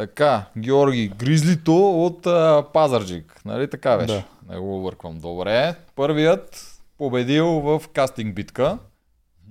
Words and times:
Така, 0.00 0.46
Георги 0.58 1.08
Гризлито 1.08 2.04
от 2.04 2.26
а, 2.26 2.66
Пазарджик. 2.72 3.40
Нали 3.44 3.70
така 3.70 3.96
беше? 3.96 4.26
Да. 4.42 4.54
Не 4.54 4.60
го 4.60 4.78
обърквам. 4.78 5.18
Добре. 5.18 5.74
Първият 5.94 6.78
победил 6.98 7.46
в 7.46 7.82
кастинг 7.94 8.34
битка. 8.34 8.78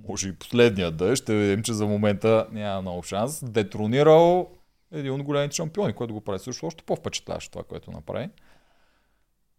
Може 0.08 0.28
и 0.28 0.32
последният 0.32 0.96
да 0.96 1.12
е. 1.12 1.16
Ще 1.16 1.34
видим, 1.34 1.62
че 1.62 1.72
за 1.72 1.86
момента 1.86 2.46
няма 2.52 2.82
много 2.82 3.02
шанс. 3.02 3.44
Детронирал 3.50 4.48
един 4.92 5.12
от 5.12 5.22
големите 5.22 5.56
шампиони, 5.56 5.92
който 5.92 6.14
го 6.14 6.20
прави 6.20 6.38
също 6.38 6.66
още 6.66 6.84
по-впечатляващо 6.84 7.50
това, 7.50 7.64
което 7.64 7.90
направи. 7.90 8.28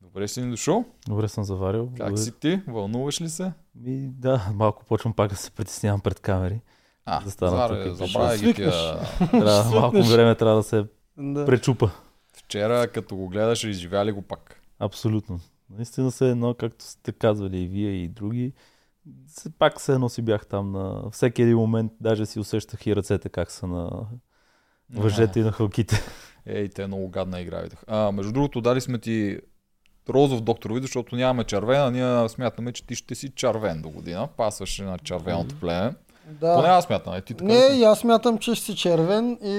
Добре 0.01 0.27
си 0.27 0.41
ни 0.41 0.51
дошъл. 0.51 0.85
Добре 1.07 1.27
съм 1.27 1.43
заварил. 1.43 1.89
Как 1.97 2.09
Добре. 2.09 2.21
си 2.21 2.31
ти? 2.39 2.61
Вълнуваш 2.67 3.21
ли 3.21 3.29
се? 3.29 3.51
Ми, 3.75 4.07
да, 4.07 4.49
малко 4.53 4.85
почвам 4.85 5.13
пак 5.13 5.29
да 5.29 5.35
се 5.35 5.51
притеснявам 5.51 6.01
пред 6.01 6.19
камери. 6.19 6.61
А, 7.05 7.23
Да 7.23 7.31
стана 7.31 7.57
заре, 7.57 7.83
тук. 7.83 7.93
забравя 7.93 8.27
Ще 8.29 8.45
ги 8.45 8.53
свикнеш. 8.53 8.73
тия. 8.75 9.29
Трябва, 9.31 9.79
малко 9.79 10.01
време 10.03 10.35
трябва 10.35 10.55
да 10.55 10.63
се 10.63 10.85
Да. 11.17 11.45
пречупа. 11.45 11.91
Вчера, 12.35 12.87
като 12.87 13.15
го 13.15 13.27
гледаш, 13.27 13.63
изживя 13.63 14.05
ли 14.05 14.11
го 14.11 14.21
пак? 14.21 14.61
Абсолютно. 14.79 15.39
Наистина 15.69 16.11
се 16.11 16.29
едно, 16.29 16.53
както 16.53 16.85
сте 16.85 17.11
казвали 17.11 17.57
и 17.57 17.67
вие 17.67 17.91
и 17.91 18.07
други. 18.07 18.53
се- 19.27 19.49
Пак 19.49 19.81
се 19.81 19.93
едно 19.93 20.09
си 20.09 20.21
бях 20.21 20.45
там 20.45 20.71
на 20.71 21.09
всеки 21.11 21.41
един 21.41 21.57
момент, 21.57 21.91
даже 22.01 22.25
си 22.25 22.39
усещах 22.39 22.87
и 22.87 22.95
ръцете 22.95 23.29
как 23.29 23.51
са 23.51 23.67
на 23.67 23.89
въжете 24.91 25.39
и 25.39 25.43
на 25.43 25.51
хълките. 25.51 25.99
Ей, 26.45 26.69
те 26.69 26.87
много 26.87 27.09
гадна 27.09 27.41
игра. 27.41 27.63
А, 27.87 28.11
между 28.11 28.31
другото, 28.31 28.61
дали 28.61 28.81
сме 28.81 28.97
ти 28.99 29.39
розов 30.09 30.41
доктор 30.41 30.71
вид, 30.71 30.81
защото 30.81 31.15
нямаме 31.15 31.43
червена, 31.43 31.91
ние 31.91 32.29
смятаме, 32.29 32.71
че 32.71 32.85
ти 32.85 32.95
ще 32.95 33.15
си 33.15 33.29
червен 33.29 33.81
до 33.81 33.89
година. 33.89 34.27
Пасваш 34.37 34.79
на 34.79 34.97
червеното 34.99 35.55
племе. 35.55 35.93
Да. 36.31 36.55
Поне 36.55 36.67
аз 36.67 36.85
смятам, 36.85 37.13
е 37.13 37.21
ти 37.21 37.33
така. 37.33 37.53
Не, 37.53 37.59
и 37.73 37.83
аз 37.83 37.99
смятам, 37.99 38.37
че 38.37 38.55
ще 38.55 38.65
си 38.65 38.75
червен 38.75 39.37
и 39.43 39.55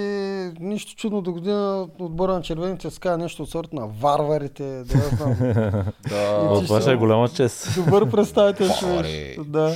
нищо 0.60 0.94
чудно 0.94 1.22
до 1.22 1.32
година 1.32 1.88
отбора 1.98 2.32
на 2.32 2.42
червените 2.42 2.88
казва 3.00 3.18
нещо 3.18 3.42
от 3.42 3.50
сорта 3.50 3.76
на 3.76 3.86
варварите, 3.86 4.62
да 4.64 4.98
я 4.98 5.04
знам. 5.04 5.36
Да, 6.08 6.62
това 6.64 6.80
ще 6.80 6.92
е 6.92 6.96
голяма 6.96 7.28
чест. 7.28 7.84
Добър 7.84 8.10
представител 8.10 8.68
ще 8.68 8.86
беше. 8.86 9.36
Да. 9.46 9.74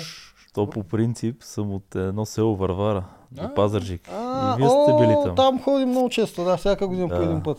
То 0.55 0.71
по 0.71 0.83
принцип 0.83 1.43
съм 1.43 1.75
от 1.75 1.95
едно 1.95 2.27
село 2.27 2.57
Варвара, 2.57 3.05
А. 3.39 3.49
до 3.49 3.55
Пазарджик. 3.55 4.09
А, 4.13 4.55
И 4.55 4.57
вие 4.57 4.69
сте 4.69 4.93
били 5.01 5.17
там. 5.25 5.35
Там 5.37 5.63
ходим 5.63 5.89
много 5.89 6.09
често, 6.09 6.45
да, 6.45 6.57
всяка 6.57 6.87
година 6.87 7.09
по 7.09 7.17
Да. 7.17 7.23
един 7.25 7.43
път. 7.43 7.59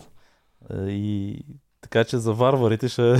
Е, 0.70 0.90
И 0.90 1.42
така 1.90 2.04
че 2.04 2.18
за 2.18 2.32
варварите 2.32 2.88
ще 2.88 3.12
е 3.12 3.16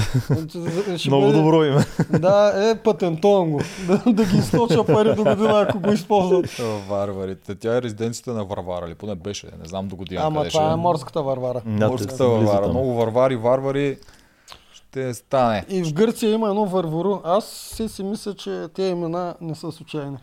Ще 0.97 1.09
много 1.09 1.27
бъде- 1.27 1.39
добро 1.39 1.65
име. 1.65 1.85
Да, 2.11 2.53
е, 2.71 2.77
патентован 2.77 3.51
го. 3.51 3.61
Да, 3.87 4.03
да 4.07 4.25
ги 4.25 4.37
източа 4.37 4.85
пари 4.85 5.15
до 5.15 5.25
година, 5.25 5.61
ако 5.61 5.81
го 5.81 5.93
използват. 5.93 6.47
О, 6.61 6.79
Варварите. 6.89 7.55
Тя 7.55 7.77
е 7.77 7.83
резиденцията 7.83 8.33
на 8.33 8.45
Варвара, 8.45 8.87
или 8.87 8.95
поне 8.95 9.15
беше. 9.15 9.47
Не 9.59 9.65
знам 9.65 9.89
до 9.89 9.97
година 9.97 10.21
Ама 10.23 10.39
къде 10.39 10.51
това 10.51 10.65
ще 10.65 10.73
е 10.73 10.77
морската 10.77 11.23
варвара. 11.23 11.61
Да, 11.61 11.79
те 11.79 11.87
Морската 11.87 12.17
близо 12.17 12.29
Варвара. 12.31 12.63
там. 12.63 12.71
Много 12.71 12.95
варвари, 12.95 13.37
варвари. 13.37 13.99
Ще 14.73 15.15
стане. 15.15 15.65
И 15.69 15.83
в 15.83 15.93
Гърция 15.93 16.31
има 16.31 16.49
едно 16.49 16.67
вървору. 16.67 17.21
Аз 17.25 17.45
си 17.47 17.89
си 17.89 18.03
мисля, 18.03 18.35
че 18.35 18.67
тези 18.75 18.91
имена 18.91 19.35
не 19.41 19.55
са 19.55 19.73
случайни. 19.73 20.17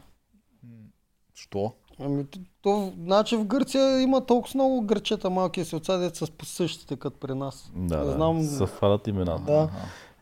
Що? 1.35 1.71
Ами, 1.99 2.25
то, 2.61 2.93
значи 3.03 3.35
в 3.35 3.45
Гърция 3.45 4.01
има 4.01 4.25
толкова 4.25 4.51
много 4.55 4.81
гърчета 4.81 5.29
малки 5.29 5.61
и 5.61 5.65
се 5.65 5.75
отсадят 5.75 6.15
с 6.15 6.31
по 6.31 6.45
същите 6.45 6.95
като 6.95 7.19
при 7.19 7.33
нас. 7.33 7.71
Да, 7.75 8.11
знам. 8.11 8.43
съвпадат 8.43 9.07
имената. 9.07 9.43
Да. 9.51 9.69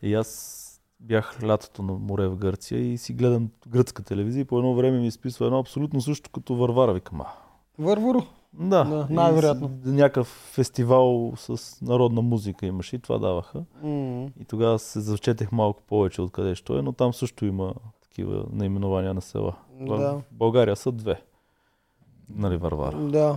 И 0.02 0.14
аз 0.14 0.60
бях 1.00 1.38
лятото 1.42 1.82
на 1.82 1.92
море 1.92 2.28
в 2.28 2.36
Гърция 2.36 2.92
и 2.92 2.98
си 2.98 3.12
гледам 3.12 3.48
гръцка 3.68 4.02
телевизия 4.02 4.40
и 4.40 4.44
по 4.44 4.58
едно 4.58 4.74
време 4.74 4.98
ми 4.98 5.06
изписва 5.06 5.46
едно 5.46 5.58
абсолютно 5.58 6.00
също 6.00 6.30
като 6.30 6.56
Варвара. 6.56 6.92
Викам, 6.92 7.20
а, 7.20 7.26
Вървору. 7.78 8.20
да, 8.52 8.84
Да, 8.84 9.06
най-вероятно. 9.10 9.70
Някакъв 9.84 10.26
фестивал 10.52 11.32
с 11.36 11.78
народна 11.82 12.22
музика 12.22 12.66
имаше 12.66 12.96
и 12.96 12.98
това 12.98 13.18
даваха. 13.18 13.62
М. 13.82 14.26
И 14.40 14.44
тогава 14.48 14.78
се 14.78 15.00
зачетех 15.00 15.52
малко 15.52 15.82
повече 15.82 16.22
откъде 16.22 16.54
що 16.54 16.78
е, 16.78 16.82
но 16.82 16.92
там 16.92 17.14
също 17.14 17.44
има 17.46 17.74
такива 18.02 18.44
наименования 18.52 19.14
на 19.14 19.20
села. 19.20 19.54
В 19.80 19.98
Да. 19.98 20.20
България 20.30 20.76
са 20.76 20.92
две. 20.92 21.22
Нали, 22.28 22.56
Варвара? 22.56 22.96
Да. 22.96 23.36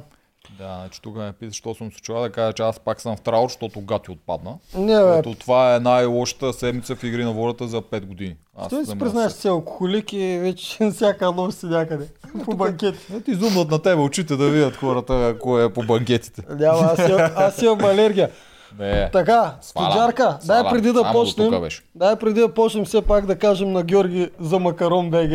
Да, 0.58 0.76
значи 0.76 1.02
тук 1.02 1.16
ме 1.16 1.32
питаш, 1.32 1.56
що 1.56 1.74
съм 1.74 1.92
се 1.92 2.02
чува 2.02 2.22
да 2.22 2.32
кажа, 2.32 2.54
че 2.54 2.64
аз 2.64 2.80
пак 2.80 3.02
съм 3.02 3.16
в 3.16 3.22
траут, 3.22 3.50
защото 3.50 3.82
гати 3.82 4.12
отпадна. 4.12 4.54
Не, 4.76 5.04
бе, 5.04 5.18
Ето 5.18 5.34
това 5.34 5.76
е 5.76 5.80
най-лошата 5.80 6.54
седмица 6.54 6.96
в 6.96 7.04
игри 7.04 7.24
на 7.24 7.32
волята 7.32 7.68
за 7.68 7.82
5 7.82 8.06
години. 8.06 8.36
Аз 8.58 8.70
той 8.70 8.86
си 8.86 8.98
признаеш, 9.00 9.28
да 9.28 9.36
че 9.36 9.42
си 9.42 9.48
алкохолик 9.48 10.14
и 10.14 10.38
вече 10.38 10.90
всяка 10.92 11.32
нощ 11.32 11.58
си 11.58 11.66
някъде. 11.66 12.08
По 12.46 12.56
банкети. 12.56 12.98
се- 12.98 13.16
Е, 13.16 13.22
ти 13.22 13.34
зумнат 13.34 13.72
на 13.72 13.82
тебе 13.82 14.02
очите 14.02 14.36
да 14.36 14.50
видят 14.50 14.76
хората, 14.76 15.36
кой 15.42 15.66
е 15.66 15.70
по 15.70 15.84
банкетите. 15.84 16.42
Няма, 16.50 16.80
аз, 16.82 17.10
имам, 17.10 17.32
аз 17.36 17.62
имам 17.62 17.80
алергия. 17.82 18.30
Не, 18.80 19.10
Така. 19.12 19.56
Студжарка, 19.62 20.38
дай 20.46 20.64
преди 20.64 20.92
да 20.92 21.00
Само 21.00 21.14
почнем, 21.14 21.70
дай 21.96 22.16
преди 22.16 22.40
да 22.40 22.54
почнем 22.54 22.86
все 22.86 23.02
пак 23.02 23.26
да 23.26 23.36
кажем 23.36 23.72
на 23.72 23.84
Георги 23.84 24.30
за 24.40 24.60
Макарон 24.60 25.10
БГ. 25.10 25.32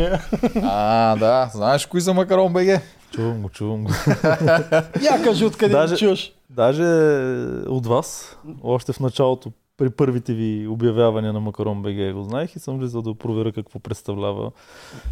А, 0.63 1.17
да, 1.17 1.51
знаеш 1.55 1.87
кои 1.87 2.01
са 2.01 2.15
Макарон 2.15 2.53
БГ? 2.53 2.81
Чувам 3.13 3.43
го, 3.43 3.49
чувам 3.49 3.85
го. 3.85 3.91
Я 5.03 5.23
кажи 5.25 5.45
откъде 5.45 5.73
Даже- 5.73 5.97
чуеш. 5.97 6.33
Даже 6.51 6.85
от 7.69 7.87
вас, 7.87 8.37
още 8.63 8.93
в 8.93 9.01
началото, 9.01 9.51
при 9.77 9.91
първите 9.91 10.35
ви 10.35 10.67
обявявания 10.69 11.33
на 11.33 11.41
Макарон 11.41 11.83
БГ 11.83 12.15
го 12.15 12.23
знаех 12.23 12.57
и 12.57 12.59
съм 12.59 12.79
влизал 12.79 13.03
да 13.03 13.15
проверя 13.15 13.53
какво 13.53 13.79
представлява. 13.79 14.51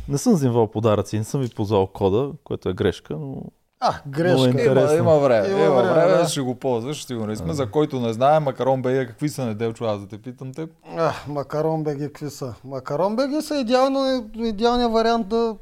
Не 0.08 0.18
съм 0.18 0.34
взимал 0.34 0.66
подаръци, 0.66 1.18
не 1.18 1.24
съм 1.24 1.40
ви 1.40 1.48
позвал 1.48 1.86
кода, 1.86 2.30
което 2.44 2.68
е 2.68 2.74
грешка, 2.74 3.16
но 3.16 3.42
А, 3.80 3.90
Много 4.06 4.10
грешка. 4.12 4.48
интересно. 4.50 4.80
Има, 4.88 5.10
има 5.10 5.18
време, 5.18 5.48
Има 5.48 5.58
има, 5.60 5.74
време, 5.74 5.90
време, 5.94 6.12
да. 6.12 6.28
ще 6.28 6.40
го 6.40 6.54
ползваш, 6.54 7.04
сигурно 7.04 7.36
сме. 7.36 7.52
За 7.54 7.66
който 7.66 8.00
не 8.00 8.12
знае, 8.12 8.40
Макарон 8.40 8.82
БГ, 8.82 9.06
какви 9.06 9.28
са 9.28 9.46
неделчо, 9.46 9.84
аз 9.84 10.00
да 10.00 10.06
те 10.06 10.18
питам 10.18 10.52
те. 10.52 10.66
А, 10.96 11.12
Макарон 11.28 11.84
БГ 11.84 11.98
какви 11.98 12.30
са? 12.30 12.54
Макарон 12.64 13.16
БГ 13.16 13.42
са 13.42 13.56
идеално, 13.56 14.00
идеалният 14.36 14.92
вариант 14.92 15.28
да 15.28 15.56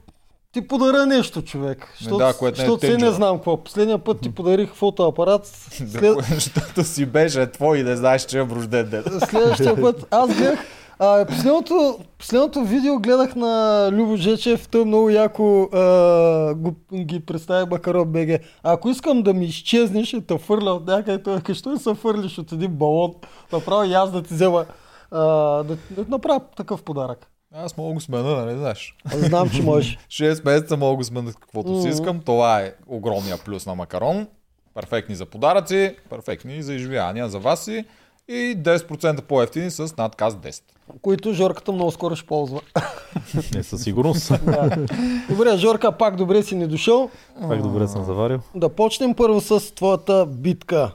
ти 0.61 0.69
подаря 0.69 1.07
нещо, 1.07 1.43
човек. 1.43 1.93
Защото, 1.99 2.19
да, 2.19 2.33
което 2.33 2.79
не 2.83 2.93
е 2.93 2.97
не 2.97 3.11
знам 3.11 3.37
какво. 3.37 3.57
Последния 3.57 3.99
път 3.99 4.21
ти 4.21 4.35
подарих 4.35 4.75
фотоапарат. 4.75 5.47
След... 5.71 6.17
Защото 6.35 6.85
си 6.85 7.07
беше 7.07 7.53
твой 7.53 7.79
и 7.79 7.83
не 7.83 7.97
знаеш, 7.97 8.25
че 8.25 8.39
е 8.39 8.43
рожден 8.43 8.89
ден. 8.89 9.05
Следващия 9.31 9.81
път 9.81 10.07
аз 10.11 10.35
гледах 10.37 10.59
а, 10.99 11.27
последното, 11.27 11.99
последното 12.19 12.65
видео 12.65 12.99
гледах 12.99 13.37
на 13.37 13.89
Любо 13.93 14.17
Жечев, 14.17 14.69
той 14.69 14.85
много 14.85 15.11
яко 15.11 15.63
а, 15.63 16.55
го, 16.55 16.75
ги 16.95 17.21
представи 17.21 17.71
Макарон 17.71 18.13
БГ. 18.13 18.29
А 18.63 18.73
ако 18.73 18.89
искам 18.89 19.23
да 19.23 19.35
ми 19.35 19.45
изчезнеш 19.45 20.13
и 20.13 20.21
те 20.21 20.39
фърля 20.39 20.71
от 20.71 20.87
някъде, 20.87 21.23
той 21.23 21.37
вика, 21.37 21.55
що 21.55 21.79
се 21.79 21.95
фърлиш 21.95 22.39
от 22.39 22.53
един 22.53 22.71
балон, 22.71 23.15
направо 23.53 23.85
и 23.85 23.95
аз 23.95 24.13
да 24.13 24.23
ти 24.23 24.35
взема 24.35 24.65
а, 25.11 25.21
да, 25.63 25.77
да 25.91 26.05
направя 26.09 26.41
такъв 26.57 26.83
подарък. 26.83 27.27
Аз 27.55 27.77
мога 27.77 27.89
да 27.89 27.95
го 27.95 28.01
смена, 28.01 28.37
нали 28.37 28.59
знаеш? 28.59 28.97
Аз 29.05 29.17
знам, 29.19 29.51
че 29.51 29.63
можеш. 29.63 29.99
6 30.09 30.45
месеца 30.45 30.77
мога 30.77 30.91
да 30.91 30.97
го 30.97 31.05
смена 31.05 31.33
каквото 31.33 31.75
си 31.75 31.79
Мгм. 31.79 31.89
искам. 31.89 32.21
Това 32.21 32.61
е 32.61 32.75
огромния 32.87 33.39
плюс 33.39 33.67
на 33.67 33.75
Макарон. 33.75 34.29
Перфектни 34.75 35.15
за 35.15 35.27
подаръци, 35.27 35.97
перфектни 36.11 36.63
за 36.63 36.75
изживявания 36.75 37.29
за 37.29 37.39
вас 37.39 37.65
си 37.65 37.85
и 38.29 38.57
10% 38.59 39.21
по-ефтини 39.23 39.71
с 39.71 39.97
надказ 39.97 40.35
10. 40.35 40.63
Които 41.03 41.33
Жорката 41.33 41.73
много 41.73 41.91
скоро 41.91 42.17
ще 42.17 42.27
ползва. 42.27 42.61
не 43.55 43.63
със 43.63 43.83
сигурност. 43.83 44.29
да. 44.45 44.87
Добре, 45.31 45.57
Жорка, 45.57 45.93
пак 45.93 46.17
добре 46.17 46.43
си 46.43 46.55
ни 46.55 46.67
дошъл. 46.67 47.11
Пак 47.41 47.63
добре 47.63 47.89
съм 47.89 48.05
заварил. 48.05 48.41
Да 48.55 48.69
почнем 48.69 49.15
първо 49.15 49.41
с 49.41 49.75
твоята 49.75 50.27
битка. 50.27 50.95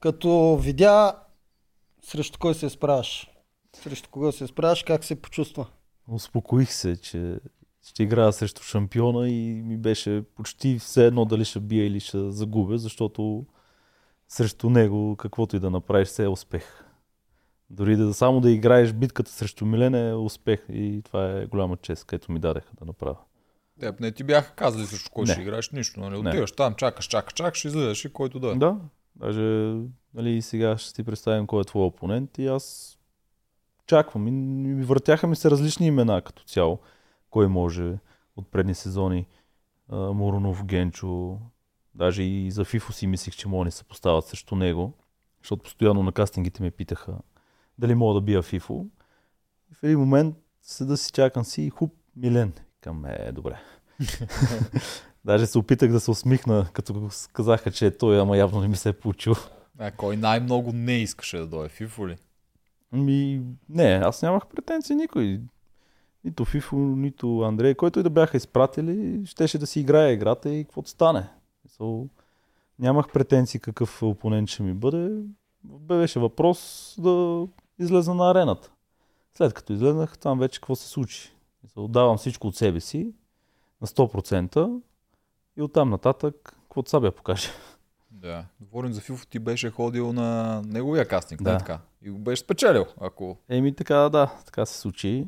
Като 0.00 0.56
видя 0.56 1.12
срещу 2.04 2.38
кой 2.38 2.54
се 2.54 2.66
изправяш. 2.66 3.30
Срещу 3.82 4.08
кого 4.10 4.32
се 4.32 4.44
изправяш, 4.44 4.82
как 4.82 5.04
се 5.04 5.14
почувства? 5.14 5.66
Успокоих 6.08 6.72
се, 6.72 6.96
че 6.96 7.40
ще 7.88 8.02
играя 8.02 8.32
срещу 8.32 8.62
шампиона 8.62 9.28
и 9.28 9.62
ми 9.62 9.76
беше 9.76 10.22
почти 10.34 10.78
все 10.78 11.06
едно 11.06 11.24
дали 11.24 11.44
ще 11.44 11.60
бия 11.60 11.86
или 11.86 12.00
ще 12.00 12.30
загубя, 12.30 12.78
защото 12.78 13.46
срещу 14.28 14.70
него 14.70 15.16
каквото 15.16 15.56
и 15.56 15.60
да 15.60 15.70
направиш 15.70 16.08
все 16.08 16.24
е 16.24 16.28
успех. 16.28 16.84
Дори 17.70 17.96
да 17.96 18.14
само 18.14 18.40
да 18.40 18.50
играеш 18.50 18.92
битката 18.92 19.30
срещу 19.30 19.66
Милен 19.66 19.94
е 19.94 20.14
успех 20.14 20.66
и 20.68 21.02
това 21.04 21.30
е 21.30 21.46
голяма 21.46 21.76
чест, 21.76 22.04
където 22.04 22.32
ми 22.32 22.38
дадеха 22.38 22.70
да 22.78 22.84
направя. 22.84 23.16
Теб 23.80 24.00
не 24.00 24.12
ти 24.12 24.24
бяха 24.24 24.54
казали 24.54 24.86
срещу 24.86 25.10
кой 25.10 25.24
Не. 25.24 25.32
ще 25.32 25.42
играеш 25.42 25.70
нищо, 25.70 26.00
нали? 26.00 26.22
Не. 26.22 26.28
Отиваш 26.28 26.52
там, 26.52 26.74
чакаш, 26.74 27.06
чакаш, 27.06 27.32
чакаш, 27.32 27.64
излизаш 27.64 28.04
и 28.04 28.12
който 28.12 28.40
да 28.40 28.48
е. 28.48 28.54
Да, 28.54 28.76
даже 29.16 29.74
нали, 30.14 30.42
сега 30.42 30.78
ще 30.78 30.94
ти 30.94 31.02
представим 31.02 31.46
кой 31.46 31.60
е 31.60 31.64
твой 31.64 31.84
опонент 31.84 32.38
и 32.38 32.46
аз 32.46 32.95
чаквам. 33.86 34.28
И 34.28 34.30
ми 34.30 34.84
въртяха 34.84 35.26
ми 35.26 35.36
се 35.36 35.50
различни 35.50 35.86
имена 35.86 36.22
като 36.22 36.44
цяло. 36.44 36.78
Кой 37.30 37.48
може 37.48 37.98
от 38.36 38.48
предни 38.50 38.74
сезони. 38.74 39.26
А, 39.88 39.96
Мурунов, 39.96 40.64
Генчо. 40.64 41.38
Даже 41.94 42.22
и 42.22 42.50
за 42.50 42.64
Фифо 42.64 42.92
си 42.92 43.06
мислих, 43.06 43.34
че 43.34 43.48
могат 43.48 43.68
да 43.68 43.72
се 43.72 43.84
поставят 43.84 44.24
срещу 44.24 44.56
него. 44.56 44.92
Защото 45.42 45.62
постоянно 45.62 46.02
на 46.02 46.12
кастингите 46.12 46.62
ме 46.62 46.70
питаха 46.70 47.18
дали 47.78 47.94
мога 47.94 48.14
да 48.14 48.20
бия 48.20 48.42
Фифо. 48.42 48.86
И 49.70 49.74
в 49.74 49.82
един 49.82 49.98
момент 49.98 50.36
седа 50.62 50.96
си 50.96 51.12
чакам 51.12 51.44
си 51.44 51.62
и 51.62 51.70
хуп 51.70 51.94
Милен. 52.16 52.52
Към 52.80 53.04
е, 53.04 53.32
добре. 53.32 53.58
Даже 55.24 55.46
се 55.46 55.58
опитах 55.58 55.92
да 55.92 56.00
се 56.00 56.10
усмихна, 56.10 56.68
като 56.72 57.10
казаха, 57.32 57.70
че 57.70 57.86
е 57.86 57.96
той, 57.96 58.20
ама 58.20 58.36
явно 58.36 58.60
не 58.60 58.68
ми 58.68 58.76
се 58.76 58.88
е 58.88 58.92
получил. 58.92 59.34
А 59.78 59.90
кой 59.90 60.16
най-много 60.16 60.72
не 60.72 60.92
искаше 60.92 61.38
да 61.38 61.46
дойде? 61.46 61.68
Фифо 61.68 62.08
ли? 62.08 62.16
Ми, 62.92 63.42
не, 63.68 64.00
аз 64.04 64.22
нямах 64.22 64.46
претенции 64.46 64.96
никой. 64.96 65.40
Нито 66.24 66.44
Фифо, 66.44 66.76
нито 66.76 67.40
Андрей, 67.40 67.74
който 67.74 68.00
и 68.00 68.02
да 68.02 68.10
бяха 68.10 68.36
изпратили, 68.36 69.26
щеше 69.26 69.58
да 69.58 69.66
си 69.66 69.80
играе 69.80 70.12
играта 70.12 70.54
и 70.54 70.64
каквото 70.64 70.90
стане. 70.90 71.28
So, 71.68 72.08
нямах 72.78 73.12
претенции 73.12 73.60
какъв 73.60 74.02
опонент 74.02 74.48
ще 74.48 74.62
ми 74.62 74.74
бъде. 74.74 75.22
Беше 75.64 76.20
въпрос 76.20 76.94
да 76.98 77.46
излезна 77.78 78.14
на 78.14 78.30
арената. 78.30 78.70
След 79.34 79.54
като 79.54 79.72
излезнах, 79.72 80.18
там 80.18 80.38
вече 80.38 80.60
какво 80.60 80.76
се 80.76 80.88
случи. 80.88 81.32
So, 81.66 81.76
отдавам 81.76 82.18
всичко 82.18 82.46
от 82.46 82.56
себе 82.56 82.80
си 82.80 83.12
на 83.80 83.86
100% 83.86 84.80
и 85.56 85.62
оттам 85.62 85.90
нататък, 85.90 86.34
каквото 86.44 86.90
Сабя 86.90 87.12
покаже. 87.12 87.48
Да. 88.26 88.44
Говорим 88.60 88.92
за 88.92 89.00
Фифо, 89.00 89.26
ти 89.26 89.38
беше 89.38 89.70
ходил 89.70 90.12
на 90.12 90.62
неговия 90.66 91.08
кастинг, 91.08 91.42
Да. 91.42 91.58
така. 91.58 91.78
И 92.02 92.10
го 92.10 92.18
беше 92.18 92.42
спечелил, 92.42 92.86
ако... 93.00 93.38
Еми 93.48 93.74
така, 93.74 93.96
да, 93.96 94.34
така 94.44 94.66
се 94.66 94.78
случи. 94.78 95.26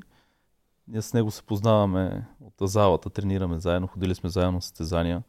Ние 0.88 1.02
с 1.02 1.14
него 1.14 1.30
се 1.30 1.42
познаваме 1.42 2.26
от 2.40 2.70
залата, 2.70 3.10
тренираме 3.10 3.60
заедно, 3.60 3.86
ходили 3.86 4.14
сме 4.14 4.30
заедно 4.30 4.52
на 4.52 4.62
състезания. 4.62 5.22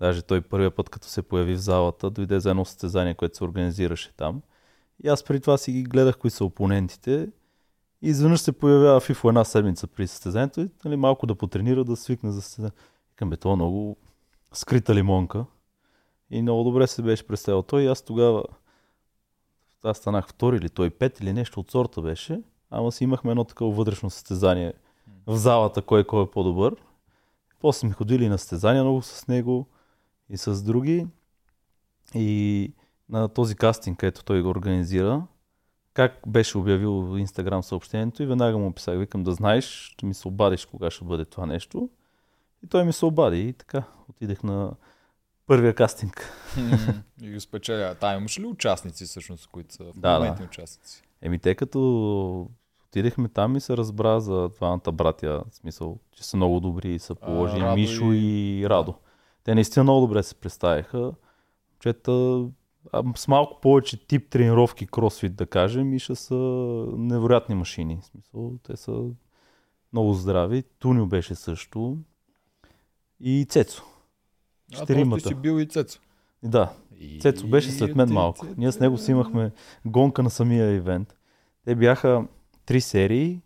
Даже 0.00 0.22
той 0.22 0.40
първия 0.40 0.70
път, 0.70 0.90
като 0.90 1.06
се 1.06 1.22
появи 1.22 1.54
в 1.54 1.60
залата, 1.60 2.10
дойде 2.10 2.40
за 2.40 2.50
едно 2.50 2.64
състезание, 2.64 3.14
което 3.14 3.36
се 3.36 3.44
организираше 3.44 4.12
там. 4.16 4.42
И 5.04 5.08
аз 5.08 5.24
преди 5.24 5.40
това 5.40 5.58
си 5.58 5.72
ги 5.72 5.82
гледах 5.82 6.18
кои 6.18 6.30
са 6.30 6.44
опонентите. 6.44 7.28
И 8.02 8.08
изведнъж 8.08 8.40
се 8.40 8.52
появява 8.52 9.00
Фифо 9.00 9.28
една 9.28 9.44
седмица 9.44 9.86
при 9.86 10.06
състезанието 10.06 10.60
и 10.60 10.68
нали, 10.84 10.96
малко 10.96 11.26
да 11.26 11.34
потренира, 11.34 11.84
да 11.84 11.96
свикне 11.96 12.32
за 12.32 12.42
състезанието. 12.42 12.82
Викам, 13.10 13.30
бе, 13.30 13.36
това 13.36 13.52
е 13.52 13.56
много 13.56 13.96
скрита 14.52 14.94
лимонка. 14.94 15.44
И 16.30 16.42
много 16.42 16.64
добре 16.64 16.86
се 16.86 17.02
беше 17.02 17.26
представил 17.26 17.62
той. 17.62 17.82
И 17.82 17.86
аз 17.86 18.02
тогава 18.02 18.44
аз 19.84 19.98
станах 19.98 20.28
втори 20.28 20.56
или 20.56 20.68
той 20.68 20.90
пет 20.90 21.20
или 21.20 21.32
нещо 21.32 21.60
от 21.60 21.70
сорта 21.70 22.02
беше. 22.02 22.42
Ама 22.70 22.92
си 22.92 23.04
имахме 23.04 23.30
едно 23.30 23.44
такова 23.44 23.74
вътрешно 23.74 24.10
състезание 24.10 24.72
в 25.26 25.36
залата, 25.36 25.82
кой 25.82 26.04
кой 26.04 26.22
е 26.22 26.30
по-добър. 26.30 26.76
После 27.60 27.78
сме 27.78 27.92
ходили 27.92 28.28
на 28.28 28.38
състезания 28.38 28.82
много 28.84 29.02
с 29.02 29.28
него 29.28 29.66
и 30.30 30.36
с 30.36 30.62
други. 30.62 31.06
И 32.14 32.72
на 33.08 33.28
този 33.28 33.54
кастинг, 33.54 33.98
където 33.98 34.24
той 34.24 34.42
го 34.42 34.48
организира, 34.48 35.26
как 35.94 36.20
беше 36.26 36.58
обявил 36.58 36.92
в 36.92 37.18
Инстаграм 37.18 37.62
съобщението 37.62 38.22
и 38.22 38.26
веднага 38.26 38.58
му 38.58 38.72
писах, 38.72 38.98
викам 38.98 39.22
да 39.24 39.32
знаеш, 39.32 39.64
ще 39.64 40.06
ми 40.06 40.14
се 40.14 40.28
обадиш 40.28 40.66
кога 40.66 40.90
ще 40.90 41.04
бъде 41.04 41.24
това 41.24 41.46
нещо. 41.46 41.88
И 42.64 42.66
той 42.66 42.84
ми 42.84 42.92
се 42.92 43.06
обади 43.06 43.40
и 43.40 43.52
така 43.52 43.82
отидех 44.08 44.42
на 44.42 44.72
първия 45.46 45.74
кастинг. 45.74 46.30
и 47.22 47.32
го 47.32 47.40
спечеля. 47.40 47.94
Та 47.94 48.16
имаш 48.16 48.38
ли 48.38 48.46
участници 48.46 49.04
всъщност, 49.04 49.46
които 49.46 49.74
са 49.74 49.84
в 49.84 49.92
Да, 49.96 50.14
моментни 50.14 50.44
участници? 50.44 51.02
Еми, 51.22 51.38
те 51.38 51.54
като 51.54 52.48
отидехме 52.86 53.28
там 53.28 53.56
и 53.56 53.60
се 53.60 53.76
разбра 53.76 54.20
за 54.20 54.48
двамата 54.48 54.92
братя, 54.92 55.42
в 55.50 55.54
смисъл, 55.54 55.98
че 56.12 56.24
са 56.24 56.36
много 56.36 56.60
добри 56.60 56.94
и 56.94 56.98
са 56.98 57.14
положили 57.14 57.60
Радо 57.60 57.74
Мишо 57.74 58.12
и- 58.12 58.18
и... 58.60 58.68
Радо. 58.68 58.94
Те 59.44 59.54
наистина 59.54 59.82
много 59.82 60.00
добре 60.00 60.22
се 60.22 60.34
представиха. 60.34 61.12
Чета 61.80 62.44
с 63.16 63.28
малко 63.28 63.60
повече 63.60 64.06
тип 64.06 64.30
тренировки, 64.30 64.86
кросфит 64.86 65.34
да 65.34 65.46
кажем, 65.46 65.94
и 65.94 65.98
ще 65.98 66.14
са 66.14 66.34
невероятни 66.88 67.54
машини. 67.54 67.98
В 68.02 68.06
смисъл, 68.06 68.52
те 68.62 68.76
са 68.76 69.04
много 69.92 70.14
здрави. 70.14 70.62
Тунио 70.78 71.06
беше 71.06 71.34
също. 71.34 71.98
И 73.20 73.46
Цецо. 73.48 73.82
А. 74.72 74.76
Четиримата. 74.76 75.22
ти 75.22 75.28
си 75.28 75.34
бил 75.34 75.60
и 75.60 75.66
Цецо. 75.66 76.00
Да, 76.42 76.72
И... 77.00 77.20
Цецо 77.20 77.46
беше 77.46 77.70
след 77.70 77.96
мен 77.96 78.12
малко. 78.12 78.46
Ние 78.56 78.72
с 78.72 78.80
него 78.80 78.98
си 78.98 79.10
имахме 79.10 79.52
гонка 79.86 80.22
на 80.22 80.30
самия 80.30 80.74
ивент. 80.74 81.16
Те 81.64 81.74
бяха 81.74 82.26
три 82.66 82.80
серии. 82.80 83.40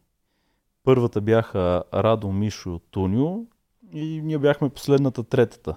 Първата 0.84 1.20
бяха 1.20 1.82
Радо, 1.94 2.32
Мишо, 2.32 2.80
Тунио 2.90 3.44
и 3.92 4.20
ние 4.24 4.38
бяхме 4.38 4.68
последната, 4.68 5.22
третата. 5.22 5.76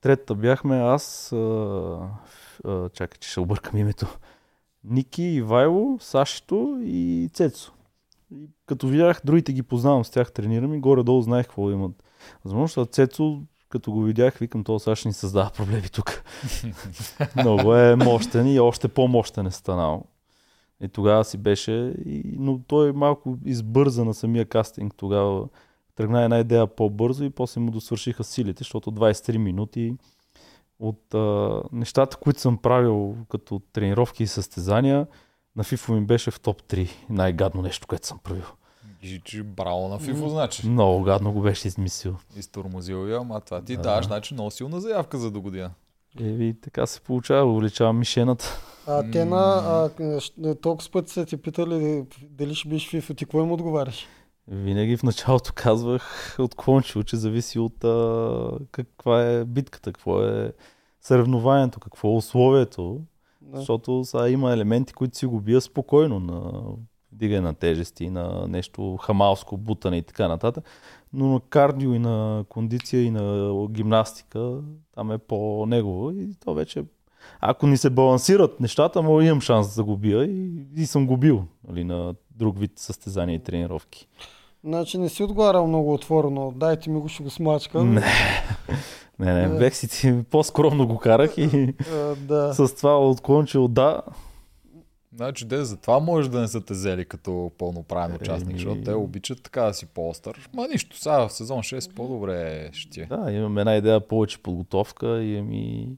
Третата 0.00 0.34
бяхме 0.34 0.76
аз, 0.76 1.32
а, 1.32 1.36
а, 2.64 2.88
чакай, 2.88 3.18
че 3.18 3.30
ще 3.30 3.40
объркам 3.40 3.76
името, 3.76 4.18
Ники, 4.84 5.22
Ивайло, 5.22 5.98
Сашито 6.00 6.78
и 6.82 7.30
Цецо. 7.32 7.72
И 8.34 8.48
като 8.66 8.86
видях, 8.86 9.20
другите 9.24 9.52
ги 9.52 9.62
познавам, 9.62 10.04
с 10.04 10.10
тях 10.10 10.32
тренирам 10.32 10.74
и 10.74 10.80
горе-долу 10.80 11.22
знаех 11.22 11.46
какво 11.46 11.70
имат. 11.70 12.04
Възможно, 12.44 12.66
защото 12.66 12.92
Цецо, 12.92 13.42
като 13.70 13.92
го 13.92 14.02
видях, 14.02 14.38
викам, 14.38 14.64
то 14.64 14.78
Саш 14.78 15.04
ни 15.04 15.12
създава 15.12 15.50
проблеми 15.50 15.88
тук. 15.92 16.24
Много 17.36 17.74
е 17.74 17.96
мощен 17.96 18.46
и 18.46 18.60
още 18.60 18.88
по-мощен 18.88 19.46
е 19.46 19.50
станал. 19.50 20.04
И 20.82 20.88
тогава 20.88 21.24
си 21.24 21.38
беше, 21.38 21.94
и, 22.06 22.22
но 22.38 22.60
той 22.66 22.92
малко 22.92 23.38
избърза 23.44 24.04
на 24.04 24.14
самия 24.14 24.44
кастинг 24.44 24.94
тогава. 24.96 25.48
Тръгна 25.94 26.22
една 26.22 26.38
идея 26.38 26.66
по-бързо 26.66 27.24
и 27.24 27.30
после 27.30 27.60
му 27.60 27.70
досвършиха 27.70 28.24
силите, 28.24 28.58
защото 28.58 28.92
23 28.92 29.36
минути 29.36 29.94
от 30.78 31.14
а, 31.14 31.62
нещата, 31.72 32.16
които 32.16 32.40
съм 32.40 32.58
правил 32.58 33.16
като 33.28 33.62
тренировки 33.72 34.22
и 34.22 34.26
състезания, 34.26 35.06
на 35.56 35.64
FIFA 35.64 35.92
ми 35.92 36.06
беше 36.06 36.30
в 36.30 36.40
топ 36.40 36.62
3. 36.62 36.90
Най-гадно 37.10 37.62
нещо, 37.62 37.86
което 37.86 38.06
съм 38.06 38.18
правил. 38.18 38.44
И 39.02 39.20
че 39.24 39.42
браво 39.42 39.88
на 39.88 39.98
Фифо, 39.98 40.28
значи. 40.28 40.68
Много 40.68 41.02
гадно 41.02 41.32
го 41.32 41.40
беше 41.40 41.68
измислил. 41.68 42.16
Изтормозил 42.36 43.08
я, 43.08 43.18
ама 43.18 43.40
това 43.40 43.60
ти 43.64 43.76
Да. 43.76 43.82
даваш, 43.82 44.06
значи, 44.06 44.34
много 44.34 44.50
силна 44.50 44.80
заявка 44.80 45.18
за 45.18 45.30
до 45.30 45.40
година. 45.40 45.70
Еви, 46.20 46.56
така 46.62 46.86
се 46.86 47.00
получава, 47.00 47.52
увеличавам 47.52 47.98
мишената. 47.98 48.60
А 48.86 49.10
те 49.10 49.24
на 49.24 49.38
а, 49.38 50.54
толкова 50.54 50.90
пъти 50.90 51.12
са 51.12 51.26
ти 51.26 51.36
питали 51.36 52.04
дали 52.30 52.54
ще 52.54 52.68
биш 52.68 52.90
фифо, 52.90 53.14
ти 53.14 53.24
какво 53.24 53.42
им 53.42 53.52
отговаряш? 53.52 54.06
Винаги 54.48 54.96
в 54.96 55.02
началото 55.02 55.52
казвах 55.54 56.36
от 56.38 56.54
клончо, 56.54 57.02
че 57.02 57.16
зависи 57.16 57.58
от 57.58 57.84
а, 57.84 58.50
каква 58.70 59.22
е 59.30 59.44
битката, 59.44 59.92
какво 59.92 60.22
е 60.22 60.52
съревнованието, 61.00 61.80
какво 61.80 62.08
е 62.08 62.16
условието. 62.16 63.00
Да. 63.40 63.58
Защото 63.58 64.04
сега 64.04 64.28
има 64.28 64.52
елементи, 64.52 64.92
които 64.92 65.18
си 65.18 65.26
го 65.26 65.40
бия 65.40 65.60
спокойно 65.60 66.20
на 66.20 66.62
вдигане 67.12 67.40
на 67.40 67.54
тежести, 67.54 68.10
на 68.10 68.46
нещо 68.48 68.96
хамалско, 68.96 69.56
бутане 69.56 69.96
и 69.96 70.02
така 70.02 70.28
нататък. 70.28 70.64
Но 71.12 71.28
на 71.28 71.40
кардио 71.40 71.94
и 71.94 71.98
на 71.98 72.44
кондиция 72.48 73.02
и 73.02 73.10
на 73.10 73.54
гимнастика 73.70 74.60
там 74.94 75.12
е 75.12 75.18
по-негово 75.18 76.10
и 76.10 76.34
то 76.44 76.54
вече 76.54 76.84
ако 77.40 77.66
ни 77.66 77.76
се 77.76 77.90
балансират 77.90 78.60
нещата, 78.60 79.02
мога 79.02 79.24
имам 79.24 79.40
шанс 79.40 79.76
да 79.76 79.84
го 79.84 79.96
бия 79.96 80.24
и, 80.24 80.66
и 80.76 80.86
съм 80.86 81.06
го 81.06 81.16
бил 81.16 81.44
нали, 81.68 81.84
на 81.84 82.14
друг 82.30 82.58
вид 82.58 82.72
състезания 82.76 83.34
и 83.34 83.42
тренировки. 83.42 84.08
Значи 84.64 84.98
не 84.98 85.08
си 85.08 85.22
отговарял 85.22 85.66
много 85.66 85.94
отворено. 85.94 86.52
Дайте 86.56 86.90
ми 86.90 87.00
го, 87.00 87.08
ще 87.08 87.22
го 87.22 87.30
смачкам. 87.30 87.94
Не. 87.94 88.04
Не, 89.18 89.48
не, 89.48 89.58
бех 89.58 89.74
си 89.74 90.14
по-скромно 90.30 90.86
го 90.86 90.98
карах 90.98 91.38
и 91.38 91.74
А, 91.92 92.14
да. 92.16 92.54
с 92.54 92.74
това 92.74 93.08
отклончил 93.08 93.68
да. 93.68 94.02
Значи, 95.12 95.44
де, 95.44 95.64
затова 95.64 95.98
може 95.98 96.30
да 96.30 96.40
не 96.40 96.48
са 96.48 96.60
те 96.60 96.72
взели 96.72 97.04
като 97.04 97.52
пълноправен 97.58 98.16
участник, 98.16 98.50
Еми. 98.50 98.58
защото 98.58 98.82
те 98.82 98.92
обичат 98.92 99.42
така 99.42 99.62
да 99.62 99.74
си 99.74 99.86
по-остър. 99.86 100.48
Ма 100.54 100.68
нищо, 100.68 100.98
сега 100.98 101.18
в 101.18 101.32
сезон 101.32 101.58
6 101.58 101.94
по-добре 101.94 102.70
ще 102.72 102.90
ти 102.90 103.00
е. 103.00 103.06
Да, 103.06 103.32
имам 103.32 103.58
една 103.58 103.76
идея 103.76 104.08
повече 104.08 104.38
подготовка, 104.38 105.22
и 105.22 105.88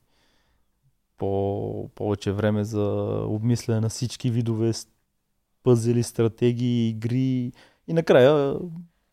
по, 1.18 1.88
повече 1.94 2.32
време 2.32 2.64
за 2.64 2.82
обмисляне 3.22 3.80
на 3.80 3.88
всички 3.88 4.30
видове 4.30 4.72
с- 4.72 4.88
пъзели, 5.62 6.02
стратегии, 6.02 6.88
игри 6.88 7.52
и 7.88 7.92
накрая 7.92 8.56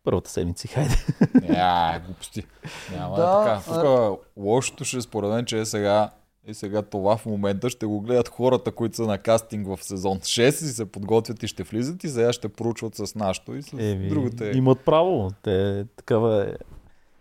първата 0.03 0.29
седмица, 0.29 0.68
хайде. 0.68 0.96
Ня, 1.44 2.01
глупости. 2.06 2.44
Няма 2.91 3.15
да, 3.15 3.22
е 3.58 3.65
така. 3.65 3.82
Тук 4.12 4.20
лошото 4.38 4.84
ще 4.84 4.98
е 4.98 5.01
според 5.01 5.29
мен, 5.29 5.46
че 5.46 5.60
е 5.60 5.65
сега 5.65 6.10
и 6.50 6.53
сега 6.53 6.82
това 6.82 7.18
в 7.18 7.25
момента 7.25 7.70
ще 7.70 7.86
го 7.86 8.01
гледат 8.01 8.27
хората, 8.29 8.72
които 8.72 8.96
са 8.96 9.03
на 9.03 9.18
кастинг 9.18 9.68
в 9.68 9.84
сезон 9.84 10.18
6 10.18 10.48
и 10.48 10.51
се 10.51 10.86
подготвят 10.86 11.44
и 11.44 11.48
ще 11.48 11.63
влизат 11.63 12.03
и 12.03 12.10
сега 12.10 12.34
ще 12.34 12.50
проучват 12.50 12.96
с 12.96 13.15
нашото 13.15 13.56
и 13.56 13.62
с 13.62 13.74
Еми, 13.74 14.10
другата. 14.10 14.51
Имат 14.51 14.79
право. 14.79 15.32
Те, 15.44 15.86
такава 15.96 16.46
е 16.46 16.53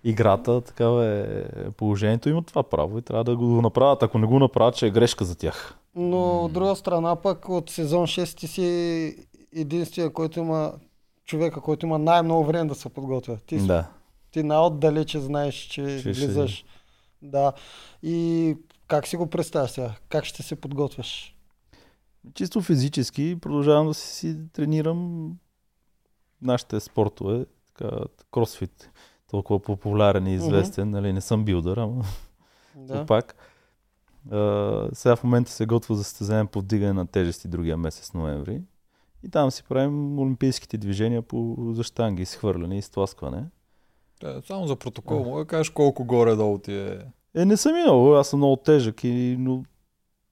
играта, 0.04 0.60
такава 0.60 1.06
е 1.06 1.44
положението, 1.70 2.28
имат 2.28 2.46
това 2.46 2.62
право 2.62 2.98
и 2.98 3.02
трябва 3.02 3.24
да 3.24 3.36
го 3.36 3.62
направят. 3.62 4.02
Ако 4.02 4.18
не 4.18 4.26
го 4.26 4.38
направят, 4.38 4.76
ще 4.76 4.86
е 4.86 4.90
грешка 4.90 5.24
за 5.24 5.34
тях. 5.34 5.74
Но 5.94 6.40
от 6.40 6.52
друга 6.52 6.76
страна 6.76 7.16
пък 7.16 7.48
от 7.48 7.70
сезон 7.70 8.06
6 8.06 8.36
ти 8.36 8.46
си 8.46 9.16
единствения, 9.56 10.12
който 10.12 10.40
има 10.40 10.72
човека, 11.24 11.60
който 11.60 11.86
има 11.86 11.98
най-много 11.98 12.44
време 12.44 12.68
да 12.68 12.74
се 12.74 12.88
подготвя. 12.88 13.36
Ти, 13.46 13.56
Да. 13.58 13.86
ти 14.30 14.42
най-отдалече 14.42 15.20
знаеш, 15.20 15.54
че 15.54 15.82
Че 15.84 15.98
ще- 15.98 16.10
влизаш. 16.10 16.64
Да. 17.22 17.52
И 18.02 18.56
как 18.88 19.06
си 19.06 19.16
го 19.16 19.26
представяш 19.26 19.70
сега? 19.70 19.94
Как 20.08 20.24
ще 20.24 20.42
се 20.42 20.56
подготвяш? 20.56 21.34
Чисто 22.34 22.60
физически 22.60 23.36
продължавам 23.40 23.86
да 23.86 23.94
си, 23.94 24.36
тренирам 24.52 25.32
нашите 26.42 26.80
спортове, 26.80 27.46
така, 27.66 27.90
кросфит. 28.32 28.90
толкова 29.30 29.62
популярен 29.62 30.26
и 30.26 30.34
известен. 30.34 30.90
Нали, 30.90 31.12
не 31.12 31.20
съм 31.20 31.44
билдър, 31.44 31.76
ама 31.76 32.04
Да. 32.76 33.06
пак. 33.06 33.34
А, 34.30 34.88
сега 34.92 35.16
в 35.16 35.24
момента 35.24 35.50
се 35.50 35.66
готва 35.66 35.94
за 35.94 36.04
състезание 36.04 36.44
по 36.44 36.60
вдигане 36.60 36.92
на 36.92 37.06
тежести 37.06 37.48
другия 37.48 37.76
месец 37.76 38.14
ноември. 38.14 38.62
И 39.22 39.28
там 39.30 39.50
си 39.50 39.62
правим 39.68 40.18
олимпийските 40.18 40.78
движения 40.78 41.22
по 41.22 41.56
за 41.70 41.82
щанги, 41.82 42.22
изхвърляне 42.22 42.74
и 42.74 42.78
изтласкване. 42.78 43.44
Е, 44.24 44.42
Само 44.46 44.66
за 44.66 44.76
протокол, 44.76 45.24
мога 45.24 45.40
да 45.40 45.46
кажеш 45.46 45.70
колко 45.70 46.04
горе-долу 46.04 46.58
ти 46.58 46.74
е. 46.74 46.98
Е, 47.34 47.44
не 47.44 47.56
съм 47.56 47.80
много, 47.82 48.14
аз 48.14 48.28
съм 48.28 48.38
много 48.38 48.56
тежък 48.56 49.04
и 49.04 49.36
но 49.38 49.64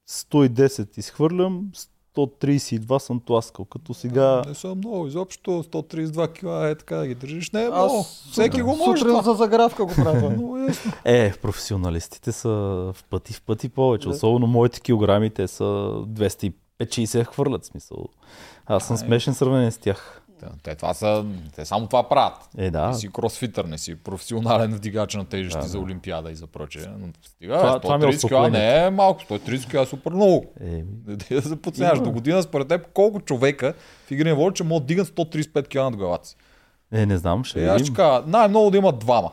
110 0.09 0.99
изхвърлям, 0.99 1.71
132 2.17 2.99
съм 2.99 3.21
тласкал, 3.21 3.65
като 3.65 3.95
сега... 3.95 4.43
Не 4.47 4.55
са 4.55 4.75
много, 4.75 5.07
изобщо 5.07 5.51
132 5.51 6.33
кила 6.33 6.69
е 6.69 6.75
така 6.75 6.97
да 6.97 7.07
ги 7.07 7.15
държиш. 7.15 7.51
Не 7.51 7.65
е 7.65 7.69
много. 7.69 7.99
Аз 8.01 8.29
Всеки 8.33 8.63
го 8.63 8.77
може 8.77 9.01
сутрин 9.01 9.23
за 9.23 9.35
загравка 9.35 9.85
го 9.85 9.93
правя. 9.95 10.27
Ясно. 10.69 10.93
Е, 11.05 11.33
професионалистите 11.43 12.33
са 12.33 12.49
в 12.49 12.97
пъти, 13.11 13.33
в 13.33 13.43
пъти 13.43 13.69
повече. 13.69 14.09
Особено 14.09 14.47
моите 14.47 14.81
килограми, 14.81 15.31
те 15.31 15.49
са 15.49 15.65
250-60 15.65 17.25
хвърлят 17.25 17.65
смисъл. 17.65 18.09
Аз 18.67 18.87
съм 18.87 18.97
смешен 18.97 19.35
сравнение 19.35 19.71
с 19.71 19.79
тях. 19.79 20.23
Те, 20.63 20.75
това 20.75 20.95
са, 20.95 21.25
те 21.57 21.65
само 21.65 21.87
това 21.87 22.03
правят. 22.03 22.37
Е, 22.59 22.71
да. 22.71 22.87
Не 22.87 22.95
си 22.95 23.09
кросфитър, 23.11 23.65
не 23.65 23.79
си 23.79 23.95
професионален 23.97 24.73
вдигач 24.73 25.15
на 25.15 25.25
тежести 25.25 25.59
Да, 25.59 25.63
за 25.63 25.73
да. 25.73 25.85
Олимпиада 25.85 26.31
и 26.31 26.35
за 26.35 26.47
прочее. 26.47 26.83
Но 26.91 27.07
стига, 27.23 27.55
Това- 27.55 27.67
това, 27.69 27.81
това 27.81 27.99
ми 27.99 28.05
е 28.05 28.09
130 28.09 28.29
кила 28.29 28.51
не 28.51 28.77
е 28.77 28.91
малко, 28.91 29.21
130 29.23 29.71
кила 29.71 29.83
е 29.83 29.87
супер 29.87 30.13
много. 30.13 30.47
Е, 30.61 30.67
Не 30.67 30.85
да 31.31 31.43
се 31.43 31.57
подсняваш. 31.57 31.97
Има. 31.97 32.05
До 32.05 32.13
година 32.13 32.43
според 32.43 32.69
теб 32.69 32.87
колко 32.87 33.21
човека 33.21 33.75
в 34.07 34.11
игри 34.11 34.31
на 34.31 34.53
че 34.53 34.65
могат 34.65 34.83
да 34.83 34.87
дигат 34.87 35.09
135 35.09 35.69
кила 35.69 35.85
над 35.85 35.97
главата 35.97 36.29
си. 36.29 36.37
е, 36.93 37.07
не 37.07 37.17
знам, 37.19 37.45
ще 37.45 37.59
Е, 37.59 37.63
видим. 37.63 37.95
най-много 38.27 38.71
да 38.71 38.79
има 38.79 38.93
двама. 38.93 39.31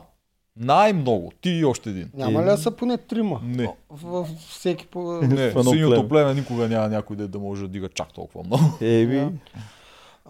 Най-много. 0.56 1.32
Ти 1.40 1.50
и 1.50 1.64
още 1.64 1.90
един. 1.90 2.10
Няма 2.14 2.40
ли 2.40 2.46
да 2.46 2.56
са 2.58 2.70
поне 2.70 2.98
трима? 2.98 3.40
Не. 3.44 3.68
В, 3.90 4.24
в 4.24 4.28
всеки 4.40 4.86
по... 4.86 5.00
Не, 5.22 5.50
В 5.50 5.64
синьото 5.64 6.08
племе. 6.08 6.34
никога 6.34 6.68
няма 6.68 6.88
някой 6.88 7.16
да, 7.16 7.28
да 7.28 7.38
може 7.38 7.62
да 7.62 7.68
дига 7.68 7.88
чак 7.88 8.12
толкова 8.12 8.44
много. 8.44 8.62
Еми, 8.80 9.16
Да. 9.16 9.30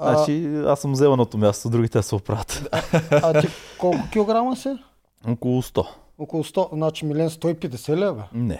А, 0.01 0.17
значи 0.17 0.63
аз 0.67 0.81
съм 0.81 0.93
взел 0.93 1.11
едното 1.11 1.39
място, 1.39 1.71
другите 1.71 2.03
се 2.03 2.15
оправят. 2.15 2.69
а 3.11 3.41
ти 3.41 3.49
колко 3.79 4.09
килограма 4.13 4.57
си? 4.57 4.69
Около 5.29 5.63
100. 5.63 5.87
Около 6.19 6.45
100, 6.45 6.69
значи 6.73 7.05
Милен 7.05 7.31
150 7.31 7.97
лева. 7.97 8.25
Не. 8.35 8.59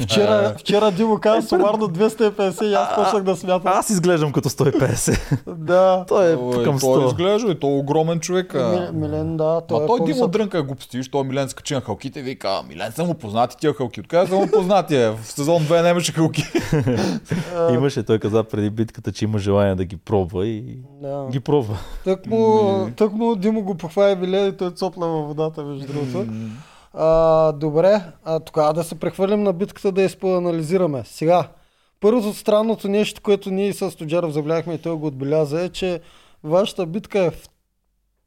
Вчера, 0.00 0.54
вчера 0.58 0.90
Димо 0.90 1.18
каза 1.18 1.48
сумарно 1.48 1.86
250 1.86 2.64
и 2.64 2.74
аз 2.74 2.94
почнах 2.96 3.22
да 3.22 3.36
смятам. 3.36 3.62
Аз 3.68 3.90
изглеждам 3.90 4.32
като 4.32 4.48
150. 4.48 5.18
Да. 5.48 6.04
Той 6.08 6.32
е 6.32 6.36
Ой, 6.36 6.64
към 6.64 6.78
той 6.78 6.96
100. 6.96 7.06
изглежда 7.06 7.50
и 7.50 7.58
то 7.58 7.66
е 7.68 7.72
огромен 7.72 8.20
човек. 8.20 8.54
а. 8.54 8.58
Мил- 8.58 8.92
Милен, 8.92 9.36
да, 9.36 9.60
той 9.60 9.78
Ма 9.78 9.84
е 9.84 9.86
той 9.86 9.96
Димо 9.96 10.06
по-висок. 10.06 10.30
дрънка 10.30 10.62
глупости, 10.62 11.02
що 11.02 11.24
Милен 11.24 11.48
скачи 11.48 11.74
на 11.74 11.80
халките 11.80 12.20
и 12.20 12.22
вика, 12.22 12.62
Милен 12.68 12.92
са 12.92 13.04
му 13.04 13.14
познати 13.14 13.56
тия 13.56 13.74
халки. 13.74 14.00
Откъде 14.00 14.26
са 14.26 14.34
му 14.34 14.46
познати? 14.48 14.96
е? 14.96 15.10
В 15.10 15.18
сезон 15.24 15.62
2 15.62 15.82
нямаше 15.82 16.12
халки. 16.12 16.44
А, 17.56 17.72
Имаше, 17.74 18.02
той 18.02 18.18
каза 18.18 18.44
преди 18.44 18.70
битката, 18.70 19.12
че 19.12 19.24
има 19.24 19.38
желание 19.38 19.74
да 19.74 19.84
ги 19.84 19.96
пробва 19.96 20.46
и 20.46 20.78
Да. 21.02 21.26
ги 21.30 21.40
пробва. 21.40 21.76
Тък 22.04 22.26
му, 22.26 22.60
тък 22.96 23.12
му 23.12 23.36
Димо 23.36 23.62
го 23.62 23.74
похвали 23.74 24.16
биле 24.16 24.38
и 24.38 24.52
той 24.52 24.70
цопля 24.70 25.06
във 25.06 25.26
водата, 25.28 25.62
между 25.62 25.86
другото. 25.86 26.26
А, 26.98 27.52
добре, 27.52 28.02
а, 28.24 28.40
тогава 28.40 28.74
да 28.74 28.84
се 28.84 28.94
прехвърлим 28.94 29.42
на 29.42 29.52
битката 29.52 29.92
да 29.92 30.02
я 30.02 30.10
поанализираме. 30.20 31.02
Сега, 31.06 31.48
първото 32.00 32.34
странното 32.34 32.88
нещо, 32.88 33.20
което 33.22 33.50
ние 33.50 33.72
с 33.72 33.96
Тоджаров 33.96 34.32
забляхме 34.32 34.74
и 34.74 34.78
той 34.78 34.96
го 34.96 35.06
отбеляза 35.06 35.62
е, 35.62 35.68
че 35.68 36.00
вашата 36.44 36.86
битка 36.86 37.18
е 37.18 37.30
в, 37.30 37.48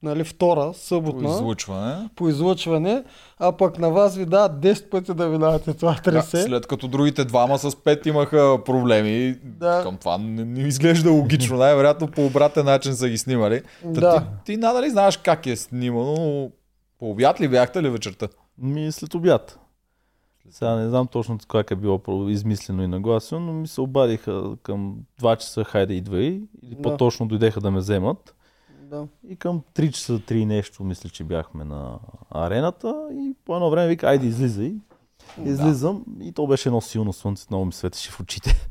нали, 0.04 0.24
втора, 0.24 0.72
съботна, 0.74 1.30
Излучване. 1.30 2.10
по 2.16 2.30
излъчване, 2.30 3.04
а 3.40 3.52
пък 3.52 3.80
на 3.80 3.90
вас 3.90 4.16
ви 4.16 4.26
дават 4.26 4.52
10 4.52 4.90
пъти 4.90 5.14
да 5.14 5.28
минавате 5.28 5.74
това 5.74 5.94
Да, 5.96 6.02
тресе. 6.02 6.44
след 6.44 6.68
като 6.68 6.88
другите 6.88 7.26
двама 7.26 7.58
с 7.60 7.76
пет 7.76 8.06
имаха 8.06 8.58
проблеми, 8.66 9.36
Да. 9.44 9.80
към 9.84 9.98
това 9.98 10.18
не, 10.18 10.46
не 10.46 10.60
изглежда 10.62 11.12
логично. 11.12 11.58
Най-вероятно 11.58 12.08
по 12.08 12.26
обратен 12.26 12.66
начин 12.66 12.96
са 12.96 13.10
ги 13.10 13.18
снимали. 13.18 13.62
Та 13.84 13.90
Да. 13.92 14.20
Ти, 14.20 14.26
ти 14.46 14.58
надали 14.58 14.90
знаеш 14.90 15.18
как 15.18 15.46
е 15.46 15.56
снимано, 15.56 16.14
но 16.16 16.52
по 17.00 17.12
обяд 17.12 17.42
ли 17.42 17.48
бяхте 17.48 17.84
ли 17.84 17.90
вечерта? 17.90 18.28
Ми 18.62 18.92
след 18.92 19.16
обяд. 19.16 19.60
Сега 20.50 20.76
не 20.76 20.90
знам 20.90 21.08
точно 21.08 21.38
как 21.48 21.72
е 21.72 21.76
било 21.76 22.02
измислено 22.30 22.84
и 22.84 22.88
нагласено, 22.88 23.42
но 23.42 23.54
ми 23.54 23.68
се 23.68 23.82
обадиха 23.82 24.56
към 24.64 24.98
2 25.22 25.38
часа, 25.38 25.64
хайде 25.64 25.94
идвай, 25.94 26.42
или 26.64 26.76
Да. 26.76 26.82
по-точно 26.82 27.28
дойдеха 27.28 27.62
да 27.62 27.72
ме 27.72 27.80
вземат. 27.80 28.36
Да. 28.82 29.08
И 29.28 29.36
към 29.36 29.62
3 29.76 29.92
часа, 29.92 30.20
3 30.20 30.46
нещо, 30.46 30.84
мисля, 30.84 31.10
че 31.10 31.24
бяхме 31.24 31.64
на 31.64 32.00
арената 32.30 33.10
и 33.12 33.34
по 33.46 33.56
едно 33.56 33.70
време 33.70 33.88
вика, 33.88 34.08
айде 34.08 34.28
излизай. 34.28 34.76
Излизам 35.44 36.06
и 36.22 36.32
то 36.32 36.48
беше 36.48 36.70
едно 36.70 36.82
силно 36.82 37.14
слънце, 37.14 37.48
много 37.50 37.66
ми 37.66 37.74
светеше 37.74 38.12
в 38.12 38.20
очите. 38.20 38.70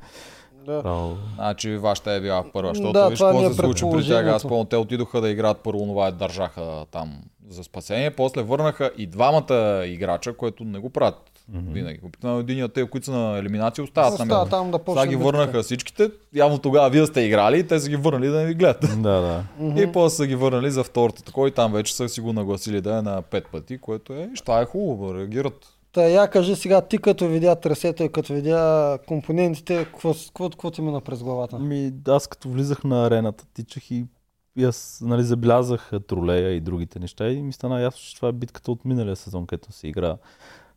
Да. 0.72 1.16
Значи 1.34 1.76
вашата 1.76 2.12
е 2.12 2.20
била 2.20 2.44
първа, 2.52 2.70
защото 2.75 2.92
Да, 2.92 3.08
виж 3.08 3.18
какво 3.18 3.40
е 3.40 3.48
се 3.48 3.54
случи 3.54 3.84
при 3.92 4.06
тях. 4.06 4.26
Аз 4.26 4.42
помня, 4.42 4.64
те 4.64 4.76
отидоха 4.76 5.20
да 5.20 5.28
играят 5.30 5.58
първо, 5.58 5.87
това 5.87 6.10
държаха 6.10 6.84
там 6.90 7.14
за 7.48 7.64
спасение, 7.64 8.10
после 8.10 8.42
върнаха 8.42 8.90
и 8.98 9.06
двамата 9.06 9.82
играча, 9.87 10.37
което 10.37 10.64
не 10.64 10.78
го 10.78 10.90
правят 10.90 11.30
винаги. 11.52 12.00
Обикновено 12.04 12.40
един 12.40 12.64
от 12.64 12.72
тези, 12.72 12.87
които 12.87 13.06
са 13.06 13.12
на 13.12 13.38
елиминация, 13.38 13.84
остават 13.84 14.10
на 14.10 14.14
Остава 14.14 14.40
място. 14.40 14.50
там 14.50 14.70
да 14.70 14.78
Сега 14.88 15.06
ги 15.06 15.16
върнаха 15.16 15.62
всичките. 15.62 16.10
Явно 16.34 16.58
тогава 16.58 16.90
вие 16.90 17.06
сте 17.06 17.20
играли 17.20 17.58
и 17.58 17.66
те 17.66 17.80
са 17.80 17.88
ги 17.88 17.96
върнали 17.96 18.28
да 18.28 18.38
не 18.38 18.46
ви 18.46 18.54
гледат. 18.54 18.80
Да, 19.02 19.44
да. 19.60 19.82
И 19.82 19.92
после 19.92 20.16
са 20.16 20.26
ги 20.26 20.34
върнали 20.34 20.70
за 20.70 20.84
втората 20.84 21.22
такова 21.22 21.48
и 21.48 21.50
там 21.50 21.72
вече 21.72 21.96
са 21.96 22.08
си 22.08 22.20
го 22.20 22.32
нагласили 22.32 22.80
да 22.80 22.98
е 22.98 23.02
на 23.02 23.22
пет 23.22 23.46
пъти, 23.52 23.78
което 23.78 24.12
е, 24.12 24.30
що 24.34 24.60
е 24.60 24.64
хубаво, 24.64 25.14
реагират. 25.14 25.66
Та 25.92 26.02
я 26.02 26.30
кажи 26.30 26.57
сега, 26.57 26.80
ти 26.80 26.99
като 26.99 27.28
видя 27.28 27.57
трасето 27.57 28.02
и 28.02 28.12
като 28.12 28.33
видя 28.33 28.99
компонентите, 29.07 29.87
какво, 30.35 30.71
ти 30.71 30.83
мина 30.83 31.00
през 31.00 31.23
главата? 31.23 31.59
Ми, 31.59 31.92
аз 32.09 32.26
като 32.26 32.49
влизах 32.49 32.85
на 32.85 33.07
арената, 33.07 33.45
тичах 33.54 33.90
и, 33.90 34.07
и 34.57 34.64
аз 34.64 35.02
нали, 35.04 35.23
забелязах 35.23 35.90
тролея 36.09 36.50
и 36.50 36.61
другите 36.61 36.99
неща 36.99 37.28
и 37.28 37.42
ми 37.42 37.52
стана 37.52 37.80
ясно, 37.80 38.00
че 38.00 38.16
това 38.16 38.28
е 38.28 38.33
битката 38.33 38.73
от 38.73 38.85
миналия 38.85 39.16
сезон, 39.16 39.47
където 39.47 39.73
се 39.73 39.88
игра 39.88 40.16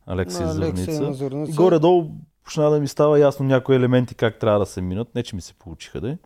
Алексей 0.06 0.46
На 0.46 0.52
Зърница. 0.52 1.14
И 1.48 1.52
горе-долу 1.52 2.10
почна 2.44 2.70
да 2.70 2.80
ми 2.80 2.88
става 2.88 3.18
ясно 3.18 3.46
някои 3.46 3.76
елементи 3.76 4.14
как 4.14 4.38
трябва 4.38 4.58
да 4.58 4.66
се 4.66 4.82
минат. 4.82 5.14
Не, 5.14 5.22
че 5.22 5.36
ми 5.36 5.42
се 5.42 5.54
получиха, 5.54 6.00
да 6.00 6.10
е. 6.10 6.16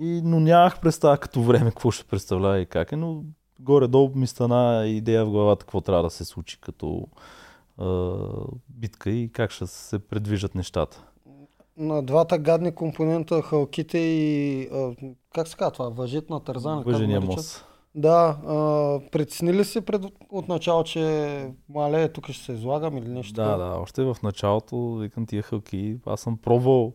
И, 0.00 0.20
но 0.24 0.40
нямах 0.40 0.80
представа 0.80 1.18
като 1.18 1.42
време 1.42 1.70
какво 1.70 1.90
ще 1.90 2.04
представлява 2.04 2.60
и 2.60 2.66
как 2.66 2.92
е, 2.92 2.96
но 2.96 3.22
горе-долу 3.60 4.12
ми 4.14 4.26
стана 4.26 4.86
идея 4.86 5.24
в 5.24 5.30
главата 5.30 5.64
какво 5.64 5.80
трябва 5.80 6.02
да 6.02 6.10
се 6.10 6.24
случи 6.24 6.58
като 6.60 7.06
битка 8.68 9.10
и 9.10 9.32
как 9.32 9.50
ще 9.50 9.66
се 9.66 9.98
предвижат 9.98 10.54
нещата. 10.54 11.04
На 11.76 12.02
двата 12.02 12.38
гадни 12.38 12.74
компонента, 12.74 13.42
халките 13.42 13.98
и... 13.98 14.68
Как 15.34 15.48
се 15.48 15.56
казва 15.56 15.70
това? 15.70 15.88
Въжит 15.88 16.30
на 16.30 16.40
тързана? 16.40 16.82
Въжения 16.82 17.20
мост. 17.20 17.64
Да, 17.94 18.38
а, 18.46 19.00
притесни 19.10 19.52
ли 19.52 19.64
си 19.64 19.80
пред, 19.80 20.02
от 20.30 20.48
начало, 20.48 20.84
че 20.84 21.52
мале, 21.68 22.12
тук 22.12 22.30
ще 22.30 22.44
се 22.44 22.52
излагам 22.52 22.96
или 22.96 23.08
нещо? 23.08 23.32
Да, 23.34 23.56
да, 23.56 23.64
още 23.64 24.04
в 24.04 24.16
началото, 24.22 24.94
викам 24.94 25.26
тия 25.26 25.42
хълки, 25.42 25.96
аз 26.06 26.20
съм 26.20 26.36
пробвал 26.36 26.92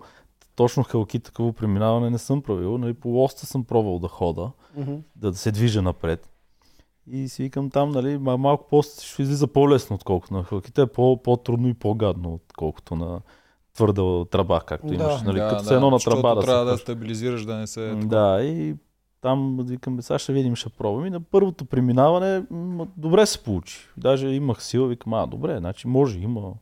точно 0.55 0.83
хълки, 0.83 1.19
такова 1.19 1.53
преминаване 1.53 2.09
не 2.09 2.17
съм 2.17 2.41
правил, 2.41 2.77
нали, 2.77 2.93
по 2.93 3.09
лоста 3.09 3.45
съм 3.45 3.63
пробвал 3.63 3.99
да 3.99 4.07
хода, 4.07 4.51
Мгм. 4.77 4.95
да 5.15 5.33
се 5.33 5.51
движа 5.51 5.81
напред. 5.81 6.29
И 7.07 7.29
си 7.29 7.43
викам 7.43 7.69
там, 7.69 7.89
нали, 7.89 8.07
ма- 8.07 8.35
малко 8.37 8.67
по 8.69 8.81
ще 8.83 9.21
излиза 9.21 9.47
по-лесно, 9.47 9.95
отколкото 9.95 10.33
на 10.33 10.43
хълките, 10.43 10.81
е 10.81 10.85
по- 10.85 11.21
по-трудно 11.23 11.67
и 11.67 11.73
по-гадно, 11.73 12.33
отколкото 12.33 12.95
на 12.95 13.21
твърда 13.73 14.25
тръба, 14.25 14.61
както 14.65 14.87
Да. 14.87 14.93
имаш. 14.93 15.21
Нали, 15.21 15.39
да, 15.39 15.49
като 15.49 15.61
да, 15.63 15.67
се 15.67 15.75
едно 15.75 15.89
на 15.89 15.99
тръба 15.99 16.35
да 16.35 16.41
трябва 16.41 16.65
да 16.65 16.77
стабилизираш, 16.77 17.45
да 17.45 17.55
не 17.55 17.67
се... 17.67 17.95
Да, 17.95 18.43
и 18.43 18.75
там 19.21 19.57
викам, 19.61 20.01
сега 20.01 20.19
ще 20.19 20.33
видим, 20.33 20.55
ще 20.55 20.69
пробвам. 20.69 21.05
И 21.05 21.09
на 21.09 21.21
първото 21.21 21.65
преминаване 21.65 22.43
м, 22.51 22.87
добре 22.97 23.25
се 23.25 23.43
получи. 23.43 23.79
Даже 23.97 24.27
имах 24.27 24.63
сила, 24.63 24.87
викам, 24.87 25.13
а, 25.13 25.25
добре, 25.27 25.57
значи 25.57 25.87
може, 25.87 26.19
има 26.19 26.53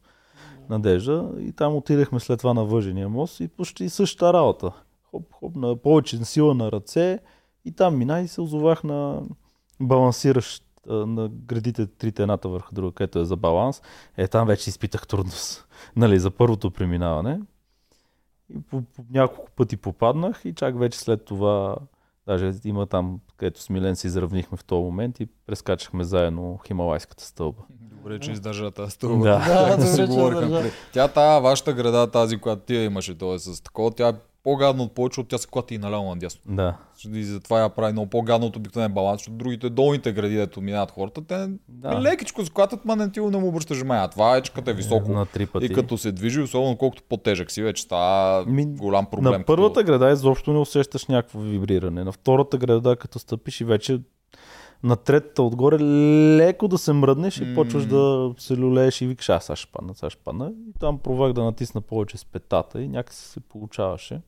надежда. 0.69 1.31
И 1.39 1.51
там 1.51 1.75
отидахме 1.75 2.19
след 2.19 2.39
това 2.39 2.53
на 2.53 2.65
въжения 2.65 3.09
мост 3.09 3.39
и 3.39 3.47
почти 3.47 3.89
същата 3.89 4.33
работа. 4.33 4.71
Хоп, 5.11 5.33
хоп, 5.33 5.55
на 5.55 5.75
повече 5.75 6.25
сила 6.25 6.53
на 6.53 6.71
ръце 6.71 7.19
и 7.65 7.71
там 7.71 7.97
мина 7.97 8.21
и 8.21 8.27
се 8.27 8.41
озовах 8.41 8.83
на 8.83 9.21
балансиращ 9.81 10.63
а, 10.89 10.93
на 10.93 11.29
градите 11.29 11.87
трите 11.87 12.21
едната 12.21 12.49
върху 12.49 12.75
друга, 12.75 12.91
където 12.91 13.19
е 13.19 13.25
за 13.25 13.35
баланс. 13.35 13.81
Е, 14.17 14.27
там 14.27 14.47
вече 14.47 14.69
изпитах 14.69 15.07
трудност. 15.07 15.67
нали, 15.95 16.19
за 16.19 16.31
първото 16.31 16.71
преминаване. 16.71 17.39
И 18.49 18.61
по, 18.61 18.81
по 18.81 19.03
няколко 19.11 19.51
пъти 19.51 19.77
попаднах 19.77 20.41
и 20.45 20.53
чак 20.53 20.79
вече 20.79 20.99
след 20.99 21.25
това, 21.25 21.75
даже 22.27 22.53
има 22.65 22.87
там, 22.87 23.19
където 23.37 23.61
с 23.61 23.69
Милен 23.69 23.95
се 23.95 24.07
изравнихме 24.07 24.57
в 24.57 24.63
този 24.63 24.83
момент 24.83 25.19
и 25.19 25.27
прескачахме 25.45 26.03
заедно 26.03 26.59
Хималайската 26.67 27.23
стълба. 27.23 27.61
Добре, 27.69 28.19
че 28.19 28.31
издържа 28.31 28.71
тази 28.71 28.91
стълба. 28.91 29.23
Да. 29.23 29.39
Да, 29.47 29.77
Както 29.77 30.15
добре, 30.15 30.37
че 30.37 30.43
издържа. 30.43 30.71
Тя 30.93 31.07
тая 31.07 31.41
вашата 31.41 31.73
града, 31.73 32.11
тази, 32.11 32.37
която 32.37 32.61
ти 32.61 32.75
я 32.75 32.83
имаше, 32.83 33.17
т.е. 33.17 33.39
с 33.39 33.63
такова, 33.63 33.91
тя 33.91 34.13
по-гадно 34.43 34.83
от 34.83 34.91
повече, 34.91 35.21
от 35.21 35.27
тя 35.27 35.37
се 35.37 35.47
клати 35.47 35.75
и 35.75 35.77
наляво 35.77 36.05
надясно. 36.05 36.41
Да. 36.47 36.77
И 37.07 37.23
затова 37.23 37.59
я 37.59 37.69
прави 37.69 37.91
много 37.91 38.09
по-гадно 38.09 38.47
от 38.47 38.55
обикновен 38.55 38.93
баланс, 38.93 39.19
защото 39.19 39.37
другите 39.37 39.69
долните 39.69 40.11
гради, 40.11 40.35
дето 40.35 40.61
минават 40.61 40.91
хората, 40.91 41.21
те 41.23 41.47
Да. 41.67 42.01
лекичко 42.01 42.45
се 42.45 42.51
клатят, 42.51 42.85
ма 42.85 42.95
не 42.95 43.11
ти 43.11 43.19
не 43.21 43.37
му 43.37 43.47
обръщаш 43.47 43.77
внимание. 43.77 44.03
А 44.03 44.07
това 44.07 44.37
е, 44.37 44.41
че 44.41 44.53
като 44.53 44.69
е 44.69 44.73
високо 44.73 45.11
На 45.11 45.25
три 45.25 45.45
пъти. 45.45 45.65
и 45.65 45.69
като 45.69 45.97
се 45.97 46.11
движи, 46.11 46.41
особено 46.41 46.77
колкото 46.77 47.03
по-тежък 47.03 47.51
си, 47.51 47.63
вече 47.63 47.83
става 47.83 48.45
Ми, 48.45 48.65
голям 48.67 49.05
проблем. 49.05 49.31
На 49.31 49.45
първата 49.45 49.83
града 49.83 50.09
изобщо 50.09 50.53
не 50.53 50.59
усещаш 50.59 51.05
някакво 51.05 51.39
вибриране. 51.39 52.03
На 52.03 52.11
втората 52.11 52.57
града, 52.57 52.95
като 52.95 53.19
стъпиш 53.19 53.61
и 53.61 53.65
вече 53.65 53.99
на 54.83 54.95
третата 54.95 55.43
отгоре 55.43 55.79
леко 56.37 56.67
да 56.67 56.77
се 56.77 56.93
мръднеш 56.93 57.37
и 57.37 57.45
М. 57.45 57.55
почваш 57.55 57.85
да 57.85 58.33
се 58.37 58.57
люлееш 58.57 59.01
и 59.01 59.07
викаш, 59.07 59.29
аз 59.29 59.45
сега 59.45 59.55
ще 59.55 59.71
падна, 59.71 59.95
сега 59.95 60.09
ще 60.09 60.21
падна. 60.23 60.51
И 60.69 60.79
там 60.79 60.99
провах 60.99 61.33
да 61.33 61.43
натисна 61.43 61.81
повече 61.81 62.17
с 62.17 62.25
петата 62.25 62.81
и 62.81 62.87
някакси 62.87 63.25
се 63.25 63.39
получаваше. 63.39 64.21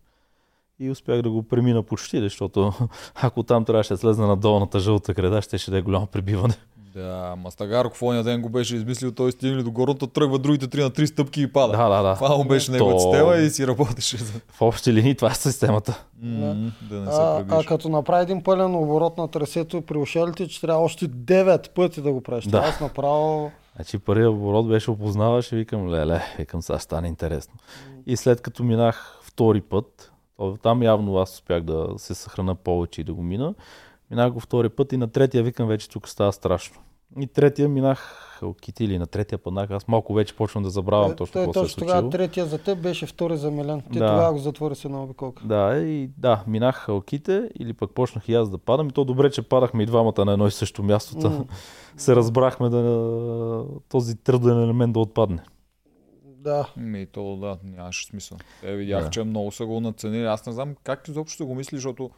И 0.80 0.90
успях 0.90 1.22
да 1.22 1.30
го 1.30 1.44
премина 1.44 1.84
почти, 1.84 2.20
защото 2.20 2.74
ако 3.16 3.44
там 3.44 3.66
трябваше 3.66 3.94
да 3.94 3.98
слезна 3.98 4.28
на 4.28 4.36
долната 4.38 4.80
жълта 4.80 5.14
града, 5.14 5.42
ще, 5.42 5.58
ще 5.58 5.72
да 5.72 5.78
е 5.78 5.82
голямо 5.82 6.08
прибиване. 6.08 6.54
Да, 6.96 7.36
Мастагарко 7.38 7.98
в 7.98 8.02
ония 8.02 8.24
ден 8.24 8.42
го 8.42 8.50
беше 8.50 8.76
измислил, 8.76 9.12
той 9.12 9.32
стигнали 9.32 9.64
до 9.64 9.72
горната, 9.72 10.08
тръгва 10.08 10.40
другите 10.40 10.68
3 10.68 10.84
на 10.84 10.92
3 10.92 11.06
стъпки 11.06 11.42
и 11.42 11.48
пада. 11.48 11.78
Да, 11.78 11.90
да, 11.90 12.02
да. 12.04 12.16
Това 12.16 12.38
му 12.38 12.46
беше 12.46 12.72
неговата 12.72 12.98
То- 12.98 13.12
система 13.12 13.36
и 13.36 13.50
си 13.50 13.68
работеше 13.68 14.18
за... 14.18 14.34
В 14.50 14.62
общи 14.62 14.94
линии 14.94 15.16
това 15.16 15.32
е 15.32 15.36
системата. 15.36 16.04
М, 16.22 16.72
да 16.90 17.00
не 17.00 17.12
се 17.12 17.18
А, 17.18 17.46
а 17.50 17.64
като 17.64 17.90
направи 17.90 18.24
един 18.24 18.44
пълен 18.44 18.76
оборот 18.76 19.18
на 19.18 19.28
трасето 19.28 19.82
при 19.82 19.98
ушелите, 19.98 20.48
че 20.48 20.62
трябва 20.62 20.84
още 20.84 21.08
9 21.08 21.70
пъти 21.70 22.02
да 22.02 22.12
го 22.12 22.22
правиш. 22.22 22.46
Да. 22.46 22.58
Аз 22.58 22.82
направо... 22.82 23.52
Значи 23.76 23.98
първият 24.00 24.32
оборот 24.32 24.68
беше 24.68 24.92
опознаваш 24.92 25.52
и 25.52 25.56
викам, 25.56 25.90
леле, 25.90 26.22
викам, 26.38 26.62
сега 26.62 26.80
стане 26.80 27.08
интересно. 27.08 27.54
И 28.06 28.18
след 28.18 28.42
като 28.42 28.64
минах 28.64 29.20
втори 29.22 29.62
път, 29.62 30.13
там 30.64 30.84
явно 30.84 31.18
аз 31.18 31.34
успях 31.34 31.64
да 31.64 31.88
се 31.98 32.16
съхрана 32.16 32.56
повече 32.56 33.02
и 33.02 33.04
да 33.04 33.14
го 33.14 33.24
мина, 33.24 33.54
минах 34.12 34.32
го 34.34 34.40
втори 34.40 34.70
път 34.70 34.94
и 34.94 34.98
на 34.98 35.08
третия 35.08 35.44
викам, 35.44 35.68
вече 35.68 35.90
тук 35.90 36.10
става 36.10 36.34
страшно. 36.34 36.78
И 37.20 37.28
третия 37.28 37.70
минах 37.70 38.30
Халкити 38.34 38.84
или 38.84 39.00
на 39.00 39.08
третия 39.08 39.38
паднах, 39.38 39.72
аз 39.72 39.88
малко 39.88 40.14
вече 40.14 40.36
почвам 40.36 40.64
да 40.64 40.70
забравям 40.70 41.08
Той- 41.08 41.16
точно 41.16 41.34
какво 41.34 41.54
се 41.54 41.60
е 41.60 41.64
точно 41.64 41.80
тогава 41.80 42.00
случило. 42.02 42.10
третия 42.12 42.46
за 42.46 42.58
теб 42.58 42.80
беше 42.80 43.06
втори 43.06 43.38
за 43.38 43.52
Милен. 43.52 43.82
Ти 43.82 44.00
Да. 44.00 44.08
тогава 44.08 44.34
го 44.34 44.40
затвори 44.40 44.76
с 44.76 44.86
една 44.86 45.04
обиколка. 45.04 45.44
Да, 45.48 45.78
и 45.78 46.10
да, 46.18 46.44
минах 46.48 46.76
халките 46.76 47.50
или 47.60 47.74
пък 47.74 47.92
почнах 47.92 48.30
и 48.30 48.34
аз 48.34 48.50
да 48.50 48.58
падам. 48.58 48.88
И 48.90 48.92
то 48.92 49.06
добре, 49.06 49.32
че 49.32 49.42
падахме 49.42 49.84
и 49.84 49.86
двамата 49.86 50.26
на 50.26 50.34
едно 50.34 50.48
и 50.48 50.52
също 50.52 50.84
място. 50.84 51.30
М. 51.30 51.46
се 51.98 52.16
разбрахме 52.16 52.70
да 52.70 53.66
този 53.90 54.16
труден 54.16 54.64
елемент 54.64 54.94
да 54.94 55.00
отпадне. 55.00 55.40
Да. 56.44 56.70
Ми, 56.78 57.06
то 57.06 57.36
да, 57.36 57.58
нямаше 57.64 58.06
смисъл. 58.06 58.38
Те 58.62 58.76
видях, 58.76 59.04
Да. 59.04 59.10
че 59.10 59.24
много 59.24 59.52
са 59.52 59.66
го 59.66 59.80
наценили. 59.80 60.26
Аз 60.26 60.46
не 60.46 60.52
знам 60.54 60.76
как 60.84 61.08
изобщо 61.08 61.38
са 61.38 61.46
го 61.46 61.56
мисли, 61.56 61.78
защото 61.78 62.10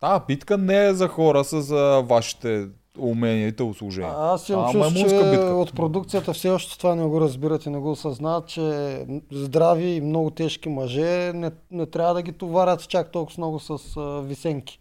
тази 0.00 0.20
битка 0.26 0.58
не 0.58 0.86
е 0.86 0.94
за 0.94 1.08
хора 1.08 1.44
с 1.44 1.70
а, 1.70 2.00
вашите 2.00 2.68
умения 2.98 3.48
и 3.48 3.52
телосложения. 3.56 4.12
А, 4.16 4.32
аз 4.34 4.48
имам 4.48 4.68
е 4.68 4.72
чувство, 4.72 5.08
че 5.08 5.30
битка. 5.30 5.44
от 5.44 5.74
продукцията 5.74 6.32
все 6.32 6.50
още 6.50 6.78
това 6.78 6.94
не 6.94 7.04
го 7.06 7.20
разбират 7.20 7.66
и 7.66 7.70
не 7.70 7.78
го 7.78 7.90
осъзнават, 7.90 8.46
че 8.46 9.06
здрави 9.32 9.84
и 9.84 10.00
много 10.00 10.30
тежки 10.30 10.68
мъже 10.68 11.32
не, 11.34 11.50
не 11.70 11.86
трябва 11.86 12.14
да 12.14 12.22
ги 12.22 12.32
товарят 12.32 12.88
чак 12.88 13.12
толкова 13.12 13.34
много 13.38 13.60
с 13.60 13.96
а, 13.96 14.20
висенки. 14.20 14.78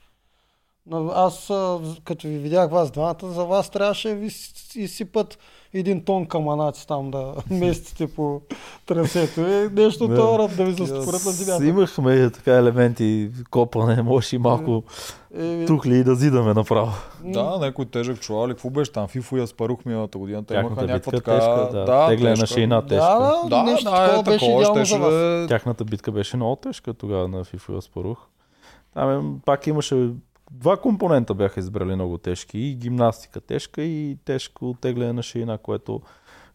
Но 0.85 1.11
Аз, 1.15 1.49
а, 1.49 1.79
като 2.03 2.27
ви 2.27 2.37
видях 2.37 2.71
вас 2.71 2.91
двамата, 2.91 3.17
за 3.23 3.45
вас 3.45 3.69
трябваше 3.69 4.09
да 4.09 4.15
ви 4.15 4.29
изсипат 4.75 5.37
един 5.73 6.03
тон 6.05 6.25
каманаци 6.25 6.87
там 6.87 7.11
да 7.11 7.33
местите 7.51 8.07
по 8.07 8.41
трасето. 8.85 9.41
И 9.41 9.69
нещо 9.73 10.07
Да. 10.07 10.15
това 10.15 10.47
да 10.47 10.65
ви 10.65 10.71
застопорят 10.71 11.25
на 11.25 11.31
земята. 11.31 11.65
Имахме 11.65 12.29
така 12.29 12.53
елементи, 12.53 13.29
копане, 13.51 14.01
може 14.01 14.35
и 14.35 14.39
малко 14.39 14.83
Е, 15.37 15.65
тухли 15.65 15.97
и 15.97 16.03
да 16.03 16.15
зидаме 16.15 16.53
направо. 16.53 16.91
Да, 17.23 17.57
някой 17.59 17.85
тежък 17.85 18.19
чувал 18.19 18.47
ли, 18.47 18.51
какво 18.51 18.69
беше 18.69 18.91
там? 18.91 19.07
Фифо 19.07 19.37
я 19.37 19.47
спарух 19.47 19.85
миналата 19.85 20.17
година. 20.17 20.45
Те 20.45 20.53
имаха 20.53 20.85
някаква 20.85 21.11
така... 21.11 21.31
тежка, 21.35 21.69
да. 21.73 22.07
Тегляне 22.07 22.35
на 22.35 22.45
шейна 22.47 22.85
тежка. 22.85 23.05
Да, 23.05 23.41
да, 23.43 23.49
Да, 23.49 23.63
нещо 23.63 23.91
да, 23.91 23.91
такова 23.91 24.19
е, 24.19 24.23
беше 24.23 24.39
такова 24.39 24.61
идеално 24.61 24.85
щеше 24.85 24.93
за 24.93 24.99
вас. 24.99 25.13
да... 25.13 25.45
Тяхната 25.47 25.83
битка 25.85 26.11
беше 26.11 26.37
много 26.37 26.55
тежка 26.55 26.93
тогава 26.93 27.27
на 27.27 27.45
FIFA 27.45 27.75
я 27.75 27.81
спорух. 27.81 28.17
Там 28.93 29.35
е, 29.35 29.39
пак 29.45 29.67
имаше 29.67 30.09
два 30.51 30.77
компонента 30.77 31.33
бяха 31.33 31.59
избрали 31.59 31.95
много 31.95 32.17
тежки. 32.17 32.59
И 32.59 32.75
гимнастика 32.75 33.41
тежка 33.41 33.81
и 33.81 34.17
тежко 34.25 34.75
тегляне 34.81 35.13
на 35.13 35.23
шейна, 35.23 35.57
което 35.57 36.01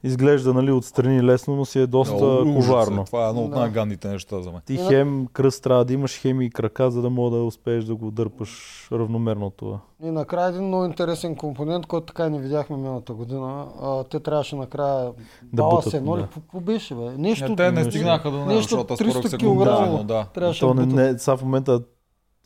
изглежда 0.02 0.54
нали, 0.54 0.72
отстрани 0.72 1.22
лесно, 1.22 1.56
но 1.56 1.64
си 1.64 1.78
е 1.78 1.86
доста 1.86 2.24
ужас 2.24 2.64
е. 2.64 2.68
коварно. 2.68 3.04
Това 3.04 3.26
е 3.26 3.28
едно 3.28 3.42
от 3.42 3.50
Да. 3.50 3.58
най-гадните 3.58 4.08
неща 4.08 4.42
за 4.42 4.52
мен. 4.52 4.60
Ти 4.66 4.76
хем 4.78 5.26
кръст 5.26 5.62
трябва 5.62 5.84
да 5.84 5.92
имаш 5.92 6.20
хем 6.20 6.40
и 6.40 6.50
крака, 6.50 6.90
за 6.90 7.02
да 7.02 7.10
мога 7.10 7.36
да 7.36 7.44
успееш 7.44 7.84
да 7.84 7.94
го 7.94 8.10
дърпаш 8.10 8.50
равномерно 8.92 9.50
това. 9.50 9.78
И 10.02 10.10
накрая 10.10 10.48
един 10.48 10.64
много 10.64 10.84
интересен 10.84 11.36
компонент, 11.36 11.86
който 11.86 12.06
така 12.06 12.26
и 12.26 12.30
не 12.30 12.40
видяхме 12.40 12.76
миналата 12.76 13.14
година. 13.14 13.66
А, 13.82 14.04
те 14.04 14.20
трябваше 14.20 14.56
накрая 14.56 15.12
Да 15.42 15.62
да 15.62 15.68
бутат, 15.68 15.90
се, 15.90 15.96
едно 15.96 16.16
ли? 16.16 16.20
да. 16.20 16.26
Какво 16.26 16.40
какво 16.40 16.60
беше, 16.60 16.94
бе? 16.94 17.10
Нещо, 17.10 17.48
Не, 17.48 17.56
те 17.56 17.72
не 17.72 17.84
стигнаха 17.84 18.30
до 18.30 18.36
него, 18.36 18.48
нещо 18.48 18.62
защото 18.62 18.94
аз 18.94 19.00
300 19.00 19.10
споръх 19.10 19.30
се 19.30 19.36
килограма. 19.36 19.98
го 19.98 20.04
да. 20.04 20.24
трябваше 20.24 20.60
То 20.60 20.74
да 20.74 20.86
не, 20.86 20.94
не, 21.04 21.18
сега 21.18 21.36
в 21.36 21.42
момента 21.42 21.80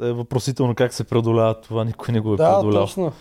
е 0.00 0.12
въпросително 0.12 0.74
как 0.74 0.94
се 0.94 1.04
преодолява 1.04 1.54
това, 1.54 1.84
никой 1.84 2.12
не 2.12 2.20
го 2.20 2.34
е 2.34 2.36
Да, 2.36 2.50
преодолял. 2.50 2.82
точно. 2.82 3.12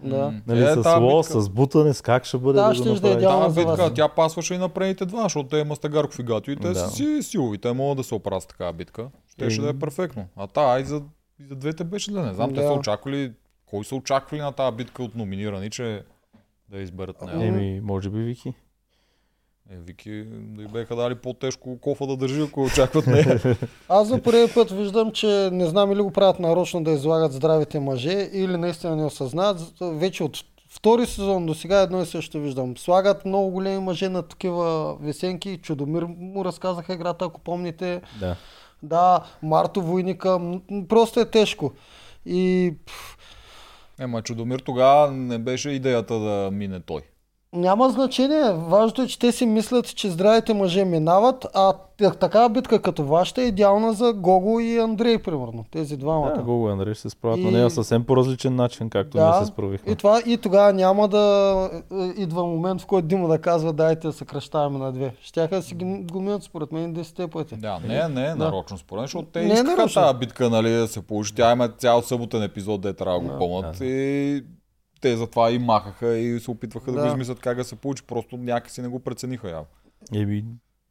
Да. 0.00 0.32
Нали, 0.46 0.62
Е, 0.62 0.72
с 0.72 0.96
лос, 1.00 1.28
битка- 1.28 1.40
с 1.40 1.48
бутане, 1.48 1.94
с 1.94 2.02
как 2.02 2.24
ще 2.24 2.38
бъде 2.38 2.56
Да, 2.56 2.68
да, 2.68 2.74
ще 2.74 2.88
го 2.88 2.96
ще 2.96 3.08
да 3.08 3.20
Тази 3.20 3.54
битка, 3.56 3.70
вас. 3.74 3.94
тя 3.94 4.08
пасваше 4.08 4.54
и 4.54 4.58
на 4.58 4.68
предните 4.68 5.04
два, 5.06 5.22
защото 5.22 5.48
те 5.48 5.64
Мастагарков 5.64 6.18
и 6.18 6.24
Гатио 6.24 6.52
и 6.52 6.56
те 6.56 6.68
Да. 6.68 6.74
са 6.74 6.88
си 6.88 7.18
силови. 7.22 7.58
Те 7.58 7.72
могат 7.72 7.96
да 7.96 8.04
се 8.04 8.14
оправят 8.14 8.42
с 8.42 8.46
такава 8.46 8.72
битка. 8.72 9.06
Щеше 9.28 9.60
Е. 9.60 9.64
да 9.64 9.70
е 9.70 9.74
перфектно. 9.74 10.26
А 10.36 10.46
та, 10.46 10.80
и 10.80 10.84
за, 10.84 11.02
и 11.40 11.44
за 11.44 11.54
двете 11.54 11.84
беше 11.84 12.10
да 12.12 12.22
не 12.22 12.34
знам. 12.34 12.48
Те 12.48 12.60
Да. 12.60 12.66
са 12.66 12.72
очаквали, 12.72 13.32
кой 13.66 13.84
са 13.84 13.94
очаквали 13.94 14.40
на 14.40 14.52
тази 14.52 14.76
битка 14.76 15.02
от 15.02 15.14
номинирани, 15.14 15.70
че 15.70 16.02
да 16.68 16.78
изберат 16.78 17.22
нея. 17.24 17.48
Еми, 17.48 17.80
може 17.80 18.10
би 18.10 18.18
Вики. 18.18 18.52
Е, 19.70 19.76
Вики, 19.86 20.24
да 20.28 20.62
й 20.62 20.66
беха 20.66 20.96
дали 20.96 21.14
по-тежко 21.14 21.78
кофа 21.80 22.06
да 22.06 22.16
държи, 22.16 22.42
ако 22.42 22.62
очакват 22.62 23.06
нея. 23.06 23.40
Аз 23.88 24.08
за 24.08 24.22
първи 24.22 24.54
път 24.54 24.70
виждам, 24.70 25.12
че 25.12 25.48
не 25.52 25.66
знам 25.66 25.92
или 25.92 26.00
го 26.02 26.10
правят 26.10 26.38
нарочно 26.38 26.84
да 26.84 26.90
излагат 26.90 27.32
здравите 27.32 27.80
мъже, 27.80 28.28
или 28.32 28.56
наистина 28.56 28.96
не 28.96 29.04
осъзнават. 29.04 29.60
Вече 29.80 30.24
от 30.24 30.38
втори 30.68 31.06
сезон 31.06 31.46
до 31.46 31.54
сега 31.54 31.80
едно 31.80 32.02
и 32.02 32.06
също 32.06 32.40
виждам. 32.40 32.76
Слагат 32.76 33.24
много 33.24 33.50
големи 33.50 33.78
мъже 33.78 34.08
на 34.08 34.22
такива 34.22 34.96
весенки. 35.00 35.58
Чудомир 35.62 36.02
му 36.02 36.44
разказаха 36.44 36.94
играта, 36.94 37.24
ако 37.24 37.40
помните. 37.40 38.02
Да. 38.20 38.36
Да, 38.82 39.24
Марто 39.42 39.82
Войника. 39.82 40.40
Просто 40.88 41.20
е 41.20 41.30
тежко. 41.30 41.72
И 42.26 42.74
Ема 43.98 44.22
Чудомир 44.22 44.58
тогава 44.58 45.12
не 45.12 45.38
беше 45.38 45.70
идеята 45.70 46.18
да 46.18 46.50
мине 46.52 46.80
той. 46.80 47.02
Няма 47.56 47.90
значение. 47.90 48.42
Важното 48.52 49.02
е, 49.02 49.06
че 49.06 49.18
те 49.18 49.32
си 49.32 49.46
мислят, 49.46 49.86
че 49.86 50.10
здравите 50.10 50.54
мъже 50.54 50.84
минават, 50.84 51.46
а 51.54 51.72
такава 52.12 52.48
битка 52.48 52.82
като 52.82 53.04
вашата 53.04 53.42
е 53.42 53.46
идеална 53.46 53.92
за 53.92 54.12
Гого 54.12 54.60
и 54.60 54.78
Андрей, 54.78 55.18
примерно. 55.18 55.64
Тези 55.70 55.96
двамата. 55.96 56.32
Да, 56.36 56.42
Гого 56.42 56.68
и 56.68 56.72
Андрей 56.72 56.94
ще 56.94 57.02
се 57.02 57.10
справят 57.10 57.38
И- 57.38 57.44
на 57.44 57.50
нея 57.50 57.70
съвсем 57.70 58.04
по 58.04 58.16
различен 58.16 58.54
начин, 58.54 58.90
както 58.90 59.16
Да, 59.16 59.30
ние 59.30 59.40
се 59.40 59.46
справихме. 59.46 59.92
И, 59.92 59.96
това, 59.96 60.20
и 60.26 60.36
тогава 60.36 60.72
няма 60.72 61.08
да 61.08 61.20
е, 61.92 62.22
идва 62.22 62.44
момент, 62.44 62.80
в 62.80 62.86
който 62.86 63.08
Дима 63.08 63.28
да 63.28 63.38
казва, 63.38 63.72
дайте 63.72 64.06
да 64.06 64.12
съкръщаваме 64.12 64.78
на 64.78 64.92
две. 64.92 65.14
Щяха 65.22 65.56
да 65.56 65.62
си 65.62 65.74
ги 65.74 65.84
го 66.04 66.20
минат 66.20 66.42
според 66.42 66.72
мен 66.72 66.94
10 66.94 67.26
пъти. 67.26 67.56
Да, 67.56 67.78
не, 67.80 68.08
не 68.08 68.26
е 68.26 68.34
нарочно 68.34 68.78
според 68.78 68.98
мен, 68.98 69.04
защото 69.04 69.26
те 69.26 69.40
Не 69.40 69.46
е 69.46 69.54
искаха 69.54 69.70
нарочно. 69.70 70.02
тази 70.02 70.18
битка 70.18 70.50
нали, 70.50 70.70
да 70.70 70.88
се 70.88 71.02
получи. 71.02 71.34
Тя 71.34 71.52
има 71.52 71.68
цял 71.68 72.02
съботен 72.02 72.42
епизод, 72.42 72.80
де 72.80 72.92
трябва 72.92 73.18
да 73.18 73.26
го 73.26 73.32
Да. 73.32 73.38
помнят. 73.38 73.78
Да. 73.78 73.84
И 73.86 74.42
те 75.06 75.16
затова 75.16 75.50
и 75.50 75.58
махаха 75.58 76.08
и 76.08 76.40
се 76.40 76.50
опитваха 76.50 76.86
да, 76.86 76.96
Да. 76.96 77.02
го 77.02 77.08
измислят 77.08 77.40
как 77.40 77.56
да 77.56 77.64
се 77.64 77.76
получи. 77.76 78.02
Просто 78.02 78.36
някакси 78.36 78.82
не 78.82 78.88
го 78.88 78.98
прецениха 79.00 79.50
явно. 79.50 79.66
Еми, 80.14 80.44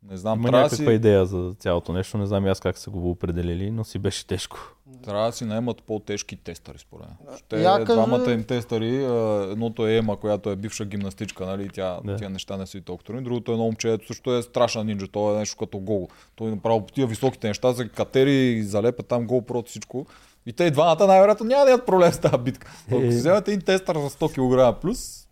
Не 0.03 0.17
знам, 0.17 0.39
има 0.39 0.51
някаква 0.51 0.77
си, 0.77 0.83
идея 0.85 1.25
за 1.25 1.53
цялото 1.59 1.93
нещо, 1.93 2.17
не 2.17 2.25
знам 2.25 2.45
и 2.45 2.49
аз 2.49 2.59
как 2.59 2.77
са 2.77 2.89
го 2.89 3.09
определили, 3.09 3.71
но 3.71 3.83
си 3.83 3.99
беше 3.99 4.27
тежко. 4.27 4.57
трябва 5.03 5.25
да 5.25 5.31
си 5.31 5.45
наемат 5.45 5.83
по-тежки 5.83 6.35
тестъри, 6.35 6.77
според 6.79 7.05
мен. 7.05 7.17
Те, 7.49 7.55
Я 7.57 7.75
кажи- 7.75 7.85
двамата 7.85 8.31
им 8.31 8.43
тестъри, 8.43 9.03
едното 9.43 9.87
е 9.87 9.95
Ема, 9.95 10.17
която 10.17 10.49
е 10.49 10.55
бивша 10.55 10.85
гимнастичка, 10.85 11.45
нали, 11.45 11.69
тя, 11.69 11.99
Да. 12.03 12.15
тия 12.15 12.29
неща 12.29 12.57
не 12.57 12.65
са 12.65 12.77
и 12.77 12.81
толкова 12.81 13.05
трудни. 13.05 13.23
Другото 13.23 13.51
е 13.51 13.53
едно 13.53 13.65
момче, 13.65 13.93
ето 13.93 14.07
също 14.07 14.35
е 14.35 14.41
страшна 14.41 14.83
нинджа, 14.83 15.07
то 15.07 15.35
е 15.35 15.39
нещо 15.39 15.57
като 15.57 15.79
гол. 15.79 16.07
Той 16.35 16.51
направо 16.51 16.85
по 16.85 16.93
тия 16.93 17.07
високите 17.07 17.47
неща 17.47 17.71
за 17.73 17.89
катери 17.89 18.33
и 18.33 18.63
залепят 18.63 19.07
там 19.07 19.25
гол 19.25 19.41
прото 19.41 19.69
всичко. 19.69 20.05
И 20.45 20.53
те 20.53 20.63
и 20.63 20.71
двамата 20.71 21.07
най-вероятно 21.07 21.45
няма 21.45 21.65
да 21.65 21.71
имат 21.71 21.85
проблем 21.85 22.11
с 22.11 22.19
тази 22.19 22.37
битка. 22.37 22.71
Но 22.91 22.97
Ако 22.97 23.05
Е. 23.05 23.11
си 23.11 23.17
вземете 23.17 23.51
един 23.51 23.65
тестър 23.65 23.95
за 23.95 24.09
100 24.09 24.31
кг 24.73 24.81
плюс, 24.81 25.27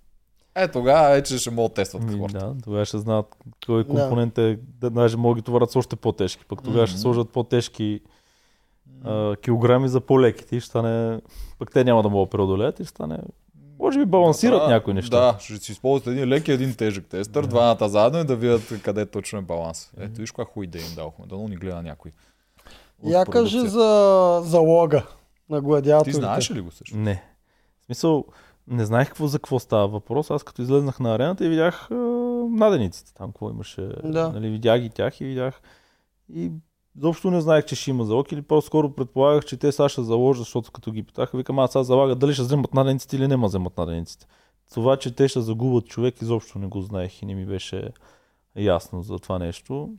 е 0.55 0.67
тогава 0.67 1.09
вече 1.09 1.37
ще 1.37 1.49
могат 1.51 1.71
да 1.71 1.75
тестват 1.75 2.03
Ми, 2.03 2.19
хората. 2.19 2.39
да, 2.39 2.55
тогава 2.63 2.85
ще 2.85 2.97
знаят 2.97 3.25
кой 3.65 3.83
компонент 3.83 4.37
е, 4.37 4.59
да, 4.79 4.89
даже 4.89 5.17
могат 5.17 5.35
да 5.35 5.41
ги 5.41 5.45
товарят 5.45 5.71
с 5.71 5.75
още 5.75 5.95
по-тежки, 5.95 6.45
пък 6.45 6.63
тогава 6.63 6.87
ще 6.87 6.97
сложат 6.97 7.29
по-тежки 7.29 7.99
а, 9.03 9.35
килограми 9.35 9.87
за 9.87 10.01
по-леките 10.01 10.55
и 10.55 10.59
ще 10.59 10.69
стане, 10.69 11.21
пък 11.59 11.71
те 11.71 11.83
няма 11.83 12.03
да 12.03 12.09
могат 12.09 12.27
да 12.27 12.31
преодолеят 12.31 12.79
и 12.79 12.83
ще 12.83 12.89
стане, 12.89 13.19
може 13.79 13.99
би 13.99 14.05
балансират 14.05 14.61
Да, 14.61 14.69
някои 14.69 14.93
неща. 14.93 15.19
Да, 15.21 15.39
ще 15.39 15.57
си 15.57 15.71
използват 15.71 16.07
един 16.07 16.29
лек 16.29 16.47
и 16.47 16.51
един 16.51 16.75
тежък 16.75 17.05
тестър, 17.05 17.45
двамата 17.45 17.89
заедно 17.89 18.19
и 18.19 18.23
да 18.23 18.35
видят 18.35 18.73
къде 18.83 19.05
точно 19.05 19.39
е 19.39 19.41
баланс. 19.41 19.91
Ето 19.99 20.21
виж 20.21 20.31
каква 20.31 20.45
хуй 20.45 20.67
да 20.67 20.77
им 20.77 20.95
дадохме, 20.95 21.25
да 21.25 21.35
ни 21.35 21.55
гледа 21.55 21.81
някой. 21.81 22.11
Я 23.03 23.25
кажи 23.25 23.59
за 23.59 24.41
залога 24.43 25.07
на 25.49 25.61
гладиаторите. 25.61 26.11
Ти 26.11 26.15
знаеш 26.17 26.51
ли 26.51 26.61
го 26.61 26.71
също? 26.71 26.97
Не. 26.97 27.23
В 27.81 27.85
смисъл, 27.85 28.25
не 28.67 28.85
знаех 28.85 29.07
какво, 29.07 29.27
за 29.27 29.39
какво 29.39 29.59
става 29.59 29.87
въпрос. 29.87 30.31
Аз 30.31 30.43
като 30.43 30.61
излезнах 30.61 30.99
на 30.99 31.15
арената 31.15 31.45
и 31.45 31.49
видях 31.49 31.91
а, 31.91 31.95
надениците 32.49 33.13
там, 33.13 33.31
какво 33.31 33.49
имаше. 33.49 33.89
Да. 34.03 34.29
Нали, 34.29 34.49
видях 34.49 34.81
ги 34.81 34.89
тях 34.89 35.21
и 35.21 35.25
видях. 35.25 35.61
И 36.33 36.51
изобщо 36.97 37.31
не 37.31 37.41
знаех, 37.41 37.65
че 37.65 37.75
ще 37.75 37.89
има 37.89 38.05
залог 38.05 38.31
или 38.31 38.41
по-скоро 38.41 38.95
предполагах, 38.95 39.45
че 39.45 39.57
те 39.57 39.71
сега 39.71 39.89
ще 39.89 40.03
заложат, 40.03 40.41
защото 40.41 40.71
като 40.71 40.91
ги 40.91 41.03
питаха, 41.03 41.37
викам, 41.37 41.59
аз 41.59 41.71
сега 41.71 41.83
залагат 41.83 42.19
дали 42.19 42.33
ще 42.33 42.43
вземат 42.43 42.73
надениците 42.73 43.15
или 43.15 43.27
няма 43.27 43.47
вземат 43.47 43.77
надениците. 43.77 44.25
Това, 44.73 44.97
че 44.97 45.15
те 45.15 45.27
ще 45.27 45.41
загубят 45.41 45.85
човек, 45.85 46.21
изобщо 46.21 46.59
не 46.59 46.67
го 46.67 46.81
знаех 46.81 47.21
и 47.21 47.25
не 47.25 47.35
ми 47.35 47.45
беше 47.45 47.89
ясно 48.55 49.01
за 49.01 49.19
това 49.19 49.39
нещо. 49.39 49.89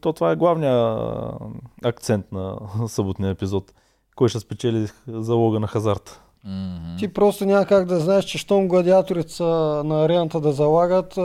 То 0.00 0.12
това 0.12 0.30
е 0.30 0.36
главният 0.36 1.40
акцент 1.84 2.32
на 2.32 2.58
съботния 2.88 3.30
епизод. 3.30 3.72
Кой 4.16 4.28
ще 4.28 4.40
спечели 4.40 4.88
залога 5.06 5.60
на 5.60 5.66
хазарта? 5.66 6.22
Мгм. 6.44 6.96
Ти 6.98 7.08
просто 7.08 7.44
няма 7.44 7.66
как 7.66 7.86
да 7.86 8.00
знаеш, 8.00 8.24
че 8.24 8.38
щом 8.38 8.68
гладиаторите 8.68 9.32
са 9.32 9.44
на 9.84 10.04
арената 10.04 10.40
да 10.40 10.52
залагат, 10.52 11.18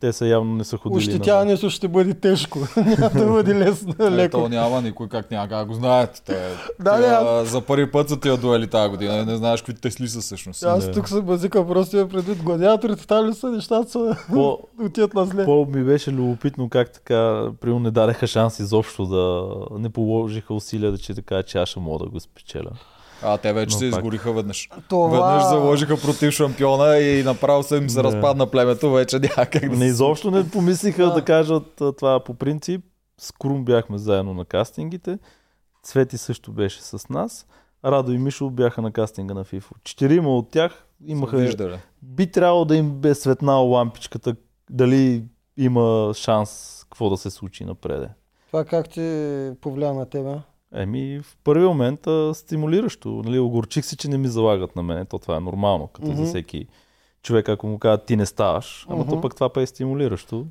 Те 0.00 0.12
са 0.12 0.26
явно 0.26 0.54
не 0.54 0.64
са 0.64 0.76
ходили. 0.76 0.98
ощетяването 0.98 1.70
ще 1.70 1.88
бъде 1.88 2.14
тежко. 2.14 2.58
няма 2.76 3.10
да 3.10 3.26
бъде 3.26 3.54
лесно, 3.54 3.94
Е, 4.00 4.10
леко. 4.10 4.38
то 4.38 4.48
няма 4.48 4.82
никой 4.82 5.08
как 5.08 5.30
няма 5.30 5.48
как 5.48 5.68
го 5.68 5.74
знаят. 5.74 6.22
Те, 6.26 6.36
Да, 6.80 6.96
тия, 6.96 7.24
да. 7.24 7.44
За 7.44 7.60
първи 7.60 7.90
път 7.90 8.08
са 8.08 8.20
тия 8.20 8.36
дуели 8.36 8.66
тази 8.66 8.90
година. 8.90 9.24
Не 9.24 9.36
знаеш 9.36 9.60
какви 9.60 9.74
тесли 9.74 10.08
са 10.08 10.20
всъщност. 10.20 10.62
Аз 10.62 10.86
Да. 10.86 10.92
тук 10.92 11.08
се 11.08 11.22
базика, 11.22 11.66
просто 11.66 11.96
имам 11.96 12.08
предвид 12.08 12.42
гладиаторите, 12.42 13.06
там 13.06 13.26
ли 13.26 13.34
са 13.34 13.48
нещата 13.48 13.90
са 13.90 14.16
По, 14.28 14.58
отиват 14.80 15.14
на 15.14 15.24
зле. 15.26 15.44
по 15.44 15.66
ми 15.66 15.84
беше 15.84 16.12
любопитно 16.12 16.68
как 16.68 16.90
така, 16.90 17.48
примерно 17.60 17.80
не 17.80 17.90
дадаха 17.90 18.26
шанс 18.26 18.58
изобщо 18.58 19.06
да 19.06 19.46
не 19.72 19.88
положиха 19.88 20.54
усилия 20.54 20.92
да 20.92 20.98
че 20.98 21.14
така, 21.14 21.42
че 21.42 21.58
аз 21.58 21.68
ще 21.68 21.80
мога 21.80 22.04
да 22.04 22.10
го 22.10 22.20
спечеля. 22.20 22.70
А 23.22 23.38
те 23.38 23.52
вече 23.52 23.74
Но 23.74 23.78
се 23.78 23.90
пак. 23.90 23.98
изгориха 23.98 24.32
веднъж. 24.32 24.68
Това... 24.88 25.08
Веднъж 25.08 25.48
заложиха 25.48 25.96
против 25.96 26.30
шампиона 26.30 26.96
и 26.98 27.22
направо 27.22 27.62
се 27.62 27.76
им 27.76 27.90
се 27.90 28.02
разпадна 28.04 28.46
племето, 28.46 28.90
вече 28.92 29.18
няма 29.18 29.46
как 29.46 29.68
да 29.70 29.76
Не 29.76 29.84
изобщо 29.86 30.30
не 30.30 30.50
помислиха 30.50 31.06
Да. 31.06 31.24
кажат 31.24 31.64
това 31.98 32.20
по 32.20 32.34
принцип. 32.34 32.84
С 33.20 33.32
Крум 33.32 33.64
бяхме 33.64 33.98
заедно 33.98 34.34
на 34.34 34.44
кастингите. 34.44 35.18
Цвети 35.82 36.18
също 36.18 36.52
беше 36.52 36.82
с 36.82 37.08
нас. 37.08 37.46
Радо 37.84 38.12
и 38.12 38.18
Мишо 38.18 38.50
бяха 38.50 38.82
на 38.82 38.92
кастинга 38.92 39.34
на 39.34 39.44
FIFA. 39.44 39.70
Четирима 39.84 40.36
от 40.36 40.50
тях 40.50 40.84
имаха... 41.06 41.36
Виждали. 41.36 41.78
Би 42.02 42.30
трябвало 42.30 42.64
да 42.64 42.76
им 42.76 42.90
бе 42.90 43.14
светнала 43.14 43.68
лампичката, 43.68 44.34
дали 44.70 45.24
има 45.56 46.12
шанс 46.14 46.80
какво 46.90 47.10
да 47.10 47.16
се 47.16 47.30
случи 47.30 47.64
напред. 47.64 48.10
Това 48.46 48.64
как 48.64 48.88
ти 48.88 49.00
повлия 49.60 49.94
на 49.94 50.06
тебе? 50.06 50.34
Еми, 50.74 51.20
в 51.22 51.36
първи 51.44 51.64
момент 51.64 52.06
а, 52.06 52.34
стимулиращо. 52.34 53.08
Нали, 53.08 53.38
огорчих 53.38 53.84
се, 53.84 53.96
че 53.96 54.08
не 54.08 54.18
ми 54.18 54.28
залагат 54.28 54.76
на 54.76 54.82
мен. 54.82 55.06
То 55.06 55.18
това 55.18 55.36
е 55.36 55.40
нормално, 55.40 55.86
като 55.86 56.06
Мгм. 56.08 56.16
за 56.16 56.24
всеки 56.24 56.66
човек, 57.22 57.48
ако 57.48 57.66
му 57.66 57.78
кажат 57.78 58.06
ти 58.06 58.16
не 58.16 58.26
ставаш. 58.26 58.86
Ама 58.88 58.98
Мгм. 58.98 59.10
то 59.10 59.20
пък 59.20 59.34
това 59.34 59.48
па 59.48 59.62
е 59.62 59.66
стимулиращо. 59.66 60.46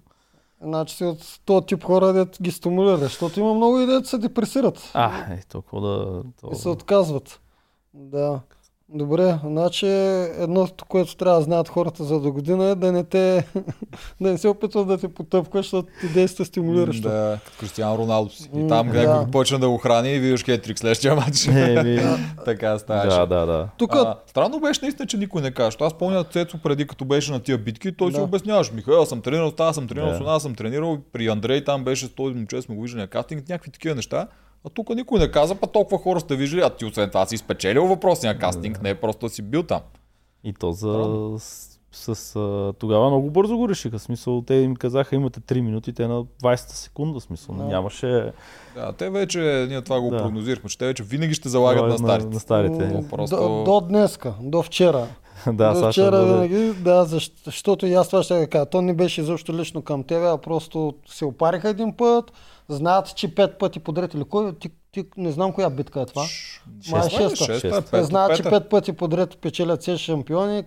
Значи 0.61 0.95
си 0.95 1.03
от 1.03 1.39
този 1.45 1.65
тип 1.65 1.83
хора, 1.83 2.13
дет 2.13 2.37
ги 2.41 2.51
стимулира, 2.51 2.97
защото 2.97 3.39
има 3.39 3.53
много 3.53 3.79
и 3.79 3.85
дето 3.85 4.07
се 4.07 4.17
депресират 4.17 4.91
А, 4.93 5.33
е, 5.33 5.41
толкова 5.51 5.81
да... 5.81 6.23
То... 6.41 6.49
и 6.51 6.55
се 6.55 6.69
отказват. 6.69 7.41
Да. 7.93 8.39
Добре, 8.89 9.39
значи 9.45 9.85
едното, 10.39 10.85
което 10.85 11.15
трябва 11.17 11.37
да 11.37 11.43
знаят 11.43 11.69
хората 11.69 12.03
за 12.03 12.19
до 12.19 12.31
година 12.31 12.65
е 12.65 12.75
да 12.75 12.91
не 12.91 13.03
те, 13.03 13.47
да 14.21 14.31
не 14.31 14.37
се 14.37 14.47
опитват 14.47 14.87
да 14.87 14.97
те 14.97 15.07
потъпкаш, 15.07 15.65
защото 15.65 15.89
ти 16.01 16.13
действа 16.13 16.45
стимулиращо. 16.45 17.01
Да, 17.09 17.39
като 17.45 17.57
Кристиан 17.59 17.95
Роналдо 17.95 18.29
си. 18.29 18.49
И 18.57 18.67
там, 18.67 18.87
където 18.87 19.09
да. 19.09 19.27
почна 19.31 19.59
да 19.59 19.69
го 19.69 19.77
храни 19.77 20.09
и 20.09 20.19
виждаш 20.19 20.45
хетрик 20.45 20.79
следващия 20.79 21.15
матч. 21.15 21.47
Еми, 21.47 21.99
така 22.45 22.79
ставаше. 22.79 23.17
да, 23.17 23.25
да, 23.25 23.45
да. 23.45 23.69
Тук 23.77 23.95
А, 23.95 24.15
странно 24.27 24.59
беше 24.59 24.79
наистина, 24.83 25.07
че 25.07 25.17
никой 25.17 25.41
не 25.41 25.51
каже. 25.51 25.77
Аз 25.81 25.93
спомня 25.93 26.23
Цецо 26.23 26.57
преди 26.63 26.87
като 26.87 27.05
беше 27.05 27.31
на 27.31 27.39
тия 27.39 27.57
битки, 27.57 27.97
той 27.97 28.11
си 28.11 28.17
Да. 28.17 28.23
обясняваше. 28.23 28.73
Михаил, 28.73 29.01
аз 29.01 29.09
съм 29.09 29.21
тренирал, 29.21 29.53
аз 29.59 29.75
съм 29.75 29.87
тренирал, 29.87 30.13
с 30.13 30.21
аз 30.27 30.43
съм 30.43 30.55
тренирал. 30.55 30.97
При 31.13 31.27
Андрей 31.27 31.63
там 31.63 31.83
беше 31.83 32.05
с 32.05 32.09
този 32.09 32.33
момче, 32.35 32.61
сме 32.61 32.75
го 32.75 32.81
виждали 32.81 33.01
на 33.01 33.07
кастинг, 33.07 33.49
някакви 33.49 33.71
такива 33.71 33.95
неща. 33.95 34.27
А 34.67 34.69
тук 34.69 34.89
никой 34.89 35.19
не 35.19 35.31
каза, 35.31 35.55
па 35.55 35.67
толкова 35.67 35.97
хора 35.97 36.19
сте 36.19 36.35
виждали, 36.35 36.61
а 36.61 36.69
ти 36.69 36.85
освен 36.85 37.09
това 37.09 37.25
си 37.25 37.37
спечелил 37.37 37.85
въпросния 37.85 38.39
кастинг, 38.39 38.81
не 38.81 38.89
е 38.89 38.95
просто 38.95 39.25
да 39.25 39.29
си 39.29 39.41
бил 39.41 39.63
там. 39.63 39.81
И 40.43 40.53
то 40.53 40.71
за... 40.71 41.29
С, 41.91 42.15
с, 42.15 42.33
тогава 42.73 43.09
много 43.09 43.31
бързо 43.31 43.57
го 43.57 43.69
решиха. 43.69 43.99
Смисъл, 43.99 44.41
те 44.41 44.53
им 44.53 44.75
казаха, 44.75 45.15
имате 45.15 45.39
3 45.39 45.61
минути, 45.61 45.93
те 45.93 46.07
на 46.07 46.23
20 46.23 46.55
секунда. 46.55 47.19
Смисъл, 47.19 47.55
Да. 47.55 47.63
нямаше... 47.63 48.31
Да, 48.75 48.93
те 48.93 49.09
вече, 49.09 49.39
ние 49.69 49.81
това 49.81 50.01
го 50.01 50.09
Да. 50.09 50.17
прогнозирахме, 50.17 50.69
че 50.69 50.77
те 50.77 50.85
вече 50.85 51.03
винаги 51.03 51.33
ще 51.33 51.49
залагат 51.49 51.83
на 51.83 51.89
на, 51.89 51.97
старите. 51.97 52.27
на 52.27 52.39
старите. 52.39 52.91
То 52.91 53.07
просто- 53.09 53.35
до, 53.37 53.63
до 53.63 53.81
днеска, 53.81 54.33
до 54.41 54.63
вчера. 54.63 55.07
да, 55.47 55.69
до 55.69 55.75
Саша 55.75 55.91
вчера 55.91 56.11
бъде... 56.17 56.47
винаги, 56.47 56.73
да, 56.73 57.05
защ- 57.05 57.45
защото 57.45 57.85
и 57.85 57.93
аз 57.93 58.07
това 58.07 58.23
ще 58.23 58.33
да 58.33 58.47
кажа. 58.47 58.65
То 58.65 58.81
не 58.81 58.93
беше 58.93 59.21
изобщо 59.21 59.53
лично 59.53 59.81
към 59.81 60.03
тебе, 60.03 60.25
а 60.25 60.37
просто 60.37 60.93
се 61.07 61.25
опариха 61.25 61.69
един 61.69 61.93
път, 61.93 62.31
знаят, 62.69 63.15
че 63.15 63.35
пет 63.35 63.57
пъти 63.57 63.79
подред 63.79 64.13
или 64.13 64.23
кой, 64.23 64.55
ти, 64.55 64.69
ти 64.91 65.05
не 65.17 65.31
знам 65.31 65.53
коя 65.53 65.69
битка 65.69 66.01
е 66.01 66.05
това. 66.05 66.25
Май 66.91 67.01
Шеста. 67.01 67.29
шеста. 67.29 67.45
Шеста, 67.45 67.69
Шеста. 67.69 68.03
Знаят, 68.03 68.35
че 68.35 68.43
пет 68.43 68.69
пъти 68.69 68.93
подред 68.93 69.37
печелят 69.37 69.81
все 69.81 69.97
шампиони, 69.97 70.63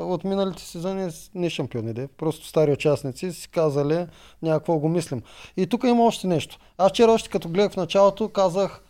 от 0.00 0.24
миналите 0.24 0.62
сезони 0.62 1.08
не 1.34 1.50
шампиони, 1.50 1.92
де. 1.92 2.08
просто 2.08 2.46
стари 2.46 2.72
участници 2.72 3.32
си 3.32 3.48
казали 3.48 4.06
някакво 4.42 4.78
го 4.78 4.88
мислим. 4.88 5.22
И 5.56 5.66
тук 5.66 5.84
има 5.84 6.04
още 6.04 6.26
нещо. 6.26 6.58
Аз 6.78 6.90
вчера 6.90 7.12
още 7.12 7.28
като 7.28 7.48
гледах 7.48 7.72
в 7.72 7.76
началото, 7.76 8.28
казах 8.28 8.82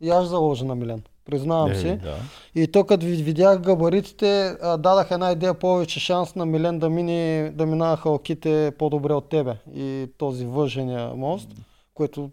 и 0.00 0.10
аз 0.10 0.28
заложа 0.28 0.64
на 0.64 0.74
Милен. 0.74 1.02
Признавам 1.24 1.70
Е, 1.70 1.74
си. 1.74 1.96
да. 1.96 2.16
И 2.54 2.66
то 2.66 2.84
като 2.84 3.06
ви- 3.06 3.22
видях 3.22 3.60
габаритите, 3.60 4.56
дадах 4.78 5.10
една 5.10 5.32
идея 5.32 5.54
повече 5.54 6.00
шанс 6.00 6.34
на 6.34 6.46
Милен 6.46 6.78
да, 6.78 6.90
мини, 6.90 7.50
да 7.50 7.66
минава 7.66 7.96
халките 7.96 8.72
по-добре 8.78 9.12
от 9.12 9.28
тебе. 9.28 9.56
И 9.74 10.06
този 10.18 10.46
въжения 10.46 11.14
мост, 11.16 11.48
което 11.94 12.30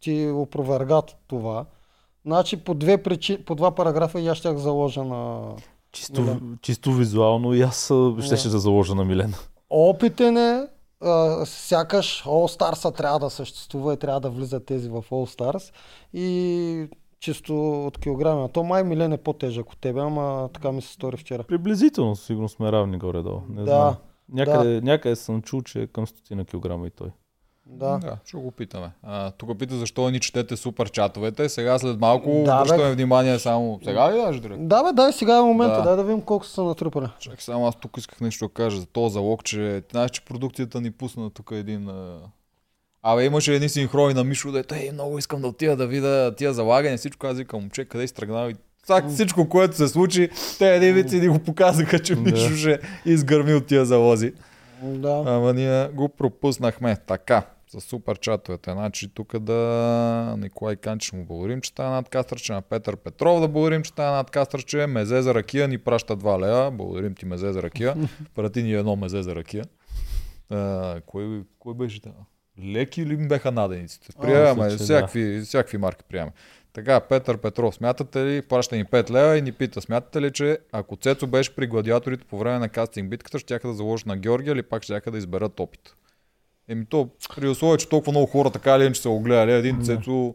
ти 0.00 0.30
опровергат 0.34 1.16
това. 1.26 1.66
Значи 2.24 2.56
по, 2.56 2.74
две 2.74 3.02
причи, 3.02 3.44
по 3.44 3.54
два 3.54 3.74
параграфа 3.74 4.20
и 4.20 4.28
аз 4.28 4.38
щях 4.38 4.56
заложа 4.56 5.04
на 5.04 5.50
Чисто, 5.92 6.20
Милен. 6.20 6.58
чисто 6.62 6.92
визуално 6.92 7.54
и 7.54 7.62
аз 7.62 7.92
щеше 8.20 8.48
да 8.48 8.58
заложа 8.58 8.94
на 8.94 9.04
Милен. 9.04 9.34
опитен 9.70 10.36
е, 10.36 10.66
а, 11.00 11.46
сякаш 11.46 12.24
All 12.24 12.58
Stars 12.58 12.96
трябва 12.96 13.18
да 13.18 13.30
съществува 13.30 13.94
и 13.94 13.96
трябва 13.96 14.20
да 14.20 14.30
влизат 14.30 14.66
тези 14.66 14.88
в 14.88 15.02
All 15.02 15.38
Stars. 15.38 15.72
И 16.12 16.88
чисто 17.20 17.86
от 17.86 17.98
килограми. 17.98 18.44
А 18.44 18.48
то 18.48 18.62
май 18.62 18.84
Милен 18.84 19.12
е 19.12 19.16
по-тежък 19.18 19.72
от 19.72 19.78
тебе, 19.78 20.00
ама 20.00 20.50
така 20.52 20.72
ми 20.72 20.82
се 20.82 20.92
стори 20.92 21.16
вчера. 21.16 21.42
Приблизително, 21.42 22.16
сигурно 22.16 22.48
сме 22.48 22.72
равни 22.72 22.98
горе-долу. 22.98 23.40
Не 23.48 23.62
Да, 23.62 23.66
знам. 23.66 23.96
Някъде, 24.28 24.80
някъде 24.80 25.16
съм 25.16 25.42
чул, 25.42 25.62
че 25.62 25.82
е 25.82 25.86
към 25.86 26.06
стотина 26.06 26.44
килограма 26.44 26.86
и 26.86 26.90
той. 26.90 27.08
Да. 27.66 27.98
Да, 27.98 28.16
ще 28.24 28.36
го 28.36 28.50
питаме. 28.50 28.90
А, 29.02 29.30
тук 29.30 29.58
пита 29.58 29.76
защо 29.76 30.10
ни 30.10 30.20
четете 30.20 30.56
супер 30.56 30.90
чатовете. 30.90 31.48
Сега 31.48 31.78
след 31.78 32.00
малко 32.00 32.42
Да, 32.46 32.56
бе. 32.56 32.62
обръщаме 32.62 32.92
внимание 32.94 33.38
само. 33.38 33.80
Сега 33.84 34.12
ли 34.12 34.16
даже 34.16 34.40
директно? 34.40 34.66
Да, 34.68 34.82
бе, 34.84 34.92
дай 34.92 35.12
сега 35.12 35.38
е 35.38 35.42
момента, 35.42 35.76
Да. 35.76 35.82
дай 35.82 35.96
да 35.96 36.04
видим 36.04 36.22
колко 36.22 36.46
са 36.46 36.62
натрупали. 36.64 37.06
Чакай, 37.18 37.38
само 37.40 37.66
аз 37.66 37.76
тук 37.76 37.96
исках 37.98 38.20
нещо 38.20 38.44
да 38.48 38.52
кажа 38.54 38.80
за 38.80 38.86
този 38.86 39.12
залог, 39.12 39.44
че 39.44 39.82
знаеш, 39.92 40.10
че 40.10 40.24
продукцията 40.24 40.80
ни 40.80 40.90
пусна 40.90 41.30
тук 41.30 41.50
един... 41.52 41.90
Абе, 43.02 43.24
имаше 43.24 43.54
едни 43.54 43.68
синхрони 43.68 44.14
на 44.14 44.24
Мишо, 44.24 44.52
да 44.52 44.64
е, 44.72 44.92
много 44.92 45.18
искам 45.18 45.40
да 45.40 45.48
отида 45.48 45.76
да 45.76 45.86
видя 45.86 46.34
тия 46.36 46.54
залагания, 46.54 46.98
всичко. 46.98 47.26
Аз 47.26 47.36
викам, 47.38 47.60
момче, 47.60 47.84
къде 47.84 48.08
си 48.08 48.14
тръгнал? 48.14 48.48
И 48.50 48.54
так, 48.86 49.08
всичко, 49.08 49.48
което 49.48 49.76
се 49.76 49.88
случи, 49.88 50.28
те 50.58 50.76
един 50.76 50.94
вид 50.94 51.12
ни 51.12 51.28
го 51.28 51.38
показаха, 51.38 51.98
че. 51.98 52.14
Мишо 52.14 52.56
ще 52.56 52.78
изгърми 53.06 53.54
от 53.54 53.66
тия 53.66 53.84
залози. 53.84 54.32
Да. 54.82 55.22
Ама 55.26 55.52
ние 55.52 55.88
го 55.88 56.08
пропуснахме. 56.08 56.96
Така, 57.06 57.42
с 57.68 57.80
супер 57.80 58.18
чатовете. 58.18 58.72
Значи 58.72 59.08
тук 59.14 59.38
да 59.38 60.34
Николай 60.38 60.76
Канчев 60.76 61.12
му 61.12 61.24
благодарим, 61.24 61.60
че 61.60 61.74
тая 61.74 61.90
надкастърче, 61.90 62.52
на 62.52 62.62
Петър 62.62 62.96
Петров 62.96 63.40
да 63.40 63.48
благодарим, 63.48 63.82
че 63.82 63.92
тая 63.92 64.12
надкастърче, 64.12 64.86
Мезе 64.86 65.22
за 65.22 65.34
ракия 65.34 65.68
ни 65.68 65.78
праща 65.78 66.16
2 66.16 66.40
лева. 66.40 66.70
Благодарим 66.70 67.14
ти 67.14 67.26
Мезе 67.26 67.52
за 67.52 67.62
ракия. 67.62 67.94
Прати 68.34 68.62
ни 68.62 68.72
едно 68.72 68.96
Мезе 68.96 69.22
за 69.22 69.34
ракия. 69.34 69.64
А, 70.50 71.00
кой, 71.06 71.42
кой 71.58 71.74
беше 71.74 72.02
това? 72.02 72.14
Леки 72.64 73.06
ли 73.06 73.16
беха 73.16 73.52
надениците? 73.52 74.08
Приемаме, 74.20 74.64
мисля, 74.64 74.78
че 74.78 74.84
всякакви, 74.84 75.40
всякакви 75.40 75.78
марки 75.78 76.04
приемаме. 76.08 76.32
Така, 76.72 77.00
Петър 77.00 77.38
Петров, 77.38 77.74
смятате 77.74 78.24
ли, 78.24 78.42
праща 78.42 78.76
ни 78.76 78.84
5 78.84 79.10
лева 79.10 79.38
и 79.38 79.42
ни 79.42 79.52
пита, 79.52 79.80
смятате 79.80 80.20
ли, 80.20 80.32
че 80.32 80.58
ако 80.72 80.96
Цецо 80.96 81.26
беше 81.26 81.54
при 81.54 81.66
гладиаторите 81.66 82.24
по 82.24 82.38
време 82.38 82.58
на 82.58 82.68
кастинг 82.68 83.10
битката, 83.10 83.38
ще 83.38 83.58
да 83.58 83.72
заложат 83.72 84.06
на 84.06 84.16
Георгия 84.16 84.52
или 84.52 84.62
пак 84.62 84.82
ще 84.82 85.00
да 85.00 85.18
изберат 85.18 85.60
опит? 85.60 85.94
Еми 86.68 86.86
то, 86.86 87.08
при 87.36 87.48
условие, 87.48 87.76
че 87.76 87.88
толкова 87.88 88.12
много 88.12 88.26
хора 88.26 88.50
така 88.50 88.76
или 88.76 88.84
иначе 88.84 89.02
са 89.02 89.10
го 89.10 89.20
гледали, 89.20 89.52
един 89.52 89.78
Да. 89.78 89.84
Цецо, 89.84 90.34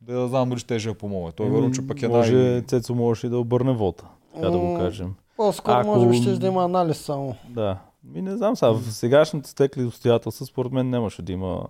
да 0.00 0.20
я 0.20 0.28
знам 0.28 0.48
дали 0.48 0.58
ще 0.58 0.78
ще 0.78 0.94
помогне. 0.94 1.32
Той 1.32 1.46
е 1.46 1.50
верно, 1.50 1.70
че 1.70 1.86
пък 1.86 2.02
е 2.02 2.08
може, 2.08 2.34
най... 2.34 2.62
Цецо 2.62 2.94
можеше 2.94 3.26
и 3.26 3.30
да 3.30 3.38
обърне 3.38 3.72
вота, 3.72 4.04
така 4.34 4.50
да 4.50 4.58
го 4.58 4.78
кажем. 4.78 5.14
По-скоро 5.36 5.74
Ако- 5.74 5.88
може 5.88 6.08
би 6.08 6.16
ще 6.16 6.32
да 6.32 6.46
има 6.46 6.64
анализ 6.64 6.98
само. 6.98 7.36
Да. 7.48 7.78
Ми 8.04 8.22
не 8.22 8.36
знам 8.36 8.56
сега, 8.56 8.72
в 8.72 8.82
сегашните 8.82 9.50
стекли 9.50 9.84
обстоятелства, 9.84 10.46
според 10.46 10.72
мен 10.72 10.90
нямаше 10.90 11.22
да 11.22 11.32
има 11.32 11.66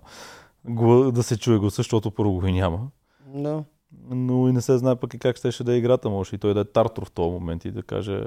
да 1.11 1.23
се 1.23 1.37
чуе 1.37 1.57
го, 1.57 1.69
защото 1.69 2.11
първо 2.11 2.33
го 2.33 2.47
и 2.47 2.51
няма. 2.51 2.79
Да. 3.27 3.63
но 4.09 4.47
и 4.47 4.51
не 4.51 4.61
се 4.61 4.77
знае 4.77 4.95
пък 4.95 5.13
и 5.13 5.19
как 5.19 5.37
щеше 5.37 5.63
да 5.63 5.73
е 5.73 5.77
играта. 5.77 6.09
Може 6.09 6.35
и 6.35 6.39
той 6.39 6.53
да 6.53 6.59
е 6.59 6.65
Тартор 6.65 7.05
в 7.05 7.11
този 7.11 7.31
момент 7.31 7.65
и 7.65 7.71
да 7.71 7.83
каже 7.83 8.23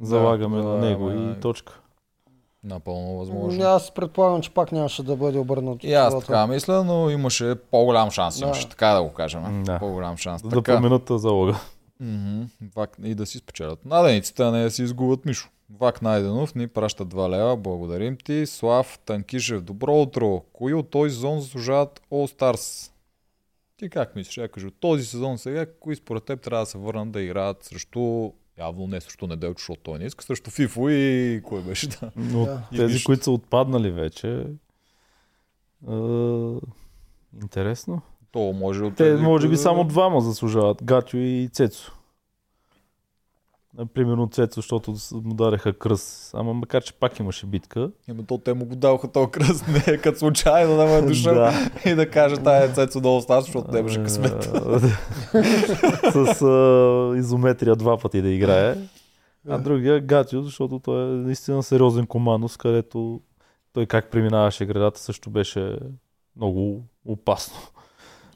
залагаме 0.00 0.56
Да, 0.56 0.64
на 0.64 0.72
да, 0.72 0.78
него 0.78 1.08
ама, 1.08 1.32
и 1.32 1.40
точка. 1.40 1.80
Напълно 2.64 3.18
възможно. 3.18 3.64
Аз 3.64 3.90
предполагам, 3.90 4.42
че 4.42 4.50
пак 4.50 4.72
нямаше 4.72 5.02
да 5.02 5.16
бъде 5.16 5.38
обърнато. 5.38 5.86
И 5.86 5.92
аз 5.92 6.18
така 6.20 6.46
мисля, 6.46 6.84
но 6.84 7.10
имаше 7.10 7.54
по-голям 7.70 8.10
шанс. 8.10 8.38
Да. 8.38 8.44
Имаше 8.44 8.68
така 8.68 8.88
да 8.88 9.02
го 9.02 9.12
кажем. 9.12 9.62
Да. 9.64 9.78
По-голям 9.78 10.16
шанс. 10.16 10.42
Да 10.42 10.48
така. 10.48 10.74
променят 10.74 11.10
залога. 11.10 11.60
Мгм. 12.00 12.42
Вак, 12.76 12.96
и 13.04 13.14
да 13.14 13.26
си 13.26 13.38
спечелят. 13.38 13.84
Надениците, 13.84 14.42
а 14.42 14.50
не 14.50 14.62
да 14.62 14.70
си 14.70 14.82
изгубят 14.82 15.24
Мишо. 15.24 15.48
Вак 15.78 16.02
Найденов 16.02 16.54
ни 16.54 16.68
праща 16.68 17.06
2 17.06 17.30
лева. 17.30 17.56
Благодарим 17.56 18.16
ти. 18.24 18.46
Слав 18.46 18.98
Танкишев. 19.06 19.62
Добро 19.62 19.94
утро. 19.94 20.42
Кои 20.52 20.74
от 20.74 20.90
този 20.90 21.14
сезон 21.14 21.40
заслужават 21.40 22.02
All 22.12 22.38
Stars? 22.38 22.90
Ти 23.76 23.90
как 23.90 24.16
мислиш? 24.16 24.36
Я 24.36 24.48
кажи, 24.48 24.66
от 24.66 24.80
този 24.80 25.04
сезон 25.04 25.38
сега, 25.38 25.66
кои 25.80 25.96
според 25.96 26.24
теб 26.24 26.40
трябва 26.40 26.62
да 26.62 26.66
се 26.66 26.78
върнат 26.78 27.10
да 27.10 27.22
играят 27.22 27.64
срещу 27.64 28.30
явно 28.58 28.86
не 28.86 29.00
срещу 29.00 29.26
неделчо, 29.26 29.58
защото 29.58 29.80
той 29.82 29.98
не 29.98 30.04
иска, 30.04 30.24
срещу 30.24 30.50
Фифо 30.50 30.88
и 30.88 31.40
кой 31.44 31.62
беше 31.62 31.88
да. 31.88 32.10
Но 32.16 32.44
Да. 32.44 32.62
И 32.72 32.76
тези, 32.76 32.92
нищо. 32.92 33.06
които 33.06 33.24
са 33.24 33.30
отпаднали 33.30 33.90
вече, 33.90 34.46
е, 35.88 35.94
интересно. 37.42 38.02
То 38.32 38.52
може 38.52 38.84
от 38.84 38.96
Те, 38.96 39.14
може 39.16 39.48
би, 39.48 39.56
само 39.56 39.84
двама 39.84 40.20
заслужават. 40.20 40.84
Гатю 40.84 41.16
и 41.16 41.48
Цецо. 41.52 41.92
Примерно 43.94 44.28
Цецо, 44.28 44.60
защото 44.60 44.94
му 45.12 45.34
дареха 45.34 45.72
кръс. 45.72 46.30
Ама 46.34 46.54
макар, 46.54 46.82
че 46.82 46.92
пак 46.92 47.18
имаше 47.18 47.46
битка. 47.46 47.90
Ема 48.08 48.22
то 48.22 48.38
те 48.38 48.54
му 48.54 48.64
го 48.64 48.76
даваха 48.76 49.12
този 49.12 49.30
кръст, 49.30 49.64
не 49.88 49.98
като 49.98 50.18
случайно 50.18 50.76
да 50.76 50.86
му 50.86 50.94
е 50.94 51.02
дошъл 51.02 51.34
Да. 51.34 51.70
и 51.90 51.94
да 51.94 52.10
каже 52.10 52.36
тая 52.36 52.64
е 52.64 52.72
Цецо 52.72 53.00
долу 53.00 53.20
стас, 53.20 53.44
защото 53.44 53.72
нямаше 53.72 54.02
късмет. 54.02 54.42
С 56.12 56.42
а, 56.42 57.18
изометрия 57.18 57.76
два 57.76 57.98
пъти 57.98 58.22
да 58.22 58.28
играе. 58.28 58.76
А 59.48 59.58
другия 59.58 60.00
Гатио, 60.00 60.42
защото 60.42 60.78
той 60.78 61.02
е 61.02 61.06
наистина 61.06 61.62
сериозен 61.62 62.06
командос, 62.06 62.56
където 62.56 63.20
той 63.72 63.86
как 63.86 64.10
преминаваше 64.10 64.66
градата 64.66 65.00
също 65.00 65.30
беше 65.30 65.78
много 66.36 66.84
опасно. 67.04 67.56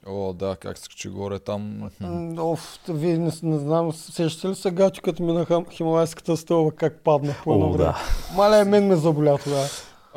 О, 0.09 0.33
да, 0.33 0.57
как 0.57 0.79
скачи 0.79 1.09
горе 1.09 1.39
там. 1.39 1.91
Оф, 2.39 2.61
вие 2.89 3.19
не, 3.19 3.31
не 3.43 3.59
знам, 3.59 3.93
сещате 3.93 4.49
ли 4.49 4.55
се 4.55 4.71
гачо, 4.71 5.03
като 5.03 5.23
минаха 5.23 5.65
Хималайската 5.71 6.37
стълба, 6.37 6.71
как 6.73 7.01
падна 7.05 7.35
по 7.45 7.53
едно 7.53 7.69
време? 7.69 7.85
да. 7.85 7.97
Маля, 8.37 8.65
мен 8.65 8.87
ме 8.87 8.97
заболя 8.97 9.39
тогава. 9.39 9.65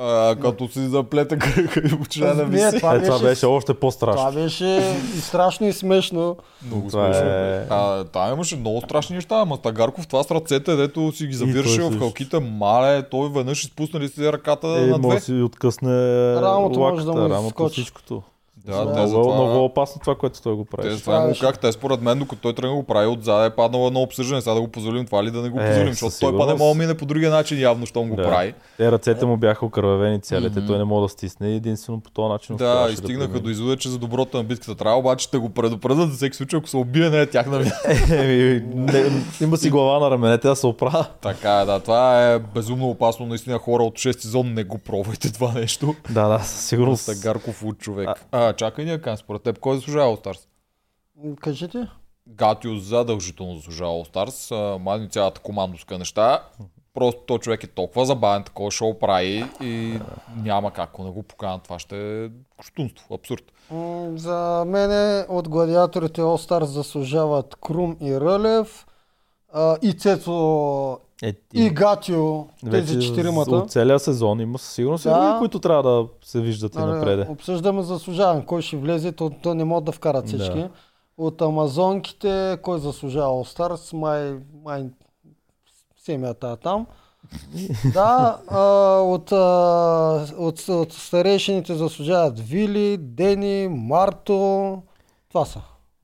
А, 0.02 0.36
като 0.36 0.68
си 0.68 0.80
заплете 0.82 1.38
кръга 1.38 1.62
и 1.86 1.98
почина 1.98 2.34
да 2.34 2.46
виси. 2.46 2.78
това 2.78 2.96
Е, 2.96 3.02
това 3.02 3.20
беше- 3.20 3.46
още 3.46 3.74
по-страшно. 3.74 4.18
Това 4.20 4.32
беше 4.34 4.66
и 5.16 5.20
страшно 5.20 5.68
и 5.68 5.74
смешно. 5.74 6.38
Много 6.66 6.88
Това 6.90 7.06
смешно. 7.06 7.30
е- 7.30 7.68
А, 7.70 8.04
там 8.04 8.34
имаше 8.34 8.56
много 8.56 8.82
страшни 8.82 9.16
неща, 9.16 9.36
ама 9.36 9.56
Стагарков 9.56 10.08
това 10.08 10.24
с 10.24 10.32
ръцете, 10.32 10.76
дето 10.76 11.12
си 11.12 11.28
ги 11.28 11.38
той 11.38 11.48
завираше 11.48 11.82
в 11.82 12.00
халките, 12.00 12.40
мале, 12.40 13.04
той 13.04 13.30
веднъж 13.30 13.64
изпусна 13.64 14.00
ли 14.00 14.08
си 14.08 14.32
ръката 14.32 14.68
Е, 14.68 14.72
на 14.82 14.88
може 14.90 15.02
две. 15.02 15.16
да 15.16 15.22
си 15.22 15.34
откъсне 15.34 15.92
Рамото 16.36 16.80
може 16.80 17.06
да 17.06 17.12
лаката, 17.12 17.22
му 17.24 17.36
рамото, 17.36 17.70
всичкото. 17.70 18.24
Да, 18.66 18.72
Да. 18.76 18.86
те 18.86 18.92
много, 18.92 19.08
затова... 19.08 19.36
много 19.36 19.66
опасно 19.66 20.02
това, 20.02 20.16
което 20.16 20.42
той 20.42 20.54
го 20.54 20.66
Те 20.66 20.78
прави. 20.78 20.98
това 20.98 21.20
му 21.20 21.34
как 21.42 21.60
те 21.60 21.72
според 21.72 22.02
мен, 22.02 22.20
докато 22.20 22.42
той 22.42 22.54
тръгна 22.54 22.70
да 22.70 22.76
го 22.76 22.84
прави 22.84 23.08
отзад 23.08 23.52
е 23.52 23.56
паднало 23.56 23.88
едно 23.88 24.02
обсъждане, 24.02 24.42
сега 24.42 24.54
да 24.54 24.62
го 24.62 24.68
позволим 24.68 25.06
това 25.06 25.24
ли 25.24 25.32
да 25.32 25.42
не 25.42 25.50
го 25.50 25.60
Е, 25.60 25.68
позволим, 25.68 25.88
със 25.88 26.00
защото 26.02 26.32
той 26.32 26.38
па 26.38 26.46
не 26.46 26.54
мога 26.56 26.74
да 26.74 26.80
мине 26.80 26.94
по 26.94 27.06
другия 27.06 27.32
начин 27.32 27.60
явно, 27.60 27.86
щом 27.86 28.10
го 28.10 28.16
Да. 28.16 28.24
прави. 28.24 28.54
Те 28.78 28.92
ръцете 28.92 29.26
му 29.26 29.38
бяха 29.38 29.66
окървавени 29.66 30.22
цялите, 30.22 30.60
Мгм. 30.60 30.68
той 30.68 30.78
не 30.78 30.84
мога 30.84 31.02
да 31.02 31.10
стисне 31.10 31.50
и 31.50 31.56
единствено 31.56 32.00
по 32.00 32.12
този 32.12 32.30
начин 32.30 32.56
Да, 32.56 32.88
и 32.92 32.96
стигнаха 32.96 33.20
премине. 33.26 33.40
до 33.40 33.50
извода, 33.50 33.78
че 33.78 33.90
за 33.90 33.98
доброто 33.98 34.38
на 34.38 34.44
битката 34.44 34.76
трябва, 34.76 34.98
обаче 34.98 35.32
те 35.32 35.38
го 35.38 35.50
предупредят 35.50 36.10
за 36.10 36.16
всеки 36.16 36.38
случай, 36.38 36.58
ако 36.58 36.70
се 36.70 36.78
убие, 36.78 37.10
не 37.10 37.22
е 37.22 37.26
вина. 37.26 37.72
Еми, 38.14 38.64
не, 38.68 39.04
има 39.42 39.58
си 39.58 39.70
глава 39.70 40.00
на 40.00 40.12
раменете 40.12 40.48
да 40.48 40.56
се 40.56 40.68
оправя. 40.68 41.06
Така 41.22 41.52
е, 41.52 41.66
да, 41.66 41.80
това 41.80 42.00
е 42.24 42.40
безумно 42.40 42.90
опасно, 42.90 43.26
наистина 43.26 43.58
хора 43.58 43.84
от 43.84 43.94
6 43.94 44.20
сезон 44.20 44.54
не 44.54 44.64
го 44.64 44.78
пробвайте 44.78 45.34
това 45.34 45.52
нещо. 45.52 45.96
Да, 46.10 46.28
да, 46.28 46.40
със 46.40 46.66
сигурност. 46.66 47.04
Стагарков 47.04 47.64
от 47.64 47.78
човек. 47.80 48.10
А, 48.32 48.49
чакай 48.54 48.86
ни, 48.86 48.92
Акан, 48.92 49.18
според 49.18 49.44
теб, 49.44 49.60
кой 49.60 49.76
заслужава 49.76 50.18
All 50.18 50.26
Stars? 50.26 50.48
Кажете. 51.42 51.88
Гатио 52.28 52.76
задължително 52.76 53.56
заслужава 53.56 53.92
All 53.92 54.14
Stars. 54.14 54.78
Май 54.78 55.08
цялата 55.08 55.42
командоска 55.42 55.98
неща. 55.98 56.44
Просто 56.94 57.22
той 57.22 57.40
човек 57.40 57.64
е 57.64 57.68
толкова 57.68 58.06
забавен, 58.06 58.44
такова 58.44 58.72
шоу 58.72 59.00
прави 59.00 59.46
и 59.62 60.00
няма 60.36 60.72
как, 60.72 60.90
ако 60.90 61.04
не 61.04 61.12
го 61.12 61.24
поканят, 61.24 61.64
това 61.64 61.80
ще 61.80 62.26
е 62.26 62.30
куштунство, 62.58 63.16
абсурд. 63.16 63.44
За 64.16 64.64
мен 64.68 65.26
от 65.30 65.50
гладиаторите 65.50 66.22
All 66.22 66.50
Stars 66.50 66.64
заслужават 66.64 67.56
Крум 67.56 67.98
и 68.02 68.20
Рълев. 68.20 68.86
А, 69.54 69.78
и 69.82 69.94
Цецо 69.94 70.98
Е, 71.24 71.34
и 71.54 71.70
Гатио, 71.70 72.46
тези 72.72 73.02
четиримата. 73.02 73.56
От 73.56 73.72
целия 73.72 74.00
сезон 74.00 74.40
има 74.40 74.58
със 74.58 74.74
сигурност 74.74 75.06
и 75.06 75.10
Да. 75.10 75.26
други, 75.26 75.40
които 75.40 75.60
трябва 75.60 75.84
да 75.84 76.08
се 76.26 76.42
виждат 76.42 76.76
и 76.76 76.78
Нали, 76.78 76.92
напреде. 76.92 77.26
Обсъждаме 77.30 77.82
заслужаван. 77.82 78.46
Кой 78.46 78.62
ще 78.62 78.78
влезе, 78.78 79.12
то, 79.12 79.30
то 79.44 79.54
не 79.54 79.64
могат 79.64 79.84
да 79.86 79.92
вкарат 79.92 80.28
всички. 80.28 80.58
Да. 80.60 80.70
От 81.18 81.42
Амазонките, 81.42 82.58
кой 82.62 82.80
заслужава 82.80 83.28
All 83.28 83.58
Stars? 83.58 83.94
Май, 83.98 84.36
май 84.64 84.86
семията 85.98 86.50
е 86.50 86.56
там. 86.56 86.88
да, 87.94 88.38
а, 88.48 88.62
от, 89.02 89.32
а, 89.32 90.28
от, 90.38 90.70
от 90.70 90.94
старейшините 90.94 91.76
заслужават 91.76 92.40
Вили, 92.40 92.98
Дени, 92.98 93.68
Марто. 93.68 94.78
Това 95.30 95.46
са. 95.46 95.62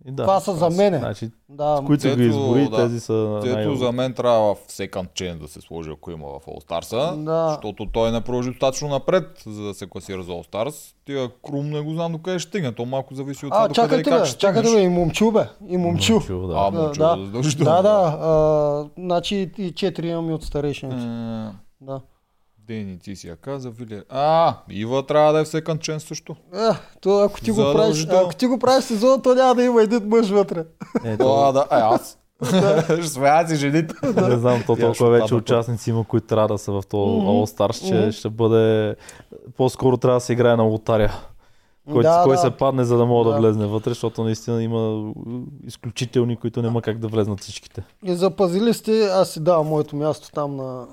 И 0.07 0.11
да, 0.11 0.23
това 0.23 0.39
са 0.39 0.53
за 0.53 0.69
мене. 0.69 0.97
Значи, 0.99 1.29
Да, 1.49 1.81
които 1.85 2.01
са 2.01 2.07
Дето, 2.07 2.19
ги 2.19 2.25
избори, 2.25 2.69
да. 2.69 2.77
тези 2.77 2.99
са 2.99 3.13
най- 3.45 3.75
за 3.75 3.91
мен 3.91 4.13
трябва 4.13 4.55
в 4.55 4.59
second 4.59 5.07
chain 5.09 5.35
да 5.35 5.47
се 5.47 5.61
сложи, 5.61 5.89
ако 5.91 6.11
има 6.11 6.27
в 6.27 6.45
All 6.45 6.65
Stars, 6.65 7.15
Да. 7.15 7.49
защото 7.49 7.85
той 7.85 8.11
не 8.11 8.21
продължи 8.21 8.49
достатъчно 8.49 8.87
напред, 8.87 9.43
за 9.45 9.63
да 9.63 9.73
се 9.73 9.87
класира 9.87 10.23
за 10.23 10.31
All 10.31 10.47
Stars. 10.47 10.93
Тия 11.05 11.29
Крум 11.41 11.65
не 11.65 11.81
го 11.81 11.91
знам 11.91 12.11
до 12.11 12.17
къде 12.17 12.39
ще 12.39 12.49
стигне, 12.49 12.71
то 12.71 12.85
малко 12.85 13.15
зависи 13.15 13.45
от 13.45 13.51
това 13.51 13.63
А, 13.63 13.67
до 13.67 13.73
къде 13.73 13.81
и 13.81 13.83
чакайте 13.85 14.09
как 14.09 14.19
бе, 14.19 14.25
ще 14.25 14.37
чакайте 14.37 14.69
бе, 14.69 14.81
и 14.81 14.89
момчу 14.89 15.31
бе, 15.31 15.47
и 15.67 15.77
момчу. 15.77 16.13
Момчу, 16.13 16.47
да. 16.47 16.53
А, 16.57 16.71
Да, 16.71 16.79
момчу, 16.79 16.99
да. 16.99 17.17
задължително. 17.19 17.71
Да, 17.71 17.81
да, 17.81 18.17
а, 18.21 18.85
значи 18.97 19.51
и 19.57 19.71
четири 19.71 20.07
имаме 20.07 20.33
от 20.33 20.43
старейшините. 20.43 20.97
Е, 20.97 21.51
Да. 21.81 21.91
Дени, 21.91 22.01
ти 23.03 23.15
си 23.15 23.27
я 23.27 23.35
каза, 23.35 23.69
Вили. 23.69 24.01
А, 24.09 24.55
Ива 24.69 25.05
трябва 25.05 25.33
да 25.33 25.39
е 25.39 25.45
в 25.45 25.47
second 25.47 25.77
chain 25.77 25.97
също. 25.97 26.35
Е, 26.53 26.69
то 27.01 27.19
ако 27.19 27.41
ти 27.41 27.51
го 27.51 27.73
правиш, 27.73 28.07
ако 28.11 28.35
ти 28.35 28.45
го 28.47 28.59
правиш 28.59 28.83
сезон, 28.83 29.21
то 29.21 29.35
няма 29.35 29.55
да 29.55 29.63
има 29.63 29.81
един 29.83 30.07
мъж 30.07 30.29
вътре. 30.29 30.63
Е, 31.05 31.17
Да, 31.17 31.17
то, 31.17 31.51
да, 31.51 31.59
е, 31.71 31.75
аз. 31.75 32.17
Ще 32.85 33.07
смеят 33.07 33.49
си 33.49 33.55
жените. 33.55 33.93
не 34.03 34.37
знам, 34.37 34.63
то 34.67 34.75
толкова 34.75 35.09
вече 35.09 35.35
участници 35.35 35.89
има, 35.89 36.03
които 36.03 36.27
трябва 36.27 36.47
да 36.47 36.57
са 36.57 36.71
в 36.71 36.83
този. 36.89 37.11
All 37.11 37.57
Stars, 37.57 37.87
че 37.87 38.17
ще 38.17 38.29
бъде... 38.29 38.95
По-скоро 39.57 39.97
трябва 39.97 40.17
да 40.17 40.21
се 40.21 40.33
играе 40.33 40.55
на 40.55 40.63
лотария. 40.63 41.13
Кой, 41.91 42.03
Да, 42.03 42.21
кой 42.23 42.35
да. 42.35 42.41
се 42.41 42.51
падне, 42.51 42.83
за 42.83 42.97
да 42.97 43.05
мога 43.05 43.29
да. 43.29 43.35
Да. 43.35 43.41
влезне 43.41 43.65
вътре, 43.65 43.91
защото 43.91 44.23
наистина 44.23 44.63
има 44.63 45.11
изключителни, 45.67 46.35
които 46.35 46.61
няма 46.61 46.81
как 46.81 46.99
да 46.99 47.07
влезнат 47.07 47.39
всичките. 47.39 47.83
И 48.03 48.15
запазили 48.15 48.73
сте, 48.73 49.05
аз 49.05 49.29
си 49.29 49.39
давам 49.39 49.67
моето 49.67 49.95
място 49.95 50.31
там 50.31 50.55
на 50.55 50.87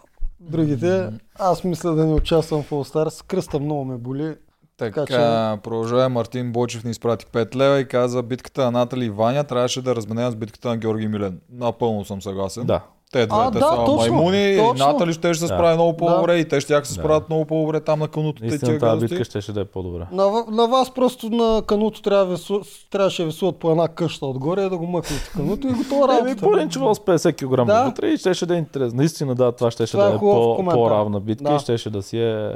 другите. 0.51 1.11
Аз 1.39 1.65
мисля 1.65 1.95
да 1.95 2.07
не 2.07 2.15
участвам 2.15 2.63
в 2.63 2.71
All 2.71 2.95
Stars. 2.95 3.27
Кръста 3.27 3.61
много 3.61 3.85
ме 3.85 3.97
боли. 3.97 4.35
Така, 4.77 5.05
Така 5.05 5.59
продължава 5.63 6.09
Мартин 6.09 6.53
Бочев 6.53 6.85
ни 6.85 6.91
изпрати 6.91 7.27
5 7.27 7.57
лева 7.57 7.81
и 7.81 7.89
каза 7.89 8.23
битката 8.23 8.65
на 8.65 8.71
Натали 8.71 9.05
и 9.05 9.11
Ваня 9.11 9.45
трябваше 9.45 9.83
да 9.83 9.97
разменя 9.97 10.31
с 10.31 10.37
битката 10.37 10.69
на 10.69 10.77
Георги 10.77 11.09
Милен. 11.09 11.41
Напълно 11.53 12.05
съм 12.05 12.23
съгласен. 12.23 12.67
Да. 12.67 12.85
Те 13.13 13.19
двете 13.19 13.35
А, 13.39 13.51
да, 13.51 13.61
са 13.61 13.77
точно, 13.77 13.97
маймуни, 13.97 14.57
точно. 14.59 14.87
Натали 14.87 15.13
ще 15.13 15.35
се 15.35 15.41
Да. 15.41 15.47
справи 15.47 15.75
много 15.75 15.97
по-добре 15.97 16.39
и 16.39 16.49
те 16.49 16.61
ще 16.61 16.75
се 16.75 16.95
Да. 16.95 17.01
справят 17.01 17.29
много 17.29 17.45
по-добре 17.45 17.81
там 17.81 17.99
на 17.99 18.09
кануто. 18.09 18.43
тия 18.43 18.79
тази 18.79 19.07
битка 19.07 19.25
ще, 19.25 19.41
ще 19.41 19.53
да 19.53 19.61
е 19.61 19.65
по-добра. 19.65 20.07
На, 20.13 20.45
на 20.51 20.67
вас 20.67 20.91
просто 20.91 21.27
на 21.27 21.63
кануто 21.63 22.03
трябва 22.03 22.27
да 22.27 22.61
трябваше 22.91 23.23
да 23.23 23.27
весуват 23.27 23.57
по 23.57 23.71
една 23.71 23.89
къща 23.89 24.27
отгоре 24.27 24.63
да 24.63 24.77
го 24.77 24.87
мъкнете 24.87 25.31
кануто 25.33 25.69
и 25.69 25.73
готова 25.73 26.19
Еми, 26.19 26.31
работа. 26.31 26.43
пълен 26.43 26.69
чувал 26.69 26.95
с 26.95 26.99
50 26.99 27.35
кг 27.35 27.67
Да. 27.67 27.85
вътре 27.85 28.07
и 28.07 28.17
щеше 28.17 28.47
да 28.47 28.55
е 28.55 28.59
интересно. 28.59 28.97
Наистина, 28.97 29.35
да, 29.35 29.53
това 29.53 29.71
щеше 29.71 29.93
Това 29.93 30.07
е 30.07 30.09
да 30.09 30.17
е 30.17 30.19
по, 30.19 30.65
по-равна 30.65 31.21
битка 31.21 31.45
Да. 31.45 31.55
и 31.55 31.59
щеше 31.59 31.91
да 31.91 32.03
си 32.03 32.19
е... 32.19 32.51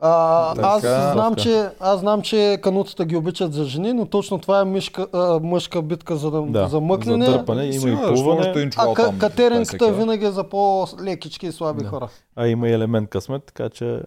А, 0.00 0.54
аз, 0.66 0.82
Така. 0.82 1.12
знам, 1.12 1.34
че, 1.34 1.68
аз 1.80 2.00
знам, 2.00 2.22
че 2.22 2.58
канутата 2.62 3.04
ги 3.04 3.16
обичат 3.16 3.52
за 3.52 3.64
жени, 3.64 3.92
но 3.92 4.06
точно 4.06 4.38
това 4.38 4.60
е 4.60 4.64
мишка, 4.64 5.06
а, 5.12 5.40
мъжка 5.40 5.82
битка 5.82 6.16
за, 6.16 6.30
да, 6.30 6.42
Да, 6.42 6.68
за 6.68 6.80
мъкнене. 6.80 7.26
за 7.26 7.32
дърпане. 7.32 7.62
Има 7.62 7.68
и 7.68 7.72
Сигурно, 7.72 7.96
защо 7.98 8.24
плуване. 8.24 8.70
А 8.76 8.94
там 8.94 9.18
катеринката 9.18 9.76
20 9.76 9.78
кила? 9.78 9.92
винаги 9.92 10.24
е 10.24 10.30
за 10.30 10.44
по-лекички 10.44 11.46
и 11.46 11.52
слаби 11.52 11.82
Да. 11.82 11.88
хора. 11.88 12.08
А 12.36 12.46
има 12.46 12.68
и 12.68 12.72
елемент 12.72 13.10
късмет, 13.10 13.42
така 13.44 13.68
че... 13.68 14.00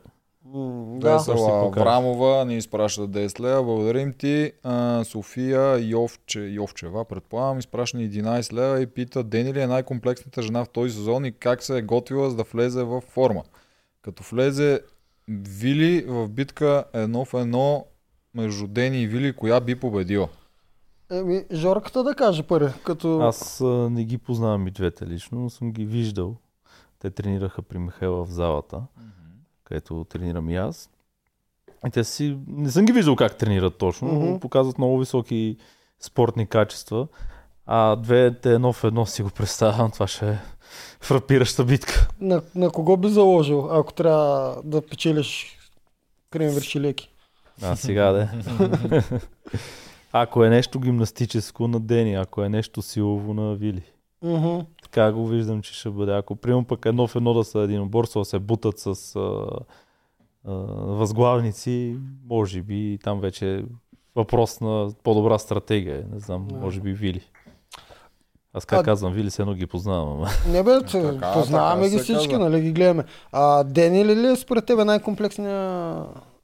Да. 0.96 1.14
Весела. 1.14 1.70
Врамова 1.70 2.46
ни 2.46 2.58
изпраща 2.58 3.02
10 3.02 3.40
лева. 3.40 3.64
Благодарим 3.64 4.14
ти. 4.14 4.52
А, 4.64 5.04
София 5.04 5.78
Йовче, 5.80 6.40
Йовчева, 6.40 7.06
предполагам, 7.06 7.60
изпраща 7.60 7.98
ни 7.98 8.04
11 8.04 8.54
лева 8.54 8.82
и 8.82 8.88
пита 8.88 9.24
Дени 9.24 9.54
ли 9.54 9.62
е 9.62 9.68
най-комплексната 9.68 10.42
жена 10.42 10.66
в 10.66 10.70
този 10.70 10.94
сезон 10.94 11.26
и 11.26 11.32
как 11.32 11.64
се 11.64 11.78
е 11.78 11.82
готвила 11.82 12.30
за 12.30 12.36
да 12.36 12.44
влезе 12.44 12.84
в 12.84 13.02
форма. 13.04 13.44
Като 14.02 14.24
влезе 14.24 14.80
Вили 15.30 16.06
в 16.08 16.30
битка 16.30 16.84
едно 16.94 17.26
в 17.26 17.34
едно 17.34 17.86
между 18.34 18.68
Дени 18.68 19.02
и 19.02 19.08
Вили, 19.08 19.34
коя 19.34 19.60
би 19.60 19.80
победила? 19.80 20.28
Еми, 21.12 21.46
Жорката 21.54 22.04
да 22.04 22.16
каже 22.16 22.44
първи, 22.44 22.74
като... 22.86 23.20
Аз 23.20 23.62
а, 23.62 23.66
не 23.66 24.04
ги 24.04 24.18
познавам 24.18 24.68
и 24.68 24.72
двете 24.72 25.08
лично, 25.08 25.40
но 25.40 25.50
съм 25.50 25.72
ги 25.72 25.86
виждал. 25.86 26.36
Те 27.00 27.10
тренираха 27.10 27.62
при 27.62 27.78
Михайла 27.78 28.26
в 28.26 28.30
залата, 28.30 28.82
където 29.64 30.06
тренирам 30.10 30.50
и 30.50 30.56
аз. 30.56 30.90
И 31.88 31.92
те 31.92 32.04
си... 32.04 32.38
Не 32.48 32.72
съм 32.72 32.86
ги 32.86 32.92
виждал 32.92 33.16
как 33.16 33.38
тренират 33.38 33.78
точно, 33.78 34.08
но 34.08 34.20
Мгм. 34.20 34.40
показват 34.40 34.78
много 34.78 35.00
високи 35.00 35.58
спортни 36.00 36.48
качества. 36.48 37.08
А 37.66 37.96
двете 37.96 38.54
едно 38.54 38.74
в 38.74 38.84
едно 38.84 39.06
си 39.06 39.24
го 39.24 39.30
представям, 39.30 39.92
това 39.92 40.08
ще 40.08 40.30
е 40.30 40.40
фрапираща 41.02 41.64
битка. 41.66 42.08
На, 42.22 42.42
на 42.56 42.70
кого 42.70 42.98
би 42.98 43.10
заложил, 43.10 43.70
ако 43.72 43.94
трябва 43.94 44.62
да 44.64 44.82
печелиш 44.82 45.58
кремвирши 46.32 46.82
леки? 46.82 47.10
А 47.62 47.76
сега 47.76 48.12
де. 48.12 48.30
ако 50.12 50.44
е 50.44 50.50
нещо 50.50 50.80
гимнастическо 50.80 51.68
на 51.68 51.80
Дени, 51.80 52.16
ако 52.16 52.44
е 52.44 52.50
нещо 52.50 52.82
силово 52.82 53.34
на 53.34 53.56
Вили. 53.56 53.84
Мгм. 54.24 54.60
Така 54.84 55.12
го 55.12 55.28
виждам, 55.28 55.62
че 55.62 55.74
ще 55.74 55.90
бъде. 55.90 56.12
Ако 56.12 56.36
приемам 56.36 56.66
пък 56.66 56.86
едно 56.86 57.08
в 57.08 57.16
едно 57.16 57.34
да 57.34 57.44
са 57.44 57.60
един 57.60 57.82
оборство, 57.82 58.20
да 58.22 58.26
се 58.26 58.40
бутат 58.40 58.80
с 58.80 59.16
а, 59.16 59.20
а, 59.20 60.52
възглавници, 60.86 61.98
може 62.30 62.62
би 62.62 63.00
там 63.04 63.20
вече 63.20 63.56
е 63.56 63.64
въпрос 64.16 64.62
на 64.62 64.92
по-добра 65.04 65.40
стратегия. 65.40 66.06
Не 66.14 66.20
знам, 66.20 66.48
Да. 66.48 66.56
може 66.56 66.80
би 66.82 66.94
Вили. 66.94 67.22
Аз 68.58 68.66
как 68.66 68.80
А- 68.80 68.84
казвам, 68.84 69.14
Вили 69.14 69.30
се 69.32 69.42
едно 69.42 69.54
ги 69.54 69.68
познавам. 69.68 70.26
Не 70.48 70.64
бе, 70.64 70.80
Така, 70.82 71.34
познаваме 71.34 71.84
така 71.84 71.90
ги 71.90 72.00
всички, 72.00 72.28
казва. 72.28 72.40
нали 72.40 72.62
ги 72.62 72.72
гледаме. 72.72 73.04
А 73.32 73.64
Дени 73.64 74.06
ли, 74.06 74.16
ли 74.16 74.28
е 74.28 74.36
според 74.36 74.66
тебе 74.66 74.86
най-комплексния, 74.86 75.96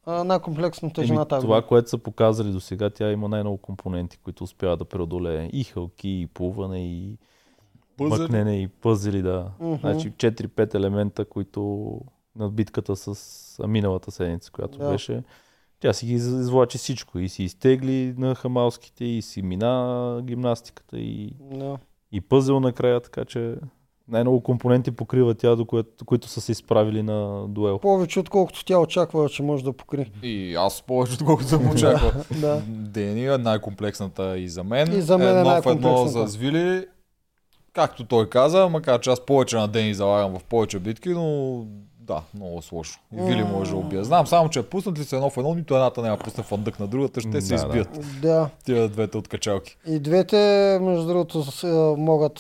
най-комплексната 0.08 1.04
жена 1.04 1.26
тази 1.26 1.42
това, 1.42 1.62
което 1.62 1.90
са 1.90 1.98
показали 1.98 2.52
до 2.52 2.60
сега, 2.60 2.90
тя 2.90 3.12
има 3.12 3.28
най-много 3.30 3.58
компоненти, 3.58 4.18
които 4.18 4.44
успява 4.44 4.78
да 4.78 4.86
преодолее. 4.86 5.50
И 5.54 5.64
хълки, 5.64 6.10
и 6.12 6.28
плуване, 6.28 6.86
и 6.86 7.18
Пъзели. 7.98 8.22
мъкнене, 8.22 8.56
и 8.56 8.68
пъзели, 8.68 9.22
да. 9.22 9.46
Мгм. 9.60 9.76
Значи 9.76 10.12
4-5 10.12 10.76
елемента, 10.76 11.26
които 11.26 11.92
на 12.36 12.50
битката 12.50 12.96
с 12.96 13.18
миналата 13.60 14.12
седмица, 14.12 14.52
която 14.52 14.78
Да. 14.78 14.90
беше. 14.90 15.24
Тя 15.80 15.94
си 15.94 16.06
ги 16.06 16.14
из- 16.14 16.26
извлачи 16.26 16.78
всичко. 16.78 17.20
И 17.20 17.30
си 17.30 17.44
изтегли 17.44 18.14
на 18.18 18.36
хамалските, 18.36 19.06
и 19.06 19.22
си 19.22 19.42
мина 19.42 20.20
гимнастиката, 20.24 20.98
и, 20.98 21.34
Да. 21.42 21.78
И 22.14 22.22
пъзел 22.22 22.60
накрая, 22.60 23.02
така 23.02 23.26
че 23.26 23.56
най-много 24.08 24.42
компоненти 24.44 24.92
покрива 24.92 25.34
тя, 25.34 25.56
до 25.56 25.66
което, 25.66 26.06
които 26.06 26.28
са 26.28 26.42
се 26.42 26.52
изправили 26.52 27.04
на 27.04 27.48
дуел. 27.48 27.80
Повече 27.80 28.20
отколкото 28.20 28.66
тя 28.66 28.80
очаква, 28.80 29.30
че 29.30 29.44
може 29.44 29.64
да 29.64 29.74
покри. 29.74 30.12
И 30.24 30.56
аз 30.56 30.82
повече 30.82 31.14
отколкото 31.14 31.50
съм 31.50 31.72
очаквал. 31.72 32.12
Да. 32.42 32.62
Дени 32.68 33.26
е 33.26 33.38
най-комплексната 33.38 34.38
и 34.38 34.50
за 34.50 34.64
мен. 34.64 34.98
И 34.98 35.02
за 35.02 35.18
мен 35.18 35.28
е 35.28 35.40
едно 35.40 35.44
в 35.44 35.58
едно 35.58 35.72
най-комплексната. 35.72 36.28
с 36.28 36.36
Вили. 36.36 36.86
Както 37.74 38.06
той 38.06 38.30
каза, 38.30 38.70
макар 38.70 39.00
че 39.00 39.10
аз 39.10 39.26
повече 39.26 39.56
на 39.58 39.68
Дени 39.68 39.94
залагам 39.94 40.40
в 40.40 40.44
повече 40.44 40.80
битки, 40.80 41.10
но 41.10 41.58
да, 42.08 42.22
много 42.34 42.62
сложно. 42.62 42.96
И 43.18 43.22
Вили 43.22 43.44
може 43.44 43.72
да 43.72 43.78
убие. 43.78 44.04
Знам 44.04 44.28
само, 44.28 44.50
че 44.50 44.64
пуснат 44.64 45.00
ли 45.00 45.04
се 45.04 45.16
едно 45.16 45.30
в 45.30 45.38
едно, 45.38 45.56
нито 45.56 45.76
едната 45.76 46.02
няма 46.02 46.18
пусне 46.18 46.44
фандък 46.44 46.80
на 46.80 46.88
другата, 46.88 47.22
ще 47.22 47.42
се 47.42 47.50
Да, 47.50 47.56
избият. 47.56 48.20
Да. 48.22 48.50
Тия 48.66 48.90
двете 48.90 49.18
от 49.18 49.28
качалки. 49.28 49.78
И 49.88 50.00
двете, 50.00 50.38
между 50.82 51.08
другото, 51.08 51.44
могат 51.98 52.40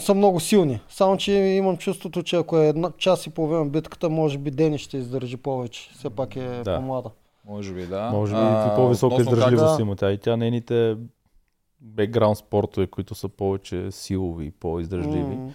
са 0.00 0.14
много 0.14 0.40
силни. 0.40 0.80
Само, 0.88 1.16
че 1.16 1.32
имам 1.32 1.76
чувството, 1.76 2.22
че 2.22 2.36
ако 2.36 2.58
е 2.58 2.68
една 2.68 2.90
час 2.98 3.26
и 3.26 3.30
половина 3.30 3.66
битката, 3.66 4.10
може 4.10 4.38
би 4.38 4.50
Дени 4.50 4.78
ще 4.78 4.96
издържи 4.96 5.36
повече. 5.36 5.90
Все 5.94 6.10
пак 6.10 6.36
е 6.36 6.60
Да. 6.64 6.76
по-млада. 6.76 7.10
Може 7.46 7.72
би, 7.74 7.86
да. 7.86 8.10
Може 8.10 8.32
би 8.32 8.38
А, 8.40 8.72
и 8.72 8.76
по-висока 8.76 9.20
издържливост 9.22 9.76
да. 9.76 9.82
има 9.82 9.96
тя. 9.96 10.10
И 10.12 10.18
тя 10.18 10.36
нейните 10.36 10.96
бекграунд 11.80 12.38
спортове, 12.38 12.86
които 12.86 13.14
са 13.14 13.28
повече 13.28 13.90
силови 13.90 14.46
и 14.46 14.50
по-издържливи. 14.50 15.36
М, 15.36 15.50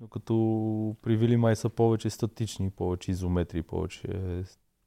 Докато 0.00 0.96
при 1.02 1.16
Вили 1.16 1.36
май 1.36 1.56
са 1.56 1.68
повече 1.68 2.10
статични, 2.10 2.70
повече 2.70 3.10
изометри, 3.10 3.62
повече 3.62 4.08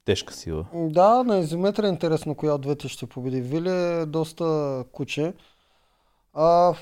тежка 0.05 0.33
сила. 0.33 0.65
Да, 0.73 1.23
на 1.23 1.37
изометра 1.37 1.87
е 1.87 1.89
интересно 1.89 2.35
коя 2.35 2.53
от 2.53 2.61
двете 2.61 2.87
ще 2.87 3.05
победи. 3.05 3.41
Вили 3.41 3.69
е 3.69 4.05
доста 4.05 4.83
куче. 4.91 5.33
А, 6.33 6.73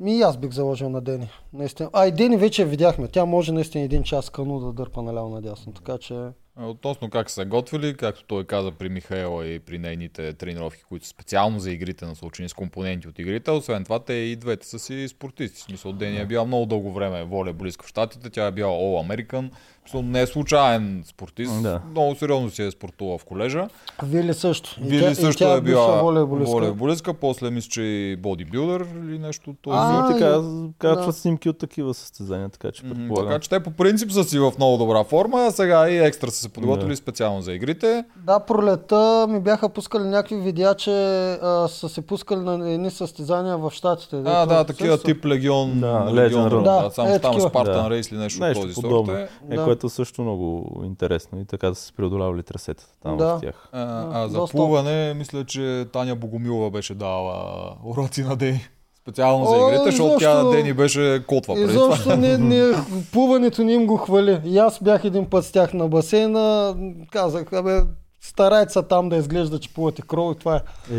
ми 0.00 0.20
аз 0.20 0.36
бих 0.36 0.50
заложил 0.50 0.88
на 0.88 1.00
Дени. 1.00 1.30
Наистина. 1.52 1.90
А 1.92 2.06
и 2.06 2.12
Дени 2.12 2.36
вече 2.36 2.64
видяхме. 2.64 3.08
Тя 3.08 3.24
може 3.24 3.52
наистина 3.52 3.84
един 3.84 4.02
час 4.02 4.30
кану 4.30 4.60
да 4.60 4.72
дърпа 4.72 5.02
наляво 5.02 5.28
надясно. 5.28 5.72
Така 5.72 5.98
че... 5.98 6.28
Относно 6.60 7.10
как 7.10 7.30
са 7.30 7.44
готвили, 7.44 7.96
както 7.96 8.24
той 8.24 8.44
каза 8.44 8.70
при 8.70 8.88
Михаела 8.88 9.46
и 9.46 9.58
при 9.58 9.78
нейните 9.78 10.32
тренировки, 10.32 10.82
които 10.88 11.06
са 11.06 11.10
специално 11.10 11.60
за 11.60 11.70
игрите 11.70 12.04
на 12.06 12.14
случени 12.14 12.48
с 12.48 12.54
компоненти 12.54 13.08
от 13.08 13.18
игрите, 13.18 13.50
освен 13.50 13.84
това 13.84 13.98
те 13.98 14.12
и 14.12 14.36
двете 14.36 14.66
са 14.66 14.78
си 14.78 15.08
спортисти. 15.08 15.58
В 15.58 15.62
смисъл, 15.62 15.92
Дени 15.92 16.20
е 16.20 16.26
била 16.26 16.44
много 16.44 16.66
дълго 16.66 16.92
време 16.92 17.24
волейболистка 17.24 17.84
в 17.84 17.88
Штатите, 17.88 18.30
тя 18.30 18.46
е 18.46 18.50
била 18.52 18.68
All 18.68 19.06
American. 19.08 19.50
Не 19.94 20.20
е 20.22 20.26
случайен 20.26 21.02
спортист, 21.06 21.62
Да. 21.62 21.82
много 21.90 22.14
сериозно 22.14 22.50
си 22.50 22.62
е 22.62 22.70
спортувала 22.70 23.18
в 23.18 23.24
колежа. 23.24 23.68
Вили 24.02 24.34
също. 24.34 24.76
Вили 24.82 25.00
тя, 25.00 25.14
също 25.14 25.42
и 25.42 25.46
тя 25.46 25.52
е 25.54 25.60
била 25.60 26.02
волейболистка. 26.02 27.14
после 27.14 27.50
мисля, 27.50 27.68
че 27.70 27.82
и 27.82 28.16
бодибилдър 28.16 28.86
или 29.08 29.18
нещо 29.18 29.50
от 29.50 29.56
този 29.62 29.76
А, 29.80 30.10
и 30.10 30.12
така, 30.12 30.40
качват 30.78 31.06
да. 31.06 31.12
снимки 31.12 31.48
от 31.48 31.58
такива 31.58 31.94
състезания, 31.94 32.48
така 32.48 32.72
че 32.72 32.82
предполагам. 32.82 33.28
Така 33.32 33.40
че 33.40 33.50
те 33.50 33.60
по 33.60 33.70
принцип 33.70 34.12
са 34.12 34.24
си 34.24 34.38
в 34.38 34.52
много 34.58 34.76
добра 34.76 35.04
форма, 35.04 35.46
а 35.46 35.50
сега 35.50 35.90
и 35.90 35.98
екстра 35.98 36.30
се 36.42 36.48
подготвили 36.50 36.90
Да. 36.90 36.96
специално 36.96 37.42
за 37.42 37.52
игрите. 37.52 38.04
Да, 38.16 38.40
пролета 38.40 38.92
ми 39.28 39.40
бяха 39.40 39.68
пускали 39.68 40.04
някакви 40.04 40.36
видеа, 40.36 40.74
че 40.74 40.90
а, 41.32 41.68
са 41.68 41.88
се 41.88 42.02
пускали 42.02 42.40
на 42.40 42.70
едни 42.70 42.90
състезания 42.90 43.58
в 43.58 43.70
Штатите. 43.70 44.16
А, 44.16 44.46
да, 44.46 44.64
такива 44.64 44.92
също- 44.92 45.06
тип 45.06 45.24
легион, 45.24 45.80
Да, 45.80 46.10
легион 46.12 46.44
Run. 46.44 46.62
да, 46.64 46.82
Да, 46.82 46.90
само 46.90 47.08
е 47.08 47.18
там 47.18 47.36
е. 47.36 47.40
Спартан 47.40 47.84
Да. 47.84 47.90
Рейс 47.90 48.10
или 48.10 48.18
нещо, 48.18 48.40
Нещо 48.40 48.60
от 48.60 48.64
този 48.64 48.74
подобно. 48.76 49.06
сорт. 49.06 49.18
Е. 49.18 49.28
Е, 49.50 49.56
Да. 49.56 49.64
което 49.64 49.88
също 49.88 50.22
много 50.22 50.52
интересно 50.84 51.40
и 51.40 51.44
така 51.44 51.68
да 51.68 51.74
се 51.74 51.92
преодолявали 51.92 52.42
трасетата 52.42 52.90
там 53.02 53.16
Да. 53.16 53.26
в 53.28 53.40
тях. 53.40 53.68
А, 53.72 53.84
Да, 53.84 54.08
а 54.14 54.28
за 54.28 54.44
плуване, 54.46 55.14
мисля, 55.14 55.44
че 55.44 55.62
Таня 55.92 56.16
Богомилова 56.16 56.70
беше 56.70 56.94
дала 56.94 57.52
уроци 57.84 58.22
на 58.22 58.36
Дени. 58.36 58.68
Специално 59.02 59.44
за 59.44 59.56
О, 59.56 59.68
игрите, 59.68 59.84
защото 59.84 60.16
тя 60.18 60.42
на 60.42 60.50
Дени 60.50 60.72
беше 60.72 61.24
котва 61.26 61.54
преди 61.54 61.66
това. 61.66 61.94
Изобщо 61.94 62.16
не, 62.16 62.38
не, 62.38 62.72
плуването 63.12 63.64
не 63.64 63.72
им 63.72 63.86
го 63.86 63.96
хвали. 63.96 64.40
И 64.44 64.58
аз 64.58 64.82
бях 64.82 65.04
един 65.04 65.30
път 65.30 65.44
с 65.44 65.52
тях 65.52 65.72
на 65.72 65.88
басейна, 65.88 66.76
казах, 67.10 67.52
абе, 67.52 67.80
старайте 68.20 68.72
се 68.72 68.82
там 68.82 69.08
да 69.08 69.16
изглежда, 69.16 69.58
че 69.58 69.74
плувате 69.74 70.02
крол 70.02 70.32
и 70.36 70.38
това 70.38 70.56
е. 70.56 70.60
Е, 70.94 70.96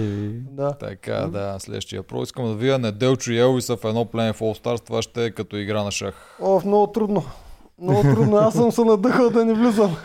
Да. 0.52 0.72
Така, 0.72 1.14
да, 1.14 1.56
следващия 1.60 2.04
про. 2.04 2.24
Искам 2.24 2.46
да 2.46 2.54
видя 2.54 2.80
Неделчо 2.80 3.32
и 3.32 3.40
Елвиса 3.40 3.78
в 3.78 3.86
едно 3.86 4.06
племе 4.06 4.34
в 4.34 4.40
All 4.40 4.64
Stars. 4.64 4.86
Това 4.86 5.02
ще 5.02 5.26
е 5.26 5.32
като 5.32 5.58
игра 5.58 5.84
на 5.84 5.92
шах. 5.92 6.38
О, 6.42 6.62
много 6.66 6.88
трудно. 6.88 7.24
Много 7.82 8.02
трудно. 8.02 8.38
Аз 8.38 8.54
съм 8.54 8.72
се 8.72 8.84
надъхал 8.84 9.30
да 9.30 9.46
не 9.46 9.54
влизам. 9.54 9.96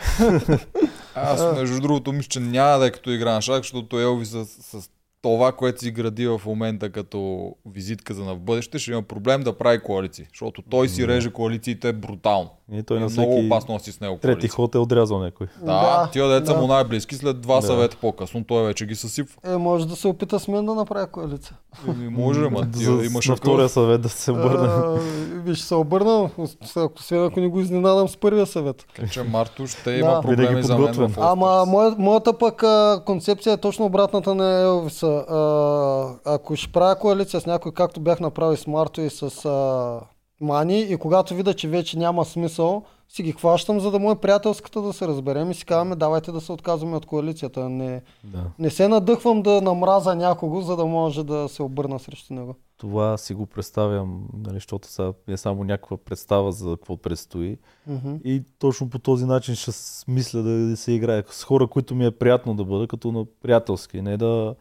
Аз, 1.15 1.55
между 1.55 1.79
другото, 1.81 2.11
мисля, 2.11 2.29
че 2.29 2.39
няма 2.39 2.79
да 2.79 2.85
е 2.85 2.91
като 2.91 3.09
игра 3.11 3.33
на 3.33 3.41
шах, 3.41 3.57
защото 3.57 3.99
Елвис 3.99 4.29
с, 4.29 4.45
с 4.45 4.89
това, 5.21 5.51
което 5.51 5.79
си 5.79 5.91
гради 5.91 6.27
в 6.27 6.41
момента 6.45 6.89
като 6.89 7.51
визитка 7.65 8.13
за 8.13 8.23
на 8.23 8.35
в 8.35 8.39
бъдеще, 8.39 8.79
ще 8.79 8.91
има 8.91 9.01
проблем 9.01 9.41
да 9.41 9.57
прави 9.57 9.79
коалиции. 9.79 10.25
Защото 10.29 10.61
той 10.69 10.89
си 10.89 11.07
реже 11.07 11.31
коалициите 11.33 11.93
брутално. 11.93 12.49
И 12.71 12.83
той 12.83 12.97
е 12.97 12.99
на 12.99 13.05
много 13.09 13.39
опасно 13.39 13.77
да 13.77 13.83
си 13.83 13.91
с 13.91 13.99
него 13.99 14.17
трети 14.21 14.47
ход 14.47 14.75
е 14.75 14.77
отрязал 14.77 15.19
някой. 15.19 15.47
Да, 15.59 15.65
Да, 15.65 16.09
тия 16.11 16.27
деца 16.27 16.53
да. 16.53 16.61
му 16.61 16.67
най-близки 16.67 17.15
след 17.15 17.41
два 17.41 17.55
Да. 17.55 17.61
съвета 17.61 17.97
по-късно. 18.01 18.43
Той 18.43 18.65
вече 18.65 18.85
ги 18.85 18.95
съсипва. 18.95 19.53
Е, 19.53 19.57
може 19.57 19.87
да 19.87 19.95
се 19.95 20.07
опита 20.07 20.39
с 20.39 20.47
мен 20.47 20.65
да 20.65 20.75
направя 20.75 21.07
коалиция. 21.07 21.57
Еми, 21.87 22.09
може, 22.09 22.45
ама 22.45 22.71
ти 22.71 22.83
За, 22.83 22.91
имаш 22.91 23.27
на 23.27 23.35
втория 23.35 23.69
съвет 23.69 24.01
да 24.01 24.09
се 24.09 24.31
обърне. 24.31 24.99
Виж, 25.33 25.59
се 25.59 25.75
обърна, 25.75 26.29
освен 26.37 27.23
ако 27.25 27.39
не 27.39 27.47
го 27.47 27.59
изненадам 27.59 28.07
с 28.07 28.17
първия 28.17 28.45
съвет. 28.45 28.85
Така 28.95 29.07
че 29.07 29.23
Марто 29.23 29.67
ще 29.67 29.91
има 29.91 30.21
проблеми 30.21 30.63
за 30.63 30.77
мен 30.77 31.13
Ама 31.17 31.65
моята 31.97 32.37
пък 32.37 32.63
концепция 33.05 33.53
е 33.53 33.57
точно 33.57 33.85
обратната 33.85 34.35
на 34.35 34.61
Елвиса. 34.61 35.08
А, 35.09 36.15
ако 36.25 36.55
ще 36.55 36.71
правя 36.71 36.95
коалиция 36.95 37.41
с 37.41 37.45
някой, 37.45 37.71
както 37.71 38.01
бях 38.01 38.19
направил 38.19 38.57
с 38.57 38.67
Марто 38.67 39.01
и 39.01 39.09
с 39.09 39.45
а, 39.45 39.99
Мани, 40.41 40.79
и 40.79 40.97
когато 40.97 41.35
видя, 41.35 41.53
че 41.53 41.67
вече 41.67 41.99
няма 41.99 42.25
смисъл, 42.25 42.83
си 43.09 43.23
ги 43.23 43.31
хващам, 43.31 43.79
за 43.79 43.91
да 43.91 43.99
му 43.99 44.11
е 44.11 44.15
приятелската 44.15 44.81
да 44.81 44.93
се 44.93 45.07
разберем 45.07 45.51
и 45.51 45.53
си 45.53 45.65
казваме, 45.65 45.95
давайте 45.95 46.31
да 46.31 46.41
се 46.41 46.51
отказваме 46.51 46.95
от 46.95 47.05
коалицията. 47.05 47.69
Не, 47.69 48.01
Да. 48.23 48.43
не 48.59 48.69
се 48.69 48.87
надъхвам 48.87 49.41
да 49.41 49.61
намраза 49.61 50.15
някого, 50.15 50.61
за 50.61 50.75
да 50.75 50.85
може 50.85 51.23
да 51.23 51.49
се 51.49 51.63
обърна 51.63 51.99
срещу 51.99 52.33
него. 52.33 52.55
Това 52.77 53.17
си 53.17 53.33
го 53.33 53.45
представям, 53.45 54.23
нали, 54.45 54.53
защото 54.53 54.87
са, 54.87 55.13
е 55.27 55.37
само 55.37 55.63
някаква 55.63 55.97
представа 55.97 56.51
за 56.51 56.69
какво 56.69 56.97
предстои. 56.97 57.57
Мгм. 57.87 58.15
И 58.23 58.43
точно 58.59 58.89
по 58.89 58.99
този 58.99 59.25
начин 59.25 59.55
ще 59.55 59.71
мисля 60.07 60.43
да 60.43 60.77
се 60.77 60.91
играе 60.91 61.23
с 61.29 61.43
хора, 61.43 61.67
които 61.67 61.95
ми 61.95 62.05
е 62.05 62.11
приятно 62.11 62.55
да 62.55 62.65
бъда, 62.65 62.87
като 62.87 63.11
на 63.11 63.25
приятелски. 63.41 64.01
Не 64.01 64.17
да 64.17 64.55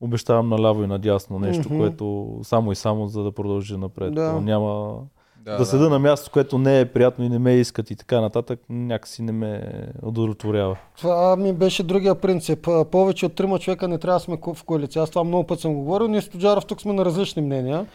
обещавам 0.00 0.48
наляво 0.48 0.84
и 0.84 0.86
надясно 0.86 1.38
нещо, 1.38 1.68
Мгм. 1.68 1.78
което 1.78 2.34
само 2.42 2.72
и 2.72 2.76
само 2.76 3.06
за 3.06 3.22
да 3.22 3.32
продължи 3.32 3.76
напред. 3.76 4.14
Да. 4.14 4.32
Няма, 4.32 4.96
да, 5.44 5.56
да 5.56 5.66
седа 5.66 5.88
на 5.90 5.98
място, 5.98 6.30
което 6.32 6.58
не 6.58 6.80
е 6.80 6.84
приятно 6.84 7.24
и 7.24 7.28
не 7.28 7.38
ме 7.38 7.52
искат 7.54 7.90
и 7.90 7.96
така 7.96 8.20
нататък, 8.20 8.60
някакси 8.70 9.22
не 9.22 9.32
ме 9.32 9.62
удовлетворява. 10.02 10.76
Това 10.98 11.36
ми 11.36 11.52
беше 11.52 11.82
другия 11.82 12.14
принцип. 12.14 12.68
Повече 12.90 13.26
от 13.26 13.34
трима 13.34 13.58
човека 13.58 13.88
не 13.88 13.98
трябва 13.98 14.16
да 14.16 14.24
сме 14.24 14.38
в 14.54 14.64
коалиция. 14.64 15.02
Аз 15.02 15.10
това 15.10 15.24
много 15.24 15.44
път 15.46 15.60
съм 15.60 15.74
го 15.74 15.80
говорил. 15.80 16.08
Ние 16.08 16.20
с 16.22 16.28
Тоджаров 16.28 16.66
тук 16.66 16.80
сме 16.80 16.92
на 16.92 17.04
различни 17.04 17.42
мнения. 17.42 17.86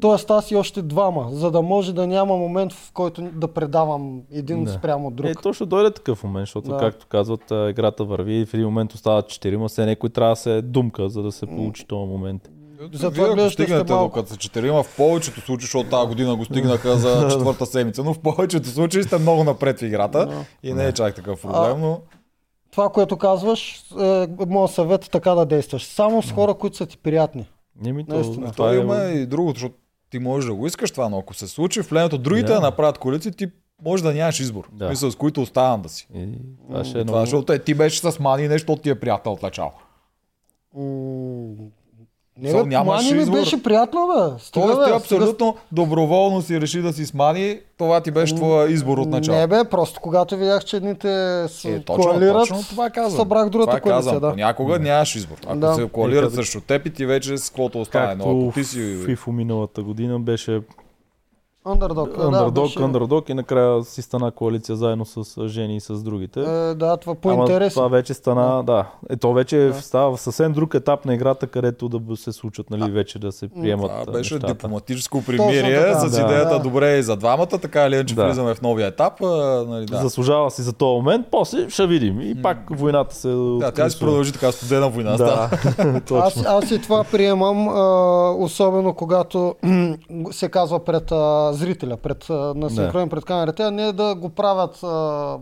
Тоест 0.00 0.30
аз 0.30 0.50
и 0.50 0.56
още 0.56 0.82
двама, 0.82 1.28
за 1.30 1.50
да 1.50 1.62
може 1.62 1.92
да 1.92 2.06
няма 2.06 2.36
момент, 2.36 2.72
в 2.72 2.92
който 2.92 3.22
да 3.22 3.48
предавам 3.48 4.22
един 4.32 4.64
Да. 4.64 4.72
спрямо 4.72 5.10
друг. 5.10 5.26
Е, 5.26 5.34
то 5.34 5.52
ще 5.52 5.66
дойде 5.66 5.90
такъв 5.90 6.24
момент, 6.24 6.42
защото, 6.42 6.68
Да. 6.70 6.76
както 6.78 7.06
казват, 7.06 7.40
играта 7.70 8.04
върви 8.04 8.34
и 8.34 8.46
в 8.46 8.54
един 8.54 8.66
момент 8.66 8.92
остават 8.94 9.28
четирима, 9.28 9.68
все 9.68 9.86
някой 9.86 10.10
трябва 10.10 10.32
да 10.32 10.36
се 10.36 10.56
е 10.56 10.62
думка, 10.62 11.08
за 11.08 11.22
да 11.22 11.32
се 11.32 11.46
получи 11.46 11.86
този 11.86 12.08
момент. 12.10 12.50
Затова 12.92 13.24
Вие 13.24 13.44
ако 13.44 13.50
стигнете 13.52 13.92
малко. 13.92 14.08
докато 14.08 14.28
са 14.32 14.36
четирима, 14.36 14.82
в 14.82 14.96
повечето 14.96 15.40
случаи, 15.40 15.64
защото 15.64 15.90
тази 15.90 16.08
година 16.08 16.36
го 16.36 16.44
стигнаха 16.44 16.96
за 16.96 17.28
четвърта 17.30 17.66
седмица, 17.66 18.04
но 18.04 18.14
в 18.14 18.18
повечето 18.18 18.68
случаи 18.68 19.02
сте 19.02 19.18
много 19.18 19.44
напред 19.44 19.78
в 19.78 19.82
играта 19.82 20.44
и 20.62 20.72
не 20.74 20.86
е 20.86 20.92
чак 20.92 21.14
такъв 21.14 21.42
проблем, 21.42 21.80
но 21.80 22.00
Това, 22.70 22.88
което 22.88 23.16
казваш, 23.16 23.84
е 24.00 24.26
моят 24.48 24.70
съвет 24.70 25.04
е 25.04 25.10
така 25.10 25.34
да 25.34 25.46
действаш. 25.46 25.84
Само 25.84 26.22
с 26.22 26.32
хора, 26.32 26.54
които 26.54 26.76
са 26.76 26.86
ти 26.86 26.98
приятни. 26.98 27.48
Еми, 27.86 28.06
то, 28.06 28.14
Наистина. 28.14 28.52
това 28.52 28.52
това 28.52 28.72
е... 28.72 28.76
има 28.76 28.96
и 29.20 29.26
другото, 29.26 29.60
защото 29.60 29.74
ти 30.12 30.18
можеш 30.18 30.48
да 30.48 30.54
го 30.54 30.66
искаш 30.66 30.90
това, 30.90 31.08
но 31.08 31.18
ако 31.18 31.34
се 31.34 31.48
случи 31.48 31.82
в 31.82 31.88
племето 31.88 32.18
другите 32.18 32.46
Да. 32.46 32.54
да 32.54 32.60
направят 32.60 32.98
коалиция, 32.98 33.32
ти 33.32 33.46
може 33.84 34.02
да 34.02 34.14
нямаш 34.14 34.40
избор. 34.40 34.68
Да. 34.72 34.88
Мисля, 34.88 35.10
с 35.10 35.16
които 35.16 35.42
оставам 35.42 35.82
да 35.82 35.88
си. 35.88 36.08
И, 36.14 36.28
това 36.68 36.84
ще 36.84 37.00
е 37.00 37.04
Това, 37.04 37.04
много... 37.04 37.26
защото 37.26 37.52
е, 37.52 37.58
ти 37.58 37.74
беше 37.74 37.98
с 38.00 38.18
мани 38.20 38.48
нещо, 38.48 38.76
ти 38.76 38.90
е 38.90 39.00
приятел 39.00 39.32
от 39.32 39.42
начало. 39.42 39.72
Не, 42.38 42.52
бе, 42.54 42.62
нямаш 42.62 42.96
Мани 42.96 43.14
ми 43.14 43.20
избор. 43.20 43.34
беше 43.34 43.62
приятно, 43.62 44.08
бе. 44.08 44.38
Стига, 44.38 44.66
Тоест 44.66 44.78
ти 44.78 44.84
стига- 44.84 44.96
абсолютно 44.96 45.56
доброволно 45.72 46.42
си 46.42 46.60
реши 46.60 46.80
да 46.80 46.92
си 46.92 47.06
смани, 47.06 47.58
това 47.78 48.00
ти 48.00 48.10
беше 48.10 48.34
твоя 48.34 48.70
избор 48.70 48.98
от 48.98 49.08
начало. 49.08 49.38
Не 49.38 49.46
бе, 49.46 49.64
просто 49.64 50.00
когато 50.00 50.36
видях, 50.36 50.64
че 50.64 50.76
едните 50.76 51.08
се 51.48 51.70
Е, 51.70 51.80
точно, 51.80 52.04
коалират, 52.04 52.34
точно 52.34 52.62
това 52.62 52.90
казвам. 52.90 53.10
събрах 53.12 53.48
другата 53.48 53.70
това 53.70 53.80
коалиция, 53.82 53.96
казвам. 54.04 54.20
да. 54.20 54.30
Понякога 54.30 54.78
нямаш 54.78 55.16
избор. 55.16 55.36
Ако 55.46 55.56
Да. 55.56 55.74
се 55.74 55.88
коалират 55.88 56.34
срещу 56.34 56.60
теб 56.60 56.86
и 56.86 56.90
ти 56.90 57.06
вече 57.06 57.38
с 57.38 57.48
каквото 57.48 57.80
остане. 57.80 58.06
Но 58.08 58.24
Както 58.24 58.40
ако 58.40 58.52
ти 58.52 58.62
в 58.62 58.66
си... 58.66 58.78
FIFA 58.78 59.26
миналата 59.28 59.82
година 59.82 60.20
беше 60.20 60.60
Underdog. 61.66 62.16
да, 62.16 62.22
Underdog, 62.22 62.62
беше- 62.62 62.78
Underdog 62.78 63.30
и 63.30 63.34
накрая 63.34 63.84
си 63.84 64.02
стана 64.02 64.30
коалиция 64.30 64.76
заедно 64.76 65.04
с 65.04 65.48
Жени 65.48 65.76
и 65.76 65.80
с 65.80 65.94
другите. 65.94 66.40
Е, 66.40 66.44
да, 66.74 66.96
това 66.96 67.14
Ама 67.24 67.36
по-интересно. 67.36 67.74
това 67.74 67.88
вече 67.88 68.14
стана, 68.14 68.62
да. 68.64 68.86
Е, 69.10 69.16
то 69.16 69.32
вече 69.32 69.72
става 69.74 70.16
в 70.16 70.20
съвсем 70.20 70.52
друг 70.52 70.74
етап 70.74 71.04
на 71.04 71.14
играта, 71.14 71.46
където 71.46 71.88
да 71.88 72.16
се 72.16 72.32
случат, 72.32 72.70
нали, 72.70 72.90
вече 72.90 73.18
да 73.18 73.32
се 73.32 73.48
приемат 73.50 73.90
Това 73.92 74.12
беше 74.12 74.34
нещата. 74.34 74.52
дипломатическо 74.54 75.22
примирие 75.22 75.80
така. 75.82 75.98
с 76.00 76.10
Да. 76.10 76.20
идеята 76.20 76.50
Да. 76.50 76.58
добре 76.60 76.98
и 76.98 77.02
за 77.02 77.16
двамата, 77.16 77.46
така 77.48 77.86
или 77.86 77.94
иначе 77.94 78.14
Да. 78.14 78.24
влизаме 78.24 78.54
в 78.54 78.62
новия 78.62 78.86
етап. 78.86 79.20
Нали, 79.68 79.86
да. 79.86 79.96
Заслужава 79.96 80.50
си 80.50 80.62
за 80.62 80.72
този 80.72 80.96
момент, 80.96 81.26
после 81.30 81.70
ще 81.70 81.86
видим. 81.86 82.20
И 82.20 82.42
пак 82.42 82.58
войната 82.70 83.14
се 83.14 83.28
да, 83.28 83.72
тя 83.72 83.90
си 83.90 83.98
продължи 83.98 84.32
така 84.32 84.52
студена 84.52 84.88
война. 84.88 85.16
Да, 85.16 85.50
Аз, 85.78 86.02
точно. 86.04 86.42
аз 86.46 86.70
и 86.70 86.78
това 86.78 87.04
приемам, 87.04 87.68
особено 88.38 88.94
когато 88.94 89.54
се 90.30 90.48
казва 90.48 90.78
пред 90.80 91.12
а, 91.52 91.56
зрителя, 91.56 91.96
пред, 91.96 92.26
на 92.28 92.70
синхронен 92.70 93.08
пред 93.08 93.24
камерата, 93.24 93.62
а 93.62 93.70
не 93.70 93.92
да 93.92 94.14
го 94.14 94.28
правят 94.28 94.82
а, 94.82 95.38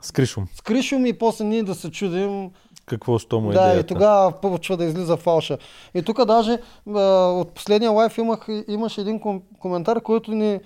С 0.00 0.12
Кришум. 0.12 0.46
с 0.54 0.60
кришум 0.60 1.06
и 1.06 1.12
после 1.12 1.44
ние 1.44 1.62
да 1.62 1.74
се 1.74 1.90
чудим. 1.90 2.50
Какво 2.86 3.18
що 3.18 3.40
му 3.40 3.50
е 3.50 3.54
да, 3.54 3.60
идеята? 3.60 3.80
и 3.80 3.86
тогава 3.86 4.32
почва 4.32 4.76
да 4.76 4.84
излиза 4.84 5.16
фалша. 5.16 5.58
И 5.94 6.02
тук 6.02 6.24
даже 6.24 6.58
а, 6.88 7.00
от 7.26 7.52
последния 7.52 7.90
лайф 7.90 8.18
имах, 8.18 8.46
имаше 8.68 9.00
един 9.00 9.20
ком- 9.20 9.42
коментар, 9.58 10.00
който 10.00 10.30
ни 10.30 10.60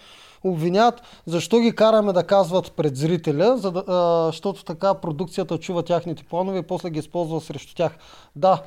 обвиняват 0.45 1.03
защо 1.27 1.59
ги 1.59 1.75
караме 1.75 2.13
да 2.13 2.27
казват 2.27 2.73
пред 2.73 2.97
зрителя, 2.97 3.59
за 3.59 3.71
да, 3.71 3.85
а, 3.89 4.27
защото 4.27 4.65
така 4.65 4.95
продукцията 4.95 5.59
чува 5.59 5.83
тяхните 5.83 6.25
планове 6.25 6.59
и 6.59 6.63
после 6.63 6.91
ги 6.91 6.99
използва 6.99 7.41
срещу 7.41 7.75
тях. 7.75 7.97
Да, 8.37 8.63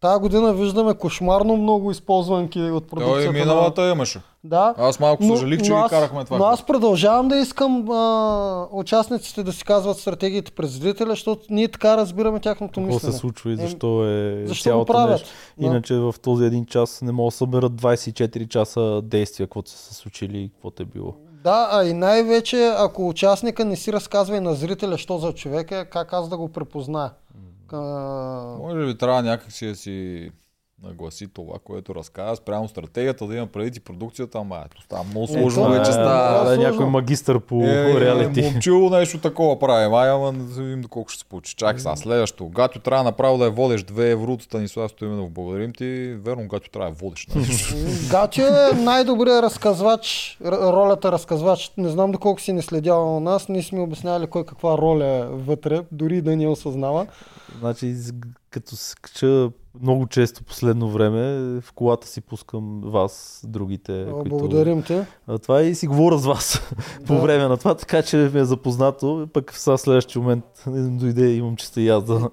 Тая 0.00 0.18
година 0.18 0.54
виждаме 0.54 0.94
кошмарно 0.94 1.56
много 1.56 1.90
използванки 1.90 2.60
от 2.60 2.84
Той 2.84 2.88
продукцията. 2.90 3.22
и 3.22 3.26
на- 3.28 3.32
миналата 3.34 3.90
имаше. 3.90 4.20
Да. 4.44 4.74
Аз 4.78 5.00
малко 5.00 5.24
съжалих, 5.24 5.58
че 5.58 5.64
ги 5.64 5.72
аз, 5.72 5.90
карахме 5.90 6.24
това. 6.24 6.38
Но 6.38 6.44
аз 6.44 6.62
продължавам 6.62 7.28
да 7.28 7.36
искам 7.36 7.90
а, 7.90 8.66
участниците 8.72 9.42
да 9.42 9.52
си 9.52 9.64
казват 9.64 9.98
стратегиите 9.98 10.52
през 10.52 10.70
зрителя, 10.70 11.10
защото 11.10 11.42
ние 11.50 11.68
така 11.68 11.96
разбираме 11.96 12.40
тяхното 12.40 12.72
Какво 12.72 12.94
мислене. 12.94 13.12
се 13.12 13.18
случва 13.18 13.50
и 13.50 13.54
Е, 13.54 13.56
защо 13.56 14.04
е 14.06 14.44
Защо 14.46 14.62
цялото 14.64 14.92
правят? 14.92 15.10
нещо. 15.10 15.28
Да. 15.58 15.66
Иначе 15.66 15.94
в 15.94 16.14
този 16.22 16.44
един 16.44 16.66
час 16.66 17.02
не 17.02 17.12
могат 17.12 17.28
да 17.28 17.36
съберат 17.36 17.72
24 17.72 18.46
часа 18.46 19.00
действия, 19.02 19.46
каквото 19.46 19.70
са 19.70 19.78
се 19.78 19.94
случили 19.94 20.38
и 20.38 20.48
каквото 20.48 20.82
е 20.82 20.86
било. 20.86 21.14
Да, 21.44 21.68
а 21.72 21.84
и 21.84 21.92
най-вече, 21.92 22.74
ако 22.76 23.08
участника 23.08 23.64
не 23.64 23.76
си 23.76 23.92
разказва 23.92 24.36
и 24.36 24.40
на 24.40 24.54
зрителя, 24.54 24.98
що 24.98 25.18
за 25.18 25.32
човек 25.32 25.70
е, 25.70 25.84
как 25.84 26.12
аз 26.12 26.28
да 26.28 26.36
го 26.36 26.48
препозная. 26.48 27.10
А, 27.72 28.56
Може 28.58 28.86
би 28.86 28.98
трябва 28.98 29.22
някакси 29.22 29.66
да 29.66 29.74
си 29.76 30.30
нагласи 30.82 31.28
това, 31.28 31.54
което 31.64 31.94
разказва, 31.94 32.36
спрямо 32.36 32.68
стратегията, 32.68 33.26
да 33.26 33.36
има 33.36 33.46
преди 33.46 33.76
и 33.76 33.80
продукцията, 33.80 34.38
ама 34.38 34.62
ето, 34.66 34.82
става 34.82 35.04
много 35.04 35.24
Е, 35.24 35.28
сложно 35.28 35.62
това 35.62 35.76
е- 35.76 35.78
вече 35.78 35.90
това 35.90 35.92
става. 35.94 36.38
да, 36.40 36.46
сложно. 36.46 36.62
някой 36.62 36.86
магистър 36.86 37.40
по 37.40 37.62
Е, 37.62 38.00
реалити. 38.00 38.42
момчило 38.42 38.90
нещо 38.90 39.18
такова 39.18 39.58
прави. 39.58 39.94
Ай, 39.94 40.10
ама 40.10 40.32
да 40.32 40.62
видим 40.62 40.84
колко 40.84 41.08
ще 41.08 41.18
се 41.18 41.24
получи. 41.24 41.56
Чакай 41.56 41.78
сега, 41.78 41.96
следващо. 41.96 42.48
Гатю 42.48 42.78
трябва 42.78 43.04
направо 43.04 43.38
да 43.38 43.44
я 43.44 43.50
водиш 43.50 43.82
2 43.82 44.02
евро 44.02 44.32
от 44.32 44.42
Станислав 44.42 44.90
Стоименов. 44.90 45.30
Благодарим 45.30 45.72
ти. 45.72 45.84
Верно, 46.16 46.48
Гатю 46.48 46.70
трябва 46.70 46.90
да 46.90 46.96
водиш. 46.96 47.26
Гачо 48.10 48.42
е 48.42 48.74
най-добрият 48.74 49.42
разказвач, 49.42 50.38
ролята 50.44 51.12
разказвач. 51.12 51.72
Не 51.76 51.88
знам 51.88 52.12
доколко 52.12 52.40
си 52.40 52.52
не 52.52 52.62
следял 52.62 52.80
на 53.10 53.20
нас, 53.22 53.48
ние 53.48 53.62
сме 53.62 53.80
обяснявали 53.80 54.26
кой 54.26 54.44
каква 54.44 54.78
роля 54.78 55.06
е 55.06 55.24
вътре, 55.26 55.80
дори 55.92 56.20
да 56.20 56.36
не 56.36 56.48
осъзнава. 56.48 57.06
Значи, 57.58 57.94
като 58.50 58.76
се 58.76 58.94
кача 59.02 59.50
много 59.82 60.06
често 60.06 60.44
последно 60.44 60.90
време, 60.90 61.20
в 61.60 61.72
колата 61.72 62.06
си 62.06 62.20
пускам 62.20 62.80
вас, 62.84 63.42
другите. 63.44 64.02
О, 64.04 64.12
които... 64.12 64.28
Благодарим 64.28 64.82
ти. 64.82 65.00
А, 65.26 65.38
това 65.38 65.62
и 65.62 65.74
си 65.74 65.86
говоря 65.86 66.18
с 66.18 66.26
вас 66.26 66.60
по 67.06 67.14
Да. 67.14 67.20
време 67.20 67.48
на 67.48 67.56
това, 67.56 67.74
така 67.74 68.02
че 68.02 68.16
ми 68.16 68.40
е 68.40 68.44
запознато. 68.44 69.28
Пък 69.32 69.52
в 69.52 69.58
сега 69.58 69.76
следващия 69.76 70.22
момент 70.22 70.44
не 70.66 70.88
дойде, 70.90 71.28
имам 71.28 71.56
честа 71.56 71.80
и 71.80 71.88
аз 71.88 72.04
да, 72.04 72.18
Да. 72.18 72.28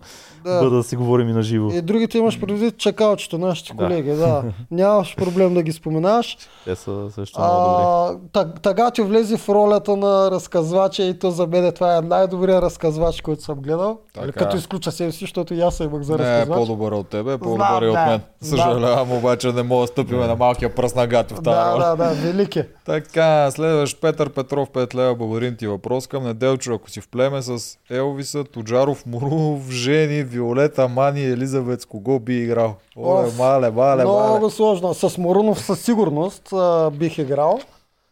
бъда 0.60 0.70
да 0.70 0.84
си 0.84 0.96
говорим 0.96 1.30
и 1.30 1.34
на 1.34 1.42
живо. 1.42 1.70
И 1.72 1.82
другите 1.82 2.18
имаш 2.18 2.40
предвид 2.40 2.78
чакалчето, 2.78 3.38
нашите 3.38 3.74
Да. 3.74 3.78
колеги, 3.78 4.10
да. 4.10 4.44
Нямаш 4.72 5.16
проблем 5.16 5.54
да 5.54 5.64
ги 5.64 5.72
споменаш. 5.72 6.38
Те 6.66 6.76
са 6.76 7.08
също 7.12 7.40
много 7.42 7.60
добри. 7.62 7.84
А, 7.84 8.18
та- 8.34 8.54
Тагачо 8.54 9.06
влезе 9.06 9.38
в 9.38 9.50
ролята 9.50 9.98
на 9.98 10.32
разказвача 10.32 11.04
и 11.04 11.20
то 11.20 11.32
за 11.32 11.48
мен 11.48 11.72
това 11.72 11.98
е 11.98 12.02
най-добрият 12.02 12.64
разказвач, 12.64 13.22
който 13.22 13.44
съм 13.44 13.56
гледал. 13.56 14.00
Така. 14.08 14.22
Нали, 14.22 14.32
Като 14.34 14.58
изключа 14.58 14.92
себе 14.92 15.12
си, 15.12 15.20
защото 15.20 15.54
и 15.54 15.62
аз 15.62 15.80
имах 15.80 16.02
за 16.08 16.18
Не 16.18 16.42
е 16.42 16.46
по-добър 16.46 16.92
от 16.92 17.08
тебе, 17.08 17.38
по-добър 17.38 17.82
е 17.82 17.88
от 17.88 17.94
да. 17.94 18.06
мен. 18.06 18.22
Знам. 18.40 18.60
Съжалявам, 18.60 19.12
обаче 19.12 19.52
не 19.52 19.64
мога 19.64 19.82
да 19.82 19.88
стъпим 19.88 20.20
на 20.20 20.36
малкия 20.36 20.76
пръст 20.76 20.96
на 20.96 21.08
Гатю 21.08 21.36
в 21.36 21.44
тази 21.44 21.56
да, 21.56 21.74
роля. 21.74 21.86
да, 21.86 21.96
да, 21.96 22.14
велик 22.14 22.56
е. 22.56 22.68
Така, 22.86 23.52
следващ 23.52 24.02
Петър 24.02 24.30
Петров, 24.30 24.70
5 24.70 24.96
лева, 24.96 25.16
благодарим 25.16 25.56
ти 25.56 25.68
въпрос 25.68 26.08
към 26.08 26.24
Неделчо. 26.24 26.74
Ако 26.74 26.90
си 26.90 27.02
в 27.02 27.10
племе 27.10 27.42
с 27.42 27.78
Елвиса, 27.90 28.44
Тоджаров, 28.44 29.06
Мурунов, 29.06 29.70
Жени, 29.72 30.24
Виолета, 30.24 30.88
Мани, 30.88 31.24
Елизабет, 31.24 31.82
с 31.82 31.86
кого 31.86 32.20
би 32.20 32.38
играл? 32.38 32.76
Оле, 32.98 33.28
Оф, 33.28 33.38
мале, 33.38 33.72
мале, 33.72 34.06
мале. 34.06 34.28
Много 34.28 34.50
сложно. 34.50 34.94
С 34.94 35.18
Морунов 35.18 35.60
със 35.60 35.80
сигурност 35.80 36.54
а, 36.54 36.92
бих 36.92 37.18
играл. 37.18 37.60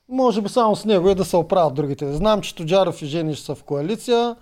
Може 0.09 0.41
би 0.41 0.49
само 0.49 0.75
с 0.75 0.85
него 0.85 1.09
и 1.09 1.15
да 1.15 1.25
се 1.25 1.37
оправят 1.37 1.73
другите. 1.73 2.13
Знам, 2.13 2.41
че 2.41 2.55
Тоджаров 2.55 3.01
и 3.01 3.05
Жени 3.05 3.35
ще 3.35 3.45
са 3.45 3.55
в 3.55 3.63
коалиция. 3.63 4.35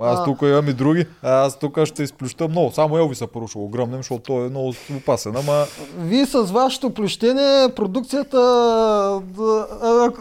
Аз 0.00 0.24
тук 0.24 0.42
имам 0.42 0.68
и 0.68 0.72
други. 0.72 1.06
Аз 1.22 1.58
тук 1.58 1.84
ще 1.84 2.02
изплюща 2.02 2.48
много. 2.48 2.70
Само 2.70 2.98
Елвиса 2.98 3.26
първо 3.26 3.48
ще 3.48 3.58
го 3.58 3.68
гръмнем, 3.68 3.98
защото 3.98 4.22
той 4.22 4.46
е 4.46 4.50
много 4.50 4.72
опасен. 4.96 5.36
Ама 5.36 5.64
Вие 5.98 6.26
с 6.26 6.42
вашето 6.42 6.90
плющение, 6.90 7.68
продукцията, 7.76 9.20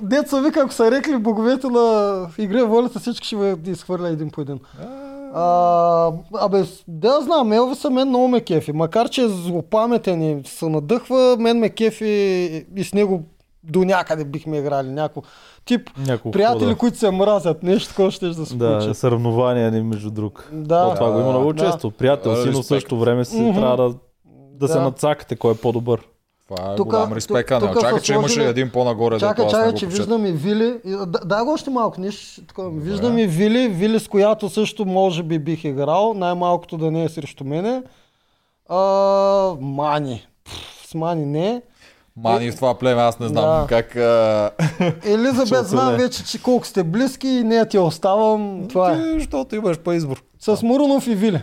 деца 0.01 0.41
вика, 0.41 0.59
ако 0.59 0.73
са 0.73 0.91
рекли 0.91 1.17
боговете 1.17 1.67
на 1.67 2.27
игра 2.37 2.63
волята, 2.63 2.99
всички 2.99 3.27
ще 3.27 3.35
ви 3.55 3.71
изхвърля 3.71 4.09
един 4.09 4.29
по 4.29 4.41
един. 4.41 4.59
А, 5.33 6.11
абе, 6.33 6.63
да 6.87 7.21
знам, 7.21 7.53
Елвиса 7.53 7.89
мен 7.89 8.07
много 8.07 8.27
ме 8.27 8.41
кефи. 8.41 8.71
Макар, 8.71 9.09
че 9.09 9.21
е 9.21 9.27
злопаметен 9.27 10.21
и 10.21 10.43
се 10.45 10.69
надъхва, 10.69 11.37
мен 11.39 11.59
ме 11.59 11.69
кефи 11.69 12.05
и 12.75 12.83
с 12.83 12.93
него 12.93 13.23
до 13.63 13.83
някъде 13.83 14.25
бихме 14.25 14.57
играли. 14.57 14.89
Няко 14.89 15.23
тип 15.67 15.89
Няколко 15.97 16.31
приятели, 16.31 16.63
хода. 16.63 16.75
които 16.75 16.97
се 16.97 17.11
мразят. 17.11 17.63
Нещо, 17.63 17.89
такова 17.89 18.11
ще 18.11 18.27
да 18.27 18.45
се 18.45 18.55
Да, 18.55 18.81
случи. 18.81 18.95
съревнования 18.95 19.71
ни 19.71 19.81
между 19.81 20.11
друг. 20.11 20.49
Да. 20.53 20.83
То, 20.83 20.95
това 20.95 21.11
го 21.11 21.19
има 21.19 21.29
много 21.29 21.53
Да. 21.53 21.65
често. 21.65 21.91
Приятел 21.91 22.35
си, 22.35 22.49
но 22.49 22.63
същото 22.63 22.99
време 22.99 23.25
си 23.25 23.41
Мгм. 23.41 23.53
трябва 23.53 23.77
да, 23.79 23.95
да, 24.53 24.67
се 24.67 24.73
Да. 24.73 24.81
надцакате 24.81 25.35
кой 25.35 25.51
е 25.51 25.57
по-добър. 25.57 26.01
това 26.49 26.73
е 26.73 26.75
Тука- 26.75 26.97
голям 26.97 27.13
респект. 27.13 27.49
тука 27.51 27.81
чакай, 27.81 27.99
че 27.99 28.13
имаше 28.13 28.43
един 28.43 28.69
по-нагоре. 28.69 29.19
Чакай, 29.19 29.45
не 29.45 29.51
чакай, 29.51 29.73
че 29.73 29.85
виждам 29.87 30.25
и 30.25 30.31
Вили. 30.31 30.75
Да, 30.85 31.19
дай 31.19 31.43
го 31.43 31.51
още 31.51 31.69
малко, 31.69 32.01
ниш, 32.01 32.41
такова, 32.47 32.69
виждам 32.71 33.17
и 33.17 33.27
Вили, 33.27 33.67
Вили 33.67 33.99
с 33.99 34.07
която 34.07 34.49
също 34.49 34.85
може 34.85 35.23
би 35.23 35.39
бих 35.39 35.63
играл, 35.63 36.13
най-малкото 36.13 36.77
да 36.77 36.91
не 36.91 37.03
е 37.03 37.09
срещу 37.09 37.43
мене. 37.43 37.83
А, 38.69 38.77
мани. 39.61 40.27
Пф, 40.45 40.53
с 40.85 40.93
Мани 40.93 41.25
не. 41.25 41.61
Мани 42.17 42.51
в 42.51 42.55
това 42.55 42.77
племе, 42.77 43.01
аз 43.01 43.19
не 43.19 43.27
знам 43.27 43.61
Да. 43.61 43.65
как... 43.69 43.95
А... 43.95 44.51
Елизабет, 45.05 45.65
знам 45.65 45.91
не. 45.91 45.97
вече, 45.97 46.25
че 46.25 46.41
колко 46.43 46.65
сте 46.67 46.83
близки 46.83 47.27
и 47.27 47.43
не 47.43 47.67
ти 47.67 47.77
оставам. 47.77 48.67
Това 48.69 48.91
е. 48.91 48.95
Ти, 48.95 49.19
защото 49.19 49.55
имаш 49.55 49.79
по 49.79 49.93
избор. 49.93 50.23
С 50.39 50.63
Мурунов 50.63 51.07
и 51.07 51.15
Вили. 51.15 51.41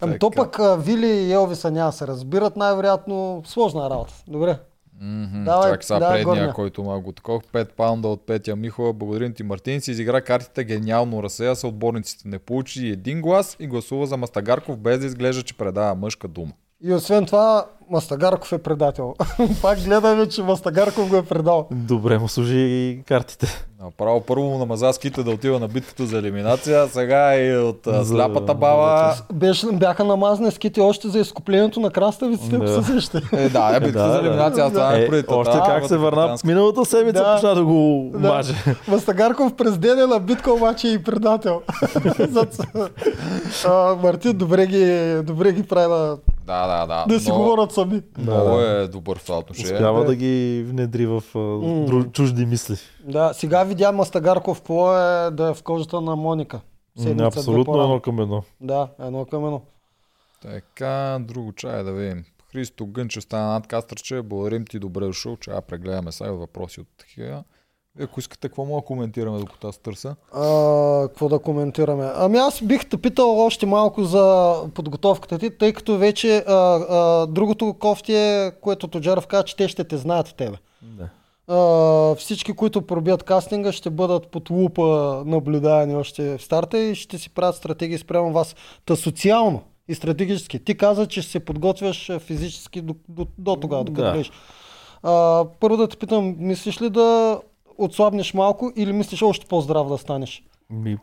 Ами 0.00 0.18
то 0.18 0.30
пък 0.30 0.58
Вили 0.78 1.06
и 1.06 1.32
Елвиса 1.32 1.70
няма 1.70 1.92
се 1.92 2.06
разбират, 2.06 2.56
най-вероятно 2.56 3.42
сложна 3.46 3.90
работа. 3.90 4.14
Добре. 4.28 4.58
Мгм, 5.02 5.44
Давай, 5.44 5.70
Чак 5.72 5.84
сега 5.84 5.98
давай 5.98 6.14
предния, 6.14 6.34
горния. 6.36 6.52
който 6.52 6.82
ма 6.82 7.00
го 7.00 7.12
такох. 7.12 7.42
5 7.42 7.68
паунда 7.72 8.08
от 8.08 8.26
Петя 8.26 8.56
Михова. 8.56 8.92
Благодарим 8.92 9.34
ти, 9.34 9.42
Мартин. 9.42 9.80
Си 9.80 9.90
изигра 9.90 10.20
картите 10.20 10.64
гениално. 10.64 11.22
Разсея 11.22 11.56
се 11.56 11.66
отборниците. 11.66 12.28
Не 12.28 12.38
получи 12.38 12.88
един 12.88 13.20
глас 13.20 13.56
и 13.60 13.66
гласува 13.66 14.06
за 14.06 14.16
Мастагарков, 14.16 14.78
без 14.78 14.98
да 15.00 15.06
изглежда, 15.06 15.42
че 15.42 15.56
предава 15.56 15.94
мъжка 15.94 16.28
дума. 16.28 16.52
И 16.82 16.92
освен 16.92 17.26
това, 17.26 17.66
Мастагарков 17.90 18.52
е 18.52 18.58
предател. 18.58 19.14
Пак 19.62 19.80
гледаме, 19.80 20.28
че 20.28 20.42
Мастагарков 20.42 21.08
го 21.08 21.16
е 21.16 21.22
предал. 21.22 21.66
Добре 21.72 22.18
му 22.18 22.28
служи 22.28 22.58
и 22.58 23.02
картите. 23.04 23.64
Направо 23.84 24.20
първо 24.20 24.58
намаза 24.58 24.92
ските 24.92 25.22
да 25.22 25.30
отива 25.30 25.58
на 25.58 25.68
битката 25.68 26.06
за 26.06 26.18
елиминация, 26.18 26.88
сега 26.88 27.36
и 27.36 27.56
от 27.56 27.86
а, 27.86 28.04
За- 28.04 28.04
сляпата 28.06 28.54
баба. 28.54 29.14
Беше, 29.32 29.66
бяха 29.66 30.04
намазани 30.04 30.50
ските 30.50 30.80
още 30.80 31.08
за 31.08 31.18
изкуплението 31.18 31.80
на 31.80 31.90
краставиците, 31.90 32.56
ако 32.56 32.64
Да. 32.64 32.82
се 32.82 32.92
сещате. 32.92 33.36
Е, 33.36 33.48
да, 33.48 33.68
е, 33.68 33.80
битката 33.80 33.98
Да, 33.98 34.06
за 34.06 34.12
да. 34.12 34.18
елиминация, 34.20 34.64
аз 34.64 34.72
това 34.72 34.94
Е, 34.94 35.02
е, 35.02 35.08
преди 35.08 35.24
още 35.28 35.52
тази, 35.52 35.62
как 35.62 35.86
се 35.86 35.96
върна 35.96 36.36
миналата 36.44 36.84
седмица 36.84 37.18
Да. 37.18 37.34
почна 37.34 37.54
да 37.54 37.64
го 37.64 38.10
Да. 38.12 38.28
маже. 38.28 38.54
Мастагарков 38.88 39.54
през 39.54 39.78
деня 39.78 40.06
на 40.06 40.20
битка 40.20 40.52
обаче 40.52 40.88
е 40.88 40.92
и 40.92 41.02
предател. 41.02 41.62
А, 43.66 43.94
Мартин 43.96 44.32
добре 44.32 44.66
ги, 44.66 44.86
добре 45.22 45.52
ги 45.52 45.62
прави 45.62 45.88
да, 45.88 46.16
Да, 46.46 46.66
да, 46.68 46.86
да. 46.86 47.04
да 47.08 47.20
си 47.20 47.28
но 47.28 47.34
говорят 47.36 47.72
сами. 47.80 48.02
Много 48.18 48.50
Да, 48.50 48.80
е 48.82 48.88
добър 48.88 49.18
в 49.18 49.24
това 49.24 49.38
отношение. 49.38 49.72
Успява 49.74 50.00
Да. 50.00 50.06
да 50.06 50.16
ги 50.16 50.64
внедри 50.66 51.06
в 51.06 51.22
а, 51.34 51.38
дру- 51.38 52.12
чужди 52.12 52.46
мисли. 52.46 52.76
Да, 53.04 53.32
сега 53.32 53.64
видя 53.64 53.92
Мастагарков 53.92 54.58
какво 54.58 54.96
е 54.96 55.30
да 55.30 55.48
е 55.48 55.54
в 55.54 55.62
кожата 55.62 56.00
на 56.00 56.16
Моника. 56.16 56.60
Седмица, 56.98 57.24
Абсолютно 57.26 57.82
едно 57.82 58.00
към 58.00 58.20
едно. 58.20 58.42
Да, 58.60 58.88
едно 59.00 59.24
към 59.24 59.44
едно. 59.44 59.62
Така, 60.42 61.18
друго 61.20 61.52
чай 61.52 61.84
да 61.84 61.92
видим. 61.92 62.24
Христо 62.52 62.86
Гънчев 62.86 63.22
стана 63.22 63.46
над 63.46 63.66
кастърче. 63.66 64.22
Благодарим 64.22 64.64
ти, 64.64 64.78
добре 64.78 65.04
дошъл. 65.06 65.36
Чая 65.36 65.60
прегледаме 65.62 66.12
сега 66.12 66.30
въпроси 66.30 66.80
от 66.80 66.86
такива. 66.98 67.44
Ако 67.98 68.20
искате, 68.20 68.48
какво 68.48 68.64
мога 68.64 68.80
да 68.80 68.86
коментираме, 68.86 69.38
докато 69.38 69.68
аз 69.68 69.78
търся? 69.78 70.16
А, 70.32 71.08
какво 71.08 71.28
да 71.28 71.38
коментираме? 71.38 72.10
Ами 72.14 72.38
аз 72.38 72.62
бих 72.62 72.88
те 72.88 72.96
питал 72.96 73.40
още 73.40 73.66
малко 73.66 74.04
за 74.04 74.54
подготовката 74.74 75.38
ти, 75.38 75.58
тъй 75.58 75.72
като 75.72 75.98
вече 75.98 76.36
а, 76.36 76.52
а, 76.54 77.26
другото 77.26 77.74
кофти 77.78 78.14
е, 78.14 78.52
което 78.60 78.88
Тоджаров 78.88 79.26
каза, 79.26 79.44
че 79.44 79.56
те 79.56 79.68
ще 79.68 79.84
те 79.84 79.96
знаят 79.96 80.34
тебе. 80.36 80.56
Да. 80.82 81.08
А, 81.54 82.14
всички, 82.14 82.52
които 82.52 82.82
пробият 82.82 83.22
кастинга, 83.22 83.72
ще 83.72 83.90
бъдат 83.90 84.28
под 84.28 84.50
лупа 84.50 85.22
наблюдавани 85.26 85.96
още 85.96 86.38
в 86.38 86.42
старта 86.42 86.78
и 86.78 86.94
ще 86.94 87.18
си 87.18 87.30
правят 87.30 87.56
стратегии 87.56 87.98
спрямо 87.98 88.32
вас. 88.32 88.56
Та 88.86 88.96
социално 88.96 89.62
и 89.88 89.94
стратегически. 89.94 90.64
Ти 90.64 90.76
каза, 90.76 91.06
че 91.06 91.22
се 91.22 91.40
подготвяш 91.40 92.10
физически 92.18 92.80
до, 92.80 92.94
до, 93.08 93.26
до 93.38 93.56
тогава, 93.56 93.84
докато 93.84 94.04
Да. 94.04 94.12
влезеш. 94.12 94.32
А, 95.02 95.44
първо 95.60 95.76
да 95.76 95.88
те 95.88 95.96
питам, 95.96 96.34
мислиш 96.38 96.82
ли 96.82 96.90
да 96.90 97.40
отслабнеш 97.84 98.34
малко 98.34 98.72
или 98.76 98.92
мислиш 98.92 99.22
още 99.22 99.46
по-здрав 99.46 99.88
да 99.88 99.98
станеш? 99.98 100.42
Ми, 100.70 100.98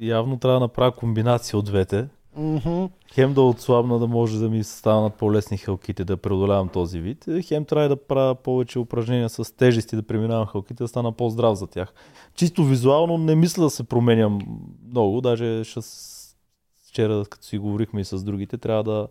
явно 0.00 0.38
трябва 0.38 0.60
да 0.60 0.64
направя 0.64 0.92
комбинация 0.92 1.58
от 1.58 1.64
двете. 1.64 2.08
Мгм. 2.36 2.84
Хем 3.14 3.34
да 3.34 3.42
отслабна, 3.42 3.98
да 3.98 4.06
може 4.06 4.38
да 4.38 4.48
ми 4.50 4.64
станат 4.64 5.14
по-лесни 5.14 5.56
хълките, 5.56 6.04
да 6.04 6.16
преодолявам 6.16 6.68
този 6.68 7.00
вид. 7.00 7.28
Е, 7.28 7.42
Хем 7.42 7.64
трябва 7.64 7.88
да 7.88 7.96
правя 7.96 8.34
повече 8.34 8.78
упражнения 8.78 9.28
с 9.28 9.56
тежести, 9.56 9.96
да 9.96 10.02
преминавам 10.02 10.46
хълките, 10.46 10.84
да 10.84 10.88
стана 10.88 11.12
по-здрав 11.12 11.58
за 11.58 11.66
тях. 11.66 11.92
Чисто 12.34 12.64
визуално 12.64 13.18
не 13.18 13.34
мисля 13.34 13.62
да 13.62 13.70
се 13.70 13.84
променям 13.84 14.38
много, 14.88 15.20
даже 15.20 15.64
ще 15.64 15.82
с- 15.82 16.36
вчера, 16.88 17.24
като 17.30 17.46
си 17.46 17.58
говорихме 17.58 18.00
и 18.00 18.04
с 18.04 18.24
другите, 18.24 18.58
трябва 18.58 18.84
да 18.84 19.08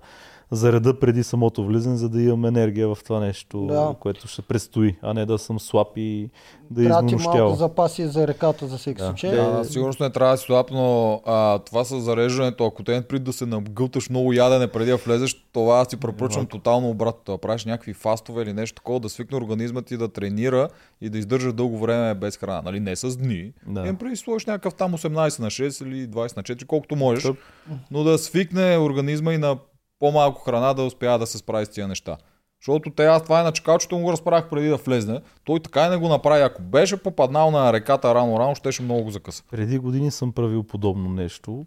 зареда 0.52 1.00
преди 1.00 1.24
самото 1.24 1.66
влизане, 1.66 1.98
за 1.98 2.10
да 2.10 2.22
имам 2.22 2.46
енергия 2.46 2.88
в 2.88 2.98
това 3.06 3.20
нещо, 3.20 3.66
Да. 3.66 3.96
което 4.00 4.28
ще 4.28 4.42
предстои, 4.42 4.96
а 5.02 5.14
не 5.14 5.26
да 5.26 5.38
съм 5.38 5.60
слаб 5.60 5.88
и 5.96 6.30
да 6.72 6.84
Трябва 6.84 7.08
ти 7.08 7.16
малко 7.16 7.56
запаси 7.56 8.08
за 8.08 8.28
реката 8.28 8.68
за 8.68 8.78
всеки 8.78 8.98
Да. 9.02 9.08
случай. 9.08 9.32
Да, 9.32 9.52
да, 9.52 9.66
сигурно 9.66 9.94
не 10.00 10.10
трябва 10.10 10.34
да 10.34 10.38
си 10.38 10.46
слаб, 10.46 10.68
но 10.72 11.22
а, 11.26 11.60
това 11.60 11.84
с 11.84 12.00
зареждането, 12.00 12.66
ако 12.66 12.84
те 12.84 12.92
не 12.92 13.02
прид 13.02 13.24
да 13.24 13.34
се 13.34 13.46
нагълташ 13.46 14.10
много 14.10 14.34
ядене 14.34 14.68
преди 14.68 14.92
да 14.92 14.98
влезеш, 14.98 15.46
това 15.54 15.80
аз 15.80 15.88
ти 15.88 15.98
препоръчвам 15.98 16.46
тотално 16.46 16.90
обратно. 16.90 17.34
Да 17.34 17.38
правиш 17.38 17.66
някакви 17.66 17.94
фастове 17.94 18.44
или 18.44 18.54
нещо 18.54 18.76
такова, 18.76 19.00
да 19.00 19.10
свикне 19.10 19.38
организма 19.38 19.82
ти 19.82 19.98
да 19.98 20.08
тренира 20.08 20.70
и 21.02 21.10
да 21.10 21.18
издържа 21.18 21.54
дълго 21.54 21.78
време 21.78 22.16
без 22.16 22.38
храна. 22.38 22.62
Нали? 22.62 22.80
Не 22.80 22.96
с 22.96 23.18
дни. 23.18 23.52
Да. 23.68 23.82
Да. 23.84 23.94
преди 23.98 24.16
сложиш 24.16 24.46
някакъв 24.46 24.74
там 24.74 24.94
18 24.94 25.40
на 25.40 25.48
6 25.48 25.86
или 25.86 26.08
20 26.08 26.38
на 26.38 26.44
4, 26.44 26.66
колкото 26.66 26.96
можеш, 26.96 27.24
Тъп. 27.24 27.38
но 27.92 28.04
да 28.04 28.18
свикне 28.18 28.78
организма 28.78 29.34
и 29.34 29.38
на 29.38 29.58
по-малко 30.00 30.42
храна 30.42 30.74
да 30.74 30.84
успява 30.84 31.20
да 31.20 31.28
се 31.28 31.38
справи 31.38 31.66
с 31.66 31.70
тия 31.70 31.88
неща. 31.88 32.18
Защото 32.62 32.90
те 32.90 33.06
аз 33.06 33.24
това 33.24 33.40
е 33.40 33.44
на 33.44 33.52
чакалчето 33.52 33.98
му 33.98 34.04
го 34.04 34.12
разправях 34.12 34.50
преди 34.50 34.68
да 34.68 34.78
влезне. 34.78 35.22
Той 35.44 35.60
така 35.60 35.86
и 35.86 35.90
не 35.90 35.98
го 35.98 36.08
направи. 36.08 36.42
Ако 36.42 36.62
беше 36.62 37.04
попаднал 37.04 37.52
на 37.52 37.74
реката 37.74 38.16
рано-рано, 38.16 38.56
щеше 38.56 38.84
много 38.84 39.04
го 39.04 39.12
закъса. 39.12 39.44
Преди 39.52 39.78
години 39.78 40.12
съм 40.12 40.32
правил 40.32 40.64
подобно 40.64 41.10
нещо, 41.10 41.66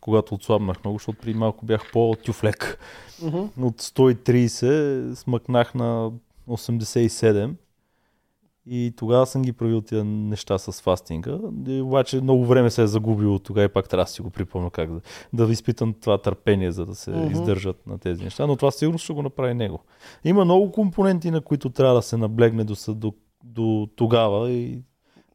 когато 0.00 0.34
отслабнах 0.34 0.84
много, 0.84 0.98
защото 0.98 1.18
преди 1.18 1.38
малко 1.38 1.66
бях 1.66 1.92
по-тюфлек. 1.92 2.78
Мгм. 3.22 3.66
От 3.66 3.82
130 3.82 5.14
смъкнах 5.14 5.74
на 5.74 6.10
87 6.48 7.54
и 8.70 8.92
тогава 8.96 9.26
съм 9.26 9.42
ги 9.42 9.52
правил 9.52 9.80
тия 9.80 10.04
неща 10.04 10.58
с 10.58 10.82
фастинга. 10.82 11.38
И 11.66 11.80
обаче 11.80 12.20
много 12.20 12.46
време 12.46 12.70
се 12.70 12.82
е 12.82 12.86
загубило 12.86 13.38
тогава 13.38 13.64
и 13.64 13.68
пак 13.68 13.88
трябва 13.88 14.04
да 14.04 14.10
си 14.10 14.22
го 14.22 14.30
припомня 14.30 14.70
как 14.70 14.92
да, 14.92 15.00
да 15.32 15.52
изпитам 15.52 15.94
това 16.00 16.18
търпение, 16.18 16.72
за 16.72 16.86
да 16.86 16.94
се 16.94 17.10
Мгм. 17.10 17.32
издържат 17.32 17.86
на 17.86 17.98
тези 17.98 18.24
неща. 18.24 18.46
Но 18.46 18.56
това 18.56 18.70
сигурно 18.70 18.98
ще 18.98 19.12
го 19.12 19.22
направи 19.22 19.54
него. 19.54 19.78
Има 20.24 20.44
много 20.44 20.72
компоненти, 20.72 21.30
на 21.30 21.40
които 21.40 21.70
трябва 21.70 21.94
да 21.94 22.02
се 22.02 22.16
наблегне 22.16 22.64
до, 22.64 22.74
до, 22.88 23.12
до 23.44 23.88
тогава 23.96 24.50
и 24.50 24.82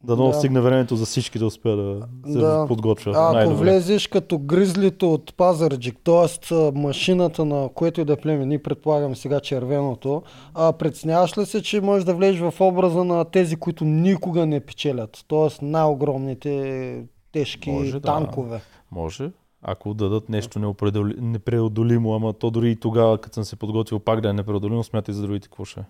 да 0.04 0.16
много 0.16 0.32
Да. 0.32 0.38
стигне 0.38 0.62
времето 0.62 0.95
за 0.95 1.06
всички 1.06 1.39
да 1.39 1.45
успеят 1.45 1.80
да 1.80 2.08
се 2.32 2.39
Да. 2.39 2.66
подготвя 2.68 3.12
А 3.16 3.43
ако 3.43 3.54
влезеш 3.56 4.08
като 4.08 4.39
гризлито 4.39 5.14
от 5.14 5.36
Пазарджик, 5.38 5.97
т.е. 6.04 6.54
машината 6.80 7.45
на 7.45 7.70
което 7.76 8.01
и 8.01 8.06
да 8.06 8.14
е 8.14 8.18
племе, 8.18 8.45
ние 8.45 8.64
предполагаме 8.64 9.16
сега 9.16 9.39
червеното, 9.39 10.24
а 10.54 10.74
преценяваш 10.74 11.38
ли 11.38 11.45
се, 11.45 11.62
че 11.64 11.82
можеш 11.82 12.06
да 12.06 12.14
влезеш 12.14 12.41
в 12.41 12.62
образа 12.62 13.04
на 13.04 13.26
тези, 13.26 13.56
които 13.56 13.86
никога 13.86 14.45
не 14.45 14.60
печелят, 14.60 15.26
т.е. 15.30 15.66
най-огромните 15.66 17.04
тежки 17.32 17.72
Може, 17.72 17.91
да. 17.91 17.99
танкове? 18.01 18.62
Може. 18.91 19.32
Ако 19.62 19.93
дадат 19.93 20.30
нещо 20.30 20.76
непреодолимо, 21.18 22.16
ама 22.16 22.34
то 22.34 22.51
дори 22.51 22.72
и 22.72 22.76
тогава, 22.76 23.18
като 23.18 23.34
съм 23.34 23.43
се 23.43 23.56
подготвил 23.56 23.99
пак 23.99 24.22
да 24.22 24.30
е 24.30 24.34
непреодолимо, 24.34 24.84
смятай 24.84 25.14
за 25.16 25.22
другите 25.22 25.47
какво 25.47 25.66
ще 25.66 25.80
е. 25.80 25.84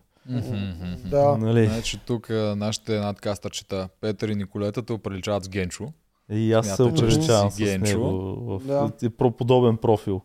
Да. 1.06 1.38
Нали? 1.38 1.66
Значи 1.66 2.00
тук 2.06 2.30
нашите 2.56 3.00
надкастърчета 3.00 3.90
Петър 4.02 4.28
и 4.30 4.36
Николета 4.36 4.84
те 4.84 4.94
оприличават 4.94 5.44
с 5.44 5.50
Генчо. 5.50 5.88
И 6.32 6.54
аз 6.54 6.76
се 6.76 6.84
оприличавам 6.84 7.52
с 7.52 7.58
Генчо. 7.58 7.86
него 7.88 8.10
в 8.40 8.62
Да. 8.68 8.92
да. 9.02 9.32
подобен 9.32 9.78
профил. 9.78 10.22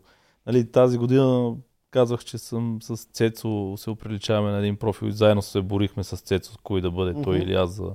Нали, 0.47 0.71
тази 0.71 0.97
година 0.97 1.53
казах, 1.91 2.19
че 2.19 2.37
съм 2.37 2.77
с 2.81 2.97
Цецо, 2.97 3.73
се 3.77 3.89
оприличаваме 3.89 4.51
на 4.51 4.57
един 4.57 4.75
профил 4.77 5.07
и 5.07 5.11
заедно 5.11 5.41
се 5.41 5.61
борихме 5.61 6.03
с 6.03 6.17
Цецо, 6.17 6.53
кой 6.63 6.81
да 6.81 6.91
бъде 6.91 7.21
той 7.23 7.35
Мгм. 7.35 7.43
или 7.43 7.53
аз 7.53 7.69
за 7.71 7.89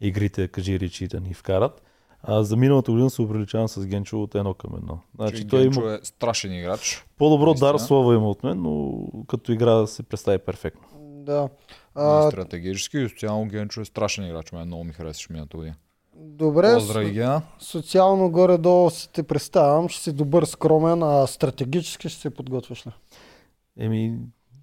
игрите, 0.00 0.48
кажи 0.48 0.80
речи 0.80 1.08
да 1.08 1.20
ни 1.20 1.34
вкарат. 1.34 1.82
А 2.22 2.42
за 2.42 2.56
миналата 2.56 2.90
година 2.92 3.10
се 3.10 3.22
оприличавам 3.22 3.68
с 3.68 3.86
Генчо 3.86 4.22
от 4.22 4.34
едно 4.34 4.54
към 4.54 4.70
едно. 4.76 4.98
Значи 5.14 5.46
той 5.46 5.62
Генчо 5.62 5.80
има 5.80 5.92
е 5.92 5.98
страшен 6.02 6.54
играч. 6.54 7.04
по-добро 7.18 7.46
наистина. 7.46 7.72
дар 7.72 7.78
слова 7.78 8.14
има 8.14 8.30
от 8.30 8.42
мен, 8.44 8.62
но 8.62 8.92
като 9.26 9.52
игра 9.52 9.86
се 9.86 10.02
представи 10.02 10.38
перфектно. 10.38 10.82
Да. 11.26 11.48
А... 11.94 12.30
Стратегически 12.30 12.98
и 12.98 13.08
социално 13.08 13.48
Генчо 13.48 13.80
е 13.80 13.84
страшен 13.84 14.26
играч. 14.26 14.52
Мен 14.52 14.66
много 14.66 14.84
ми 14.84 14.92
харесваше 14.92 15.32
миналата 15.32 15.56
година. 15.56 15.74
добре, 16.14 16.74
Поздрави, 16.74 17.26
социално 17.58 18.30
горе-долу 18.30 18.90
си 18.90 19.08
те 19.12 19.22
представям, 19.22 19.88
ще 19.88 20.02
си 20.02 20.12
добър, 20.12 20.44
скромен, 20.44 21.02
а 21.02 21.26
стратегически 21.26 22.08
ще 22.08 22.20
се 22.20 22.30
подготвяш 22.30 22.86
ли? 22.86 22.90
Еми, 23.78 24.18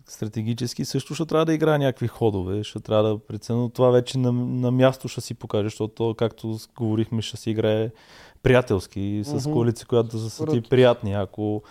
стратегически 0.07 0.85
също 0.85 1.15
ще 1.15 1.25
трябва 1.25 1.45
да 1.45 1.53
играе 1.53 1.77
някакви 1.77 2.07
ходове, 2.07 2.63
ще 2.63 2.79
трябва 2.79 3.09
да 3.09 3.19
преценя, 3.19 3.59
но 3.59 3.69
това 3.69 3.89
вече 3.89 4.17
на, 4.17 4.31
на 4.31 4.71
място 4.71 5.07
ще 5.07 5.21
си 5.21 5.33
покаже, 5.33 5.63
защото 5.63 5.93
то, 5.93 6.13
както 6.13 6.57
говорихме, 6.77 7.21
ще 7.21 7.37
си 7.37 7.51
играе 7.51 7.91
приятелски, 8.43 9.21
с 9.25 9.45
Мгм. 9.45 9.53
коалиция, 9.53 9.87
която 9.87 10.17
да 10.17 10.29
са 10.29 10.45
ти 10.45 10.61
приятни. 10.61 11.13
Ако 11.13 11.63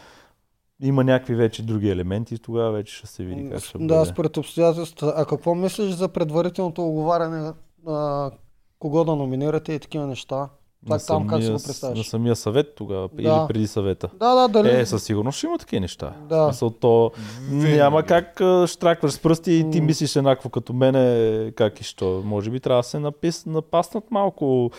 има 0.82 1.04
някакви 1.04 1.34
вече 1.34 1.62
други 1.62 1.90
елементи, 1.90 2.38
тогава 2.38 2.72
вече 2.72 2.94
ще 2.96 3.06
се 3.06 3.24
види 3.24 3.50
как 3.50 3.64
ще 3.64 3.78
да, 3.78 3.84
бъде. 3.98 4.06
според 4.06 4.36
обстоятелствата. 4.36 5.14
А 5.16 5.24
какво 5.24 5.54
мислиш 5.54 5.90
за 5.90 6.08
предварителното 6.08 6.82
оговаряне, 6.82 7.52
а, 7.86 8.30
кого 8.78 9.04
да 9.04 9.16
номинирате 9.16 9.72
и 9.72 9.78
такива 9.78 10.06
неща? 10.06 10.48
Това 10.84 10.96
на 10.96 11.02
там 11.06 11.26
как 11.26 11.42
си 11.42 11.50
го 11.50 11.54
представяш? 11.54 11.98
На 11.98 12.04
самия 12.04 12.36
съвет 12.36 12.74
тогава, 12.76 13.08
Да. 13.12 13.22
или 13.22 13.48
преди 13.48 13.66
съвета. 13.66 14.08
Да, 14.18 14.34
да, 14.34 14.48
дали. 14.48 14.80
Е, 14.80 14.86
със 14.86 15.04
сигурност 15.04 15.38
ще 15.38 15.46
има 15.46 15.58
такива 15.58 15.80
неща. 15.80 16.12
Да. 16.28 16.44
Смисъл, 16.44 16.70
то 16.70 17.10
Винаги. 17.50 17.76
няма 17.76 18.02
как 18.02 18.40
штракваш 18.66 19.12
с 19.12 19.18
пръсти 19.18 19.52
и 19.52 19.70
ти 19.70 19.80
мислиш 19.80 20.16
еднакво 20.16 20.50
като 20.50 20.72
мене, 20.72 21.52
как 21.56 21.80
и 21.80 21.84
що. 21.84 22.22
Може 22.24 22.50
би 22.50 22.60
трябва 22.60 22.78
да 22.78 22.88
се 22.88 22.98
напис, 22.98 23.46
напаснат 23.46 24.04
малко, 24.10 24.70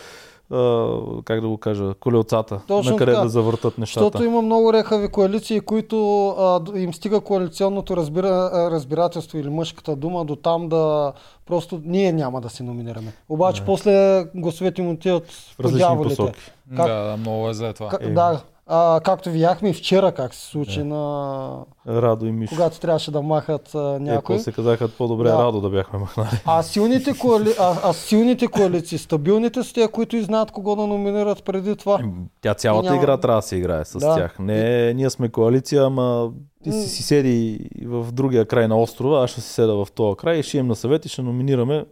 как 1.24 1.40
да 1.40 1.48
го 1.48 1.58
кажа, 1.58 1.94
колелцата, 1.94 2.60
Точно 2.68 2.90
на 2.90 2.96
къде 2.96 3.12
така. 3.12 3.22
да 3.22 3.28
завъртат 3.28 3.78
нещата. 3.78 4.04
Защото 4.04 4.24
има 4.24 4.42
много 4.42 4.72
рехави 4.72 5.08
коалиции, 5.08 5.60
които 5.60 6.28
а, 6.28 6.60
им 6.74 6.94
стига 6.94 7.20
коалиционното 7.20 7.96
разбира, 7.96 8.28
разбирателство 8.70 9.38
или 9.38 9.48
мъжката 9.50 9.96
дума 9.96 10.24
до 10.24 10.36
там 10.36 10.68
да 10.68 11.12
просто 11.46 11.80
ние 11.84 12.12
няма 12.12 12.40
да 12.40 12.48
се 12.48 12.62
номинираме. 12.62 13.12
Обаче 13.28 13.60
Да. 13.60 13.66
после 13.66 14.24
гласовете 14.34 14.82
му 14.82 14.90
отиват 14.90 15.26
в 15.26 15.56
по 15.56 15.62
различни 15.62 15.78
дяволите. 15.80 16.16
посоки. 16.16 16.40
Как- 16.68 16.86
Да, 16.86 17.02
да, 17.02 17.16
много 17.16 17.48
е 17.48 17.54
за 17.54 17.72
това. 17.72 17.88
Ка- 17.88 17.98
Е. 18.00 18.08
да, 18.08 18.40
а, 18.66 19.00
както 19.00 19.30
видяхме 19.30 19.70
и 19.70 19.74
вчера 19.74 20.12
как 20.12 20.34
се 20.34 20.40
случи 20.42 20.78
Да. 20.78 20.84
на... 20.84 21.58
Радо 21.88 22.26
и 22.26 22.32
Мишо. 22.32 22.50
когато 22.50 22.80
трябваше 22.80 23.10
да 23.10 23.22
махат 23.22 23.74
а, 23.74 23.94
Е, 23.96 23.98
някой. 24.00 24.38
се 24.38 24.52
казаха 24.52 24.88
по-добре 24.88 25.24
Да. 25.24 25.38
Радо 25.38 25.60
да 25.60 25.70
бяхме 25.70 25.98
махнали. 25.98 26.28
А 26.46 26.62
силните, 26.62 27.12
коали... 27.14 27.50
а, 27.60 27.76
а 27.84 27.92
силните 27.92 28.46
коалиции, 28.46 28.98
стабилните 28.98 29.62
са 29.62 29.74
тези, 29.74 29.88
които 29.88 30.16
и 30.16 30.22
знаят 30.22 30.50
кого 30.50 30.76
да 30.76 30.86
номинират 30.86 31.44
преди 31.44 31.76
това. 31.76 31.98
Ем, 32.00 32.12
Тя 32.40 32.54
цялата 32.54 32.84
няма- 32.84 32.96
игра 32.96 33.16
трябва 33.16 33.38
да 33.38 33.42
се 33.42 33.56
играе 33.56 33.84
с 33.84 33.98
Да. 33.98 34.14
тях. 34.16 34.38
Не, 34.38 34.94
ние 34.94 35.10
сме 35.10 35.28
коалиция, 35.28 35.84
ама 35.84 36.30
ти 36.62 36.72
си, 36.72 36.88
си 36.88 37.02
седи 37.02 37.58
в 37.84 38.12
другия 38.12 38.44
край 38.44 38.68
на 38.68 38.80
острова, 38.80 39.24
аз 39.24 39.30
ще 39.30 39.40
си 39.40 39.48
седа 39.48 39.74
в 39.74 39.88
този 39.92 40.16
край 40.16 40.36
и 40.36 40.42
ще 40.42 40.58
им 40.58 40.66
на 40.66 40.76
съвет 40.76 41.04
и 41.04 41.08
ще 41.08 41.22
номинираме 41.22 41.84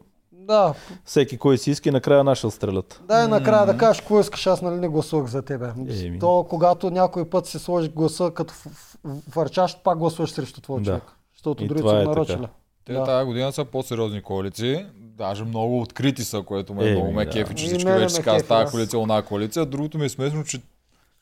Да, 0.53 0.75
всеки 1.05 1.39
кой 1.39 1.59
си 1.59 1.71
иска 1.71 1.89
и 1.89 1.93
накрая 1.93 2.25
нашия 2.25 2.51
стрелят. 2.51 3.01
дай 3.05 3.29
накрая 3.29 3.67
да 3.67 3.77
кажеш 3.77 4.01
какво 4.01 4.21
искаш, 4.21 4.47
аз 4.47 4.63
нали 4.63 4.75
не 4.75 4.89
гласувах 4.89 5.27
за 5.27 5.43
тебе. 5.43 5.69
Еми. 6.01 6.19
То 6.19 6.47
когато 6.51 6.91
някой 6.91 7.25
път 7.25 7.47
се 7.47 7.59
сложи 7.59 7.89
гласа 7.89 8.31
като 8.31 8.55
в- 8.55 8.67
в- 9.05 9.17
върчащ, 9.29 9.83
пак 9.85 9.99
гласуваш 9.99 10.31
срещу 10.31 10.61
твой 10.61 10.81
Да. 10.81 10.85
човек. 10.87 11.03
Защото 11.35 11.65
И 11.65 11.69
другите 11.69 11.89
са 11.89 11.97
е 11.97 12.05
нарочили. 12.05 12.47
Те 12.85 12.93
Да. 12.93 13.05
тази 13.05 13.27
година 13.27 13.53
са 13.53 13.65
по-сериозни 13.65 14.23
коалиции. 14.23 14.87
Даже 14.97 15.45
много 15.45 15.81
открити 15.81 16.25
са, 16.25 16.43
което 16.43 16.75
ме 16.75 16.83
Еми, 16.83 16.93
много 16.93 17.13
ме 17.13 17.25
да. 17.25 17.31
кефи, 17.31 17.55
че 17.55 17.65
И 17.65 17.69
всички 17.69 17.91
вече 17.91 18.09
си 18.09 18.23
казват 18.23 18.49
тази 18.49 18.65
аз. 18.65 18.71
коалиция, 18.71 18.99
она 18.99 19.23
коалиция. 19.23 19.67
Другото 19.67 19.99
ми 19.99 20.05
е 20.05 20.09
смешно, 20.09 20.45
че 20.45 20.61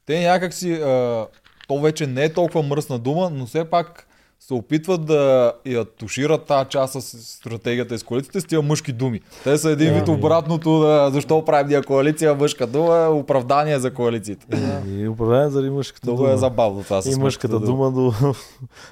те 0.07 0.21
някак 0.21 0.55
си, 0.55 0.73
а, 0.75 1.27
то 1.69 1.81
вече 1.81 2.07
не 2.07 2.25
е 2.25 2.33
толкова 2.33 2.63
мръсна 2.63 2.99
дума, 2.99 3.31
но 3.31 3.47
все 3.47 3.65
пак 3.65 4.07
се 4.41 4.55
опитват 4.55 5.05
да 5.05 5.53
я 5.67 5.85
тушират 5.85 6.45
тази 6.45 6.69
част 6.69 6.93
с 6.93 7.19
стратегията 7.19 7.95
и 7.95 7.99
с 7.99 8.03
коалицията 8.03 8.41
с 8.41 8.45
тия 8.45 8.63
мъжки 8.63 8.93
думи. 8.93 9.21
Те 9.45 9.59
са 9.59 9.71
един 9.71 9.95
вид 9.95 10.09
обратното, 10.09 10.79
да, 10.79 11.11
защо 11.13 11.45
правим 11.45 11.69
ние 11.69 11.83
коалиция, 11.83 12.35
мъжка 12.35 12.67
дума, 12.67 12.97
е 12.97 13.07
оправдание 13.07 13.79
за 13.79 13.95
коалициите. 13.95 14.47
И 14.89 15.09
управление 15.09 15.49
заради 15.49 15.71
мъжката 15.71 16.07
Много 16.07 16.23
дума. 16.23 16.35
е 16.35 16.37
забавно 16.37 16.83
това 16.83 17.03
с 17.03 17.07
и 17.07 17.21
мъжката 17.21 17.61
дума 17.61 17.91
до 17.91 18.13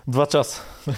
два 0.09 0.27
часа. 0.27 0.63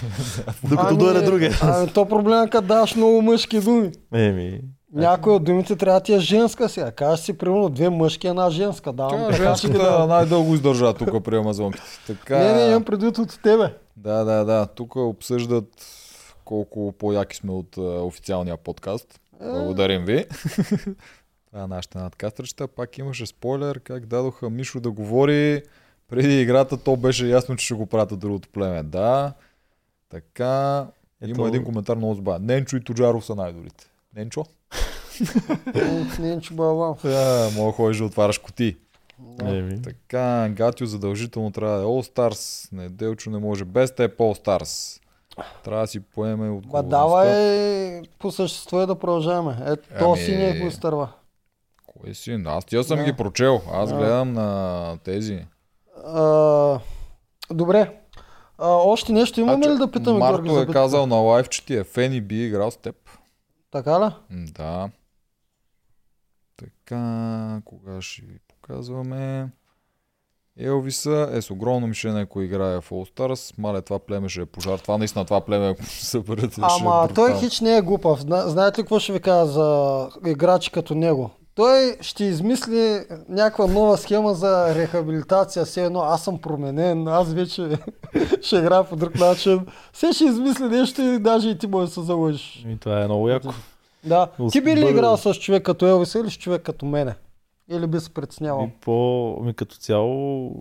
Докато 0.65 0.89
Ами, 0.89 0.99
дойде 0.99 1.21
другия. 1.21 1.53
Ами 1.63 1.89
то 1.89 2.07
проблема 2.07 2.45
е, 2.45 2.51
като 2.51 2.67
даваш 2.67 2.97
много 2.97 3.23
мъжки 3.23 3.61
думи. 3.61 3.91
Еми, 4.15 4.61
Някои 4.93 5.33
от 5.33 5.45
думите 5.45 5.77
трябва 5.77 6.01
да 6.01 6.05
ти 6.05 6.15
е 6.15 6.19
женска 6.19 6.69
сега. 6.69 6.91
Кажеш 6.91 7.25
си, 7.25 7.39
примерно, 7.39 7.69
две 7.69 7.91
мъжки, 7.91 8.27
една 8.27 8.51
женска. 8.51 8.93
Давам 8.93 9.21
Тя 9.21 9.33
женската 9.33 9.79
дам. 9.79 10.09
най-дълго 10.09 10.55
издържа 10.55 10.95
тук 10.95 11.25
при 11.25 11.37
амазонките. 11.37 11.85
Така... 12.07 12.39
Не, 12.39 12.53
не, 12.55 12.71
имам 12.71 12.85
предвид 12.85 13.19
от 13.19 13.41
тебе. 13.43 13.75
Да, 13.97 14.25
да, 14.25 14.45
да. 14.45 14.67
Тук 14.67 14.97
обсъждат 14.97 15.69
колко 16.45 16.93
по-яки 16.93 17.37
сме 17.37 17.53
от 17.53 17.77
а, 17.77 17.81
официалния 17.81 18.57
подкаст. 18.57 19.21
Благодарим 19.41 20.05
ви. 20.05 20.25
Това 21.47 21.63
е 21.63 21.67
нашите 21.67 21.99
надкастрачета. 21.99 22.69
Пак 22.69 22.99
имаше 22.99 23.27
спойлер 23.27 23.81
как 23.81 24.07
дадоха 24.07 24.51
Мишо 24.51 24.81
да 24.81 24.91
говори. 24.91 25.63
Преди 26.09 26.41
играта 26.41 26.77
то 26.77 26.97
беше 26.97 27.27
ясно, 27.27 27.57
че 27.57 27.65
ще 27.65 27.75
го 27.75 27.87
пратят 27.87 28.19
другото 28.19 28.49
племе. 28.49 28.83
Да. 28.83 29.33
Така. 30.09 30.87
Ето- 31.21 31.31
Има 31.31 31.49
един 31.49 31.65
коментар 31.65 31.97
много 31.97 32.15
забавен. 32.15 32.47
Ненчо 32.47 32.77
и 32.77 32.85
Тоджаров 32.85 33.25
са 33.25 33.35
най-добрите. 33.35 33.91
Ненчо? 34.17 34.45
Че 36.41 36.55
балам. 36.55 36.95
Да, 37.05 37.49
мога 37.57 37.73
ходиш 37.73 37.99
да 37.99 38.05
отваряш 38.05 38.39
кутии. 38.39 38.77
еми. 39.41 39.83
Така, 39.83 40.49
Гатио 40.49 40.87
задължително 40.87 41.51
трябва 41.51 41.77
да 41.77 41.83
е 41.83 41.87
All 41.87 42.15
Stars. 42.15 42.69
Неделчо 42.73 43.31
не 43.31 43.39
може. 43.39 43.65
Без 43.65 43.95
теб 43.95 44.19
All 44.19 44.45
Stars. 44.45 45.01
Трябва 45.65 45.81
да 45.81 45.87
си 45.87 46.01
поеме 46.01 46.49
Ма 46.49 46.57
отговорността. 46.57 46.99
давай 46.99 48.03
по 48.19 48.31
същество 48.31 48.83
и 48.83 48.87
да 48.87 48.95
продължаваме. 48.95 49.57
Ето, 49.67 49.89
то 49.99 50.05
Ами- 50.07 50.19
си 50.19 50.31
не 50.33 50.49
е 50.49 50.59
го 50.59 50.67
изтърва. 50.67 51.09
Кой 51.89 52.15
си? 52.15 52.43
Аз 52.47 52.65
тия 52.65 52.85
съм 52.85 52.99
ги 53.01 53.13
прочел. 53.13 53.61
Аз 53.73 53.91
Да. 53.91 53.97
гледам 53.97 54.33
на 54.33 54.99
тези. 55.05 55.45
Добре. 57.51 57.97
А, 58.59 58.69
още 58.69 59.13
нещо 59.13 59.41
имаме 59.41 59.67
А, 59.67 59.71
ли 59.71 59.79
да 59.79 59.91
питаме 59.91 60.19
Марто 60.19 60.61
е 60.61 60.67
казал 60.67 61.07
на 61.07 61.17
лайв, 61.17 61.49
че 61.49 61.67
ти 61.67 61.77
е 61.77 61.85
фен 61.85 62.13
и 62.13 62.21
би 62.21 62.45
играл 62.45 62.71
с 62.71 62.77
теб. 62.77 62.97
Така 63.71 64.01
ли? 64.01 64.11
Да. 64.31 64.91
Така, 66.91 67.61
кога 67.65 68.03
ще 68.03 68.23
ви 68.23 68.39
показваме? 68.49 69.49
Елвиса 70.59 71.31
е 71.33 71.43
с 71.43 71.51
огромно 71.51 71.87
мишене, 71.87 72.21
ако 72.21 72.43
играе 72.43 72.81
в 72.81 72.91
All 72.91 73.15
Stars. 73.15 73.59
Мале, 73.59 73.83
това 73.83 73.99
племе 73.99 74.29
ще 74.29 74.41
е 74.41 74.47
пожар. 74.47 74.79
Това 74.79 74.99
наистина, 74.99 75.25
това 75.25 75.41
племе, 75.41 75.69
ако 75.69 75.85
се 75.85 76.07
съберете, 76.07 76.49
ще 76.51 76.63
Ама 76.63 77.09
е 77.11 77.15
той 77.15 77.39
хич 77.39 77.61
не 77.61 77.77
е 77.77 77.83
глупав. 77.83 78.21
Зна, 78.21 78.49
знаете 78.49 78.81
ли 78.81 78.83
какво 78.83 78.99
ще 78.99 79.13
ви 79.13 79.21
кажа 79.21 79.47
за 79.47 80.09
играчи 80.27 80.71
като 80.71 80.95
него? 80.95 81.31
Той 81.55 81.97
ще 82.01 82.25
измисли 82.25 83.01
някаква 83.29 83.67
нова 83.67 83.97
схема 83.97 84.35
за 84.35 84.75
рехабилитация. 84.75 85.65
Все 85.65 85.85
едно 85.85 86.01
аз 86.01 86.25
съм 86.25 86.39
променен, 86.39 87.09
аз 87.09 87.33
вече 87.33 87.79
ще 88.43 88.57
играя 88.57 88.85
по 88.85 88.97
друг 88.97 89.15
начин. 89.15 89.67
Все 89.93 90.13
ще 90.13 90.25
измисли 90.25 90.65
нещо 90.65 91.03
и 91.03 91.19
даже 91.19 91.49
и 91.49 91.59
ти 91.59 91.67
може 91.67 91.87
да 91.87 91.93
се 91.93 92.03
залъжиш. 92.03 92.65
И 92.69 92.77
това 92.81 93.01
е 93.01 93.05
много 93.05 93.29
яко. 93.29 93.49
Да. 94.05 94.31
Ти 94.53 94.61
би 94.61 94.71
ли 94.71 94.81
Бър- 94.81 94.91
играл 94.91 95.17
с 95.17 95.35
човек 95.35 95.63
като 95.63 95.87
Елвис 95.87 96.15
или 96.15 96.31
с 96.31 96.35
човек 96.35 96.63
като 96.63 96.87
мене? 96.87 97.15
Или 97.69 97.87
би 97.87 98.01
се 98.01 98.11
притеснявал? 98.11 98.65
И 98.67 98.81
по, 98.81 98.93
ми 99.43 99.55
като 99.55 99.77
цяло 99.77 100.53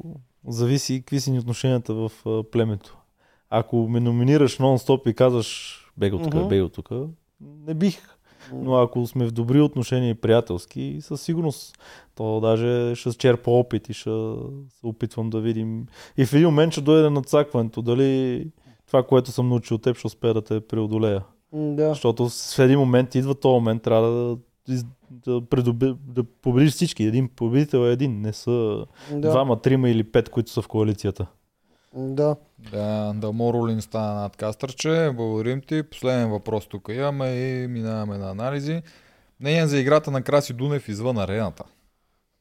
зависи 0.47 0.99
какви 0.99 1.19
си 1.19 1.31
ни 1.31 1.39
отношенията 1.39 1.93
в 1.93 2.11
а, 2.25 2.43
племето. 2.43 2.97
Ако 3.49 3.77
ме 3.77 3.99
номинираш 3.99 4.57
нон-стоп 4.57 5.09
и 5.09 5.13
казваш 5.13 5.75
бего 5.97 6.17
тук, 6.17 6.33
Мгм. 6.33 6.47
бего 6.47 6.69
тук, 6.69 6.89
не 7.41 7.73
бих. 7.73 7.99
Но 8.53 8.75
ако 8.75 9.07
сме 9.07 9.25
в 9.25 9.31
добри 9.31 9.61
отношения 9.61 10.09
и 10.09 10.13
приятелски, 10.15 10.97
със 11.01 11.21
сигурност 11.21 11.77
то 12.15 12.39
даже 12.39 12.95
ще 12.95 13.13
черпа 13.13 13.51
опит 13.51 13.89
и 13.89 13.93
ще 13.93 14.09
се 14.69 14.85
опитвам 14.85 15.29
да 15.29 15.39
видим. 15.39 15.85
И 16.17 16.25
в 16.25 16.33
един 16.33 16.45
момент 16.45 16.71
ще 16.71 16.81
дойде 16.81 17.09
надцакването, 17.09 17.81
дали 17.81 18.45
това, 18.87 19.03
което 19.03 19.31
съм 19.31 19.49
научил 19.49 19.75
от 19.75 19.81
теб, 19.83 19.97
ще 19.97 20.07
успея 20.07 20.33
да 20.33 20.41
те 20.41 20.59
преодолея. 20.59 21.23
Да. 21.53 21.89
Защото 21.89 22.29
в 22.29 22.59
един 22.59 22.79
момент 22.79 23.15
идва 23.15 23.35
този 23.35 23.53
момент, 23.53 23.83
трябва 23.83 24.11
да, 24.11 24.37
да, 25.11 25.41
предоби, 25.45 25.95
да 26.07 26.23
победиш 26.23 26.73
всички. 26.73 27.03
Един 27.03 27.29
победител 27.35 27.77
е 27.77 27.91
един, 27.91 28.21
не 28.21 28.33
са 28.33 28.85
Да. 29.11 29.29
двама, 29.29 29.61
трима 29.61 29.89
или 29.89 30.03
пет, 30.03 30.29
които 30.29 30.51
са 30.51 30.61
в 30.61 30.67
коалицията. 30.67 31.25
Да. 31.95 32.35
Да, 32.71 33.13
да 33.15 33.31
Моролин 33.31 33.81
стана 33.81 34.21
над 34.21 34.35
кастърче. 34.35 35.11
Благодарим 35.15 35.61
ти. 35.61 35.83
Последен 35.83 36.29
въпрос 36.29 36.67
тук 36.67 36.89
имаме 36.91 37.29
и 37.29 37.67
минаваме 37.67 38.17
на 38.17 38.31
анализи. 38.31 38.81
Мнение 39.39 39.67
за 39.67 39.79
играта 39.79 40.11
на 40.11 40.21
Краси 40.21 40.53
Дунев 40.53 40.89
извън 40.89 41.17
арената. 41.17 41.63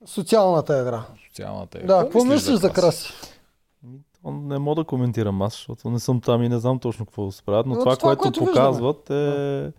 Социалната 0.07 0.81
игра. 0.81 1.05
Социалната 1.29 1.79
игра. 1.79 1.87
Да, 1.97 2.03
какво 2.03 2.25
мислиш 2.25 2.57
за 2.57 2.73
Краси? 2.73 3.13
Ми, 3.13 3.19
то 3.19 3.38
Не 4.31 4.59
мога 4.59 4.75
да 4.75 4.85
коментирам 4.85 5.43
аз, 5.43 5.53
защото 5.53 5.91
не 5.91 5.99
съм 6.01 6.21
там 6.21 6.43
и 6.43 6.49
не 6.49 6.59
знам 6.59 6.79
точно 6.79 7.07
какво 7.07 7.31
се 7.31 7.43
правят, 7.43 7.67
но 7.67 7.73
От 7.73 7.81
това, 7.81 7.97
това, 7.97 8.17
което 8.17 8.41
което 8.41 8.53
показват 8.53 9.11
е 9.11 9.73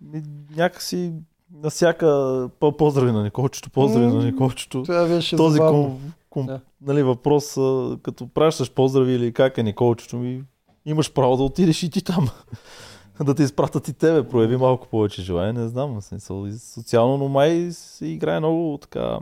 ми, 0.00 0.22
някакси 0.56 1.12
на 1.54 1.70
всяка 1.70 2.48
по- 2.60 2.76
поздрави 2.76 3.12
на 3.12 3.22
Николчето, 3.22 3.70
поздрави 3.70 4.06
на 4.06 4.24
Николчето. 4.24 4.82
Това 4.82 5.06
беше 5.06 5.36
Този 5.36 5.56
забавно. 5.56 5.82
ком, 5.82 6.12
ком, 6.30 6.46
Да. 6.46 6.60
нали, 6.80 7.02
въпрос, 7.02 7.54
като 8.02 8.28
пращаш 8.34 8.70
поздрави 8.72 9.12
или 9.12 9.32
как 9.32 9.58
е 9.58 9.62
Николчето 9.62 10.16
ми, 10.16 10.42
имаш 10.86 11.12
право 11.12 11.36
да 11.36 11.42
отидеш 11.42 11.82
и 11.82 11.90
ти 11.90 12.04
там. 12.04 12.28
да 13.24 13.34
те 13.34 13.42
изпратят 13.42 13.88
и 13.88 13.92
тебе, 13.92 14.28
прояви 14.28 14.56
малко 14.56 14.86
повече 14.88 15.22
желание, 15.22 15.52
не 15.52 15.68
знам, 15.68 16.02
смисъл, 16.02 16.46
и 16.46 16.52
социално, 16.52 17.16
но 17.16 17.28
май 17.28 17.68
се 17.70 18.06
играе 18.06 18.38
много 18.40 18.78
така 18.82 19.18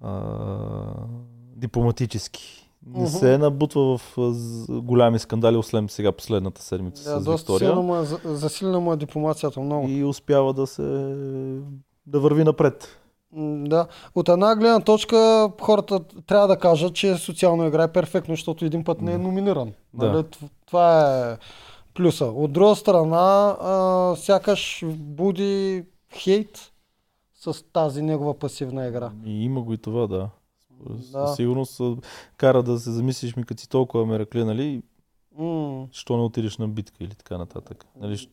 а, 0.00 0.20
дипломатически. 1.56 2.70
Не 2.86 3.06
се 3.08 3.38
набутва 3.38 3.98
в 3.98 4.16
голями 4.70 5.18
скандали, 5.18 5.56
освен 5.56 5.88
сега 5.88 6.12
последната 6.12 6.62
седмица 6.62 7.14
Да, 7.14 7.20
с 7.20 7.24
доста 7.24 7.52
Виктория. 7.52 7.68
силна 7.68 7.82
му 7.82 7.96
е, 7.96 8.04
за- 8.04 8.20
засилена 8.24 8.80
му 8.80 8.92
е 8.92 8.96
дипломацията 8.96 9.60
много. 9.60 9.88
И 9.88 10.04
успява 10.04 10.54
да 10.54 10.66
се 10.66 10.82
да 12.06 12.20
върви 12.20 12.44
напред. 12.44 12.98
Да. 13.58 13.86
От 14.14 14.28
една 14.28 14.56
гледна 14.56 14.80
точка 14.80 15.50
хората 15.60 16.00
трябва 16.26 16.48
да 16.48 16.56
кажат, 16.56 16.94
че 16.94 17.16
социално 17.16 17.66
играе 17.66 17.88
перфектно, 17.88 18.32
защото 18.32 18.64
един 18.64 18.84
път 18.84 19.00
не 19.00 19.12
е 19.12 19.18
номиниран. 19.18 19.72
Да. 19.94 20.12
Нали? 20.12 20.24
Това 20.66 21.00
е 21.30 21.36
плюса. 21.94 22.24
От 22.24 22.52
друга 22.52 22.76
страна, 22.76 23.16
а, 23.60 24.16
сякаш 24.16 24.84
буди 24.88 25.84
хейт 26.12 26.72
с 27.34 27.64
тази 27.72 28.02
негова 28.02 28.34
пасивна 28.34 28.86
игра. 28.88 29.10
И 29.24 29.44
има 29.44 29.62
го 29.62 29.72
и 29.72 29.78
това, 29.78 30.06
да. 30.06 30.28
Да. 30.90 31.26
Със 31.26 31.36
сигурност 31.36 31.80
кара 32.36 32.62
да 32.62 32.78
се 32.78 32.90
замислиш 32.90 33.36
ми, 33.36 33.44
като 33.44 33.60
си 33.60 33.68
толкова 33.68 34.06
меракле, 34.06 34.44
нали, 34.44 34.82
що 35.92 36.16
не 36.16 36.22
отидеш 36.22 36.58
на 36.58 36.68
битка 36.68 37.04
или 37.04 37.14
така 37.14 37.38
нататък. 37.38 37.86
Нали, 38.00 38.28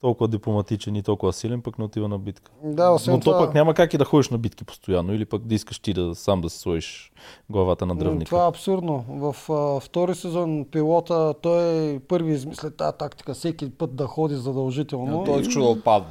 толкова 0.00 0.28
дипломатичен 0.28 0.96
и 0.96 1.02
толкова 1.02 1.32
силен, 1.32 1.62
пък 1.62 1.78
не 1.78 1.84
отива 1.84 2.08
на 2.08 2.18
битка. 2.18 2.52
Да, 2.64 2.90
освен 2.90 3.14
Но 3.14 3.20
то 3.20 3.30
това, 3.30 3.38
пък 3.46 3.54
няма 3.54 3.74
как 3.74 3.94
и 3.94 3.98
да 3.98 4.04
ходиш 4.04 4.28
на 4.28 4.38
битки 4.38 4.64
постоянно, 4.64 5.14
или 5.14 5.24
пък 5.24 5.46
да 5.46 5.54
искаш 5.54 5.78
ти 5.78 5.94
да 5.94 6.14
сам 6.14 6.40
да 6.40 6.50
си 6.50 6.58
сложиш 6.58 7.12
главата 7.50 7.86
на 7.86 7.96
дръвника. 7.96 8.28
това 8.28 8.44
е 8.44 8.48
абсурдно. 8.48 9.04
В 9.08 9.52
а, 9.52 9.80
втори 9.80 10.14
сезон 10.14 10.64
пилота 10.72 11.34
той 11.42 11.98
първи 12.08 12.32
измисля 12.32 12.70
тази 12.70 12.96
тактика 12.98 13.34
всеки 13.34 13.70
път 13.70 13.96
да 13.96 14.06
ходи 14.06 14.34
задължително. 14.34 15.24
Той 15.24 15.40
искаше 15.40 15.58
да 15.58 15.64
отпадне. 15.64 16.08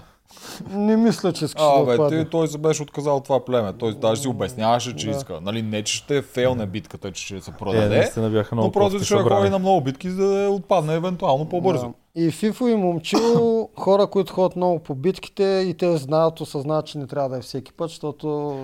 Не 0.70 0.98
мисля, 0.98 1.34
че 1.34 1.46
искаш 1.46 1.62
А, 1.64 1.80
да 1.80 1.86
бе, 1.86 1.92
отпадне. 1.94 2.24
ти, 2.24 2.30
той 2.30 2.48
се 2.48 2.58
беше 2.58 2.84
отказал 2.84 3.18
от 3.18 3.24
това 3.24 3.46
племе. 3.46 3.74
Той 3.74 3.94
даже 3.94 4.22
си 4.22 4.28
обясняваше, 4.28 4.96
че 4.96 5.06
Да. 5.06 5.12
иска. 5.12 5.42
Нали, 5.42 5.62
не, 5.62 5.84
че 5.84 5.94
ще 5.96 6.22
фейлне 6.22 6.66
битката, 6.66 7.12
че 7.12 7.26
ще 7.26 7.42
се 7.42 7.52
продаде. 7.52 7.90
наистина 7.90 8.30
бяха 8.30 8.56
много 8.56 8.66
но 8.68 8.72
просто 8.72 9.00
ще 9.00 9.16
ходи 9.16 9.50
на 9.50 9.60
много 9.60 9.82
битки, 9.82 10.10
за 10.10 10.28
да 10.28 10.50
отпадне 10.50 10.94
евентуално 10.96 11.50
по-бързо. 11.50 11.86
Да. 11.86 11.94
И 12.18 12.32
Фифо 12.32 12.68
и 12.68 12.76
Момчил, 12.76 13.70
хора, 13.76 14.08
които 14.08 14.34
ходят 14.34 14.56
много 14.56 14.80
по 14.80 14.96
битките 14.96 15.44
и 15.68 15.74
те 15.74 15.98
знаят, 15.98 16.42
осъзнават, 16.42 16.86
че 16.86 16.98
не 16.98 17.08
трябва 17.08 17.30
да 17.30 17.38
е 17.38 17.42
всеки 17.42 17.74
път, 17.74 17.90
защото 17.90 18.58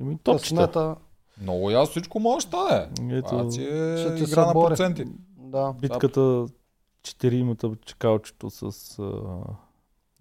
Еми, 0.00 0.16
късмета, 0.24 0.94
Много 1.42 1.70
ясно 1.70 1.90
всичко 1.90 2.20
може 2.20 2.46
да 2.46 2.50
стане. 2.50 2.86
Ето, 3.10 3.28
Това 3.28 3.50
си 3.50 3.62
е 3.62 3.96
ще 3.98 4.14
ти 4.14 4.22
игра 4.22 4.46
на 4.46 4.52
проценти. 4.54 5.04
да. 5.38 5.72
битката 5.72 6.46
четиримата 7.02 7.70
чекалчето 7.86 8.50
с 8.50 8.70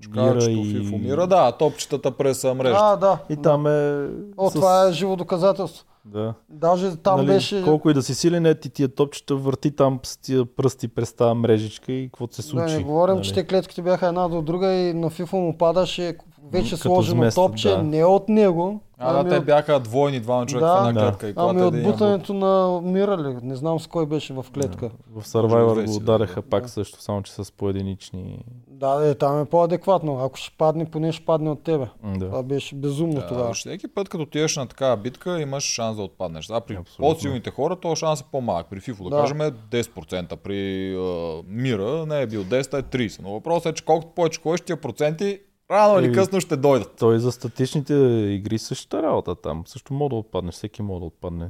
Чукачето, 0.01 0.49
и... 0.51 0.65
Фифо 0.65 0.97
Мира, 0.97 1.27
да, 1.27 1.51
топчетата 1.51 2.11
през 2.11 2.43
мрежата. 2.43 2.79
А, 2.83 2.95
да. 2.95 3.17
И 3.29 3.37
там 3.37 3.67
е... 3.67 4.07
О, 4.37 4.49
с- 4.49 4.53
това 4.53 4.87
е 4.87 4.91
живо 4.91 5.15
доказателство. 5.15 5.85
Да. 6.05 6.33
Даже 6.49 6.95
там 6.95 7.17
нали, 7.17 7.27
беше... 7.27 7.63
Колко 7.63 7.89
и 7.89 7.93
да 7.93 8.01
си 8.03 8.15
силен, 8.15 8.45
е 8.45 8.55
ти 8.55 8.69
тия 8.69 8.87
топчета, 8.87 9.35
върти 9.35 9.71
там 9.71 9.99
с 10.03 10.17
тия 10.17 10.45
пръсти 10.45 10.87
през 10.87 11.13
тази 11.13 11.33
мрежичка 11.33 11.91
и 11.91 12.05
какво 12.05 12.27
се 12.27 12.41
Да, 12.41 12.47
случи. 12.47 12.73
не 12.73 12.83
говорим, 12.83 13.15
нали. 13.15 13.25
че 13.25 13.33
те 13.33 13.47
клетките 13.47 13.81
бяха 13.81 14.07
една 14.07 14.27
до 14.27 14.41
друга 14.41 14.71
и 14.71 14.93
на 14.93 15.09
FIFA 15.09 15.33
му 15.33 15.57
падаше 15.57 16.17
вече 16.45 16.69
Като 16.69 16.77
сложено 16.79 17.15
змест, 17.15 17.35
топче, 17.35 17.69
да. 17.69 17.83
не 17.83 18.05
от 18.05 18.29
него. 18.29 18.79
А, 18.97 19.13
да, 19.13 19.19
ами 19.19 19.29
те 19.29 19.37
от- 19.37 19.45
бяха 19.45 19.79
двойни, 19.79 20.19
двама 20.19 20.45
човека 20.45 20.67
Да. 20.67 20.75
в 20.75 20.89
една 20.89 21.01
Да. 21.01 21.07
клетка. 21.07 21.27
И 21.29 21.33
Ами 21.37 21.61
от 21.61 21.83
бутането 21.83 22.33
на 22.33 22.81
Мира 22.83 23.17
ли? 23.19 23.37
Не 23.41 23.55
знам 23.55 23.79
с 23.79 23.87
кой 23.87 24.05
беше 24.05 24.33
в 24.33 24.45
клетка. 24.53 24.89
В 25.09 25.23
Survivor 25.23 25.75
го 25.77 25.91
да 25.91 25.97
удареха 25.97 26.41
си, 26.41 26.49
пак 26.49 26.63
да. 26.63 26.69
също, 26.69 27.01
само 27.01 27.21
че 27.21 27.31
с 27.33 27.51
поединични... 27.51 28.45
Да, 28.67 28.95
да, 28.95 29.15
там 29.15 29.41
е 29.41 29.45
по-адекватно. 29.45 30.17
Ако 30.17 30.37
ще 30.37 30.55
падне, 30.57 30.85
поне 30.85 31.11
ще 31.11 31.25
падне 31.25 31.49
от 31.49 31.63
тебе. 31.63 31.87
Да. 32.05 32.25
Това 32.25 32.43
беше 32.43 32.75
безумно 32.75 33.13
Да, 33.13 33.27
тогава. 33.27 33.53
всеки 33.53 33.87
път, 33.87 34.09
като 34.09 34.23
отидеш 34.23 34.55
на 34.55 34.65
такава 34.65 34.97
битка, 34.97 35.41
имаш 35.41 35.63
шанс 35.63 35.97
да 35.97 36.03
отпаднеш. 36.03 36.49
А 36.49 36.61
при 36.61 36.75
Абсолютно. 36.75 37.13
по-силните 37.15 37.51
хора, 37.51 37.75
то 37.75 37.95
шанс 37.95 38.21
е 38.21 38.25
по-малък. 38.31 38.67
При 38.69 38.79
FIFO, 38.79 39.03
да, 39.03 39.09
Да. 39.09 39.21
кажем, 39.21 39.41
е 39.41 39.51
10%. 39.51 40.35
При 40.35 40.59
а, 40.95 41.41
Мира 41.47 42.05
не 42.05 42.21
е 42.21 42.27
бил 42.27 42.43
10, 42.43 42.73
а 42.73 42.77
е 42.77 42.83
30. 42.83 43.21
Но 43.21 43.31
въпросът 43.31 43.65
е, 43.65 43.73
че 43.73 43.85
колкото 43.85 44.11
повече 44.11 44.41
ходиш, 44.41 44.61
тия 44.61 44.77
проценти 44.77 45.39
рано 45.71 45.99
или 45.99 46.13
късно 46.13 46.41
ще 46.41 46.57
дойдат. 46.57 46.93
Той 46.99 47.19
за 47.19 47.31
статичните 47.31 47.93
игри 48.29 48.57
същата 48.57 49.03
работа 49.03 49.35
там. 49.35 49.63
Също 49.67 49.93
мога 49.93 50.09
да 50.09 50.15
отпадне, 50.15 50.51
всеки 50.51 50.81
може 50.81 50.99
да 50.99 51.05
отпадне. 51.05 51.49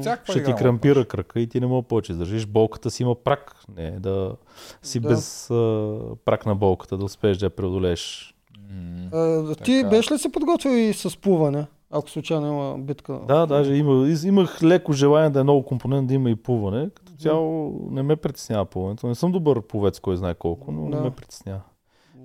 Всякаква 0.00 0.32
Ще 0.32 0.44
ти 0.44 0.50
може 0.50 0.62
крампира 0.62 1.04
кръка 1.04 1.40
и 1.40 1.46
ти 1.46 1.60
не 1.60 1.66
мога 1.66 1.82
повече 1.82 2.12
да 2.12 2.18
държиш. 2.18 2.46
Болката 2.46 2.90
си 2.90 3.02
има 3.02 3.14
прак. 3.14 3.56
Не 3.76 3.86
е 3.86 3.90
да 3.90 4.36
си 4.82 5.00
Да. 5.00 5.08
без 5.08 5.50
а, 5.50 5.98
прак 6.24 6.46
на 6.46 6.54
болката, 6.54 6.96
да 6.98 7.04
успееш 7.04 7.38
да 7.38 7.46
я 7.46 7.50
преодолееш. 7.50 8.34
М. 8.70 9.50
Е, 9.50 9.54
ти 9.54 9.80
Така. 9.82 9.88
беше 9.88 10.14
ли 10.14 10.18
се 10.18 10.32
подготвил 10.32 10.70
и 10.70 10.92
с 10.92 11.20
плуване, 11.20 11.66
ако 11.90 12.10
случайно 12.10 12.46
има 12.46 12.78
битка? 12.78 13.20
Да, 13.28 13.46
даже 13.46 13.74
има, 13.74 14.08
имах 14.24 14.62
леко 14.62 14.92
желание 14.92 15.30
да 15.30 15.40
е 15.40 15.42
много 15.42 15.62
компонент, 15.64 16.08
да 16.08 16.14
има 16.14 16.30
и 16.30 16.36
плуване. 16.36 16.90
Като 16.94 17.12
цяло 17.12 17.72
не 17.90 18.02
ме 18.02 18.16
притеснява 18.16 18.64
плуването. 18.64 19.06
Не 19.06 19.14
съм 19.14 19.32
добър 19.32 19.62
пловец, 19.62 20.00
кой 20.00 20.16
знае 20.16 20.34
колко, 20.34 20.72
но 20.72 20.90
Да. 20.90 20.96
не 20.96 21.02
ме 21.02 21.10
притеснява. 21.10 21.60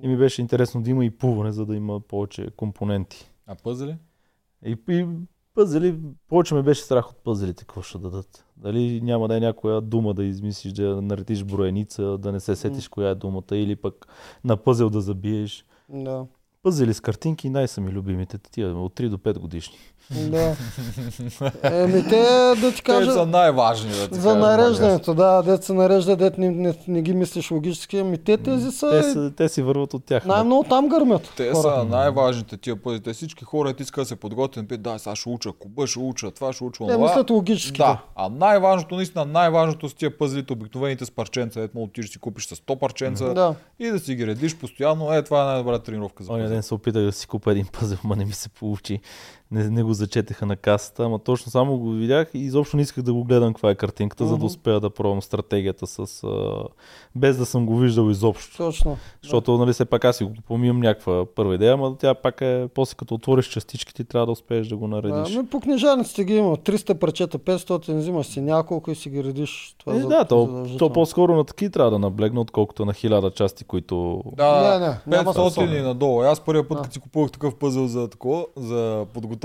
И 0.02 0.08
ми 0.08 0.18
беше 0.18 0.41
интересно 0.41 0.82
да 0.82 0.89
има 0.89 1.06
и 1.06 1.10
плуване, 1.10 1.52
за 1.52 1.66
да 1.66 1.76
има 1.76 2.00
повече 2.00 2.52
компоненти. 2.56 3.32
А 3.47 3.56
пъзели? 3.56 3.97
И, 4.66 4.78
и 4.89 5.08
пъзели, 5.56 6.00
повече 6.28 6.56
ме 6.56 6.64
беше 6.64 6.82
страх 6.82 7.10
от 7.10 7.24
пъзелите, 7.24 7.66
какво 7.66 7.82
ще 7.82 7.97
дадат. 7.97 8.45
Дали 8.58 9.02
няма 9.02 9.28
да 9.28 9.38
е 9.38 9.39
някоя 9.39 9.82
дума 9.82 10.14
да 10.14 10.24
измислиш, 10.24 10.74
да 10.74 11.02
наредиш 11.02 11.43
броеница, 11.43 12.18
да 12.18 12.32
не 12.32 12.39
се 12.39 12.56
сетиш 12.56 12.88
коя 12.88 13.10
е 13.10 13.16
думата, 13.16 13.43
или 13.52 13.76
пък 13.76 14.08
на 14.43 14.58
пъзел 14.58 14.89
да 14.89 15.02
забиеш. 15.02 15.66
Да. 15.89 16.26
Пъзели 16.64 16.93
с 16.93 17.02
картинки 17.02 17.50
най-са 17.50 17.82
ми 17.82 17.91
любимите, 17.91 18.38
тия 18.38 18.76
от 18.76 19.00
3 19.00 19.10
до 19.10 19.18
5 19.18 19.39
годишни. 19.39 19.78
Да. 20.12 20.55
Еми 21.64 22.03
те 22.10 22.22
да 22.62 22.72
ти 22.72 22.76
Те 22.76 22.82
кажа... 22.84 23.12
са 23.12 23.26
най-важни. 23.26 23.91
Да 23.91 24.07
ти 24.07 24.16
За 24.20 24.30
кажа, 24.30 24.39
нареждането, 24.39 25.14
да, 25.14 25.41
дет 25.41 25.64
се 25.64 25.74
нарежда, 25.74 26.16
дет 26.16 26.38
не, 26.38 26.49
не, 26.49 26.74
не 26.88 27.01
ги 27.01 27.14
мислиш 27.14 27.51
логически, 27.51 27.97
ами 27.97 28.18
те 28.18 28.38
тези 28.38 28.72
са... 28.72 28.89
Те, 28.89 29.03
са, 29.03 29.32
те 29.38 29.49
си 29.49 29.62
върват 29.62 29.93
от 29.93 30.05
тях. 30.05 30.26
Най-много 30.26 30.64
там 30.64 30.88
гърмят. 30.89 31.34
Те 31.38 31.51
хора. 31.51 31.62
са 31.62 31.84
най-важните 31.84 32.57
тия 32.57 32.76
пъзи. 32.76 32.99
Те 32.99 33.14
всички 33.14 33.43
хора 33.45 33.74
ти 33.74 33.84
искат 33.84 34.01
да 34.01 34.05
се 34.05 34.16
подготвят, 34.16 34.68
пи, 34.68 34.78
да, 34.78 34.99
сега 34.99 35.16
ще 35.16 35.30
уча, 35.30 35.51
куба 35.60 35.88
ще 35.88 35.99
уча, 35.99 36.32
това 36.32 36.53
ще 36.53 36.64
уча, 36.64 36.88
Те 36.88 36.97
мислят 36.97 37.30
логически. 37.30 37.78
Да, 37.78 38.01
а 38.16 38.30
най-важното, 38.30 38.95
наистина, 38.95 39.26
най-важното 39.26 39.89
с 39.89 39.93
тия 39.93 40.18
пъзлите, 40.18 40.53
обикновените 40.53 41.05
с 41.05 41.12
парченца, 41.12 41.62
ето 41.62 41.89
да 41.97 42.03
си 42.03 42.20
купиш 42.20 42.45
с 42.45 42.55
100 42.55 42.80
парченца 42.80 43.34
Да. 43.34 43.55
и 43.80 43.88
да 43.88 43.99
си 43.99 44.16
ги 44.16 44.28
редиш 44.28 44.55
постоянно, 44.57 45.14
е, 45.14 45.24
това 45.24 45.41
е 45.41 45.45
най-добра 45.45 45.80
тренировка 45.80 46.24
за 46.24 46.32
Оня 46.34 46.41
пъзел. 46.43 46.53
ден 46.55 46.64
се 46.64 46.74
опитах 46.74 47.03
да 47.03 47.12
си 47.12 47.28
купя 47.28 47.51
един 47.51 47.66
пъзел, 47.80 47.97
ма 48.03 48.16
не 48.16 48.26
ми 48.26 48.34
се 48.34 48.49
получи. 48.49 48.99
Не, 49.52 49.64
не 49.64 49.84
го 49.84 49.93
зачетеха 49.93 50.45
на 50.45 50.56
касата, 50.56 51.04
ама 51.04 51.20
точно 51.20 51.52
само 51.52 51.78
го 51.78 51.89
видях 51.89 52.32
и 52.34 52.39
изобщо 52.39 52.78
не 52.78 52.84
исках 52.84 53.04
да 53.04 53.14
го 53.14 53.24
гледам 53.24 53.54
каква 53.54 53.72
е 53.72 53.76
картинката, 53.76 54.26
за 54.26 54.32
Мгм. 54.32 54.39
да 54.39 54.45
успея 54.45 54.80
да 54.80 54.89
пробвам 54.89 55.22
стратегията 55.22 55.88
с... 55.88 56.24
А, 56.24 56.64
без 57.16 57.38
да 57.38 57.45
съм 57.45 57.66
го 57.66 57.78
виждал 57.78 58.10
изобщо. 58.10 58.58
Точно. 58.58 58.97
Защото, 59.24 59.58
нали, 59.58 59.74
все 59.74 59.86
пак 59.86 60.06
аз 60.06 60.18
си 60.18 60.24
го 60.24 60.32
имам 60.56 60.80
някаква 60.80 61.26
първа 61.28 61.56
идея, 61.56 61.74
ама 61.74 61.95
тя 61.97 62.14
пак 62.14 62.41
е, 62.41 62.68
после 62.70 62.95
като 62.95 63.14
отвориш 63.14 63.47
частичките, 63.47 64.04
трябва 64.04 64.26
да 64.26 64.32
успееш 64.32 64.68
да 64.68 64.78
го 64.78 64.88
наредиш. 64.88 65.36
Ами 65.36 65.47
по 65.47 65.60
книжаниците 65.60 66.24
ги 66.24 66.36
има. 66.36 66.58
300 66.58 66.93
парчета, 66.93 67.39
500, 67.39 67.93
взимаш 67.93 68.28
си 68.28 68.41
няколко 68.41 68.91
и 68.91 68.95
си 68.95 69.10
ги 69.10 69.24
редиш. 69.24 69.76
Това 69.78 69.95
е, 69.95 70.00
за- 70.00 70.08
да, 70.08 70.26
то, 70.26 70.66
то 70.78 70.89
по-скоро 70.89 71.36
на 71.36 71.43
таки 71.43 71.70
трябва 71.70 71.91
да 71.91 72.00
наблегна, 72.00 72.41
отколкото 72.41 72.86
на 72.86 72.93
хиляда 72.93 73.32
части, 73.32 73.64
които... 73.64 74.24
Да, 74.34 74.80
Не, 74.80 74.88
не, 74.88 74.97
няма 75.08 75.34
500 75.34 75.50
смисъл. 75.50 75.64
и 75.66 75.82
надолу. 75.82 76.22
Аз 76.22 76.39
първия 76.39 76.68
път, 76.68 76.78
Да. 76.78 76.82
като 76.82 76.93
си 76.93 77.00
купувах 77.00 77.32
такъв 77.32 77.56
пъзел 77.56 77.88
за, 77.88 78.08
такова, 78.08 78.45
за 78.56 79.06
подготовка 79.14 79.39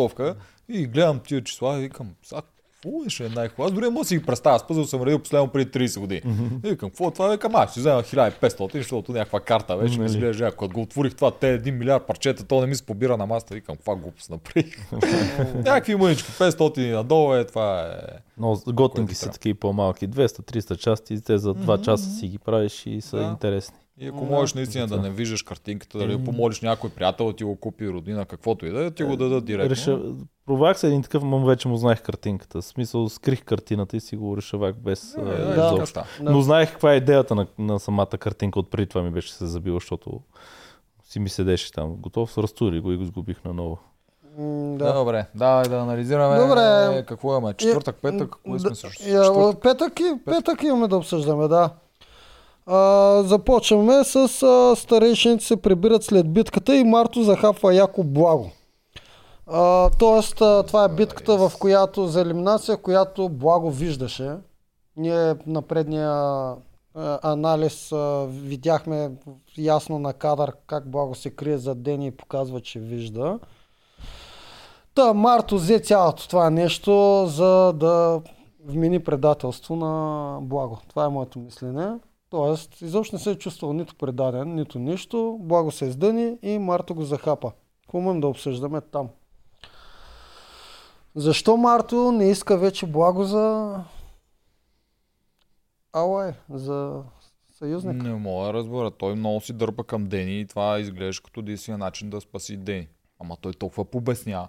и 0.68 0.86
гледам 0.86 1.18
тия 1.18 1.45
числа 1.45 1.78
и 1.78 1.80
викам, 1.80 2.11
сега 2.22 2.40
какво 2.74 3.09
ще 3.09 3.26
е 3.26 3.28
най-хубаво? 3.28 3.66
Аз 3.66 3.72
дори 3.72 3.84
не 3.84 3.90
мога 3.90 4.01
да 4.01 4.09
си 4.09 4.18
ги 4.18 4.24
представя. 4.24 4.57
Аз 4.57 4.66
пъзел 4.66 4.84
съм 4.84 5.03
редил 5.03 5.18
последно 5.18 5.49
преди 5.49 5.70
30 5.70 6.01
години. 6.01 6.22
И 6.64 6.68
викам, 6.68 6.90
какво 6.90 7.09
е 7.09 7.12
това? 7.12 7.28
Викам, 7.28 7.55
аз 7.55 7.70
ще 7.70 7.80
взема 7.80 8.03
1500, 8.03 8.72
защото 8.72 9.12
някаква 9.12 9.40
карта 9.40 9.76
беше. 9.76 9.92
Ми 9.92 9.99
Нали. 9.99 10.11
изглежда, 10.11 10.45
ако 10.45 10.68
го 10.68 10.80
отворих 10.80 11.14
това, 11.14 11.30
те 11.30 11.47
1 11.55 11.70
милиард 11.70 12.07
парчета, 12.07 12.45
то 12.45 12.61
не 12.61 12.66
ми 12.66 12.74
се 12.74 12.82
побира 12.82 13.16
на 13.16 13.26
маста. 13.26 13.55
Викам, 13.55 13.76
каква 13.76 13.95
глупост 13.95 14.30
направих. 14.30 14.92
Някакви 15.55 15.95
мънички, 15.95 16.32
500 16.32 16.78
и 16.80 16.90
надолу 16.90 17.34
е, 17.34 17.45
това 17.45 17.82
е. 17.82 17.95
Но 18.38 18.61
готинки 18.66 19.14
са 19.14 19.30
такива 19.30 19.59
по-малки. 19.59 20.09
200-300 20.09 20.76
части, 20.76 21.20
те 21.20 21.38
за 21.38 21.55
2 21.55 21.80
часа 21.80 22.11
си 22.11 22.28
ги 22.28 22.38
правиш 22.38 22.82
и 22.86 23.01
са 23.01 23.16
Да. 23.16 23.22
интересни. 23.24 23.76
И 23.99 24.09
ако 24.09 24.18
Да. 24.20 24.24
можеш 24.30 24.55
наистина 24.55 24.86
да 24.86 24.97
не 24.97 25.11
виждаш 25.11 25.42
картинката, 25.42 25.99
дали 25.99 26.24
помолиш 26.24 26.61
някой 26.61 26.90
приятел 26.90 27.26
да 27.26 27.36
ти 27.36 27.45
го 27.45 27.57
купи, 27.57 27.88
родина, 27.88 28.24
каквото 28.26 28.66
и 28.66 28.70
да 28.70 28.84
е, 28.84 28.90
ти 28.90 29.03
го 29.03 29.16
дадат 29.16 29.45
директно. 29.45 29.70
Реша... 29.70 30.01
Провах 30.47 30.78
се 30.78 30.86
един 30.86 31.03
такъв, 31.03 31.22
но 31.24 31.45
вече 31.45 31.68
му 31.68 31.76
знаех 31.76 32.03
картинката. 32.03 32.61
В 32.61 32.64
смисъл, 32.64 33.09
скрих 33.09 33.45
картината 33.45 33.97
и 33.97 34.01
си 34.01 34.16
го 34.16 34.36
решавах 34.36 34.74
без 34.74 35.14
Е, 35.14 35.20
да, 35.20 35.55
да. 35.55 35.84
Да. 35.95 36.05
Но 36.20 36.40
знаех 36.40 36.70
каква 36.72 36.92
е 36.92 36.97
идеята 36.97 37.34
на, 37.34 37.47
на 37.59 37.80
самата 37.80 38.07
картинка. 38.07 38.59
От 38.59 38.70
преди 38.70 38.86
това 38.86 39.03
ми 39.03 39.11
беше 39.11 39.32
се 39.32 39.47
забила, 39.47 39.76
защото 39.76 40.20
си 41.05 41.20
ми 41.20 41.28
седеше 41.28 41.72
там. 41.72 41.97
Готов, 41.97 42.38
разтури 42.38 42.80
го 42.80 42.92
и 42.92 42.97
го 42.97 43.05
сгубих 43.05 43.45
наново. 43.45 43.78
Да. 44.38 44.84
Да. 44.84 44.92
Добре, 44.92 45.26
давай 45.34 45.68
да 45.68 45.76
анализираме 45.76 46.38
Добре. 46.38 47.05
какво 47.07 47.30
имаме. 47.38 47.55
Четвъртък, 47.55 47.97
петък, 48.03 48.34
кое 48.45 48.59
сме 48.59 48.68
Да, 48.70 48.74
също? 48.76 49.03
Четвъртък. 49.03 49.62
петък, 49.62 50.01
и, 50.01 50.14
петък 50.24 50.62
имаме 50.62 50.88
да 50.88 50.97
обсъждаме, 50.97 51.49
да. 51.49 51.70
А, 52.66 53.22
започваме 53.22 54.04
с 54.04 54.42
а, 54.42 54.76
старейшините 54.76 55.44
се 55.44 55.56
прибират 55.56 56.04
след 56.04 56.32
битката 56.32 56.76
и 56.76 56.84
Марто 56.84 57.22
захапва 57.22 57.74
яко 57.74 58.04
благо. 58.04 58.50
А, 59.46 59.90
тоест, 59.90 60.40
а, 60.40 60.62
това 60.62 60.84
е 60.84 60.94
битката, 60.94 61.36
в 61.36 61.52
която 61.58 62.06
за 62.06 62.20
елиминация, 62.20 62.76
която 62.76 63.28
благо 63.28 63.70
виждаше. 63.70 64.36
Ние 64.96 65.34
на 65.46 65.62
предния 65.62 66.12
анализ 67.22 67.92
а, 67.92 68.26
видяхме 68.28 69.12
ясно 69.58 69.98
на 69.98 70.12
кадър 70.12 70.52
как 70.66 70.90
благо 70.90 71.14
се 71.14 71.30
крие 71.30 71.58
зад 71.58 71.82
Дени 71.82 72.06
и 72.06 72.10
показва, 72.10 72.60
че 72.60 72.80
вижда. 72.80 73.38
Та 74.94 75.12
Марто 75.12 75.56
взе 75.56 75.78
цялото 75.78 76.28
това 76.28 76.50
нещо, 76.50 77.24
за 77.26 77.72
да 77.72 78.20
вмени 78.64 79.00
предателство 79.00 79.76
на 79.76 80.38
Благо. 80.42 80.78
Това 80.88 81.04
е 81.04 81.08
моето 81.08 81.38
мислене. 81.38 81.98
Тоест, 82.30 82.80
изобщо 82.80 83.16
не 83.16 83.20
се 83.20 83.30
е 83.30 83.38
чувствал 83.38 83.72
нито 83.72 83.94
предаден, 83.94 84.54
нито 84.54 84.78
нищо. 84.78 85.38
Благо 85.40 85.70
се 85.70 85.84
издъни 85.84 86.38
и 86.42 86.58
Марто 86.58 86.94
го 86.94 87.02
захапа. 87.02 87.52
Какво 87.82 88.14
да 88.14 88.28
обсъждаме 88.28 88.80
там? 88.80 89.08
Защо 91.14 91.56
Марто 91.56 92.12
не 92.12 92.30
иска 92.30 92.58
вече 92.58 92.86
благо 92.86 93.24
за... 93.24 93.74
Алай, 95.92 96.32
за 96.50 97.02
съюзник? 97.52 98.02
Не 98.02 98.14
мога 98.14 98.46
да 98.46 98.54
разбера. 98.54 98.90
Той 98.90 99.14
много 99.14 99.40
си 99.40 99.52
дърпа 99.52 99.84
към 99.84 100.06
Дени 100.06 100.40
и 100.40 100.46
това 100.46 100.78
изглежда 100.78 101.22
като 101.22 101.40
единствения 101.40 101.78
начин 101.78 102.10
да 102.10 102.20
спаси 102.20 102.56
Дени. 102.56 102.88
Ама 103.20 103.36
той 103.40 103.52
толкова 103.52 103.84
побесня. 103.84 104.48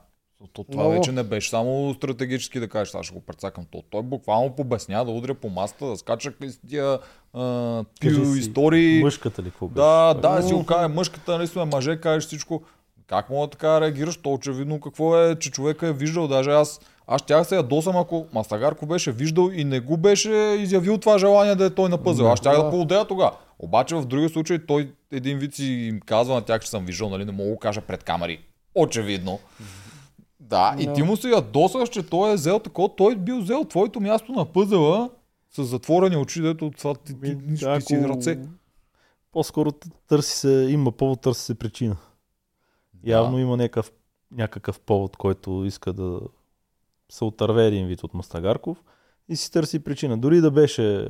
То, 0.54 0.64
това 0.64 0.84
Много. 0.84 0.92
вече 0.98 1.12
не 1.12 1.24
беше 1.24 1.50
само 1.50 1.94
стратегически 1.94 2.60
да 2.60 2.68
кажеш, 2.68 2.96
аз 2.96 3.06
ще 3.06 3.16
го 3.16 3.22
прецакам. 3.22 3.66
То, 3.72 3.84
той 3.90 4.02
буквално 4.02 4.56
побесня 4.56 5.06
да 5.06 5.12
удря 5.12 5.34
по 5.34 5.50
масата, 5.50 5.86
да 5.86 5.98
скача 5.98 6.34
с 6.42 6.58
тия 6.70 7.00
а, 7.34 7.84
си, 8.04 8.40
истории. 8.40 9.04
Мъжката 9.04 9.44
ли 9.44 9.50
какво 9.50 9.68
беше? 9.68 9.76
Да, 9.86 10.14
да, 10.14 10.42
си 10.42 10.54
го 10.54 10.66
кажа, 10.66 10.90
мъжката, 10.90 11.32
нали 11.32 11.48
сме 11.48 11.66
мъже, 11.66 11.98
кажеш 11.98 12.28
всичко. 12.28 12.64
Как 13.08 13.30
мога 13.30 13.48
така 13.48 13.68
да 13.68 13.82
реагираш? 13.82 14.18
То 14.18 14.34
очевидно 14.34 14.80
какво 14.80 15.20
е, 15.20 15.36
че 15.40 15.52
човека 15.52 15.88
е 15.88 15.94
виждал. 15.94 16.28
Даже 16.28 16.52
аз, 16.52 16.82
аз 17.08 17.22
щях 17.22 17.48
се 17.48 17.56
ядосам, 17.56 17.98
ако 17.98 18.26
Мастагарко 18.34 18.86
беше 18.86 19.12
виждал 19.12 19.50
и 19.54 19.64
не 19.64 19.80
го 19.80 19.98
беше 19.98 20.32
изявил 20.60 20.98
това 20.98 21.18
желание 21.18 21.56
да 21.56 21.66
е 21.66 21.70
той 21.70 21.90
на 21.90 21.98
пъзел. 22.04 22.32
Аз 22.32 22.40
щях 22.40 22.58
да 22.58 22.64
Да. 22.64 22.70
поудея 22.70 23.06
тогава. 23.06 23.32
Обаче 23.60 23.96
в 23.96 24.06
другия 24.06 24.30
случай 24.30 24.66
той 24.66 24.92
един 25.12 25.38
вид 25.38 25.56
си 25.56 25.66
им 25.66 26.00
казва 26.06 26.36
на 26.36 26.42
тях, 26.42 26.62
че 26.62 26.70
съм 26.70 26.86
виждал, 26.86 27.10
нали, 27.10 27.26
не 27.26 27.32
мога 27.32 27.50
да 27.52 27.58
кажа 27.58 27.82
пред 27.82 28.04
камери. 28.04 28.40
Очевидно. 28.76 29.40
Да, 30.50 30.76
и 30.80 30.94
ти 30.94 31.04
му 31.04 31.18
се 31.18 31.30
ядосваш, 31.30 31.90
че 31.90 32.04
той 32.04 32.32
е 32.32 32.36
взел 32.36 32.60
такова, 32.60 32.96
той 32.96 33.14
е 33.14 33.16
бил 33.16 33.42
взел 33.42 33.64
твоето 33.64 34.02
място 34.02 34.32
на 34.32 34.46
пъзела 34.46 35.10
с 35.52 35.64
затворени 35.64 36.18
очи, 36.18 36.42
дето 36.42 36.72
това 36.78 36.96
ти, 36.96 37.22
ти, 37.22 37.38
ти, 37.38 37.48
ти, 37.48 37.56
ти 37.56 37.82
си 37.82 38.02
ръце. 38.02 38.40
По-скоро 39.32 39.72
търси 40.08 40.38
се, 40.38 40.68
има 40.70 40.92
повод, 40.92 41.22
търси 41.22 41.42
се 41.42 41.56
причина. 41.56 41.98
Явно 43.04 43.40
има 43.40 43.58
някакъв, 43.58 43.92
някакъв 44.32 44.80
повод, 44.80 45.18
който 45.18 45.66
иска 45.66 45.94
да 45.94 46.20
се 47.10 47.24
отърве 47.24 47.66
един 47.66 47.88
вид 47.88 48.04
от 48.04 48.14
Мастагарков 48.14 48.84
и 49.30 49.36
си 49.36 49.52
търси 49.52 49.80
причина. 49.80 50.18
Дори 50.18 50.42
да 50.42 50.52
беше 50.52 51.04
е, 51.04 51.08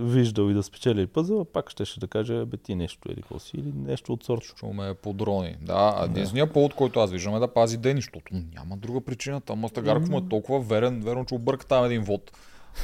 виждал 0.00 0.50
и 0.50 0.54
да 0.54 0.62
спечели 0.62 1.06
пъзела, 1.06 1.44
пак 1.44 1.70
щеше 1.70 2.00
да 2.00 2.08
каже, 2.08 2.44
бе 2.44 2.56
ти 2.56 2.74
нещо 2.74 3.12
или 3.12 3.22
какво 3.22 3.38
си, 3.38 3.56
или 3.56 3.72
нещо 3.76 4.12
от 4.12 4.24
сорта. 4.24 4.46
Чуваме 4.56 4.94
по 4.94 5.12
дрони. 5.12 5.56
Да, 5.60 6.02
единственият 6.04 6.52
повод, 6.52 6.74
който 6.74 7.00
аз 7.00 7.10
виждам 7.10 7.36
е 7.36 7.38
да 7.38 7.48
пази 7.48 7.76
Дени, 7.76 8.00
защото 8.00 8.34
няма 8.54 8.76
друга 8.76 9.00
причина. 9.00 9.40
Там 9.40 9.58
Мастагарков 9.58 10.08
му 10.08 10.18
е 10.18 10.28
толкова 10.30 10.60
верен, 10.60 11.00
верно, 11.00 11.24
че 11.24 11.34
обърка 11.34 11.66
там 11.66 11.84
един 11.84 12.02
вод. 12.02 12.32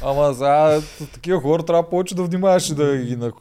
Ама 0.02 0.34
с 0.34 0.82
такива 1.12 1.40
хора 1.40 1.62
трябва 1.62 1.90
повече 1.90 2.14
да 2.14 2.24
внимаваш 2.24 2.70
и 2.70 2.74
да 2.74 2.96
ги 2.96 3.16
на- 3.16 3.32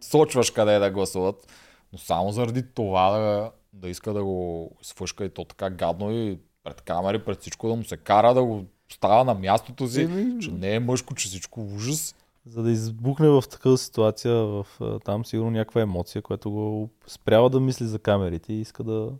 насочваш 0.00 0.50
къде 0.50 0.78
да 0.78 0.90
гласуват. 0.90 1.52
Но 1.92 1.98
само 1.98 2.32
заради 2.32 2.62
това 2.74 3.10
да, 3.10 3.50
да 3.72 3.88
иска 3.88 4.12
да 4.12 4.24
го 4.24 4.70
свъшка 4.82 5.24
и 5.24 5.28
то 5.28 5.44
така 5.44 5.70
гадно 5.70 6.12
и 6.12 6.38
пред 6.64 6.80
камери, 6.80 7.24
пред 7.24 7.40
всичко 7.40 7.68
да 7.68 7.74
му 7.74 7.84
се 7.84 7.96
кара 7.96 8.34
да 8.34 8.44
го 8.44 8.64
става 8.92 9.24
на 9.24 9.34
мястото 9.34 9.88
си, 9.88 10.02
Еми, 10.02 10.40
че 10.40 10.50
не 10.50 10.74
е 10.74 10.80
мъжко, 10.80 11.14
че 11.14 11.28
всичко 11.28 11.60
ужас. 11.74 12.14
За 12.46 12.62
да 12.62 12.70
избухне 12.70 13.28
в 13.28 13.42
такава 13.50 13.78
ситуация, 13.78 14.34
в, 14.34 14.66
там 15.04 15.24
сигурно 15.24 15.50
някаква 15.50 15.80
емоция, 15.80 16.22
която 16.22 16.50
го 16.50 16.90
спрява 17.06 17.50
да 17.50 17.60
мисли 17.60 17.86
за 17.86 17.98
камерите 17.98 18.52
и 18.52 18.60
иска 18.60 18.84
да 18.84 19.10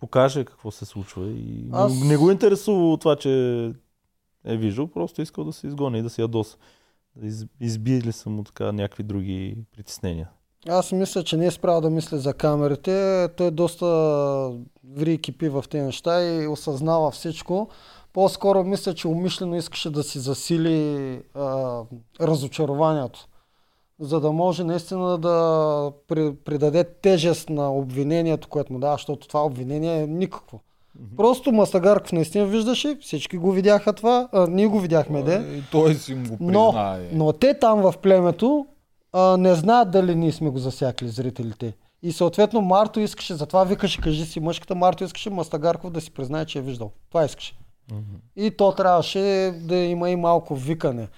покаже 0.00 0.44
какво 0.44 0.70
се 0.70 0.84
случва. 0.84 1.26
И 1.26 1.64
Аз- 1.72 2.00
не, 2.04 2.16
го 2.16 2.30
интересува 2.30 2.98
това, 2.98 3.16
че 3.16 3.64
е 4.44 4.56
виждал, 4.56 4.86
просто 4.86 5.22
искал 5.22 5.44
да 5.44 5.52
се 5.52 5.66
изгони 5.66 5.98
и 5.98 6.02
да 6.02 6.10
се 6.10 6.22
ядоса. 6.22 6.56
Да 7.16 7.26
из, 7.26 7.46
избие 7.60 8.00
ли 8.00 8.12
са 8.12 8.30
му 8.30 8.44
така 8.44 8.72
някакви 8.72 9.02
други 9.02 9.56
притеснения. 9.76 10.28
Аз 10.68 10.92
мисля, 10.92 11.22
че 11.24 11.36
не 11.36 11.46
е 11.46 11.50
справил 11.50 11.80
да 11.80 11.90
мисли 11.90 12.18
за 12.18 12.34
камерите. 12.34 13.28
Той 13.36 13.50
доста 13.50 13.86
ври 14.94 15.12
и 15.12 15.18
кипи 15.18 15.48
в 15.48 15.64
тези 15.70 15.84
неща 15.84 16.24
и 16.24 16.46
осъзнава 16.46 17.10
всичко. 17.10 17.68
По-скоро 18.12 18.64
мисля, 18.64 18.94
че 18.94 19.08
умишлено 19.08 19.56
искаше 19.56 19.90
да 19.90 20.02
си 20.02 20.18
засили 20.18 21.20
а, 21.34 21.80
разочарованието. 22.20 23.28
За 24.00 24.20
да 24.20 24.32
може 24.32 24.64
наистина 24.64 25.18
да 25.18 25.92
при, 26.08 26.34
придаде 26.34 26.84
тежест 26.84 27.50
на 27.50 27.72
обвинението, 27.72 28.48
което 28.48 28.72
му 28.72 28.78
дава, 28.78 28.94
защото 28.94 29.28
това 29.28 29.44
обвинение 29.44 30.02
е 30.02 30.06
никакво. 30.06 30.60
Просто 31.16 31.52
Мастагарков 31.52 32.12
наистина 32.12 32.46
виждаше, 32.46 32.98
всички 33.00 33.36
го 33.36 33.52
видяха 33.52 33.92
това, 33.92 34.28
а, 34.32 34.46
ние 34.46 34.66
го 34.66 34.80
видяхме, 34.80 35.22
де. 35.22 35.58
И 35.58 35.62
той 35.70 35.94
си 35.94 36.14
му 36.14 36.28
го 36.28 36.36
Но, 36.40 36.70
признае. 36.70 37.08
но 37.12 37.32
те 37.32 37.58
там 37.58 37.80
в 37.82 37.94
племето 38.02 38.66
а, 39.12 39.36
не 39.36 39.54
знаят 39.54 39.90
дали 39.90 40.14
ние 40.14 40.32
сме 40.32 40.50
го 40.50 40.58
засякли, 40.58 41.08
зрителите. 41.08 41.74
И 42.02 42.12
съответно 42.12 42.60
Марто 42.60 43.00
искаше, 43.00 43.34
затова 43.34 43.64
викаше, 43.64 44.00
кажи 44.00 44.24
си 44.26 44.40
мъжката, 44.40 44.74
Марто 44.74 45.04
искаше 45.04 45.30
Мастагарков 45.30 45.90
да 45.90 46.00
си 46.00 46.10
признае, 46.10 46.44
че 46.44 46.58
е 46.58 46.62
виждал. 46.62 46.90
Това 47.08 47.24
искаше. 47.24 47.54
И 48.36 48.50
то 48.50 48.72
трябваше 48.72 49.54
да 49.60 49.76
има 49.76 50.10
и 50.10 50.16
малко 50.16 50.54
викане. 50.54 51.08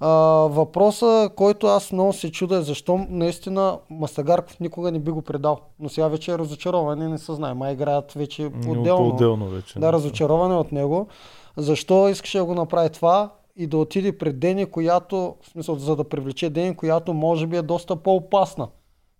А, 0.00 0.08
въпроса, 0.50 1.30
който 1.36 1.66
аз 1.66 1.92
много 1.92 2.12
се 2.12 2.32
чуда 2.32 2.56
е 2.56 2.62
защо 2.62 3.06
наистина 3.10 3.78
Мастагарков 3.90 4.60
никога 4.60 4.92
не 4.92 4.98
би 4.98 5.10
го 5.10 5.22
предал. 5.22 5.58
Но 5.80 5.88
сега 5.88 6.08
вече 6.08 6.32
е 6.32 6.38
разочарован 6.38 7.02
и 7.02 7.08
не 7.08 7.18
се 7.18 7.34
знае. 7.34 7.54
Май 7.54 7.72
играят 7.72 8.12
вече 8.12 8.50
отделно. 8.68 9.10
По-отделно 9.10 9.48
вече. 9.48 9.78
Да, 9.78 9.92
разочароване 9.92 10.54
от 10.54 10.72
него. 10.72 11.08
Защо 11.56 12.08
искаше 12.08 12.38
да 12.38 12.44
го 12.44 12.54
направи 12.54 12.90
това 12.90 13.30
и 13.56 13.66
да 13.66 13.78
отиде 13.78 14.18
пред 14.18 14.38
Дени, 14.38 14.66
която, 14.66 15.36
в 15.42 15.48
смисъл, 15.48 15.76
за 15.76 15.96
да 15.96 16.04
привлече 16.04 16.50
Дени, 16.50 16.76
която 16.76 17.14
може 17.14 17.46
би 17.46 17.56
е 17.56 17.62
доста 17.62 17.96
по-опасна. 17.96 18.68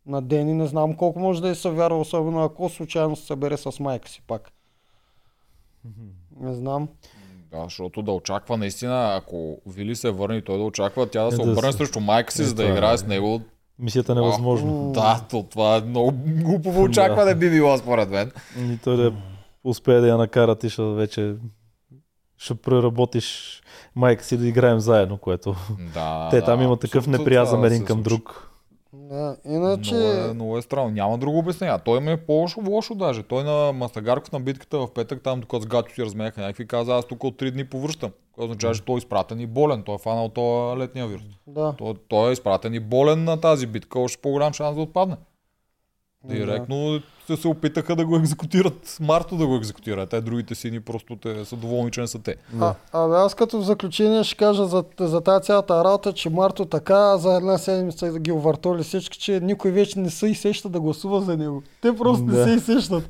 На 0.07 0.23
Дени 0.23 0.55
не 0.55 0.67
знам 0.67 0.95
колко 0.95 1.19
може 1.19 1.43
да 1.43 1.49
й 1.49 1.55
се 1.55 1.71
вярва, 1.71 2.01
особено 2.01 2.45
ако 2.45 2.69
случайно 2.69 3.17
се 3.17 3.27
събере 3.27 3.57
с 3.57 3.81
майка 3.81 4.09
си 4.09 4.23
пак. 4.27 4.53
Не 6.41 6.55
знам. 6.55 6.89
Да, 7.51 7.65
защото 7.65 8.03
да 8.03 8.13
очаква 8.13 8.57
наистина, 8.57 9.15
ако 9.15 9.59
Вили 9.67 9.97
се 9.97 10.11
върне 10.11 10.43
той 10.43 10.59
да 10.59 10.65
очаква 10.65 11.07
тя 11.07 11.23
да 11.23 11.29
Е, 11.29 11.31
се 11.31 11.37
да 11.37 11.43
обърне 11.43 11.73
се- 11.73 11.79
срещу 11.79 12.01
майка 12.01 12.33
си, 12.33 12.43
Е, 12.43 12.45
за 12.45 12.55
да 12.55 12.63
това 12.63 12.75
играе 12.75 12.95
е. 12.95 12.99
с 12.99 13.07
него. 13.07 13.41
Мисията 13.79 14.13
е 14.13 14.15
невъзможна. 14.15 14.93
Да, 14.93 15.25
то, 15.31 15.43
това 15.43 15.77
е 15.77 15.81
много 15.81 16.13
глупово 16.17 16.83
очакване 16.83 17.35
би 17.35 17.51
било 17.51 17.79
според 17.79 18.11
мен. 18.11 18.31
И 18.59 18.79
той 18.79 18.97
да 18.97 19.13
успее 19.65 19.95
да 19.95 20.09
я 20.09 20.17
накара, 20.17 20.55
ти 20.55 20.71
ще 20.71 20.83
вече 20.85 21.35
ще 22.37 22.55
преработиш 22.55 23.61
майка 23.97 24.25
си 24.25 24.37
да 24.37 24.47
играем 24.49 24.81
заедно, 24.81 25.19
което 25.19 25.55
Да, 25.95 26.29
те 26.31 26.43
там 26.43 26.59
да, 26.59 26.65
има 26.65 26.77
такъв 26.77 27.07
неприязъм 27.09 27.61
да 27.61 27.67
един 27.67 27.85
към 27.85 27.97
случи. 27.97 28.09
друг. 28.09 28.51
Да, 29.09 29.37
иначе... 29.45 29.95
Много 29.95 30.31
е, 30.31 30.35
много 30.35 30.59
е 30.59 30.63
странно. 30.63 30.91
Няма 30.91 31.19
друго 31.19 31.39
обяснение. 31.39 31.77
Той 31.85 32.01
ме 32.01 32.13
е 32.13 32.17
по-лошо 32.17 32.61
лошо 32.69 32.95
даже. 32.95 33.23
Той 33.23 33.45
на 33.45 33.73
Мастагарков 33.73 34.33
на 34.33 34.41
битката 34.41 34.79
в 34.79 34.93
петък, 34.95 35.23
там 35.23 35.41
докато 35.41 35.63
с 35.63 35.67
Гачо 35.67 35.95
си 35.95 36.03
размеяха 36.03 36.41
някакви, 36.41 36.67
каза, 36.67 36.95
аз 36.95 37.07
тук 37.07 37.25
от 37.25 37.41
3 37.41 37.51
дни 37.51 37.65
повръщам. 37.65 38.11
Което 38.33 38.51
означава, 38.51 38.75
че 38.75 38.85
той 38.85 38.95
е 38.95 38.99
изпратен 38.99 39.41
и 39.41 39.47
болен. 39.47 39.83
Той 39.83 39.95
е 39.95 39.99
фанал 39.99 40.29
този 40.29 40.81
летния 40.81 41.07
вирус. 41.07 41.23
Да. 41.47 41.75
Той, 41.79 41.95
той 42.09 42.31
е 42.31 42.33
изпратен 42.33 42.75
и 42.75 42.81
болен 42.81 43.25
на 43.25 43.41
тази 43.41 43.67
битка. 43.67 43.99
Още 43.99 44.23
по-голям 44.23 44.53
шанс 44.53 44.77
да 44.77 44.83
отпадне. 44.83 45.17
Директно 46.25 47.01
се, 47.27 47.37
се 47.37 47.49
опитаха 47.49 47.97
да 47.97 48.07
го 48.07 48.17
екзекутират. 48.17 48.97
Марто 49.01 49.37
да 49.37 49.47
го 49.47 49.57
екзекутира. 49.57 50.07
Те 50.07 50.21
другите 50.21 50.55
сини 50.55 50.81
просто 50.81 51.17
те 51.17 51.45
са 51.45 51.57
доволни, 51.57 51.91
че 51.91 52.01
не 52.01 52.07
са 52.07 52.19
те. 52.19 52.37
А, 52.61 52.75
абе 52.93 53.15
аз 53.17 53.35
като 53.35 53.59
в 53.61 53.65
заключение 53.65 54.25
ще 54.25 54.37
кажа 54.37 54.67
за, 54.67 54.85
за 55.01 55.21
тази 55.21 55.45
цялата 55.45 55.85
работа, 55.85 56.13
че 56.13 56.31
Марто 56.31 56.65
така 56.65 57.17
за 57.17 57.35
една 57.35 57.59
седмица 57.59 58.19
ги 58.19 58.33
увъртоли 58.33 58.83
всички, 58.83 59.19
че 59.19 59.41
никой 59.41 59.71
вече 59.71 59.99
не 59.99 60.11
се 60.11 60.27
и 60.29 60.35
сеща 60.35 60.69
да 60.69 60.81
гласува 60.81 61.23
за 61.23 61.37
него. 61.37 61.63
Те 61.81 61.97
просто 61.97 62.25
не 62.25 62.33
Да. 62.33 62.45
се 62.45 62.51
и 62.51 62.61
сещат. 62.61 63.09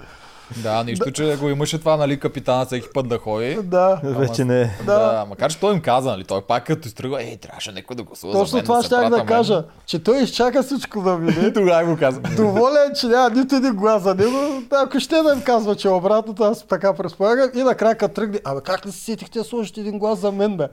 Да, 0.56 0.84
нищо, 0.84 1.10
че 1.10 1.36
го 1.36 1.48
имаше 1.48 1.78
това, 1.78 1.96
нали, 1.96 2.20
капитана 2.20 2.66
всеки 2.66 2.88
път 2.94 3.08
да 3.08 3.18
ходи. 3.18 3.58
Да. 3.62 4.00
Вече 4.04 4.44
не. 4.44 4.76
Да. 4.86 4.98
да, 4.98 5.26
макар 5.28 5.50
че 5.50 5.60
той 5.60 5.74
им 5.74 5.80
каза, 5.80 6.10
нали, 6.10 6.24
той 6.24 6.42
пак 6.42 6.66
като 6.66 6.88
изтръгва, 6.88 7.22
ей, 7.22 7.36
трябваше 7.36 7.72
някой 7.72 7.96
да 7.96 8.02
гласува 8.02 8.32
за 8.32 8.38
Точно 8.38 8.56
мен, 8.56 8.64
това 8.64 8.82
щях 8.82 9.10
да 9.10 9.16
мен. 9.16 9.26
кажа, 9.26 9.64
че 9.86 9.98
той 9.98 10.18
изчака 10.18 10.62
всичко 10.62 11.02
да 11.02 11.16
види. 11.16 11.46
И 11.46 11.52
тогава 11.54 11.84
го 11.90 11.96
каза. 11.98 12.20
Доволен, 12.20 12.92
че 13.00 13.06
няма 13.06 13.30
нито 13.30 13.56
един 13.56 13.74
глас 13.74 14.02
за 14.02 14.14
него. 14.14 14.62
Ако 14.70 15.00
ще 15.00 15.22
да 15.22 15.32
им 15.32 15.42
казва, 15.42 15.76
че 15.76 15.88
е 15.88 15.90
обратното, 15.90 16.42
аз 16.44 16.62
така 16.62 16.92
предполагам. 16.92 17.50
И 17.54 17.62
накрая 17.62 17.94
като 17.94 18.14
тръгне, 18.14 18.40
абе 18.44 18.60
как 18.60 18.84
не 18.84 18.92
се 18.92 18.98
сетихте 19.00 19.38
да 19.38 19.44
сложите 19.44 19.80
един 19.80 19.98
глас 19.98 20.18
за 20.18 20.32
мен, 20.32 20.56
бе? 20.56 20.68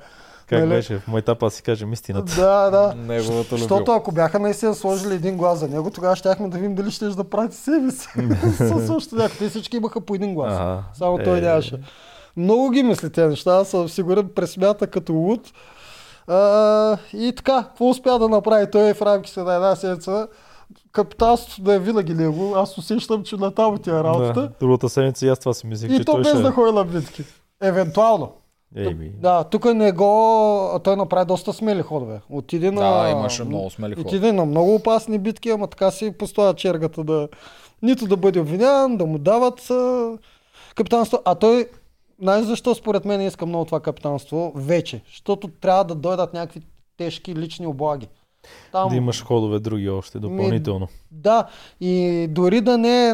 Как 0.49 0.59
Нали? 0.59 0.69
беше? 0.69 0.99
В 0.99 1.07
майтапа 1.07 1.49
си 1.49 1.63
кажем 1.63 1.93
истината. 1.93 2.35
Да, 2.35 2.69
да. 2.69 2.93
Неговата 2.95 3.57
Защото 3.57 3.91
ако 3.91 4.11
бяха 4.11 4.39
наистина 4.39 4.75
сложили 4.75 5.13
един 5.13 5.37
глас 5.37 5.59
за 5.59 5.67
него, 5.67 5.89
тогава 5.91 6.15
щяхме 6.15 6.49
да 6.49 6.57
видим 6.57 6.75
дали 6.75 6.91
ще 6.91 7.05
да 7.07 7.23
прати 7.23 7.55
себе 7.55 7.91
си. 7.91 8.07
Със 8.57 8.85
също 8.87 9.15
някак. 9.15 9.37
Те 9.37 9.49
всички 9.49 9.77
имаха 9.77 10.01
по 10.01 10.15
един 10.15 10.33
глас. 10.35 10.53
Ага. 10.53 10.83
Само 10.93 11.17
той 11.17 11.37
Е. 11.37 11.41
нямаше. 11.41 11.79
Много 12.37 12.69
ги 12.69 12.83
мисли 12.83 13.09
тези 13.09 13.27
неща, 13.27 13.51
аз 13.51 13.67
съм 13.69 13.89
сигурен, 13.89 14.29
пресмята 14.35 14.87
като 14.87 15.13
луд. 15.13 15.51
А, 16.27 16.97
и 17.13 17.33
така, 17.37 17.63
какво 17.63 17.89
успя 17.89 18.19
да 18.19 18.29
направи 18.29 18.71
той 18.71 18.93
в 18.93 19.01
рамките 19.01 19.39
на 19.39 19.55
една 19.55 19.75
седмица? 19.75 20.27
Капитанството 20.91 21.61
да 21.61 21.73
е 21.73 21.79
винаги 21.79 22.13
него. 22.13 22.53
Аз 22.55 22.77
усещам, 22.77 23.23
че 23.23 23.35
на 23.35 23.51
там 23.51 23.77
тия 23.77 24.03
работата. 24.03 24.41
Да. 24.41 24.49
Другата 24.59 24.89
седмица 24.89 25.25
и 25.25 25.29
аз 25.29 25.39
това 25.39 25.53
си 25.53 25.67
мислех, 25.67 25.91
И 25.91 25.97
че 25.97 26.05
то 26.05 26.11
той 26.11 26.21
без 26.21 26.31
ще... 26.31 26.41
да 26.41 26.51
ходи 26.51 26.71
на 26.71 26.83
битки. 26.85 27.23
Евентуално. 27.61 28.31
Ейми. 28.75 29.09
Да, 29.09 29.43
тук 29.43 29.65
не 29.65 29.91
го... 29.91 30.79
Той 30.83 30.95
направи 30.95 31.25
доста 31.25 31.53
смели 31.53 31.81
ходове. 31.81 32.21
Отиде 32.29 32.71
на... 32.71 32.81
Да, 32.81 33.09
имаше 33.09 33.43
много 33.43 33.69
смели 33.69 33.95
хора. 33.95 34.07
Отиде 34.07 34.31
на 34.31 34.45
много 34.45 34.75
опасни 34.75 35.19
битки, 35.19 35.49
ама 35.49 35.67
така 35.67 35.91
си 35.91 36.11
поставя 36.11 36.53
чергата 36.53 37.03
да... 37.03 37.27
Нито 37.81 38.07
да 38.07 38.17
бъде 38.17 38.39
обвиняван, 38.39 38.97
да 38.97 39.05
му 39.05 39.17
дават 39.17 39.71
капитанство. 40.75 41.19
А 41.25 41.35
той 41.35 41.69
знаеш 42.21 42.45
защо 42.45 42.75
според 42.75 43.05
мен 43.05 43.21
искам 43.21 43.49
много 43.49 43.65
това 43.65 43.79
капитанство 43.79 44.51
вече? 44.55 45.01
Защото 45.07 45.47
трябва 45.47 45.83
да 45.83 45.95
дойдат 45.95 46.33
някакви 46.33 46.61
тежки 46.97 47.35
лични 47.35 47.67
облаги. 47.67 48.07
Там, 48.75 48.89
Да 48.89 48.95
имаш 48.95 49.23
ходове 49.23 49.59
други 49.59 49.89
още 49.89 50.19
допълнително. 50.19 50.87
да, 51.11 51.45
и 51.81 52.27
дори 52.29 52.61
да, 52.61 52.77
не 52.77 53.09
е, 53.09 53.13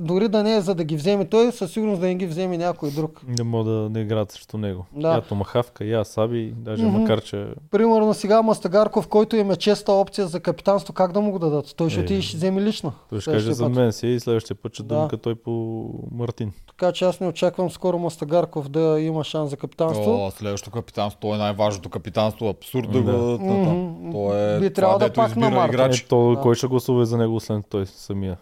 дори 0.00 0.28
да 0.28 0.42
не 0.42 0.56
е 0.56 0.60
за 0.60 0.74
да 0.74 0.84
ги 0.84 0.96
вземе 0.96 1.24
той, 1.24 1.52
със 1.52 1.72
сигурност 1.72 2.00
да 2.00 2.06
не 2.06 2.14
ги 2.14 2.26
вземе 2.26 2.58
някой 2.58 2.90
друг. 2.90 3.20
Да 3.28 3.44
мога 3.44 3.70
да 3.70 3.90
не 3.90 4.00
играят 4.00 4.32
срещу 4.32 4.58
него. 4.58 4.86
Да. 4.92 5.08
Я 5.08 5.20
Томахавка, 5.20 5.84
я 5.84 6.04
Саби, 6.04 6.54
даже 6.56 6.82
Мгм. 6.84 6.98
макар 6.98 7.20
че 7.20 7.46
Примерно 7.70 8.14
сега 8.14 8.42
Мастагарков, 8.42 9.08
който 9.08 9.36
им 9.36 9.50
е 9.50 9.56
честа 9.56 9.92
опция 9.92 10.26
за 10.26 10.40
капитанство, 10.40 10.92
как 10.94 11.12
да 11.12 11.20
му 11.20 11.30
го 11.30 11.38
дадат? 11.38 11.74
Той 11.76 11.90
ще 11.90 12.00
Е. 12.00 12.02
отиде 12.02 12.18
и 12.18 12.22
ще 12.22 12.36
вземе 12.36 12.62
лично. 12.62 12.92
той 13.10 13.20
ще 13.20 13.32
каже 13.32 13.52
за 13.52 13.68
мен 13.68 13.92
си 13.92 14.06
и 14.06 14.20
следващия 14.20 14.56
път 14.56 14.74
ще 14.74 14.82
Да. 14.82 14.94
дънка 14.94 15.16
той 15.16 15.34
по 15.34 15.84
Мартин. 16.12 16.52
Така 16.68 16.92
че 16.92 17.04
аз 17.04 17.20
не 17.20 17.28
очаквам 17.28 17.70
скоро 17.70 17.98
Мастагарков 17.98 18.68
да 18.68 19.00
има 19.00 19.24
шанс 19.24 19.50
за 19.50 19.56
капитанство. 19.56 20.10
О, 20.16 20.30
следващото 20.30 20.70
капитанство, 20.72 21.20
то 21.20 21.34
е 21.34 21.38
най-важното 21.38 21.88
капитанство. 21.88 22.48
Абсурд 22.48 22.90
да 22.92 23.02
го... 23.02 23.10
Мгм. 23.40 24.12
То 24.12 24.34
е 24.34 24.60
Би 24.60 24.72
това, 24.72 24.98
да 25.00 25.04
дето 25.04 25.14
пак 25.16 25.36
на 25.36 25.42
избира 25.42 25.50
Марта. 25.52 25.74
играч. 25.74 26.00
Е, 26.00 26.06
то, 26.06 26.30
Да. 26.30 26.40
кой 26.40 26.54
ще 26.54 26.66
гласува 26.66 27.06
за 27.06 27.16
него 27.16 27.40
след 27.40 27.64
той 27.68 27.86
самия? 27.86 28.38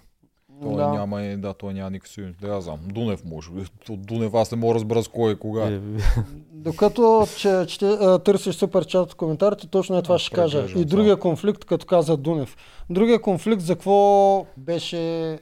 Той 0.63 0.77
Да. 0.77 0.89
няма 0.89 1.23
и 1.23 1.37
да, 1.37 1.55
той 1.55 1.75
няма 1.75 1.91
никакъв 1.91 2.13
силен. 2.13 2.35
Да, 2.41 2.49
я 2.49 2.61
знам. 2.61 2.79
Дунев 2.85 3.25
може 3.25 3.51
би. 3.51 3.65
От 3.91 4.07
Дунев 4.07 4.35
аз 4.35 4.53
не 4.53 4.59
мога 4.59 4.71
да 4.71 4.75
разбера 4.75 5.03
с 5.03 5.09
кой 5.09 5.33
и 5.33 5.37
кога. 5.37 5.65
Е, 5.65 5.81
Докато 6.53 7.27
че, 7.37 7.65
че, 7.69 7.87
а, 7.87 8.19
търсиш 8.19 8.55
супер 8.55 8.87
чат 8.87 9.13
в 9.13 9.17
коментарите, 9.17 9.67
точно 9.67 9.97
е 9.99 10.03
това 10.03 10.15
Да, 10.15 10.19
ще 10.19 10.31
кажа. 10.31 10.67
И 10.77 10.85
другия 10.85 11.17
конфликт, 11.17 11.65
като 11.65 11.87
каза 11.87 12.17
Дунев. 12.17 12.57
Другия 12.91 13.23
конфликт 13.23 13.63
за 13.63 13.75
какво 13.75 14.47
беше 14.57 15.39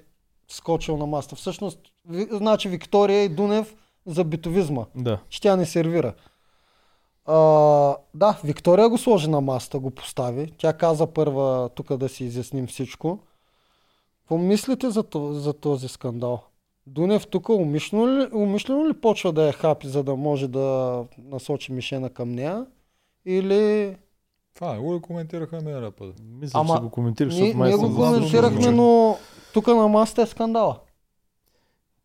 скочил 0.49 0.97
на 0.97 1.07
маста. 1.07 1.37
Всъщност, 1.37 1.79
значи 2.31 2.69
Виктория 2.69 3.23
и 3.23 3.29
Дунев 3.29 3.75
за 4.07 4.25
битовизма, 4.25 4.85
да. 4.95 5.19
че 5.29 5.41
тя 5.41 5.57
не 5.57 5.67
сервира. 5.67 6.12
А, 7.27 7.97
да, 8.14 8.41
Виктория 8.45 8.89
го 8.89 8.99
сложи 8.99 9.31
на 9.31 9.41
маста, 9.41 9.79
го 9.79 9.91
постави. 9.91 10.53
Тя 10.59 10.72
каза 10.72 11.07
първа 11.07 11.68
тук 11.74 11.97
да 11.97 12.09
си 12.09 12.24
изясним 12.24 12.66
всичко. 12.66 13.18
Какво 14.20 14.39
мислите 14.39 14.91
за, 14.91 15.05
за 15.14 15.53
този 15.53 15.89
скандал? 15.89 16.43
Дунев 16.87 17.27
тук 17.27 17.49
умишлено 17.49 18.09
ли, 18.09 18.29
умишлено 18.35 18.89
ли 18.89 18.93
почва 18.93 19.33
да 19.33 19.47
я 19.47 19.53
хапи, 19.53 19.89
за 19.89 20.03
да 20.03 20.16
може 20.16 20.49
да 20.49 21.05
насочи 21.18 21.72
мишена 21.72 22.11
към 22.11 22.33
нея? 22.33 22.66
Или... 23.24 23.97
Това 24.55 24.72
не 24.72 24.79
го 24.79 24.95
ли 24.95 25.01
коментираха 25.01 25.61
миналия 25.62 25.91
път? 25.91 26.14
Мисля, 26.41 26.61
Ама 26.61 26.74
че 26.77 26.83
го 26.83 26.91
коментираш, 26.91 27.35
Ние, 27.35 27.43
защото 27.43 27.59
май 27.59 27.68
ние 27.68 27.77
го 27.77 27.95
коментирахме, 27.95 28.70
но 28.70 29.18
тук 29.53 29.66
на 29.66 29.89
масата 29.89 30.22
е 30.22 30.27
скандала. 30.27 30.79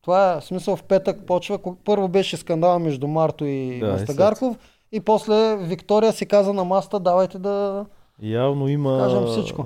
Това 0.02 0.34
е 0.34 0.42
смисъл 0.42 0.76
в 0.76 0.84
петък 0.84 1.26
почва. 1.26 1.60
Първо 1.86 2.08
беше 2.08 2.38
скандала 2.38 2.80
между 2.80 3.08
Марто 3.08 3.46
и 3.46 3.80
Да, 3.80 3.86
да, 3.86 3.92
и 3.92 3.92
Мастагарков. 3.92 4.58
И 4.92 5.00
после 5.00 5.58
Виктория 5.58 6.14
си 6.14 6.26
каза 6.26 6.54
на 6.54 6.64
масата, 6.64 7.00
давайте 7.00 7.40
да... 7.40 7.86
Явно 8.22 8.68
има 8.68 8.98
Кажем 9.00 9.26
всичко. 9.26 9.66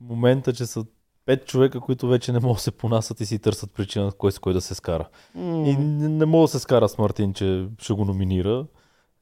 момента, 0.00 0.52
че 0.52 0.66
са 0.66 0.84
пет 1.26 1.46
човека, 1.46 1.80
които 1.80 2.08
вече 2.08 2.32
не 2.32 2.40
могат 2.40 2.56
да 2.56 2.62
се 2.62 2.70
понасят 2.70 3.20
и 3.20 3.26
си 3.26 3.38
търсят 3.38 3.72
причина 3.72 4.12
кой 4.12 4.32
с 4.32 4.38
кой 4.38 4.52
да 4.52 4.60
се 4.60 4.74
скара. 4.74 5.08
М, 5.34 5.64
И 5.66 5.76
не, 5.76 6.08
не 6.08 6.26
мога 6.26 6.44
да 6.44 6.48
се 6.48 6.58
скара 6.58 6.88
с 6.88 6.98
Мартин, 6.98 7.34
че 7.34 7.66
ще 7.78 7.92
го 7.92 8.04
номинира. 8.04 8.66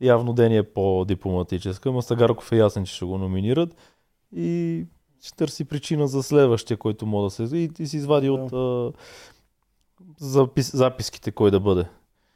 Явно 0.01 0.33
Дени 0.33 0.57
е 0.57 0.63
по-дипломатическа. 0.63 1.93
Мастагарков 1.93 2.53
е 2.53 2.57
ясен, 2.57 2.85
че 2.85 2.95
ще 2.95 3.05
го 3.05 3.19
номинират. 3.19 3.77
И 4.37 4.85
ще 5.23 5.37
търси 5.37 5.65
причина 5.65 6.09
за 6.09 6.23
следващия, 6.23 6.77
който 6.77 7.07
мога 7.07 7.25
да 7.25 7.31
се... 7.31 7.57
И, 7.57 7.71
и 7.79 7.87
си 7.87 7.97
извади 7.97 8.27
Да. 8.27 8.33
от 8.33 8.53
а, 8.53 8.93
запис, 10.21 10.77
записките 10.77 11.31
кой 11.33 11.51
да 11.51 11.61
бъде. 11.61 11.85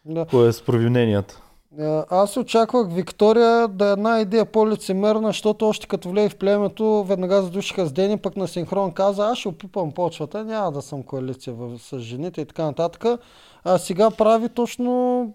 Да. 0.05 0.27
Кой 0.27 0.49
е 0.49 0.53
с 0.53 0.63
провиненията. 0.63 1.43
Е, 1.73 2.03
Аз 2.11 2.37
очаквах 2.37 2.93
Виктория 2.93 3.69
да 3.69 3.89
е 3.89 3.93
една 3.93 4.21
идея 4.21 4.45
по-лицемерна, 4.47 5.29
защото 5.29 5.69
още 5.69 5.87
като 5.87 6.11
влезе 6.11 6.29
в 6.29 6.37
племето, 6.37 7.05
веднага 7.05 7.43
задушиха 7.43 7.87
с 7.87 7.93
Дени, 7.93 8.19
пък 8.19 8.37
на 8.37 8.49
синхрон 8.49 8.93
каза, 8.93 9.27
аз 9.27 9.39
ще 9.39 9.49
опипам 9.49 9.93
почвата, 9.93 10.45
няма 10.45 10.73
да 10.73 10.83
съм 10.83 11.03
коалиция 11.03 11.55
в, 11.55 11.79
с 11.79 11.99
жените 11.99 12.41
и 12.41 12.47
така 12.47 12.65
нататък. 12.65 13.21
А 13.65 13.79
сега 13.79 14.11
прави 14.11 14.49
точно 14.49 15.35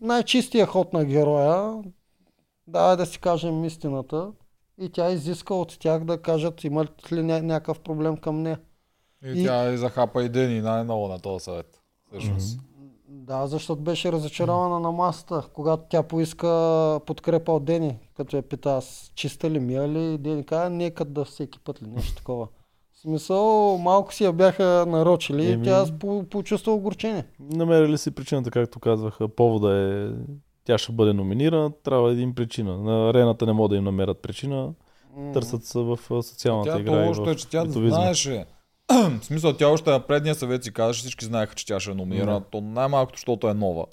най-чистия 0.00 0.66
ход 0.66 0.92
на 0.92 1.04
героя. 1.04 1.82
Давай 2.66 2.96
да 2.96 3.06
си 3.06 3.20
кажем 3.20 3.64
истината. 3.64 4.32
И 4.80 4.88
тя 4.88 5.10
изиска 5.10 5.54
от 5.54 5.78
тях 5.78 6.04
да 6.04 6.18
кажат 6.18 6.64
имат 6.64 7.12
ли 7.12 7.20
ня- 7.20 7.40
някакъв 7.40 7.80
проблем 7.80 8.16
към 8.16 8.42
нея. 8.42 8.60
И, 9.24 9.30
И- 9.30 9.44
тя 9.44 9.72
и 9.72 9.76
захапа 9.78 10.22
и 10.24 10.28
Дени 10.28 10.60
най-ново 10.60 11.08
на 11.08 11.18
този 11.18 11.44
съвет. 11.44 11.80
Всъщност. 12.08 12.58
Да, 13.24 13.46
защото 13.46 13.82
беше 13.82 14.12
разочарована 14.12 14.80
на 14.80 14.92
масата, 14.92 15.42
когато 15.52 15.82
тя 15.88 16.02
поиска 16.02 16.48
подкрепа 17.06 17.52
от 17.52 17.64
Дени, 17.64 17.98
като 18.16 18.36
я 18.36 18.42
пита 18.42 18.70
аз 18.70 19.12
чиста 19.14 19.50
ли 19.50 19.60
ми 19.60 19.74
е 19.74 19.88
ли, 19.88 20.18
Дени 20.18 20.44
каза, 20.44 20.70
нека 20.70 21.04
да 21.04 21.24
всеки 21.24 21.58
път 21.58 21.82
ли, 21.82 21.86
нещо 21.86 22.14
такова. 22.14 22.48
В 22.92 23.00
смисъл, 23.00 23.78
малко 23.78 24.14
си 24.14 24.24
я 24.24 24.32
бяха 24.32 24.84
нарочили 24.88 25.44
и 25.44 25.52
Еми. 25.52 25.64
тя 25.64 25.84
по- 26.00 26.24
почувства 26.24 26.72
огорчение. 26.72 27.24
Намерили 27.40 27.98
си 27.98 28.10
причината, 28.10 28.50
както 28.50 28.80
казваха. 28.80 29.28
Повода 29.28 29.72
е... 29.72 30.08
Тя 30.64 30.78
ще 30.78 30.92
бъде 30.92 31.12
номинирана, 31.12 31.70
трябва 31.82 32.12
един 32.12 32.34
причина. 32.34 32.78
На 32.78 33.08
арената 33.10 33.46
не 33.46 33.52
могат 33.52 33.70
да 33.70 33.76
им 33.76 33.84
намерят 33.84 34.22
причина. 34.22 34.72
Търсят 35.32 35.64
се 35.64 35.78
в 35.78 35.98
социалната 36.22 36.72
Тя 36.72 36.80
игра. 36.80 37.06
лошото 37.06 37.28
в 37.28 37.32
е, 37.32 37.36
че 37.36 37.48
тя 37.48 37.64
битовизма. 37.64 37.94
знаеше. 37.96 38.44
В 38.92 39.24
смисъл, 39.24 39.52
тя 39.52 39.68
още 39.68 39.90
на 39.90 40.06
предния 40.06 40.34
съвет 40.34 40.64
си 40.64 40.72
казаше, 40.72 41.00
всички 41.00 41.24
знаеха, 41.24 41.54
че 41.54 41.66
тя 41.66 41.80
ще 41.80 41.90
е 41.90 41.94
номинирана. 41.94 42.40
То 42.50 42.60
най-малкото, 42.60 43.16
защото 43.18 43.48
е 43.48 43.54
нова. 43.54 43.86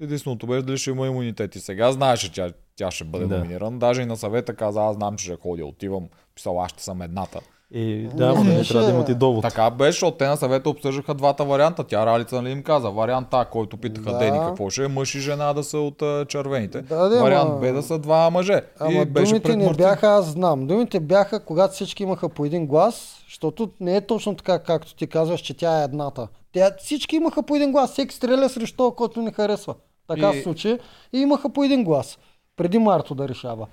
Единственото 0.00 0.46
беше 0.46 0.62
дали 0.62 0.78
ще 0.78 0.90
има 0.90 1.06
имунитет. 1.06 1.56
И 1.56 1.60
сега 1.60 1.92
знаеше, 1.92 2.32
че 2.32 2.32
тя, 2.32 2.52
тя 2.76 2.90
ще 2.90 3.04
бъде 3.04 3.26
Да. 3.26 3.38
номинирана. 3.38 3.78
Даже 3.78 4.02
и 4.02 4.06
на 4.06 4.16
съвета 4.16 4.54
каза, 4.56 4.82
аз 4.82 4.96
знам, 4.96 5.16
че 5.16 5.24
ще 5.24 5.36
ходя, 5.36 5.66
отивам. 5.66 6.08
Писал, 6.34 6.62
аз 6.62 6.70
ще 6.70 6.82
съм 6.82 7.02
едната. 7.02 7.40
И, 7.70 8.08
да, 8.14 8.34
но 8.34 8.44
Не, 8.44 8.64
трябва 8.64 8.86
да 8.86 8.92
имат 8.92 9.08
и 9.08 9.14
довод. 9.14 9.42
Така 9.42 9.70
беше, 9.70 9.90
защото 9.90 10.16
те 10.16 10.26
на 10.26 10.36
съвета 10.36 10.70
обсъждаха 10.70 11.14
двата 11.14 11.44
варианта. 11.44 11.84
Тя 11.84 12.06
Ралица 12.06 12.42
нали 12.42 12.52
им 12.52 12.62
каза. 12.62 12.90
Вариант 12.90 13.28
А, 13.32 13.44
който 13.44 13.76
питаха 13.76 14.12
Да. 14.12 14.18
Дени 14.18 14.38
какво 14.38 14.70
ще 14.70 14.84
е, 14.84 14.88
мъж 14.88 15.14
и 15.14 15.20
жена 15.20 15.52
да 15.52 15.64
са 15.64 15.78
от 15.78 16.02
а, 16.02 16.26
червените. 16.28 16.82
Да, 16.82 17.08
да, 17.08 17.22
Вариант 17.22 17.50
ама- 17.50 17.60
Б 17.60 17.72
да 17.72 17.82
са 17.82 17.98
два 17.98 18.30
мъже. 18.30 18.62
Ама 18.80 18.92
и 18.92 19.04
беше 19.04 19.26
думите 19.26 19.48
пред 19.48 19.56
не 19.56 19.72
бяха, 19.72 20.08
аз 20.08 20.26
знам. 20.26 20.66
Думите 20.66 21.00
бяха, 21.00 21.40
когато 21.40 21.74
всички 21.74 22.02
имаха 22.02 22.28
по 22.28 22.44
един 22.44 22.66
глас, 22.66 23.16
защото 23.28 23.70
не 23.80 23.96
е 23.96 24.00
точно 24.00 24.36
така, 24.36 24.58
както 24.58 24.94
ти 24.94 25.06
казваш, 25.06 25.40
че 25.40 25.56
тя 25.56 25.80
е 25.80 25.84
едната. 25.84 26.28
Тя, 26.52 26.70
всички 26.78 27.16
имаха 27.16 27.42
по 27.42 27.56
един 27.56 27.72
глас. 27.72 27.92
Всеки 27.92 28.14
стреля 28.14 28.48
срещу 28.48 28.76
този, 28.76 28.94
който 28.96 29.22
не 29.22 29.32
харесва. 29.32 29.74
Така 30.08 30.30
И- 30.30 30.32
се 30.32 30.42
случи. 30.42 30.78
И 31.12 31.18
имаха 31.18 31.48
по 31.48 31.64
един 31.64 31.84
глас. 31.84 32.18
Преди 32.56 32.78
Марто 32.78 33.14
да 33.14 33.28
решава. 33.28 33.66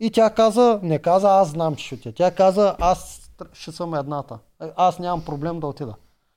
И 0.00 0.10
тя 0.10 0.30
каза, 0.30 0.80
не 0.82 0.98
каза, 0.98 1.28
аз 1.30 1.48
знам, 1.48 1.76
че 1.76 1.84
ще 1.86 1.94
отида. 1.94 2.14
Тя 2.14 2.30
каза, 2.30 2.74
аз 2.80 3.25
ще 3.52 3.72
съм 3.72 3.94
едната. 3.94 4.38
Е, 4.62 4.66
Аз 4.76 4.98
нямам 4.98 5.24
проблем 5.24 5.60
да 5.60 5.66
отида. 5.66 5.94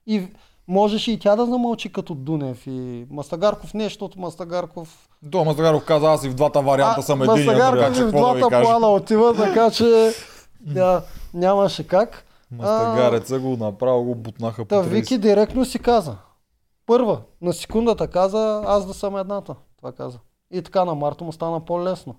И 0.07 0.27
можеше 0.67 1.11
и 1.11 1.19
тя 1.19 1.35
да 1.35 1.45
замълчи 1.45 1.93
като 1.93 2.15
Дунев 2.15 2.67
и 2.67 3.07
Мастагарков 3.09 3.73
не, 3.73 3.83
защото 3.83 4.19
Мастагарков 4.19 5.09
То 5.31 5.45
Мастагаров 5.45 5.85
каза, 5.85 6.07
аз 6.11 6.23
и 6.23 6.29
в 6.29 6.33
двата 6.33 6.61
варианта 6.61 7.03
съм 7.03 7.21
един. 7.21 7.45
Мастагарков 7.45 7.97
и 7.97 8.03
в 8.03 8.11
двата 8.11 8.61
плана 8.61 8.87
отива, 8.87 9.35
така 9.35 9.71
че 9.71 10.11
да, 10.61 11.03
нямаше 11.33 11.87
как. 11.87 12.25
Мастагареца 12.51 13.39
го 13.39 13.57
направо 13.57 14.03
го 14.03 14.15
бутнаха 14.15 14.65
по 14.65 14.67
Та 14.67 14.83
30. 14.83 14.87
Вики 14.87 15.17
директно 15.17 15.65
си 15.65 15.79
каза. 15.79 16.15
Първа, 16.85 17.21
на 17.41 17.53
секундата 17.53 18.07
каза, 18.07 18.63
аз 18.67 18.85
да 18.85 18.93
съм 18.93 19.17
едната. 19.17 19.55
Това 19.77 19.91
каза. 19.91 20.19
И 20.51 20.61
така 20.61 20.85
на 20.85 20.95
Марто 20.95 21.23
му 21.23 21.31
стана 21.31 21.65
по-лесно. 21.65 22.15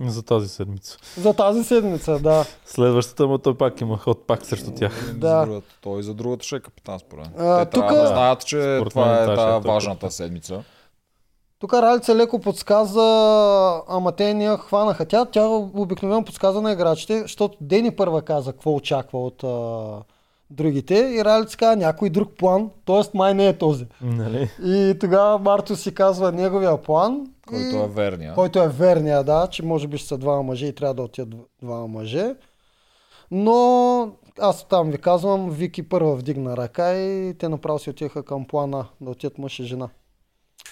За 0.00 0.22
тази 0.22 0.48
седмица. 0.48 0.98
За 1.18 1.34
тази 1.34 1.64
седмица, 1.64 2.18
да. 2.18 2.44
Следващата, 2.66 3.26
но 3.26 3.38
той 3.38 3.56
пак 3.56 3.80
има 3.80 3.98
ход 3.98 4.26
пак 4.26 4.46
срещу 4.46 4.70
тях. 4.70 5.14
Да. 5.14 5.28
За 5.40 5.46
другата. 5.46 5.66
Той 5.80 6.02
за 6.02 6.14
другата 6.14 6.44
ще 6.44 6.56
е 6.56 6.60
капитан, 6.60 6.98
според 6.98 7.24
мен. 7.24 7.32
Те 7.32 7.38
трябва 7.38 7.66
тука- 7.66 7.94
да 7.94 8.06
знаят, 8.06 8.46
че 8.46 8.56
Според 8.76 8.90
това 8.90 9.20
е 9.22 9.22
ще 9.24 9.32
е 9.32 9.72
важната 9.72 10.10
седмица. 10.10 10.62
Тук 11.58 11.74
Ралица 11.74 12.14
леко 12.16 12.38
подсказа, 12.38 13.02
ама 13.88 14.12
те 14.12 14.34
ни 14.34 14.44
я 14.44 14.58
хванаха. 14.58 15.04
Тя, 15.06 15.24
тя 15.24 15.46
обикновено 15.74 16.24
подсказа 16.24 16.62
на 16.62 16.72
играчите, 16.72 17.20
защото 17.20 17.56
Дени 17.60 17.90
първа 17.90 18.22
каза 18.22 18.52
какво 18.52 18.74
очаква 18.74 19.18
от 19.24 19.42
другите 20.50 20.94
и 20.94 21.24
Ралица 21.24 21.56
каза 21.56 21.76
някой 21.76 22.10
друг 22.10 22.30
план, 22.38 22.70
т.е. 22.86 23.16
май 23.18 23.34
не 23.34 23.48
е 23.48 23.58
този. 23.58 23.86
Нали? 24.00 24.50
И 24.64 24.96
тогава 25.00 25.38
Марто 25.38 25.76
си 25.76 25.94
казва 25.94 26.32
неговия 26.32 26.82
план. 26.82 27.26
Който 27.46 27.76
и... 27.76 27.78
е 27.78 27.86
верния. 27.86 28.34
Който 28.34 28.58
е 28.62 28.68
верния, 28.68 29.24
да, 29.24 29.46
че 29.46 29.64
може 29.64 29.88
би 29.88 29.98
ще 29.98 30.08
са 30.08 30.18
двама 30.18 30.42
мъже 30.42 30.66
и 30.66 30.74
трябва 30.74 30.94
да 30.94 31.02
отидат 31.02 31.28
дв- 31.34 31.44
двама 31.62 31.88
мъже. 31.88 32.34
Но 33.30 34.12
аз 34.40 34.68
там 34.68 34.90
ви 34.90 34.98
казвам, 34.98 35.50
Вики 35.50 35.88
първа 35.88 36.16
вдигна 36.16 36.56
ръка 36.56 36.94
и 36.94 37.34
те 37.38 37.48
направо 37.48 37.78
си 37.78 37.90
отиха 37.90 38.22
към 38.22 38.44
плана 38.44 38.86
да 39.00 39.10
отидат 39.10 39.38
мъж 39.38 39.58
и 39.58 39.64
жена. 39.64 39.88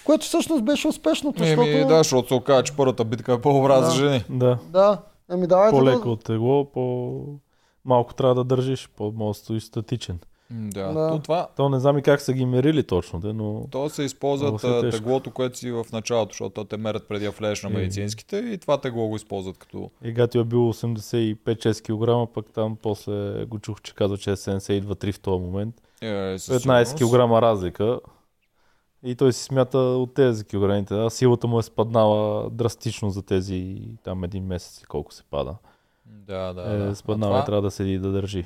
Което 0.05 0.25
всъщност 0.25 0.63
беше 0.63 0.87
успешното, 0.87 1.43
защото... 1.43 1.61
Еми, 1.69 1.87
да, 1.87 1.97
защото 1.97 2.27
се 2.27 2.33
оказа, 2.33 2.63
че 2.63 2.75
първата 2.75 3.05
битка 3.05 3.33
е 3.33 3.41
по-добра 3.41 3.79
Да. 3.79 3.85
за 3.85 3.91
жени. 3.95 4.23
Да. 4.29 4.57
да. 4.69 5.01
Еми 5.31 5.47
давайте 5.47 5.77
По-леко 5.77 6.03
да... 6.03 6.09
от 6.09 6.23
тегло, 6.23 6.71
по... 6.71 7.21
Малко 7.85 8.13
трябва 8.13 8.35
да 8.35 8.43
държиш, 8.43 8.89
по-може 8.95 9.39
да 9.39 9.43
стоиш 9.43 9.63
статичен. 9.63 10.19
Да. 10.51 10.93
Да. 10.93 11.09
То, 11.09 11.19
това, 11.19 11.47
То 11.55 11.69
не 11.69 11.79
знам 11.79 11.97
и 11.97 12.01
как 12.01 12.21
са 12.21 12.33
ги 12.33 12.45
мерили 12.45 12.83
точно, 12.83 13.19
де, 13.19 13.33
но 13.33 13.67
то 13.71 13.89
се 13.89 14.03
използват 14.03 14.61
се 14.61 14.89
теглото, 14.91 15.31
което 15.31 15.57
си 15.57 15.71
в 15.71 15.85
началото, 15.93 16.33
защото 16.33 16.63
те 16.63 16.77
мерят 16.77 17.07
преди 17.07 17.25
да 17.25 17.31
влезеш 17.31 17.63
на 17.63 17.69
Е. 17.69 17.73
медицинските 17.73 18.37
и 18.37 18.57
това 18.57 18.77
тегло 18.77 19.07
го 19.07 19.15
използват 19.15 19.57
като... 19.57 19.91
и 20.03 20.11
Гатио 20.11 20.41
е 20.41 20.45
бил 20.45 20.59
85-6 20.59 22.25
кг, 22.27 22.33
пък 22.33 22.45
там 22.53 22.77
после 22.81 23.45
го 23.45 23.59
чух, 23.59 23.81
че 23.81 23.93
казва, 23.95 24.17
че 24.17 24.31
е 24.31 24.35
72-3 24.35 25.13
в 25.13 25.19
този 25.19 25.43
момент. 25.43 25.75
Е, 26.01 26.39
със 26.39 26.63
15 26.63 26.83
сигурност. 26.83 27.31
кг 27.31 27.41
разлика. 27.41 27.99
И 29.03 29.15
той 29.15 29.33
си 29.33 29.43
смята 29.43 29.77
от 29.77 30.13
тези 30.13 30.45
килограмите. 30.45 30.93
А 30.93 31.09
силата 31.09 31.47
му 31.47 31.59
е 31.59 31.63
спаднала 31.63 32.49
драстично 32.49 33.09
за 33.09 33.21
тези 33.21 33.81
там 34.03 34.23
един 34.23 34.45
месец 34.45 34.81
и 34.81 34.85
колко 34.85 35.13
се 35.13 35.23
пада. 35.23 35.55
Да, 36.05 36.53
да, 36.53 36.73
е, 36.73 36.77
да. 36.77 36.95
Спаднала 36.95 37.31
това 37.31 37.41
и 37.41 37.45
трябва 37.45 37.61
да 37.61 37.71
седи 37.71 37.93
и 37.93 37.99
да 37.99 38.11
държи. 38.11 38.45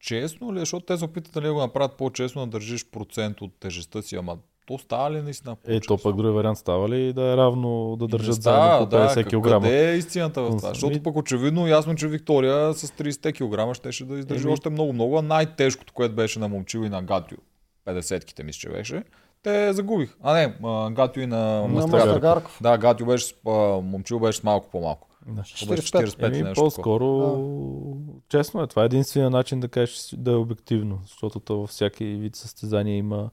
Честно 0.00 0.54
ли? 0.54 0.56
е? 0.56 0.60
Защото 0.60 0.86
те 0.86 0.96
се 0.96 1.04
опитат 1.04 1.34
нали, 1.34 1.46
да 1.46 1.52
го 1.52 1.60
направят 1.60 1.92
по-честно, 1.92 2.40
да 2.42 2.46
държиш 2.48 2.86
процент 2.86 3.40
от 3.40 3.52
тежестта 3.60 4.02
си, 4.02 4.16
ама 4.16 4.36
то 4.66 4.78
става 4.78 5.10
ли 5.10 5.22
наистина 5.22 5.52
Е, 5.52 5.56
по-честно? 5.56 5.96
то 5.96 6.02
пък 6.02 6.16
други 6.16 6.30
вариант 6.30 6.58
става 6.58 6.88
ли 6.88 7.12
да 7.12 7.22
е 7.22 7.36
равно 7.36 7.96
да 7.96 8.06
държат 8.08 8.42
заедно 8.42 8.78
по 8.80 8.96
50 8.96 9.14
да, 9.14 9.24
кг. 9.24 9.62
Къде 9.62 9.92
е 9.92 9.96
истината 9.96 10.42
в 10.42 10.46
това? 10.46 10.60
Ами- 10.62 10.74
Защото 10.74 11.02
пък 11.02 11.16
очевидно, 11.16 11.66
ясно, 11.66 11.94
че 11.94 12.08
Виктория 12.08 12.74
с 12.74 12.86
30 12.88 13.32
кг 13.70 13.76
щеше 13.76 14.04
да 14.04 14.18
издържи 14.18 14.42
Еми- 14.42 14.52
още 14.52 14.70
много-много, 14.70 15.18
а 15.18 15.22
най-тежкото, 15.22 15.92
което 15.92 16.14
беше 16.14 16.38
на 16.38 16.48
Момчил 16.48 16.78
и 16.78 16.88
на 16.88 17.02
Гатио, 17.02 17.38
50-ките 17.86 18.42
мисля, 18.42 18.58
че 18.58 18.68
беше, 18.68 19.02
те 19.42 19.72
загубих. 19.72 20.16
А 20.22 20.32
не, 20.34 20.54
Гатио 20.90 21.22
и 21.22 21.26
на 21.26 21.62
На 21.62 21.68
Мастагарков. 21.68 22.58
Да, 22.62 22.78
Гатио 22.78 23.06
беше, 23.06 23.26
с- 23.26 23.34
а, 23.46 23.50
Момчил 23.80 24.20
беше 24.20 24.38
с 24.38 24.42
малко 24.42 24.68
по-малко. 24.70 25.08
Да. 25.26 25.42
То 25.60 25.66
беше 25.66 25.84
45. 25.84 26.04
45 26.04 26.26
Еми, 26.26 26.42
нещо 26.42 26.54
такова. 26.54 26.70
по-скоро, 26.70 27.96
честно 28.28 28.62
е, 28.62 28.66
това 28.66 28.82
е 28.82 28.86
единствения 28.86 29.30
начин 29.30 29.60
да 29.60 29.68
кажеш 29.68 30.14
да 30.16 30.32
е 30.32 30.36
обективно, 30.36 31.00
защото 31.06 31.40
то 31.40 31.58
във 31.58 31.70
всяки 31.70 32.04
вид 32.04 32.36
състезание 32.36 32.96
има 32.96 33.30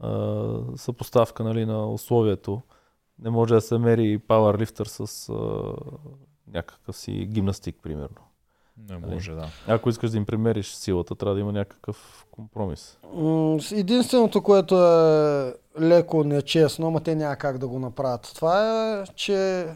а, 0.00 0.46
съпоставка 0.76 1.44
нали, 1.44 1.66
на 1.66 1.92
условието. 1.92 2.62
Не 3.18 3.30
може 3.30 3.54
да 3.54 3.60
се 3.60 3.78
мери 3.78 4.18
пауърлифтър 4.18 4.86
с 4.86 5.28
а, 5.28 5.72
някакъв 6.52 6.96
си 6.96 7.12
гимнастик, 7.12 7.76
примерно. 7.82 8.16
Не 8.88 8.96
може, 8.96 9.32
да. 9.32 9.48
Ако 9.66 9.88
искаш 9.88 10.10
да 10.10 10.16
им 10.16 10.26
премериш 10.26 10.72
силата, 10.72 11.14
трябва 11.14 11.34
да 11.34 11.40
има 11.40 11.52
някакъв 11.52 12.26
компромис. 12.30 12.98
Единственото, 13.72 14.42
което 14.42 14.86
е 14.86 15.54
леко 15.80 16.24
нечестно, 16.24 16.86
ама 16.86 17.00
те 17.00 17.14
няма 17.14 17.36
как 17.36 17.58
да 17.58 17.68
го 17.68 17.78
направят. 17.78 18.32
Това 18.34 18.90
е, 19.00 19.04
че 19.14 19.66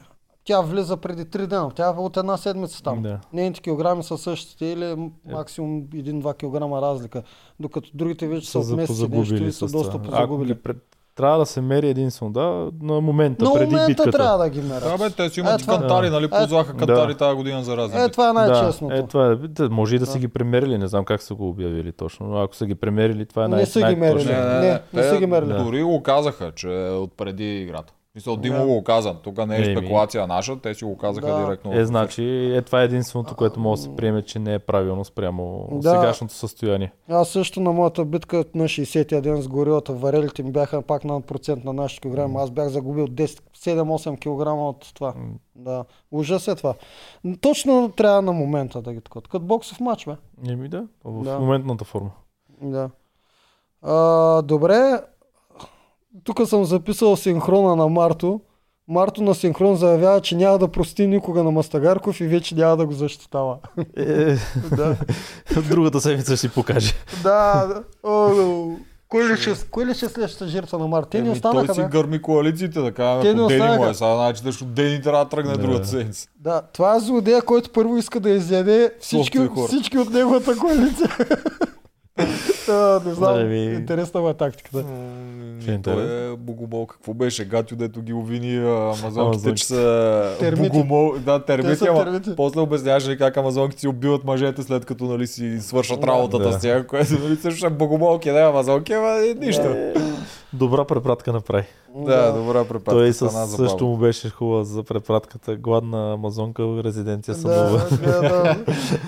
тя 0.44 0.60
влиза 0.60 0.96
преди 0.96 1.22
3 1.22 1.46
дена. 1.46 1.70
Тя 1.70 1.86
е 1.86 1.90
от 1.90 2.16
една 2.16 2.36
седмица 2.36 2.82
там. 2.82 3.02
Да. 3.02 3.18
Нейните 3.32 3.60
килограми 3.60 4.02
са 4.02 4.18
същите 4.18 4.66
или 4.66 4.84
Е. 4.84 4.96
максимум 5.26 5.82
1-2 5.84 6.34
кг 6.34 6.82
разлика. 6.82 7.22
Докато 7.60 7.90
другите 7.94 8.28
вече 8.28 8.46
са 8.46 8.52
Са 8.54 8.72
от 8.72 8.76
месеци 8.76 9.08
нещо 9.08 9.34
и 9.34 9.52
са 9.52 9.66
доста 9.66 9.98
позагубили. 9.98 10.48
ги 10.48 10.54
пред... 10.54 10.76
Трябва 11.16 11.38
да 11.38 11.46
се 11.46 11.60
мери 11.60 11.88
единствено, 11.88 12.32
да, 12.32 12.42
на 12.82 13.00
момента, 13.00 13.44
На 13.44 13.52
преди 13.52 13.66
момента 13.66 13.86
битката. 13.88 14.10
трябва 14.10 14.38
да 14.38 14.50
ги 14.50 14.60
мерят. 14.60 14.82
Да, 14.82 14.98
бе, 14.98 15.10
те 15.12 15.30
си 15.30 15.40
имат 15.40 15.54
Е, 15.54 15.58
това- 15.58 15.78
кантари, 15.78 16.10
нали? 16.10 16.24
Е, 16.24 16.28
Ползваха 16.28 16.76
кантари 16.76 17.12
да. 17.12 17.18
тази 17.18 17.36
година 17.36 17.62
за 17.62 17.76
разни 17.76 18.00
Е, 18.00 18.08
това 18.08 18.30
е 18.30 18.32
най-честното. 18.32 18.94
Да, 18.94 19.00
е, 19.00 19.06
това 19.06 19.38
е. 19.60 19.68
Може 19.68 19.96
и 19.96 19.98
да, 19.98 20.04
Да. 20.04 20.10
са 20.10 20.18
ги 20.18 20.28
премерили, 20.28 20.78
не 20.78 20.88
знам 20.88 21.04
как 21.04 21.22
са 21.22 21.34
го 21.34 21.48
обявили 21.48 21.92
точно, 21.92 22.26
но 22.26 22.38
ако 22.38 22.54
са 22.54 22.66
ги 22.66 22.74
премерили, 22.74 23.26
това 23.26 23.44
е 23.44 23.48
най- 23.48 23.60
Не 23.60 23.66
са 23.66 23.80
ги 23.80 23.96
мерили. 23.96 24.24
Не, 24.26 24.40
не, 24.40 24.60
не 24.70 24.80
те 24.92 25.02
са 25.04 25.18
ги 25.18 25.26
мерили. 25.26 25.52
Дори 25.54 25.82
го 25.82 26.02
казаха, 26.02 26.52
че 26.52 26.86
е 26.86 26.90
от 26.90 27.12
преди 27.12 27.56
играта. 27.56 27.92
Мисля, 28.14 28.36
Димо 28.36 28.58
Да. 28.58 28.66
го 28.66 28.84
каза. 28.84 29.14
Тук 29.14 29.46
не 29.46 29.56
е 29.56 29.62
Еми. 29.62 29.76
спекулация 29.76 30.26
наша, 30.26 30.56
те 30.56 30.74
си 30.74 30.84
го 30.84 30.98
казаха 30.98 31.26
Да. 31.28 31.44
директно. 31.44 31.72
Е, 31.72 31.84
значи, 31.84 32.24
е, 32.46 32.62
това 32.62 32.80
е 32.80 32.84
единственото, 32.84 33.34
което 33.34 33.60
може 33.60 33.78
да 33.78 33.84
се 33.84 33.96
приеме, 33.96 34.22
че 34.22 34.38
не 34.38 34.54
е 34.54 34.58
правилно 34.58 35.04
спрямо 35.04 35.68
Да. 35.72 35.90
сегашното 35.90 36.34
състояние. 36.34 36.92
Аз 37.08 37.28
също 37.28 37.60
на 37.60 37.72
моята 37.72 38.04
битка 38.04 38.44
на 38.54 38.64
60-я 38.64 39.22
ден 39.22 39.42
с 39.42 39.48
горилата, 39.48 39.92
варелите 39.92 40.42
ми 40.42 40.52
бяха 40.52 40.82
пак 40.82 41.04
на 41.04 41.20
процент 41.20 41.64
на 41.64 41.72
нашите 41.72 42.00
килограми. 42.00 42.34
Аз 42.36 42.50
бях 42.50 42.68
загубил 42.68 43.06
10, 43.06 43.40
7-8 43.54 44.16
кг 44.16 44.46
от 44.48 44.94
това. 44.94 45.08
М. 45.08 45.24
Да, 45.56 45.84
ужас 46.12 46.48
е 46.48 46.54
това. 46.54 46.74
Точно 47.40 47.90
трябва 47.90 48.22
на 48.22 48.32
момента 48.32 48.82
да 48.82 48.92
ги 48.92 49.00
такот. 49.00 49.28
Като 49.28 49.44
боксов 49.44 49.80
матч, 49.80 50.06
бе. 50.06 50.12
Еми 50.48 50.68
да, 50.68 50.84
в 51.04 51.22
Да. 51.24 51.38
моментната 51.38 51.84
форма. 51.84 52.10
Да. 52.62 52.90
А, 53.82 53.96
добре, 54.42 55.00
тук 56.24 56.48
съм 56.48 56.64
записал 56.64 57.16
синхрона 57.16 57.76
на 57.76 57.88
Марто. 57.88 58.40
Марто 58.88 59.22
на 59.22 59.34
синхрон 59.34 59.76
заявява, 59.76 60.20
че 60.20 60.36
няма 60.36 60.58
да 60.58 60.68
прости 60.68 61.06
никога 61.06 61.42
на 61.42 61.50
Мастагарков 61.50 62.20
и 62.20 62.26
вече 62.26 62.54
няма 62.54 62.76
да 62.76 62.86
го 62.86 62.92
защитава. 62.92 63.56
Е, 63.96 64.36
да. 64.70 64.96
другата 65.68 66.00
седмица 66.00 66.26
ще 66.26 66.36
си 66.38 66.48
покаже. 66.48 66.94
да, 67.22 67.66
да. 67.66 67.82
О, 68.04 68.70
кой 69.08 69.28
ли 69.28 69.36
ще, 69.36 69.52
кой 69.70 69.86
ли 69.86 69.94
ще 69.94 70.06
е 70.06 70.08
следващата 70.08 70.48
жертва 70.48 70.78
на 70.78 70.86
Марто? 70.86 71.08
Те 71.08 71.18
Еми, 71.18 71.30
останаха, 71.30 71.66
той 71.66 71.74
си 71.74 71.80
бе. 71.80 71.88
гърми 71.88 72.22
коалициите, 72.22 72.80
да 72.80 72.90
Те 72.90 72.94
по 72.94 73.22
Дени 73.22 73.40
му 73.40 73.46
останаха. 73.46 73.90
е. 73.90 73.94
Сега, 73.94 74.14
значи, 74.14 74.42
защото 74.44 74.70
Дени 74.70 75.02
трябва 75.02 75.24
да 75.24 75.28
тръгне 75.30 75.52
Да. 75.52 75.58
другата 75.58 75.88
седмица. 75.88 76.28
Да, 76.36 76.62
това 76.62 76.96
е 76.96 77.00
злодея, 77.00 77.42
който 77.42 77.70
първо 77.70 77.96
иска 77.96 78.20
да 78.20 78.30
изяде 78.30 78.94
всички, 79.00 79.38
всички 79.68 79.98
от 79.98 80.10
неговата 80.10 80.56
коалиция. 80.56 81.08
а, 82.68 83.00
не 83.06 83.14
знам, 83.14 83.34
Да, 83.34 83.44
ми- 83.44 83.64
интересна 83.64 84.20
му 84.20 84.28
е 84.28 84.34
тактиката. 84.34 84.84
Ще 85.62 85.74
е 85.74 85.78
Той 85.78 86.02
е 86.24 86.36
богомол. 86.36 86.86
Какво 86.86 87.14
беше? 87.14 87.44
Гатю, 87.44 87.76
дето 87.76 88.02
ги 88.02 88.12
обвини 88.12 88.56
а, 88.56 88.68
амазонките, 88.70 89.20
Амазонки. 89.20 89.56
че 89.56 89.66
са 89.66 90.36
Термити. 90.40 90.68
богомол. 90.70 91.14
Да, 91.16 91.38
Те 91.40 91.46
термити, 91.46 91.76
са 91.76 91.86
ама 91.86 92.04
термити. 92.04 92.30
после 92.36 92.60
обясняваше 92.60 93.10
ли 93.10 93.18
как 93.18 93.36
амазонките 93.36 93.80
си 93.80 93.88
убиват 93.88 94.24
мъжете 94.24 94.62
след 94.62 94.84
като 94.84 95.04
нали, 95.04 95.26
си 95.26 95.58
свършат 95.60 96.04
работата 96.04 96.44
Да. 96.44 96.52
с 96.52 96.62
тях, 96.62 96.86
което 96.86 97.12
нали, 97.14 97.36
също 97.36 97.66
е 97.66 97.70
богомолки, 97.70 98.30
да, 98.30 98.40
амазонки, 98.40 98.92
ама 98.92 99.16
нищо. 99.36 99.76
Добра 100.54 100.84
препратка 100.84 101.32
направи. 101.32 101.64
Да, 101.96 102.32
добра 102.32 102.64
препратка. 102.64 102.90
Той 102.90 103.12
с, 103.12 103.46
също 103.56 103.86
му 103.86 103.96
беше 103.96 104.30
хубава 104.30 104.64
за 104.64 104.82
препратката. 104.82 105.56
Гладна 105.56 106.12
амазонка 106.12 106.66
в 106.66 106.84
резиденция 106.84 107.34
Да, 107.34 107.40
Сънова. 107.40 107.84
да, 108.02 108.20
да, 108.20 108.56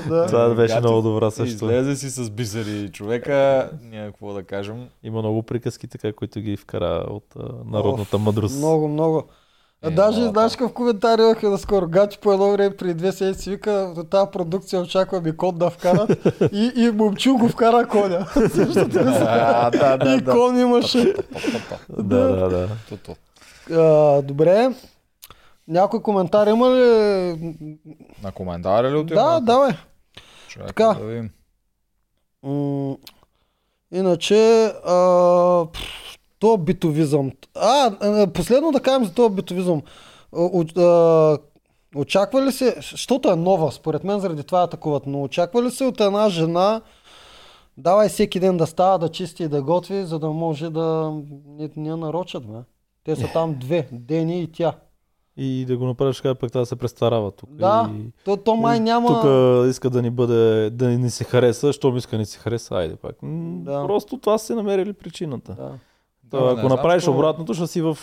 да. 0.08 0.26
Това 0.26 0.54
беше 0.54 0.80
много 0.80 1.02
добра 1.02 1.30
също. 1.30 1.64
Излезе 1.64 1.96
си 1.96 2.10
с 2.10 2.30
бисери 2.30 2.92
човека, 2.92 3.70
няма 3.82 4.06
какво 4.06 4.32
да 4.32 4.42
кажем. 4.42 4.88
Има 5.02 5.18
много 5.18 5.42
приказки, 5.42 5.88
така, 5.88 6.12
които 6.12 6.40
ги 6.40 6.56
вкара 6.56 7.06
от 7.10 7.24
а, 7.38 7.48
народната 7.64 8.18
мъдрост. 8.18 8.58
Много, 8.58 8.88
много. 8.88 9.24
А 9.82 9.88
Е, 9.88 9.90
даже 9.90 10.18
много, 10.18 10.32
знаеш 10.32 10.52
да. 10.52 10.58
какъв 10.58 10.72
коментар 10.72 11.18
имаха 11.18 11.50
наскоро. 11.50 11.86
Гати 11.88 12.18
по 12.18 12.32
едно 12.32 12.50
време 12.52 12.76
преди 12.76 12.94
две 12.94 13.12
седмици 13.12 13.50
вика, 13.50 13.92
до 13.94 14.04
тази 14.04 14.30
продукция 14.32 14.80
очаквам 14.80 15.26
и 15.26 15.36
кон 15.36 15.54
да 15.54 15.70
вкарат. 15.70 16.10
и, 16.52 16.72
и 16.76 16.90
момчу 16.90 17.36
го 17.36 17.48
вкара 17.48 17.88
коня. 17.88 18.26
А, 19.28 19.70
да, 19.70 19.96
да, 19.96 20.14
и 20.14 20.20
да. 20.20 20.32
кон 20.32 20.60
имаше. 20.60 21.14
Да, 21.88 22.18
да, 22.18 22.48
да. 22.48 22.68
А, 23.72 24.22
добре. 24.22 24.70
Някой 25.68 26.02
коментар 26.02 26.46
има 26.46 26.70
ли? 26.70 27.54
На 28.22 28.32
коментаря 28.34 28.90
ли 28.90 28.96
отиваме? 28.96 29.30
Да, 29.30 29.40
давай. 29.40 29.72
Чакай 30.48 30.66
Така. 30.66 30.94
Да 31.00 31.04
видим. 31.04 31.30
М, 32.44 32.96
Иначе, 33.92 34.64
а, 34.86 34.94
то 36.38 36.56
битовизъм. 36.56 37.32
А, 37.54 37.92
а, 38.00 38.26
последно 38.26 38.72
да 38.72 38.80
кажем 38.80 39.04
за 39.04 39.14
този 39.14 39.34
битовизъм. 39.34 39.82
Очаква 41.96 42.46
ли 42.46 42.52
се, 42.52 42.76
защото 42.80 43.30
е 43.30 43.36
нова, 43.36 43.72
според 43.72 44.04
мен 44.04 44.20
заради 44.20 44.44
това 44.44 44.62
атакуват, 44.62 45.02
но 45.06 45.22
очаква 45.22 45.62
ли 45.62 45.70
се 45.70 45.84
от 45.84 46.00
една 46.00 46.28
жена, 46.28 46.80
давай 47.78 48.08
всеки 48.08 48.40
ден 48.40 48.56
да 48.56 48.66
става, 48.66 48.98
да 48.98 49.08
чисти 49.08 49.42
и 49.42 49.48
да 49.48 49.62
готви, 49.62 50.04
за 50.04 50.18
да 50.18 50.28
може 50.30 50.70
да 50.70 51.14
не, 51.46 51.70
не 51.76 51.96
нарочат, 51.96 52.46
бе. 52.46 52.58
Те 53.04 53.16
са 53.16 53.28
там 53.32 53.56
две, 53.60 53.88
Дени 53.92 54.42
и 54.42 54.52
тя. 54.52 54.72
И 55.36 55.64
да 55.64 55.76
го 55.76 55.84
направиш 55.84 56.16
така, 56.16 56.34
пък 56.34 56.52
това 56.52 56.60
да 56.60 56.66
се 56.66 56.76
престарава 56.76 57.30
тук. 57.30 57.50
Да, 57.52 57.90
И... 57.94 58.12
то, 58.24 58.36
то 58.36 58.56
май 58.56 58.80
няма... 58.80 59.08
Тук 59.08 59.70
иска 59.70 59.90
да 59.90 60.02
ни 60.02 60.10
бъде, 60.10 60.70
да 60.70 60.88
ни 60.88 61.10
се 61.10 61.24
хареса, 61.24 61.72
щом 61.72 61.96
иска 61.96 62.10
да 62.10 62.18
ни 62.18 62.26
се 62.26 62.38
хареса, 62.38 62.74
айде 62.74 62.96
пак. 62.96 63.16
Да. 63.22 63.84
Просто 63.86 64.18
това 64.18 64.38
си 64.38 64.54
намерили 64.54 64.92
причината. 64.92 65.54
Да. 65.54 65.72
Та, 66.30 66.38
Да, 66.38 66.46
ако 66.46 66.54
знам, 66.56 66.68
направиш 66.68 67.02
що- 67.02 67.12
обратното, 67.12 67.54
ще 67.54 67.66
си 67.66 67.82
в... 67.82 67.98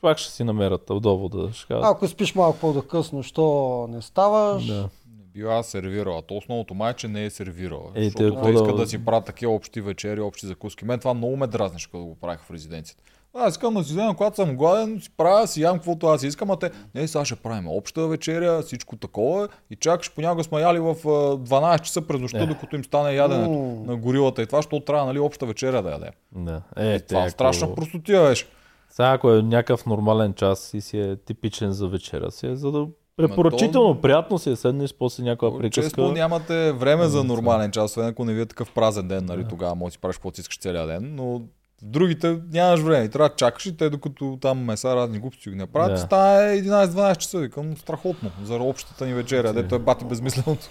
Пак 0.00 0.18
ще 0.18 0.32
си 0.32 0.44
намерят 0.44 0.82
довода. 0.90 1.52
Ще 1.52 1.66
кажат. 1.66 1.84
Ако 1.86 2.08
спиш 2.08 2.34
малко 2.34 2.58
по-докъсно, 2.58 3.22
що 3.22 3.46
не 3.90 4.02
ставаш? 4.02 4.66
Да. 4.66 4.88
Не 5.08 5.24
била 5.24 5.62
сервирала. 5.62 6.22
То 6.22 6.36
основното 6.36 6.74
май, 6.74 6.94
че 6.94 7.08
не 7.08 7.24
е 7.24 7.30
сервирала. 7.30 7.90
Е, 7.94 8.04
защото 8.04 8.34
те 8.36 8.42
те 8.42 8.52
да- 8.52 8.74
да... 8.74 8.86
си 8.86 9.04
правят 9.04 9.24
такива 9.24 9.52
общи 9.52 9.80
вечери, 9.80 10.20
общи 10.20 10.46
закуски. 10.46 10.84
Мен 10.84 10.98
това 10.98 11.14
много 11.14 11.36
ме 11.36 11.46
дразнеше, 11.46 11.90
когато 11.90 12.06
го 12.06 12.14
правих 12.14 12.40
в 12.40 12.50
резиденцията. 12.50 13.02
Аз 13.34 13.54
искам 13.54 13.74
да 13.74 13.84
си 13.84 13.92
взема, 13.92 14.16
когато 14.16 14.36
съм 14.36 14.56
гладен, 14.56 15.00
си 15.00 15.10
правя, 15.16 15.46
си 15.46 15.62
ям 15.62 15.74
каквото 15.76 16.06
аз 16.06 16.22
искам, 16.22 16.50
а 16.50 16.56
те, 16.56 16.70
не, 16.94 17.08
сега 17.08 17.24
ще 17.24 17.36
правим 17.36 17.68
обща 17.68 18.06
вечеря, 18.06 18.62
всичко 18.62 18.96
такова 18.96 19.48
и 19.70 19.76
чакаш, 19.76 20.10
понякога 20.14 20.44
сме 20.44 20.60
яли 20.60 20.78
в 20.78 20.88
а, 20.88 20.94
12 20.94 21.80
часа 21.80 22.02
през 22.02 22.20
нощта, 22.20 22.46
докато 22.46 22.76
им 22.76 22.84
стане 22.84 23.14
яденето 23.14 23.82
на 23.86 23.96
горилата 23.96 24.42
и 24.42 24.46
това, 24.46 24.58
защото 24.58 24.80
трябва, 24.80 25.06
нали, 25.06 25.18
обща 25.18 25.46
вечеря 25.46 25.82
да 25.82 25.90
ядем. 25.90 26.10
да. 26.36 26.62
Е, 26.76 27.00
това 27.00 27.20
те, 27.20 27.26
е 27.26 27.30
страшна 27.30 27.66
ако... 27.66 27.74
простотия 27.74 28.22
беше. 28.22 28.46
Сега 28.90 29.12
ако 29.12 29.32
е 29.32 29.42
някакъв 29.42 29.86
нормален 29.86 30.34
час 30.34 30.74
и 30.74 30.80
си 30.80 31.00
е 31.00 31.16
типичен 31.16 31.72
за 31.72 31.88
вечера 31.88 32.30
си, 32.30 32.46
е 32.46 32.56
за 32.56 32.72
да 32.72 32.86
Препоръчително, 33.16 33.94
то- 33.94 34.00
приятно 34.00 34.38
си 34.38 34.50
е 34.50 34.56
седнеш 34.56 34.94
после 34.98 35.22
някаква 35.22 35.58
приказка. 35.58 35.82
Често 35.82 36.12
нямате 36.12 36.72
време 36.72 37.06
за 37.06 37.24
нормален 37.24 37.70
час, 37.70 37.84
освен 37.84 38.06
ако 38.06 38.24
не 38.24 38.34
ви 38.34 38.40
е 38.40 38.46
такъв 38.46 38.72
празен 38.72 39.08
ден, 39.08 39.24
нали, 39.24 39.42
Да. 39.42 39.48
тогава 39.48 39.74
може 39.74 39.90
да 39.90 39.92
си 39.92 39.98
правиш 39.98 40.16
каквото 40.16 40.40
искаш 40.40 40.58
целия 40.58 40.86
ден, 40.86 41.14
но 41.14 41.42
другите 41.82 42.38
нямаш 42.52 42.80
време. 42.80 43.08
Трябва 43.08 43.28
да 43.28 43.34
чакаш 43.34 43.66
и 43.66 43.76
те 43.76 43.90
докато 43.90 44.38
там 44.40 44.58
меса 44.58 44.96
разни 44.96 45.18
глупости 45.18 45.50
ги 45.50 45.56
направят, 45.56 45.92
Да. 45.92 45.98
става 45.98 46.40
11-12 46.40 47.16
часа. 47.16 47.38
Викам, 47.38 47.76
страхотно 47.76 48.30
за 48.44 48.54
общата 48.54 49.06
ни 49.06 49.14
вечеря, 49.14 49.52
дето 49.52 49.74
е 49.74 49.78
бати 49.78 50.04
безмисленото. 50.04 50.66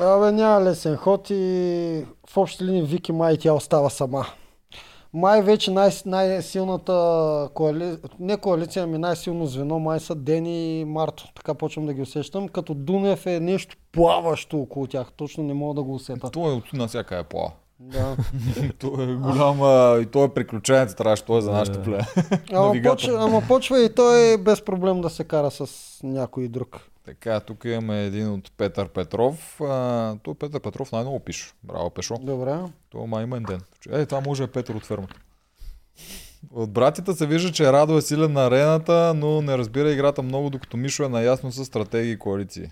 Абе, 0.00 0.32
няма 0.32 0.60
лесен 0.64 0.96
ход 0.96 1.30
и 1.30 1.34
в 2.28 2.36
общи 2.36 2.64
линии 2.64 2.82
Вики 2.82 3.12
май 3.12 3.36
тя 3.36 3.52
остава 3.52 3.90
сама. 3.90 4.26
Май 5.14 5.42
вече 5.42 5.70
най- 5.70 5.90
най-силната 6.06 7.48
коали... 7.54 7.96
не 8.20 8.36
коалиция, 8.36 8.82
ами 8.82 8.98
най-силно 8.98 9.46
звено 9.46 9.78
май 9.78 10.00
са 10.00 10.14
Дени 10.14 10.80
и 10.80 10.84
Марто. 10.84 11.24
Така 11.34 11.54
почвам 11.54 11.86
да 11.86 11.92
ги 11.94 12.02
усещам. 12.02 12.48
Като 12.48 12.74
Дунев 12.74 13.26
е 13.26 13.40
нещо 13.40 13.76
плаващо 13.92 14.58
около 14.58 14.86
тях. 14.86 15.12
Точно 15.16 15.44
не 15.44 15.54
мога 15.54 15.74
да 15.74 15.82
го 15.82 15.94
усета. 15.94 16.30
Той 16.30 16.52
е 16.52 16.56
от 16.56 16.72
навсяка 16.72 17.18
е 17.18 17.22
плава. 17.24 17.50
Да. 17.82 18.16
Той 18.78 19.12
е 19.12 19.14
голям 19.14 19.62
а, 19.62 19.98
и 20.02 20.06
той 20.06 20.24
е 20.24 20.28
приключенец, 20.28 20.94
трябваше, 20.94 21.24
той 21.24 21.38
е 21.38 21.42
за 21.42 21.52
нашите 21.52 21.82
плея. 21.82 22.06
Ама, 22.52 22.74
почва, 22.82 23.24
ама 23.24 23.42
почва 23.48 23.80
и 23.80 23.94
той 23.94 24.38
без 24.38 24.64
проблем 24.64 25.00
да 25.00 25.10
се 25.10 25.24
кара 25.24 25.50
с 25.50 25.66
някой 26.02 26.48
друг. 26.48 26.80
Така, 27.04 27.40
тук 27.40 27.64
имаме 27.64 28.04
един 28.04 28.28
от 28.32 28.52
Петър 28.56 28.88
Петров. 28.88 29.60
А, 29.60 30.16
той 30.22 30.34
Петър 30.34 30.60
Петров 30.60 30.92
най-много 30.92 31.20
пише. 31.20 31.52
Браво, 31.64 31.90
Пешо. 31.90 32.14
Добре. 32.20 32.58
Това 32.90 33.06
май 33.06 33.24
имен 33.24 33.42
ден. 33.42 33.60
Е, 33.90 34.06
това 34.06 34.20
може 34.20 34.42
е 34.42 34.46
Петър 34.46 34.74
от 34.74 34.84
фермата. 34.84 35.14
От 36.50 36.70
братята 36.70 37.14
се 37.14 37.26
вижда, 37.26 37.52
че 37.52 37.72
Радо 37.72 37.96
е 37.96 38.02
силен 38.02 38.32
на 38.32 38.46
арената, 38.46 39.14
но 39.16 39.42
не 39.42 39.58
разбира 39.58 39.92
играта 39.92 40.22
много, 40.22 40.50
докато 40.50 40.76
Мишо 40.76 41.04
е 41.04 41.08
наясно 41.08 41.52
с 41.52 41.64
стратегии 41.64 42.12
и 42.12 42.18
коалиции. 42.18 42.68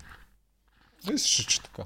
Мислиш, 1.11 1.45
че 1.45 1.63
така. 1.63 1.83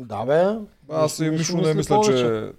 Да, 0.00 0.24
бе. 0.24 0.58
Аз 0.90 1.18
и 1.18 1.30
Мишо 1.30 1.56
не 1.56 1.74
мисля, 1.74 1.94
повече. 1.94 2.18
че... 2.18 2.52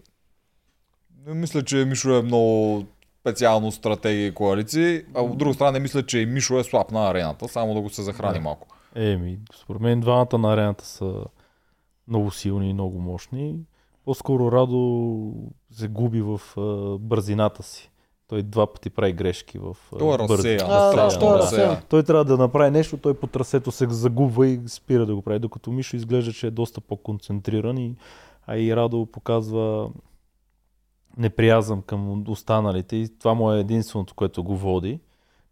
Не 1.27 1.33
мисля, 1.33 1.63
че 1.63 1.85
Мишо 1.85 2.09
е 2.15 2.21
много 2.21 2.85
специално 3.21 3.71
стратегии 3.71 4.27
и 4.27 4.33
коалиции, 4.33 5.03
а 5.15 5.21
от 5.21 5.37
друга 5.37 5.53
страна 5.53 5.71
не 5.71 5.79
мисля, 5.79 6.05
че 6.05 6.19
и 6.19 6.25
Мишо 6.25 6.59
е 6.59 6.63
слаб 6.63 6.91
на 6.91 7.09
арената, 7.09 7.47
само 7.47 7.73
да 7.73 7.81
го 7.81 7.89
се 7.89 8.01
захрани 8.01 8.33
Да. 8.33 8.41
малко. 8.41 8.67
Еми, 8.95 9.39
според 9.61 9.81
мен 9.81 9.99
двамата 9.99 10.37
на 10.37 10.53
арената 10.53 10.85
са 10.85 11.23
много 12.07 12.31
силни 12.31 12.69
и 12.69 12.73
много 12.73 12.99
мощни. 12.99 13.55
По-скоро 14.05 14.51
Радо 14.51 15.33
се 15.71 15.87
губи 15.87 16.21
в 16.21 16.41
а, 16.57 16.97
бързината 16.99 17.63
си. 17.63 17.90
Той 18.31 18.43
два 18.43 18.73
пъти 18.73 18.89
прави 18.89 19.13
грешки 19.13 19.57
в 19.57 19.77
Той 19.99 20.13
е 20.13 20.17
той 21.19 21.35
е 21.35 21.37
разсеян. 21.37 21.37
разсеян. 21.37 21.77
Той 21.89 22.03
трябва 22.03 22.25
да 22.25 22.37
направи 22.37 22.71
нещо, 22.71 22.97
той 22.97 23.13
по 23.13 23.27
трасето 23.27 23.71
се 23.71 23.87
загубва 23.89 24.47
и 24.47 24.61
спира 24.67 25.05
да 25.05 25.15
го 25.15 25.21
прави, 25.21 25.39
докато 25.39 25.71
Мишо 25.71 25.95
изглежда, 25.95 26.33
че 26.33 26.47
е 26.47 26.51
доста 26.51 26.81
по-концентриран 26.81 27.77
и, 27.77 27.95
а 28.47 28.57
и 28.57 28.75
Радо 28.75 29.05
показва 29.05 29.89
неприязъм 31.17 31.81
към 31.81 32.23
останалите 32.27 32.95
и 32.95 33.19
това 33.19 33.33
му 33.33 33.53
е 33.53 33.59
единственото, 33.59 34.13
което 34.13 34.43
го 34.43 34.57
води. 34.57 34.99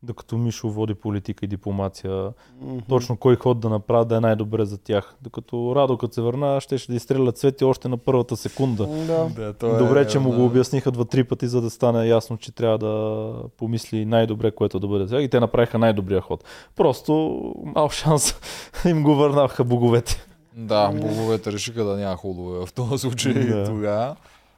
Докато 0.04 0.38
Мишо 0.38 0.70
води 0.70 0.94
политика 0.94 1.46
и 1.46 1.48
дипломация, 1.48 2.30
Мгм. 2.62 2.78
точно 2.90 3.18
кой 3.18 3.36
ход 3.36 3.60
да 3.60 3.70
направят 3.70 4.08
да 4.08 4.16
е 4.16 4.20
най-добре 4.20 4.66
за 4.66 4.78
тях. 4.78 5.16
Докато 5.22 5.74
Радо, 5.76 5.98
като 5.98 6.14
се 6.14 6.22
върна, 6.22 6.62
ще 6.62 6.76
да 6.90 6.96
изстреля 6.96 7.32
цвети 7.32 7.66
още 7.66 7.88
на 7.88 7.98
първата 7.98 8.38
секунда. 8.38 8.88
Да. 8.88 9.30
Да, 9.36 9.54
той 9.54 9.76
е, 9.76 9.78
Добре, 9.78 10.08
че 10.08 10.20
му 10.20 10.32
да. 10.32 10.38
го 10.38 10.46
обясниха 10.46 10.92
два-три 10.92 11.24
пъти, 11.24 11.48
за 11.48 11.62
да 11.62 11.70
стане 11.70 12.08
ясно, 12.08 12.38
че 12.38 12.52
трябва 12.52 12.78
да 12.78 13.34
помисли 13.58 14.06
най-добре, 14.06 14.52
което 14.52 14.80
да 14.80 14.88
бъде 14.88 15.08
сега. 15.08 15.22
И 15.22 15.30
те 15.30 15.40
направиха 15.40 15.80
най-добрия 15.80 16.22
ход. 16.22 16.44
Просто 16.76 17.42
мал 17.66 17.90
шанс 17.90 18.36
им 18.86 19.04
го 19.04 19.16
върнаха 19.16 19.64
боговете. 19.64 20.26
Да, 20.56 20.92
боговете 20.92 21.52
решиха 21.52 21.84
да 21.84 21.98
няма 21.98 22.16
ходове 22.16 22.66
в 22.66 22.74
този 22.74 22.98
случай 22.98 23.34
Да. 23.34 23.66
тогава. 23.66 24.16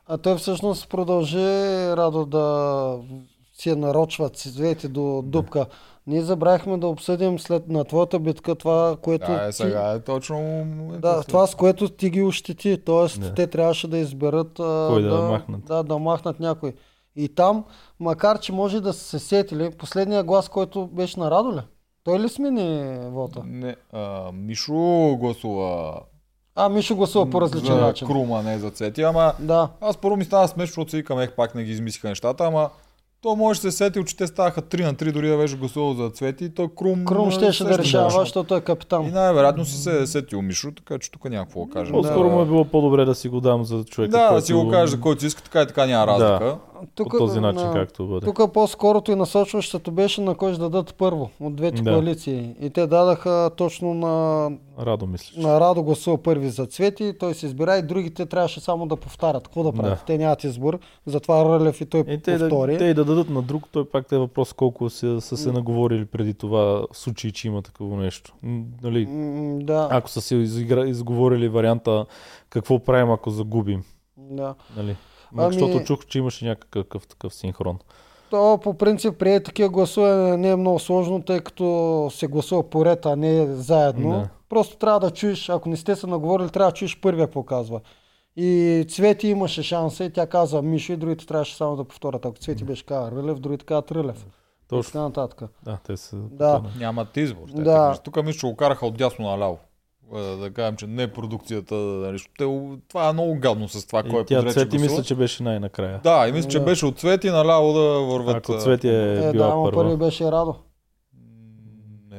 А 0.07 0.17
той 0.17 0.35
всъщност 0.35 0.89
продължи 0.89 1.37
Радо 1.97 2.25
да 2.25 2.97
си 3.61 3.75
нарочва 3.75 4.29
цветите 4.29 4.87
до 4.87 5.21
дупка. 5.25 5.65
Ние 6.07 6.21
забравихме 6.21 6.77
да 6.77 6.87
обсъдим 6.87 7.39
след 7.39 7.67
на 7.69 7.83
твоята 7.83 8.19
битка 8.19 8.55
това, 8.55 8.97
което 9.01 9.31
Да, 9.31 9.45
е, 9.45 9.49
ти, 9.49 9.55
сега 9.55 9.91
е 9.91 9.99
точно 9.99 10.65
да, 11.01 11.23
това 11.23 11.47
с 11.47 11.55
което 11.55 11.89
ти 11.89 12.09
ги 12.09 12.21
ощети. 12.21 12.77
Тоест, 12.85 13.21
Да. 13.21 13.33
те 13.33 13.47
трябваше 13.47 13.87
да 13.87 13.97
изберат 13.97 14.51
Кой 14.87 15.01
да 15.01 15.21
махнат. 15.21 15.65
Да, 15.65 15.83
да 15.83 15.97
махнат 15.97 16.39
някой. 16.39 16.73
И 17.15 17.35
там, 17.35 17.63
макар 17.99 18.39
че 18.39 18.51
може 18.51 18.81
да 18.81 18.93
са 18.93 19.03
се 19.03 19.19
сетили, 19.19 19.71
последния 19.71 20.23
глас, 20.23 20.49
който 20.49 20.87
беше 20.87 21.19
на 21.19 21.31
Радо 21.31 21.53
ли? 21.53 21.61
Той 22.03 22.19
ли 22.19 22.29
смени 22.29 22.97
вота? 23.01 23.41
Не, 23.45 23.75
а, 23.93 24.31
Мишо 24.31 25.17
гласува 25.19 25.99
А, 26.55 26.69
Мишо 26.69 26.95
гласува 26.95 27.29
по 27.29 27.41
различен 27.41 27.75
за 27.75 27.81
начин. 27.81 28.07
Крума, 28.07 28.43
не 28.43 28.59
за 28.59 28.71
Цвети, 28.71 29.01
ама 29.01 29.33
Да. 29.39 29.69
аз 29.81 29.97
първо 29.97 30.17
ми 30.17 30.25
стана 30.25 30.47
смешно, 30.47 30.65
защото 30.71 30.91
си 30.91 30.97
викам, 30.97 31.19
ех, 31.19 31.35
пак 31.35 31.55
не 31.55 31.63
ги 31.63 31.71
измислиха 31.71 32.09
нещата, 32.09 32.43
ама 32.45 32.69
то 33.21 33.35
може 33.35 33.61
да 33.61 33.71
се 33.71 33.77
сетил, 33.77 34.03
че 34.03 34.17
те 34.17 34.27
ставаха 34.27 34.61
3 34.61 34.83
на 34.83 34.93
3, 34.93 35.11
дори 35.11 35.27
да 35.27 35.37
беше 35.37 35.57
гласувал 35.57 35.93
за 35.93 36.09
Цвети, 36.09 36.53
то 36.53 36.67
Крум... 36.67 37.05
Крум 37.05 37.31
щеше 37.31 37.45
също 37.47 37.63
да 37.63 37.77
решава, 37.77 38.09
защото 38.19 38.55
е 38.55 38.57
И 38.57 38.61
капитан. 38.61 39.11
най-вероятно 39.13 39.65
си 39.65 39.77
се 39.77 40.01
е 40.01 40.07
сетил 40.07 40.41
Мишо, 40.41 40.71
така 40.71 40.99
че 40.99 41.11
тук 41.11 41.29
няма 41.29 41.45
какво 41.45 41.65
да 41.65 41.71
кажем. 41.71 41.93
По-скоро 41.93 42.29
му 42.29 42.41
е 42.41 42.45
било 42.45 42.65
по-добре 42.65 43.05
да 43.05 43.15
си 43.15 43.29
го 43.29 43.41
дам 43.41 43.63
за 43.63 43.83
човека. 43.83 44.11
Да, 44.17 44.33
да 44.33 44.41
си 44.41 44.53
го 44.53 44.69
кажеш 44.69 44.89
за 44.89 44.99
който 44.99 45.21
си 45.21 45.27
иска, 45.27 45.41
така 45.43 45.61
и 45.61 45.67
така 45.67 45.85
няма 45.85 46.17
Да. 46.17 46.57
Разлика. 46.81 47.03
По 47.09 47.17
този 47.17 47.39
начин, 47.39 47.61
на- 47.61 47.73
както 47.73 48.07
бъде. 48.07 48.25
Тук 48.25 48.53
по-скорото 48.53 49.11
и 49.11 49.15
насочващото 49.15 49.91
беше 49.91 50.21
на 50.21 50.35
кой 50.35 50.51
ще 50.51 50.59
дадат 50.59 50.95
първо 50.95 51.29
от 51.39 51.55
двете 51.55 51.81
Да. 51.81 51.91
коалиции. 51.91 52.55
И 52.59 52.69
те 52.69 52.87
дадаха 52.87 53.51
точно 53.57 53.93
на, 53.93 54.49
Радо 54.79 55.07
мислиш. 55.07 55.35
на 55.37 55.59
Радо 55.59 55.83
гласува 55.83 56.17
първи 56.17 56.49
за 56.49 56.65
Цвети, 56.65 57.13
той 57.19 57.33
се 57.33 57.45
избира 57.45 57.75
и 57.75 57.81
другите 57.81 58.25
трябваше 58.25 58.59
само 58.59 58.85
да 58.85 58.95
повтарят. 58.95 59.43
Какво 59.43 59.63
да 59.63 59.71
правят? 59.73 59.91
Да. 59.91 60.05
Те 60.05 60.17
нямат 60.17 60.43
избор. 60.43 60.79
Затова 61.05 61.45
Рълев 61.45 61.81
и 61.81 61.85
той 61.85 61.99
И 62.01 62.19
те, 62.19 62.31
да, 62.33 62.49
повтори. 62.49 62.77
те 62.77 62.85
и 62.85 62.93
да 62.93 63.05
дадат 63.05 63.29
на 63.29 63.41
друг, 63.41 63.63
той 63.71 63.85
пак 63.85 64.07
те 64.07 64.15
е 64.15 64.19
въпрос 64.19 64.53
колко 64.53 64.89
са, 64.89 65.21
са 65.21 65.37
се 65.37 65.51
наговорили 65.51 66.05
преди 66.05 66.33
това, 66.33 66.61
в 66.61 66.87
случай, 66.93 67.31
че 67.31 67.47
има 67.47 67.61
такова 67.61 67.97
нещо. 67.97 68.33
Нали, 68.83 69.07
Да, 69.57 69.87
ако 69.91 70.09
са 70.09 70.21
си 70.21 70.35
изигра, 70.35 70.87
изговорили 70.87 71.49
варианта 71.49 72.05
какво 72.49 72.79
правим, 72.79 73.11
ако 73.11 73.29
загубим. 73.29 73.83
да. 74.17 74.55
Нали? 74.77 74.95
Ами- 75.37 75.45
Ами... 75.45 75.53
Защото 75.53 75.83
чух, 75.83 76.05
че 76.05 76.19
имаше 76.19 76.45
някакъв 76.45 77.07
такъв 77.07 77.33
синхрон. 77.33 77.79
То 78.29 78.59
по 78.63 78.73
принцип 78.73 79.17
при 79.19 79.43
такива 79.43 79.69
гласуване 79.69 80.37
не 80.37 80.49
е 80.49 80.55
много 80.55 80.79
сложно, 80.79 81.21
тъй 81.21 81.39
като 81.39 82.09
се 82.13 82.27
гласува 82.27 82.69
поред, 82.69 83.05
а 83.05 83.15
не 83.15 83.55
заедно. 83.55 84.11
Да. 84.11 84.29
Просто 84.49 84.77
трябва 84.77 84.99
да 84.99 85.11
чуеш, 85.11 85.49
ако 85.49 85.69
не 85.69 85.77
сте 85.77 85.95
се 85.95 86.07
наговорили, 86.07 86.49
трябва 86.49 86.71
да 86.71 86.75
чуеш 86.75 86.99
първия 87.01 87.27
какво 87.27 87.43
казва. 87.43 87.81
И 88.35 88.85
Цвети 88.89 89.27
имаше 89.27 89.63
шанса 89.63 90.03
и 90.03 90.13
тя 90.13 90.27
каза 90.27 90.61
Мишо 90.61 90.93
и 90.93 90.97
другите 90.97 91.25
трябваше 91.25 91.55
само 91.55 91.75
да 91.75 91.83
повторят. 91.83 92.25
Ако 92.25 92.37
Цвети 92.37 92.63
беше 92.63 92.85
казал 92.85 93.17
Рълев, 93.17 93.39
другите 93.39 93.65
казват 93.65 93.91
Рълев. 93.91 94.25
И 94.25 94.67
Точно. 94.67 94.91
така 94.91 94.99
нататък. 94.99 95.49
Да, 95.63 95.77
те 95.87 95.97
са. 95.97 96.15
Да. 96.15 96.63
Нямат 96.79 97.17
избор. 97.17 97.47
те 97.55 97.61
Да. 97.61 97.97
Тук 98.03 98.23
мисля, 98.23 98.39
че 98.39 98.47
го 98.47 98.55
караха 98.55 98.85
от 98.85 98.97
дясно 98.97 99.25
наляво. 99.25 99.57
Е, 100.15 100.35
Да 100.35 100.51
кажем, 100.51 100.75
че 100.75 100.87
не 100.87 101.07
продукцията. 101.07 101.75
Нали, 101.75 102.17
те, 102.37 102.45
това 102.87 103.09
е 103.09 103.13
много 103.13 103.35
гадно 103.35 103.67
с 103.67 103.87
това, 103.87 104.03
кой 104.03 104.19
И 104.19 104.21
е 104.21 104.25
тя 104.25 104.43
Цвети 104.43 104.77
мисля, 104.77 105.03
че 105.03 105.15
беше 105.15 105.43
най-накрая. 105.43 105.99
Да, 106.03 106.27
и 106.27 106.31
мисля, 106.31 106.49
че 106.49 106.59
Да. 106.59 106.65
беше 106.65 106.85
от 106.85 106.99
Цвети 106.99 107.29
наляво 107.29 107.73
да 107.73 107.81
върват. 107.81 108.35
Ако 108.35 108.51
а, 108.51 108.57
Цвети 108.57 108.87
е, 108.89 109.13
Е, 109.13 109.15
да, 109.15 109.31
била 109.31 109.47
ама 109.47 109.63
първа. 109.63 109.83
първи 109.83 109.95
беше 109.97 110.23
Радо. 110.25 110.55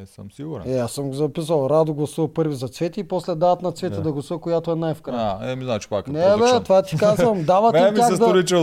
Съм 0.07 0.33
сигурен. 0.33 0.75
Е, 0.75 0.79
аз 0.79 0.93
съм 0.93 1.09
го 1.09 1.15
записал. 1.15 1.67
Радо 1.71 1.95
гласува 1.95 2.29
първи 2.29 2.55
за 2.55 2.69
Цвети 2.69 3.01
и 3.01 3.05
после 3.05 3.35
дават 3.35 3.63
на 3.63 3.73
Цвети 3.73 3.97
да, 3.97 4.03
Да. 4.03 4.13
гласува, 4.13 4.41
която 4.41 4.71
е 4.73 4.75
най-вкрая. 4.75 5.37
А, 5.41 5.51
еми, 5.51 5.65
значи 5.65 5.89
пак 5.89 6.09
е 6.09 6.11
Не, 6.11 6.19
бе, 6.19 6.33
продъкшън. 6.33 6.63
това 6.63 6.83
ти 6.83 6.97
казвам. 6.97 7.43
Дават 7.45 7.75
им 7.77 7.95
тях 7.95 8.11
да, 8.11 8.17
стори, 8.17 8.45
че 8.45 8.55
е 8.55 8.59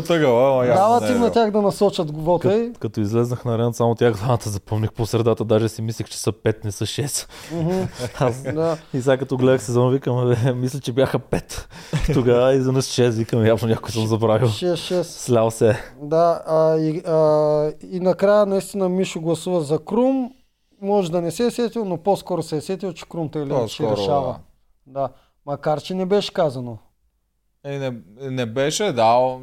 явно 0.68 0.76
дават 0.76 1.04
не 1.04 1.10
е 1.10 1.12
им 1.12 1.20
на 1.20 1.32
тях 1.32 1.52
да 1.52 1.62
насочат 1.62 2.12
вота 2.18 2.58
и... 2.58 2.68
Като, 2.68 2.80
като 2.80 3.02
излезнах 3.02 3.46
на 3.46 3.56
арената, 3.56 3.78
само 3.78 3.96
тях 3.96 4.14
двамата 4.14 4.40
запомних 4.46 4.92
по 4.92 5.06
средата, 5.06 5.46
даже 5.46 5.70
си 5.70 5.82
мислех, 5.82 6.08
че 6.10 6.18
са 6.18 6.32
5, 6.32 6.66
не 6.66 6.72
са 6.72 6.86
6. 6.86 7.28
Мгм. 7.54 7.82
Аз 8.20 8.44
Да. 8.44 8.78
И 8.94 9.02
сега 9.02 9.18
като 9.18 9.38
гледах 9.38 9.64
сезон, 9.64 9.92
викам, 9.92 10.30
бе, 10.44 10.54
мисля, 10.54 10.80
че 10.80 10.92
бяха 10.92 11.20
5. 11.20 11.66
Тогава 12.14 12.54
изведнъж 12.54 12.86
6, 12.86 13.10
викам, 13.10 13.46
явно 13.46 13.68
някой 13.68 13.92
съм 13.92 14.08
забравил. 14.08 14.48
6-6. 14.48 15.02
Слял 15.04 15.52
се. 15.52 15.78
Да, 16.02 16.42
а, 16.48 16.78
и, 16.78 17.02
а, 17.08 17.72
и 17.92 18.00
накрая 18.00 18.46
наистина 18.46 18.90
Мишо 18.90 19.22
гласува 19.22 19.62
за 19.62 19.80
Крум. 19.80 20.32
Може 20.82 21.12
да 21.12 21.22
не 21.22 21.32
се 21.32 21.46
е 21.46 21.52
сетил, 21.52 21.86
но 21.86 21.98
по-скоро 21.98 22.44
се 22.44 22.58
е 22.58 22.62
сетил, 22.62 22.94
че 22.94 23.06
Крум 23.10 23.30
тъй 23.30 23.44
или 23.44 23.68
ще 23.68 23.92
решава. 23.92 24.40
Да. 24.88 25.10
Макар, 25.46 25.82
че 25.82 25.94
не 25.94 26.06
беше 26.06 26.34
казано. 26.34 26.78
Е, 27.64 27.80
не, 27.80 27.94
не 28.30 28.46
беше 28.46 28.92
дал, 28.92 29.42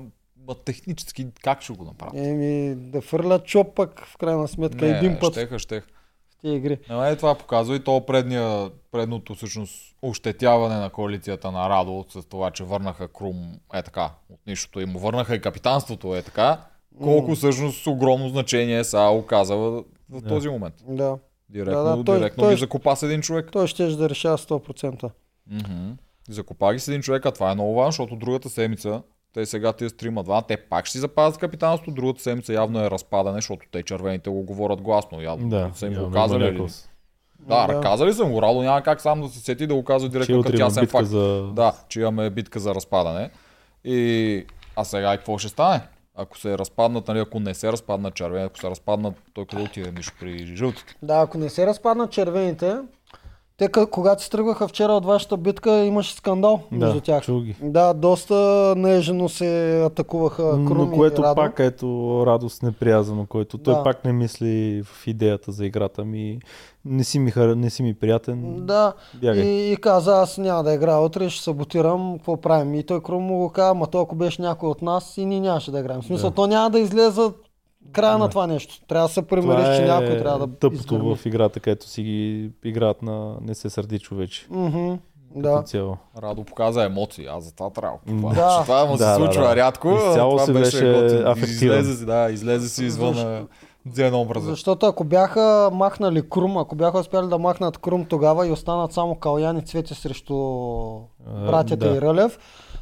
ма 0.48 0.54
технически 0.54 1.26
как 1.42 1.62
ще 1.62 1.72
го 1.72 1.84
направи? 1.84 2.18
Еми, 2.18 2.74
да 2.74 3.00
фърля 3.00 3.38
чоп 3.38 3.74
пък 3.74 4.06
в 4.06 4.16
крайна 4.16 4.48
сметка 4.48 4.84
не, 4.86 4.98
един 4.98 5.18
път 5.20 5.32
Щеха, 5.32 5.58
щех. 5.58 5.86
в 6.30 6.36
тези 6.42 6.54
игри. 6.54 6.78
Но 6.88 7.04
е, 7.04 7.16
това 7.16 7.34
показва 7.34 7.76
и 7.76 7.84
то 7.84 8.06
предния, 8.06 8.70
предното 8.92 9.34
всъщност 9.34 9.96
ощетяване 10.02 10.74
на 10.74 10.90
коалицията 10.90 11.52
на 11.52 11.68
Радо 11.68 12.04
с 12.08 12.22
това, 12.28 12.50
че 12.50 12.64
върнаха 12.64 13.08
Крум 13.08 13.52
е 13.74 13.82
така 13.82 14.10
от 14.30 14.40
нищото 14.46 14.80
и 14.80 14.84
му 14.84 14.98
върнаха 14.98 15.34
и 15.34 15.40
капитанството 15.40 16.16
е 16.16 16.22
така. 16.22 16.60
Колко 17.02 17.34
всъщност 17.34 17.86
огромно 17.86 18.28
значение 18.28 18.84
са 18.84 19.00
оказава 19.00 19.84
в 20.10 20.20
Да. 20.20 20.28
този 20.28 20.48
момент. 20.48 20.74
Да. 20.88 21.18
Директно, 21.48 21.84
Да, 21.84 21.96
да, 21.96 22.04
той- 22.04 22.18
директно 22.18 22.42
той- 22.42 22.54
ги 22.54 22.60
закопа 22.60 22.96
с 22.96 23.02
един 23.02 23.20
човек. 23.20 23.48
Той 23.52 23.66
ще 23.66 23.86
да 23.86 24.10
решава 24.10 24.38
100%. 24.38 25.10
Мгм. 25.50 25.92
Закопа 26.28 26.72
ги 26.72 26.80
с 26.80 26.88
един 26.88 27.02
човек, 27.02 27.26
а 27.26 27.30
това 27.30 27.50
е 27.50 27.54
много 27.54 27.74
важно, 27.74 27.90
защото 27.90 28.16
другата 28.16 28.48
седмица, 28.48 29.02
те 29.32 29.46
сега 29.46 29.72
тия 29.72 29.90
стрима 29.90 30.22
два, 30.22 30.42
те 30.42 30.56
пак 30.56 30.86
ще 30.86 30.92
си 30.92 30.98
запазят 30.98 31.38
капитанството, 31.38 31.90
другата 31.92 32.22
седмица 32.22 32.52
явно 32.52 32.80
е 32.80 32.90
разпадане, 32.90 33.36
защото 33.36 33.66
те 33.72 33.82
червените 33.82 34.30
го 34.30 34.42
говорят 34.42 34.82
гласно. 34.82 35.22
Явно 35.22 35.48
Да, 35.48 35.70
са 35.74 35.86
им 35.86 35.92
явно 35.92 36.08
го 36.08 36.14
казали. 36.14 36.52
ли? 36.52 36.66
Да, 37.38 37.66
Да. 37.66 37.80
казали 37.80 38.12
съм 38.12 38.32
го, 38.32 38.42
Радо 38.42 38.62
няма 38.62 38.82
как 38.82 39.00
сам 39.00 39.20
да 39.20 39.28
се 39.28 39.40
сети 39.40 39.66
да 39.66 39.74
го 39.74 39.84
казва 39.84 40.08
директно 40.08 40.42
като 40.42 40.56
тясен 40.56 40.86
факт. 40.86 41.06
за... 41.06 41.50
Да, 41.52 41.74
че 41.88 42.00
имаме 42.00 42.30
битка 42.30 42.60
за 42.60 42.74
разпадане. 42.74 43.30
И... 43.84 44.44
А 44.76 44.84
сега 44.84 45.14
и 45.14 45.18
какво 45.18 45.38
ще 45.38 45.48
стане? 45.48 45.80
Ако 46.16 46.38
се 46.38 46.58
разпаднат, 46.58 47.08
нали, 47.08 47.18
ако 47.18 47.40
не 47.40 47.54
се 47.54 47.72
разпаднат 47.72 48.14
червени, 48.14 48.44
ако 48.44 48.58
се 48.58 48.70
разпаднат, 48.70 49.14
той 49.32 49.46
къде 49.46 49.62
отиде 49.62 49.92
нищо 49.92 50.12
при 50.20 50.56
жълтите. 50.56 50.94
Да, 51.02 51.20
ако 51.20 51.38
не 51.38 51.48
се 51.48 51.66
разпаднат 51.66 52.10
червените, 52.10 52.78
те 53.58 53.68
когато 53.68 54.22
се 54.22 54.30
тръгваха 54.30 54.68
вчера 54.68 54.92
от 54.92 55.04
вашата 55.04 55.36
битка, 55.36 55.70
имаше 55.74 56.14
скандал 56.14 56.60
между 56.70 56.94
Да, 56.94 57.00
тях. 57.00 57.22
чул 57.24 57.40
ги. 57.40 57.56
Да, 57.62 57.94
доста 57.94 58.34
нежно 58.76 59.28
се 59.28 59.82
атакуваха 59.82 60.42
Но 60.42 60.64
Крум 60.66 60.90
което 60.90 61.20
и 61.20 61.24
Радо. 61.24 61.34
пак 61.34 61.58
ето 61.58 61.86
радост 62.26 62.62
неприязано, 62.62 63.26
който 63.26 63.58
той 63.58 63.74
Да. 63.74 63.82
пак 63.82 64.04
не 64.04 64.12
мисли 64.12 64.82
в 64.84 65.06
идеята 65.06 65.52
за 65.52 65.66
играта 65.66 66.04
ми. 66.04 66.38
Не 66.84 67.04
си 67.04 67.18
ми, 67.18 67.30
хар... 67.30 67.48
не 67.48 67.70
си 67.70 67.82
ми 67.82 67.94
приятен. 67.94 68.66
Да, 68.66 68.92
Бягай. 69.14 69.44
и, 69.44 69.72
и 69.72 69.76
каза, 69.76 70.12
аз 70.12 70.38
няма 70.38 70.62
да 70.62 70.74
играя 70.74 71.00
утре, 71.00 71.30
ще 71.30 71.42
саботирам, 71.42 72.14
какво 72.16 72.36
правим? 72.36 72.74
И 72.74 72.82
той 72.82 73.02
Крум 73.02 73.22
му 73.22 73.38
го 73.38 73.48
каза, 73.50 73.74
ма 73.74 73.86
то 73.86 74.00
ако 74.00 74.14
беше 74.14 74.42
някой 74.42 74.68
от 74.68 74.82
нас 74.82 75.16
и 75.16 75.24
ние 75.24 75.40
нямаше 75.40 75.70
да 75.70 75.80
играем. 75.80 76.02
В 76.02 76.06
смисъл, 76.06 76.30
Да. 76.30 76.34
то 76.34 76.46
няма 76.46 76.70
да 76.70 76.78
излезе 76.78 77.22
края 77.86 78.18
на 78.18 78.24
Да. 78.24 78.30
това 78.30 78.46
нещо. 78.46 78.80
Трябва 78.80 79.08
да 79.08 79.14
се 79.14 79.22
примериш, 79.22 79.76
че 79.76 79.82
е 79.82 79.86
някой 79.86 80.18
трябва 80.18 80.38
да 80.38 80.46
тъпото 80.48 80.74
изгърми. 80.74 81.16
в 81.16 81.26
играта, 81.26 81.60
където 81.60 81.88
си 81.88 82.02
ги 82.02 82.50
играят 82.64 83.02
на 83.02 83.34
не 83.40 83.54
се 83.54 83.70
сърди 83.70 83.98
човече. 83.98 84.46
Като 84.46 84.98
Да. 85.42 85.62
цяло. 85.62 85.96
Радо 86.18 86.44
показа 86.44 86.84
емоции, 86.84 87.26
аз 87.26 87.44
за 87.44 87.54
това 87.54 87.70
трябва. 87.70 87.98
Това, 88.08 88.28
Да. 88.30 88.56
че 88.58 88.62
това 88.62 88.84
му 88.84 88.92
се 88.92 89.04
Да, 89.04 89.10
да, 89.10 89.16
случва 89.16 89.42
да. 89.42 89.56
рядко. 89.56 89.88
Изцяло 89.90 90.30
това 90.32 90.44
си 90.44 90.52
беше 90.52 90.92
готин. 90.94 91.26
афектиран. 91.26 91.80
Излезе, 91.80 91.94
си, 91.94 92.06
да, 92.06 92.28
излезе 92.30 92.68
си 92.68 92.84
извън 92.84 93.14
Защо? 93.14 93.46
дзен 93.86 94.14
образа. 94.14 94.50
Защото 94.50 94.86
ако 94.86 95.04
бяха 95.04 95.70
махнали 95.72 96.28
Крум, 96.30 96.58
ако 96.58 96.74
бяха 96.74 96.98
успяли 96.98 97.28
да 97.28 97.38
махнат 97.38 97.78
Крум 97.78 98.04
тогава 98.04 98.46
и 98.46 98.52
останат 98.52 98.92
само 98.92 99.14
Калян 99.14 99.58
и 99.58 99.62
Цвети 99.62 99.94
срещу 99.94 100.34
братята 101.46 101.90
да. 101.90 101.96
и 101.96 102.00
Рълев, 102.00 102.38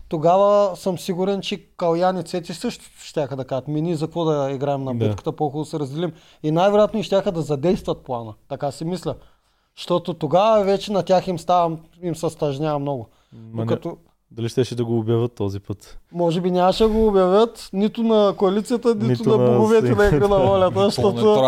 тогава 0.09 0.77
съм 0.77 0.99
сигурен, 0.99 1.41
че 1.41 1.67
Калян 1.77 2.19
и 2.19 2.23
Цвети 2.23 2.55
също 2.55 2.85
ще 2.99 3.27
да 3.27 3.45
кажат, 3.45 3.69
ми 3.69 3.81
ние 3.81 3.97
за 3.97 4.07
какво 4.07 4.25
да 4.25 4.51
играем 4.51 4.85
на 4.85 4.95
Да. 4.95 5.07
битката, 5.07 5.33
по-хубаво 5.33 5.65
се 5.65 5.79
разделим. 5.79 6.13
И 6.43 6.51
най-вероятно 6.51 7.01
и 7.01 7.03
ще 7.03 7.23
да 7.23 7.43
задействат 7.43 7.99
плана, 7.99 8.35
така 8.49 8.71
си 8.71 8.85
мисля. 8.85 9.15
Защото 9.77 10.15
тогава 10.15 10.65
вече 10.65 10.93
на 10.93 11.03
тях 11.03 11.27
им 11.27 11.39
става, 11.39 11.77
им 12.03 12.17
се 12.17 12.31
стъжнява 12.31 12.79
много. 12.79 13.09
Ма 13.33 13.39
не, 13.55 13.65
Докато, 13.65 13.97
дали 14.31 14.49
ще, 14.49 14.65
ще 14.65 14.75
да 14.75 14.85
го 14.85 14.99
обявят 14.99 15.35
този 15.35 15.61
път? 15.61 15.99
може 16.13 16.41
би 16.41 16.51
нямаше 16.51 16.83
да 16.85 16.89
го 16.91 17.07
обявят 17.07 17.69
нито 17.73 18.03
на 18.03 18.35
коалицията, 18.37 18.89
нито, 18.95 19.07
Нито 19.07 19.39
на 19.39 19.57
боговете 19.59 19.95
на 19.95 20.07
игра 20.07 20.29
на 20.29 20.39
волята, 20.39 20.85
защото 20.85 21.45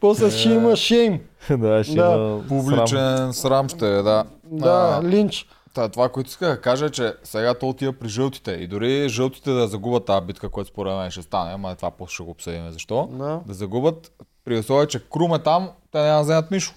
после 0.00 0.30
ще 0.30 0.48
има 0.48 0.76
шейм. 0.76 1.20
да, 1.50 1.84
ще 1.84 1.94
Да. 1.94 2.04
има 2.04 2.14
срам. 2.38 2.48
Публичен 2.48 3.32
срам 3.32 3.68
ще 3.68 3.98
е, 3.98 4.02
да. 4.02 4.24
Да, 4.44 5.00
А, 5.02 5.08
линч. 5.08 5.46
Та, 5.74 5.88
това, 5.88 6.08
което 6.08 6.28
иска 6.28 6.46
да 6.46 6.60
кажа 6.60 6.86
е, 6.86 6.90
че 6.90 7.14
сега 7.22 7.54
то 7.54 7.68
отива 7.68 7.92
при 7.92 8.08
жълтите. 8.08 8.52
И 8.52 8.66
дори 8.66 9.08
жълтите 9.08 9.50
да 9.50 9.68
загубят 9.68 10.04
тази 10.04 10.26
битка, 10.26 10.48
която 10.48 10.70
според 10.70 10.96
мен 10.96 11.10
ще 11.10 11.22
стане, 11.22 11.52
ама 11.52 11.76
това 11.76 11.90
после 11.90 12.14
ще 12.14 12.22
го 12.22 12.30
обсъдим 12.30 12.70
защо. 12.70 13.08
Да. 13.12 13.40
Да 13.46 13.54
загубят, 13.54 14.12
при 14.44 14.58
условие, 14.58 14.86
че 14.86 15.08
Крум 15.08 15.34
е 15.34 15.38
там, 15.38 15.70
те 15.92 15.98
няма 15.98 16.16
да 16.16 16.22
вземат 16.22 16.50
Мишо. 16.50 16.74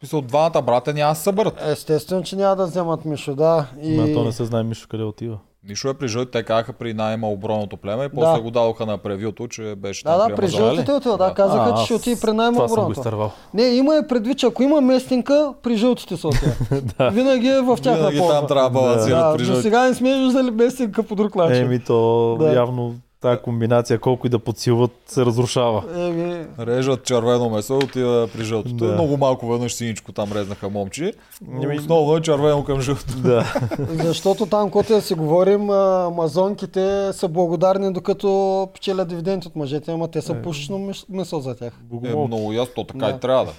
Писал, 0.00 0.20
двамата 0.20 0.62
брата 0.62 0.94
няма 0.94 1.12
да 1.12 1.14
се 1.14 1.22
съберат. 1.22 1.54
Естествено, 1.60 2.22
че 2.22 2.36
няма 2.36 2.56
да 2.56 2.66
вземат 2.66 3.04
Мишо, 3.04 3.34
да. 3.34 3.66
И... 3.82 3.96
Ма 3.96 4.14
то 4.14 4.24
не 4.24 4.32
се 4.32 4.44
знае 4.44 4.62
Мишо 4.62 4.88
къде 4.88 5.02
отива. 5.02 5.38
Мишо 5.64 5.88
е 5.88 5.94
при 5.94 6.08
жълтите, 6.08 6.30
те 6.32 6.44
казаха 6.44 6.72
при 6.72 6.94
най-малобройното 6.94 7.76
племе 7.76 8.04
и 8.04 8.08
после 8.08 8.32
Да. 8.32 8.40
го 8.40 8.50
дадоха 8.50 8.86
на 8.86 8.98
превюто, 8.98 9.48
че 9.48 9.74
беше 9.76 10.04
Да, 10.04 10.18
там 10.18 10.28
да, 10.28 10.34
при 10.36 10.48
жълтите 10.48 10.92
отива, 10.92 11.18
да, 11.18 11.34
казаха, 11.34 11.70
А, 11.70 11.74
че 11.74 11.84
ще 11.84 11.94
отиде 11.94 12.16
при 12.16 12.20
Това 12.20 12.26
съм 12.26 12.36
го 12.36 12.42
най-моброната. 12.52 12.92
изтървал. 12.92 13.30
Не, 13.54 13.62
има 13.64 13.96
и 13.96 14.08
предвид, 14.08 14.38
че 14.38 14.46
ако 14.46 14.62
има 14.62 14.80
местинка, 14.80 15.54
при 15.62 15.76
жълтите 15.76 16.16
се 16.16 16.26
отива. 16.26 16.52
Винаги 17.10 17.48
е 17.48 17.60
в 17.60 17.76
тяхна 17.76 18.08
Винаги 18.08 18.28
там 18.28 18.46
трябва 18.46 18.62
да 18.64 18.72
балансират 18.72 19.18
Да, 19.20 19.32
при 19.32 19.38
до 19.38 19.44
жълтите. 19.44 19.62
сега 19.62 19.82
не 19.82 19.94
сме 19.94 20.14
виждали 20.16 20.50
местинка 20.52 21.02
по 21.02 21.14
друг 21.14 21.34
начин. 21.34 21.56
Еми 21.56 21.78
то 21.78 22.36
Да. 22.36 22.52
явно 22.52 22.94
тази 23.22 23.38
комбинация, 23.38 23.98
колко 23.98 24.26
и 24.26 24.30
да 24.30 24.38
подсилват, 24.38 24.90
се 25.06 25.24
разрушава. 25.24 25.84
Еми, 25.98 26.46
Режат 26.60 27.04
червено 27.04 27.50
месо, 27.50 27.76
отива 27.76 28.28
при 28.28 28.44
жълтото. 28.44 28.74
Да. 28.76 28.92
Много 28.92 29.16
малко 29.16 29.48
веднъж 29.48 29.74
синичко 29.74 30.12
там 30.12 30.32
резнаха 30.32 30.68
момчи. 30.70 31.12
Еми- 31.54 31.78
Основно 31.78 32.16
е 32.16 32.22
червено 32.22 32.64
към 32.64 32.80
жълто. 32.80 33.14
Да. 33.16 33.54
защото 33.80 34.46
там, 34.46 34.70
когато 34.70 34.88
да 34.88 35.00
си 35.00 35.14
говорим, 35.14 35.70
амазонките 35.70 36.80
са 37.12 37.28
благодарни, 37.28 37.92
докато 37.92 38.28
печелят 38.74 39.08
дивиденти 39.08 39.48
от 39.48 39.56
мъжете, 39.56 39.90
ама 39.90 40.08
те 40.08 40.22
са 40.22 40.34
пушечно 40.34 40.78
мис- 40.78 41.04
месо 41.08 41.40
за 41.40 41.54
тях. 41.54 41.72
Е, 42.04 42.14
много 42.16 42.52
ясно, 42.52 42.74
то 42.74 42.84
така 42.84 43.06
Да. 43.06 43.10
и 43.10 43.20
трябва 43.20 43.44
да. 43.44 43.52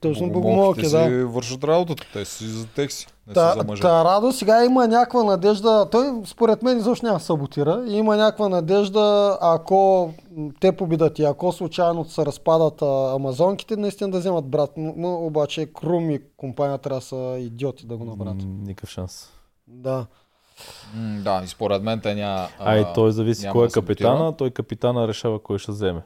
Точно 0.00 0.28
богомолки, 0.28 0.82
да. 0.82 0.88
си 0.88 1.24
вършат 1.24 1.64
работата, 1.64 2.06
те 2.12 2.24
си 2.24 2.44
за 2.44 2.66
тех 2.66 2.92
си, 2.92 3.06
не 3.30 3.34
Та, 3.34 3.64
та 3.80 4.04
Радо 4.04 4.32
сега 4.32 4.64
има 4.64 4.88
някаква 4.88 5.24
надежда, 5.24 5.88
той 5.90 6.12
според 6.24 6.62
мен 6.62 6.78
изобщо 6.78 7.06
няма 7.06 7.18
да 7.18 7.24
саботира, 7.24 7.84
и 7.88 7.96
има 7.96 8.16
някаква 8.16 8.48
надежда, 8.48 9.38
ако 9.40 10.10
те 10.60 10.72
победат 10.72 11.18
и 11.18 11.24
ако 11.24 11.52
случайно 11.52 12.04
се 12.04 12.26
разпадат 12.26 12.82
а, 12.82 13.14
амазонките, 13.14 13.76
наистина 13.76 14.10
да 14.10 14.18
вземат 14.18 14.46
брат, 14.46 14.70
но, 14.76 14.94
но 14.96 15.26
обаче 15.26 15.72
Крум 15.72 16.10
и 16.10 16.20
компанията 16.36 16.82
трябва 16.82 17.00
да 17.00 17.06
са 17.06 17.36
идиоти 17.38 17.86
да 17.86 17.96
го 17.96 18.04
направят. 18.04 18.36
Никакъв 18.62 18.90
шанс. 18.90 19.32
Да. 19.68 20.06
М, 20.94 21.20
да, 21.24 21.42
и 21.44 21.48
според 21.48 21.82
мен 21.82 22.00
те 22.00 22.14
няма... 22.14 22.48
А 22.58 22.76
и 22.76 22.84
той 22.94 23.12
зависи 23.12 23.48
кой 23.52 23.64
е 23.64 23.66
да 23.66 23.70
саботира. 23.70 24.08
капитана, 24.08 24.36
той 24.36 24.50
капитана 24.50 25.08
решава 25.08 25.38
кой 25.38 25.58
ще 25.58 25.72
вземе. 25.72 26.02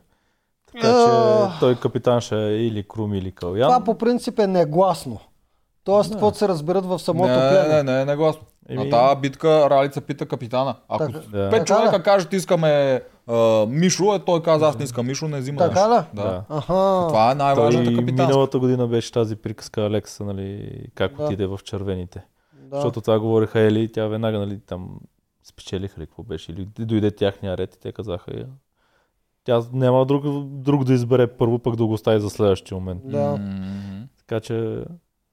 Така 0.72 0.88
че 0.88 1.60
той 1.60 1.76
капитан 1.76 2.20
ще 2.20 2.36
е 2.36 2.66
или 2.66 2.88
Крум 2.88 3.14
или 3.14 3.32
Калян. 3.32 3.68
Това 3.68 3.84
по 3.84 3.98
принцип 3.98 4.38
е 4.38 4.46
негласно. 4.46 5.18
Тоест, 5.84 6.10
Да. 6.10 6.14
каквото 6.14 6.38
се 6.38 6.48
разберат 6.48 6.86
в 6.86 6.98
самото 6.98 7.28
не, 7.28 7.34
племе. 7.38 7.68
не, 7.68 7.82
не, 7.82 7.92
не, 7.92 8.04
не 8.04 8.16
гласно. 8.16 8.42
Еми- 8.68 8.84
На 8.84 8.90
тази 8.90 9.20
битка 9.20 9.70
Ралица 9.70 10.00
пита 10.00 10.26
капитана. 10.26 10.76
Ако 10.88 11.06
Така- 11.06 11.18
Да. 11.28 11.50
пет 11.50 11.50
Така 11.50 11.64
човека 11.66 12.02
кажат 12.02 12.32
искаме 12.32 13.02
а, 13.26 13.66
Мишо, 13.66 14.14
е 14.14 14.18
той 14.18 14.42
каза 14.42 14.66
аз 14.66 14.78
не 14.78 14.84
искам 14.84 15.06
Мишо, 15.06 15.28
не 15.28 15.40
взима 15.40 15.58
Така 15.58 15.88
ли? 15.90 16.04
Да. 16.14 16.44
Аха. 16.48 17.04
Това 17.08 17.30
е 17.30 17.34
най-важната 17.34 17.84
Той 17.84 17.94
капитанска. 17.94 18.26
миналата 18.26 18.58
година 18.58 18.86
беше 18.86 19.12
тази 19.12 19.36
приказка 19.36 19.82
Алекса, 19.82 20.24
нали, 20.24 20.70
как 20.94 21.16
Да. 21.16 21.22
отиде 21.22 21.46
в 21.46 21.60
червените. 21.64 22.24
Да. 22.54 22.76
Защото 22.76 23.00
това 23.00 23.20
говориха 23.20 23.60
Ели 23.60 23.92
тя 23.92 24.06
веднага, 24.06 24.38
нали, 24.38 24.60
там 24.60 24.88
спечелиха 25.44 26.00
ли 26.00 26.06
какво 26.06 26.22
беше. 26.22 26.52
Или 26.52 26.68
дойде 26.78 27.10
тяхния 27.10 27.56
ред 27.56 27.74
и 27.74 27.80
те 27.80 27.92
казаха, 27.92 28.30
«Я, 28.38 28.46
тя 29.44 29.62
няма 29.72 30.06
друг, 30.06 30.24
друг 30.44 30.84
да 30.84 30.92
избере 30.92 31.26
първо, 31.26 31.58
пък 31.58 31.76
да 31.76 31.86
го 31.86 31.92
остави 31.92 32.20
за 32.20 32.30
следващия 32.30 32.74
момент. 32.78 33.00
Да. 33.04 33.38
Така 34.18 34.40
че 34.40 34.84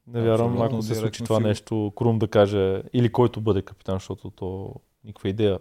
не 0.07 0.21
вярвам, 0.21 0.61
ако 0.61 0.81
се 0.81 0.95
случи 0.95 1.23
това 1.23 1.39
нещо, 1.39 1.93
Крум 1.95 2.19
да 2.19 2.27
каже, 2.27 2.83
или 2.93 3.11
който 3.11 3.41
бъде 3.41 3.61
капитан, 3.61 3.95
защото 3.95 4.29
то 4.29 4.75
никаква 5.03 5.29
идея. 5.29 5.59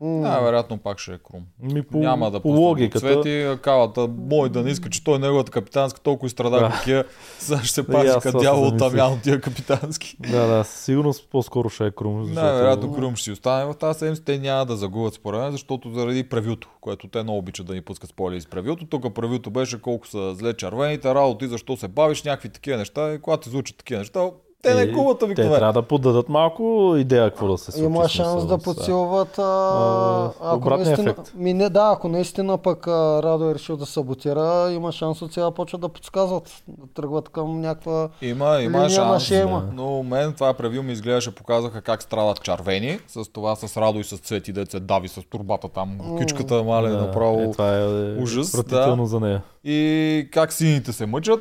М. 0.00 0.20
Най-вероятно 0.20 0.78
пак 0.78 0.98
ще 0.98 1.12
е 1.12 1.18
Крум. 1.18 1.42
Ми 1.62 1.82
по, 1.82 1.98
Няма 1.98 2.30
да 2.30 2.40
по 2.40 2.48
логиката. 2.48 2.98
Цвети, 2.98 3.62
калата, 3.62 4.08
мой 4.30 4.48
да 4.48 4.62
не 4.62 4.70
иска, 4.70 4.90
че 4.90 5.04
той 5.04 5.16
е 5.16 5.18
неговата 5.18 5.50
капитанска, 5.52 6.00
толкова 6.00 6.26
изстрада 6.26 6.60
Да. 6.60 6.70
какия, 6.70 7.04
сега 7.38 7.62
ще 7.62 7.74
се 7.74 7.82
Да, 7.82 7.92
пази 7.92 8.08
аз 8.08 8.22
като 8.22 8.38
дявол 8.38 8.66
от 8.66 8.80
от 8.80 9.22
тия 9.22 9.40
капитански. 9.40 10.16
Да, 10.20 10.46
да, 10.46 10.64
със 10.64 10.84
сигурност 10.84 11.28
по-скоро 11.30 11.68
ще 11.68 11.86
е 11.86 11.90
Крум. 11.90 12.24
Защото... 12.24 12.46
Най-вероятно 12.46 12.92
Крум 12.92 13.16
ще 13.16 13.24
си 13.24 13.30
остане 13.32 13.64
в 13.64 13.74
тази 13.74 13.98
седмица. 13.98 14.24
Те 14.24 14.38
няма 14.38 14.66
да 14.66 14.76
загубят 14.76 15.14
според 15.14 15.40
мен, 15.40 15.52
защото 15.52 15.90
заради 15.90 16.28
превюто, 16.28 16.68
което 16.80 17.08
те 17.08 17.22
много 17.22 17.38
обичат 17.38 17.66
да 17.66 17.74
ни 17.74 17.80
пускат 17.80 18.10
с 18.10 18.46
превюто. 18.50 18.86
Тук 18.86 19.14
превюто 19.14 19.50
беше 19.50 19.82
колко 19.82 20.06
са 20.06 20.34
зле 20.34 20.54
червените, 20.54 21.14
работа 21.14 21.38
ти 21.38 21.48
защо 21.48 21.76
се 21.76 21.88
бавиш, 21.88 22.22
някакви 22.22 22.48
такива 22.48 22.78
неща. 22.78 23.12
И 23.12 23.18
когато 23.18 23.48
излучат 23.48 23.76
такива 23.76 23.98
неща, 23.98 24.30
те 24.64 24.74
не 24.76 24.82
Е, 24.82 24.92
куват 24.92 25.18
Те 25.18 25.24
обикновено. 25.24 25.54
трябва 25.54 25.72
да 25.72 25.82
подадат 25.82 26.28
малко 26.28 26.62
идея 26.96 27.24
какво 27.24 27.48
да 27.48 27.58
се 27.58 27.72
случи. 27.72 27.84
Има 27.84 28.08
шанс 28.08 28.46
да 28.46 28.58
подсилват. 28.58 29.38
А, 29.38 29.42
А, 29.42 30.30
ако 30.42 30.56
обратния 30.56 30.86
наистина, 30.86 31.10
ефект. 31.10 31.32
ми 31.34 31.54
не, 31.54 31.68
да, 31.68 31.90
ако 31.92 32.08
наистина 32.08 32.58
пък 32.58 32.86
а, 32.86 32.90
Радо 33.22 33.50
е 33.50 33.54
решил 33.54 33.76
да 33.76 33.86
саботира, 33.86 34.34
има 34.70 34.92
шанс 34.92 35.22
от 35.22 35.32
сега 35.32 35.50
почват 35.50 35.80
да 35.80 35.88
подсказват, 35.88 36.42
да 36.68 36.86
тръгват 36.94 37.28
към 37.28 37.60
някаква 37.60 38.08
Има, 38.22 38.30
има 38.52 38.78
линия 38.78 38.80
на 38.80 38.88
шанс. 38.90 39.22
шема. 39.22 39.60
да. 39.60 39.72
Но 39.72 40.02
мен 40.02 40.32
това 40.32 40.54
превю 40.54 40.82
ми 40.82 40.92
изглеждаше, 40.92 41.34
показаха 41.34 41.82
как 41.82 42.02
страдат 42.02 42.42
червени, 42.42 42.98
с 43.08 43.24
това 43.24 43.56
с 43.56 43.76
Радо 43.76 43.98
и 43.98 44.04
с 44.04 44.16
Цвети, 44.16 44.52
деца 44.52 44.80
дави 44.80 45.08
с 45.08 45.22
турбата 45.22 45.68
там, 45.68 45.98
кичката 46.18 46.62
мале, 46.62 46.88
Да, 46.88 46.96
направо. 46.96 47.40
Е, 47.40 47.50
това 47.52 47.76
е 47.76 47.86
ужас, 48.14 48.48
отвратително 48.48 49.06
за 49.06 49.20
нея. 49.20 49.42
И 49.64 50.28
как 50.32 50.52
сините 50.52 50.92
се 50.92 51.06
мъчат, 51.06 51.40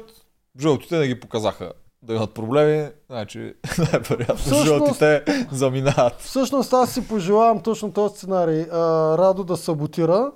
жълтите 0.59 0.97
не 0.97 1.07
ги 1.07 1.19
показаха 1.19 1.71
да 2.03 2.13
имат 2.13 2.31
проблеми, 2.31 2.87
значи 3.09 3.37
най-вероятно 3.79 4.35
Всъщност- 4.35 4.65
жълтите 4.65 5.23
заминават. 5.51 6.13
Всъщност 6.19 6.73
аз 6.73 6.93
си 6.93 7.07
пожелавам 7.07 7.59
точно 7.59 7.91
този 7.91 8.15
сценарий. 8.15 8.61
А, 8.63 8.77
Радо 9.17 9.43
да 9.43 9.57
саботира, 9.57 10.31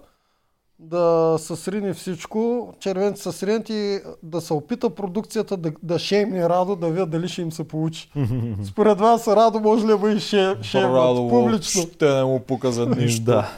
да 0.79 1.35
се 1.39 1.55
срине 1.55 1.93
всичко, 1.93 2.73
червените 2.79 3.21
са 3.21 3.33
сринати 3.33 3.73
и 3.73 3.99
да 4.23 4.41
се 4.41 4.53
опита 4.53 4.89
продукцията 4.89 5.57
да, 5.57 5.71
да 5.83 5.99
шеймне 5.99 6.49
Радо, 6.49 6.75
да 6.75 6.87
видят 6.87 7.09
дали 7.09 7.27
ще 7.27 7.41
им 7.41 7.51
се 7.51 7.63
получи. 7.63 8.11
Според 8.63 8.99
вас 8.99 9.27
Радо 9.27 9.59
може 9.59 9.83
ли 9.83 9.87
да 9.87 9.97
бъде 9.97 10.19
ше, 10.19 10.55
шеймнат 10.61 10.95
Радо 10.95 11.27
публично? 11.29 11.81
въобще 11.81 12.13
не 12.13 12.23
му 12.23 12.39
показа 12.39 12.85
нищо. 12.87 13.23
Да. 13.25 13.49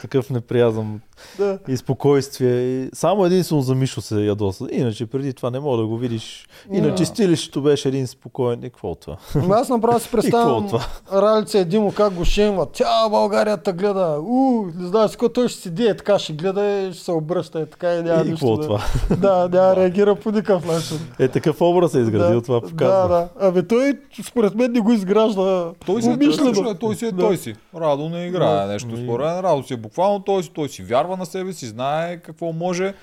Такъв 0.00 0.30
неприязъм 0.30 1.00
Да. 1.38 1.58
и 1.68 1.76
спокойствие. 1.76 2.50
И 2.62 2.90
само 2.92 3.24
единствено 3.24 3.62
за 3.62 3.74
Мишо 3.74 4.00
се 4.00 4.14
ядоса. 4.16 4.66
Иначе 4.72 5.06
преди 5.06 5.32
това 5.34 5.50
не 5.50 5.60
мога 5.60 5.76
да 5.76 5.86
го 5.86 5.96
видиш. 5.96 6.46
Иначе 6.72 6.94
Да. 6.94 7.06
стилището 7.06 7.62
беше 7.62 7.88
един 7.88 8.06
спокоен. 8.06 8.58
И 8.58 8.70
какво 8.70 8.94
това? 8.94 9.16
Ами 9.34 9.46
Аз 9.50 9.68
направо 9.68 10.00
си 10.00 10.08
представям 10.12 10.66
това? 10.66 10.80
Ралица 11.14 11.58
и 11.58 11.64
Димо 11.64 11.92
как 11.92 12.12
го 12.12 12.24
шеймва. 12.24 12.66
Тя 12.66 13.08
България 13.08 13.56
те 13.56 13.72
гледа. 13.72 14.18
У, 14.20 14.36
не 14.74 14.86
знам 14.86 15.08
си 15.08 15.12
какво 15.12 15.28
той 15.28 15.48
ще 15.48 15.60
седи 15.60 15.84
е 15.84 15.96
така, 15.96 16.18
ще 16.18 16.32
гледа 16.32 16.64
и 16.66 16.92
ще 16.92 17.04
се 17.04 17.12
обръща 17.12 17.60
е 17.60 17.66
така 17.66 17.94
и 17.94 18.02
няма 18.02 18.22
И 18.22 18.30
нищо. 18.30 18.56
Да, 18.56 18.62
това? 18.62 18.80
да, 19.10 19.28
няма 19.30 19.48
да 19.48 19.76
реагира 19.76 20.14
по 20.14 20.30
никакъв 20.30 20.66
начин. 20.66 20.98
Е, 21.18 21.28
такъв 21.28 21.60
образ 21.60 21.94
е 21.94 21.98
изградил, 21.98 22.40
това 22.40 22.54
Да, 22.56 22.60
показва. 22.62 23.08
да. 23.08 23.28
Абе 23.40 23.62
той 23.62 23.92
според 24.22 24.54
мен 24.54 24.72
не 24.72 24.80
го 24.80 24.92
изгражда 24.92 25.72
Той 25.86 26.02
си, 26.02 26.08
е, 26.08 26.12
умишлено. 26.12 26.74
той, 26.74 26.94
си 26.94 27.06
е 27.06 27.12
Да. 27.12 27.18
той 27.18 27.36
си. 27.36 27.54
Радо 27.76 28.08
не 28.08 28.26
играе 28.26 28.54
Да. 28.56 28.66
нещо 28.66 28.88
Ами- 28.92 29.02
според 29.04 29.26
мен. 29.26 29.40
Радо 29.40 29.62
си 29.62 29.74
е 29.74 29.76
буквално 29.76 29.95
той 30.20 30.42
си. 30.42 30.50
Той 30.50 30.68
си 30.68 30.82
вярва 30.82 31.16
на 31.16 31.26
себе 31.26 31.52
си, 31.52 31.66
знае 31.66 32.16
какво 32.16 32.52
може. 32.52 32.94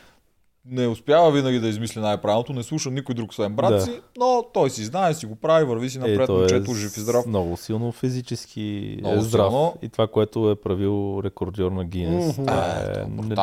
Не 0.65 0.87
успява 0.87 1.31
винаги 1.31 1.59
да 1.59 1.67
измисли 1.67 1.99
най-правилното, 1.99 2.53
не 2.53 2.63
слуша 2.63 2.91
никой 2.91 3.15
друг 3.15 3.31
освен 3.31 3.53
брат 3.53 3.69
Да. 3.69 3.81
си, 3.81 3.91
но 4.17 4.43
той 4.53 4.69
си 4.69 4.83
знае, 4.83 5.13
си 5.13 5.25
го 5.25 5.35
прави, 5.35 5.65
върви 5.65 5.89
си 5.89 5.99
напред, 5.99 6.27
той 6.27 6.37
момчето, 6.37 6.73
жив 6.73 6.97
и 6.97 6.99
здрав. 6.99 7.25
Много 7.25 7.57
силно 7.57 7.91
физически 7.91 8.97
Много 8.99 9.15
е 9.15 9.21
здрав. 9.21 9.51
силно. 9.51 9.73
И 9.81 9.89
това, 9.89 10.07
което 10.07 10.49
е 10.49 10.55
правил 10.55 11.21
рекордьор 11.23 11.71
на 11.71 11.85
Гинес. 11.85 12.35
Това 12.35 12.53
Е, 12.55 12.99
е 12.99 13.01
е 13.01 13.05
не- 13.05 13.35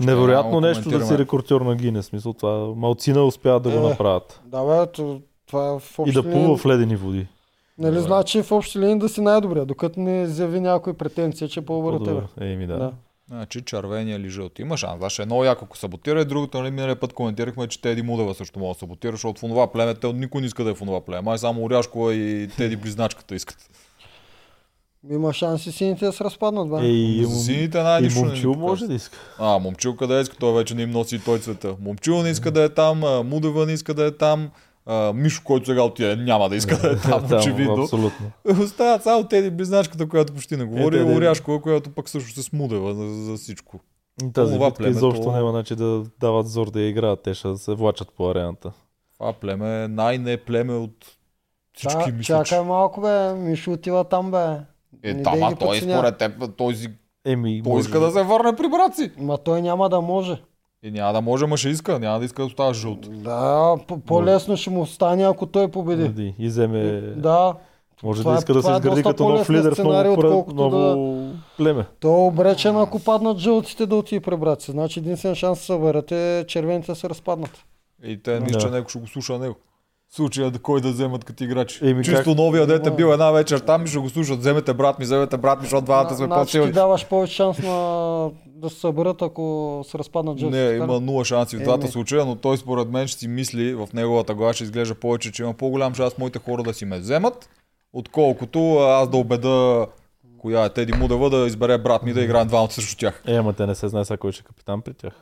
невероятно 0.00 0.50
го 0.50 0.60
нещо 0.60 0.88
да 0.88 1.06
си 1.06 1.18
рекордьор 1.18 1.60
на 1.60 1.76
Гинес. 1.76 2.06
Смисъл, 2.06 2.32
това 2.32 2.74
малцина 2.76 3.24
успяват 3.24 3.62
да 3.62 3.70
го 3.70 3.76
Е. 3.76 3.88
направят. 3.90 4.40
Да, 4.46 4.64
бе, 4.64 4.92
то- 4.92 5.20
това 5.46 5.66
е 5.66 5.70
в 5.70 5.98
И 5.98 6.00
общи 6.00 6.14
да 6.14 6.22
плува 6.22 6.56
в 6.56 6.66
ледени 6.66 6.96
води. 6.96 7.26
Нали, 7.78 7.94
Добре. 7.94 8.06
значи 8.06 8.42
в 8.42 8.52
общи 8.52 8.78
линии 8.78 8.98
да 8.98 9.08
си 9.08 9.20
най-добрия, 9.20 9.64
докато 9.64 10.00
не 10.00 10.26
заяви 10.26 10.60
някой 10.60 10.94
претенция, 10.94 11.48
че 11.48 11.60
е 11.60 11.64
по-добър 11.64 11.92
от 11.92 12.04
тебе. 12.04 12.50
Еми 12.52 12.66
да. 12.66 12.78
Да. 12.78 12.92
Значи 13.28 13.62
червения 13.62 14.16
или 14.16 14.28
жълти. 14.28 14.62
Има 14.62 14.76
шанс. 14.76 14.98
Значи 14.98 15.22
е 15.22 15.24
много 15.26 15.44
яко, 15.44 15.64
ако 15.64 15.78
саботира. 15.78 16.20
И 16.20 16.24
другото, 16.24 16.58
нали, 16.58 16.70
миналия 16.70 16.96
път 17.00 17.12
коментирахме, 17.12 17.66
че 17.66 17.80
Теди 17.80 18.02
Мудева 18.02 18.34
също 18.34 18.58
може 18.58 18.72
да 18.74 18.78
саботира, 18.78 19.12
защото 19.12 19.40
в 19.40 19.42
онова 19.42 19.72
племе, 19.72 19.94
те 19.94 20.12
никой 20.12 20.40
не 20.40 20.46
иска 20.46 20.64
да 20.64 20.70
е 20.70 20.74
в 20.74 20.82
онова 20.82 21.00
племе. 21.00 21.22
Май 21.22 21.38
само 21.38 21.64
Оряшкова 21.64 22.14
и 22.14 22.48
Теди 22.56 22.76
Близначката 22.76 23.34
искат. 23.34 23.70
Има 25.10 25.32
шанс 25.32 25.66
и 25.66 25.72
сините 25.72 26.06
да 26.06 26.12
се 26.12 26.24
разпаднат, 26.24 26.70
бе. 26.70 26.76
Е, 26.76 26.90
и, 26.90 27.26
сините 27.26 27.78
и 27.78 28.02
нищо 28.02 28.20
не 28.20 28.24
ни 28.24 28.28
момчил 28.28 28.52
показва. 28.52 28.70
може 28.70 28.86
да 28.86 28.94
иска. 28.94 29.18
А, 29.38 29.58
момчил 29.58 29.96
къде 29.96 30.20
иска, 30.20 30.36
той 30.36 30.54
вече 30.54 30.74
не 30.74 30.82
им 30.82 30.90
носи 30.90 31.16
и 31.16 31.18
той 31.18 31.38
цвета. 31.38 31.76
Момчил 31.80 32.22
не 32.22 32.30
иска 32.30 32.50
да 32.50 32.62
е 32.62 32.68
там, 32.68 32.98
Мудева 33.28 33.66
не 33.66 33.72
иска 33.72 33.94
да 33.94 34.06
е 34.06 34.10
там, 34.10 34.50
а, 34.86 35.12
Мишо, 35.12 35.42
който 35.44 35.66
сега 35.66 35.82
отиде, 35.82 36.16
няма 36.16 36.48
да 36.48 36.56
иска 36.56 36.76
да 36.78 36.88
е 36.88 36.96
там, 36.96 37.24
Там, 37.28 37.38
очевидно. 37.38 37.74
Абсолютно. 37.74 38.30
Остават 38.62 39.02
само 39.02 39.24
Теди 39.24 39.50
Близначката, 39.50 40.08
която 40.08 40.32
почти 40.34 40.56
не 40.56 40.64
говори, 40.64 40.96
Е, 40.96 41.04
да. 41.04 41.12
Оряшкова, 41.12 41.60
която 41.60 41.90
пък 41.90 42.08
също 42.08 42.30
се 42.32 42.42
смудева 42.42 42.94
за, 42.94 43.24
за 43.24 43.36
всичко. 43.36 43.80
И 44.22 44.32
Тази 44.32 44.54
Това 44.54 44.66
битка 44.66 44.76
племето- 44.76 44.96
изобщо 44.96 45.32
няма 45.32 45.52
начин 45.52 45.76
да 45.76 46.02
дават 46.20 46.48
зор 46.48 46.70
да 46.70 46.80
я 46.80 46.88
играят. 46.88 47.20
Те 47.20 47.34
ще 47.34 47.56
се 47.56 47.74
влачат 47.74 48.08
по 48.10 48.30
арената. 48.30 48.72
Това 49.14 49.32
племе 49.32 49.84
е 49.84 49.88
най-не 49.88 50.36
племе 50.36 50.74
от 50.74 51.16
всички, 51.74 51.96
мисля, 52.08 52.20
че- 52.38 52.44
чакай 52.44 52.64
малко, 52.64 53.00
бе. 53.00 53.34
Мишо 53.34 53.72
отива 53.72 54.04
там, 54.04 54.30
бе. 54.30 54.56
Е, 55.02 55.14
Не 55.14 55.22
там, 55.22 55.42
а 55.42 55.54
той 55.54 55.76
според 55.78 56.18
теб, 56.18 56.32
той, 56.56 56.74
си, 56.74 56.88
Еми, 57.24 57.62
той 57.64 57.80
иска 57.80 58.00
да 58.00 58.10
се 58.10 58.22
върне 58.22 58.56
при 58.56 58.68
брат 58.68 58.96
си. 58.96 59.10
Ма 59.18 59.38
той 59.38 59.62
няма 59.62 59.88
да 59.88 60.00
може. 60.00 60.42
И 60.84 60.90
няма 60.90 61.12
да 61.12 61.20
може, 61.20 61.46
ма 61.46 61.56
ще 61.56 61.68
иска, 61.68 61.98
няма 61.98 62.18
да 62.18 62.24
иска 62.24 62.42
да 62.42 62.46
остава 62.46 62.74
жълт. 62.74 63.22
Да, 63.22 63.74
по- 63.88 63.98
по-лесно 63.98 64.56
ще 64.56 64.70
му 64.70 64.86
стане, 64.86 65.24
ако 65.24 65.46
той 65.46 65.68
победи. 65.68 66.02
Победи. 66.02 66.34
И 66.38 66.48
вземе... 66.48 67.00
Да, 67.00 67.54
Може 68.02 68.20
Това 68.20 68.32
да 68.32 68.36
е- 68.36 68.38
иска 68.38 68.54
да 68.54 68.62
се 68.62 68.68
е 68.68 68.72
изгради 68.72 68.88
доста 68.96 69.10
като 69.10 69.28
нов 69.28 69.50
лидер 69.50 69.74
в 69.74 69.78
ново, 69.78 69.92
пра- 69.92 70.10
отколкото 70.18 70.56
ново 70.56 71.28
племе. 71.56 71.86
той 72.00 72.10
е 72.12 72.26
обречен, 72.26 72.76
ако 72.76 72.98
паднат 72.98 73.38
жълтите 73.38 73.86
да 73.86 73.96
отиде 73.96 74.20
при 74.20 74.36
брат 74.36 74.60
си. 74.62 74.70
Значи 74.70 74.98
единствен 74.98 75.34
шанс 75.34 75.58
да 75.58 75.60
се 75.60 75.66
съберат 75.66 76.12
е 76.12 76.44
червените 76.48 76.86
да 76.86 76.96
се 76.96 77.08
разпаднат. 77.08 77.64
И 78.04 78.16
те 78.18 78.40
че 78.50 78.58
Да. 78.58 78.70
някой 78.70 78.88
ще 78.88 78.98
го 78.98 79.06
слуша 79.06 79.38
него. 79.38 79.54
Случая 80.14 80.50
да 80.50 80.58
кой 80.58 80.80
да 80.80 80.88
вземат 80.92 81.24
като 81.24 81.44
играчи. 81.44 81.78
Еми, 81.88 82.04
Чисто 82.04 82.24
как- 82.24 82.36
новия 82.36 82.66
дете 82.66 82.90
бил 82.90 83.06
една 83.06 83.30
вечер 83.30 83.58
там 83.58 83.84
и 83.84 83.88
ще 83.88 83.98
го 83.98 84.08
слушат. 84.08 84.38
Вземете 84.38 84.74
брат 84.74 84.98
ми, 84.98 85.04
вземете 85.04 85.36
брат 85.36 85.58
ми, 85.58 85.64
защото 85.64 85.84
двамата 85.84 86.14
сме 86.14 86.26
Значи 86.26 86.40
по-силни. 86.40 86.66
ти 86.66 86.72
даваш 86.72 87.06
повече 87.06 87.34
шанс 87.34 87.58
на... 87.58 88.30
да 88.46 88.70
се 88.70 88.80
съберат, 88.80 89.22
ако 89.22 89.84
се 89.90 89.98
разпаднат 89.98 90.38
жълтите. 90.38 90.60
Не, 90.60 90.70
така 90.70 90.84
има 90.84 91.00
нула 91.00 91.24
шанси 91.24 91.56
в 91.56 91.62
двата 91.62 91.88
случая, 91.88 92.24
но 92.24 92.36
той 92.36 92.56
според 92.56 92.88
мен 92.88 93.06
ще 93.06 93.20
си 93.20 93.28
мисли, 93.28 93.74
в 93.74 93.88
неговата 93.94 94.34
глава 94.34 94.52
ще 94.52 94.64
изглежда 94.64 94.94
повече, 94.94 95.32
че 95.32 95.42
има 95.42 95.54
по-голям 95.54 95.94
шанс 95.94 96.18
моите 96.18 96.38
хора 96.38 96.62
да 96.62 96.74
си 96.74 96.84
ме 96.84 96.98
вземат, 96.98 97.48
отколкото 97.92 98.74
аз 98.78 99.08
да 99.08 99.16
убеда 99.16 99.86
коя 100.38 100.64
е 100.64 100.68
Теди 100.68 100.92
Мудева 100.92 101.30
да 101.30 101.46
избере 101.46 101.78
брат 101.78 102.02
ми 102.02 102.12
да 102.12 102.22
играем 102.22 102.48
двамата 102.48 102.70
срещу 102.70 102.96
тях. 102.96 103.22
Е, 103.26 103.34
ама 103.34 103.52
те 103.52 103.66
не 103.66 103.74
се 103.74 103.88
знае 103.88 104.04
сега 104.04 104.16
кой 104.16 104.32
ще 104.32 104.40
е 104.40 104.44
капитан 104.44 104.82
при 104.82 104.94
тях. 104.94 105.12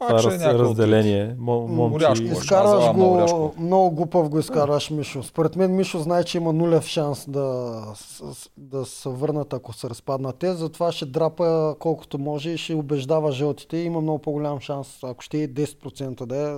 Пак 0.00 0.08
Това 0.08 0.18
ще 0.20 0.34
е 0.34 0.48
раз, 0.48 0.54
от 0.54 0.60
разделение. 0.60 1.34
Мо, 1.38 1.60
момче, 1.60 1.90
Моряшко. 2.04 2.24
и- 2.24 2.28
Изкарваш 2.28 2.84
Аз 2.84 2.96
много 2.96 3.12
го, 3.12 3.18
рязко. 3.18 3.54
много 3.58 3.90
глупав 3.90 4.28
го 4.28 4.38
изкарваш 4.38 4.90
Мишо. 4.90 5.22
Според 5.22 5.56
мен 5.56 5.76
Мишо 5.76 5.98
знае, 5.98 6.24
че 6.24 6.38
има 6.38 6.52
нулев 6.52 6.84
шанс 6.84 7.30
да, 7.30 7.82
да 8.56 8.84
се 8.84 9.08
върнат, 9.08 9.52
ако 9.52 9.72
се 9.72 9.90
разпаднат 9.90 10.36
те. 10.36 10.52
Затова 10.52 10.92
ще 10.92 11.06
драпа 11.06 11.76
колкото 11.78 12.18
може 12.18 12.50
и 12.50 12.58
ще 12.58 12.74
убеждава 12.74 13.32
жълтите. 13.32 13.76
и 13.76 13.84
Има 13.84 14.00
много 14.00 14.18
по-голям 14.18 14.60
шанс, 14.60 14.98
ако 15.02 15.22
ще 15.22 15.38
е 15.38 15.48
10% 15.48 16.26
да 16.26 16.50
е. 16.50 16.54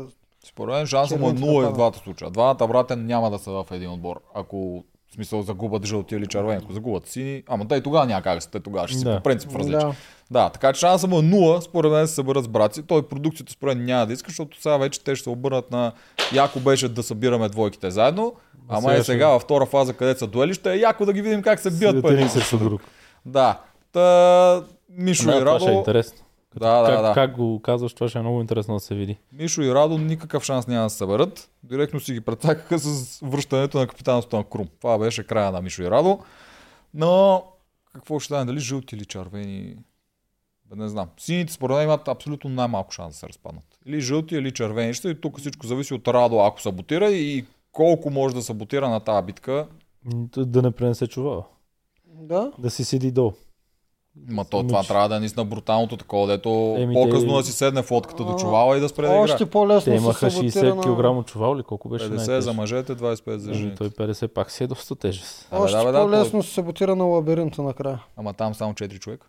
Според 0.47 0.75
мен 0.75 0.87
шансът 0.87 1.21
му 1.21 1.27
е 1.27 1.31
Червените 1.31 1.51
0 1.51 1.63
и 1.63 1.71
в 1.71 1.75
двата 1.75 1.99
случая. 1.99 2.31
Двамата 2.31 2.67
брата 2.69 2.97
няма 2.97 3.31
да 3.31 3.39
са 3.39 3.51
в 3.53 3.67
един 3.71 3.91
отбор. 3.91 4.21
Ако 4.35 4.85
в 5.13 5.15
смисъл 5.15 5.43
загубят 5.43 5.87
жълти 5.87 6.15
или 6.15 6.27
червени, 6.27 6.61
ако 6.63 6.73
загубят 6.73 7.07
сини, 7.07 7.43
ама 7.49 7.69
те 7.69 7.75
и 7.75 7.83
тогава 7.83 8.07
няма 8.07 8.23
как 8.23 8.35
да 8.35 8.41
са, 8.41 8.51
те 8.51 8.61
тогава 8.61 8.89
ще 8.89 8.99
си 8.99 9.05
Да. 9.05 9.17
по 9.17 9.23
принцип 9.23 9.55
различни. 9.55 9.79
Да. 9.81 9.95
Да, 10.31 10.49
така 10.49 10.73
че 10.73 10.81
шансът 10.81 11.11
му 11.11 11.19
е 11.19 11.23
0, 11.23 11.61
според 11.61 11.93
мен 11.93 12.01
да 12.01 12.09
се 12.09 12.15
съберат 12.15 12.45
с 12.45 12.49
брат 12.49 12.75
си. 12.75 12.83
Той 12.83 13.09
продукцията 13.09 13.53
според 13.53 13.77
мен 13.77 13.87
няма 13.87 14.07
да 14.07 14.13
иска, 14.13 14.31
защото 14.31 14.63
сега 14.63 14.77
вече 14.77 15.05
те 15.05 15.17
ще 15.17 15.23
се 15.25 15.31
обърнат 15.31 15.71
на 15.71 15.93
яко 16.33 16.61
беше 16.61 16.89
да 16.89 17.03
събираме 17.03 17.49
двойките 17.49 17.91
заедно. 17.91 18.33
Ама 18.69 18.81
сега 18.83 18.95
е 18.95 19.05
сега 19.05 19.29
във 19.29 19.43
втора 19.43 19.67
фаза, 19.67 19.93
където 19.93 20.19
са 20.19 20.27
дуели, 20.27 20.55
ще 20.55 20.73
е 20.73 20.77
яко 20.77 21.07
да 21.07 21.13
ги 21.13 21.23
видим 21.23 21.43
как 21.43 21.61
се 21.61 21.71
бият 21.71 22.03
друг. 22.59 22.83
Да. 23.27 23.61
Та, 23.93 24.63
Мишо 24.91 25.25
Да, 25.25 25.37
и 25.37 25.41
това 25.41 25.59
ще 25.61 25.69
е 25.69 25.71
Радо, 25.71 25.79
интересно. 25.79 26.22
Да, 26.59 26.83
да, 26.83 26.89
как, 26.89 27.03
да. 27.03 27.15
как 27.15 27.37
го 27.37 27.61
казваш, 27.63 27.95
това 27.95 28.09
ще 28.09 28.19
е 28.19 28.23
много 28.23 28.41
интересно 28.41 28.75
да 28.75 28.81
се 28.81 28.95
види. 28.95 29.19
Мишо 29.33 29.63
и 29.63 29.75
Радо 29.75 29.99
никакъв 29.99 30.45
шанс 30.45 30.67
няма 30.67 30.85
да 30.85 30.91
се 30.91 30.97
съберат. 30.97 31.51
Директно 31.63 32.01
си 32.01 32.13
ги 32.13 32.21
прецакаха 32.21 32.79
с 32.79 33.21
връщането 33.23 33.79
на 33.79 33.87
капитанството 33.87 34.37
на 34.37 34.45
Крум. 34.45 34.69
Това 34.81 34.99
беше 34.99 35.27
края 35.27 35.53
на 35.53 35.63
Мишо 35.63 35.83
и 35.83 35.91
Радо. 35.91 36.19
Но 36.95 37.45
какво 37.93 38.19
ще 38.19 38.27
стане? 38.27 38.45
Дали 38.45 38.61
жълти 38.61 38.95
или 38.97 39.05
червени? 39.05 39.77
Бе, 40.71 40.77
не 40.77 40.89
знам. 40.89 41.09
Сините 41.19 41.53
според 41.53 41.77
мен 41.77 41.85
имат 41.85 42.09
абсолютно 42.09 42.51
най-малко 42.51 42.93
шанс 42.93 43.15
да 43.15 43.19
се 43.19 43.29
разпаднат. 43.29 43.65
Или 43.87 44.01
жълти, 44.01 44.35
или 44.35 44.53
червени. 44.53 44.95
Ще 44.95 45.09
и 45.09 45.21
тук 45.21 45.39
всичко 45.39 45.67
зависи 45.67 45.95
от 45.95 46.09
Радо, 46.09 46.41
ако 46.41 46.63
саботира 46.63 47.11
и 47.11 47.47
колко 47.73 48.11
може 48.11 48.35
да 48.35 48.43
саботира 48.43 48.89
на 48.89 49.01
тази 49.01 49.27
битка. 49.27 49.67
Да 50.37 50.63
не 50.63 50.71
пренесе 50.71 51.07
чувала. 51.07 51.45
Да. 52.07 52.53
Да 52.59 52.71
си 52.71 52.85
седи 52.85 53.11
долу. 53.11 53.33
Ма 54.29 54.45
то 54.45 54.59
Ами, 54.59 54.69
това 54.69 54.83
трябва 54.83 55.09
да 55.09 55.17
е 55.17 55.21
наистина 55.21 55.45
бруталното 55.45 55.97
такова, 55.97 56.27
дето 56.27 56.77
Еми, 56.79 56.95
по-късно 56.95 57.29
те- 57.29 57.37
да 57.37 57.45
си 57.45 57.53
седне 57.53 57.83
в 57.83 57.91
лодката 57.91 58.25
до 58.25 58.37
чувала 58.37 58.77
и 58.77 58.81
да 58.81 58.89
спре 58.89 59.03
да 59.03 59.09
играе. 59.09 59.21
Още 59.21 59.47
по-лесно 59.47 59.93
Те 59.93 59.99
се 59.99 60.05
имаха 60.05 60.31
саботира 60.31 60.51
60 60.63 60.75
на- 60.77 61.21
кг 61.21 61.27
чувал 61.27 61.57
ли? 61.57 61.63
Колко 61.63 61.89
беше 61.89 62.05
50 62.05 62.17
най-тежко? 62.17 62.41
за 62.43 62.53
мъжете, 62.53 62.95
25 62.95 63.37
за 63.37 63.51
Еми, 63.51 63.59
жените. 63.59 63.77
Той 63.77 63.91
50 63.91 64.29
пак 64.29 64.51
си 64.51 64.65
е 64.65 64.67
доста 64.67 64.97
тежест. 64.97 65.49
Още 65.53 65.77
да, 65.77 65.85
бе, 65.85 65.93
да, 65.93 66.01
по-лесно 66.01 66.43
се 66.43 66.51
саботира 66.51 66.97
на 66.97 67.05
лабиринта 67.05 67.63
накрая. 67.63 68.05
Ама 68.17 68.33
там 68.33 68.55
само 68.55 68.75
4 68.75 68.99
човека. 68.99 69.27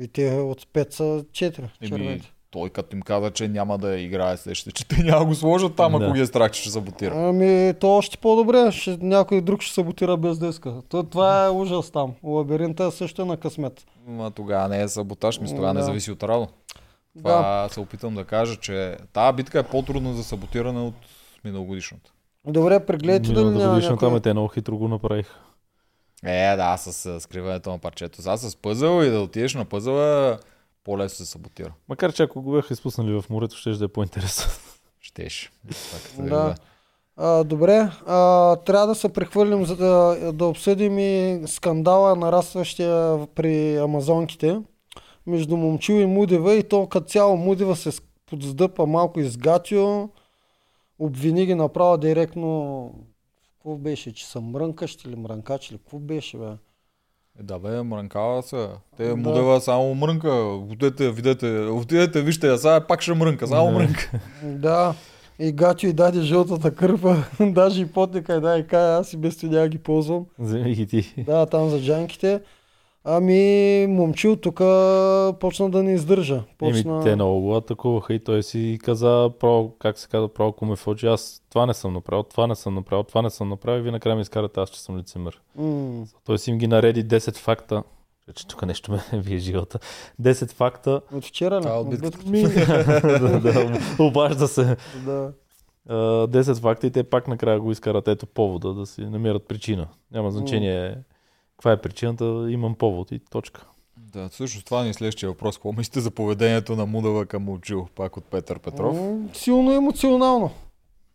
И 0.00 0.08
те 0.08 0.30
от 0.32 0.62
5 0.64 0.90
са 0.90 1.02
4 1.32 1.58
Еми, 1.58 1.68
червените. 1.82 2.32
Той 2.50 2.70
като 2.70 2.96
им 2.96 3.02
каза, 3.02 3.30
че 3.30 3.48
няма 3.48 3.78
да 3.78 3.96
играе 3.96 4.36
следващите, 4.36 4.72
че 4.72 4.88
те 4.88 4.96
няма 5.02 5.18
да 5.18 5.24
го 5.24 5.34
сложат 5.34 5.74
там, 5.74 5.94
ако 5.94 6.04
Да. 6.04 6.12
ги 6.12 6.20
е 6.20 6.26
страх, 6.26 6.50
че 6.50 6.60
ще 6.60 6.70
саботира. 6.70 7.14
Ами, 7.18 7.74
то 7.74 7.96
още 7.96 8.18
по-добре. 8.18 8.72
Ще, 8.72 8.96
някой 8.96 9.40
друг 9.40 9.62
ще 9.62 9.74
саботира 9.74 10.16
без 10.16 10.38
деска. 10.38 10.74
То, 10.88 11.02
това 11.02 11.44
е 11.44 11.50
ужас 11.50 11.90
там. 11.90 12.14
Лабиринта 12.24 12.84
е 12.84 12.90
също 12.90 13.24
на 13.24 13.36
късмет. 13.36 13.86
Ма 14.06 14.30
тогава 14.30 14.68
не 14.68 14.82
е 14.82 14.88
саботаж, 14.88 15.40
мисля, 15.40 15.56
тогава 15.56 15.74
не 15.74 15.80
Да. 15.80 15.86
зависи 15.86 16.10
от 16.10 16.22
Радо. 16.22 16.48
Да. 17.14 17.22
Това 17.22 17.68
се 17.70 17.80
опитам 17.80 18.14
да 18.14 18.24
кажа, 18.24 18.56
че 18.56 18.96
тази 19.12 19.36
битка 19.36 19.58
е 19.58 19.62
по-трудна 19.62 20.12
за 20.14 20.24
саботиране 20.24 20.80
от 20.80 20.94
миналогодишната. 21.44 22.12
Добре, 22.46 22.80
прегледайте 22.80 23.28
Миналата 23.28 23.58
няма 23.58 23.80
някой... 23.80 24.20
те 24.20 24.32
много 24.32 24.48
хитро 24.48 24.76
го 24.76 24.88
направиха. 24.88 25.34
Е, 26.24 26.56
да, 26.56 26.76
с 26.76 27.20
скриването 27.20 27.70
на 27.70 27.78
парчето. 27.78 28.22
Сега 28.22 28.36
с 28.36 28.56
пъзъл 28.56 29.02
и 29.02 29.10
да 29.10 29.20
отидеш 29.20 29.54
на 29.54 29.64
пъзъла, 29.64 30.38
по-лесно 30.84 31.24
се 31.24 31.32
саботира. 31.32 31.72
Макар 31.88 32.12
че 32.12 32.22
ако 32.22 32.42
го 32.42 32.52
бяха 32.52 32.74
изпуснали 32.74 33.20
в 33.20 33.30
морето, 33.30 33.56
ще 33.56 33.70
да 33.70 33.84
е 33.84 33.88
по-интересно. 33.88 34.52
Щеш. 35.00 35.52
Да. 36.18 36.24
Да. 36.24 36.54
А, 37.16 37.44
добре, 37.44 37.90
а, 38.06 38.56
трябва 38.56 38.86
да 38.86 38.94
се 38.94 39.12
прехвърлим, 39.12 39.66
за 39.66 39.76
да, 39.76 40.32
да 40.32 40.46
обсъдим 40.46 40.98
и 40.98 41.42
скандала, 41.46 42.16
нарастващия 42.16 43.26
при 43.34 43.76
амазонките. 43.76 44.60
между 45.26 45.56
Момчил 45.56 45.94
и 45.94 46.06
Мудева 46.06 46.54
и 46.54 46.62
то 46.62 46.86
като 46.86 47.06
цяло 47.06 47.36
Мудева 47.36 47.76
се 47.76 47.90
подздъпа 48.26 48.86
малко 48.86 49.20
изгатио, 49.20 50.08
обвини 50.98 51.46
ги 51.46 51.54
направо 51.54 51.98
директно 51.98 52.90
какво 53.52 53.76
беше, 53.76 54.14
че 54.14 54.26
са 54.26 54.40
мрънкащи 54.40 55.08
или 55.08 55.16
мрънкачи 55.16 55.74
или 55.74 55.78
какво 55.78 55.98
беше, 55.98 56.38
бе? 56.38 56.50
Е, 57.38 57.42
да 57.42 57.58
бе, 57.58 57.82
мрънкава 57.82 58.42
се. 58.42 58.68
Те 58.96 59.04
Да. 59.04 59.16
модела 59.16 59.60
само 59.60 59.94
мрънка. 59.94 60.32
Отидете, 60.32 61.10
видете, 61.10 61.46
отидете, 61.58 62.22
вижте 62.22 62.46
я 62.46 62.58
сега, 62.58 62.80
пак 62.80 63.02
ще 63.02 63.14
мрънка, 63.14 63.46
само 63.46 63.66
Да. 63.66 63.72
мрънка. 63.72 64.10
Да, 64.44 64.94
и 65.38 65.52
Гатио 65.52 65.90
и 65.90 65.92
даде 65.92 66.20
жълтата 66.20 66.74
кърпа, 66.74 67.16
даже 67.40 67.82
и 67.82 67.86
потника 67.86 68.36
и 68.36 68.40
да 68.40 68.58
и 68.58 68.66
кай, 68.66 68.92
аз 68.92 69.12
и 69.12 69.16
без 69.16 69.36
това 69.36 69.68
ги 69.68 69.78
ползвам. 69.78 70.24
Вземи 70.38 70.74
ги 70.74 70.86
ти. 70.86 71.14
Да, 71.18 71.46
там 71.46 71.68
за 71.68 71.80
джанките. 71.82 72.40
Ами, 73.04 73.86
момчил 73.88 74.36
тук 74.36 74.56
почна 75.40 75.70
да 75.70 75.82
не 75.82 75.94
издържа. 75.94 76.42
Почна... 76.58 76.94
Еми, 76.94 77.04
те 77.04 77.14
много 77.14 77.40
го 77.40 77.56
атакуваха 77.56 78.14
и 78.14 78.18
той 78.18 78.42
си 78.42 78.78
каза, 78.82 79.30
право, 79.40 79.74
как 79.78 79.98
се 79.98 80.08
казва, 80.08 80.28
право 80.28 80.52
ко 80.52 80.66
ме 80.66 80.76
фочи, 80.76 81.06
аз 81.06 81.42
това 81.50 81.66
не 81.66 81.74
съм 81.74 81.92
направил, 81.92 82.22
това 82.22 82.46
не 82.46 82.54
съм 82.54 82.74
направил, 82.74 83.02
това 83.02 83.22
не 83.22 83.30
съм 83.30 83.48
направил 83.48 83.78
и 83.78 83.82
вие 83.82 83.92
накрая 83.92 84.16
ми 84.16 84.22
изкарате 84.22 84.60
аз, 84.60 84.70
че 84.70 84.80
съм 84.80 84.98
лицемер. 84.98 85.40
М, 85.56 86.04
Той 86.24 86.38
си 86.38 86.50
им 86.50 86.58
ги 86.58 86.66
нареди 86.66 87.04
10 87.04 87.36
факта, 87.36 87.82
че 88.34 88.46
тук 88.46 88.66
нещо 88.66 88.92
ме 88.92 89.00
вие 89.20 89.38
живота. 89.38 89.78
10 90.22 90.52
факта. 90.52 91.00
От 91.12 91.24
вчера 91.24 91.58
ли? 91.58 91.62
Това 91.62 91.74
е 91.74 91.78
от 91.78 91.90
битката. 91.90 92.30
Ми, 92.30 92.42
да, 92.42 93.40
да, 93.40 93.78
обажда 93.98 94.48
се. 94.48 94.76
Да. 95.04 95.32
А, 95.88 95.94
10 96.26 96.60
факта 96.60 96.86
и 96.86 96.90
те 96.90 97.02
пак 97.02 97.28
накрая 97.28 97.60
го 97.60 97.70
изкарат 97.72 98.08
ето 98.08 98.26
повода 98.26 98.74
да 98.74 98.86
си 98.86 99.00
намерят 99.00 99.48
причина. 99.48 99.88
Няма 100.12 100.30
значение 100.30 100.96
каква 101.60 101.72
е 101.72 101.80
причината, 101.80 102.46
имам 102.50 102.74
повод 102.74 103.12
и 103.12 103.18
точка. 103.18 103.66
Да, 103.96 104.28
всъщност 104.28 104.66
това 104.66 104.82
ни 104.82 104.90
е 104.90 104.92
следващия 104.92 105.28
въпрос. 105.28 105.56
Какво 105.56 105.72
мислите 105.72 106.00
за 106.00 106.10
поведението 106.10 106.76
на 106.76 106.86
Мудава 106.86 107.26
към 107.26 107.42
Момчил, 107.42 107.88
пак 107.94 108.16
от 108.16 108.24
Петър 108.24 108.58
Петров? 108.58 108.96
Силно 109.32 109.72
емоционално. 109.72 110.50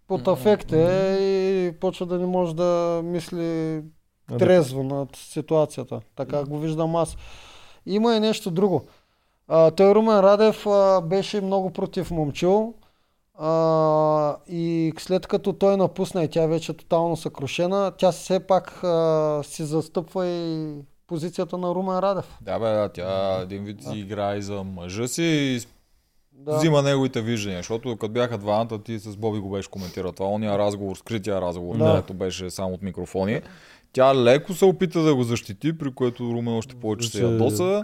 Под 0.07 0.27
афект 0.27 0.71
е 0.71 1.17
и 1.19 1.79
почва 1.79 2.05
да 2.05 2.19
не 2.19 2.25
може 2.25 2.55
да 2.55 3.01
мисли 3.03 3.81
трезво 4.39 4.83
над 4.83 5.15
ситуацията. 5.15 6.01
Така 6.15 6.45
го 6.45 6.59
виждам 6.59 6.95
аз. 6.95 7.17
Има 7.85 8.15
и 8.15 8.19
нещо 8.19 8.51
друго. 8.51 8.85
А, 9.47 9.71
той 9.71 9.95
Румен 9.95 10.19
Радев 10.19 10.67
а, 10.67 11.01
беше 11.01 11.41
много 11.41 11.73
против 11.73 12.11
Момчил. 12.11 12.73
А, 13.37 14.35
и 14.47 14.93
след 14.99 15.27
като 15.27 15.53
той 15.53 15.77
напусна 15.77 16.23
и 16.23 16.27
тя 16.27 16.45
вече 16.47 16.71
е 16.71 16.75
тотално 16.75 17.17
съкрушена, 17.17 17.91
тя 17.97 18.11
все 18.11 18.39
пак 18.39 18.83
а, 18.83 19.41
си 19.43 19.63
застъпва 19.63 20.27
и 20.27 20.73
позицията 21.07 21.57
на 21.57 21.75
Румен 21.75 21.99
Радев. 21.99 22.37
Да, 22.41 22.59
бе, 22.59 22.65
да, 22.65 22.89
тя 22.89 23.39
един 23.41 23.63
вид 23.63 23.83
си 23.83 23.99
играе 23.99 24.41
за 24.41 24.63
мъжа 24.63 25.07
си 25.07 25.23
и 25.23 25.59
Да. 26.33 26.57
взима 26.57 26.81
неговите 26.81 27.21
виждания, 27.21 27.59
защото 27.59 27.97
като 27.97 28.13
бяха 28.13 28.37
двамата, 28.37 28.83
ти 28.85 28.99
с 28.99 29.15
Боби 29.17 29.39
го 29.39 29.49
беше 29.49 29.69
коментирал 29.69 30.11
това, 30.11 30.29
ония 30.29 30.57
разговор, 30.57 30.95
скрития 30.95 31.41
разговор, 31.41 31.77
Да. 31.77 31.85
където 31.85 32.13
беше 32.13 32.49
само 32.49 32.73
от 32.73 32.81
микрофони. 32.81 33.41
Тя 33.93 34.15
леко 34.15 34.53
се 34.53 34.65
опита 34.65 35.01
да 35.01 35.15
го 35.15 35.23
защити, 35.23 35.77
при 35.77 35.93
което 35.93 36.23
Румен 36.23 36.53
още 36.53 36.75
повече 36.75 37.09
се 37.09 37.23
ядоса. 37.23 37.81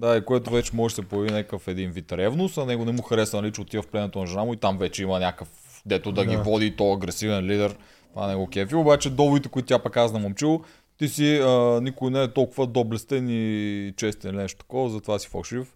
Да, 0.00 0.16
и 0.16 0.24
което 0.24 0.50
вече 0.50 0.76
може 0.76 0.92
да 0.92 1.02
се 1.02 1.08
появи 1.08 1.30
някакъв 1.30 1.68
един 1.68 1.90
вид 1.90 2.12
ревност, 2.12 2.58
а 2.58 2.66
него 2.66 2.84
не 2.84 2.92
му 2.92 3.02
хареса, 3.02 3.42
нали, 3.42 3.52
че 3.52 3.60
отива 3.60 3.82
в 3.82 3.86
пленето 3.86 4.18
на 4.18 4.26
жена 4.26 4.44
му 4.44 4.54
и 4.54 4.56
там 4.56 4.78
вече 4.78 5.02
има 5.02 5.18
някакъв, 5.20 5.48
дето 5.86 6.12
да, 6.12 6.24
ги 6.24 6.36
Да. 6.36 6.42
води, 6.42 6.76
то 6.76 6.92
агресивен 6.92 7.44
лидер. 7.44 7.76
Това 8.12 8.26
не 8.26 8.36
го 8.36 8.46
кефи, 8.46 8.74
обаче 8.74 9.10
доводите, 9.10 9.48
които 9.48 9.66
тя 9.66 9.78
пък 9.78 9.92
каза 9.92 10.14
на 10.14 10.20
момчил, 10.20 10.64
ти 10.98 11.08
си, 11.08 11.36
а, 11.36 11.80
никой 11.82 12.10
не 12.10 12.22
е 12.22 12.32
толкова 12.32 12.66
доблестен 12.66 13.26
и 13.30 13.92
честен 13.96 14.36
нещо 14.36 14.58
такова, 14.58 14.90
затова 14.90 15.18
си 15.18 15.28
фалшив. 15.28 15.74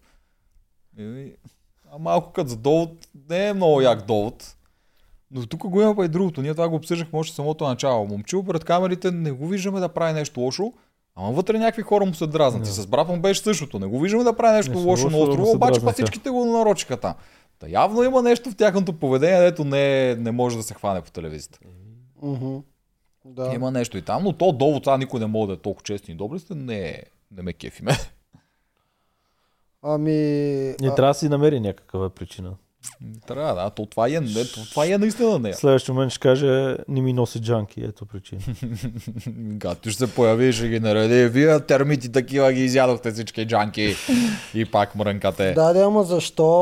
И, 0.99 1.31
а 1.91 1.97
малко 1.99 2.31
като 2.33 2.49
за 2.49 2.57
довод, 2.57 2.91
не 3.29 3.47
е 3.47 3.53
много 3.53 3.81
як 3.81 4.05
довод. 4.05 4.55
Но 5.31 5.45
тук 5.45 5.67
го 5.67 5.81
има 5.81 6.05
и 6.05 6.07
другото. 6.07 6.41
Ние 6.41 6.53
това 6.53 6.69
го 6.69 6.75
обсъждахме 6.75 7.19
още 7.19 7.35
самото 7.35 7.67
начало. 7.67 8.07
Момчил 8.07 8.43
пред 8.43 8.63
камерите 8.63 9.11
не 9.11 9.31
го 9.31 9.47
виждаме 9.47 9.79
да 9.79 9.89
прави 9.89 10.13
нещо 10.13 10.39
лошо, 10.39 10.73
ама 11.15 11.31
вътре 11.31 11.59
някакви 11.59 11.81
хора 11.81 12.05
му 12.05 12.13
се 12.13 12.27
дразнат. 12.27 12.63
Да. 12.63 12.69
И 12.69 12.71
с 12.71 12.87
брат 12.87 13.07
му 13.07 13.19
беше 13.19 13.41
същото. 13.41 13.79
Не 13.79 13.87
го 13.87 13.99
виждаме 13.99 14.23
да 14.23 14.35
прави 14.35 14.55
нещо 14.55 14.71
Нещо 14.71 14.87
лошо 14.87 15.05
лошо, 15.05 15.17
на 15.17 15.23
острова, 15.23 15.49
обаче 15.49 15.81
па 15.81 15.91
всичките 15.91 16.29
го 16.29 16.45
нарочиха 16.45 16.97
там. 16.97 17.13
Та 17.59 17.67
явно 17.69 18.03
има 18.03 18.21
нещо 18.21 18.51
в 18.51 18.55
тяхното 18.55 18.93
поведение, 18.93 19.41
дето 19.41 19.63
не, 19.63 20.15
не 20.15 20.31
може 20.31 20.57
да 20.57 20.63
се 20.63 20.73
хване 20.73 21.01
по 21.01 21.11
телевизията. 21.11 21.59
Мгм. 22.21 22.57
Да. 23.25 23.51
Има 23.53 23.71
нещо 23.71 23.97
и 23.97 24.01
там, 24.01 24.23
но 24.23 24.33
то 24.33 24.51
довод, 24.51 24.83
сега 24.83 24.97
никой 24.97 25.19
не 25.19 25.25
може 25.25 25.47
да 25.47 25.53
е 25.53 25.57
толкова 25.57 25.83
честен 25.83 26.15
и 26.15 26.17
доблестен, 26.17 26.65
не, 26.65 27.03
не 27.31 27.41
ме 27.41 27.53
кефи 27.53 27.83
ме. 27.83 27.91
Ами... 29.81 30.13
Не 30.81 30.87
а- 30.87 30.95
трябва 30.95 31.09
да 31.09 31.13
си 31.13 31.29
намери 31.29 31.59
някаква 31.59 32.09
причина. 32.09 32.55
Трябва, 33.27 33.53
да, 33.55 33.69
то 33.69 33.85
това 33.85 34.07
е, 34.07 34.11
не, 34.11 34.33
то, 34.45 34.69
това 34.69 34.85
е 34.85 34.97
наистина 34.97 35.39
нея. 35.39 35.55
Следващия 35.55 35.93
момент 35.93 36.11
ще 36.11 36.19
каже, 36.19 36.77
не 36.87 37.01
ми 37.01 37.13
носи 37.13 37.41
джанки, 37.41 37.81
ето 37.81 38.05
причина. 38.05 38.41
Гато 39.27 39.89
ще 39.89 39.99
се 39.99 40.15
появи 40.15 40.47
и 40.47 40.53
ще 40.53 40.67
ги 40.67 40.79
нареди. 40.79 41.27
Вие 41.29 41.59
термити 41.59 42.11
такива 42.11 42.53
ги 42.53 42.63
изядохте 42.63 43.11
всички 43.11 43.45
джанки 43.45 43.95
и 44.53 44.65
пак 44.65 44.95
мрънкате. 44.95 45.53
Да, 45.53 45.73
да, 45.73 45.81
ама 45.81 46.03
защо 46.03 46.55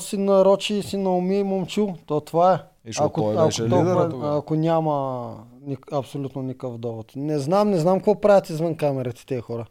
си 0.00 0.16
нарочи 0.16 0.74
и 0.74 0.82
си 0.82 0.96
науми 0.96 1.42
момчил? 1.42 1.94
То 2.06 2.20
това 2.20 2.54
е. 2.54 2.56
И 2.56 2.62
защото 2.86 3.12
той 3.14 3.46
беше 3.46 3.58
толкова- 3.60 3.80
лидера 3.82 4.10
тогава. 4.10 4.38
ако 4.38 4.54
няма 4.54 5.34
ник, 5.62 5.92
абсолютно 5.92 6.42
никакъв 6.42 6.78
довод. 6.78 7.12
Не 7.16 7.38
знам, 7.38 7.70
не 7.70 7.78
знам 7.78 7.98
какво 7.98 8.20
правят 8.20 8.50
извън 8.50 8.74
камерите 8.74 9.26
тези 9.26 9.40
хора. 9.40 9.66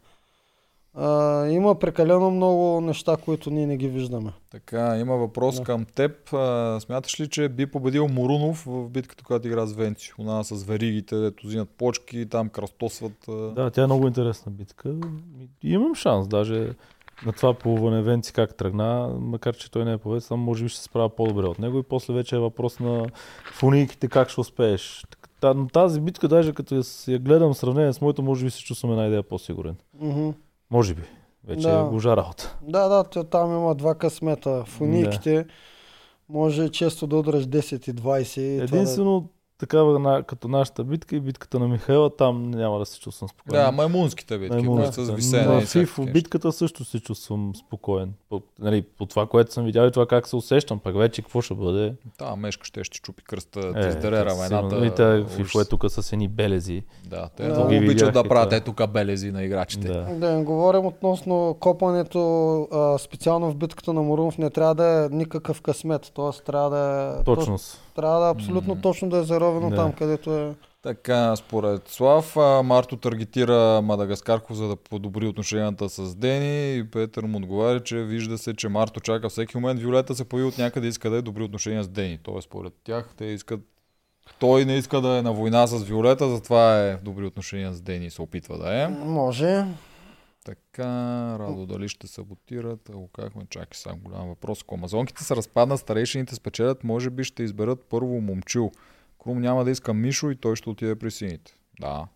А, 1.00 1.46
има 1.48 1.74
прекалено 1.74 2.30
много 2.30 2.80
неща, 2.80 3.16
които 3.16 3.50
ние 3.50 3.66
не 3.66 3.76
ги 3.76 3.88
виждаме. 3.88 4.32
Така, 4.50 4.98
има 4.98 5.16
въпрос 5.16 5.56
Да. 5.56 5.62
към 5.62 5.84
теб. 5.84 6.32
А, 6.32 6.80
смяташ 6.80 7.20
ли, 7.20 7.28
че 7.28 7.48
би 7.48 7.66
победил 7.66 8.08
Морунов 8.08 8.64
в 8.66 8.88
битката, 8.88 9.24
която 9.24 9.48
игра 9.48 9.66
с 9.66 9.72
Венци? 9.72 10.12
Она 10.18 10.44
с 10.44 10.64
веригите, 10.64 11.16
дето 11.16 11.46
взимат 11.46 11.68
почки, 11.68 12.26
там 12.28 12.48
кръстосват. 12.48 13.28
а. 13.28 13.32
Да, 13.32 13.70
тя 13.70 13.82
е 13.82 13.86
много 13.86 14.06
интересна 14.06 14.52
битка. 14.52 14.94
И 15.62 15.72
имам 15.72 15.94
шанс, 15.94 16.28
даже 16.28 16.72
на 17.26 17.32
това 17.32 17.54
плуване 17.54 18.02
Венци 18.02 18.32
как 18.32 18.54
тръгна, 18.54 19.16
макар 19.20 19.56
че 19.56 19.70
той 19.70 19.84
не 19.84 19.92
е 19.92 19.98
повец, 19.98 20.24
само 20.24 20.44
може 20.44 20.62
би 20.62 20.68
ще 20.68 20.78
се 20.78 20.84
справя 20.84 21.08
по-добре 21.08 21.46
от 21.46 21.58
него 21.58 21.78
и 21.78 21.82
после 21.82 22.14
вече 22.14 22.36
е 22.36 22.38
въпрос 22.38 22.80
на 22.80 23.06
фунийките 23.52 24.08
как 24.08 24.28
ще 24.28 24.40
успееш. 24.40 25.04
Та- 25.40 25.54
на 25.54 25.68
Тази 25.68 26.00
битка, 26.00 26.28
даже 26.28 26.52
като 26.52 26.74
я, 27.08 27.18
гледам 27.18 27.54
в 27.54 27.58
сравнение 27.58 27.92
с 27.92 28.00
моето, 28.00 28.22
може 28.22 28.44
би 28.44 28.50
се 28.50 28.64
чувствам 28.64 28.92
една 28.92 29.06
идея 29.06 29.22
по-сигурен. 29.22 29.76
Мгм. 30.00 30.30
Може 30.70 30.94
би. 30.94 31.02
Вече 31.44 31.62
Да. 31.68 31.74
да. 31.82 31.86
е 31.86 31.90
гожа 31.90 32.16
работа. 32.16 32.58
Да, 32.62 32.88
да, 32.88 33.04
тя- 33.04 33.24
там 33.24 33.50
има 33.50 33.74
два 33.74 33.94
късмета. 33.94 34.64
В 34.66 34.80
униките 34.80 35.46
може 36.28 36.68
често 36.68 37.06
да 37.06 37.16
удръш 37.16 37.46
10 37.46 37.88
и 37.90 37.94
20. 37.94 38.40
И 38.64 38.66
това 38.66 38.78
да... 38.78 38.86
Такава 39.58 39.98
на, 39.98 40.22
като 40.22 40.48
нашата 40.48 40.84
битка 40.84 41.16
и 41.16 41.20
битката 41.20 41.58
на 41.58 41.68
Михаила, 41.68 42.16
там 42.16 42.50
няма 42.50 42.78
да 42.78 42.86
се 42.86 43.00
чувствам 43.00 43.28
спокоен. 43.28 43.62
Да, 43.62 43.72
маймунските 43.72 44.38
битки, 44.38 44.66
които 44.66 44.92
с 44.92 45.10
висене. 45.12 45.46
На 45.46 45.54
неща. 45.54 46.02
битката 46.12 46.52
също 46.52 46.84
се 46.84 47.00
чувствам 47.00 47.52
спокоен. 47.56 48.12
По, 48.28 48.42
нали, 48.58 48.82
по 48.82 49.06
това, 49.06 49.26
което 49.26 49.52
съм 49.52 49.64
видял 49.64 49.86
и 49.86 49.90
това 49.90 50.06
как 50.06 50.28
се 50.28 50.36
усещам, 50.36 50.78
пък 50.78 50.96
вече 50.96 51.22
какво 51.22 51.40
ще 51.40 51.54
бъде. 51.54 51.94
Да, 52.18 52.36
мешка 52.36 52.64
ще 52.64 52.84
ще 52.84 53.00
чупи 53.00 53.24
кръста, 53.24 53.72
Е, 53.76 53.82
ти 53.82 53.88
издере 53.88 54.24
рамената. 54.24 54.86
И 54.86 54.94
те. 54.94 55.24
ФИФО 55.36 55.60
е 55.60 55.64
тук 55.64 55.84
с 55.88 56.12
едни 56.12 56.28
белези. 56.28 56.82
Да, 57.06 57.28
те 57.36 57.48
Да. 57.48 57.60
обичат 57.60 57.88
видях 57.88 58.10
да 58.10 58.24
правят 58.24 58.52
е 58.52 58.60
тук 58.60 58.90
белези 58.90 59.30
на 59.30 59.42
играчите. 59.44 59.88
Да. 59.88 60.02
Да 60.14 60.42
говорим 60.44 60.86
относно 60.86 61.56
копането, 61.60 62.20
а, 62.72 62.98
специално 62.98 63.50
в 63.50 63.54
битката 63.56 63.92
на 63.92 64.02
Морунов 64.02 64.38
не 64.38 64.50
трябва 64.50 64.74
да 64.74 65.04
е 65.04 65.16
никакъв 65.16 65.62
късмет, 65.62 66.12
т.е. 66.16 66.44
трябва 66.44 66.70
да 66.70 67.16
е, 67.20 67.24
то, 67.24 67.34
Точност. 67.34 67.80
Трябва 67.98 68.20
да 68.20 68.30
абсолютно 68.30 68.72
Мгм. 68.72 68.80
точно 68.80 69.08
да 69.08 69.18
е 69.18 69.22
заровено 69.22 69.70
Да. 69.70 69.76
там, 69.76 69.92
където 69.92 70.36
е. 70.36 70.54
Така, 70.82 71.36
според 71.36 71.88
Слав, 71.88 72.36
Марто 72.64 72.96
таргетира 72.96 73.82
Мадагаскарко, 73.82 74.54
за 74.54 74.68
да 74.68 74.76
подобри 74.76 75.26
отношенията 75.26 75.88
с 75.88 76.14
Дени 76.14 76.76
и 76.76 76.84
Петър 76.84 77.22
му 77.22 77.38
отговаря, 77.38 77.82
че 77.82 77.96
вижда 77.96 78.38
се, 78.38 78.54
че 78.54 78.68
Марто 78.68 79.00
чака 79.00 79.28
всеки 79.28 79.56
момент 79.56 79.80
Виолета 79.80 80.14
се 80.14 80.24
появи 80.24 80.48
от 80.48 80.58
някъде 80.58 80.86
и 80.86 80.90
иска 80.90 81.10
да 81.10 81.16
е 81.16 81.22
добри 81.22 81.42
отношения 81.42 81.84
с 81.84 81.88
Дени. 81.88 82.18
Тоест, 82.22 82.44
според 82.44 82.72
тях, 82.84 83.08
те 83.16 83.24
искат 83.24 83.60
той 84.38 84.64
не 84.64 84.74
иска 84.74 85.00
да 85.00 85.18
е 85.18 85.22
на 85.22 85.32
война 85.32 85.66
с 85.66 85.84
Виолета, 85.84 86.28
затова 86.28 86.78
е 86.78 86.96
в 86.96 87.02
добри 87.02 87.26
отношения 87.26 87.72
с 87.72 87.80
Дени 87.80 88.06
и 88.06 88.10
се 88.10 88.22
опитва 88.22 88.58
да 88.58 88.82
е. 88.82 88.88
Може. 88.88 89.64
Така, 90.44 90.84
Радо, 91.38 91.66
дали 91.66 91.88
ще 91.88 92.06
саботират? 92.06 92.88
Ако 92.90 93.08
казахме, 93.08 93.42
чакай 93.50 93.68
сега 93.72 93.94
голям 93.94 94.28
въпрос. 94.28 94.62
Ако 94.62 94.74
амазонките 94.74 95.24
се 95.24 95.36
разпаднат, 95.36 95.80
старейшините 95.80 96.34
спечелят, 96.34 96.84
може 96.84 97.10
би 97.10 97.24
ще 97.24 97.42
изберат 97.42 97.84
първо 97.90 98.20
момчил. 98.20 98.70
Крум 99.22 99.40
няма 99.40 99.64
да 99.64 99.70
иска 99.70 99.94
Мишо 99.94 100.30
и 100.30 100.36
той 100.36 100.56
ще 100.56 100.70
отиде 100.70 100.96
при 100.96 101.10
сините. 101.10 101.54
Да. 101.80 102.06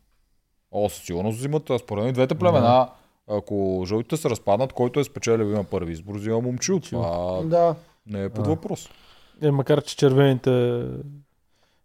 О, 0.72 0.88
със 0.88 1.02
сигурност 1.04 1.38
взимат, 1.38 1.70
според 1.80 2.02
мен 2.02 2.10
и 2.10 2.12
двете 2.12 2.34
племена, 2.34 2.90
ако 3.28 3.84
жълтите 3.86 4.16
се 4.16 4.30
разпаднат, 4.30 4.72
който 4.72 5.00
е 5.00 5.04
спечелил 5.04 5.44
има 5.44 5.64
първи 5.64 5.92
избор, 5.92 6.16
взима 6.16 6.40
момчил. 6.40 6.80
Това 6.80 7.42
Да. 7.44 7.74
не 8.06 8.24
е 8.24 8.28
под 8.28 8.46
А. 8.46 8.48
въпрос. 8.48 8.88
Е, 9.42 9.50
макар 9.50 9.82
че 9.82 9.96
червените... 9.96 10.84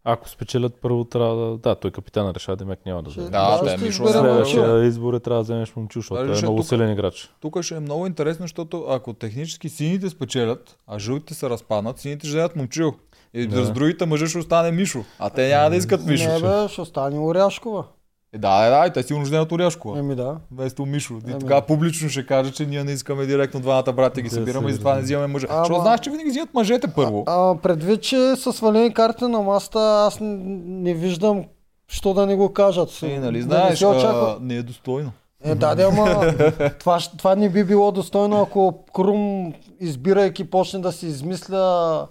Ако 0.10 0.30
спечелят 0.30 0.74
първо, 0.76 1.04
трябва 1.04 1.36
да... 1.38 1.58
Да, 1.58 1.76
той 1.76 1.92
капитана 1.92 2.34
решава, 2.34 2.56
Демек 2.56 2.80
няма 2.86 3.04
да 3.04 3.10
вземе. 3.10 3.30
Да, 3.30 3.58
ще 3.58 3.66
те 3.68 3.86
Мишо 3.86 4.04
Момчил. 4.04 4.22
Следващия 4.22 4.84
избор 4.84 5.14
е 5.14 5.20
трябва 5.20 5.40
да 5.40 5.44
вземеш 5.44 5.76
момчу, 5.76 6.00
защото 6.00 6.26
Даже 6.26 6.40
е 6.40 6.42
много 6.42 6.58
тук- 6.58 6.68
силен 6.68 6.92
играч. 6.92 7.32
Тук 7.42 7.62
ще 7.62 7.76
е 7.76 7.80
много 7.80 8.08
интересно, 8.08 8.44
защото 8.44 8.86
ако 8.90 9.14
технически 9.14 9.70
сините 9.70 10.10
спечелят, 10.10 10.78
а 10.88 11.00
жълтите 11.00 11.34
се 11.34 11.50
разпаднат, 11.50 12.00
сините 12.00 12.20
ще 12.20 12.38
вземат 12.38 12.56
момчил. 12.56 12.94
И 13.34 13.48
Да. 13.48 13.66
с 13.66 13.72
другите 13.72 14.06
мъже 14.06 14.28
ще 14.28 14.38
остане 14.38 14.72
Мишо. 14.72 15.04
А 15.20 15.30
те 15.30 15.50
няма 15.50 15.70
да 15.70 15.76
искат 15.76 16.06
Мишо. 16.06 16.30
Не 16.30 16.40
бе, 16.42 16.68
ще 16.68 16.82
остане 16.82 17.20
Оряшкова. 17.20 17.84
Е, 18.34 18.38
да, 18.38 18.62
да, 18.62 18.70
да, 18.72 18.88
и 18.88 18.94
те 18.94 19.02
ще 19.04 19.14
вземат 19.16 19.52
Оряшкова. 19.52 20.00
Еми 20.00 20.16
да. 20.16 20.36
Вместо 20.52 20.86
Мишо. 20.86 21.14
И 21.14 21.18
Ами. 21.26 21.40
така 21.40 21.62
публично 21.62 22.10
ще 22.10 22.26
каже, 22.26 22.52
че 22.52 22.66
ние 22.66 22.84
не 22.84 22.92
искаме 22.92 23.26
директно 23.26 23.60
двамата 23.60 23.84
брати 23.86 24.22
ги 24.22 24.30
Да, 24.30 24.36
събираме 24.36 24.70
и 24.70 24.74
затова 24.74 24.96
не 24.96 25.02
взимаме 25.02 25.28
мъже. 25.28 25.48
Ама- 25.50 25.60
Защото 25.60 25.82
знаеш, 25.82 26.00
че 26.00 26.10
винаги 26.10 26.30
взимат 26.30 26.54
мъжете 26.54 26.88
първо. 26.88 27.24
А, 27.28 27.56
предвид, 27.56 28.02
че 28.02 28.36
са 28.36 28.54
свалени 28.54 28.94
карти 28.94 29.24
на 29.24 29.40
маста, 29.40 29.80
аз 30.02 30.20
н- 30.20 30.38
не 30.60 30.94
виждам, 30.94 31.44
що 31.88 32.14
да 32.14 32.26
не 32.26 32.36
го 32.36 32.54
кажат. 32.54 32.90
Е, 33.04 33.20
нали 33.20 33.38
Да 33.38 33.44
знаеш, 33.44 33.70
не 33.70 33.76
се 33.76 33.86
очаква. 33.88 34.32
а, 34.32 34.44
не 34.44 34.56
е 34.56 34.64
достойно. 34.64 35.12
Е, 35.44 35.56
да, 35.56 35.76
да, 35.76 35.84
ама 35.84 36.34
това, 36.80 37.00
това 37.18 37.36
не 37.36 37.50
би 37.50 37.64
било 37.64 37.92
достойно, 37.92 38.42
ако 38.42 38.86
Крум, 38.86 39.54
избирайки, 39.80 40.44
почне 40.44 40.80
да 40.80 40.92
си 40.92 41.08
измисля 41.08 42.08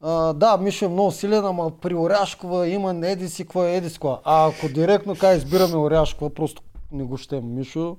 а, 0.00 0.32
да, 0.32 0.56
Мишо 0.56 0.84
е 0.84 0.88
много 0.88 1.10
силен, 1.10 1.44
ама 1.44 1.70
при 1.72 1.94
Оряшкова 1.94 2.68
има 2.68 2.92
не 2.92 3.10
еди 3.10 3.28
си, 3.28 3.44
какво 3.44 3.64
е 3.64 3.72
еди 3.72 3.88
си, 3.88 3.94
какво. 3.94 4.18
А 4.24 4.48
ако 4.48 4.68
директно 4.68 5.16
ка 5.16 5.32
избираме 5.32 5.76
Оряшкова, 5.76 6.30
просто 6.30 6.62
не 6.92 7.04
го 7.04 7.16
щем 7.16 7.54
Мишо, 7.54 7.96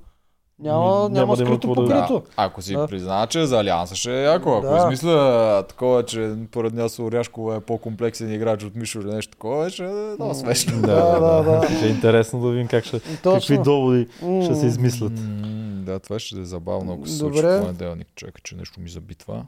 няма, 0.60 0.86
няма, 0.86 1.10
няма 1.10 1.36
да 1.36 1.46
скрито 1.46 1.68
да- 1.68 1.74
покрито. 1.76 2.24
Ако 2.38 2.62
си 2.62 2.74
Да. 2.74 2.88
признава, 2.88 3.28
че 3.28 3.46
за 3.46 3.60
Алианса 3.60 3.96
ще 3.96 4.12
е 4.14 4.24
яко. 4.24 4.50
Ако 4.52 4.68
Да. 4.68 4.78
измисля 4.78 5.64
такова, 5.70 6.06
че 6.06 6.34
поред 6.52 6.74
нас 6.74 7.00
Оряшкова 7.00 7.56
е 7.56 7.60
по-комплексен 7.60 8.34
играч 8.34 8.64
от 8.64 8.76
Мишо 8.76 9.00
или 9.00 9.08
нещо 9.08 9.32
такова, 9.32 9.70
ще 9.70 9.84
е 9.84 9.88
много 10.20 10.34
смешно. 10.34 10.82
Да, 10.82 11.20
да, 11.20 11.44
да. 11.44 11.68
Ще 11.70 11.86
е 11.86 11.90
интересно 11.90 12.42
да 12.42 12.50
видим 12.50 12.68
как 12.68 12.86
ще, 12.86 13.00
какви 13.24 13.58
доводи 13.58 14.08
ще 14.44 14.56
се 14.56 14.66
измислят. 14.66 15.14
Да, 15.86 16.00
това 16.00 16.20
ще 16.20 16.40
е 16.40 16.46
забавно, 16.46 16.94
ако 16.94 17.08
се 17.08 17.16
случи 17.16 17.36
Добре. 17.36 17.62
понеделник. 17.62 18.08
Чакай, 18.16 18.42
че 18.44 18.56
нещо 18.56 18.80
ми 18.82 18.90
забитва. 18.90 19.46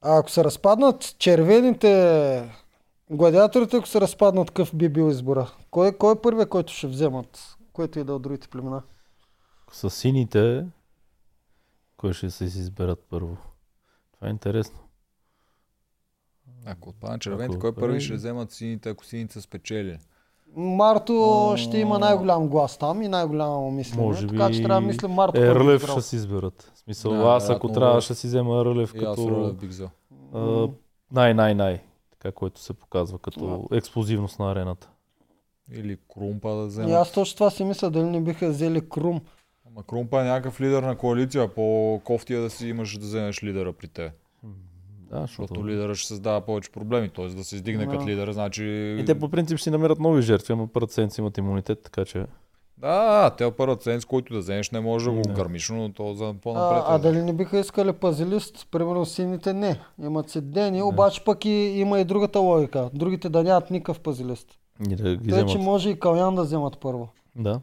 А 0.00 0.18
ако 0.18 0.30
се 0.30 0.44
разпаднат 0.44 1.14
червените 1.18 2.50
гладиаторите, 3.10 3.76
ако 3.76 3.88
се 3.88 4.00
разпаднат, 4.00 4.48
какъв 4.48 4.74
би 4.74 4.88
бил 4.88 5.10
избора? 5.10 5.52
Кой, 5.70 5.92
кой 5.92 6.12
е 6.12 6.20
първият, 6.22 6.48
който 6.48 6.72
ще 6.72 6.86
вземат? 6.86 7.56
Който 7.72 7.98
и 7.98 8.04
да 8.04 8.12
е 8.12 8.14
от 8.14 8.22
другите 8.22 8.48
племена? 8.48 8.82
С 9.72 9.90
сините, 9.90 10.66
кой 11.96 12.12
ще 12.12 12.30
се 12.30 12.44
изберат 12.44 13.06
първо? 13.10 13.36
Това 14.12 14.26
е 14.28 14.30
интересно. 14.30 14.78
Ако 16.66 16.88
отпадна 16.88 17.18
червените, 17.18 17.54
Ако 17.54 17.60
кой 17.60 17.74
първи 17.74 17.86
първи- 17.88 18.00
ще 18.00 18.14
вземат 18.14 18.52
сините, 18.52 18.88
ако 18.90 19.04
сините 19.04 19.32
са 19.32 19.42
спечели? 19.42 19.98
Марто 20.56 21.54
ще 21.56 21.78
има 21.78 21.98
най-голям 21.98 22.48
глас 22.48 22.78
там 22.78 23.02
и 23.02 23.08
най-голямо 23.08 23.70
мислене. 23.70 24.02
Може 24.02 24.26
така 24.26 24.48
би 24.48 24.54
че 24.54 24.62
трябва 24.62 24.80
да 24.80 24.86
мислим 24.86 25.10
Марто. 25.10 25.40
Е, 25.40 25.54
Рълев 25.54 25.86
ще 25.86 26.02
си 26.02 26.16
изберат. 26.16 26.72
В 26.74 26.78
смисъл, 26.78 27.12
Да, 27.12 27.18
аз 27.24 27.50
ако 27.50 27.72
трябва 27.72 28.00
ще 28.00 28.14
си 28.14 28.26
взема 28.26 28.64
Рълев 28.64 28.94
И 28.94 28.98
аз 28.98 29.16
като 29.16 29.30
Рълев 29.30 29.54
бих 29.56 29.68
взел. 29.68 29.88
а, 30.34 30.68
най-най-най. 31.12 31.80
Така, 32.10 32.32
което 32.32 32.60
се 32.60 32.72
показва 32.72 33.18
като 33.18 33.68
експлозивност 33.72 34.38
на 34.38 34.52
арената. 34.52 34.88
Или 35.72 35.98
Крумпа 36.14 36.48
да 36.50 36.62
И 36.62 36.66
вземат. 36.66 36.92
аз 36.92 37.12
точно 37.12 37.36
това 37.36 37.50
си 37.50 37.64
мисля, 37.64 37.90
дали 37.90 38.04
не 38.04 38.20
биха 38.20 38.48
взели 38.48 38.88
Крум. 38.88 39.20
Ама 39.66 39.82
Крумпа 39.82 40.20
е 40.20 40.24
някакъв 40.24 40.60
лидер 40.60 40.82
на 40.82 40.96
коалиция. 40.96 41.54
По-кофти 41.54 42.34
е 42.34 42.38
да 42.38 42.50
си 42.50 42.68
имаш 42.68 42.98
да 42.98 43.04
вземеш 43.06 43.42
лидера 43.42 43.72
при 43.72 43.88
те. 43.88 44.12
Да, 45.10 45.20
Защото 45.20 45.42
защото... 45.54 45.68
лидера 45.68 45.94
ще 45.94 46.08
създава 46.08 46.40
повече 46.40 46.70
проблеми. 46.70 47.08
Т.е. 47.08 47.28
да 47.28 47.44
се 47.44 47.56
издигне 47.56 47.86
Да. 47.86 47.90
като 47.92 48.06
лидер, 48.08 48.32
значи... 48.32 48.96
И 49.00 49.04
те 49.06 49.18
по 49.18 49.28
принцип 49.28 49.60
си 49.60 49.70
намерят 49.70 49.98
нови 49.98 50.22
жертви, 50.22 50.52
ама 50.52 50.66
първата 50.66 50.92
седмица 50.92 51.20
имат 51.20 51.38
имунитет, 51.38 51.80
така 51.82 52.04
че... 52.04 52.26
Да, 52.78 53.30
те 53.38 53.50
първият 53.50 53.82
сенс, 53.82 54.04
който 54.04 54.32
да 54.34 54.38
вземеш, 54.38 54.70
не 54.70 54.80
може 54.80 55.04
да 55.04 55.10
го 55.10 55.22
гърмиш, 55.34 55.68
но 55.68 55.92
то 55.92 56.14
за 56.14 56.34
по-напред. 56.42 56.82
А, 56.86 56.92
а 56.92 56.96
е. 56.96 56.98
дали 56.98 57.22
не 57.22 57.32
биха 57.32 57.58
искали 57.58 57.92
пазилист? 57.92 58.68
Примерно 58.70 59.04
сините 59.06 59.52
не. 59.52 59.80
Имат 60.02 60.30
си 60.30 60.40
дени, 60.40 60.82
обаче 60.82 61.24
пък 61.24 61.44
и 61.44 61.48
има 61.50 62.00
и 62.00 62.04
другата 62.04 62.38
логика. 62.38 62.90
Другите 62.94 63.28
да 63.28 63.42
нямат 63.42 63.70
никакъв 63.70 64.00
пазилист. 64.00 64.46
И 64.90 64.96
да 64.96 65.16
ги 65.16 65.30
Те, 65.30 65.46
че 65.46 65.58
може 65.58 65.90
и 65.90 65.98
Калян 66.00 66.34
да 66.34 66.42
вземат 66.42 66.78
първо. 66.80 67.08
Да, 67.36 67.60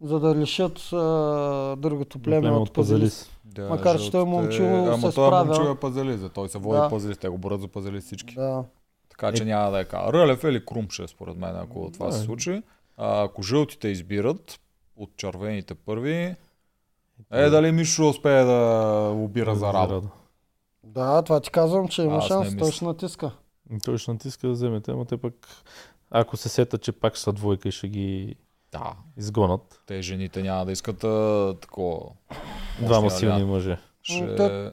За 0.00 0.20
да 0.20 0.34
лишат 0.34 0.78
а, 0.92 1.76
другото 1.76 2.18
племе 2.18 2.50
от 2.50 2.72
пазилист. 2.72 2.74
пазалис. 2.74 3.30
Да, 3.48 3.68
Макар, 3.68 3.98
че 3.98 4.10
той 4.10 4.20
жълтите- 4.20 4.24
момчил 4.26 4.66
Ама 4.86 4.96
се 4.96 5.02
той 5.02 5.12
справя. 5.12 5.44
момчил 5.44 5.62
е 5.64 5.74
пазалист, 5.76 6.32
той 6.34 6.48
се 6.48 6.58
води 6.58 6.80
Да. 6.80 6.88
пазалист, 6.88 7.20
те 7.20 7.28
го 7.28 7.38
борят 7.38 7.60
за 7.60 7.68
пазалист 7.68 8.06
всички. 8.06 8.34
Да. 8.34 8.64
Така 9.10 9.32
че 9.32 9.44
няма 9.44 9.70
да 9.70 9.78
е 9.78 9.84
така. 9.84 10.12
Рълев 10.12 10.44
или 10.44 10.66
Крум 10.66 10.86
ще 10.90 11.02
е 11.02 11.08
според 11.08 11.36
мен, 11.36 11.56
ако 11.56 11.90
това 11.92 12.06
Да. 12.06 12.12
се 12.12 12.20
случи. 12.20 12.62
А, 12.96 13.24
ако 13.24 13.42
жълтите 13.42 13.88
избират 13.88 14.60
от 14.96 15.16
червените 15.16 15.74
първи, 15.74 16.34
е 17.32 17.50
дали 17.50 17.72
Мишо 17.72 18.08
успее 18.08 18.44
да 18.44 18.56
лобира 19.10 19.54
за 19.54 19.72
работа. 19.72 20.08
Да, 20.84 21.22
това 21.22 21.40
ти 21.40 21.50
казвам, 21.50 21.88
че 21.88 22.02
има 22.02 22.14
не 22.14 22.20
шанс. 22.20 22.56
Той 22.56 22.72
ще 22.72 22.84
натиска. 22.84 23.30
Той 23.84 23.98
ще 23.98 24.12
натиска 24.12 24.46
да 24.46 24.52
вземете, 24.52 24.90
ама 24.90 25.04
те 25.04 25.16
пък... 25.16 25.34
Ако 26.10 26.36
се 26.36 26.48
сета, 26.48 26.78
че 26.78 26.92
пак 26.92 27.16
са 27.16 27.32
двойка 27.32 27.68
и 27.68 27.72
ще 27.72 27.88
ги 27.88 28.36
Да, 28.72 28.92
изгонат. 29.16 29.82
те 29.86 30.02
жените 30.02 30.42
няма 30.42 30.66
да 30.66 30.72
искат 30.72 31.04
а, 31.04 31.54
такова. 31.60 32.00
Двама 32.80 33.10
силни 33.10 33.44
мъже. 33.44 33.78
Ще... 34.02 34.34
Те- 34.36 34.72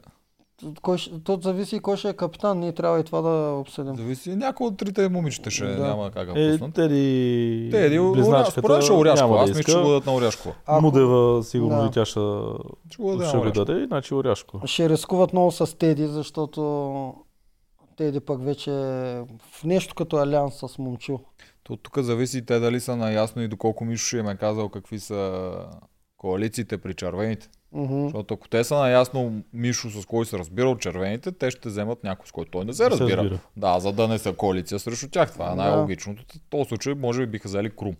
Кой, 0.82 0.98
ще- 0.98 1.20
то 1.20 1.38
зависи 1.42 1.78
кой 1.80 1.96
ще 1.96 2.08
е 2.08 2.12
капитан. 2.12 2.58
Ние 2.58 2.72
трябва 2.72 3.00
и 3.00 3.04
това 3.04 3.20
да 3.20 3.28
обсъдим. 3.52 3.96
Зависи, 3.96 4.36
някой 4.36 4.66
от 4.66 4.76
трите 4.76 5.08
момичета 5.08 5.50
ще 5.50 5.66
Да. 5.66 5.86
няма 5.86 6.10
как 6.10 6.32
да 6.32 6.40
Е, 6.40 6.52
пуснат. 6.52 6.74
Теди... 6.74 7.68
Те, 7.72 7.86
еди, 7.86 7.98
близначката 8.12 8.60
според 8.60 8.82
ще 8.82 8.92
е 8.92 8.96
Оряшкова. 8.96 9.42
Аз 9.42 9.48
мисля, 9.48 9.62
че 9.64 9.72
дадат 9.72 10.06
на 10.06 10.14
Оряшкова. 10.14 10.54
Ако 10.66 10.80
Мудева 10.82 11.44
сигурно 11.44 11.80
Да. 11.80 11.86
и 11.86 11.90
тя 11.90 12.04
ще, 12.04 12.20
Ще 12.90 13.02
го 13.38 13.50
даде, 13.54 13.72
иначе 13.82 14.14
Оряшко. 14.14 14.60
ще 14.64 14.88
рискуват 14.88 15.32
много 15.32 15.52
с 15.52 15.78
Теди, 15.78 16.06
защото 16.06 17.14
Теди 17.96 18.20
пък 18.20 18.44
вече 18.44 18.70
е 18.70 19.20
в 19.50 19.64
нещо 19.64 19.94
като 19.94 20.16
алианс 20.16 20.54
с 20.56 20.78
Момчил. 20.78 21.20
То 21.66 21.76
тук 21.76 21.98
зависи 21.98 22.46
те 22.46 22.58
дали 22.58 22.80
са 22.80 22.96
наясно 22.96 23.42
и 23.42 23.48
доколко 23.48 23.84
Мишо 23.84 24.06
ще 24.06 24.16
им 24.16 24.28
е 24.28 24.36
казал 24.36 24.68
какви 24.68 25.00
са 25.00 25.52
коалициите 26.16 26.78
при 26.78 26.94
червените. 26.94 27.48
Мгм. 27.72 28.02
Защото 28.02 28.34
ако 28.34 28.48
те 28.48 28.64
са 28.64 28.76
наясно 28.76 29.42
Мишо 29.52 29.90
с 29.90 30.06
кой 30.06 30.26
се 30.26 30.38
разбира 30.38 30.70
от 30.70 30.80
червените, 30.80 31.32
те 31.32 31.50
ще 31.50 31.68
вземат 31.68 32.04
някой 32.04 32.26
с 32.26 32.32
който 32.32 32.50
той 32.50 32.64
не 32.64 32.72
се 32.72 32.90
разбира. 32.90 33.40
Да, 33.56 33.80
за 33.80 33.92
да 33.92 34.08
не 34.08 34.18
са 34.18 34.32
коалиция 34.32 34.78
срещу 34.78 35.08
тях. 35.10 35.32
Това 35.32 35.52
е 35.52 35.54
най-логичното. 35.54 36.24
В 36.34 36.40
този 36.50 36.68
случай 36.68 36.94
може 36.94 37.20
би 37.20 37.30
биха 37.30 37.48
взели 37.48 37.76
Крум. 37.76 37.96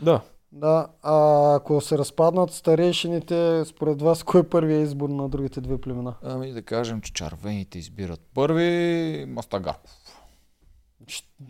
Да. 0.00 0.20
Да, 0.52 0.86
а 1.02 1.54
ако 1.54 1.80
се 1.80 1.98
разпаднат 1.98 2.50
старейшините, 2.50 3.64
според 3.64 4.02
вас 4.02 4.22
кой 4.22 4.40
е 4.40 4.48
първият 4.48 4.86
избор 4.86 5.08
на 5.08 5.28
другите 5.28 5.60
две 5.60 5.80
племена? 5.80 6.14
Ами 6.22 6.52
да 6.52 6.62
кажем, 6.62 7.00
че 7.00 7.12
червените 7.12 7.78
избират 7.78 8.20
първи 8.34 9.24
Мастагарков. 9.28 9.90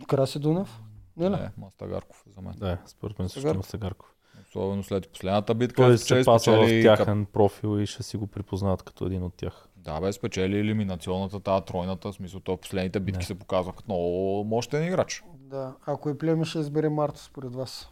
Краси 0.07 0.39
Дунев? 0.39 0.79
Не? 1.19 1.29
Не, 1.29 1.51
Мастагарков 1.57 2.23
е 2.27 2.31
за 2.31 2.41
мен. 2.41 2.53
Да, 2.57 2.77
според 2.85 3.19
мен 3.19 3.29
също 3.29 3.41
Сега- 3.41 3.53
има 3.53 3.63
Стагарков. 3.63 4.15
Особено 4.47 4.83
след 4.83 5.09
последната 5.09 5.55
битка. 5.55 5.75
Той 5.75 5.97
спечели- 5.97 6.23
се 6.23 6.25
паса 6.25 6.51
в 6.51 6.81
тяхен 6.83 7.25
профил 7.25 7.79
и 7.79 7.85
ще 7.85 8.03
си 8.03 8.17
го 8.17 8.27
припознават 8.27 8.83
като 8.83 9.05
един 9.05 9.23
от 9.23 9.33
тях. 9.33 9.67
Да, 9.75 10.01
бе, 10.01 10.13
спечели 10.13 10.59
елиминационната, 10.59 11.39
тази 11.39 11.65
тройната, 11.65 12.11
в 12.11 12.15
смисъл, 12.15 12.39
то 12.39 12.57
последните 12.57 12.99
битки 12.99 13.19
Не. 13.19 13.25
се 13.25 13.35
показва 13.35 13.73
като 13.73 13.83
много 13.87 14.43
мощен 14.43 14.87
играч. 14.87 15.23
Да. 15.33 15.73
Ако 15.85 16.09
и 16.09 16.17
племе 16.17 16.45
ще 16.45 16.59
избере 16.59 16.89
Марто 16.89 17.19
според 17.19 17.55
вас. 17.55 17.89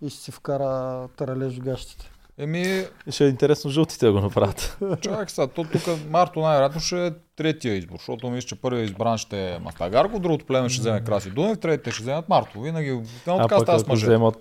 И 0.00 0.10
ще 0.10 0.20
си 0.20 0.30
вкара 0.30 1.08
таралеж 1.08 1.56
в 1.56 1.60
гащите. 1.60 2.10
Еми, 2.38 2.84
ще 3.10 3.24
е 3.24 3.28
интересно 3.28 3.70
жълтите 3.70 4.06
да 4.06 4.12
го 4.12 4.20
направят. 4.20 4.78
чакай 5.00 5.24
сега, 5.28 5.46
то 5.46 5.64
тук 5.64 5.82
Марто 6.10 6.40
най-вероятно 6.40 6.80
ще 6.80 7.06
е 7.06 7.10
третия 7.36 7.74
избор, 7.74 7.96
защото 7.98 8.30
мисля, 8.30 8.48
че 8.48 8.54
първият 8.60 8.90
избран 8.90 9.18
ще 9.18 9.50
е 9.54 9.58
Мастагарко, 9.58 10.18
другото 10.18 10.46
племе 10.46 10.68
ще 10.68 10.80
вземе 10.80 11.04
Краси 11.04 11.30
Дунев, 11.30 11.58
третите 11.58 11.90
ще 11.90 12.02
вземат 12.02 12.28
Марто. 12.28 12.60
Винаги, 12.60 13.00
а 13.26 13.42
така 13.42 13.60
става 13.60 13.78
с 13.78 13.86
мъже. 13.86 14.06
вземат... 14.06 14.38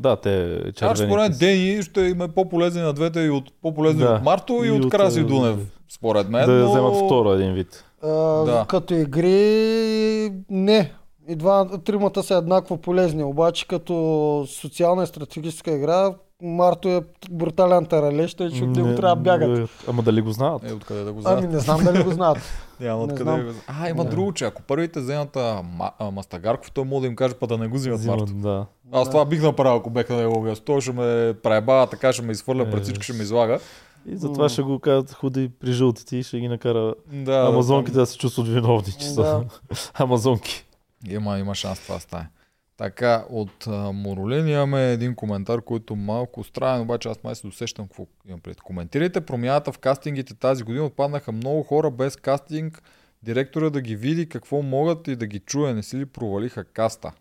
Да, 0.00 0.16
те 0.16 0.62
Така 0.74 0.94
че 0.94 1.06
според 1.06 1.36
червените. 1.36 1.38
Дени 1.38 1.82
ще 1.82 2.00
им 2.00 2.22
е 2.22 2.28
по-полезен 2.28 2.84
на 2.84 2.92
двете 2.92 3.20
и 3.20 3.30
от 3.30 3.52
по-полезен 3.62 3.98
Да. 3.98 4.14
от 4.14 4.22
Марто 4.22 4.64
и, 4.64 4.66
И 4.66 4.70
от 4.70 4.84
от, 4.84 4.90
Краси 4.90 5.20
а, 5.20 5.24
Дунев, 5.26 5.56
според 5.94 6.28
мен. 6.28 6.46
Да 6.46 6.52
но... 6.52 6.70
вземат 6.70 6.94
второ 6.94 7.32
един 7.32 7.52
вид. 7.52 7.84
А, 8.02 8.08
Да. 8.44 8.64
Като 8.68 8.94
игри, 8.94 10.32
не. 10.50 10.92
И 11.28 11.36
два, 11.36 11.78
тримата 11.84 12.22
са 12.22 12.34
еднакво 12.34 12.76
полезни, 12.76 13.24
обаче 13.24 13.66
като 13.68 14.46
социална 14.48 15.02
и 15.02 15.06
стратегическа 15.06 15.70
игра, 15.70 16.14
Марто 16.42 16.88
е 16.88 17.00
брутален 17.30 17.86
таралеж, 17.86 18.34
тъй 18.34 18.50
че 18.50 18.64
от 18.64 18.70
него 18.70 18.88
Не, 18.88 18.94
трябва 18.94 19.16
да 19.16 19.22
бягат. 19.22 19.50
не, 19.50 19.66
Ама 19.88 20.02
дали 20.02 20.20
го 20.20 20.30
знаят? 20.30 20.62
Е, 20.64 20.72
откъде 20.72 21.04
да 21.04 21.12
го 21.12 21.20
знаят? 21.20 21.38
Ами 21.38 21.48
не 21.48 21.58
знам 21.58 21.84
дали 21.84 22.02
го 22.02 22.10
знаят. 22.10 22.38
Няма 22.80 22.98
не 22.98 23.04
откъде 23.04 23.24
да 23.26 23.36
го 23.36 23.42
знаят. 23.42 23.64
А, 23.68 23.88
има 23.88 24.04
Да. 24.04 24.10
друго, 24.10 24.32
че 24.32 24.44
ако 24.44 24.62
първите 24.62 25.00
вземат 25.00 25.36
а, 25.36 25.40
Ма- 25.72 26.10
Мастагарков, 26.10 26.70
той 26.70 26.84
може 26.84 27.00
да 27.00 27.06
им 27.06 27.16
каже 27.16 27.34
па 27.34 27.46
да 27.46 27.58
не 27.58 27.68
го 27.68 27.76
взимат 27.76 28.04
Марто. 28.04 28.24
Да. 28.26 28.66
Аз 28.92 29.04
Да. 29.04 29.10
това 29.10 29.24
бих 29.24 29.42
направил, 29.42 29.76
ако 29.76 29.90
беха 29.90 30.14
на 30.14 30.30
място. 30.30 30.64
Той 30.64 30.80
ще 30.80 30.92
ме 30.92 31.02
преба, 31.34 31.86
така 31.86 32.12
ще 32.12 32.22
ме 32.22 32.32
изхвърля 32.32 32.64
пред 32.64 32.80
Е. 32.80 32.82
всички, 32.82 33.02
ще 33.02 33.12
ме 33.12 33.22
излага. 33.22 33.58
И 34.06 34.16
затова 34.16 34.48
ще 34.48 34.62
го 34.62 34.78
кажат 34.78 35.12
ходи 35.12 35.50
при 35.50 35.72
жълтите 35.72 36.16
и 36.16 36.22
ще 36.22 36.40
ги 36.40 36.48
накара 36.48 36.94
Да, 37.06 37.36
амазонките 37.42 37.96
да 37.96 38.06
се 38.06 38.18
чувстват 38.18 38.48
виновни, 38.48 38.92
че 38.92 39.06
Да. 39.06 39.12
са 39.14 39.44
амазонки. 39.94 40.66
Има, 41.08 41.38
има 41.38 41.54
шанс 41.54 41.80
това 41.80 41.94
да 41.94 42.00
стане. 42.00 42.26
Така, 42.76 43.24
от 43.30 43.66
Моролин 43.92 44.48
имаме 44.48 44.92
един 44.92 45.14
коментар, 45.14 45.62
който 45.62 45.96
малко 45.96 46.44
странен, 46.44 46.80
обаче 46.80 47.08
аз 47.08 47.22
май 47.24 47.34
се 47.34 47.46
досещам 47.46 47.86
какво 47.86 48.06
имам 48.28 48.40
пред. 48.40 48.60
Коментирайте 48.60 49.20
промяната 49.20 49.72
в 49.72 49.78
кастингите 49.78 50.34
тази 50.34 50.64
година. 50.64 50.84
Отпаднаха 50.84 51.32
много 51.32 51.62
хора 51.62 51.90
без 51.90 52.16
кастинг. 52.16 52.82
Директора 53.22 53.70
да 53.70 53.80
ги 53.80 53.96
види 53.96 54.28
какво 54.28 54.62
могат 54.62 55.08
и 55.08 55.16
да 55.16 55.26
ги 55.26 55.38
чуе. 55.38 55.74
Не 55.74 55.82
си 55.82 55.96
ли 55.96 56.06
провалиха 56.06 56.64
каста? 56.64 57.12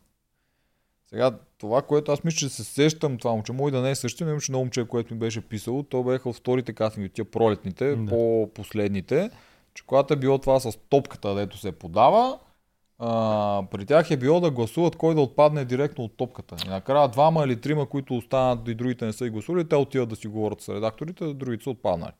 Сега, 1.09 1.31
това, 1.57 1.81
което 1.81 2.11
аз 2.11 2.23
мисля, 2.23 2.37
че 2.37 2.49
се 2.49 2.63
сещам, 2.63 3.17
това 3.17 3.31
момче, 3.31 3.51
може 3.53 3.71
да 3.71 3.81
не 3.81 3.91
е 3.91 3.95
същия, 3.95 4.25
но 4.25 4.31
имаше 4.31 4.51
едно 4.51 4.59
момче, 4.59 4.87
което 4.87 5.13
ми 5.13 5.19
беше 5.19 5.41
писало, 5.41 5.83
то 5.83 6.03
беха 6.03 6.29
от 6.29 6.35
вторите 6.35 6.73
кастинги, 6.73 7.09
тия 7.09 7.25
пролетните, 7.25 7.95
Да. 7.95 8.09
по-последните, 8.09 9.29
че 9.73 9.85
когато 9.85 10.13
е 10.13 10.17
било 10.17 10.37
това 10.37 10.59
с 10.59 10.77
топката, 10.89 11.35
дето 11.35 11.57
се 11.57 11.71
подава, 11.71 12.39
а, 13.05 13.63
при 13.71 13.85
тях 13.85 14.11
е 14.11 14.17
било 14.17 14.39
да 14.39 14.51
гласуват 14.51 14.95
кой 14.95 15.15
да 15.15 15.21
отпадне 15.21 15.65
директно 15.65 16.03
от 16.03 16.17
топката. 16.17 16.55
И 16.65 16.69
накрая 16.69 17.07
двама 17.07 17.43
или 17.43 17.61
трима, 17.61 17.85
които 17.85 18.17
останат 18.17 18.67
и 18.67 18.75
другите 18.75 19.05
не 19.05 19.13
са 19.13 19.25
и 19.25 19.29
гласували, 19.29 19.67
те 19.69 19.75
отиват 19.75 20.09
да 20.09 20.15
си 20.15 20.27
говорят 20.27 20.61
с 20.61 20.69
редакторите, 20.69 21.23
а 21.23 21.33
другите 21.33 21.63
са 21.63 21.69
отпаднали. 21.69 22.11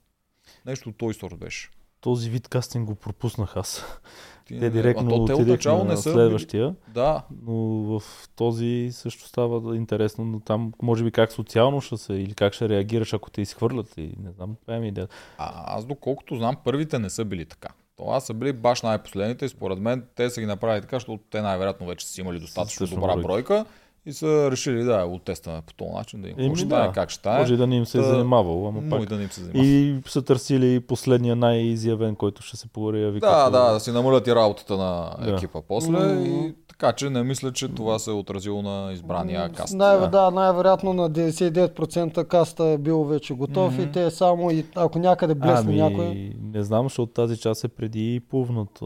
Нещо 0.65 0.89
от 0.89 0.97
той 0.97 1.14
сорт 1.14 1.38
беше. 1.38 1.69
Този 2.01 2.30
вид 2.30 2.47
кастинг 2.47 2.88
го 2.88 2.95
пропуснах 2.95 3.57
аз. 3.57 3.99
Ти 4.45 4.60
Те 4.60 4.69
директно 4.69 5.07
а 5.07 5.10
то 5.10 5.26
те 5.26 5.34
отидех 5.34 5.53
отначало 5.53 5.84
на 5.84 5.89
не 5.89 5.97
са 5.97 6.11
следващия, 6.11 6.76
Да, 6.88 7.23
но 7.43 7.53
в 7.53 8.03
този 8.35 8.89
също 8.91 9.27
става 9.27 9.76
интересно, 9.76 10.26
но 10.26 10.39
там 10.39 10.73
може 10.81 11.03
би 11.03 11.11
как 11.11 11.31
социално 11.31 11.81
ще 11.81 11.97
се 11.97 12.14
или 12.14 12.34
как 12.34 12.53
ще 12.53 12.69
реагираш, 12.69 13.14
ако 13.14 13.30
те 13.30 13.41
изхвърлят 13.41 13.97
и 13.97 14.15
не 14.23 14.31
знам, 14.31 14.55
това 14.61 14.80
ми 14.80 14.85
е 14.85 14.89
идеята. 14.89 15.15
А, 15.38 15.77
аз 15.77 15.85
доколкото 15.85 16.35
знам, 16.35 16.57
първите 16.64 16.99
не 16.99 17.10
са 17.10 17.26
били 17.26 17.45
така. 17.45 17.69
Това 17.98 18.20
са 18.20 18.34
били 18.34 18.53
баш 18.53 18.82
най-последните 18.82 19.45
и 19.45 19.49
според 19.49 19.80
мен 19.80 20.03
те 20.15 20.30
са 20.30 20.41
ги 20.41 20.48
направили 20.48 20.82
така, 20.82 20.95
защото 20.95 21.20
те 21.30 21.41
най-вероятно 21.41 21.88
вече 21.88 22.07
са 22.07 22.22
имали 22.22 22.40
достатъчно 22.40 22.88
добра 22.88 23.07
бройка. 23.07 23.22
бройка 23.22 23.65
и 24.06 24.14
са 24.14 24.52
решили 24.52 24.84
да 24.84 25.07
го 25.07 25.20
тестваме 25.20 25.61
по 25.61 25.74
този 25.74 25.91
начин, 25.91 26.22
да 26.22 26.30
им 26.30 26.36
Еми 26.40 26.56
ще 26.56 26.65
да. 26.65 26.91
как 26.94 27.10
ще 27.10 27.20
стане. 27.20 27.40
Може 27.40 27.53
и 27.53 27.57
да 27.57 27.68
не 27.68 27.76
им 27.76 27.86
се 27.86 27.99
е 27.99 28.03
занимавал, 28.03 28.68
ама 28.68 28.82
Може 28.82 28.99
пак. 28.99 29.10
да 29.10 29.15
не 29.18 29.24
им 29.24 29.30
се 29.30 29.41
занимава. 29.41 29.65
И 29.68 30.02
са 30.07 30.22
търсили 30.22 30.80
последния 30.80 31.36
най-изявен, 31.36 32.15
който 32.15 32.41
ще 32.41 32.57
се 32.57 32.68
появи. 32.68 33.20
Да, 33.20 33.28
като- 33.28 33.52
да, 33.52 33.74
да 33.74 33.80
си 33.80 33.91
намалят 33.91 34.28
и 34.28 34.36
работата 34.36 34.78
на 34.78 35.15
Да. 35.22 35.32
екипа 35.32 35.60
после. 35.61 35.91
Мгм. 35.91 36.26
И, 36.26 36.53
така 36.73 36.93
че 36.93 37.09
не 37.09 37.23
мисля, 37.23 37.51
че 37.51 37.67
това 37.67 37.99
се 37.99 38.09
е 38.09 38.13
отразило 38.13 38.61
на 38.61 38.93
избрания 38.93 39.49
каст. 39.49 39.73
Най- 39.73 39.97
Да. 39.99 40.07
да, 40.07 40.31
най-вероятно 40.31 40.93
на 40.93 41.09
99% 41.09 42.23
каста 42.23 42.63
е 42.63 42.77
бил 42.77 43.03
вече 43.03 43.33
готов 43.33 43.73
Мгм. 43.73 43.81
и 43.81 43.91
те 43.91 44.11
само 44.11 44.51
и 44.51 44.65
ако 44.75 44.99
някъде 44.99 45.35
блесне 45.35 45.59
Ами, 45.71 45.75
някой. 45.81 46.33
не 46.43 46.63
знам, 46.63 46.85
защото 46.85 47.13
тази 47.13 47.37
част 47.37 47.63
е 47.63 47.67
преди 47.67 48.21
плувната. 48.29 48.85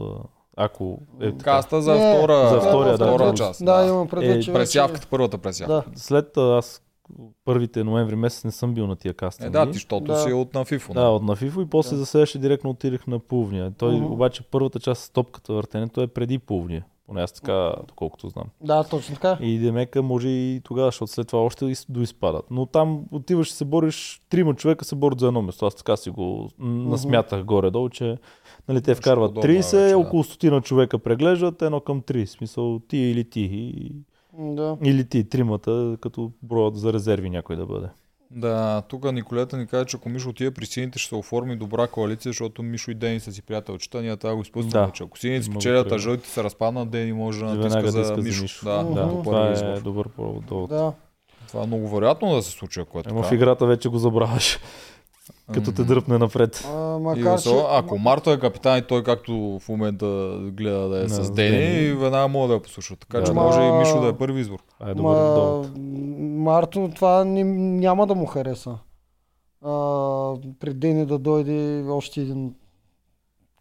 Ако 0.56 0.98
е 1.20 1.30
така. 1.30 1.44
Каста 1.44 1.82
за 1.82 1.94
Не, 1.94 2.16
втора, 2.16 2.48
за 2.48 2.60
втория, 2.60 2.98
да, 2.98 3.06
втора 3.06 3.24
да. 3.24 3.34
част. 3.34 3.64
Да, 3.64 3.86
имам 3.86 4.08
предвид, 4.08 4.30
Е, 4.30 4.40
че 4.40 4.52
Пресявката, 4.52 5.06
първата 5.10 5.38
пресявка. 5.38 5.72
Да. 5.72 5.84
След 5.96 6.36
аз 6.36 6.82
първите 7.44 7.84
ноември 7.84 8.16
месец 8.16 8.44
не 8.44 8.50
съм 8.52 8.74
бил 8.74 8.86
на 8.86 8.96
тия 8.96 9.14
кастинги. 9.14 9.48
Е, 9.48 9.50
да, 9.50 9.66
ти, 9.66 9.72
защото 9.72 10.04
Да. 10.04 10.16
си 10.16 10.32
от 10.32 10.54
на 10.54 10.64
FIFO. 10.64 10.92
Да, 10.92 11.08
от 11.08 11.22
на 11.22 11.36
Фифо 11.36 11.60
и 11.60 11.66
после 11.66 11.90
Да. 11.90 11.96
за 11.96 12.06
следващия 12.06 12.40
директно 12.40 12.70
отидех 12.70 13.06
на 13.06 13.18
Плувния. 13.18 13.72
Той 13.78 13.94
Мгм. 13.94 14.12
обаче 14.12 14.42
първата 14.42 14.80
част 14.80 15.02
с 15.02 15.10
топката 15.10 15.52
въртенето 15.52 16.00
е 16.02 16.06
преди 16.06 16.38
Плувния. 16.38 16.84
Поне 17.08 17.22
аз 17.22 17.32
така, 17.32 17.74
доколкото 17.88 18.28
знам. 18.28 18.44
Да, 18.60 18.84
точно 18.84 19.14
така. 19.14 19.38
И 19.40 19.58
Демека 19.58 20.02
може 20.02 20.28
и 20.28 20.60
тогава, 20.64 20.86
защото 20.88 21.12
след 21.12 21.28
това 21.28 21.42
още 21.42 21.64
из- 21.66 21.86
доизпадат. 21.88 22.44
Но 22.50 22.66
там 22.66 23.04
отиваш 23.12 23.50
и 23.50 23.54
се 23.54 23.64
бориш, 23.64 24.22
трима 24.28 24.54
човека 24.54 24.84
се 24.84 24.96
борят 24.96 25.20
за 25.20 25.26
едно 25.26 25.42
место. 25.42 25.66
Аз 25.66 25.74
така 25.74 25.96
си 25.96 26.10
го 26.10 26.48
насмятах 26.58 27.44
горе-долу, 27.44 27.88
че 27.88 28.18
нали, 28.68 28.82
те 28.82 28.94
вкарват 28.94 29.30
подобно 29.30 29.50
30, 29.50 29.56
вече, 29.76 29.90
да. 29.90 29.98
около 29.98 30.24
стотина 30.24 30.60
човека 30.60 30.98
преглеждат, 30.98 31.62
едно 31.62 31.80
към 31.80 32.02
3. 32.02 32.26
В 32.26 32.30
смисъл 32.30 32.78
ти 32.78 32.96
или 32.96 33.30
ти. 33.30 33.40
И, 33.40 33.92
Да. 34.38 34.76
или 34.84 35.04
ти, 35.04 35.28
тримата, 35.28 35.96
като 36.00 36.32
броят 36.42 36.76
за 36.76 36.92
резерви 36.92 37.30
някой 37.30 37.56
да 37.56 37.66
бъде. 37.66 37.88
Да, 38.30 38.82
тук 38.88 39.12
Николета 39.12 39.56
ни 39.56 39.66
каже, 39.66 39.84
че 39.84 39.96
ако 39.96 40.08
Мишо 40.08 40.28
отиде 40.28 40.50
при 40.50 40.66
сините, 40.66 40.98
ще 40.98 41.08
се 41.08 41.14
оформи 41.14 41.56
добра 41.56 41.86
коалиция, 41.86 42.30
защото 42.30 42.62
Мишо 42.62 42.90
и 42.90 42.94
Дени 42.94 43.20
са 43.20 43.32
си 43.32 43.42
приятелчета, 43.42 44.02
ние 44.02 44.16
трябва 44.16 44.32
да 44.32 44.36
го 44.36 44.42
изпуснем. 44.42 44.70
Да. 44.70 44.90
Че 44.94 45.02
ако 45.02 45.18
сините 45.18 45.42
спечелят, 45.42 45.92
а 45.92 45.98
жълтите 45.98 46.28
се 46.28 46.44
разпаднат, 46.44 46.90
Дени 46.90 47.12
може 47.12 47.44
да 47.44 47.54
натиска 47.54 47.90
за, 47.90 48.02
да 48.02 48.22
Мишо. 48.22 48.42
Мишо. 48.42 48.64
Да. 48.64 48.84
Да, 48.84 49.02
като 49.02 49.22
това 49.22 49.48
е 49.50 49.80
добър 49.80 50.08
повод. 50.08 50.68
Да. 50.68 50.92
Това 51.48 51.62
е 51.62 51.66
много 51.66 51.88
вероятно 51.88 52.34
да 52.34 52.42
се 52.42 52.50
случи, 52.50 52.80
ако 52.80 52.98
е 52.98 53.02
Ама 53.06 53.22
в 53.22 53.22
така. 53.22 53.34
играта 53.34 53.66
вече 53.66 53.88
го 53.88 53.98
забравяш, 53.98 54.58
като 55.54 55.72
те 55.72 55.84
дръпне 55.84 56.18
напред. 56.18 56.64
А, 56.66 56.96
И 56.96 57.00
макар, 57.00 57.22
че... 57.32 57.48
особено, 57.48 57.66
ако 57.70 57.98
Марто 57.98 58.30
е 58.30 58.38
капитан 58.38 58.78
и 58.78 58.82
той 58.82 59.02
както 59.02 59.32
в 59.58 59.68
момента 59.68 60.06
гледа 60.42 60.88
да 60.88 60.98
е 60.98 61.02
Да, 61.02 61.08
с 61.08 61.30
Дени, 61.30 61.56
Дени. 61.58 61.92
веднага 61.92 62.28
мога 62.28 62.48
да 62.48 62.54
я 62.54 62.62
послуша. 62.62 62.96
Така 62.96 63.18
Да. 63.18 63.24
че 63.24 63.32
Ма- 63.32 63.34
може 63.36 63.60
и 63.60 63.72
Мишо 63.72 64.00
да 64.00 64.08
е 64.08 64.12
първи 64.12 64.40
избор. 64.40 64.58
Това 64.70 64.90
е 64.90 64.94
добър 64.94 65.14
довод. 65.34 65.70
Марто 66.18 66.90
това 66.94 67.24
ни, 67.24 67.44
няма 67.74 68.06
да 68.06 68.14
му 68.14 68.26
хареса. 68.26 68.78
А, 69.62 69.68
при 70.60 70.74
Дени 70.74 71.06
да 71.06 71.18
дойде 71.18 71.84
още 71.88 72.20
един, 72.20 72.54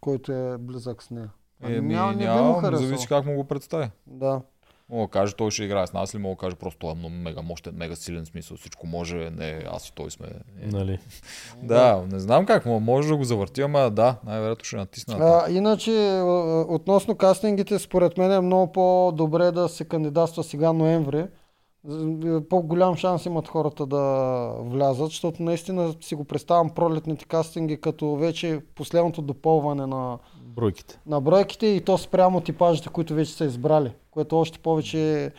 който 0.01 0.31
е 0.31 0.57
близък 0.57 1.03
с 1.03 1.09
нея. 1.09 1.29
Ами 1.63 1.75
Еми, 1.75 1.87
няма- 1.87 2.11
не 2.11 2.17
би 2.17 2.23
му 2.23 2.61
няма, 2.61 2.77
зависи 2.77 3.07
как 3.07 3.25
му 3.25 3.35
го 3.35 3.43
представи. 3.43 3.89
Да. 4.07 4.41
Мога 4.89 5.03
да 5.03 5.11
каже, 5.11 5.35
той 5.35 5.51
ще 5.51 5.63
играе 5.63 5.87
с 5.87 5.93
нас 5.93 6.13
или 6.13 6.21
мога 6.21 6.35
да 6.35 6.39
каже 6.39 6.55
просто 6.55 6.79
той 6.79 6.91
е 6.91 6.95
много 6.95 7.15
мега 7.15 7.41
мощен, 7.41 7.73
мега 7.77 7.95
силен 7.95 8.25
смисъл. 8.25 8.57
Всичко 8.57 8.87
може, 8.87 9.15
не, 9.15 9.63
аз 9.71 9.87
и 9.87 9.93
той 9.93 10.11
сме. 10.11 10.27
Е. 10.61 10.67
Нали? 10.67 10.99
Да, 11.63 12.03
не 12.11 12.19
знам 12.19 12.45
как, 12.45 12.65
мо- 12.65 12.79
може 12.79 13.07
да 13.07 13.17
го 13.17 13.23
завърти, 13.23 13.61
ама 13.61 13.89
да, 13.91 14.15
най-вероятно 14.25 14.65
ще 14.65 14.75
натисна. 14.75 15.15
А, 15.19 15.51
иначе, 15.51 15.91
а, 15.91 16.23
относно 16.67 17.15
кастингите, 17.15 17.79
според 17.79 18.17
мен 18.17 18.31
е 18.31 18.39
много 18.39 18.71
по-добре 18.71 19.51
да 19.51 19.69
се 19.69 19.85
кандидатства 19.85 20.43
сега 20.43 20.73
ноември. 20.73 21.25
По-голям 22.49 22.95
шанс 22.95 23.25
имат 23.25 23.47
хората 23.47 23.85
да 23.85 24.47
влязат, 24.59 25.05
защото 25.07 25.43
наистина 25.43 25.93
си 26.01 26.15
го 26.15 26.23
представям 26.23 26.69
пролетните 26.69 27.25
кастинги 27.25 27.81
като 27.81 28.15
вече 28.15 28.61
последното 28.75 29.21
допълване 29.21 29.85
на, 29.85 30.17
Бройките. 30.57 30.99
на 31.05 31.21
бройките 31.21 31.67
и 31.67 31.81
то 31.81 31.97
спрямо 31.97 32.41
типажите, 32.41 32.89
които 32.89 33.13
вече 33.13 33.33
са 33.33 33.45
избрали, 33.45 33.91
което 34.11 34.39
още 34.39 34.59
повече 34.59 35.31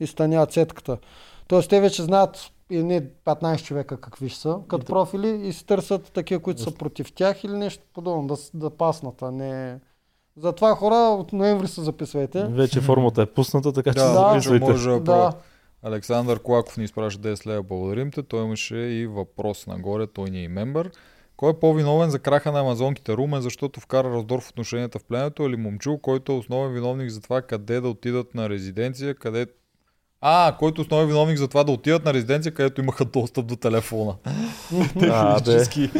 изтънява 0.00 0.46
цетката. 0.46 0.98
Тоест 1.48 1.70
те 1.70 1.80
вече 1.80 2.02
знаят 2.02 2.50
и 2.70 2.82
не 2.82 3.02
15 3.24 3.62
човека 3.62 4.00
какви 4.00 4.28
ще 4.28 4.40
са 4.40 4.58
като 4.68 4.86
профили 4.86 5.46
и 5.46 5.52
се 5.52 5.64
търсят 5.64 6.12
такива, 6.12 6.40
които 6.40 6.62
са 6.62 6.70
против 6.74 7.12
тях 7.12 7.44
или 7.44 7.52
нещо 7.52 7.84
подобно, 7.94 8.26
да, 8.26 8.36
да 8.54 8.70
паснат, 8.70 9.22
а 9.22 9.30
не... 9.30 9.78
Затова 10.36 10.74
хора 10.74 10.94
от 10.94 11.32
ноември 11.32 11.68
се 11.68 11.80
записвайте. 11.80 12.44
Вече 12.44 12.80
формата 12.80 13.22
е 13.22 13.26
пусната, 13.26 13.72
така 13.72 13.90
че 13.90 13.98
Да, 13.98 14.06
се 14.06 14.12
записвайте. 14.12 14.72
може 14.72 14.90
Да. 14.90 15.00
да. 15.00 15.32
Александър 15.82 16.38
Колаков 16.38 16.76
ни 16.76 16.84
изпраща 16.84 17.36
10 17.36 17.46
лева, 17.46 17.62
благодарим 17.62 18.10
те. 18.10 18.22
Той 18.22 18.44
имаше 18.44 18.76
и 18.76 19.06
въпрос 19.06 19.66
нагоре, 19.66 20.06
той 20.06 20.30
ни 20.30 20.38
е 20.38 20.42
и 20.42 20.48
мембър. 20.48 20.90
Кой 21.36 21.50
е 21.50 21.54
по-виновен 21.54 22.10
за 22.10 22.18
краха 22.18 22.52
на 22.52 22.60
амазонките? 22.60 23.12
Румен, 23.12 23.40
защото 23.40 23.80
вкара 23.80 24.10
раздор 24.10 24.40
в 24.40 24.48
отношенията 24.48 24.98
в 24.98 25.04
пленето 25.04 25.42
или 25.42 25.56
Момчул, 25.56 25.98
който 25.98 26.32
е 26.32 26.34
основен 26.34 26.72
виновник 26.72 27.10
за 27.10 27.20
това 27.20 27.42
къде 27.42 27.80
да 27.80 27.88
отидат 27.88 28.34
на 28.34 28.48
резиденция, 28.48 29.14
къде... 29.14 29.46
А, 30.20 30.56
който 30.58 30.80
е 30.80 30.82
основен 30.82 31.06
виновник 31.06 31.38
за 31.38 31.48
това 31.48 31.64
да 31.64 31.72
отидат 31.72 32.04
на 32.04 32.14
резиденция, 32.14 32.54
където 32.54 32.80
имаха 32.80 33.04
достъп 33.04 33.46
до 33.46 33.56
телефона. 33.56 34.14
Технически. 35.00 35.90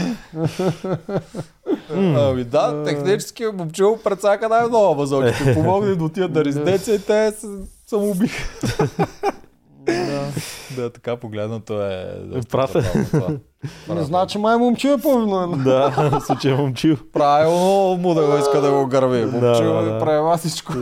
Ами 1.96 2.44
да, 2.44 2.82
технически 2.84 3.44
Момчул 3.46 3.98
прецака 4.04 4.48
най-много 4.48 4.92
амазонките. 4.92 5.54
Помогна 5.54 5.96
да 5.96 6.04
отидат 6.04 6.34
на 6.34 6.44
резиденция 6.44 6.94
и 6.94 6.98
те 6.98 7.30
се 7.30 7.46
самоубиха. 7.86 8.48
Да. 9.86 10.32
Да, 10.76 10.90
така 10.90 11.16
погледнато 11.16 11.82
е. 11.82 12.16
доста 12.24 12.50
Прав 12.50 12.74
е. 12.74 12.82
Не 13.88 14.00
е. 14.00 14.04
значи 14.04 14.38
май 14.38 14.56
момче 14.56 14.92
е 14.92 14.98
по-виновен. 14.98 15.62
Да, 15.64 15.88
в 15.90 16.20
случая 16.20 16.56
момчил. 16.56 16.96
Правилно 17.12 17.96
му 17.96 18.14
да 18.14 18.26
го 18.26 18.38
иска 18.38 18.60
да 18.60 18.70
го 18.72 18.86
гърви. 18.86 19.20
Да, 19.20 19.26
Момчил 19.26 19.72
да, 19.72 19.82
да, 19.82 19.92
да. 19.92 19.98
прави 19.98 20.38
всичко. 20.38 20.72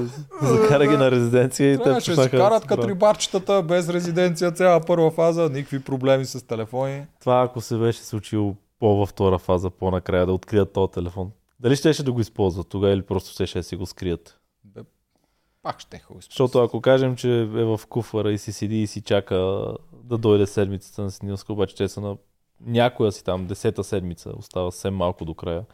Закара 0.43 0.87
ги 0.87 0.97
на 0.97 1.11
резиденция 1.11 1.73
и 1.73 1.79
те 1.79 1.91
да 1.91 2.01
си 2.01 2.31
карат 2.31 2.66
като 2.66 2.89
рибарчетата, 2.89 3.62
без 3.62 3.89
резиденция, 3.89 4.51
цяла 4.51 4.81
първа 4.81 5.11
фаза, 5.11 5.49
никакви 5.49 5.81
проблеми 5.81 6.24
с 6.24 6.47
телефони. 6.47 7.03
Това 7.20 7.43
ако 7.43 7.61
се 7.61 7.77
беше 7.77 8.01
случило 8.01 8.55
по-във 8.81 9.09
втора 9.09 9.39
фаза, 9.39 9.70
по-накрая 9.70 10.27
да 10.27 10.33
открият 10.33 10.73
този 10.73 10.93
телефон. 10.93 11.31
Дали 11.61 11.77
щеше 11.77 12.03
да 12.03 12.12
го 12.12 12.20
използват 12.20 12.69
тогава 12.69 12.93
или 12.93 13.03
просто 13.03 13.31
щеше 13.31 13.59
да 13.59 13.62
си 13.62 13.77
го 13.77 13.87
скрият? 13.87 14.39
Пак 15.62 15.80
ще 15.80 16.02
го 16.10 16.14
Защото 16.20 16.59
ако 16.59 16.80
кажем, 16.80 17.16
че 17.16 17.40
е 17.40 17.44
в 17.44 17.80
куфара 17.89 18.32
и 18.32 18.39
си 18.39 18.52
седи 18.52 18.82
и 18.82 18.86
си 18.86 19.01
чака 19.01 19.36
да 19.94 20.18
дойде 20.18 20.47
седмицата 20.47 21.02
на 21.02 21.10
Синилска, 21.10 21.52
обаче 21.52 21.76
те 21.76 21.89
са 21.89 22.01
на 22.01 22.16
някоя 22.60 23.12
си 23.12 23.24
там, 23.24 23.47
десета 23.47 23.84
седмица, 23.84 24.32
остава 24.39 24.70
съвсем 24.70 24.94
малко 24.94 25.24
до 25.24 25.34
края. 25.34 25.64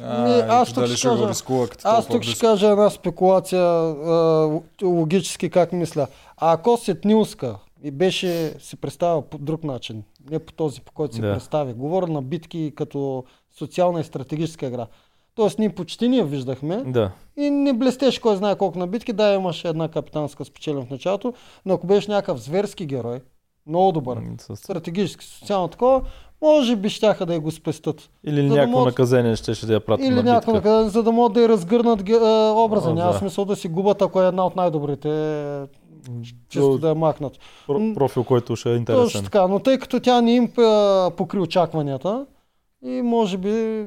А, 0.00 0.22
Ми, 0.22 0.30
аз 0.48 0.72
тук 0.72 0.86
ще 0.86 1.08
кажа- 1.08 1.28
рискува 1.28 1.68
Аз 1.84 2.06
тук 2.06 2.22
ще 2.22 2.40
кажа 2.40 2.66
една 2.66 2.90
спекулация, 2.90 3.62
а, 3.62 4.60
логически 4.82 5.50
как 5.50 5.72
мисля. 5.72 6.06
А 6.36 6.52
ако 6.52 6.76
Сетнилска 6.76 7.56
и 7.82 7.90
беше 7.90 8.54
се 8.58 8.76
представил 8.76 9.22
по 9.22 9.38
друг 9.38 9.64
начин, 9.64 10.02
не 10.30 10.38
по 10.38 10.52
този, 10.52 10.80
по 10.80 10.92
който 10.92 11.14
се 11.14 11.20
Да. 11.20 11.32
представи, 11.32 11.72
говоря 11.72 12.06
на 12.06 12.22
битки 12.22 12.72
като 12.76 13.24
социална 13.58 14.00
и 14.00 14.04
стратегическа 14.04 14.66
игра, 14.66 14.86
Тоест 15.34 15.58
ние 15.58 15.70
почти 15.70 16.08
не 16.08 16.16
я 16.16 16.24
виждахме 16.24 16.76
Да. 16.76 17.10
и 17.36 17.50
не 17.50 17.72
блестеше 17.72 18.20
кой 18.20 18.36
знае 18.36 18.56
колко 18.56 18.78
на 18.78 18.86
битки. 18.86 19.12
Да, 19.12 19.32
имаше 19.32 19.68
една 19.68 19.88
капитанска 19.88 20.44
спечелен 20.44 20.86
в 20.86 20.90
началото, 20.90 21.32
но 21.66 21.74
ако 21.74 21.86
беше 21.86 22.10
някакъв 22.10 22.38
зверски 22.38 22.86
герой, 22.86 23.20
много 23.66 23.92
добър, 23.92 24.18
с- 24.40 24.56
стратегически, 24.56 25.24
социално 25.24 25.68
такова, 25.68 26.00
може 26.42 26.76
би 26.76 26.88
щяха 26.88 27.26
да 27.26 27.34
я 27.34 27.40
го 27.40 27.50
спестат. 27.50 28.10
Или 28.24 28.36
За 28.36 28.42
да 28.44 28.48
някакво 28.50 28.70
могат- 28.70 28.86
наказание 28.86 29.36
ще, 29.36 29.54
ще 29.54 29.66
да 29.66 29.72
я 29.72 29.80
пратят 29.80 30.06
Или 30.06 30.14
на 30.14 30.22
някакво 30.22 30.52
наказание, 30.52 30.88
за 30.90 31.02
да 31.02 31.12
могат 31.12 31.32
да 31.32 31.42
я 31.42 31.48
разгърнат 31.48 32.00
а, 32.02 32.14
образа. 32.54 32.90
О, 32.90 32.94
Няма 32.94 33.12
да. 33.12 33.18
смисъл 33.18 33.44
да 33.44 33.56
си 33.56 33.68
губят, 33.68 34.02
ако 34.02 34.22
е 34.22 34.26
една 34.26 34.46
от 34.46 34.56
най-добрите, 34.56 35.08
чисто 36.48 36.78
да 36.78 36.88
я 36.88 36.94
махнат. 36.94 37.38
Про- 37.68 37.94
профил, 37.94 38.24
който 38.24 38.56
ще 38.56 38.68
е 38.68 38.72
Точно 38.74 38.94
интересен. 38.94 39.24
така, 39.24 39.46
но 39.46 39.58
тъй 39.58 39.78
като 39.78 40.00
тя 40.00 40.20
не 40.20 40.34
им 40.34 40.52
а, 40.58 41.10
покри 41.10 41.38
очакванията 41.38 42.26
и 42.82 43.02
може 43.02 43.38
би 43.38 43.86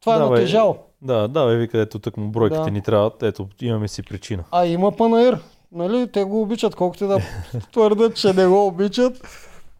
това 0.00 0.14
е 0.14 0.18
Давай. 0.18 0.40
натежало. 0.40 0.76
Да, 1.02 1.28
да, 1.28 1.46
ви 1.46 1.68
където 1.68 1.98
тък 1.98 2.16
му 2.16 2.28
бройките 2.30 2.62
Да. 2.62 2.70
ни 2.70 2.80
трябват, 2.82 3.22
ето 3.22 3.48
имаме 3.60 3.88
си 3.88 4.02
причина. 4.02 4.44
А 4.50 4.66
има 4.66 4.92
панаир. 4.92 5.38
Нали? 5.72 6.08
Те 6.12 6.24
го 6.24 6.42
обичат, 6.42 6.74
колкото 6.74 7.06
да 7.06 7.18
твърдят, 7.72 8.16
че 8.16 8.32
не 8.32 8.46
го 8.46 8.66
обичат. 8.66 9.22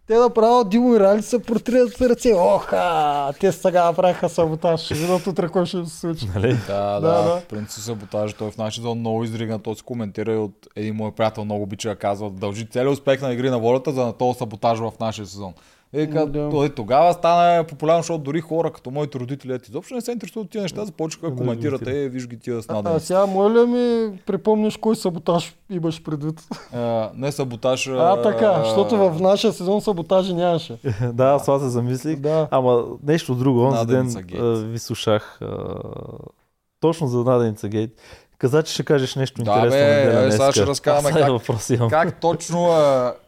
Те 0.06 0.16
направо 0.16 0.64
Димо 0.64 0.94
и 0.94 1.00
Рали 1.00 1.22
се 1.22 1.42
протрят 1.42 1.92
с 1.92 2.00
ръце. 2.00 2.34
Оха! 2.34 3.32
Те 3.40 3.52
сега 3.52 3.84
направиха 3.84 4.28
саботаж. 4.28 4.80
Ще 4.80 4.94
видят 4.94 5.26
утре 5.26 5.42
какво 5.42 5.64
ще 5.64 5.84
се 5.84 5.98
случи. 5.98 6.26
Нали? 6.34 6.56
Да, 6.66 6.92
да, 6.92 7.00
Да, 7.00 7.22
да. 7.22 7.42
принцип 7.48 7.82
саботажа 7.82 8.34
той 8.36 8.50
в 8.50 8.56
нашия 8.58 8.82
зон 8.82 8.98
много 8.98 9.24
издригна. 9.24 9.58
Той 9.58 9.74
се 9.74 9.82
коментира 9.82 10.32
и 10.32 10.36
от 10.36 10.66
един 10.76 10.94
мой 10.94 11.12
приятел 11.12 11.44
много 11.44 11.62
обича 11.62 11.88
да 11.88 11.96
казва, 11.96 12.30
дължи 12.30 12.66
целият 12.66 12.92
успех 12.92 13.22
на 13.22 13.32
игри 13.32 13.50
на 13.50 13.58
волята 13.58 13.92
за 13.92 14.06
на 14.06 14.12
този 14.12 14.38
саботаж 14.38 14.78
в 14.78 14.92
нашия 15.00 15.26
сезон. 15.26 15.52
И 15.92 16.06
Да. 16.06 16.26
да. 16.26 16.50
той 16.50 16.68
тогава 16.68 17.12
стана 17.12 17.64
популярно, 17.64 17.98
защото 17.98 18.18
дори 18.18 18.40
хора 18.40 18.72
като 18.72 18.90
моите 18.90 19.18
родители 19.18 19.58
изобщо 19.68 19.94
не 19.94 20.00
се 20.00 20.12
интересуват 20.12 20.46
от 20.46 20.50
тия 20.52 20.62
неща, 20.62 20.84
започнаха 20.84 21.30
да 21.30 21.36
коментират, 21.36 21.86
е, 21.86 22.08
виж 22.08 22.28
ги 22.28 22.38
тия 22.38 22.58
А, 22.58 22.62
снадени. 22.62 23.00
сега, 23.00 23.26
моля 23.26 23.66
ми 23.66 24.12
припомниш 24.26 24.76
кой 24.76 24.96
саботаж 24.96 25.54
имаш 25.70 26.02
предвид? 26.02 26.48
А, 26.74 27.10
не 27.14 27.32
саботаж. 27.32 27.86
А, 27.88 28.22
така, 28.22 28.62
защото 28.64 28.96
в 28.96 29.20
нашия 29.20 29.52
сезон 29.52 29.80
саботажи 29.80 30.34
нямаше. 30.34 30.78
да, 31.12 31.24
аз 31.24 31.44
това 31.44 31.58
се 31.58 31.68
замислих. 31.68 32.18
Да. 32.18 32.48
Ама 32.50 32.84
нещо 33.02 33.34
друго, 33.34 33.60
онзи 33.60 33.86
ден 33.86 34.14
а, 34.38 34.54
ви 34.54 34.78
слушах 34.78 35.38
а, 35.42 35.74
точно 36.80 37.06
за 37.06 37.18
Наденица 37.18 37.68
Гейт. 37.68 37.90
Каза, 38.40 38.62
че 38.62 38.72
ще 38.74 38.82
кажеш 38.82 39.14
нещо 39.14 39.42
Да, 39.42 39.50
интересно. 39.50 39.70
бе, 39.70 39.84
неделя 39.96 40.26
е, 40.26 40.30
сега 40.30 40.52
ще 40.52 40.66
разказваме 40.66 41.08
Аз 41.08 41.14
сега 41.14 41.24
как- 41.26 41.32
въпрос 41.32 41.70
имам. 41.70 41.90
Как 41.90 42.20
точно, 42.20 42.68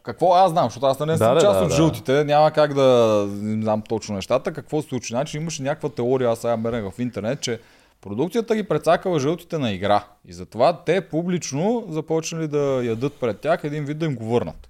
какво 0.02 0.34
аз 0.34 0.50
знам, 0.50 0.64
защото 0.64 0.86
аз 0.86 1.00
не 1.00 1.06
Да, 1.06 1.16
съм 1.16 1.34
да, 1.34 1.40
част 1.40 1.58
да, 1.58 1.62
от 1.62 1.68
да. 1.68 1.74
жълтите, 1.74 2.24
няма 2.24 2.50
как 2.50 2.74
да 2.74 3.26
знам 3.38 3.82
точно 3.82 4.14
нещата. 4.14 4.52
Какво 4.52 4.82
се 4.82 4.88
случи? 4.88 5.06
Значи 5.08 5.36
имаше 5.36 5.62
някаква 5.62 5.88
теория, 5.88 6.30
аз 6.30 6.38
сега 6.38 6.56
мерех 6.56 6.84
в 6.86 6.98
интернет, 6.98 7.40
че 7.40 7.60
продукцията 8.00 8.56
ги 8.56 8.62
прецакала 8.62 9.20
жълтите 9.20 9.58
на 9.58 9.70
игра. 9.70 10.04
И 10.24 10.32
затова 10.32 10.72
те 10.76 11.00
публично 11.00 11.84
започнали 11.88 12.48
да 12.48 12.58
ядат 12.84 13.12
пред 13.14 13.40
тях 13.40 13.64
един 13.64 13.84
вид 13.84 13.98
да 13.98 14.06
им 14.06 14.14
го 14.14 14.24
върнат. 14.24 14.68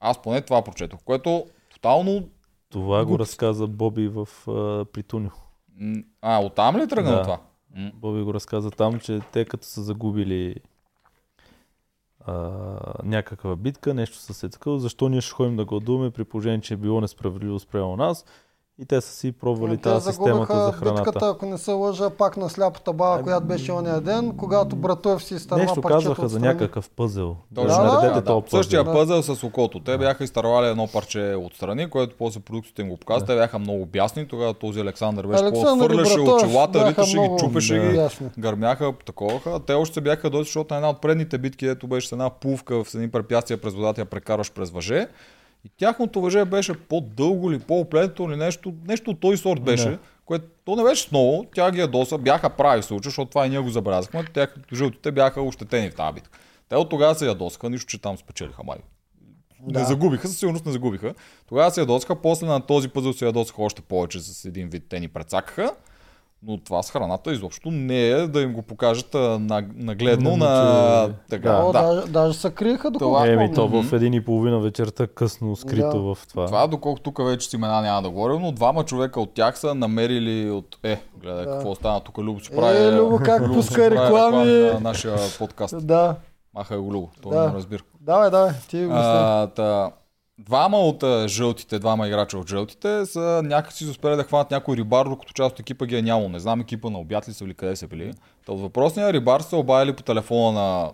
Аз 0.00 0.22
поне 0.22 0.40
това 0.40 0.62
прочетох, 0.62 1.00
което 1.04 1.44
тотално... 1.72 2.22
Това 2.70 3.04
го 3.04 3.18
разказа 3.18 3.66
Боби 3.66 4.08
в 4.08 4.28
а, 4.48 4.84
Притуню. 4.84 5.30
м, 5.76 5.96
А, 6.22 6.38
оттам 6.38 6.76
ли 6.76 6.88
тръгна 6.88 7.10
Да. 7.10 7.22
това? 7.22 7.38
Боби 7.94 8.22
го 8.22 8.34
разказа 8.34 8.70
там, 8.70 9.00
че 9.00 9.20
те 9.32 9.44
като 9.44 9.66
са 9.66 9.82
загубили 9.82 10.56
а, 12.26 12.34
някаква 13.04 13.56
битка, 13.56 13.94
нещо 13.94 14.16
са 14.16 14.34
се 14.34 14.48
такъв, 14.48 14.80
защо 14.80 15.08
ние 15.08 15.20
ще 15.20 15.32
ходим 15.32 15.56
да 15.56 15.64
гладуваме 15.64 16.10
при 16.10 16.24
положение, 16.24 16.60
че 16.60 16.74
е 16.74 16.76
било 16.76 17.00
несправедливо 17.00 17.58
спрямо 17.58 17.96
нас 17.96 18.24
и 18.80 18.84
те 18.84 19.00
са 19.00 19.12
си 19.12 19.32
пробвали 19.32 19.76
Те 19.76 19.82
тази 19.82 20.06
системата 20.06 20.64
за 20.64 20.72
храната. 20.72 21.02
битката, 21.02 21.28
ако 21.28 21.46
не 21.46 21.58
се 21.58 21.72
лъжа, 21.72 22.10
пак 22.10 22.36
на 22.36 22.48
сляпата 22.50 22.92
баба, 22.92 23.22
която 23.22 23.46
беше 23.46 23.72
ония 23.72 24.00
ден, 24.00 24.36
когато 24.36 24.76
Братоев 24.76 25.24
си 25.24 25.34
изтърва 25.34 25.62
Нещо 25.62 25.82
казваха 25.82 26.20
за 26.20 26.26
отстрани. 26.26 26.46
някакъв 26.46 26.90
пъзел. 26.90 27.36
Точно, 27.54 27.76
Да, 27.76 27.82
наредете 27.84 28.14
да, 28.14 28.24
този 28.24 28.44
пъзел. 28.44 28.58
Същия 28.58 28.84
Да. 28.84 28.92
пъзел 28.92 29.22
с 29.22 29.44
окото. 29.44 29.80
Те 29.80 29.98
бяха 29.98 30.24
изтървали 30.24 30.66
едно 30.66 30.86
парче 30.86 31.34
отстрани, 31.38 31.90
което 31.90 32.14
после 32.18 32.40
продукцията 32.40 32.82
им 32.82 32.88
го 32.88 32.96
показва. 32.96 33.26
Те 33.26 33.34
бяха 33.34 33.58
много 33.58 33.86
бясни. 33.86 34.28
Тогава 34.28 34.54
този 34.54 34.80
Александър 34.80 35.26
беше 35.26 35.44
Александър 35.44 35.88
Братоев 35.88 36.44
очилата, 36.44 36.88
риташе 36.90 37.18
ги, 37.18 37.28
чупеше 37.38 37.74
да. 37.74 37.88
ги. 37.88 37.96
Ясно. 37.96 38.30
гърмяха, 38.38 38.92
таковаха. 39.06 39.60
Те 39.60 39.72
още 39.72 40.00
бяха 40.00 40.30
доста, 40.30 40.44
защото 40.44 40.74
на 40.74 40.78
една 40.78 40.90
от 40.90 41.00
предните 41.00 41.38
битки, 41.38 41.66
ето 41.66 41.86
беше 41.86 42.08
с 42.08 42.12
една 42.12 42.30
пувка 42.30 42.84
в 42.84 42.94
едни 42.94 43.10
препятствия 43.10 43.60
през 43.60 43.74
водата, 43.74 44.00
я 44.00 44.04
прекарваш 44.04 44.52
през 44.52 44.70
въже. 44.70 45.08
И 45.64 45.68
тяхното 45.76 46.20
въже 46.20 46.44
беше 46.44 46.74
по-дълго 46.74 47.50
или 47.50 47.58
по-оплетено 47.58 48.28
или 48.30 48.36
нещо, 48.36 48.74
нещо 48.88 49.10
от 49.10 49.20
този 49.20 49.36
сорт 49.36 49.62
беше, 49.62 49.90
Да. 49.90 49.98
което 50.24 50.44
то 50.64 50.76
не 50.76 50.82
беше 50.82 51.08
много, 51.10 51.46
тя 51.54 51.70
ги 51.70 51.80
ядоса, 51.80 52.18
бяха 52.18 52.50
прави 52.50 52.82
в 52.82 52.84
случая, 52.84 53.10
защото 53.10 53.28
това 53.28 53.46
и 53.46 53.50
ние 53.50 53.58
го 53.58 53.68
забелязахме, 53.70 54.24
тях 54.34 54.54
жълтите 54.74 55.12
бяха 55.12 55.42
ощетени 55.42 55.90
в 55.90 55.94
тази 55.94 56.14
битка. 56.14 56.38
Те 56.68 56.76
от 56.76 56.88
тогава 56.88 57.14
се 57.14 57.26
ядосаха, 57.26 57.70
нищо, 57.70 57.86
че 57.86 58.00
там 58.00 58.18
спечелиха 58.18 58.62
май. 58.64 58.78
Да. 59.60 59.78
Не 59.80 59.84
загубиха, 59.84 60.28
със 60.28 60.38
сигурност 60.38 60.66
не 60.66 60.72
загубиха. 60.72 61.14
Тогава 61.46 61.70
се 61.70 61.80
ядосаха, 61.80 62.16
после 62.22 62.46
на 62.46 62.60
този 62.60 62.88
пъзъл 62.88 63.12
се 63.12 63.26
ядосаха 63.26 63.62
още 63.62 63.82
повече 63.82 64.20
с 64.20 64.44
един 64.44 64.68
вид. 64.68 64.84
Те 64.88 65.00
ни 65.00 65.08
прецакаха. 65.08 65.74
Но 66.42 66.58
това 66.58 66.82
с 66.82 66.90
храната 66.90 67.32
изобщо 67.32 67.70
не 67.70 68.00
е 68.02 68.16
да 68.18 68.40
им 68.40 68.52
го 68.52 68.62
покажат 68.62 69.14
на- 69.14 69.40
нагледно 69.74 70.36
на... 70.36 71.10
Така, 71.30 71.52
Да. 71.52 71.64
Да. 71.64 71.72
даже, 71.74 72.08
даже 72.08 72.34
се 72.34 72.50
криеха 72.50 72.90
доколко 72.90 73.14
Това- 73.14 73.28
Еми, 73.28 73.54
то 73.54 73.68
в 73.68 73.92
един 73.92 74.14
и 74.14 74.20
половина 74.20 74.58
вечерта 74.58 75.06
късно 75.06 75.56
скрито 75.56 76.04
в 76.04 76.28
това. 76.28 76.46
Това, 76.46 76.66
доколко 76.66 77.00
тук 77.00 77.18
вече 77.20 77.48
с 77.48 77.52
имена 77.52 77.82
няма 77.82 78.02
да 78.02 78.10
говорим, 78.10 78.40
но 78.40 78.52
двама 78.52 78.84
човека 78.84 79.20
от 79.20 79.34
тях 79.34 79.58
са 79.58 79.74
намерили 79.74 80.50
от... 80.50 80.76
Е, 80.82 81.00
гледай 81.16 81.44
Да. 81.44 81.50
какво 81.50 81.74
стана 81.74 82.00
тук, 82.00 82.18
Любо 82.18 82.40
си 82.40 82.50
Е, 82.52 82.56
прави... 82.56 82.92
Любо, 82.92 83.18
как 83.18 83.42
Любо 83.42 83.54
пуска 83.54 83.90
реклами. 83.90 84.46
на 84.64 84.80
нашия 84.80 85.16
подкаст. 85.38 85.86
Да, 85.86 86.14
Маха 86.54 86.80
го 86.80 86.92
Любо, 86.92 87.08
той 87.22 87.32
Да. 87.32 87.48
не 87.48 87.54
разбира. 87.54 87.82
давай, 88.00 88.30
давай, 88.30 88.50
ти 88.68 88.84
го 88.84 88.92
А, 88.94 89.46
та, 89.46 89.90
двама 90.38 90.78
от 90.78 91.28
жълтите, 91.28 91.78
двама 91.78 92.08
играча 92.08 92.38
от 92.38 92.48
жълтите 92.48 93.06
са 93.06 93.40
някакси 93.44 93.84
са 93.84 93.90
успели 93.90 94.16
да 94.16 94.24
хванат 94.24 94.50
някой 94.50 94.76
рибар, 94.76 95.06
докато 95.06 95.32
част 95.32 95.52
от 95.52 95.60
екипа 95.60 95.86
ги 95.86 95.96
е 95.96 96.02
нямало. 96.02 96.28
Не 96.28 96.38
знам 96.38 96.60
екипа 96.60 96.90
на 96.90 96.98
обяд 96.98 97.28
ли 97.28 97.32
са 97.32 97.44
или 97.44 97.54
къде 97.54 97.76
са 97.76 97.86
били. 97.86 98.12
Та 98.46 98.52
от 98.52 98.60
въпросния 98.60 99.12
рибар 99.12 99.40
са 99.40 99.56
обаяли 99.56 99.92
по 99.92 100.02
телефона 100.02 100.60
на 100.60 100.90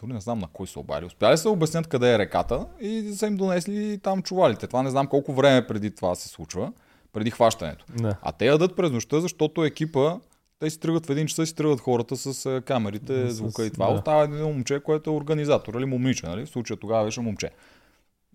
дори 0.00 0.12
не 0.12 0.20
знам 0.20 0.38
на 0.38 0.46
кой 0.52 0.66
са 0.66 0.80
обаяли. 0.80 1.04
Успяли 1.04 1.38
са 1.38 1.50
обяснят 1.50 1.86
къде 1.86 2.14
е 2.14 2.18
реката 2.18 2.66
и 2.80 3.12
са 3.14 3.26
им 3.26 3.36
донесли 3.36 3.98
там 3.98 4.22
чувалите. 4.22 4.66
Това 4.66 4.82
не 4.82 4.90
знам 4.90 5.06
колко 5.06 5.32
време 5.32 5.66
преди 5.66 5.94
това 5.94 6.14
се 6.14 6.28
случва, 6.28 6.72
преди 7.12 7.30
хващането. 7.30 7.84
Не. 8.00 8.14
А 8.22 8.32
те 8.32 8.46
ядат 8.46 8.76
през 8.76 8.90
нощта, 8.90 9.20
защото 9.20 9.64
екипа 9.64 10.16
те 10.60 10.70
си 10.70 10.80
тръгват 10.80 11.06
в 11.06 11.10
един 11.10 11.26
час, 11.26 11.48
си 11.48 11.54
тръгват 11.54 11.80
хората 11.80 12.16
с 12.16 12.60
камерите, 12.64 13.30
звука 13.30 13.66
и 13.66 13.70
това. 13.70 13.86
да. 13.86 13.92
Остава 13.92 14.22
един 14.22 14.44
момче, 14.44 14.80
което 14.80 15.10
е 15.10 15.12
организатор, 15.12 15.74
или 15.74 15.84
момиче, 15.84 16.26
нали? 16.26 16.46
В 16.46 16.48
случая 16.48 16.76
тогава 16.76 17.04
беше 17.04 17.20
момче. 17.20 17.50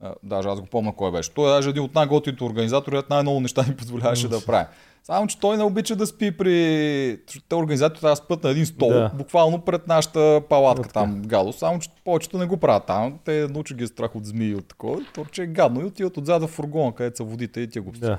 А, 0.04 0.14
даже 0.24 0.48
аз 0.50 0.60
го 0.62 0.66
помня 0.66 0.94
кой 0.96 1.12
беше. 1.12 1.32
Той 1.32 1.50
е 1.52 1.54
даже 1.54 1.70
един 1.70 1.84
от 1.84 1.96
най-готините 1.96 2.44
организатори, 2.44 2.96
който 2.96 3.14
най-много 3.14 3.40
неща 3.40 3.66
ни 3.68 3.76
позволяваше 3.76 4.28
да 4.28 4.46
прави. 4.46 4.66
Само, 5.04 5.28
че 5.28 5.40
той 5.40 5.58
не 5.58 5.64
обича 5.64 5.96
да 5.96 6.08
спи 6.08 6.38
при... 6.38 7.18
Те 7.50 7.56
организатори 7.56 8.00
трябва 8.00 8.12
да 8.12 8.16
спят 8.16 8.44
на 8.44 8.50
един 8.50 8.66
стол, 8.66 8.90
Да. 8.90 9.12
буквално 9.18 9.62
пред 9.62 9.88
нашата 9.88 10.42
палатка 10.50 10.88
Така. 10.88 10.94
там 11.00 11.22
гадо. 11.22 11.54
Само, 11.54 11.80
че 11.80 11.90
повечето 12.06 12.38
не 12.38 12.46
го 12.46 12.58
правят 12.58 12.86
там. 12.86 13.20
Те 13.26 13.48
научи 13.50 13.74
ги 13.76 13.84
е 13.84 13.88
страх 13.88 14.16
от 14.16 14.26
змии 14.26 14.50
и 14.50 14.56
от 14.56 14.68
такова. 14.68 15.02
Че 15.32 15.44
е 15.44 15.48
гадно 15.48 15.82
и 15.82 15.86
отиват 15.86 16.18
отзад 16.18 16.44
в 16.44 16.48
фургона, 16.48 16.92
където 16.96 17.18
са 17.18 17.24
водите 17.24 17.62
и 17.62 17.70
тия 17.70 17.82
глупости. 17.82 18.06
Да. 18.06 18.18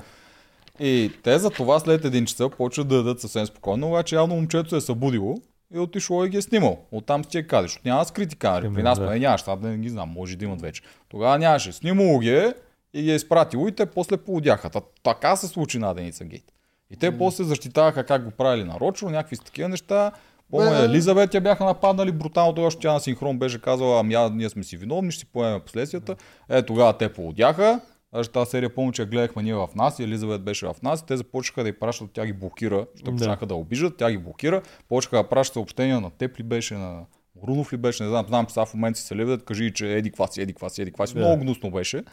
И 0.79 1.11
те 1.23 1.39
за 1.39 1.49
това 1.49 1.79
след 1.79 2.05
един 2.05 2.25
часа 2.25 2.49
почват 2.49 2.87
да 2.87 2.95
дадат 2.95 3.21
съвсем 3.21 3.45
спокойно, 3.45 3.87
обаче 3.87 4.15
явно 4.15 4.35
момчето 4.35 4.69
се 4.69 4.75
е 4.75 4.81
събудило 4.81 5.35
е 5.73 5.79
отишло 5.79 6.25
и 6.25 6.29
ги 6.29 6.37
е 6.37 6.41
снимал. 6.41 6.79
Оттам 6.91 7.25
си 7.25 7.37
е 7.37 7.43
казали, 7.43 7.67
защото 7.67 7.87
няма 7.87 8.05
скрити 8.05 8.35
камери. 8.35 8.73
При 8.73 8.83
нас 8.83 8.99
поне 8.99 9.19
нямаше, 9.19 9.43
аз 9.47 9.59
да 9.59 9.67
не 9.67 9.77
ги 9.77 9.89
знам, 9.89 10.09
може 10.09 10.35
да 10.35 10.45
имат 10.45 10.61
вече. 10.61 10.81
Тогава 11.09 11.39
нямаше. 11.39 11.71
Снимало 11.71 12.19
ги 12.19 12.29
е 12.29 12.53
и 12.93 13.01
ги 13.01 13.11
е 13.11 13.15
изпратило 13.15 13.67
и 13.67 13.71
те 13.71 13.85
после 13.85 14.17
поудяха. 14.17 14.69
Та, 14.69 14.81
така 15.03 15.35
се 15.35 15.47
случи 15.47 15.79
на 15.79 15.93
Деница 15.93 16.25
Гейт. 16.25 16.51
И 16.91 16.97
те 16.97 17.17
после 17.17 17.43
защитаваха 17.43 18.03
как 18.03 18.23
го 18.23 18.31
правили 18.31 18.63
нарочно, 18.63 19.09
някакви 19.09 19.37
такива 19.37 19.69
неща. 19.69 20.11
Помня, 20.51 20.69
Бе, 20.69 20.85
Елизабет 20.85 21.33
я 21.33 21.41
бяха 21.41 21.65
нападнали 21.65 22.11
брутално, 22.11 22.55
тогава 22.55 22.71
тя 22.79 22.93
на 22.93 22.99
синхрон 22.99 23.39
беше 23.39 23.61
казала, 23.61 23.99
ами 23.99 24.15
ние 24.31 24.49
сме 24.49 24.63
си 24.63 24.77
виновни, 24.77 25.11
ще 25.11 25.19
си 25.19 25.25
поемем 25.25 25.61
последствията. 25.61 26.15
Е, 26.49 26.61
тогава 26.61 26.97
те 26.97 27.13
поудяха. 27.13 27.79
Даже 28.15 28.29
тази 28.29 28.49
серия 28.49 28.75
помня, 28.75 28.91
че 28.93 29.05
гледахме 29.05 29.43
ние 29.43 29.53
в 29.55 29.69
нас 29.75 29.99
и 29.99 30.03
Елизабет 30.03 30.43
беше 30.43 30.65
в 30.65 30.75
нас 30.83 31.01
и 31.01 31.05
те 31.05 31.17
започнаха 31.17 31.63
да 31.63 31.69
й 31.69 31.79
пращат, 31.79 32.09
тя 32.13 32.25
ги 32.25 32.33
блокира, 32.33 32.85
защото 32.95 33.11
Да. 33.11 33.17
почнаха 33.17 33.45
да 33.45 33.55
обижат, 33.55 33.97
тя 33.97 34.11
ги 34.11 34.17
блокира, 34.17 34.61
почнаха 34.89 35.17
да 35.23 35.29
пращат 35.29 35.53
съобщения 35.53 36.01
на 36.01 36.09
теб 36.11 36.39
ли 36.39 36.43
беше, 36.43 36.73
на 36.73 37.05
Рунов 37.47 37.73
ли 37.73 37.77
беше, 37.77 38.03
не 38.03 38.09
знам, 38.09 38.25
знам, 38.27 38.45
че 38.45 38.53
сега 38.53 38.65
в 38.65 38.73
момента 38.73 38.99
си 38.99 39.05
се 39.05 39.15
левят, 39.15 39.43
кажи, 39.45 39.73
че 39.73 39.93
еди 39.97 40.11
ква 40.11 40.27
си, 40.27 40.41
еди 40.41 40.53
ква 40.53 40.69
си, 40.69 40.81
еди 40.81 40.91
ква 40.91 41.07
си. 41.07 41.13
Да. 41.13 41.19
Много 41.19 41.41
гнусно 41.41 41.71
беше. 41.71 42.03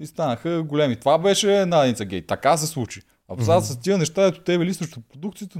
И 0.00 0.06
станаха 0.06 0.62
големи. 0.62 0.96
Това 0.96 1.18
беше 1.18 1.66
Наденица 1.66 2.04
Гейт. 2.04 2.26
Така 2.26 2.56
се 2.56 2.66
случи. 2.66 3.00
А 3.28 3.40
сега 3.40 3.60
с 3.60 3.80
тия 3.80 3.98
неща, 3.98 4.26
ето 4.26 4.40
те 4.40 4.58
били 4.58 4.74
срещу 4.74 5.00
продукцията, 5.12 5.58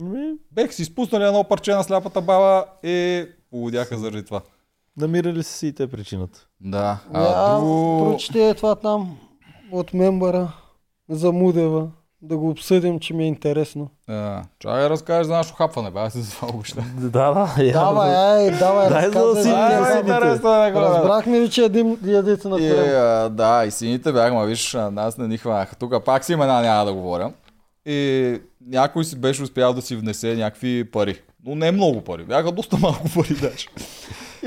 Ми, 0.00 0.32
бех 0.52 0.74
си 0.74 0.82
изпуснали 0.82 1.24
едно 1.24 1.44
парче 1.44 1.72
на 1.72 1.84
сляпата 1.84 2.20
баба 2.20 2.64
и 2.82 3.26
поводяха 3.50 3.98
заради 3.98 4.24
това. 4.24 4.40
Намирали 4.98 5.42
са 5.42 5.52
си 5.52 5.66
и 5.66 5.72
те 5.72 5.86
причината. 5.86 6.46
Да. 6.60 6.98
А, 7.12 7.24
А, 7.24 7.58
друго... 7.58 8.04
Прочете 8.04 8.54
това 8.54 8.74
там 8.74 9.16
от 9.72 9.94
мембъра 9.94 10.52
за 11.08 11.32
Мудева. 11.32 11.88
да 12.22 12.36
го 12.36 12.50
обсъдим, 12.50 13.00
че 13.00 13.14
ми 13.14 13.24
е 13.24 13.26
интересно. 13.26 13.90
А, 14.08 14.42
чакай 14.58 14.82
да 14.82 14.90
разкажеш 14.90 15.26
за 15.26 15.32
нашето 15.32 15.56
хапване, 15.56 15.90
бе, 15.90 15.98
аз 16.00 16.12
се 16.12 16.20
за. 16.20 16.36
Да, 17.00 17.08
да, 17.32 17.64
я, 17.64 17.72
Давай, 17.72 18.10
да. 18.10 18.16
ай, 18.16 18.50
давай, 18.50 18.88
Дай 18.88 19.10
за 19.10 19.18
е 19.98 20.02
да 20.02 20.70
го 20.72 20.80
Разбрахме 20.80 21.40
ли, 21.40 21.50
че 21.50 21.62
ядим, 21.62 21.98
ядете 22.04 22.48
на 22.48 22.56
И, 22.56 22.70
корем? 22.70 22.84
а, 22.88 23.28
да, 23.28 23.64
и 23.66 23.70
сините 23.70 24.12
бяха, 24.12 24.34
ма 24.34 24.44
виж, 24.44 24.76
нас 24.92 25.18
не 25.18 25.28
ни 25.28 25.38
хванаха. 25.38 25.76
Тук 25.76 26.04
пак 26.04 26.24
си 26.24 26.32
имена 26.32 26.60
няма 26.60 26.84
да 26.84 26.92
говоря. 26.92 27.32
И 27.86 28.40
някой 28.66 29.04
си 29.04 29.16
беше 29.16 29.42
успял 29.42 29.72
да 29.72 29.82
си 29.82 29.96
внесе 29.96 30.36
някакви 30.36 30.84
пари. 30.84 31.20
Но 31.46 31.54
не 31.54 31.72
много 31.72 32.00
пари, 32.00 32.24
бяха 32.24 32.52
доста 32.52 32.76
малко 32.76 33.08
пари 33.14 33.34
даже. 33.34 33.68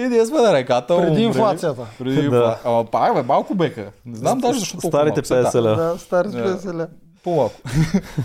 И 0.02 0.08
ние 0.08 0.26
сме 0.26 0.42
на 0.42 0.54
реката. 0.54 0.98
Преди 0.98 1.10
умрели. 1.10 1.24
инфлацията. 1.24 1.88
Преди 2.00 2.30
Да. 2.30 2.60
Ама 2.66 2.86
пак, 2.86 3.14
бе, 3.16 3.24
малко 3.24 3.56
беха. 3.56 3.92
Не 4.06 4.18
знам 4.18 4.40
даже 4.40 4.60
защо 4.60 4.78
толкова 4.78 5.00
Старите 5.00 5.34
малко. 5.34 5.52
Сега, 5.52 5.62
50 5.64 5.72
ля. 5.72 5.76
Да, 5.76 5.98
стари 6.00 6.28
Да. 6.28 6.50
спеселя. 6.60 6.88
По-малко. 7.24 7.56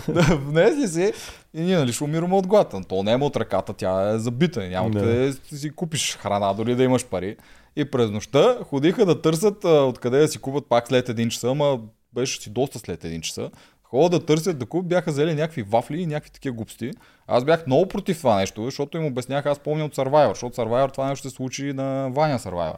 да, 0.07 0.21
внесли 0.47 0.87
си 0.87 1.13
и 1.53 1.61
ние 1.61 1.77
нали 1.77 1.93
ще 1.93 2.03
умираме 2.03 2.35
от 2.35 2.47
глад. 2.47 2.75
То 2.87 3.03
не 3.03 3.11
е 3.11 3.15
от 3.15 3.35
ръката, 3.37 3.73
тя 3.73 4.09
е 4.09 4.19
забита. 4.19 4.67
Няма 4.67 4.89
Да. 4.89 4.99
къде 4.99 5.33
си 5.33 5.69
купиш 5.69 6.17
храна, 6.17 6.53
дори 6.53 6.75
да 6.75 6.83
имаш 6.83 7.05
пари. 7.05 7.35
И 7.75 7.85
през 7.85 8.11
нощта 8.11 8.57
ходиха 8.69 9.05
да 9.05 9.21
търсят 9.21 9.65
а, 9.65 9.69
откъде 9.69 10.19
да 10.19 10.27
си 10.27 10.37
купат 10.39 10.63
пак 10.69 10.87
след 10.87 11.09
един 11.09 11.29
часа, 11.29 11.49
ама 11.49 11.79
беше 12.15 12.41
си 12.41 12.49
доста 12.49 12.79
след 12.79 13.05
един 13.05 13.21
часа. 13.21 13.49
Ходят 13.89 14.11
да 14.11 14.25
търсят 14.25 14.65
купят, 14.65 14.87
бяха 14.87 15.11
взели 15.11 15.33
някакви 15.33 15.61
вафли 15.61 16.01
и 16.01 16.05
някакви 16.05 16.31
такива 16.31 16.55
глупости. 16.55 16.91
Аз 17.27 17.45
бях 17.45 17.67
много 17.67 17.87
против 17.87 18.17
това 18.17 18.35
нещо, 18.35 18.63
защото 18.63 18.97
им 18.97 19.05
обяснях, 19.05 19.45
аз 19.45 19.59
помня 19.59 19.85
от 19.85 19.95
Survivor, 19.95 20.29
защото 20.29 20.55
Survivor 20.55 20.93
това 20.93 21.09
нещо 21.09 21.29
се 21.29 21.35
случи 21.35 21.73
на 21.73 22.09
Ваня 22.09 22.39
Survivor. 22.39 22.75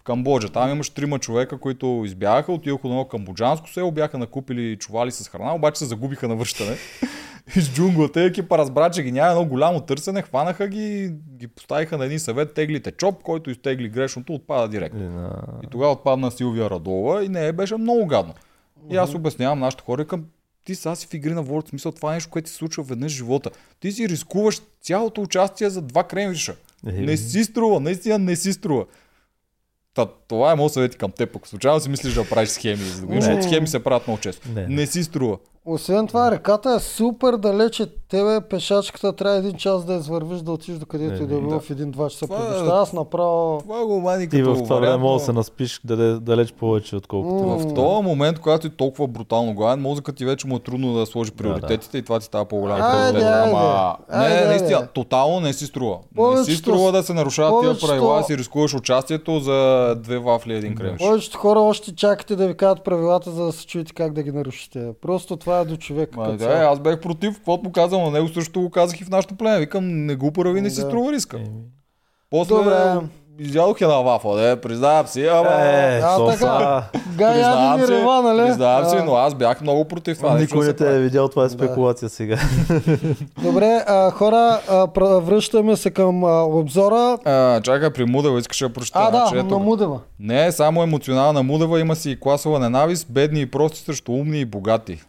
В 0.00 0.04
Камбоджа. 0.04 0.48
Там 0.48 0.70
имаш 0.70 0.90
трима 0.90 1.18
човека, 1.18 1.58
които 1.58 2.02
избягаха, 2.04 2.52
отидоха 2.52 2.88
на 2.88 2.94
едно 2.94 3.04
камбоджанско 3.04 3.68
село, 3.70 3.90
бяха 3.92 4.18
накупили 4.18 4.76
чували 4.76 5.10
с 5.10 5.28
храна, 5.28 5.54
обаче 5.54 5.78
се 5.78 5.84
загубиха 5.84 6.28
на 6.28 6.36
връщане. 6.36 6.76
Из 7.56 7.72
джунглата 7.72 8.22
и 8.22 8.26
екипа 8.26 8.58
разбра, 8.58 8.90
че 8.90 9.02
ги 9.02 9.12
няма 9.12 9.30
едно 9.30 9.44
голямо 9.44 9.80
търсене, 9.80 10.22
хванаха 10.22 10.68
ги, 10.68 11.12
ги 11.36 11.48
поставиха 11.48 11.98
на 11.98 12.04
един 12.04 12.18
съвет, 12.20 12.54
теглите 12.54 12.90
чоп, 12.90 13.22
който 13.22 13.50
изтегли 13.50 13.88
грешното, 13.88 14.34
отпада 14.34 14.68
директно. 14.68 15.00
Или 15.00 15.08
на- 15.08 15.42
И 15.64 15.66
тогава 15.66 15.92
отпадна 15.92 16.30
Силвия 16.30 16.70
Радова 16.70 17.24
и 17.24 17.28
не 17.28 17.52
беше 17.52 17.76
много 17.76 18.06
гадно. 18.06 18.34
И 18.90 18.96
аз 18.96 19.14
обяснявам 19.14 19.58
нашите 19.58 19.84
хора 19.84 20.04
към 20.04 20.24
ти 20.66 20.74
сега 20.74 20.94
си 20.96 21.06
в 21.06 21.14
игри 21.14 21.30
на 21.34 21.42
волята, 21.42 21.68
смисъл 21.68 21.92
това 21.92 22.10
е 22.10 22.14
нещо, 22.14 22.30
което 22.30 22.50
се 22.50 22.54
случва 22.54 22.82
веднъж 22.82 23.12
в 23.12 23.16
живота. 23.16 23.50
Ти 23.80 23.92
си 23.92 24.08
рискуваш 24.08 24.62
цялото 24.82 25.22
участие 25.22 25.70
за 25.70 25.82
два 25.82 26.04
кремвиша. 26.04 26.56
Е, 26.86 26.92
Не 26.92 27.16
си 27.16 27.44
струва, 27.44 27.80
наистина 27.80 28.18
не 28.18 28.36
си 28.36 28.52
струва. 28.52 28.84
Та, 29.94 30.06
това 30.28 30.52
е 30.52 30.54
моят 30.54 30.72
съвет 30.72 30.96
към 30.96 31.10
теб. 31.10 31.36
Ако 31.36 31.48
случайно 31.48 31.80
си 31.80 31.88
мислиш 31.88 32.14
да 32.14 32.28
правиш 32.28 32.48
схеми, 32.48 32.84
за 32.84 33.00
да 33.00 33.06
го 33.06 33.14
Не. 33.14 33.42
схеми 33.42 33.68
се 33.68 33.84
правят 33.84 34.06
много 34.06 34.20
често. 34.20 34.48
Не. 34.48 34.66
Не 34.66 34.86
си 34.86 35.04
струва. 35.04 35.38
Освен 35.68 36.06
това, 36.06 36.30
реката 36.30 36.70
е 36.70 36.80
супер 36.80 37.32
далече. 37.32 37.86
Тебе 38.08 38.40
пешачката 38.40 39.12
трябва 39.12 39.38
един 39.38 39.52
час 39.52 39.84
да 39.84 39.94
извървиш 39.94 40.40
да 40.40 40.52
отидеш 40.52 40.78
до 40.78 40.86
където 40.86 41.12
Не, 41.12 41.18
и 41.18 41.26
да 41.26 41.34
е 41.34 41.36
не, 41.36 41.40
било 41.40 41.52
да. 41.52 41.60
в 41.60 41.70
един-два 41.70 42.08
часа 42.08 42.26
Това 42.26 42.38
по 42.38 42.66
е-. 42.66 42.68
Аз 42.72 42.92
направо... 42.92 43.58
Това 43.60 43.84
го 43.84 44.00
мани 44.00 44.28
Ти 44.28 44.36
като 44.36 44.54
в 44.54 44.62
това 44.62 44.76
време 44.76 44.96
може 44.96 45.18
да 45.18 45.24
се 45.24 45.32
наспиш 45.32 45.80
далеч, 45.84 46.20
далеч 46.20 46.52
повече, 46.52 46.96
отколкото. 46.96 47.34
М. 47.46 47.58
В 47.58 47.74
този 47.74 48.02
момент, 48.04 48.38
когато 48.38 48.68
ти 48.68 48.76
толкова 48.76 49.08
брутално 49.08 49.54
гладен, 49.54 49.80
мозъкът 49.80 50.16
ти 50.16 50.24
вече 50.24 50.46
му 50.46 50.56
е 50.56 50.60
трудно 50.60 50.94
да 50.94 51.06
сложи 51.06 51.32
приоритетите 51.32 51.98
и 51.98 52.02
това 52.02 52.18
ти 52.18 52.24
става 52.24 52.44
по-голям 52.44 52.78
приоритет. 52.80 53.22
Ама 53.24 53.96
Айде, 54.08 54.28
не, 54.28 54.34
айде. 54.34 54.48
наистина, 54.48 54.86
тотално 54.86 55.40
не 55.40 55.52
си 55.52 55.66
струва. 55.66 55.94
Не 55.94 56.16
Повечето- 56.16 56.44
си 56.46 56.56
струва 56.56 56.92
да 56.92 57.02
се 57.02 57.14
нарушават 57.14 57.50
тия 57.52 57.60
повечето- 57.62 57.86
правила, 57.88 58.22
си 58.22 58.38
рискуваш 58.38 58.74
участието 58.74 59.40
за 59.40 59.56
две 59.96 60.18
вафли 60.18 60.52
и 60.52 60.56
един 60.56 60.74
кремш. 60.74 60.98
Повечето 60.98 61.38
хора 61.38 61.60
още 61.60 61.94
чакате 61.94 62.36
да 62.36 62.46
ви 62.46 62.54
кажат 62.54 62.84
правилата, 62.84 63.30
за 63.30 63.44
да 63.44 63.52
се 63.52 63.66
чуете 63.66 63.92
как 63.92 64.12
да 64.12 64.22
ги 64.22 64.32
нарушите. 64.32 64.88
Просто 65.02 65.36
това 65.36 65.55
е 65.56 65.64
до 65.64 65.76
човек. 65.76 66.16
Ма, 66.16 66.28
да, 66.28 66.38
цяло. 66.38 66.72
аз 66.72 66.80
бех 66.80 67.00
против, 67.00 67.34
каквото 67.34 67.64
му 67.64 67.72
казвам 67.72 68.02
на 68.02 68.10
него, 68.10 68.28
също 68.28 68.60
го 68.60 68.70
казах 68.70 69.00
и 69.00 69.04
в 69.04 69.10
нашото 69.10 69.34
племе. 69.34 69.58
Викам, 69.58 70.06
не 70.06 70.16
го 70.16 70.32
прави, 70.32 70.60
не 70.60 70.70
си 70.70 70.80
Да. 70.80 70.86
струва 70.86 71.12
риска. 71.12 71.36
Еми. 71.36 71.48
После 72.30 72.54
Добре. 72.54 72.96
изядох 73.38 73.80
една 73.80 73.96
вафа, 73.96 74.28
да, 74.30 74.56
признавам 74.56 75.06
си, 75.06 75.26
ама... 75.26 75.50
Е, 75.52 76.00
А, 76.04 76.16
то 76.16 76.26
така. 76.26 76.82
яди 77.20 77.82
ми 77.82 77.88
рева, 77.88 78.22
нали? 78.22 78.46
признавам 78.46 78.90
си, 78.90 78.96
но 79.04 79.14
аз 79.14 79.34
бях 79.34 79.60
много 79.60 79.84
против 79.84 80.16
това. 80.18 80.38
Никой 80.38 80.60
да 80.60 80.66
не 80.66 80.72
те 80.72 80.96
е 80.96 80.98
видял, 80.98 81.28
това 81.28 81.42
е 81.42 81.46
Да. 81.46 81.50
спекулация 81.50 82.08
сега. 82.08 82.36
Добре, 83.42 83.84
а, 83.86 84.10
хора, 84.10 84.60
а, 84.68 84.86
връщаме 85.20 85.76
се 85.76 85.90
към 85.90 86.24
а, 86.24 86.42
обзора. 86.42 87.18
А, 87.24 87.60
чакай, 87.60 87.90
при 87.90 88.04
Мудева 88.04 88.38
искаш 88.38 88.58
да 88.58 88.68
прочета. 88.68 88.98
А, 88.98 89.10
да, 89.10 89.18
Значи, 89.18 89.36
ето 89.36 89.58
на. 89.58 89.64
Мудева. 89.64 90.00
Не, 90.20 90.52
само 90.52 90.82
емоционална 90.82 91.42
Мудева 91.42 91.80
има 91.80 91.96
си 91.96 92.10
и 92.10 92.20
класова 92.20 92.58
ненавист, 92.58 93.06
бедни 93.10 93.40
и 93.40 93.46
прости 93.46 93.78
срещу 93.80 94.12
умни 94.12 94.40
и 94.40 94.44
богати. 94.44 95.02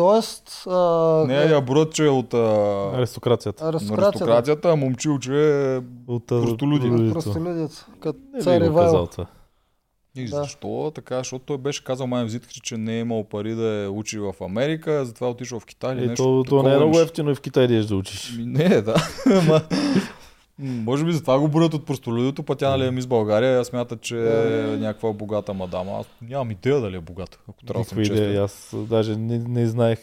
Тоест, 0.00 0.64
а, 0.66 1.24
Не 1.26 1.34
я 1.34 1.60
брат, 1.60 1.92
че 1.92 2.06
е 2.06 2.10
от 2.10 2.34
а, 2.34 2.38
Аристокрацията. 2.94 3.64
аристокрацията. 3.64 4.08
аристокрацията, 4.08 4.70
а 4.70 4.76
момчил, 4.76 5.18
че 5.18 5.32
е... 5.32 5.76
От 6.06 6.32
а, 6.32 6.40
Простолюди. 6.42 6.88
простолюдито. 6.88 7.12
Простолюдец. 7.14 7.84
Като 8.00 8.18
цар 8.40 8.60
Ивайло. 8.60 9.08
И 10.16 10.24
Да. 10.24 10.36
защо 10.36 10.92
така? 10.94 11.18
Защото 11.18 11.44
той 11.44 11.58
беше 11.58 11.84
казал 11.84 12.06
май 12.06 12.24
в 12.24 12.28
Зиткри, 12.28 12.60
че 12.62 12.76
не 12.76 12.96
е 12.96 13.00
имал 13.00 13.24
пари 13.24 13.54
да 13.54 13.82
е 13.82 13.88
учи 13.88 14.18
в 14.18 14.34
Америка, 14.40 15.04
затова 15.04 15.26
е 15.26 15.30
отишъл 15.30 15.60
в 15.60 15.66
Китай 15.66 15.92
Е, 15.92 15.94
нещо. 15.94 16.44
то, 16.44 16.50
то 16.50 16.62
не 16.62 16.74
е 16.74 16.76
много 16.76 17.00
ефтино 17.00 17.30
и 17.30 17.34
в 17.34 17.40
Китай 17.40 17.66
да 17.66 17.84
да 17.84 17.96
учиш. 17.96 18.34
Не, 18.38 18.80
да. 18.80 18.94
Може 20.60 21.04
би 21.04 21.12
затова 21.12 21.38
го 21.38 21.48
броят 21.48 21.74
от 21.74 21.86
простолюдито, 21.86 22.42
пътя 22.42 22.70
нали 22.70 22.86
е 22.86 22.90
мис 22.90 23.06
България, 23.06 23.60
аз 23.60 23.66
смята, 23.66 23.96
че 23.96 24.16
е 24.16 24.76
някаква 24.76 25.12
богата 25.12 25.54
мадама. 25.54 25.92
Аз 26.00 26.06
нямам 26.22 26.50
идея 26.50 26.80
дали 26.80 26.96
е 26.96 27.00
богата, 27.00 27.38
ако 27.48 27.64
трябва 27.64 27.82
да 27.82 27.88
съм 27.88 27.98
Никаква 27.98 28.22
идея. 28.22 28.44
Аз 28.44 28.74
даже 28.88 29.16
не, 29.16 29.38
не 29.38 29.66
знаех 29.66 29.98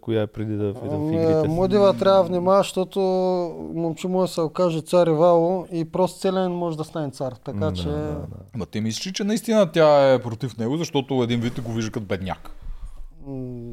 коя 0.00 0.22
е 0.22 0.26
преди 0.26 0.56
да 0.56 0.72
влизам 0.72 1.00
в 1.00 1.08
Ами, 1.08 1.16
игрите. 1.16 1.48
Мудева 1.48 1.94
трябва 1.94 2.22
да 2.22 2.28
внимава, 2.28 2.58
защото 2.58 3.00
момче 3.74 4.08
може 4.08 4.30
да 4.30 4.34
се 4.34 4.40
окаже 4.40 4.80
цар 4.80 5.06
Ивайло 5.06 5.66
и 5.72 5.84
просто 5.84 6.20
целен 6.20 6.52
може 6.52 6.76
да 6.76 6.84
стане 6.84 7.10
цар. 7.10 7.32
Така 7.44 7.58
Да, 7.58 7.72
че... 7.72 7.88
да, 7.88 7.94
да. 7.94 8.26
Ма 8.56 8.66
ти 8.66 8.80
мислиш, 8.80 9.12
че 9.12 9.24
наистина 9.24 9.72
тя 9.72 10.12
е 10.12 10.18
против 10.18 10.56
него, 10.58 10.76
защото 10.76 11.22
един 11.22 11.40
вид 11.40 11.60
го 11.60 11.72
вижда 11.72 11.90
като 11.90 12.06
бедняк. 12.06 12.50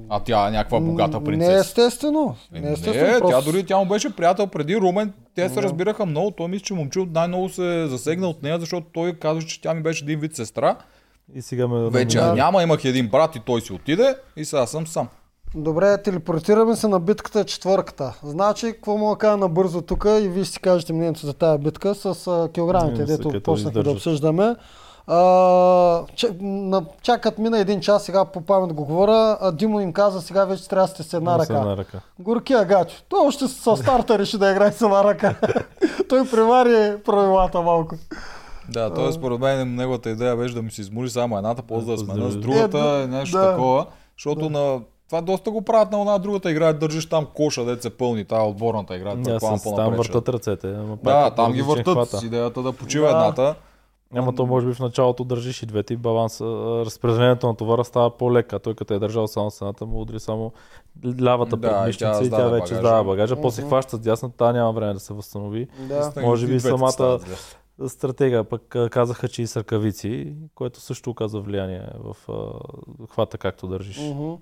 А 0.09 0.19
тя 0.19 0.47
е 0.47 0.51
някаква 0.51 0.79
богата 0.79 1.17
Не 1.19 1.23
принцеса. 1.23 1.53
естествено. 1.59 2.35
Е, 2.53 2.59
Не 2.59 2.71
естествено. 2.71 3.07
не, 3.07 3.13
тя 3.13 3.19
просто... 3.19 3.51
дори 3.51 3.65
тя 3.65 3.77
му 3.77 3.85
беше 3.85 4.15
приятел 4.15 4.47
преди 4.47 4.77
Румен. 4.77 5.13
Те 5.35 5.49
се 5.49 5.61
разбираха 5.61 6.05
много. 6.05 6.31
Той 6.31 6.47
мисля, 6.47 6.63
че 6.63 6.73
момчил 6.73 7.07
най-много 7.13 7.49
се 7.49 7.87
засегна 7.87 8.27
от 8.27 8.43
нея, 8.43 8.59
защото 8.59 8.87
той 8.93 9.13
казва, 9.13 9.41
че 9.43 9.61
тя 9.61 9.73
ми 9.73 9.81
беше 9.83 10.03
един 10.03 10.19
вид 10.19 10.35
сестра. 10.35 10.75
И 11.35 11.41
сега 11.41 11.67
ме... 11.67 11.89
Вече 11.89 12.17
Да. 12.17 12.33
няма, 12.33 12.63
имах 12.63 12.85
един 12.85 13.07
брат 13.09 13.35
и 13.35 13.39
той 13.39 13.61
си 13.61 13.73
отиде 13.73 14.15
и 14.37 14.45
сега 14.45 14.65
съм 14.65 14.87
сам. 14.87 15.07
Добре, 15.55 16.01
телепортираме 16.03 16.75
се 16.75 16.87
на 16.87 16.99
битката 16.99 17.45
четвърката. 17.45 18.19
Значи, 18.23 18.71
какво 18.71 18.97
мога 18.97 19.15
да 19.15 19.19
кажа 19.19 19.37
набързо 19.37 19.81
тук 19.81 20.05
и 20.21 20.27
вие 20.27 20.43
ще 20.43 20.53
си 20.53 20.59
кажете 20.59 20.93
мнението 20.93 21.25
за 21.25 21.33
тази 21.33 21.63
битка 21.63 21.95
с 21.95 22.49
килограмите, 22.53 22.99
Не, 22.99 23.05
дето 23.05 23.41
почнахме 23.41 23.83
да 23.83 23.91
обсъждаме. 23.91 24.55
А, 25.07 25.17
че, 26.15 26.27
на, 26.41 26.85
чакат 27.01 27.37
мина 27.37 27.59
един 27.59 27.81
час, 27.81 28.03
сега 28.03 28.25
по 28.25 28.41
памет 28.41 28.73
го 28.73 28.85
говоря. 28.85 29.37
А, 29.41 29.51
Димо 29.51 29.79
им 29.79 29.93
каза, 29.93 30.21
сега 30.21 30.45
вече 30.45 30.69
трябва 30.69 30.83
да 30.83 30.93
сте 30.93 31.03
с 31.03 31.13
една 31.13 31.39
ръка. 31.39 31.53
една 31.53 31.77
ръка. 31.77 31.99
Горкия 32.19 32.65
гачо. 32.65 32.95
Той 33.09 33.19
още 33.19 33.47
с 33.47 33.77
старта 33.77 34.19
реши 34.19 34.37
да 34.37 34.51
играе 34.51 34.71
с 34.71 34.81
една 34.81 35.03
ръка. 35.03 35.35
Той 36.09 36.29
превари 36.29 36.97
правилата 36.99 37.61
малко. 37.61 37.95
Да, 38.69 38.93
т.е. 38.93 39.11
според 39.11 39.39
мен 39.39 39.75
неговата 39.75 40.09
идея 40.09 40.35
беше 40.35 40.53
да 40.53 40.61
ми 40.61 40.71
се 40.71 40.81
измори 40.81 41.09
само 41.09 41.37
едната, 41.37 41.61
после 41.61 41.91
да 41.91 41.97
смена 41.97 42.31
с 42.31 42.35
Е, 42.35 42.37
другата, 42.37 42.77
да, 42.79 43.03
е, 43.03 43.07
нещо 43.07 43.37
да. 43.37 43.49
такова. 43.49 43.85
Защото 44.17 44.49
на 44.49 44.79
това 45.07 45.21
доста 45.21 45.51
го 45.51 45.61
правят 45.61 45.91
на 45.91 45.99
една 45.99 46.17
другата 46.17 46.51
игра, 46.51 46.73
държиш 46.73 47.05
там 47.05 47.27
коша, 47.27 47.65
дет 47.65 47.81
се 47.81 47.89
пълни, 47.89 48.25
тази 48.25 48.41
отборната 48.41 48.95
игра, 48.95 49.15
Да, 49.15 49.39
с, 49.39 49.41
там 49.41 49.59
по-напред. 49.63 49.97
въртат 49.97 50.29
ръцете. 50.29 50.67
Ама 50.69 50.97
Да, 51.03 51.29
там 51.29 51.51
ги 51.51 51.61
въртат 51.61 52.09
с 52.09 52.23
идеята 52.23 52.61
да 52.61 52.71
почива 52.73 53.05
Да. 53.05 53.11
едната. 53.11 53.55
Ама 54.15 54.35
то 54.35 54.45
може 54.45 54.67
би 54.67 54.73
в 54.73 54.79
началото 54.79 55.23
държиш 55.23 55.63
и 55.63 55.65
двете 55.65 55.93
и 55.93 55.97
баланс. 55.97 56.41
Разпределението 56.41 57.47
на 57.47 57.55
товара 57.55 57.85
става 57.85 58.09
по-лека. 58.11 58.59
Той 58.59 58.73
като 58.73 58.93
е 58.93 58.99
държал 58.99 59.27
само 59.27 59.51
с 59.51 59.61
едната, 59.61 59.85
му 59.85 60.01
удари 60.01 60.19
само 60.19 60.51
лявата 61.21 61.57
Да, 61.57 61.57
и 61.59 61.61
тя 61.61 61.77
предмишница 61.77 62.07
и 62.17 62.19
тя 62.19 62.25
сдаде 62.27 62.43
вече 62.45 62.61
багажа. 62.63 62.75
сдава 62.79 63.03
багажа. 63.03 63.35
После 63.35 63.61
Мгм. 63.61 63.69
хваща 63.69 63.95
с 63.95 63.99
дясната, 63.99 64.37
та 64.37 64.51
няма 64.51 64.71
време 64.71 64.93
да 64.93 64.99
се 64.99 65.13
възстанови. 65.13 65.67
Да. 65.79 66.13
Може 66.17 66.47
би 66.47 66.59
самата- 66.59 66.91
стават 66.91 67.21
зле. 67.21 67.35
Стратега 67.87 68.43
пък 68.43 68.61
казаха, 68.91 69.27
че 69.27 69.41
и 69.41 69.47
с 69.47 69.57
ръкавици, 69.57 70.35
което 70.55 70.79
също 70.79 71.09
оказва 71.09 71.41
влияние 71.41 71.87
в 71.99 72.29
а, 72.29 72.33
хвата 73.07 73.37
както 73.37 73.67
държиш. 73.67 73.99
Мгм. 73.99 74.33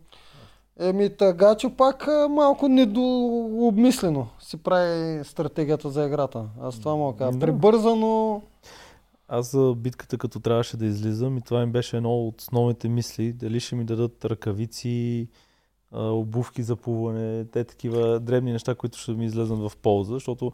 Еми, 0.79 1.09
тагачо 1.09 1.69
пак 1.69 2.07
а, 2.07 2.27
малко 2.29 2.67
недообмислено 2.67 4.27
си 4.39 4.57
прави 4.57 5.23
стратегията 5.23 5.89
за 5.89 6.05
играта. 6.05 6.45
Аз 6.61 6.79
това 6.79 6.95
мога 6.95 7.13
да 7.13 7.17
кажа. 7.17 7.31
Да. 7.31 7.39
Прибързано. 7.39 8.41
Аз 9.35 9.51
за 9.51 9.73
битката 9.77 10.17
като 10.17 10.39
трябваше 10.39 10.77
да 10.77 10.85
излизам 10.85 11.37
и 11.37 11.41
това 11.41 11.61
им 11.61 11.71
беше 11.71 11.97
едно 11.97 12.27
от 12.27 12.41
основните 12.41 12.89
мисли, 12.89 13.33
дали 13.33 13.59
ще 13.59 13.75
ми 13.75 13.85
дадат 13.85 14.25
ръкавици, 14.25 15.27
обувки 15.91 16.63
за 16.63 16.75
плуване, 16.75 17.45
те 17.45 17.63
такива 17.63 18.19
дребни 18.19 18.51
неща, 18.51 18.75
които 18.75 18.97
ще 18.97 19.11
ми 19.11 19.25
излезнат 19.25 19.71
в 19.71 19.77
полза, 19.77 20.13
защото 20.13 20.51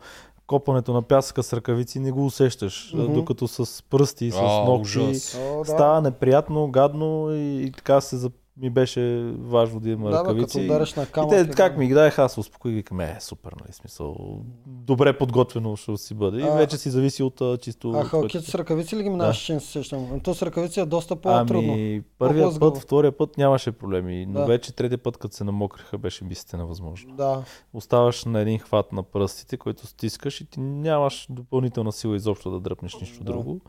копането 0.48 0.94
на 0.94 1.02
пясъка 1.02 1.44
с 1.44 1.54
ръкавици 1.54 2.00
не 2.00 2.12
го 2.12 2.26
усещаш, 2.26 2.94
mm-hmm. 2.94 3.14
докато 3.14 3.48
с 3.48 3.84
пръсти, 3.90 4.32
с 4.32 4.42
ногти 4.42 5.20
става 5.64 6.02
неприятно, 6.02 6.72
гадно 6.72 7.36
и, 7.36 7.64
и 7.64 7.72
така 7.72 8.02
се 8.02 8.18
ми 8.60 8.70
беше 8.70 9.34
важно 9.40 9.80
да 9.80 9.90
има 9.90 10.10
Да, 10.10 10.18
като 10.18 10.30
ръкавици. 10.30 10.62
удариш 10.62 10.94
на 10.94 11.04
и 11.04 11.06
камък. 11.06 11.30
те 11.30 11.40
е, 11.40 11.50
как 11.50 11.74
да. 11.74 11.80
ми 11.80 11.88
ги 11.88 11.94
даеха, 11.94 12.24
аз 12.24 12.38
успокоих 12.38 12.76
и 12.92 12.96
е, 13.02 13.18
супер, 13.20 13.52
нали, 13.62 13.74
смисъл, 13.74 14.16
добре 14.68 15.18
подготвено 15.18 15.76
ще 15.76 15.98
си 15.98 16.14
бъде. 16.14 16.38
И 16.38 16.50
вече 16.50 16.78
си 16.78 16.90
зависи 16.90 17.24
от 17.24 17.42
а, 17.42 17.58
чисто... 17.58 17.92
А 17.92 18.04
халките 18.04 18.40
с 18.42 18.56
ръкавици 18.56 18.96
ли 18.96 19.04
ги 19.04 19.10
минаваш, 19.10 19.38
че 19.38 19.54
не 19.54 19.60
се 19.60 19.68
сещам? 19.68 20.20
То 20.20 20.34
с 20.34 20.42
ръкавици 20.42 20.80
е 20.80 20.86
доста 20.86 21.16
по-трудно. 21.16 21.74
Ами, 21.74 22.04
първия 22.20 22.60
път, 22.60 22.78
втория 22.78 23.12
път 23.12 23.38
нямаше 23.38 23.72
проблеми, 23.72 24.26
но 24.26 24.40
Да. 24.40 24.46
вече 24.46 24.76
третия 24.76 24.98
път, 24.98 25.18
като 25.18 25.36
се 25.36 25.44
намокриха, 25.44 25.98
беше 25.98 26.24
мисите 26.24 26.58
невъзможно. 26.58 27.16
Да. 27.16 27.44
Оставаш 27.74 28.26
на 28.26 28.40
един 28.40 28.60
хват 28.60 28.92
на 28.94 29.04
пръстите, 29.04 29.58
който 29.58 29.88
стискаш 29.88 30.42
и 30.42 30.46
ти 30.46 30.60
нямаш 30.60 31.28
допълнителна 31.30 31.92
сила 31.92 32.16
изобщо 32.16 32.52
да 32.52 32.60
дръпнеш 32.60 33.00
нищо 33.00 33.24
Да. 33.24 33.32
друго. 33.32 33.62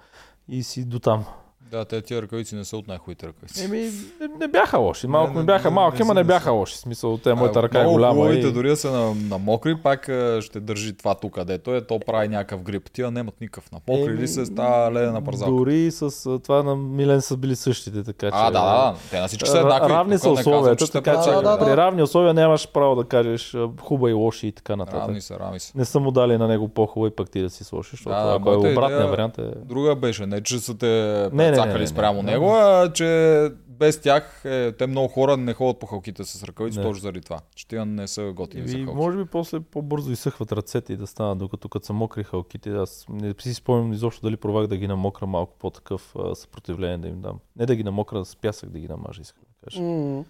И 0.49 0.63
си 0.63 0.85
до 0.85 0.99
там. 0.99 1.25
Да, 1.71 1.85
те 1.85 2.03
тия 2.03 2.23
ръкавици 2.23 2.55
не 2.55 2.65
са 2.65 2.77
от 2.77 2.89
най-хубавите 2.89 3.27
ръкавици. 3.27 3.65
Еми, 3.65 3.91
не, 4.21 4.29
не 4.39 4.49
бяха 4.49 4.79
лоши. 4.79 5.07
Малко 5.07 5.29
Не, 5.29 5.35
ми 5.35 5.41
не, 5.41 5.47
бяха 5.47 5.71
не, 5.71 5.75
малки, 5.75 5.97
не 5.99 6.03
ама 6.03 6.15
не 6.15 6.21
не 6.21 6.25
бяха 6.25 6.51
лоши. 6.51 6.75
В 6.75 6.79
смисъл, 6.79 7.19
те, 7.19 7.35
моята 7.35 7.59
А, 7.59 7.63
ръка 7.63 7.81
е 7.81 7.85
голяма. 7.85 8.31
И... 8.31 8.53
дори 8.53 8.69
да 8.69 8.77
са 8.77 8.91
на, 8.91 9.15
на 9.15 9.39
мокри, 9.39 9.77
пак 9.83 10.05
ще 10.41 10.61
държи 10.61 10.97
това 10.97 11.15
тук, 11.15 11.35
където 11.35 11.75
е, 11.75 11.87
то 11.87 12.01
прави 12.07 12.29
някакъв 12.29 12.63
грип. 12.63 12.91
Тия 12.93 13.11
нямат 13.11 13.41
никакъв. 13.41 13.73
На 13.73 13.81
мокри 13.89 14.13
Еми, 14.13 14.23
ли 14.23 14.29
се 14.29 14.47
става 14.47 14.93
ледена 14.93 15.25
парзалка? 15.25 15.55
Дори 15.55 15.91
с 15.91 16.39
това 16.39 16.63
на 16.63 16.77
Милен 16.77 17.21
са 17.21 17.37
били 17.37 17.57
същите, 17.57 18.05
така 18.05 18.27
че... 18.27 18.33
А, 18.35 18.51
да, 18.51 18.61
да. 18.61 18.95
Те 19.11 19.21
на 19.21 19.29
всички 19.29 19.49
са 19.49 19.59
еднакви. 19.59 19.89
Равни 19.89 20.19
са 20.19 20.29
не 20.29 20.37
казвам, 20.37 20.55
условията, 20.55 20.93
така 20.93 21.23
че 21.25 21.31
Да, 21.31 21.43
да, 21.43 21.57
да. 21.57 21.67
при 21.67 21.77
равни 21.77 22.03
условия 22.03 22.35
нямаш 22.35 22.69
право 22.69 22.95
да 22.95 23.05
кажеш 23.05 23.55
а, 23.55 23.69
хубави, 23.81 24.13
лоши 24.13 24.47
и 24.47 24.53
така 24.53 24.77
нататък. 24.77 25.01
Равни 25.01 25.21
са, 25.21 25.39
равни 25.39 25.61
са. 25.61 25.79
Не 25.79 25.85
са 25.85 26.01
му 26.01 26.11
дали 26.11 26.39
на 26.39 26.49
него 26.49 26.69
по-хубаво 26.69 27.07
и 27.07 27.11
пък 27.11 27.31
ти 27.31 27.43
да 27.43 27.51
си 27.51 27.65
сложиш, 27.65 27.91
защото 27.91 28.11
Да, 28.11 28.37
ако 28.41 28.53
е 28.53 28.57
обратния 28.57 29.07
вариант 29.07 29.39
е... 29.39 29.43
Друга 29.65 29.97
беше, 29.97 30.27
не 30.27 30.41
че 30.41 30.59
са 30.59 30.79
те 30.79 31.29
не, 31.33 31.51
не, 31.51 31.60
прецакали 31.63 31.81
не, 31.81 31.87
спрямо 31.87 32.23
не. 32.23 32.33
него, 32.33 32.51
а 32.51 32.93
че 32.93 33.51
без 33.69 34.01
тях 34.01 34.43
е, 34.45 34.73
те 34.73 34.87
много 34.87 35.09
хора 35.09 35.37
не 35.37 35.55
ходят 35.55 35.79
по 35.79 35.87
халките 35.87 36.25
с 36.25 36.45
ръкавици, 36.45 36.79
Не. 36.79 36.85
точно 36.85 37.01
заради 37.01 37.21
това. 37.21 37.39
Че 37.55 37.69
тия 37.69 37.87
не 37.87 38.09
са 38.09 38.33
готини 38.33 38.69
за 38.69 38.79
И 38.79 38.85
халки. 38.85 38.97
може 38.97 39.19
би 39.19 39.25
после 39.25 39.61
по-бързо 39.61 40.13
изсъхват 40.13 40.53
ръцете 40.53 40.93
и 40.93 40.97
да 40.97 41.07
станат, 41.07 41.39
докато 41.39 41.69
като 41.69 41.87
са 41.87 41.93
мокри 41.93 42.25
халките. 42.25 42.71
Аз 42.71 43.07
не 43.11 43.35
си 43.41 43.55
спомням 43.55 43.93
изобщо 43.93 44.23
дали 44.23 44.37
провах 44.37 44.67
да 44.67 44.77
ги 44.77 44.89
намокра 44.89 45.27
малко 45.27 45.57
по-такъв 45.59 46.15
а, 46.19 46.35
съпротивление 46.35 46.99
да 46.99 47.09
им 47.09 47.21
дам. 47.21 47.39
Не 47.57 47.67
да 47.67 47.75
ги 47.77 47.85
намокра 47.85 48.25
с 48.25 48.37
пясък, 48.37 48.71
да 48.71 48.79
ги 48.79 48.89
намажа, 48.89 49.23
искам 49.23 49.43
да 49.49 49.65
кажа. 49.65 49.83
М. 49.83 50.25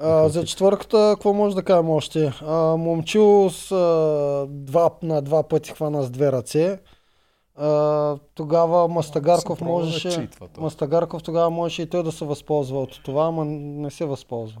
А, 0.00 0.28
за 0.28 0.44
четвърката, 0.44 1.10
какво 1.10 1.32
може 1.32 1.54
да 1.54 1.62
кажем 1.62 1.90
още? 1.90 2.32
А, 2.42 2.76
момчил 2.76 3.50
с 3.50 3.72
а, 3.72 4.46
два, 4.48 4.90
на 5.02 5.22
два 5.22 5.42
пъти 5.42 5.70
хвана 5.72 6.02
с 6.02 6.10
две 6.10 6.32
ръце. 6.32 6.78
А, 7.58 8.16
тогава 8.34 8.88
Мастагарков 8.88 9.60
можеше... 9.60 10.10
читва. 10.10 10.48
Мастагарков 10.58 11.22
тогава 11.22 11.50
можеше 11.50 11.82
и 11.82 11.86
той 11.86 12.02
да 12.02 12.12
се 12.12 12.24
възползва 12.24 12.82
от 12.82 13.00
това, 13.04 13.26
ама 13.26 13.44
не 13.44 13.90
се 13.90 14.04
възползва. 14.04 14.60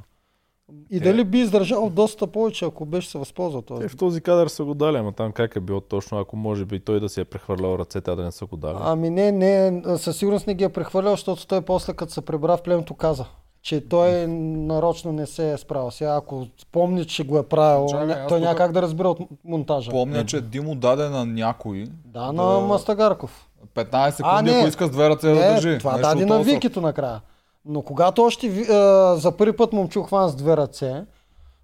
И 0.90 0.98
Те- 0.98 1.04
дали 1.04 1.24
би 1.24 1.38
издържал 1.38 1.90
доста 1.90 2.26
повече, 2.26 2.64
ако 2.64 2.86
беше 2.86 3.10
се 3.10 3.18
възползвал 3.18 3.62
този. 3.62 3.82
Те 3.82 3.88
в 3.88 3.96
този 3.96 4.20
кадър 4.20 4.48
са 4.48 4.64
го 4.64 4.74
дали, 4.74 4.96
ама 4.96 5.12
там 5.12 5.32
как 5.32 5.56
е 5.56 5.60
било 5.60 5.80
точно, 5.80 6.18
ако 6.18 6.36
може 6.36 6.64
би 6.64 6.80
той 6.80 7.00
да 7.00 7.08
си 7.08 7.20
е 7.20 7.24
прехвърлял 7.24 7.78
ръцете, 7.78 8.10
а 8.10 8.16
да 8.16 8.24
не 8.24 8.32
са 8.32 8.46
го 8.46 8.56
дали. 8.56 8.76
Ами 8.80 9.10
не, 9.10 9.32
не, 9.32 9.82
със 9.98 10.16
сигурност 10.16 10.46
не 10.46 10.54
ги 10.54 10.64
е 10.64 10.68
прехвърлял, 10.68 11.12
защото 11.12 11.46
той 11.46 11.60
после 11.60 11.92
като 11.92 12.12
се 12.12 12.20
прибра 12.20 12.56
в 12.56 12.62
племето 12.62 12.94
каза, 12.94 13.26
че 13.68 13.88
той 13.88 14.26
нарочно 14.26 15.12
не 15.12 15.26
се 15.26 15.52
е 15.52 15.58
справил. 15.58 15.90
Сега 15.90 16.16
ако 16.16 16.46
спомни, 16.58 17.04
че 17.04 17.24
го 17.24 17.38
е 17.38 17.42
правил, 17.42 17.86
Чакай, 17.90 18.26
той 18.28 18.38
тук- 18.38 18.40
няма 18.40 18.56
как 18.56 18.72
да 18.72 18.82
разбира 18.82 19.08
от 19.08 19.18
монтажа. 19.44 19.90
Помня, 19.90 20.26
че 20.26 20.40
Димо 20.40 20.74
даде 20.74 21.08
на 21.08 21.26
някой 21.26 21.84
Да, 22.04 22.32
на 22.32 22.60
Мастагарков. 22.60 23.48
15 23.74 24.10
секунди, 24.10 24.50
ако 24.50 24.68
иска 24.68 24.86
с 24.86 24.90
две 24.90 25.08
ръце 25.08 25.28
да 25.28 25.34
държи. 25.34 25.78
това 25.78 25.92
Нещо 25.92 26.08
даде 26.08 26.26
на. 26.26 26.42
Викито 26.42 26.80
накрая. 26.80 27.20
Но 27.64 27.82
когато 27.82 28.22
още 28.22 28.46
а, 28.46 29.16
за 29.16 29.32
първи 29.32 29.56
път 29.56 29.72
момчу 29.72 30.02
хван 30.02 30.28
с 30.28 30.34
две 30.34 30.56
ръце 30.56 31.04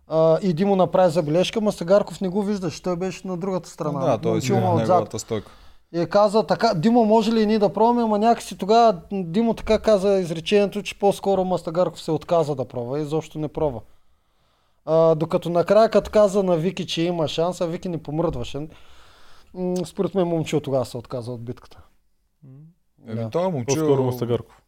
а, 0.09 0.39
и 0.43 0.53
Димо 0.53 0.77
направи 0.77 1.11
забележка, 1.11 1.61
Мастагарков 1.61 2.21
не 2.21 2.29
го 2.29 2.43
виждаше. 2.43 2.83
Той 2.83 2.97
беше 2.97 3.27
на 3.27 3.37
другата 3.37 3.69
страна. 3.69 4.01
Да, 4.01 4.19
той 4.19 4.43
си 4.43 4.53
Момчил 4.53 4.67
на 4.67 4.73
му 4.73 4.79
неговата 4.79 5.19
стойка. 5.19 5.51
И 5.95 6.01
е 6.01 6.07
каза 6.07 6.47
така, 6.47 6.75
Димо 6.75 7.05
може 7.05 7.33
ли 7.33 7.43
и 7.43 7.47
ние 7.47 7.59
да 7.59 7.73
пробваме, 7.73 8.03
ама 8.03 8.19
някакси 8.19 8.59
тогава 8.59 9.01
Димо 9.13 9.55
така 9.55 9.79
каза 9.79 10.19
изречението, 10.19 10.83
че 10.83 10.99
по-скоро 10.99 11.45
Мастагарков 11.45 12.03
се 12.03 12.11
отказа 12.11 12.55
да 12.55 12.65
пробва 12.65 12.99
и 12.99 13.03
изобщо 13.03 13.39
не 13.39 13.49
пробва. 13.49 13.81
А, 14.85 15.15
докато 15.15 15.51
накрая 15.51 15.91
като 15.91 16.11
каза 16.11 16.43
на 16.43 16.57
Вики, 16.57 16.87
че 16.87 17.03
има 17.03 17.29
шанс, 17.29 17.61
а 17.61 17.67
Вики 17.67 17.89
не 17.89 18.03
помръдваше. 18.03 18.69
Според 19.85 20.15
мен 20.15 20.27
момчил 20.27 20.61
тогава 20.61 20.85
се 20.85 20.97
отказа 20.97 21.33
от 21.33 21.45
битката. 21.45 21.81
Еми, 23.09 23.21
Да. 23.21 23.31
той 23.31 23.51
момчил... 23.51 23.83
По-скоро 23.83 24.03
Мастагарков. 24.03 24.63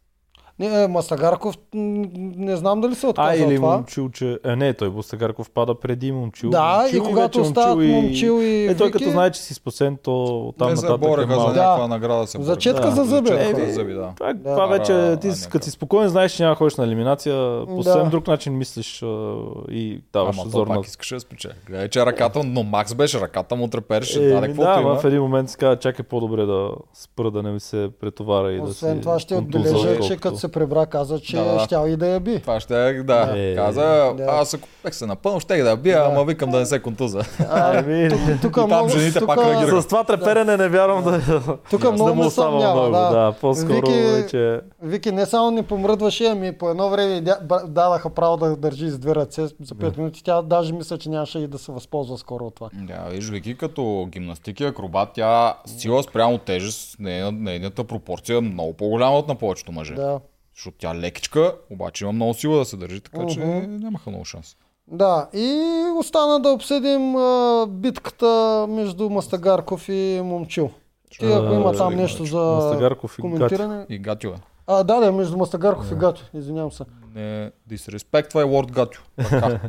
Не, 0.59 0.83
е, 0.83 0.87
Мастагарков, 0.87 1.55
не 1.73 2.55
знам 2.55 2.81
дали 2.81 2.95
се 2.95 3.05
е 3.05 3.09
отказа 3.09 3.29
А, 3.33 3.35
или 3.37 3.55
това. 3.55 3.75
момчил, 3.75 4.09
че... 4.09 4.39
Е, 4.45 4.55
не, 4.55 4.73
той 4.73 4.89
Мастагарков 4.89 5.49
пада 5.49 5.75
преди 5.75 6.11
момчил. 6.11 6.49
Да, 6.49 6.79
момчил 6.81 6.97
и 6.97 7.01
когато 7.01 7.41
остават 7.41 7.77
момчил 7.79 8.39
и 8.41 8.65
Е, 8.65 8.75
той 8.77 8.87
Вики, 8.87 8.97
като 8.97 9.11
знае, 9.11 9.31
че 9.31 9.41
си 9.41 9.53
спасен, 9.53 9.97
то 10.03 10.53
там 10.57 10.67
Не 10.67 10.73
нататък 10.73 10.95
е 10.95 10.97
бореха 10.99 11.29
за 11.29 11.35
малко. 11.35 11.53
Да. 11.53 11.63
някаква 11.63 11.87
награда. 11.87 12.27
Се 12.27 12.31
За 12.31 12.37
бореха. 12.39 12.57
четка 12.57 12.81
Да, 12.81 12.91
за 12.91 13.03
зъби. 13.03 13.27
четка 13.27 13.53
бе. 13.55 13.65
за 13.65 13.73
зъби, 13.73 13.93
да. 13.93 14.11
Това, 14.17 14.33
Да. 14.33 14.51
това 14.53 14.65
вече, 14.65 15.17
ти 15.21 15.27
а, 15.27 15.49
като 15.49 15.65
си 15.65 15.71
спокоен, 15.71 16.09
знаеш, 16.09 16.31
че 16.31 16.43
няма 16.43 16.55
ходиш 16.55 16.75
на 16.75 16.83
елиминация, 16.83 17.65
по 17.65 17.83
съвсем 17.83 18.03
Да. 18.03 18.09
друг 18.09 18.27
начин 18.27 18.53
мислиш 18.53 19.03
а, 19.03 19.35
и 19.69 20.01
даваш 20.13 20.37
Ама 20.39 20.49
зор 20.49 20.67
на... 20.67 20.75
пак 20.75 20.85
искаше 20.85 21.13
да 21.15 21.19
спечели. 21.19 21.53
Гледай, 21.67 21.87
че 21.87 22.05
ръката, 22.05 22.41
но 22.43 22.63
Макс 22.63 22.93
беше, 22.93 23.21
ръката 23.21 23.55
му 23.55 23.67
трепереше. 23.67 24.23
Е, 24.25 24.29
даде 24.29 24.47
да, 24.47 24.77
има. 24.81 24.95
в 24.95 25.05
един 25.05 25.21
момент 25.21 25.49
си 25.49 25.57
казва, 25.57 25.75
чакай 25.75 26.05
по-добре 26.05 26.45
да 26.45 26.69
спра, 26.93 27.31
да 27.31 27.43
не 27.43 27.51
ми 27.51 27.59
се 27.59 27.89
претовара 28.01 28.51
и 28.51 28.57
да 28.57 28.63
Освен 28.63 29.01
това 29.01 29.19
ще 29.19 29.35
отбележа, 29.35 29.99
че 29.99 30.17
като 30.17 30.37
се 30.37 30.46
пребра, 30.47 30.85
каза, 30.85 31.19
че 31.19 31.37
Да, 31.37 31.43
да. 31.45 31.59
щял 31.59 31.85
и 31.85 31.95
да 31.95 32.07
я 32.07 32.19
би. 32.19 32.39
Това 32.39 32.59
ще 32.59 32.87
е, 32.87 32.93
да. 32.95 33.33
Е, 33.35 33.55
Каза, 33.55 33.81
да. 34.17 34.25
аз 34.25 34.53
ако 34.53 34.67
бех 34.83 34.95
се 34.95 35.05
напълно, 35.05 35.39
ще 35.39 35.57
да 35.57 35.69
я 35.69 35.77
бия, 35.77 35.99
Да. 35.99 36.05
ама 36.07 36.25
викам 36.25 36.49
да 36.49 36.59
не 36.59 36.65
се 36.65 36.79
контуза. 36.79 37.21
Ами, 37.49 38.09
Тук 38.41 38.57
И 38.57 38.69
там 38.69 38.89
жените 38.89 39.19
тук, 39.19 39.27
пак 39.27 39.37
реагираха. 39.39 39.81
с 39.81 39.87
това 39.87 40.03
треперене 40.05 40.57
не 40.57 40.69
вярвам 40.69 41.03
да, 41.03 41.41
тук 41.69 41.81
да 41.81 41.91
много 41.91 42.15
му 42.15 42.25
остава 42.25 42.51
много. 42.51 42.81
Да. 42.83 43.09
Да, 43.09 43.33
по-скоро 43.33 43.73
Вики, 43.75 43.91
вече... 43.93 44.61
Вики 44.81 45.11
не 45.11 45.25
само 45.25 45.51
не 45.51 45.63
помръдваше, 45.63 46.25
ами 46.25 46.51
по 46.53 46.69
едно 46.69 46.89
време 46.89 47.21
дадаха 47.63 48.09
право 48.09 48.37
да 48.37 48.55
държи 48.57 48.89
с 48.89 48.97
две 48.97 49.15
ръце 49.15 49.41
за 49.41 49.75
5 49.75 49.97
минути. 49.97 50.23
Тя 50.23 50.41
даже 50.41 50.73
мисля, 50.73 50.97
че 50.97 51.09
нямаше 51.09 51.39
и 51.39 51.47
да 51.47 51.57
се 51.57 51.71
възползва 51.71 52.17
скоро 52.17 52.45
от 52.45 52.55
това. 52.55 52.69
Да, 52.73 53.05
виж, 53.05 53.29
Вики 53.29 53.57
като 53.57 53.77
гимнастики 54.07 54.63
и 54.63 54.67
акробат, 54.67 55.09
тя 55.13 55.27
сила 55.67 56.03
спрямо 56.03 56.37
тежест, 56.37 56.97
нейна- 56.97 57.31
нейната 57.33 57.83
пропорция 57.83 58.37
е 58.37 58.41
много 58.41 58.73
по-голяма 58.73 59.11
от 59.13 59.27
на 59.27 59.35
повечето 59.35 59.71
мъже. 59.71 59.93
Да. 59.93 60.19
Защото 60.57 60.77
тя 60.77 60.95
лекичка, 60.95 61.55
обаче 61.69 62.03
има 62.03 62.13
много 62.13 62.33
сила 62.33 62.57
да 62.57 62.65
се 62.65 62.77
държи, 62.77 63.01
така 63.01 63.27
че 63.27 63.39
Мгм. 63.39 63.77
нямаха 63.77 64.09
много 64.09 64.25
шанс. 64.25 64.55
Да, 64.87 65.29
и 65.33 65.61
остана 65.99 66.39
да 66.39 66.49
обсъдим 66.49 67.15
а, 67.15 67.65
битката 67.69 68.65
между 68.69 69.09
Мастагарков 69.09 69.89
и 69.89 70.21
Момчил. 70.23 70.71
Ти 71.09 71.25
ако 71.25 71.45
А, 71.45 71.53
има 71.53 71.73
там 71.73 71.95
нещо 71.95 72.25
за 72.25 72.37
Мастагарков 72.37 73.15
и 73.19 73.21
коментиране. 73.21 73.85
И 73.89 73.99
Гатю 73.99 74.27
е. 74.27 74.35
А, 74.67 74.83
да, 74.83 74.99
да, 74.99 75.11
между 75.11 75.37
Мастагарков 75.37 75.91
и 75.91 75.95
Гатю, 75.95 76.23
извинявам 76.33 76.71
се. 76.71 76.83
Не, 77.15 77.51
disrespect, 77.69 78.29
това 78.29 78.41
е 78.41 78.45
Лорд 78.45 78.71
Да. 79.17 79.59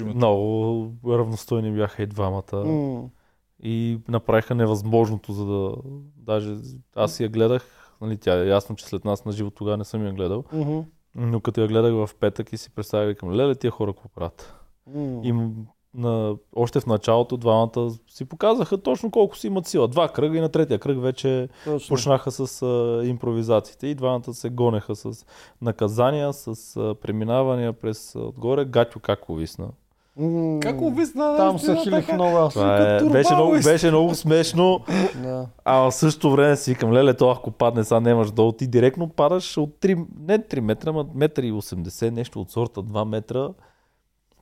името. 0.00 0.16
Много 0.16 0.90
равностойни 1.08 1.72
бяха 1.72 2.02
и 2.02 2.06
двамата. 2.06 2.42
М. 2.54 3.02
и 3.62 3.98
направиха 4.08 4.54
невъзможното, 4.54 5.32
за 5.32 5.46
да... 5.46 5.72
Даже 6.16 6.56
аз 6.96 7.20
я 7.20 7.28
гледах, 7.28 7.81
нали, 8.02 8.16
тя 8.16 8.42
е 8.42 8.46
ясно, 8.46 8.76
че 8.76 8.86
след 8.86 9.04
нас 9.04 9.24
на 9.24 9.32
живо 9.32 9.50
тогава 9.50 9.76
не 9.76 9.84
съм 9.84 10.06
я 10.06 10.12
гледал, 10.12 10.44
Мгм. 10.52 10.78
но 11.14 11.40
като 11.40 11.60
я 11.60 11.68
гледах 11.68 11.92
в 11.92 12.10
петък 12.20 12.52
и 12.52 12.56
си 12.56 12.70
представя, 12.74 13.06
викам, 13.06 13.32
леле, 13.32 13.54
тия 13.54 13.70
хора 13.70 13.92
какво 13.92 14.08
правят? 14.08 14.54
М. 14.94 15.20
И 15.24 15.34
на, 15.94 16.36
още 16.56 16.80
в 16.80 16.86
началото 16.86 17.36
двамата 17.36 17.90
си 18.08 18.24
показаха 18.24 18.78
точно 18.82 19.10
колко 19.10 19.36
си 19.36 19.46
имат 19.46 19.66
сила. 19.66 19.88
Два 19.88 20.08
кръга 20.08 20.38
и 20.38 20.40
на 20.40 20.48
третия 20.48 20.78
кръг 20.78 21.02
вече 21.02 21.48
Точно. 21.64 21.94
почнаха 21.94 22.30
с 22.30 22.62
а, 22.62 23.02
импровизациите 23.06 23.86
и 23.86 23.94
двамата 23.94 24.34
се 24.34 24.50
гонеха 24.50 24.96
с 24.96 25.26
наказания, 25.60 26.32
с 26.32 26.76
а, 26.76 26.94
преминавания 26.94 27.72
през 27.72 28.14
а, 28.14 28.18
отгоре. 28.18 28.64
Гатю 28.64 29.00
как 29.00 29.28
увисна. 29.28 29.68
М. 30.16 30.60
Как 30.60 30.80
увисна? 30.80 31.36
Там 31.36 31.58
се 31.58 31.76
хилих 31.76 32.12
много 32.12 32.36
аз. 32.36 32.52
Това 32.54 32.96
е, 32.96 33.04
беше, 33.04 33.34
много, 33.34 33.52
беше 33.64 33.88
много 33.88 34.14
смешно, 34.14 34.80
Да. 35.22 35.46
а 35.64 35.76
в 35.76 35.92
същото 35.92 36.30
време 36.30 36.56
си 36.56 36.70
викам, 36.70 36.92
леле, 36.92 37.14
то 37.14 37.30
ако 37.30 37.50
падне, 37.50 37.84
сега 37.84 38.00
нямаш 38.00 38.30
долу, 38.30 38.52
ти 38.52 38.66
директно 38.66 39.08
падаш 39.08 39.56
от 39.56 39.70
3, 39.80 40.06
не 40.20 40.38
3 40.38 40.60
метра, 40.60 40.90
ама 40.90 41.06
метър 41.14 41.42
и 41.42 41.52
80, 41.52 42.10
нещо 42.10 42.40
от 42.40 42.50
сорта 42.50 42.82
2 42.82 43.04
метра, 43.04 43.48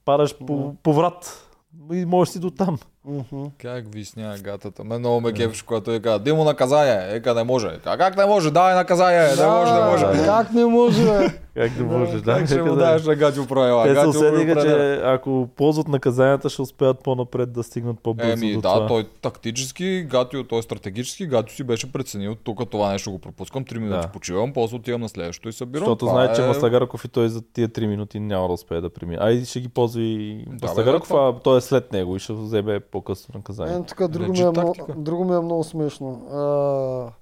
падаш 0.04 0.38
по, 0.38 0.74
по 0.82 0.92
врат 0.92 1.48
и 1.92 2.04
можеш 2.04 2.32
си 2.32 2.40
до 2.40 2.50
там. 2.50 2.78
Мгм. 3.04 3.44
Как 3.58 3.94
висня 3.94 4.34
гатата? 4.40 4.84
Ме 4.84 4.98
много 4.98 5.20
ме 5.20 5.32
кефиш, 5.32 5.62
когато 5.62 5.92
е 5.92 6.00
каза, 6.00 6.18
Димо 6.18 6.44
наказание. 6.44 7.16
Ека 7.16 7.34
не 7.34 7.44
може. 7.44 7.68
Ка, 7.68 7.98
как 7.98 8.16
не 8.16 8.26
може? 8.26 8.50
Давай 8.50 8.74
наказание. 8.74 9.36
Не 9.36 9.46
може, 9.46 9.72
не 9.74 9.80
може. 9.80 10.06
Да, 10.06 10.24
Как 10.24 10.52
не 10.52 10.64
може? 10.64 11.28
Как 11.54 11.72
да 11.72 11.84
можеш, 11.84 12.20
да? 12.22 12.34
Как 12.34 12.46
ще 12.46 12.62
му 12.62 12.68
да- 12.68 12.76
даваш 12.76 13.04
на 13.04 13.14
Гатио 13.14 13.46
правила? 13.46 13.84
Те 13.84 14.00
се 14.02 14.06
усетиха, 14.08 14.62
че 14.62 15.00
ако 15.04 15.48
ползват 15.56 15.88
наказанията, 15.88 16.48
ще 16.48 16.62
успеят 16.62 17.02
по-напред 17.04 17.52
да 17.52 17.62
стигнат 17.62 18.00
по-бързо 18.00 18.32
Еми, 18.32 18.52
до 18.52 18.60
да, 18.60 18.74
това. 18.74 18.86
той 18.86 19.04
тактически, 19.14 20.02
Гатио, 20.02 20.44
той 20.44 20.62
стратегически, 20.62 21.26
Гатио 21.26 21.54
си 21.56 21.64
беше 21.64 21.92
преценил, 21.92 22.34
тук 22.34 22.70
това 22.70 22.92
нещо 22.92 23.10
го 23.10 23.18
пропускам, 23.18 23.64
3 23.64 23.78
минути 23.78 24.02
Да. 24.02 24.08
почивам, 24.08 24.52
после 24.52 24.76
отивам 24.76 25.00
на 25.00 25.08
следващото 25.08 25.48
и 25.48 25.52
събирам. 25.52 25.80
Защото 25.80 26.06
знае, 26.06 26.32
че 26.32 26.42
е- 26.42 26.46
Мастагарков 26.46 27.04
и 27.04 27.08
той 27.08 27.28
за 27.28 27.42
тия 27.42 27.68
3 27.68 27.86
минути 27.86 28.20
няма 28.20 28.46
да 28.46 28.54
успее 28.54 28.80
да 28.80 28.90
премине. 28.90 29.18
Ай, 29.20 29.44
ще 29.44 29.60
ги 29.60 29.68
ползва 29.68 30.02
и 30.02 30.44
Да, 30.46 30.50
бе, 30.50 30.56
Мастагарков, 30.62 31.10
а 31.10 31.32
той 31.34 31.58
е 31.58 31.60
след 31.60 31.92
него 31.92 32.16
и 32.16 32.20
ще 32.20 32.32
вземе 32.32 32.80
по-късно 32.90 33.32
наказание. 33.34 33.76
Е, 33.76 33.82
тук 33.82 34.08
друго 34.08 34.32
ми, 34.32 34.40
е 34.40 34.50
много, 34.50 34.74
друго 34.96 35.24
ми 35.24 35.36
е 35.36 35.40
много 35.40 35.64
смешно. 35.64 36.10
А, 36.32 37.12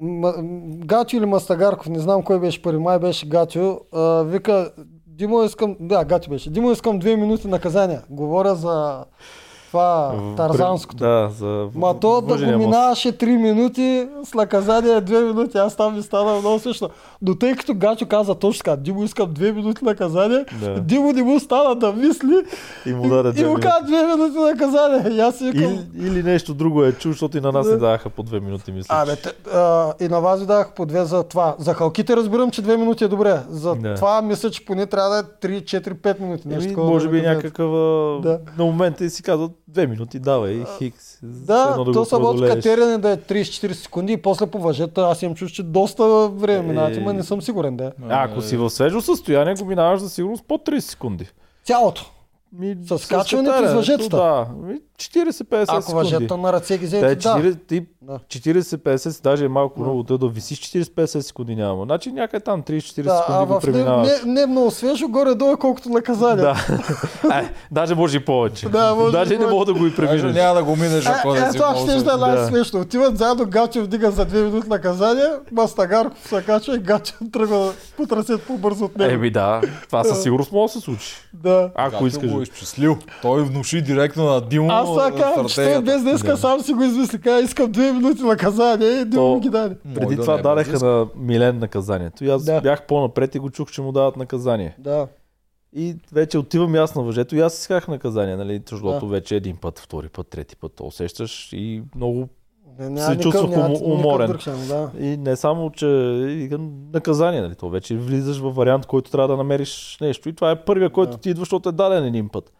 М- 0.00 0.34
Гатио 0.84 1.18
или 1.18 1.26
Мастагарков, 1.26 1.88
не 1.88 1.98
знам 1.98 2.22
кой 2.22 2.40
беше 2.40 2.62
първи, 2.62 2.78
май 2.78 2.98
беше 2.98 3.28
Гатио, 3.28 3.80
а, 3.92 4.22
вика, 4.22 4.72
Димо 5.06 5.42
искам, 5.42 5.76
да, 5.80 6.04
Гатио 6.04 6.30
беше, 6.30 6.50
Димо 6.50 6.70
искам 6.70 6.98
две 6.98 7.16
минути 7.16 7.48
наказание. 7.48 8.00
Говоря 8.10 8.54
за 8.54 9.04
това 9.72 10.14
тарзанското. 10.36 10.96
Да, 10.98 11.28
за 11.38 11.68
Ма 11.74 12.00
то 12.00 12.20
да 12.20 12.52
го 12.52 12.58
минаваше 12.58 13.12
3 13.12 13.36
минути 13.36 14.08
с 14.24 14.34
наказание 14.34 14.92
2 14.92 15.26
минути. 15.26 15.58
Аз 15.58 15.76
там 15.76 15.96
ми 15.96 16.02
стана 16.02 16.40
много 16.40 16.58
смешно. 16.58 16.90
Но 17.22 17.34
тъй 17.34 17.56
като 17.56 17.74
Гачо 17.74 18.06
каза 18.06 18.34
точно 18.34 18.58
така, 18.58 18.76
Димо 18.76 19.04
искам 19.04 19.28
2 19.28 19.52
минути 19.52 19.84
наказание, 19.84 20.44
Да. 20.60 20.80
Димо 20.80 21.12
не 21.12 21.22
му 21.22 21.40
стана 21.40 21.74
да 21.74 21.92
мисли 21.92 22.34
И 22.86 22.92
му 22.92 23.08
даде 23.08 23.28
и 23.28 23.32
две 23.32 23.48
му 23.48 23.54
каза 23.54 23.86
2 23.86 24.16
минути 24.16 24.38
наказание. 24.38 25.16
И 25.16 25.20
аз 25.20 25.36
си 25.36 25.50
викам, 25.50 25.62
Или, 25.62 26.06
или 26.06 26.22
нещо 26.22 26.54
друго 26.54 26.84
е 26.84 26.92
чул, 26.92 27.12
защото 27.12 27.38
и 27.38 27.40
на 27.40 27.52
нас 27.52 27.66
Да. 27.66 27.72
не 27.72 27.78
даваха 27.78 28.10
по 28.10 28.22
две 28.22 28.40
минути, 28.40 28.72
мисля. 28.72 28.94
Абе, 28.94 29.16
те, 29.16 29.32
а, 29.54 29.92
и 30.00 30.08
на 30.08 30.20
вас 30.20 30.40
ви 30.40 30.46
дах 30.46 30.72
по 30.72 30.86
две 30.86 31.04
за 31.04 31.22
това. 31.22 31.54
За 31.58 31.74
халките 31.74 32.16
разбирам, 32.16 32.50
че 32.50 32.62
2 32.62 32.76
минути 32.76 33.04
е 33.04 33.08
добре. 33.08 33.40
За 33.50 33.74
Да. 33.74 33.94
това 33.94 34.22
мисля, 34.22 34.50
че 34.50 34.64
поне 34.64 34.86
трябва 34.86 35.10
да 35.10 35.18
е 35.18 35.22
3, 35.22 35.62
4, 35.62 35.94
5 35.94 36.20
минути. 36.20 36.48
Нещо 36.48 36.64
Еми, 36.64 36.68
такова 36.72 36.90
може 36.90 37.08
би 37.08 37.22
някакъв 37.22 37.70
Да. 38.22 38.38
на 38.58 38.64
момента 38.64 39.04
и 39.04 39.10
си 39.10 39.22
казват 39.22 39.50
две 39.72 39.86
минути, 39.86 40.18
давай, 40.18 40.64
хикс. 40.78 41.18
Да, 41.22 41.68
едно 41.70 41.92
то 41.92 42.04
самото 42.04 42.42
катерене 42.42 42.98
да 42.98 43.10
е 43.10 43.16
30-40 43.16 43.72
секунди 43.72 44.12
и 44.12 44.16
после 44.16 44.46
по 44.46 44.58
въжета 44.58 45.00
аз 45.02 45.22
имам 45.22 45.34
чуш, 45.34 45.50
че 45.52 45.62
доста 45.62 46.28
време 46.28 46.62
минават, 46.62 46.96
Е. 46.96 47.00
ама 47.00 47.12
не 47.12 47.22
съм 47.22 47.42
сигурен 47.42 47.76
да 47.76 47.84
е. 47.84 47.90
Ако 48.08 48.42
си 48.42 48.56
в 48.56 48.70
свежо 48.70 49.00
състояние, 49.00 49.54
го 49.54 49.64
минаваш 49.64 50.00
за 50.00 50.10
сигурност 50.10 50.44
по 50.48 50.54
30 50.54 50.78
секунди. 50.78 51.28
Цялото. 51.64 52.10
Ми, 52.58 52.76
С 52.98 53.08
качването 53.08 53.64
и 53.64 53.68
с 53.68 53.72
въжетата. 53.72 54.16
Да, 54.16 54.46
ми 54.66 54.78
40-50 54.98 55.64
Ако 55.68 55.92
въжета 55.92 56.36
на 56.36 56.52
ръце 56.52 56.78
ги 56.78 56.80
Те 56.80 56.86
взете, 56.86 57.14
да. 57.14 57.18
40, 57.18 57.58
ти 57.66 57.86
Да. 58.02 58.18
40-50, 58.28 59.10
си 59.10 59.22
даже 59.22 59.44
е 59.44 59.48
малко 59.48 59.80
много, 59.80 60.02
те 60.04 60.18
да 60.18 60.28
висиш 60.28 60.60
40-50 60.60 61.20
секунди 61.20 61.56
няма. 61.56 61.84
Значи 61.84 62.12
някъде 62.12 62.44
там 62.44 62.62
30-40 62.62 63.02
Да, 63.02 63.12
а 63.12 63.16
секунди 63.18 63.46
го 63.46 63.60
в 63.60 63.66
не, 63.66 63.72
преминаваш. 63.72 64.08
не, 64.24 64.32
не 64.32 64.46
много 64.46 64.70
свежо, 64.70 65.08
горе-долу 65.08 65.52
е 65.52 65.56
колкото 65.56 65.88
наказание. 65.88 66.44
Да. 66.44 66.56
е, 67.40 67.50
даже 67.70 67.94
може 67.94 68.16
и 68.16 68.24
повече. 68.24 68.68
Да, 68.68 68.94
може 68.94 69.12
даже 69.12 69.38
не 69.38 69.46
мога 69.46 69.64
да 69.64 69.74
го 69.74 69.86
и 69.86 69.96
преминеш. 69.96 70.34
няма 70.34 70.54
да 70.54 70.64
го 70.64 70.76
минеш, 70.76 71.06
Е, 71.06 71.08
ако 71.08 71.32
не 71.34 71.40
си 71.40 71.56
ето 71.56 71.64
аз 71.64 71.74
много 71.76 71.90
ще 71.90 72.04
да 72.04 72.12
е 72.12 72.16
най-смешно. 72.16 72.80
Отиват 72.80 73.18
заедно, 73.18 73.46
Гачо 73.46 73.82
вдига 73.82 74.10
за 74.10 74.26
2 74.26 74.44
минути 74.44 74.68
наказание, 74.68 75.26
Мастагарков 75.52 76.28
се 76.28 76.42
качва 76.42 76.76
и 76.76 76.78
Гачо 76.78 77.14
тръгва 77.32 77.72
по 77.96 78.06
трасет 78.06 78.42
по-бързо 78.42 78.84
от 78.84 78.96
него. 78.98 79.10
Еми 79.12 79.30
да, 79.30 79.60
това 79.86 80.04
със 80.04 80.22
сигурност 80.22 80.52
може 80.52 80.72
да 80.72 80.78
се 80.78 80.84
случи. 80.84 81.14
Да. 81.34 81.70
Ако 81.74 82.06
искаш. 82.06 82.30
Го 82.42 82.52
изчислил. 82.52 82.98
Той 83.22 83.44
внуши 83.44 83.82
директно 83.82 84.24
на 84.24 84.40
Димо 84.40 84.68
Аз 84.70 84.88
това 84.88 85.12
казвам, 85.12 85.48
че 85.48 85.80
без 85.84 86.02
днеска 86.02 86.30
Да. 86.30 86.36
сам 86.36 86.60
си 86.60 86.72
го 86.72 86.82
измисли. 86.82 87.20
Каза, 87.20 87.44
искам 87.44 87.72
2 87.72 87.92
минути 87.92 88.22
наказание 88.22 88.88
и 88.90 89.04
Димо 89.04 89.34
То- 89.34 89.40
ги 89.40 89.48
даде. 89.48 89.76
Преди 89.94 90.16
да 90.16 90.22
това 90.22 90.36
не 90.36 90.42
дадаха 90.42 90.86
на 90.86 91.06
Милен 91.16 91.58
наказанието. 91.58 92.24
И 92.24 92.28
аз 92.28 92.44
Да. 92.44 92.60
бях 92.60 92.86
по-напред 92.86 93.34
и 93.34 93.38
го 93.38 93.50
чух, 93.50 93.70
че 93.70 93.82
му 93.82 93.92
дават 93.92 94.16
наказание. 94.16 94.74
Да. 94.78 95.06
И 95.76 95.96
вече 96.12 96.38
отивам 96.38 96.74
и 96.74 96.78
аз 96.78 96.94
на 96.94 97.02
въжето 97.02 97.36
и 97.36 97.40
аз 97.40 97.60
исках 97.60 97.88
наказание, 97.88 98.36
нали? 98.36 98.62
Защото 98.70 99.08
вече 99.08 99.36
един 99.36 99.56
път, 99.56 99.78
втори 99.78 100.08
път, 100.08 100.28
трети 100.28 100.56
път 100.56 100.72
то 100.76 100.84
усещаш 100.84 101.48
и 101.52 101.82
много 101.96 102.28
Не, 102.78 102.90
няма 102.90 103.14
Се 103.14 103.18
чувствах 103.20 103.50
няма 103.50 103.74
уморен. 103.82 104.26
друг 104.26 104.40
шанс, 104.40 104.68
Да. 104.68 104.90
И 104.98 105.16
не 105.16 105.36
само, 105.36 105.70
че 105.70 105.86
наказание, 106.92 107.40
нали? 107.40 107.54
То 107.54 107.68
вече 107.68 107.96
влизаш 107.96 108.38
в 108.38 108.50
вариант, 108.50 108.86
който 108.86 109.10
трябва 109.10 109.28
да 109.28 109.36
намериш 109.36 109.98
нещо. 110.00 110.28
И 110.28 110.32
това 110.32 110.50
е 110.50 110.64
първия, 110.64 110.90
който 110.90 111.12
Да. 111.12 111.18
ти 111.18 111.30
идва, 111.30 111.40
защото 111.40 111.68
е 111.68 111.72
даден 111.72 112.04
един 112.04 112.28
път. 112.28 112.52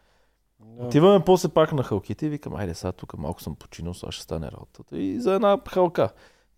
Да. 0.61 0.87
Отиваме 0.87 1.25
после 1.25 1.49
пак 1.49 1.73
на 1.73 1.83
халките 1.83 2.27
и 2.27 2.29
викам, 2.29 2.55
айде 2.57 2.75
сега 2.75 2.93
тук 2.93 3.19
малко 3.19 3.43
съм 3.43 3.55
починал, 3.55 3.95
сега 3.95 4.13
ще 4.13 4.23
стане 4.23 4.47
работата. 4.47 4.99
И 4.99 5.21
за 5.21 5.35
една 5.35 5.59
халка. 5.69 6.09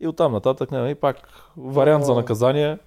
И 0.01 0.09
оттам 0.09 0.32
нататък, 0.32 0.70
не, 0.70 0.90
и 0.90 0.94
пак 0.94 1.16
вариант 1.56 2.05
за 2.05 2.14
наказание. 2.14 2.78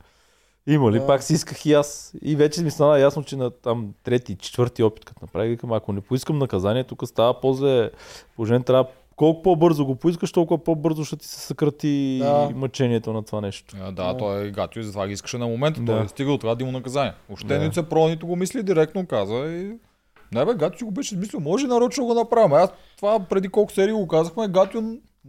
Има 0.68 0.91
ли? 0.91 0.99
Да. 0.99 1.07
Пак 1.07 1.23
си 1.23 1.34
исках 1.34 1.65
и 1.65 1.73
аз. 1.73 2.14
И 2.22 2.35
вече 2.35 2.61
ми 2.61 2.72
стана 2.72 2.99
ясно, 2.99 3.23
че 3.23 3.35
на 3.35 3.49
там 3.52 3.94
трети, 4.03 4.35
четвърти 4.35 4.84
опит, 4.84 5.06
като 5.06 5.19
направих, 5.23 5.49
викам, 5.49 5.73
ако 5.73 5.94
не 5.94 6.02
поискам 6.02 6.38
наказание, 6.38 6.84
тук 6.84 7.07
става 7.07 7.41
по-зле. 7.41 7.91
Положение 8.35 8.64
трябва 8.64 8.85
колко 9.18 9.41
по-бързо 9.41 9.85
го 9.85 9.95
поискаш, 9.95 10.31
толкова 10.31 10.64
по-бързо 10.64 11.06
ще 11.06 11.18
ти 11.18 11.27
се 11.27 11.39
съкрати 11.39 12.19
Да. 12.22 12.49
мъчението 12.56 13.14
на 13.14 13.23
това 13.23 13.41
нещо. 13.41 13.76
А, 13.81 13.91
да, 13.91 14.18
той 14.18 14.48
е 14.48 14.52
гатио 14.52 14.80
и 14.80 14.84
затова 14.84 15.07
ги 15.07 15.14
искаше 15.14 15.38
на 15.38 15.48
момента. 15.48 15.85
Той 15.85 15.95
Да. 15.95 16.03
е 16.03 16.07
стигал 16.07 16.38
това 16.38 16.56
да 16.56 16.64
има 16.64 16.72
наказание. 16.72 17.14
Въобще 17.30 17.48
Да. 17.48 17.60
нито 17.60 17.73
се 17.73 17.89
про, 17.89 18.07
нито 18.07 18.27
го 18.27 18.35
мисли, 18.35 18.64
директно 18.64 19.06
каза 19.06 19.35
и... 19.35 19.72
Не 20.34 20.45
бе, 20.45 20.53
Гатио 20.53 20.88
го 20.88 20.94
беше 20.94 21.15
измислил. 21.15 21.39
Може 21.39 21.65
и 21.65 21.69
нарочно 21.69 22.06
го 22.06 22.14
направим. 22.14 22.53
Аз 22.53 22.69
това 22.98 23.19
преди 23.19 23.49
колко 23.49 23.72
серии 23.72 23.94
го 23.94 24.07
казахме. 24.07 24.48
Гатио 24.48 24.81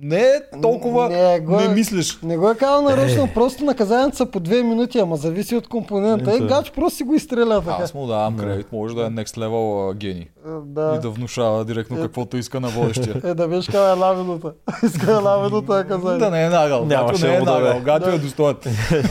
не 0.03 0.21
е 0.21 0.33
толкова... 0.63 1.09
Не, 1.09 1.23
Не, 1.23 1.41
го 1.41 1.61
е- 1.61 1.69
мислиш. 1.69 2.19
Не 2.23 2.37
го 2.37 2.51
е 2.51 2.55
казал 2.55 2.83
нарочно, 2.83 3.29
просто 3.35 3.65
наказанието 3.65 4.17
са 4.17 4.27
по 4.27 4.41
2 4.41 4.63
минути, 4.63 4.99
ама 4.99 5.17
зависи 5.17 5.57
от 5.57 5.69
компонента. 5.69 6.33
И 6.33 6.37
е. 6.37 6.41
Гач 6.41 6.71
просто 6.71 6.97
си 6.97 7.03
го 7.05 7.15
изстреля 7.15 7.61
така. 7.61 7.83
Аз 7.83 7.95
му 7.95 8.07
давам 8.07 8.37
Да. 8.37 8.43
кредит. 8.43 8.67
Може 8.73 8.95
да 8.95 9.01
е 9.01 9.07
next 9.07 9.37
level 9.39 9.95
гений. 9.95 10.23
Е, 10.23 10.29
Да. 10.65 10.95
И 10.97 11.01
да 11.01 11.11
внушава 11.11 11.65
директно 11.65 11.99
Е. 11.99 12.01
каквото 12.01 12.37
иска 12.37 12.61
на 12.61 12.69
водещия. 12.69 13.21
Е, 13.25 13.35
да 13.35 13.49
беше 13.49 13.73
казал 13.73 13.93
една 13.93 14.13
минута. 14.15 14.53
Иска 14.85 15.13
една 15.13 15.39
минута 15.39 15.73
наказание. 15.75 16.19
да 16.19 16.31
не 16.31 16.45
е 16.45 16.49
нагъл. 16.49 16.85
Нямаше 16.85 17.29
не 17.29 17.35
е 17.35 17.41
да 17.41 17.45
му 17.53 17.59
нагъл. 17.59 17.81
Гатио 17.81 18.13
е 18.13 18.19
достоен. 18.19 18.57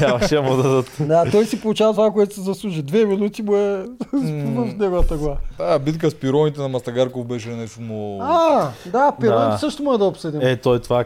Нямаше 0.02 0.36
да 0.36 0.42
му 0.42 0.56
дадат. 0.56 0.92
Да, 1.00 1.32
той 1.32 1.46
си 1.46 1.62
получава 1.62 1.94
това, 1.94 2.12
което 2.12 2.36
се 2.36 2.42
заслужи. 2.42 2.82
Две 2.82 3.06
минути 3.06 3.42
му 3.42 3.56
е 3.56 3.86
в 4.14 4.76
неговата 4.78 5.18
глава. 5.18 5.38
Тая 5.58 5.80
битка 5.80 6.12
с 6.12 6.16
пироните 6.16 6.62
на 6.62 6.68
Мастагарков 6.68 7.26
беше 7.26 7.50
нещо 7.50 7.82
му... 7.82 8.20
А, 8.22 8.70
да, 8.86 9.12
пироните 9.12 9.52
Да. 9.52 9.58
също 9.58 9.84
може 9.84 10.00
да 10.00 10.06
обсъдим. 10.06 10.42
Е, 10.42 10.56
той 10.58 10.77
това 10.80 11.06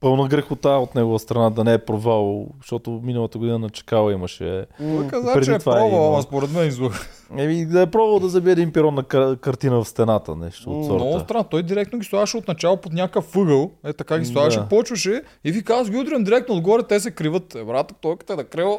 пълна 0.00 0.28
грехота 0.28 0.68
от 0.68 0.94
негова 0.94 1.18
страна 1.18 1.50
да 1.50 1.64
не 1.64 1.72
е 1.72 1.78
провал, 1.78 2.46
защото 2.60 2.90
миналата 2.90 3.38
година 3.38 3.58
на 3.58 3.70
Чакала 3.70 4.12
имаше. 4.12 4.66
Той 4.78 5.06
каза, 5.06 5.32
преди 5.32 5.46
че 5.46 5.52
е 5.52 5.54
е 5.54 5.58
пробвал, 5.58 5.88
имал. 5.88 6.12
ама 6.12 6.22
според 6.22 6.52
мен 6.52 6.68
излъг. 6.68 7.21
Еми, 7.36 7.66
да 7.66 7.80
е 7.80 7.86
пробвал 7.86 8.18
да 8.18 8.28
забие 8.28 8.52
един 8.52 8.72
пирон 8.72 8.94
на 8.94 9.02
кар- 9.02 9.36
картина 9.36 9.76
в 9.76 9.88
стената, 9.88 10.36
нещо 10.36 10.70
от 10.70 10.86
сорта. 10.86 11.04
Много 11.04 11.20
странно. 11.20 11.44
Той 11.44 11.62
директно 11.62 11.98
ги 11.98 12.04
слагаше 12.04 12.36
от 12.36 12.48
начало 12.48 12.76
под 12.76 12.92
някакъв 12.92 13.36
ъгъл. 13.36 13.70
Е 13.84 13.92
така 13.92 14.18
ги 14.18 14.24
слагаше, 14.24 14.58
Да. 14.58 14.68
почваше 14.68 15.22
и 15.44 15.52
ви 15.52 15.64
казва, 15.64 15.92
ги 15.92 15.98
удрям 15.98 16.24
директно 16.24 16.54
отгоре, 16.54 16.82
те 16.82 17.00
се 17.00 17.10
криват. 17.10 17.54
Е, 17.54 17.64
брат, 17.64 17.92
той 18.00 18.16
като 18.16 18.32
е 18.32 18.36
да 18.36 18.44
крива. 18.44 18.78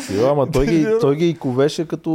Сега, 0.00 0.28
Ама 0.28 0.46
той 0.46 0.66
ги, 0.66 0.86
той 1.00 1.16
ги 1.16 1.28
и 1.28 1.34
ковеше 1.34 1.88
като 1.88 2.10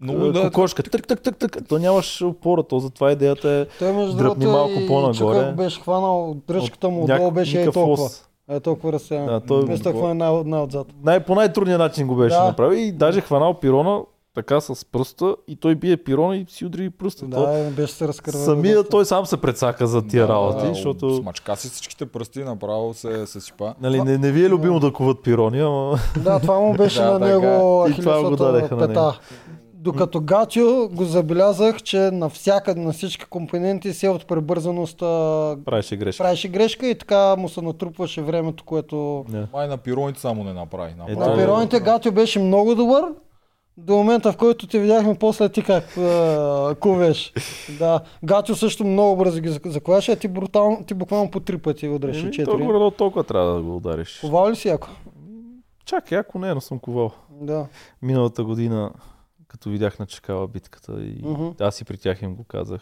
Много 0.00 0.24
е, 0.24 0.32
да, 0.32 0.42
кокошка. 0.42 0.82
Тък, 0.82 1.06
тък, 1.06 1.20
тък, 1.20 1.36
тък. 1.36 1.58
То 1.68 1.78
нямаше 1.78 2.24
опора, 2.24 2.62
то 2.62 2.78
затова 2.78 3.12
идеята 3.12 3.50
е 3.50 3.66
Той 3.78 3.92
между 3.92 4.12
дръпни 4.14 4.44
другото 4.44 4.50
малко 4.52 4.86
по-нагоре. 4.88 5.38
Чукъв 5.38 5.54
беше 5.56 5.80
хванал 5.80 6.36
дръжката 6.48 6.88
му 6.88 7.04
отдолу, 7.04 7.30
беше 7.30 7.62
е 7.62 7.70
толкова. 7.70 8.08
Е 8.50 8.60
толкова 8.60 8.92
разсеян. 8.92 9.26
Да, 9.26 9.40
той- 9.40 9.62
Вместо 9.62 9.84
да 9.84 9.98
хване 9.98 10.14
най- 10.14 10.42
най-отзад. 10.44 10.86
Най- 11.04 11.20
по 11.20 11.34
най-трудния 11.34 11.78
начин 11.78 12.06
го 12.06 12.16
беше 12.16 12.36
Да. 12.36 12.44
направил 12.44 12.76
и 12.78 12.92
даже 12.92 13.20
хванал 13.20 13.54
пирона 13.54 14.00
така 14.38 14.60
с 14.60 14.84
пръста 14.84 15.36
и 15.48 15.56
той 15.56 15.74
бие 15.74 15.96
пирона 15.96 16.36
и 16.36 16.46
си 16.48 16.64
удри 16.64 16.90
пръста. 16.90 17.20
То, 17.22 17.40
Да, 17.42 17.70
беше 17.72 17.92
се 17.92 18.08
разкървал. 18.08 18.44
самия 18.44 18.84
той 18.84 19.04
сам 19.04 19.26
се 19.26 19.36
прецака 19.36 19.86
за 19.86 20.02
тия 20.02 20.28
работи, 20.28 20.58
Да, 20.58 20.68
защото 20.68 21.16
Смачка 21.16 21.56
си 21.56 21.68
всичките 21.68 22.06
пръсти, 22.06 22.38
направо 22.40 22.94
се, 22.94 23.26
се 23.26 23.40
сипа. 23.40 23.74
нали, 23.80 24.00
не, 24.00 24.18
не 24.18 24.32
ви 24.32 24.44
е 24.44 24.48
любимо 24.48 24.80
да 24.80 24.92
куват 24.92 25.22
пирони, 25.22 25.60
ама 25.60 25.98
Да, 26.16 26.38
това 26.38 26.54
му 26.56 26.72
беше 26.74 26.98
Да, 27.02 27.10
на 27.10 27.18
така. 27.20 27.30
него 27.30 27.84
ахилесовата 27.84 28.44
дадеха 28.44 28.76
на 28.76 28.86
пета. 28.88 29.18
Докато 29.74 30.20
Гатио 30.20 30.88
го 30.88 31.04
забелязах, 31.04 31.76
че 31.78 31.98
навсякъде, 32.00 32.80
на 32.80 32.92
всички 32.92 33.24
компоненти 33.24 33.92
се 33.92 34.08
от 34.08 34.26
пребързаност 34.26 35.02
а, 35.02 35.06
правеше 35.64 35.96
грешка. 35.96 36.24
правеше 36.24 36.48
грешка 36.48 36.86
и 36.86 36.94
така 36.94 37.36
му 37.36 37.48
се 37.48 37.62
натрупваше 37.62 38.22
времето, 38.22 38.64
което... 38.64 39.24
Не. 39.28 39.46
Май 39.52 39.68
на 39.68 39.76
пироните 39.76 40.20
само 40.20 40.44
не 40.44 40.52
направи. 40.52 40.90
Е, 40.90 40.94
направи 40.94 41.18
На 41.18 41.24
той- 41.26 41.36
пероните 41.36 41.80
Гатио 41.80 42.12
беше 42.12 42.38
много 42.38 42.74
добър, 42.74 43.04
до 43.78 43.96
момента 43.96 44.32
в 44.32 44.36
който 44.36 44.66
те 44.66 44.78
видяхме 44.78 45.14
после 45.14 45.48
ти 45.48 45.62
как 45.62 45.96
а, 45.96 46.74
кувеш. 46.80 47.32
Да. 47.78 48.00
Гатио 48.24 48.54
също 48.54 48.84
много 48.84 49.16
бързо 49.16 49.40
ги 49.40 49.58
заклаше, 49.64 50.12
а 50.12 50.16
ти, 50.16 50.28
брутално, 50.28 50.84
ти 50.86 50.94
буквално 50.94 51.30
по 51.30 51.40
три 51.40 51.58
пъти 51.58 51.88
удреше 51.88 52.30
четири. 52.30 52.44
толкова, 52.44 52.90
толкова 52.90 53.24
трябва 53.24 53.54
да 53.54 53.62
го 53.62 53.76
удариш. 53.76 54.18
Ковал 54.20 54.50
ли 54.50 54.56
си 54.56 54.68
ако? 54.68 54.88
Чак, 55.84 56.12
яко 56.12 56.38
не, 56.38 56.54
но 56.54 56.60
съм 56.60 56.78
ковал. 56.78 57.10
Да. 57.40 57.66
Миналата 58.02 58.44
година, 58.44 58.90
като 59.48 59.70
видях 59.70 59.98
на 59.98 60.06
Чакала 60.06 60.48
битката 60.48 60.92
и 60.92 61.20
Мгм. 61.22 61.46
аз 61.60 61.80
и 61.80 61.84
при 61.84 61.96
тях 61.96 62.22
им 62.22 62.34
го 62.34 62.44
казах. 62.44 62.80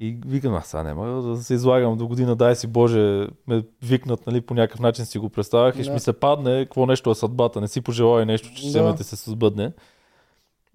И 0.00 0.18
викам, 0.26 0.54
аз 0.54 0.66
сега 0.66 0.82
няма 0.82 1.22
да 1.22 1.36
се 1.36 1.54
излагам 1.54 1.96
до 1.96 2.06
година, 2.06 2.36
дай 2.36 2.56
си 2.56 2.66
Боже, 2.66 3.26
ме 3.46 3.62
викнат, 3.82 4.26
нали, 4.26 4.40
по 4.40 4.54
някакъв 4.54 4.80
начин 4.80 5.06
си 5.06 5.18
го 5.18 5.28
представях 5.28 5.74
и 5.78 5.82
ще 5.82 5.90
Да. 5.90 5.94
ми 5.94 6.00
се 6.00 6.12
падне, 6.12 6.64
какво 6.64 6.86
нещо 6.86 7.10
е 7.10 7.14
съдбата, 7.14 7.60
не 7.60 7.68
си 7.68 7.80
пожелай 7.80 8.26
нещо, 8.26 8.48
че 8.56 8.72
Да. 8.72 8.92
да. 8.92 9.04
се 9.04 9.30
сбъдне. 9.30 9.72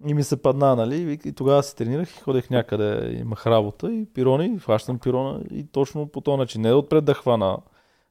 И 0.06 0.14
ми 0.14 0.22
се 0.22 0.42
падна, 0.42 0.76
нали, 0.76 1.18
и 1.24 1.32
тогава 1.32 1.62
си 1.62 1.76
тренирах 1.76 2.16
и 2.16 2.20
ходех 2.20 2.50
някъде, 2.50 3.18
имах 3.20 3.46
работа 3.46 3.92
и 3.92 4.06
пирони, 4.14 4.58
хващам 4.58 4.98
пирона 4.98 5.40
и 5.50 5.66
точно 5.72 6.06
по 6.06 6.20
този 6.20 6.36
начин. 6.36 6.60
Не 6.62 6.72
отпред 6.72 7.04
да 7.04 7.14
хвана, 7.14 7.58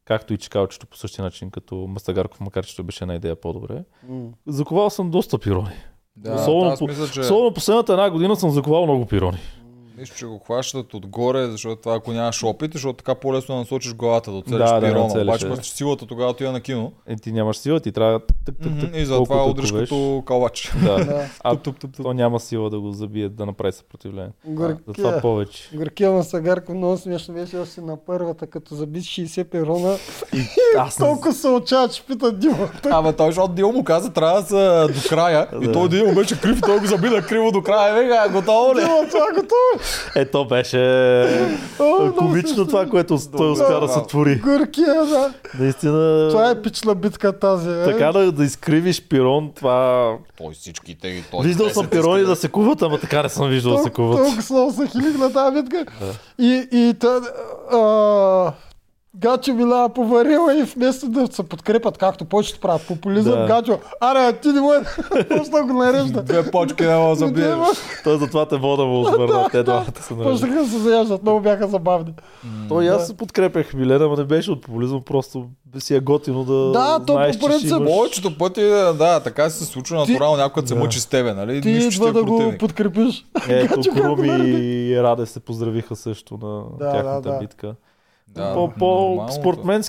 както 0.05 0.33
и 0.33 0.37
чекалчето 0.37 0.87
по 0.87 0.97
същия 0.97 1.23
начин, 1.23 1.51
като 1.51 1.75
Мастагарков, 1.75 2.39
макар 2.39 2.65
че 2.65 2.83
беше 2.83 3.03
една 3.03 3.15
идея 3.15 3.35
по-добре. 3.35 3.83
М. 4.09 4.29
Заковал 4.47 4.89
съм 4.89 5.09
доста 5.11 5.39
пирони. 5.39 5.71
Да, 6.15 6.33
Особено 6.35 6.77
по- 6.77 6.87
мисля, 6.87 7.07
че... 7.07 7.19
Особено 7.19 7.53
последната 7.53 7.93
една 7.93 8.09
година 8.09 8.35
съм 8.35 8.49
заковал 8.49 8.83
много 8.85 9.05
пирони. 9.05 9.37
Нищо, 9.97 10.17
че 10.17 10.25
го 10.25 10.39
хващат 10.39 10.93
отгоре, 10.93 11.45
защото 11.45 11.81
това 11.81 11.95
ако 11.95 12.11
нямаш 12.11 12.43
опит, 12.43 12.73
защото 12.73 12.93
така 12.93 13.15
по-лесно 13.15 13.55
да 13.55 13.59
насочиш 13.59 13.93
главата 13.93 14.31
да 14.31 14.37
оцелиш 14.37 14.57
Да, 14.59 14.79
да, 14.79 14.87
пирона. 14.87 15.03
нацелиш, 15.03 15.23
Обаче 15.23 15.47
да. 15.47 15.55
пък 15.55 15.65
силата 15.65 16.05
тогава 16.05 16.29
отива 16.31 16.51
на 16.51 16.61
кино. 16.61 16.91
Е, 17.07 17.15
ти 17.15 17.31
нямаш 17.31 17.57
сила, 17.57 17.79
ти 17.79 17.91
трябва 17.91 18.19
тък, 18.19 18.27
тък, 18.45 18.55
тък, 18.63 18.71
тък, 18.81 18.89
И 18.95 19.05
затова 19.05 19.45
удриш 19.45 19.71
като 19.71 20.23
калач. 20.25 20.71
Да. 20.83 20.95
Да. 20.95 21.25
А 21.41 21.51
Туп, 21.51 21.63
туп, 21.63 21.79
туп, 21.79 21.95
туп. 21.95 22.03
то 22.03 22.13
няма 22.13 22.39
сила 22.39 22.69
да 22.69 22.79
го 22.79 22.91
забие, 22.91 23.29
да 23.29 23.45
направи 23.45 23.71
съпротивление. 23.73 24.31
Затова 24.47 24.73
Горкия. 24.87 25.21
повече. 25.21 25.69
Горкия 25.73 26.11
Масагарко 26.11 26.73
много 26.73 26.97
смешно 26.97 27.33
беше 27.33 27.57
още 27.57 27.81
на 27.81 27.97
първата, 27.97 28.47
като 28.47 28.75
заби 28.75 28.99
60 28.99 29.43
перона. 29.43 29.97
Аз 30.77 30.99
не... 30.99 31.05
Толкова 31.05 31.33
се 31.33 31.47
очава, 31.47 31.87
че 31.87 32.03
пита 32.03 32.31
Дима. 32.31 32.69
Абе, 32.85 33.13
той, 33.13 33.27
защото 33.27 33.53
Дил 33.53 33.71
му 33.71 33.83
каза, 33.83 34.09
трябва 34.09 34.41
да 34.41 34.47
са 34.47 34.89
до 34.93 35.09
края. 35.09 35.47
И 35.53 35.65
Да. 35.65 35.71
той 35.71 35.89
Дил 35.89 36.15
беше 36.15 36.41
крив, 36.41 36.59
той 36.61 36.79
го 36.79 36.85
заби 36.85 37.09
на 37.09 37.21
криво 37.21 37.51
до 37.51 37.61
края. 37.61 37.93
Вега, 37.95 38.29
готово 38.29 38.75
ли? 38.75 38.79
Дима, 38.79 39.07
това 39.09 39.27
готово. 39.31 39.82
Е, 40.15 40.25
то 40.25 40.45
беше 40.45 40.77
О, 41.79 42.11
комично 42.17 42.67
това, 42.67 42.85
което 42.85 43.19
той 43.37 43.51
успя 43.51 43.79
да 43.79 43.87
се 43.87 43.93
браво. 43.93 44.07
твори. 44.07 44.35
Горкия, 44.35 45.05
да. 45.05 45.33
Наистина, 45.59 46.27
Това 46.29 46.49
е 46.49 46.61
пична 46.61 46.95
битка 46.95 47.39
тази. 47.39 47.69
е. 47.69 47.83
така 47.83 48.11
да, 48.11 48.31
да 48.31 48.43
изкривиш 48.43 49.01
пирон, 49.01 49.51
това... 49.55 50.11
Той 50.37 50.53
всичките 50.53 51.07
и 51.07 51.23
той. 51.31 51.43
Виждал 51.43 51.69
съм 51.69 51.85
10 51.85 51.89
пирони 51.89 52.19
иска 52.19 52.29
да 52.29 52.35
се 52.35 52.47
куват, 52.47 52.81
ама 52.81 52.99
така 52.99 53.23
не 53.23 53.29
съм 53.29 53.49
виждал 53.49 53.71
да 53.71 53.77
се 53.77 53.83
Толкова 53.83 54.15
куват. 54.15 54.25
толкова 54.25 54.55
много 54.55 54.71
се 54.71 54.87
хилих 54.87 55.17
на 55.17 55.33
тази 55.33 55.61
битка. 55.61 55.85
И, 56.39 56.67
и 56.71 56.93
та, 56.93 57.19
а, 57.71 58.51
Гачо 59.15 59.53
била 59.53 59.89
поварила 59.89 60.57
и 60.59 60.63
вместо 60.63 61.09
да 61.09 61.27
се 61.27 61.43
подкрепят, 61.43 61.97
както 61.97 62.25
повечето 62.25 62.59
правят 62.59 62.87
популизъм, 62.87 63.39
Да. 63.39 63.47
Гачо, 63.47 63.79
аре, 63.99 64.33
ти 64.33 64.47
не 64.47 64.61
може, 64.61 64.79
почна 65.29 65.57
да 65.57 65.63
го 65.63 65.73
нарежда. 65.73 66.23
Две 66.23 66.51
почки 66.51 66.83
няма 66.83 67.09
да 67.09 67.15
забиеш. 67.15 67.55
Той 68.03 68.17
затова 68.17 68.45
те 68.45 68.57
вода 68.57 68.83
му 68.83 69.01
отвърна, 69.01 69.47
те 69.51 69.63
двамата 69.63 69.85
се 70.01 70.13
нареждат. 70.13 70.41
Почнаха 70.41 70.63
да 70.63 70.69
се 70.69 70.77
заяждат, 70.77 71.23
много 71.23 71.41
бяха 71.41 71.67
забавни. 71.67 72.13
Той 72.69 72.85
и 72.85 72.87
аз 72.87 73.07
се 73.07 73.17
подкрепях 73.17 73.73
Милена, 73.73 74.07
но 74.07 74.15
не 74.15 74.23
беше 74.23 74.51
от 74.51 74.61
популизъм, 74.61 75.01
просто 75.01 75.45
си 75.77 75.95
е 75.95 75.99
готино 75.99 76.43
да 76.43 76.71
Да, 76.71 76.99
то 77.07 77.13
знаеш, 77.13 77.39
по 77.39 77.47
принцип-. 77.47 77.85
Повечето 77.85 78.37
пъти, 78.37 78.61
да, 78.97 79.19
така 79.19 79.49
се 79.49 79.65
случва 79.65 79.97
натурално, 79.97 80.37
някой 80.37 80.67
се 80.67 80.75
мъчи 80.75 80.99
с 80.99 81.05
тебе, 81.05 81.33
нали? 81.33 81.61
Ти 81.61 81.69
идва 81.69 82.09
е 82.09 82.11
да 82.11 82.23
го 82.23 82.53
подкрепиш. 82.59 83.25
Ето, 83.49 83.81
Круми 83.95 84.27
и 84.47 85.01
Раде 85.03 85.25
се 85.25 85.39
поздравиха 85.39 85.95
също 85.95 86.39
на 86.41 86.63
тяхната 86.91 87.29
да, 87.29 87.33
да. 87.33 87.39
битка. 87.39 87.75
Да, 88.27 88.53
по, 88.53 88.71
по 88.79 89.25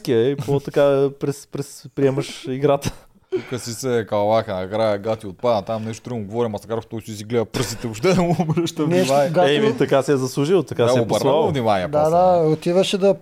е, 0.09 0.12
и 0.12 0.36
по 0.36 0.61
така 0.61 1.09
през, 1.20 1.47
през 1.47 1.86
приемаш 1.94 2.47
играта. 2.48 2.93
Тук 3.51 3.61
си 3.61 3.73
се 3.74 4.06
калваха, 4.09 4.55
накрая 4.55 4.98
гати 4.98 5.27
отпада, 5.27 5.62
там 5.62 5.85
нещо 5.85 6.11
друго 6.11 6.24
говорим, 6.24 6.51
Мастагаров 6.52 6.86
той 6.86 7.01
си 7.01 7.16
си 7.16 7.24
гледа 7.24 7.44
пръстите, 7.44 7.86
въобще 7.86 8.15
да 8.15 8.23
му 8.23 8.36
обръща 8.40 8.85
внимание. 8.85 9.56
Еми, 9.56 9.77
така 9.78 10.02
се 10.02 10.12
е 10.12 10.16
заслужил, 10.16 10.62
така 10.62 10.82
Да, 10.85 10.89
се 10.89 10.98
е 10.98 11.06
послал. 11.06 11.48
внимание. 11.48 11.89
да, 11.89 12.11
да, 12.11 12.48
отиваше 12.48 12.98
да 12.98 13.15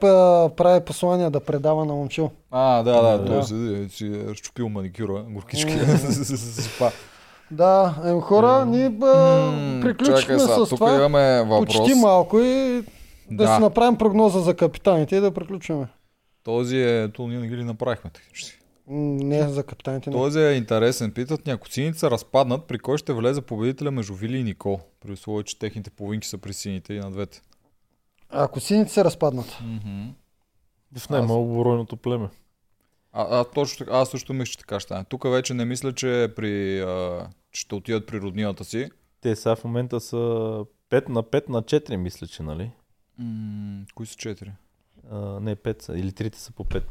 прави 0.57 0.81
послания, 0.81 1.31
да 1.31 1.41
предава 1.41 1.85
на 1.85 1.95
момчил. 1.95 2.31
А, 2.51 2.83
да, 2.83 3.03
да, 3.03 3.19
Да. 3.19 3.25
той 3.27 3.43
си, 3.43 3.87
си 3.97 4.07
е 4.07 4.31
разчупил 4.31 4.69
маникюра, 4.69 5.25
горкички. 5.29 5.73
Да, 7.51 7.95
ем, 8.05 8.21
хора, 8.21 8.65
ние 8.67 8.91
приключихме 9.83 10.21
чакай 10.21 10.39
сега, 10.39 10.55
с 10.55 10.69
тук 10.69 10.79
това. 10.79 10.95
имаме 10.95 11.43
въпрос. 11.43 11.77
Почти 11.77 11.95
малко 11.95 12.39
и 12.41 12.83
да, 13.37 13.45
Да. 13.45 13.55
си 13.57 13.61
направим 13.61 13.99
прогноза 13.99 14.41
за 14.41 14.55
капитаните 14.57 15.17
и 15.17 15.21
да 15.21 15.35
приключваме. 15.35 15.87
Този 16.43 16.77
е, 16.77 17.09
то 17.09 17.29
ние 17.29 17.39
не 17.39 17.49
ги 17.49 17.57
ли 17.57 17.65
направихме 17.65 18.11
технически. 18.11 18.59
Не 18.87 19.49
за 19.49 19.63
капитаните. 19.65 20.11
Не. 20.11 20.17
Този 20.17 20.39
е 20.39 20.53
интересен. 20.53 21.13
Питат 21.13 21.49
ако 21.49 21.69
сините 21.69 21.99
са 21.99 22.11
разпаднат, 22.11 22.65
при 22.67 22.79
кой 22.79 22.99
ще 22.99 23.13
влезе 23.13 23.41
победителя 23.41 23.91
между 23.91 24.15
Вили 24.15 24.39
и 24.39 24.45
Никол? 24.45 24.81
При 25.01 25.13
условие, 25.13 25.43
че 25.45 25.59
техните 25.59 25.91
половинки 25.91 26.29
са 26.29 26.39
при 26.39 26.53
сините 26.53 26.95
и 26.95 26.99
на 26.99 27.11
двете. 27.11 27.43
Ако 28.31 28.61
сините 28.61 28.93
се 28.93 29.05
разпаднат. 29.05 29.59
В 30.99 31.11
най-малобройното 31.11 31.97
племе. 31.97 32.29
А, 33.13 33.41
а 33.41 33.45
точно 33.45 33.79
така, 33.79 33.99
аз 33.99 34.09
също 34.11 34.33
мисля, 34.33 34.51
че 34.51 34.59
така 34.59 34.81
ще 34.81 34.87
стане. 34.87 35.05
Тук 35.05 35.25
вече 35.25 35.55
не 35.55 35.65
мисля, 35.65 35.93
че, 35.93 36.33
при, 36.37 36.81
а, 36.81 37.27
че 37.53 37.61
ще 37.61 37.75
отидат 37.75 38.07
при 38.07 38.21
роднината 38.21 38.65
си. 38.65 38.91
Те 39.21 39.37
сега 39.37 39.57
в 39.57 39.65
момента 39.65 40.01
са 40.01 40.17
5 40.91 41.09
на 41.09 41.23
5 41.23 41.49
на 41.49 41.63
4, 41.63 41.97
мисля, 41.97 42.27
че, 42.27 42.43
нали? 42.43 42.71
М- 43.23 43.85
кои 43.95 44.07
са 44.07 44.17
четири? 44.17 44.53
А, 45.11 45.17
не 45.41 45.57
5 45.57 45.83
са, 45.83 45.99
или 45.99 46.13
трите 46.13 46.39
са 46.41 46.53
по 46.53 46.65
5. 46.65 46.83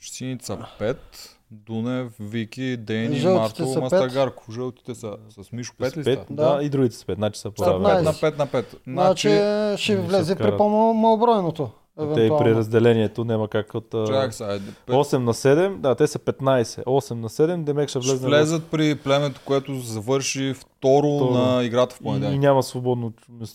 Сините 0.00 0.44
са 0.44 0.66
пет. 0.78 1.36
Дунев, 1.50 2.12
Вики, 2.20 2.76
Дени, 2.76 3.20
Марто, 3.24 3.80
Мастагарко. 3.80 4.52
Жълтите 4.52 4.94
са 4.94 5.16
с 5.30 5.52
Мишо 5.52 5.74
пет 5.78 5.96
ли 5.96 6.04
са? 6.04 6.10
5, 6.10 6.26
да. 6.30 6.56
Да. 6.56 6.62
и 6.64 6.68
другите 6.68 6.96
са 6.96 7.04
5, 7.04 7.14
значи 7.14 7.40
са 7.40 7.50
по 7.50 7.64
Са 7.64 7.70
Пет 7.70 7.82
Петнайсет. 7.82 8.22
на 8.22 8.30
5 8.30 8.38
на 8.38 8.46
5. 8.46 8.64
Значи 8.86 9.28
Значи, 9.28 9.82
ще 9.82 9.96
влезе 9.96 10.36
при 10.36 10.56
по-малобройното. 10.56 11.70
Те 12.06 12.20
и 12.20 12.30
при 12.30 12.54
разделението 12.54 13.24
няма 13.24 13.48
как 13.48 13.74
от 13.74 13.94
а, 13.94 14.06
чакай 14.06 14.32
сега. 14.32 14.54
е, 14.54 14.58
пет- 14.58 14.94
8 14.94 15.16
на 15.16 15.34
7, 15.34 15.76
да, 15.76 15.94
те 15.94 16.06
са 16.06 16.18
15. 16.18 16.84
8 16.84 17.14
на 17.14 17.28
7, 17.28 17.56
Демек 17.56 17.88
ще 17.88 18.00
Ще 18.00 18.08
влезе 18.08 18.26
влезат 18.26 18.66
при 18.66 18.94
племето, 18.94 19.40
което 19.44 19.74
завърши 19.74 20.54
второ, 20.54 21.16
Второ. 21.16 21.30
на 21.30 21.64
играта 21.64 21.94
в 21.94 21.98
в... 21.98 22.00
и, 22.00 22.02
и 22.02 22.04
понеделник. 22.04 22.40
няма 22.40 22.62
свободно. 22.62 23.12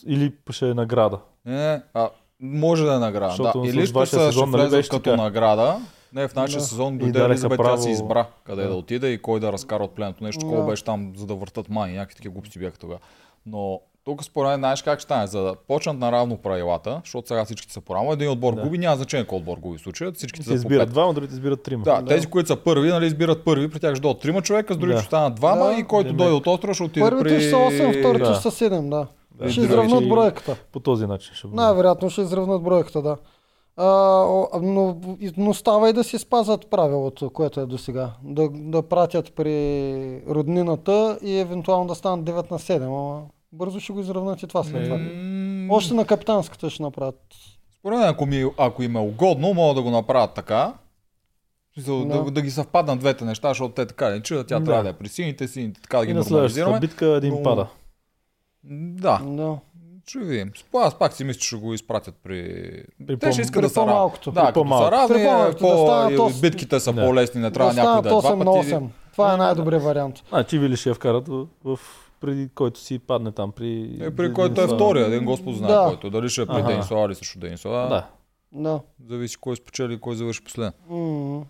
Или 0.08 0.34
ще 0.50 0.70
е 0.70 0.74
награда. 0.74 1.20
Не, 1.46 1.82
а, 1.94 2.10
може 2.42 2.84
да 2.86 2.96
е 2.96 3.00
награда. 3.00 3.30
Защото 3.30 3.62
Да. 3.62 3.68
Или 3.68 3.86
ще, 3.86 4.06
са, 4.06 4.06
сезон, 4.06 4.32
ще 4.50 4.58
нали, 4.58 4.70
влезат 4.70 4.90
като 4.90 5.04
така? 5.04 5.16
награда. 5.18 5.78
Не, 6.14 6.28
в 6.28 6.36
нашия 6.36 6.60
Да. 6.60 6.66
сезон 6.66 6.98
дойде 6.98 7.20
Елизабет, 7.22 7.58
тя 7.58 7.64
право- 7.64 7.82
си 7.82 7.90
избра 7.90 8.26
къде 8.44 8.62
Да. 8.64 8.70
да 8.70 8.76
отиде 8.76 9.08
и 9.08 9.18
кой 9.18 9.40
да 9.40 9.52
разкара 9.52 9.84
от 9.84 9.92
племето. 9.92 10.24
Нещо 10.24 10.40
такова 10.40 10.62
Да. 10.62 10.68
беше 10.68 10.84
там, 10.84 11.14
за 11.16 11.26
да 11.26 11.36
въртат 11.36 11.70
мани. 11.70 11.94
Някакви 11.94 12.16
такива 12.16 12.34
глупости 12.34 12.60
бяха 12.60 12.78
тогава. 12.78 13.00
Но 13.46 13.80
тук 14.06 14.23
според 14.23 14.49
мен 14.49 14.60
знаеш 14.60 14.82
как 14.82 14.99
ще 14.99 15.03
стане, 15.03 15.27
за 15.27 15.41
да 15.41 15.56
почнат 15.68 15.98
наравно 15.98 16.38
правилата, 16.38 17.02
защото 17.03 17.27
сега 17.27 17.45
всички 17.45 17.72
са 17.72 17.82
по-рамо, 17.82 18.14
един 18.14 18.30
отбор 18.32 18.56
Да. 18.56 18.61
губи, 18.61 18.77
няма 18.77 18.95
значение 18.95 19.27
кой 19.27 19.38
отбор 19.38 19.57
губи 19.57 19.77
в 19.77 19.82
случая, 19.82 20.11
всичките 20.11 20.44
Те 20.44 20.49
са 20.49 20.53
избират 20.56 20.90
двама, 20.90 21.14
другите 21.14 21.34
избират 21.34 21.64
трима. 21.64 21.84
Да, 21.84 22.02
Да. 22.02 22.06
тези, 22.06 22.27
които 22.27 22.48
са 22.48 22.56
първи, 22.56 22.90
нали, 22.90 23.06
избират 23.06 23.45
първи, 23.45 23.69
при 23.69 23.80
тях 23.80 23.95
ще 23.95 24.02
дойдат 24.02 24.22
трима 24.22 24.41
човека, 24.41 24.73
с 24.73 24.77
другите 24.77 24.95
Да. 24.95 25.02
ще 25.02 25.07
станат 25.07 25.36
двама 25.36 25.65
Да. 25.65 25.73
и 25.73 25.84
който 25.84 26.07
Демек. 26.07 26.18
дойде 26.18 26.34
от 26.34 26.48
острова 26.48 26.73
ще 26.73 26.84
отиде 26.84 27.06
Първите 27.06 27.23
при... 27.23 27.41
ще 27.41 27.49
са 27.49 27.56
8, 27.56 27.99
вторите 27.99 28.23
Да. 28.23 28.34
ще 28.34 28.52
са 28.52 28.52
7, 28.52 28.90
да. 28.90 29.07
Да, 29.32 29.52
ще 29.52 29.61
изравнат 29.61 30.10
бройката. 30.10 30.56
По 30.72 30.80
този 30.80 31.07
начин 31.07 31.34
ще 31.36 31.48
бъде. 31.48 31.56
Най-вероятно 31.56 32.10
ще 32.10 32.22
изравнат 32.22 32.64
бройката, 32.64 33.02
да. 33.02 33.18
А, 33.77 33.86
но, 34.61 34.98
но 35.38 35.53
става 35.53 35.90
и 35.90 35.94
да 35.94 36.03
си 36.03 36.19
спазват 36.19 36.69
правилото, 36.69 37.30
което 37.30 37.60
е 37.60 37.65
до 37.65 37.77
сега. 37.77 38.11
Да, 38.23 38.49
да 38.52 38.82
пратят 38.82 39.34
при 39.36 40.22
роднината 40.30 41.19
и 41.23 41.38
евентуално 41.38 41.88
да 41.88 41.95
станат 41.95 42.26
9 42.26 42.52
на 42.52 42.60
7. 42.60 43.22
Бързо 43.56 43.80
ще 43.80 43.94
го 43.94 43.99
изравнат 43.99 44.44
и 44.44 44.48
това 44.48 44.64
след 44.64 44.84
това. 44.84 44.98
М, 44.98 45.68
Още 45.69 45.94
на 45.94 46.06
капитанската 46.06 46.69
ще 46.69 46.84
направят. 46.84 47.19
Според 47.80 47.99
мен, 47.99 48.07
ако, 48.07 48.26
ми, 48.26 48.45
ако 48.57 48.84
им 48.84 48.95
е 48.95 49.02
угодно, 49.02 49.53
могат 49.53 49.76
да 49.76 49.82
го 49.82 49.90
направят 49.91 50.34
така. 50.34 50.73
За, 51.77 51.94
да. 51.95 52.06
Да. 52.06 52.32
Да, 52.32 52.41
ги 52.41 52.52
съвпаднат 52.52 52.99
двете 52.99 53.26
неща, 53.26 53.48
защото 53.48 53.73
те 53.73 53.86
така 53.86 54.10
не 54.10 54.22
чуят, 54.22 54.48
тя 54.48 54.60
Да. 54.60 54.65
трябва 54.65 54.84
да 54.84 54.90
е 54.90 54.94
при 54.94 55.07
сините, 55.07 55.48
сините 55.48 55.82
така 55.82 55.98
да 55.98 56.06
ги 56.06 56.11
И 56.11 56.15
нормализираме. 56.15 56.80
битка 56.80 57.06
един 57.07 57.34
но- 57.34 57.44
пада. 57.44 57.68
Да, 58.64 59.22
Да. 59.26 59.57
ще 60.07 60.19
видим. 60.19 60.52
Аз 60.76 60.95
пак 60.95 61.14
си 61.14 61.23
мисля, 61.23 61.40
че 61.40 61.48
ще 61.48 61.56
го 61.56 61.73
изпратят 61.73 62.15
при... 62.15 62.44
При 63.07 63.18
Те 63.18 63.32
ще 63.32 63.38
по- 63.38 63.41
искат 63.41 63.61
да 63.61 63.69
са 63.69 63.76
по-малкото. 63.76 64.32
Да, 64.32 64.41
При 64.41 64.48
като 64.48 64.53
по-малко. 64.56 64.86
са 64.86 64.91
равни, 64.91 65.22
е 65.22 65.26
по-малкото, 65.26 65.65
да 65.65 65.72
по... 65.72 65.77
станат 65.77 66.11
и 66.11 66.18
ос- 66.18 66.41
битките 66.41 66.80
са 66.80 66.94
Да. 66.94 67.02
по-лесни, 67.02 67.41
не 67.41 67.52
трябва 67.52 67.73
да 67.73 67.84
някой 67.84 68.02
да 68.02 68.10
е 68.10 68.11
два 68.11 68.22
8 68.23 68.36
на 68.36 68.45
пъти. 68.45 68.68
8. 68.68 68.88
Това 69.11 69.34
е 69.34 69.38
най-добрият 69.38 69.84
вариант. 69.84 70.23
Значи 70.30 70.60
Вили 70.60 70.77
ще 70.77 70.90
я 70.90 70.95
вкарат 70.95 71.27
в, 71.27 71.45
в 71.65 71.80
преди 72.22 72.50
който 72.50 72.80
си 72.80 73.00
падне 73.00 73.32
там 73.32 73.52
при... 73.52 73.98
Е, 74.02 74.12
при 74.12 74.34
който 74.34 74.62
е 74.62 74.68
втория, 74.68 75.08
един 75.08 75.26
Господ 75.26 75.56
знае 75.56 75.72
Да. 75.72 75.86
който. 75.88 76.10
Дали 76.10 76.30
ще 76.30 76.42
е 76.42 76.46
при 76.46 76.56
Аха. 76.56 76.68
Денисова 76.68 77.02
или 77.02 77.16
срещу 77.16 77.40
Денисова. 77.40 77.78
Да. 77.80 78.08
Да. 78.54 78.80
Зависи 79.06 79.38
кой 79.38 79.56
спечели 79.56 79.94
и 79.94 80.00
кой 80.00 80.16
завърши 80.16 80.44
последен. 80.44 80.72
М, 80.90 81.42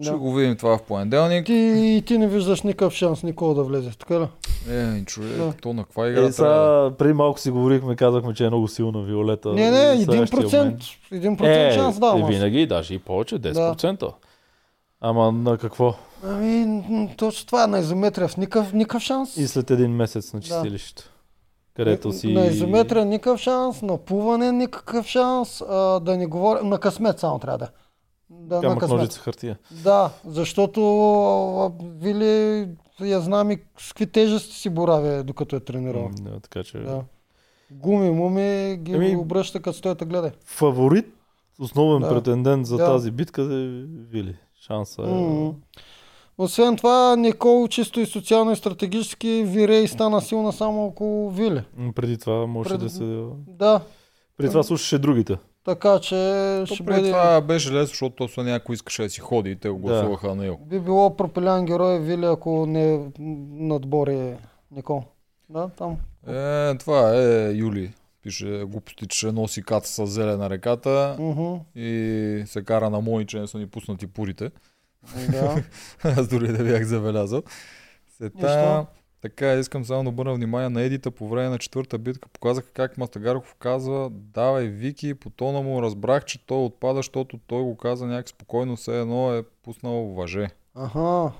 Ще 0.00 0.10
да. 0.10 0.16
го 0.16 0.34
видим 0.34 0.56
това 0.56 0.78
в 0.78 0.82
понеделник. 0.82 1.46
Ти, 1.46 1.52
и 1.76 2.02
ти 2.02 2.18
не 2.18 2.28
виждаш 2.28 2.62
никакъв 2.62 2.92
шанс 2.92 3.22
никога 3.22 3.54
да 3.54 3.62
влезе, 3.62 3.90
така 3.90 4.20
ли? 4.20 4.26
Е, 4.70 5.04
човек, 5.04 5.36
Да. 5.36 5.52
то 5.52 5.72
на 5.72 5.84
каква 5.84 6.08
игра 6.08 6.20
Е, 6.20 6.30
трябва 6.30 6.54
да... 6.54 6.86
сега, 6.86 6.96
преди 6.98 7.12
малко 7.12 7.40
си 7.40 7.50
говорихме, 7.50 7.96
казахме, 7.96 8.34
че 8.34 8.44
е 8.44 8.48
много 8.48 8.68
силна 8.68 9.02
Виолета. 9.02 9.48
Не, 9.48 9.70
не, 9.70 9.94
И 9.94 10.04
следващия 10.04 10.40
1%, 10.40 10.58
момент- 10.58 10.82
1% 11.12 11.68
Е, 11.68 11.72
шанс 11.72 11.98
давам. 11.98 12.22
е, 12.22 12.26
винаги, 12.26 12.66
даже 12.66 12.94
и 12.94 12.98
повече, 12.98 13.34
10%. 13.36 14.12
Ама 15.00 15.32
на 15.32 15.58
какво? 15.58 15.94
Ами, 16.24 16.82
точно 17.16 17.46
това 17.46 17.64
е 17.64 17.68
на 17.68 17.78
изометрия 17.78 18.28
в 18.28 18.36
никакъв, 18.36 18.72
никакъв 18.72 19.02
шанс. 19.02 19.36
И 19.36 19.48
след 19.48 19.70
един 19.70 19.90
месец 19.90 20.32
на 20.32 20.40
чистилището. 20.40 21.10
където 21.76 22.12
си... 22.12 22.32
На 22.32 22.46
изометрия 22.46 23.04
никакъв 23.04 23.40
шанс, 23.40 23.82
на 23.82 23.98
плуване 23.98 24.52
никакъв 24.52 25.06
шанс, 25.06 25.60
а, 25.60 25.74
да 26.00 26.16
не 26.16 26.26
говоря, 26.26 26.64
на 26.64 26.78
късмет 26.78 27.18
само 27.18 27.38
трябва 27.38 27.58
да. 27.58 27.68
Да, 28.30 28.54
на 28.54 28.60
Камък, 28.62 28.78
късмет. 28.78 28.98
ножица, 28.98 29.20
хартия. 29.20 29.58
Да, 29.72 30.10
защото 30.26 30.80
Вили 31.82 32.68
я 33.00 33.20
знам 33.20 33.50
и 33.50 33.58
с 33.78 33.88
какви 33.88 34.06
тежести 34.06 34.54
си 34.54 34.70
боравя, 34.70 35.22
докато 35.24 35.56
е 35.56 35.60
тренирал. 35.60 36.02
М, 36.02 36.10
Да, 36.20 36.40
така 36.40 36.64
че... 36.64 36.78
Да. 36.78 37.02
Гуми, 37.72 38.10
муми 38.10 38.76
ги 38.76 38.92
Еми- 38.92 39.16
обръща 39.16 39.62
като 39.62 39.78
стоята 39.78 40.04
гледай. 40.04 40.30
Фаворит, 40.44 41.06
основен 41.58 42.02
Да. 42.02 42.08
претендент 42.08 42.66
за 42.66 42.76
Да. 42.76 42.84
тази 42.86 43.10
битка 43.10 43.42
е 43.42 43.46
Вили. 44.10 44.36
Шанса 44.56 45.02
е... 45.02 45.06
М. 45.06 45.54
Освен 46.38 46.76
това, 46.76 47.16
Никол 47.16 47.68
чисто 47.68 48.00
и 48.00 48.06
социално 48.06 48.52
и 48.52 48.56
стратегически 48.56 49.44
вире 49.46 49.76
и 49.76 49.88
стана 49.88 50.20
силна 50.20 50.52
само 50.52 50.84
около 50.84 51.30
Вили. 51.30 51.62
М, 51.76 51.92
Преди 51.92 52.18
това 52.18 52.46
може 52.46 52.68
Пред- 52.68 52.80
да 52.80 52.90
се... 52.90 53.22
Да, 53.48 53.80
Преди 54.36 54.50
това 54.50 54.62
слушаше 54.62 54.98
другите. 54.98 55.36
така 55.64 55.98
че 55.98 56.14
То 56.60 56.66
ще 56.66 56.84
преди 56.84 57.00
бъде... 57.00 57.10
това 57.10 57.40
беше 57.40 57.68
лесно, 57.68 57.86
защото 57.86 58.16
то 58.16 58.28
са 58.28 58.42
някой 58.42 58.74
искаше 58.74 59.02
да 59.02 59.10
си 59.10 59.20
ходи 59.20 59.50
и 59.50 59.56
те 59.56 59.68
го 59.68 59.76
Да. 59.76 59.82
гласуваха 59.82 60.28
на 60.28 60.34
него. 60.34 60.60
Би 60.60 60.80
било 60.80 61.16
пропилян 61.16 61.64
герой 61.64 61.98
Вили, 61.98 62.24
ако 62.26 62.66
не 62.66 63.10
надбори 63.50 64.34
Никол. 64.70 65.02
Да, 65.50 65.68
там. 65.68 65.96
Е, 66.28 66.74
това 66.74 67.14
е 67.14 67.50
Юли. 67.50 67.92
Пише 68.22 68.64
глупости, 68.64 69.06
че 69.06 69.18
ще 69.18 69.32
носи 69.32 69.62
каца 69.62 70.06
с 70.06 70.10
зеле 70.10 70.36
на 70.36 70.50
реката 70.50 71.16
Мгм. 71.20 71.54
и 71.76 71.88
се 72.46 72.64
кара 72.64 72.90
на 72.90 73.00
мои, 73.00 73.26
че 73.26 73.40
не 73.40 73.46
са 73.46 73.58
ни 73.58 73.66
пуснати 73.66 74.06
пурите. 74.06 74.50
Да. 75.30 75.62
Аз 76.02 76.28
дори 76.28 76.48
не 76.48 76.64
бях 76.64 76.84
забелязал. 76.84 77.42
Сета, 78.16 78.86
така, 79.22 79.52
искам 79.52 79.84
само 79.84 80.02
да 80.02 80.08
обърна 80.08 80.34
внимание 80.34 80.68
на 80.68 80.82
Едита 80.82 81.10
по 81.10 81.28
време 81.28 81.48
на 81.48 81.58
четвърта 81.58 81.98
битка. 81.98 82.28
Показаха 82.28 82.68
как 82.72 82.98
Мастагарков 82.98 83.54
казва, 83.58 84.10
давай 84.10 84.66
Вики, 84.66 85.14
по 85.14 85.30
тона 85.30 85.62
му 85.62 85.82
разбрах, 85.82 86.24
че 86.24 86.46
той 86.46 86.64
отпада, 86.64 86.96
защото 86.96 87.38
той 87.46 87.62
го 87.62 87.76
каза 87.76 88.06
някак 88.06 88.28
спокойно, 88.28 88.76
все 88.76 89.00
едно 89.00 89.34
е 89.34 89.42
пуснал 89.62 89.94
въже. 89.94 90.48
Аха. 90.74 91.32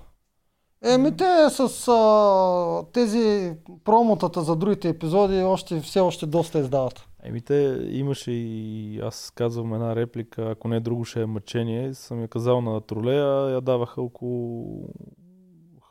Еми 0.85 1.17
те 1.17 1.51
с 1.51 1.89
а, 1.89 2.83
тези 2.93 3.55
промотата 3.85 4.41
за 4.43 4.57
другите 4.57 4.89
епизоди 4.89 5.43
още, 5.43 5.81
все 5.81 6.01
още 6.01 6.27
доста 6.27 6.59
издават. 6.59 7.09
Еми 7.23 7.41
те 7.41 7.89
имаше 7.91 8.31
и 8.31 9.01
аз 9.03 9.33
казвам 9.35 9.75
една 9.75 9.97
реплика, 9.97 10.51
ако 10.51 10.69
не 10.69 10.81
друго 10.81 11.05
ще 11.05 11.23
е 11.23 11.27
мъчение, 11.27 11.95
съм 11.95 12.21
я 12.21 12.29
казал 12.29 12.61
на 12.61 12.81
тролея, 12.81 13.51
я 13.51 13.61
даваха 13.61 14.03
около 14.03 14.89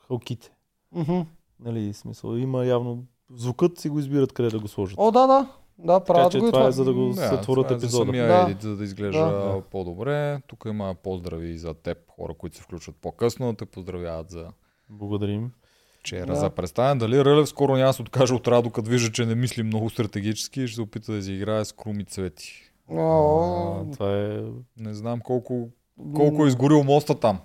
халките. 0.08 0.52
Мгм. 0.92 1.20
Нали, 1.60 1.94
смисъл, 1.94 2.36
има 2.36 2.66
явно 2.66 3.04
звукът 3.36 3.80
си 3.80 3.90
го 3.90 4.00
избират 4.00 4.34
къде 4.34 4.50
да 4.50 4.60
го 4.60 4.68
сложат. 4.68 4.96
О, 5.00 5.12
да, 5.12 5.28
да. 5.28 5.48
Да, 5.78 6.00
така 6.00 6.14
правят 6.14 6.32
че 6.32 6.40
го 6.40 6.48
и 6.48 6.50
това 6.50 6.60
това. 6.60 6.70
е 6.70 6.72
за 6.72 6.86
да 6.86 6.94
го 6.94 7.14
сътворят 7.14 7.66
това 7.66 7.76
е 7.76 7.80
за 7.80 7.86
епизода. 7.86 8.06
самия 8.06 8.28
Да. 8.28 8.42
Едит, 8.42 8.62
за 8.62 8.76
да 8.76 8.84
изглежда 8.84 9.26
Да. 9.26 9.62
по-добре. 9.72 10.42
Тук 10.48 10.64
има 10.68 10.96
поздрави 11.04 11.58
за 11.58 11.74
теб, 11.74 11.98
хора, 12.12 12.34
които 12.34 12.56
се 12.56 12.64
включват 12.64 12.96
по-късно, 13.02 13.56
те 13.56 13.66
поздравяват 13.66 14.30
за 14.30 14.48
Благодарим. 14.92 15.52
вчера 16.00 16.26
Да. 16.26 16.36
за 16.36 16.50
представяне. 16.50 17.00
Дали 17.00 17.26
Рълев 17.26 17.50
скоро 17.50 17.76
няма 17.76 17.90
да 17.90 17.94
се 17.94 18.02
откаже 18.02 18.34
от 18.34 18.48
Радо, 18.48 18.70
като 18.70 18.90
вижда, 18.90 19.12
че 19.12 19.26
не 19.26 19.36
мисли 19.36 19.64
много 19.64 19.90
стратегически 19.90 20.62
и 20.62 20.68
ще 20.68 20.76
се 20.76 20.82
опита 20.82 21.12
да 21.12 21.22
си 21.24 21.34
играе 21.34 21.66
с 21.66 21.72
круми 21.74 22.06
цвети. 22.06 22.72
О, 22.90 23.82
А, 23.82 23.92
това 23.92 24.18
е... 24.18 24.42
Не 24.78 24.94
знам 24.94 25.20
колко, 25.20 25.70
колко 26.16 26.46
е 26.46 26.48
изгорил 26.48 26.84
моста 26.84 27.20
там. 27.20 27.40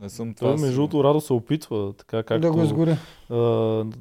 Не 0.00 0.08
съм 0.08 0.34
това. 0.34 0.48
Той, 0.48 0.60
между 0.60 0.76
другото, 0.76 1.04
Радо 1.04 1.20
се 1.20 1.32
опитва, 1.32 1.92
така 1.92 2.22
както 2.22 2.40
да 2.40 2.52
го 2.52 2.62
изгори. 2.62 2.96
а, 3.30 3.36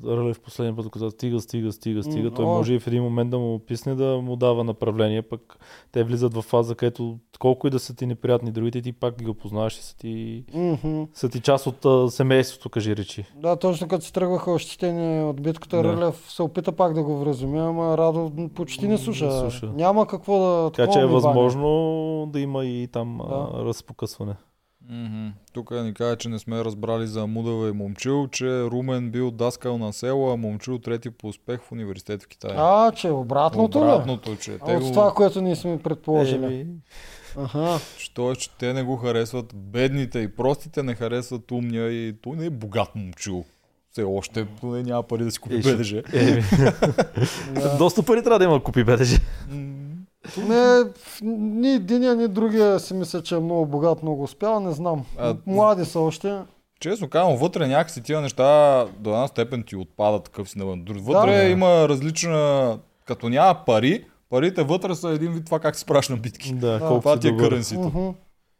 Рълев 0.05 0.39
последния 0.39 0.75
път 0.75 0.89
каза 0.89 1.11
стига, 1.11 1.41
стига, 1.41 1.71
стига, 1.71 2.03
стига. 2.03 2.31
Той 2.31 2.45
може 2.45 2.73
и 2.73 2.79
в 2.79 2.87
един 2.87 3.03
момент 3.03 3.29
да 3.29 3.39
му 3.39 3.59
писне 3.59 3.95
да 3.95 4.17
му 4.17 4.35
дава 4.35 4.63
направление, 4.63 5.21
пък 5.21 5.57
те 5.91 6.03
влизат 6.03 6.33
в 6.33 6.41
фаза, 6.41 6.75
където 6.75 7.17
колко 7.39 7.67
и 7.67 7.71
да 7.71 7.79
са 7.79 7.95
ти 7.95 8.05
неприятни 8.05 8.51
другите, 8.51 8.81
ти 8.81 8.91
пак 8.91 9.23
ги 9.23 9.29
опознаваш 9.29 9.77
и 9.77 9.83
са 9.83 9.97
ти, 9.97 10.43
Мгм. 10.53 11.03
са 11.13 11.29
ти 11.29 11.39
част 11.39 11.67
от 11.67 11.85
а, 11.85 12.09
семейството, 12.09 12.69
кажи 12.69 12.95
речи. 12.95 13.25
Да, 13.35 13.55
точно 13.55 13.87
като 13.87 14.05
се 14.05 14.13
тръгваха 14.13 14.51
ощетени 14.51 15.23
от 15.23 15.41
битката, 15.41 15.77
Да. 15.77 15.83
Рълев 15.83 16.25
се 16.29 16.41
опита 16.43 16.71
пак 16.71 16.93
да 16.93 17.03
го 17.03 17.17
вразуми, 17.17 17.59
ама 17.59 17.97
Радо 17.97 18.31
почти 18.55 18.87
не 18.87 18.97
слуша. 18.97 19.25
Не 19.25 19.39
слуша. 19.39 19.71
Няма 19.75 20.07
какво 20.07 20.39
да... 20.39 20.71
Така 20.71 20.91
че 20.91 20.99
е 20.99 21.05
възможно 21.05 21.69
да 22.33 22.39
има 22.39 22.65
и 22.65 22.87
там 22.87 23.17
Да. 23.29 23.47
а, 23.53 23.65
разпокъсване. 23.65 24.33
Мгм. 24.89 25.27
Тук 25.53 25.71
ни 25.73 25.93
каза, 25.93 26.15
че 26.15 26.29
не 26.29 26.39
сме 26.39 26.65
разбрали 26.65 27.07
за 27.07 27.27
Мудава 27.27 27.69
и 27.69 27.71
Момчил, 27.71 28.27
че 28.27 28.61
Румен 28.61 29.11
бил 29.11 29.31
даскал 29.31 29.77
на 29.77 29.93
село, 29.93 30.33
а 30.33 30.37
Момчил 30.37 30.79
трети 30.79 31.09
по 31.09 31.27
успех 31.27 31.61
в 31.61 31.71
университет 31.71 32.23
в 32.23 32.27
Китай. 32.27 32.51
А, 32.55 32.91
че 32.91 33.09
обратното, 33.09 33.77
ли? 33.77 33.83
Обратното, 33.83 34.35
че 34.35 34.57
те 34.65 34.75
От 34.75 34.83
го... 34.83 34.91
това, 34.91 35.13
което 35.13 35.41
ние 35.41 35.55
сме 35.55 35.79
предположили. 35.79 36.45
Еми, 36.45 36.65
Аха. 37.37 37.79
Що 37.97 38.31
е, 38.31 38.35
че 38.35 38.49
те 38.49 38.73
не 38.73 38.83
го 38.83 38.95
харесват, 38.95 39.51
бедните 39.55 40.19
и 40.19 40.35
простите 40.35 40.83
не 40.83 40.95
харесват 40.95 41.51
умния 41.51 41.91
и 41.91 42.15
той 42.21 42.35
не 42.35 42.45
е 42.45 42.49
богат 42.49 42.95
момчил. 42.95 43.45
Все 43.91 44.03
още 44.03 44.45
поне 44.45 44.83
няма 44.83 45.03
пари 45.03 45.23
да 45.23 45.31
си 45.31 45.39
купи 45.39 45.55
Е, 45.55 45.59
БДЖ. 45.59 46.03
еми. 46.13 46.43
Да. 47.53 47.77
Доста 47.77 48.03
пари 48.03 48.23
трябва 48.23 48.39
да 48.39 48.45
има 48.45 48.63
купи 48.63 48.83
БДЖ. 48.83 49.19
Не, 50.39 50.83
ни 51.23 51.73
единия, 51.73 52.15
ни 52.15 52.27
другия 52.27 52.79
си 52.79 52.93
мисля, 52.93 53.23
че 53.23 53.35
е 53.35 53.39
много 53.39 53.65
богат, 53.65 54.03
много 54.03 54.23
успял, 54.23 54.59
не 54.59 54.71
знам. 54.71 55.05
А, 55.17 55.35
Млади 55.47 55.85
са 55.85 55.99
още. 55.99 56.37
Честно 56.79 57.09
казвам, 57.09 57.37
вътре 57.37 57.67
някакси 57.67 58.01
тия 58.03 58.21
неща 58.21 58.85
до 58.99 59.09
една 59.09 59.27
степен 59.27 59.63
ти 59.63 59.75
отпадат 59.75 60.23
такъв 60.23 60.49
си 60.49 60.57
навън. 60.57 60.85
Вътре 60.89 61.35
Да. 61.35 61.43
има 61.43 61.89
различна... 61.89 62.77
Като 63.05 63.29
няма 63.29 63.55
пари, 63.65 64.05
парите 64.29 64.63
вътре 64.63 64.95
са 64.95 65.09
един 65.09 65.31
вид 65.31 65.45
това 65.45 65.59
как 65.59 65.75
се 65.75 65.85
праш 65.85 66.09
на 66.09 66.17
битки. 66.17 66.53
Да, 66.53 66.71
Да. 66.71 66.79
колко 66.79 66.99
Това 66.99 67.19
ти 67.19 67.27
е 67.27 67.37
къренсито, 67.37 67.81
Мгм. 67.81 68.09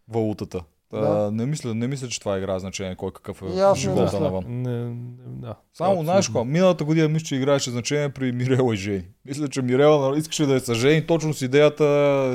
валутата. 0.09 0.61
Да. 1.01 1.31
не, 1.31 1.45
мисля, 1.45 1.73
не 1.73 1.87
мисля, 1.87 2.07
че 2.07 2.19
това 2.19 2.37
играе 2.37 2.59
значение 2.59 2.95
кой 2.95 3.11
какъв 3.11 3.41
е 3.41 3.45
не 3.45 3.75
живота 3.75 4.01
мисля. 4.03 4.19
навън. 4.19 4.43
Не, 4.47 4.85
не, 4.85 4.95
да. 5.27 5.55
Само, 5.73 5.89
Абсолютно. 5.89 6.03
знаеш 6.03 6.27
какво, 6.27 6.43
миналата 6.43 6.83
година 6.83 7.07
мисля, 7.09 7.25
че 7.25 7.35
играеше 7.35 7.71
значение 7.71 8.09
при 8.09 8.31
Мирела 8.31 8.73
и 8.73 8.77
Жени. 8.77 9.03
Мисля, 9.25 9.47
че 9.47 9.61
Мирела 9.61 10.09
нали, 10.09 10.19
искаше 10.19 10.45
да 10.45 10.55
е 10.55 10.59
с 10.59 10.75
Жени, 10.75 11.07
точно 11.07 11.33
с 11.33 11.41
идеята 11.41 11.85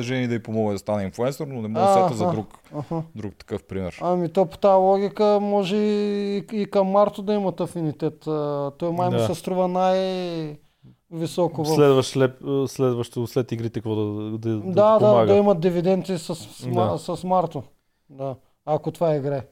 Жени 0.03 0.29
да 0.29 0.35
й 0.35 0.39
помогне 0.39 0.73
да 0.73 0.79
стане 0.79 1.05
инфлуенсър, 1.05 1.47
но 1.47 1.63
не 1.63 1.69
мога 1.69 1.87
да 1.87 1.93
сета 1.95 2.15
за 2.15 2.31
друг, 2.31 2.59
Аха. 2.79 3.03
друг 3.15 3.35
такъв 3.35 3.65
пример. 3.65 3.99
Ами 4.01 4.29
то 4.29 4.47
по 4.47 4.59
тази 4.59 4.75
логика 4.75 5.39
може 5.43 5.77
и, 5.77 6.37
и 6.53 6.67
към 6.67 6.87
Марто 6.87 7.23
да 7.23 7.33
имат 7.35 7.61
афинитет. 7.61 8.21
Той 8.79 8.93
май 8.93 9.11
Да. 9.11 9.27
се 9.27 9.35
струва 9.35 9.69
най-високо 11.11 11.65
в... 11.65 11.69
Следващ, 11.69 12.11
след, 12.11 12.39
следващо 12.67 13.27
след 13.27 13.53
игрите, 13.53 13.81
какво 13.81 13.95
да, 13.95 14.03
да, 14.31 14.39
да, 14.39 14.61
Да, 14.61 14.99
да, 14.99 15.27
да 15.27 15.35
имат 15.35 15.61
дивиденти 15.61 16.19
с, 16.19 16.35
с, 16.35 16.67
Да. 16.75 16.99
с 16.99 17.25
Марто. 17.25 17.63
Да, 18.11 18.35
ако 18.67 18.91
това 18.91 19.15
играе. 19.15 19.43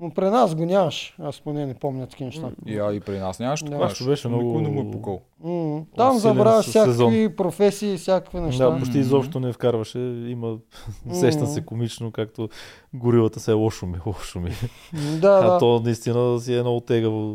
Но 0.00 0.10
при 0.10 0.24
нас 0.24 0.54
го 0.54 0.64
нямаш. 0.64 1.16
Аз 1.18 1.40
поне 1.40 1.66
не 1.66 1.74
помня 1.74 2.06
такива 2.06 2.26
неща. 2.26 2.50
И, 2.66 2.78
а, 2.78 2.92
и 2.92 3.00
при 3.00 3.18
нас 3.18 3.38
нямаше 3.38 3.64
Да. 3.64 3.70
такова 3.70 3.84
Нашето 3.84 4.04
беше 4.06 4.28
Никой 4.28 4.44
много- 4.44 4.60
не 4.60 4.68
му 4.68 4.80
е 4.80 4.92
пукал. 4.92 5.20
М, 5.44 5.84
Там 5.96 6.14
с- 6.14 6.18
всякакви 6.62 6.92
сезон. 6.92 7.34
професии, 7.36 7.96
всякакви 7.96 8.40
неща. 8.40 8.70
Да, 8.70 8.78
почти 8.78 8.98
изобщо 8.98 9.40
не 9.40 9.52
вкарваше. 9.52 9.98
Има, 10.26 10.56
сещам 11.12 11.46
се 11.46 11.64
комично, 11.64 12.12
както 12.12 12.48
горилата 12.94 13.40
се 13.40 13.50
е 13.50 13.54
лошо 13.54 13.86
ми, 13.86 13.98
лошо 14.06 14.40
ми. 14.40 14.50
Да, 15.20 15.28
А 15.34 15.42
да. 15.42 15.58
то 15.58 15.80
наистина 15.80 16.40
си 16.40 16.54
е 16.54 16.60
много 16.60 16.80
тегаво 16.80 17.34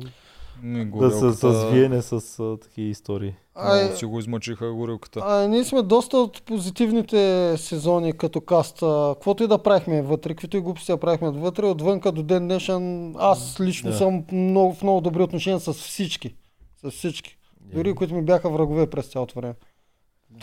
да 0.63 0.79
се 0.79 0.85
горелката- 0.85 1.31
с 1.53 1.71
виене 1.71 2.01
с 2.01 2.21
такива 2.59 2.87
истории. 2.87 3.33
Ай, 3.55 3.81
Много 3.81 3.97
си 3.97 4.05
го 4.05 4.19
измъчиха 4.19 4.71
горилката. 4.71 5.21
а, 5.21 5.47
ние 5.47 5.63
сме 5.63 5.81
доста 5.81 6.17
от 6.17 6.43
позитивните 6.43 7.17
сезони 7.57 8.13
като 8.13 8.41
каст. 8.41 8.77
Каквото 9.09 9.43
и 9.43 9.47
да 9.47 9.57
правихме 9.57 10.01
вътре, 10.01 10.29
каквито 10.29 10.57
и 10.57 10.61
глупости 10.61 10.91
да 10.91 10.97
правихме 10.97 11.29
вътре, 11.29 11.65
отвънка 11.65 12.11
до 12.11 12.23
ден 12.23 12.43
днешен, 12.43 13.13
аз 13.17 13.59
лично 13.59 13.91
Да. 13.91 13.97
съм 13.97 14.23
много, 14.31 14.73
в 14.73 14.83
много 14.83 15.01
добри 15.01 15.23
отношения 15.23 15.59
с 15.59 15.73
всички. 15.73 16.35
С 16.77 16.91
всички. 16.91 17.37
Дори 17.65 17.93
които 17.93 18.15
ми 18.15 18.21
бяха 18.21 18.49
врагове 18.49 18.87
през 18.87 19.05
цялото 19.05 19.35
време. 19.35 19.53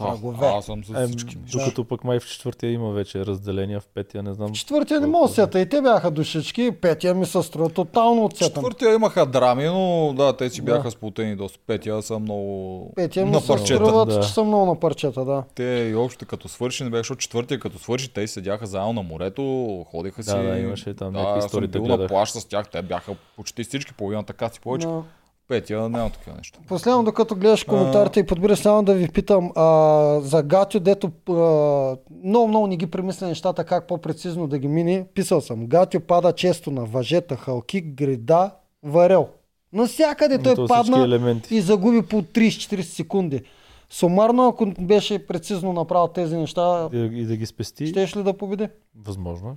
Врагове. 0.00 0.46
Аз 0.46 0.64
съм 0.64 0.84
с 0.84 0.90
Е, 1.02 1.06
всички. 1.06 1.36
докато 1.52 1.84
пък 1.84 2.04
май 2.04 2.20
в 2.20 2.26
четвъртия 2.26 2.72
има 2.72 2.90
вече 2.90 3.26
разделения, 3.26 3.80
в 3.80 3.86
петия 3.94 4.22
не 4.22 4.34
знам. 4.34 4.52
Четвъртия 4.52 5.00
не 5.00 5.06
мога 5.06 5.28
да 5.28 5.34
сета 5.34 5.60
и 5.60 5.68
те 5.68 5.82
бяха 5.82 6.10
душички, 6.10 6.70
петия 6.72 7.14
ми 7.14 7.26
се 7.26 7.42
струва 7.42 7.68
тотално 7.70 8.24
отсетан. 8.24 8.48
Четвъртия 8.48 8.94
имаха 8.94 9.26
драми, 9.26 9.64
но 9.64 10.12
да, 10.16 10.36
те 10.36 10.50
си 10.50 10.60
Да. 10.60 10.72
бяха 10.72 10.90
сплутени 10.90 11.36
доста. 11.36 11.58
Петия 11.66 12.02
са 12.02 12.18
много 12.18 12.92
Петия 12.96 13.26
ми 13.26 13.32
на 13.32 13.40
се 13.40 13.46
парчета. 13.46 13.84
струват, 13.84 14.08
да. 14.08 14.20
че 14.20 14.28
са 14.28 14.44
много 14.44 14.66
на 14.66 14.80
парчета, 14.80 15.24
да. 15.24 15.44
Те 15.54 15.88
и 15.90 15.94
общо 15.94 16.26
като 16.26 16.48
свърши, 16.48 16.84
не 16.84 16.90
беше, 16.90 16.98
защото 17.00 17.20
четвъртия 17.20 17.60
като 17.60 17.78
свърши, 17.78 18.12
те 18.12 18.26
седяха 18.28 18.66
заедно 18.66 18.92
на 18.92 19.02
морето, 19.02 19.42
ходиха 19.90 20.22
си. 20.22 20.30
Да, 20.30 20.42
да, 20.42 20.58
имаше 20.58 20.94
там 20.94 21.12
да, 21.12 21.18
някакви 21.18 21.46
истории, 21.46 21.68
да 21.68 21.80
на 21.80 22.06
плаж 22.06 22.30
с 22.30 22.48
тях, 22.48 22.68
те 22.68 22.82
бяха 22.82 23.12
почти 23.36 23.64
всички, 23.64 23.92
половината 23.92 24.32
каци 24.32 24.60
повече. 24.60 24.86
Но... 24.86 25.04
Петия 25.50 25.88
няма 25.88 26.10
такива 26.10 26.36
неща. 26.36 26.58
Последно, 26.68 27.04
докато 27.04 27.34
гледаш 27.34 27.64
коментарите 27.64 28.20
и 28.20 28.26
подбираш, 28.26 28.58
само 28.58 28.82
да 28.82 28.94
ви 28.94 29.08
питам 29.08 29.52
а, 29.56 29.64
за 30.20 30.42
Гатю, 30.42 30.80
дето 30.80 31.10
а, 31.28 31.32
много, 32.18 32.48
много 32.48 32.66
не 32.66 32.76
ги 32.76 32.86
премисля 32.88 33.26
нещата, 33.26 33.64
как 33.64 33.86
по-прецизно 33.86 34.46
да 34.46 34.58
ги 34.58 34.68
мини. 34.68 35.04
Писал 35.14 35.40
съм, 35.40 35.66
Гатю 35.66 36.00
пада 36.00 36.32
често 36.32 36.70
на 36.70 36.84
въжета, 36.84 37.36
халки, 37.36 37.80
грида, 37.82 38.50
варел. 38.82 39.28
Навсякъде 39.72 40.38
той 40.38 40.54
То 40.54 40.66
падна 40.66 40.98
елементи. 40.98 41.54
и 41.54 41.60
загуби 41.60 42.02
по 42.02 42.16
30-40 42.16 42.80
секунди. 42.82 43.42
Сумарно, 43.90 44.48
ако 44.48 44.66
беше 44.78 45.26
прецизно 45.26 45.72
направил 45.72 46.08
тези 46.08 46.36
неща, 46.36 46.88
И, 46.92 46.98
да- 46.98 47.04
и 47.06 47.24
да 47.24 47.36
ги 47.36 47.46
спести, 47.46 47.86
щеш 47.86 48.16
ли 48.16 48.22
да 48.22 48.32
победи? 48.32 48.68
възможно 48.98 49.48
е. 49.48 49.52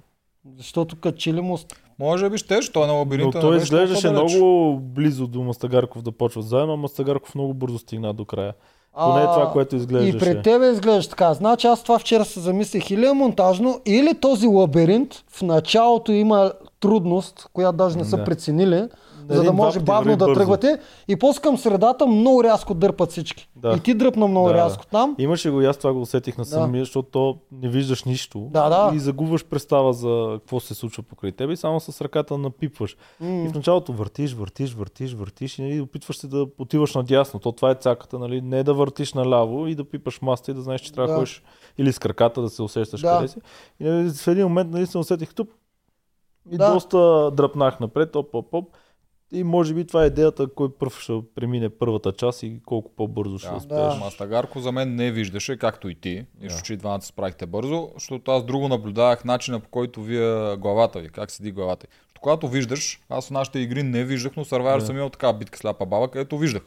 Защото 0.57 0.95
качили 0.95 1.41
му... 1.41 1.57
Може 1.99 2.29
би 2.29 2.37
щеш, 2.37 2.69
той 2.71 2.87
на 2.87 2.93
Но 2.93 2.99
лабиринта 2.99 3.39
той 3.39 3.49
не 3.51 3.55
беше 3.55 3.63
изглеждаше 3.63 4.09
много 4.11 4.79
близо 4.79 5.27
до 5.27 5.43
Мастагарков 5.43 6.01
да 6.01 6.11
почват 6.11 6.45
заедно, 6.45 6.73
а 6.73 6.77
Мастагарков 6.77 7.35
много 7.35 7.53
бързо 7.53 7.77
стигна 7.79 8.13
до 8.13 8.25
края. 8.25 8.53
Поне 8.97 9.21
е 9.21 9.25
това, 9.25 9.49
което 9.51 9.75
И 9.75 9.77
изглеждаше. 9.77 10.19
пред 10.19 10.43
тебе 10.43 10.69
изглежда 10.69 11.09
така. 11.09 11.33
Значи 11.33 11.67
аз 11.67 11.83
това 11.83 11.99
вчера 11.99 12.25
се 12.25 12.39
замислих 12.39 12.91
или 12.91 13.05
е 13.05 13.13
монтажно, 13.13 13.81
или 13.85 14.13
този 14.13 14.47
лабиринт 14.47 15.23
в 15.29 15.41
началото 15.41 16.11
има 16.11 16.51
трудност, 16.79 17.47
която 17.53 17.77
даже 17.77 17.97
не 17.97 18.05
са 18.05 18.17
Да. 18.17 18.23
преценили, 18.23 18.83
за 19.29 19.43
да 19.43 19.53
може 19.53 19.79
бавно 19.79 20.11
да 20.11 20.25
бързо. 20.25 20.33
тръгвате. 20.33 20.79
И 21.07 21.15
после 21.15 21.41
към 21.41 21.57
средата 21.57 22.07
много 22.07 22.43
рязко 22.43 22.73
дърпат 22.73 23.11
всички. 23.11 23.49
Да. 23.55 23.73
И 23.73 23.79
ти 23.79 23.93
дръпна 23.93 24.27
много 24.27 24.47
Да. 24.47 24.53
рязко 24.53 24.85
там. 24.85 25.15
Имаше 25.19 25.49
го 25.49 25.61
и 25.61 25.65
аз 25.65 25.77
това 25.77 25.93
го 25.93 26.01
усетих 26.01 26.37
на 26.37 26.43
Да. 26.43 26.49
самия, 26.49 26.81
защото 26.81 27.09
то 27.09 27.37
не 27.51 27.69
виждаш 27.69 28.03
нищо. 28.03 28.39
Да, 28.41 28.69
да. 28.69 28.95
И 28.95 28.99
загубваш 28.99 29.45
представа 29.45 29.93
за 29.93 30.37
какво 30.39 30.59
се 30.59 30.73
случва 30.73 31.03
покрай 31.03 31.31
тебе 31.31 31.53
и 31.53 31.57
само 31.57 31.79
с 31.79 32.01
ръката 32.01 32.37
напипваш. 32.37 32.97
И 33.21 33.25
М, 33.25 33.49
в 33.49 33.55
началото 33.55 33.93
въртиш, 33.93 34.33
въртиш, 34.33 34.73
въртиш, 34.73 35.13
въртиш 35.13 35.59
и 35.59 35.63
нали, 35.63 35.81
опитваш 35.81 36.17
се 36.17 36.27
да 36.27 36.47
отиваш 36.59 36.95
надясно. 36.95 37.39
То 37.39 37.51
това 37.51 37.71
е 37.71 37.75
цаката, 37.75 38.19
нали? 38.19 38.41
Не 38.41 38.63
да 38.63 38.73
въртиш 38.73 39.13
наляво 39.13 39.67
и 39.67 39.75
да 39.75 39.83
пипаш 39.83 40.21
маста 40.21 40.51
и 40.51 40.53
да 40.53 40.61
знаеш, 40.61 40.81
че 40.81 40.93
трябва 40.93 41.07
да 41.07 41.13
Да. 41.13 41.17
ходиш 41.17 41.43
или 41.77 41.93
с 41.93 41.99
краката 41.99 42.41
да 42.41 42.49
се 42.49 42.61
усещаш 42.61 43.01
Да. 43.01 43.15
къде 43.15 43.27
си. 43.27 43.37
И 43.79 43.83
нали, 43.83 44.09
в 44.09 44.27
един 44.27 44.43
момент 44.43 44.71
наистина 44.71 45.01
усетих 45.01 45.33
тук 45.33 45.49
и 46.51 46.57
Да. 46.57 46.73
доста 46.73 46.97
дръпнах 47.31 47.79
напред, 47.79 48.15
оп, 48.15 48.35
оп, 48.35 48.53
оп. 48.53 48.65
И 49.33 49.43
може 49.43 49.73
би 49.73 49.87
това 49.87 50.03
е 50.03 50.07
идеята, 50.07 50.47
кой 50.47 50.73
пръв 50.73 50.99
ще 50.99 51.13
премине 51.35 51.69
първата 51.69 52.11
част 52.11 52.43
и 52.43 52.59
колко 52.65 52.91
по-бързо 52.91 53.39
ще 53.39 53.49
Да, 53.49 53.55
успееш. 53.55 53.93
Да. 53.93 53.95
Мастагарко 53.95 54.59
за 54.59 54.71
мен 54.71 54.95
не 54.95 55.11
виждаше, 55.11 55.57
както 55.57 55.89
и 55.89 55.95
ти. 55.95 56.25
Нищо, 56.41 56.61
че 56.63 56.73
и 56.73 56.77
двамата 56.77 57.01
справихте 57.01 57.45
бързо, 57.45 57.89
защото 57.93 58.31
аз 58.31 58.45
друго 58.45 58.67
наблюдавах 58.67 59.25
начина 59.25 59.59
по 59.59 59.69
който 59.69 60.01
вие 60.01 60.55
главата 60.57 60.99
ви, 60.99 61.09
как 61.09 61.31
седи 61.31 61.51
главата. 61.51 61.87
ви. 61.87 61.93
Когато 62.21 62.47
виждаш, 62.47 63.01
аз 63.09 63.27
в 63.27 63.31
нашите 63.31 63.59
игри 63.59 63.83
не 63.83 64.03
виждах, 64.03 64.35
но 64.37 64.45
Survivor 64.45 64.79
Да. 64.79 64.85
съм 64.85 64.97
имал 64.97 65.09
така 65.09 65.33
битка 65.33 65.57
сляпа 65.57 65.85
баба, 65.85 66.07
където 66.11 66.37
виждах. 66.37 66.63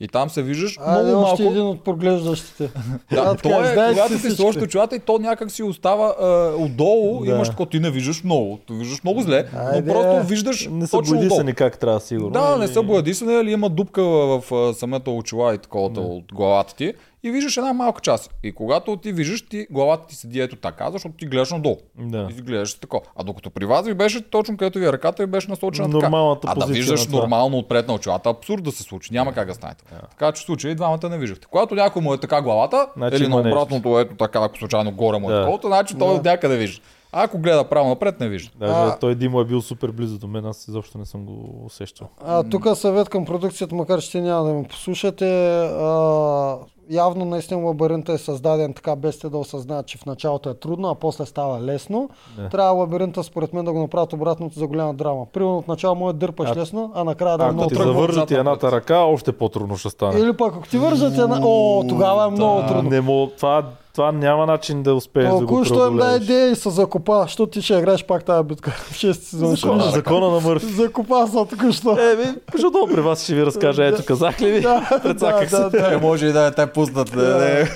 И 0.00 0.08
там 0.08 0.30
се 0.30 0.42
виждаш 0.42 0.78
Айде, 0.80 1.02
много 1.02 1.20
малко. 1.22 1.42
един 1.42 1.62
от 1.62 1.84
проглеждащите. 1.84 2.70
Да, 3.12 3.20
А, 3.20 3.34
то 3.34 3.64
е, 3.64 3.74
когато 3.88 4.18
си 4.20 4.30
сложиш 4.30 4.62
очилата 4.62 4.96
и 4.96 5.00
то 5.00 5.18
някак 5.18 5.50
си 5.50 5.62
остава 5.62 6.14
а, 6.20 6.26
отдолу, 6.56 7.24
Да. 7.24 7.30
имаш 7.30 7.48
такова, 7.50 7.68
ти 7.68 7.80
не 7.80 7.90
виждаш 7.90 8.24
много. 8.24 8.58
Ти 8.58 8.72
виждаш 8.72 9.04
много 9.04 9.20
зле, 9.20 9.44
Айде. 9.56 9.88
но 9.88 9.94
просто 9.94 10.26
виждаш 10.26 10.68
Не 10.68 10.86
са 10.86 10.96
точно 10.96 11.18
отдолу. 11.18 11.40
как 11.56 11.78
трябва, 11.78 12.00
сигурно. 12.00 12.30
Да, 12.30 12.56
не 12.56 12.64
Или- 12.64 12.72
са 12.72 12.82
боядисани, 12.82 13.34
али 13.34 13.52
има 13.52 13.68
дупка 13.68 14.02
в, 14.02 14.40
в 14.40 14.52
а, 14.52 14.74
самата 14.74 15.02
очила 15.08 15.54
и 15.54 15.58
таковата 15.58 16.00
от 16.00 16.24
главата 16.32 16.74
ти 16.74 16.92
и 17.24 17.30
виждаш 17.30 17.56
една 17.56 17.72
малка 17.72 18.00
част. 18.00 18.34
И 18.42 18.52
когато 18.52 18.96
ти 18.96 19.12
виждаш, 19.12 19.42
ти, 19.48 19.66
главата 19.70 20.06
ти 20.06 20.14
седи 20.14 20.40
ето 20.40 20.56
така, 20.56 20.90
защото 20.90 21.14
ти 21.14 21.26
гледаш 21.26 21.50
надолу. 21.50 21.76
Да. 21.98 22.28
И 22.30 22.36
ти 22.36 22.42
гледаш 22.42 22.74
тако. 22.74 23.02
А 23.16 23.24
докато 23.24 23.50
при 23.50 23.64
вас 23.66 23.86
ви 23.86 23.94
беше 23.94 24.30
точно 24.30 24.56
където 24.56 24.78
ви 24.78 24.86
е 24.86 24.92
ръката 24.92 25.22
ви 25.22 25.26
беше 25.30 25.50
насочена 25.50 25.88
Нормалната 25.88 26.40
така. 26.40 26.60
А 26.60 26.66
да 26.66 26.72
виждаш 26.72 27.06
нормално 27.08 27.58
отпред 27.58 27.88
на 27.88 27.94
очилата, 27.94 28.28
абсурд 28.30 28.62
да 28.62 28.72
се 28.72 28.82
случи. 28.82 29.12
Няма 29.12 29.32
как 29.32 29.48
да 29.48 29.54
стане. 29.54 29.74
Така 30.10 30.32
че 30.32 30.42
в 30.42 30.44
случай 30.46 30.74
двамата 30.74 31.08
не 31.10 31.18
виждахте. 31.18 31.46
Когато 31.50 31.74
някой 31.74 32.02
му 32.02 32.14
е 32.14 32.18
така 32.18 32.42
главата, 32.42 32.86
Значи 32.96 33.16
или 33.16 33.28
на 33.28 33.36
обратното, 33.36 33.98
ето 33.98 34.14
така, 34.14 34.40
ако 34.42 34.58
случайно 34.58 34.92
горе 34.92 35.18
му 35.18 35.30
е 35.30 35.34
Да. 35.34 35.40
такова, 35.40 35.68
значи 35.68 35.94
той 35.98 36.20
Да. 36.20 36.30
някъде 36.30 36.56
вижда. 36.56 36.82
А 37.14 37.22
ако 37.22 37.38
гледа 37.38 37.64
право 37.64 37.88
напред, 37.88 38.20
не 38.20 38.28
вижда. 38.28 38.50
Даже 38.58 38.72
А- 38.72 38.98
той 38.98 39.14
Димо 39.14 39.40
е 39.40 39.44
бил 39.44 39.62
супер 39.62 39.90
близо 39.90 40.18
до 40.18 40.26
мен, 40.26 40.46
аз 40.46 40.68
изобщо 40.68 40.98
не 40.98 41.06
съм 41.06 41.24
го 41.24 41.32
усещал. 41.64 42.08
А, 42.20 42.42
тук 42.42 42.66
съвет 42.74 43.08
към 43.08 43.24
продукцията, 43.24 43.74
макар 43.74 44.00
че 44.00 44.20
няма 44.20 44.44
да 44.44 44.52
ме 44.52 44.64
послушате. 44.64 45.26
А, 45.60 46.56
явно 46.90 47.24
наистина 47.24 47.60
лабиринта 47.60 48.12
е 48.12 48.18
създаден 48.18 48.74
така, 48.74 48.96
без 48.96 49.18
те 49.18 49.28
да 49.28 49.38
осъзнаят, 49.38 49.86
че 49.86 49.98
в 49.98 50.06
началото 50.06 50.50
е 50.50 50.54
трудно, 50.54 50.88
а 50.88 50.94
после 50.94 51.26
става 51.26 51.60
лесно. 51.60 52.10
Да. 52.36 52.48
Трябва 52.48 52.72
лабиринта, 52.72 53.22
според 53.22 53.52
мен, 53.52 53.64
да 53.64 53.72
го 53.72 53.78
направят 53.78 54.12
обратното 54.12 54.58
за 54.58 54.66
голяма 54.66 54.94
драма. 54.94 55.26
Примерно 55.26 55.58
от 55.58 55.68
начало 55.68 55.94
му 55.94 56.10
е 56.10 56.12
дърпаш 56.12 56.50
А- 56.50 56.56
лесно, 56.56 56.92
а 56.94 57.04
накрая 57.04 57.38
да 57.38 57.44
е 57.44 57.46
Ако 57.46 57.54
много 57.54 57.68
ти 57.68 57.74
тръгва 57.74 57.84
трудно. 57.86 58.00
завържат 58.02 58.30
и 58.30 58.34
едната 58.34 58.72
ръка, 58.72 58.98
още 58.98 59.32
по-трудно 59.32 59.76
ще 59.76 59.90
стане. 59.90 60.20
Или 60.20 60.32
пък 60.32 60.54
ако 60.54 60.68
ти 60.68 60.78
вържат 60.78 61.12
една... 61.12 61.40
О, 61.42 61.84
тогава 61.88 62.26
е 62.26 62.30
много 62.30 62.58
А, 62.58 62.66
трудно. 62.66 62.90
не 62.90 63.00
мога, 63.00 63.32
това, 63.32 63.64
това 63.94 64.12
няма 64.12 64.46
начин 64.46 64.82
да 64.82 64.94
успееш 64.94 65.24
да 65.24 65.32
го 65.32 65.38
Толкова, 65.38 65.64
що 65.64 65.74
им 65.74 65.80
дай 65.80 65.88
преодолееш. 65.88 66.22
идея 66.22 66.50
и 66.50 66.56
се 66.56 66.70
закопа, 66.70 67.22
защото 67.22 67.46
ти 67.46 67.62
ще 67.62 67.74
играеш 67.74 68.04
пак 68.04 68.24
тази 68.24 68.44
битка 68.44 68.70
в 68.70 68.92
6 68.92 69.12
сезон. 69.12 69.48
ще 69.48 69.60
Закона, 69.60 69.78
видиш. 69.78 69.94
закона 69.94 70.30
на 70.30 70.40
Мърфи. 70.40 70.66
Закопа 70.66 71.26
се 71.26 71.32
току-що. 71.32 71.92
Е, 71.92 72.16
кажу 72.52 72.70
долу 72.70 72.86
при 72.86 73.00
вас 73.00 73.24
ще 73.24 73.34
ви 73.34 73.46
разкажа. 73.46 73.84
Ето, 73.84 74.02
казах 74.04 74.40
ли 74.40 74.50
ви? 74.50 74.60
Да, 74.62 74.88
да, 74.92 75.00
Прецаках 75.02 75.50
се. 75.50 75.56
да, 75.56 75.70
да. 75.70 75.94
Е, 75.94 75.96
може 75.96 76.26
и 76.26 76.32
да 76.32 76.50
те 76.50 76.66
пуснат. 76.66 77.10
Да, 77.10 77.38
да. 77.38 77.68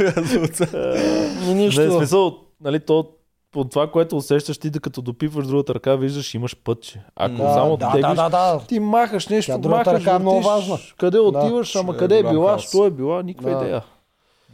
И 1.42 1.54
нищо. 1.54 1.80
Не, 1.80 1.88
в 1.88 1.92
смисъл, 1.92 2.32
нали, 2.60 2.80
то 2.80 3.04
по 3.52 3.64
това, 3.64 3.86
което 3.86 4.16
усещаш 4.16 4.58
ти, 4.58 4.70
докато 4.70 5.02
допиваш 5.02 5.46
другата 5.46 5.74
ръка, 5.74 5.96
виждаш, 5.96 6.34
имаш 6.34 6.56
пътче. 6.56 7.00
Ако 7.16 7.34
Да, 7.34 7.52
само 7.54 7.76
да, 7.76 7.86
теглиш, 7.86 8.02
да, 8.06 8.14
да, 8.14 8.28
да. 8.28 8.60
ти 8.60 8.80
махаш 8.80 9.28
нещо, 9.28 9.58
Тя 9.62 9.68
махаш, 9.68 9.86
ръка 9.94 10.10
е 10.10 10.18
много 10.18 10.36
въртиш, 10.36 10.50
важна. 10.68 10.78
Къде 10.98 11.18
отиваш, 11.18 11.68
Ще 11.68 11.78
ама 11.78 11.92
е 11.92 11.96
къде 11.96 12.18
е 12.18 12.22
голям 12.22 12.34
била, 12.34 12.48
хаос. 12.48 12.62
що 12.62 12.84
е 12.84 12.90
била, 12.90 13.22
никаква 13.22 13.50
Да. 13.50 13.56
идея. 13.58 13.82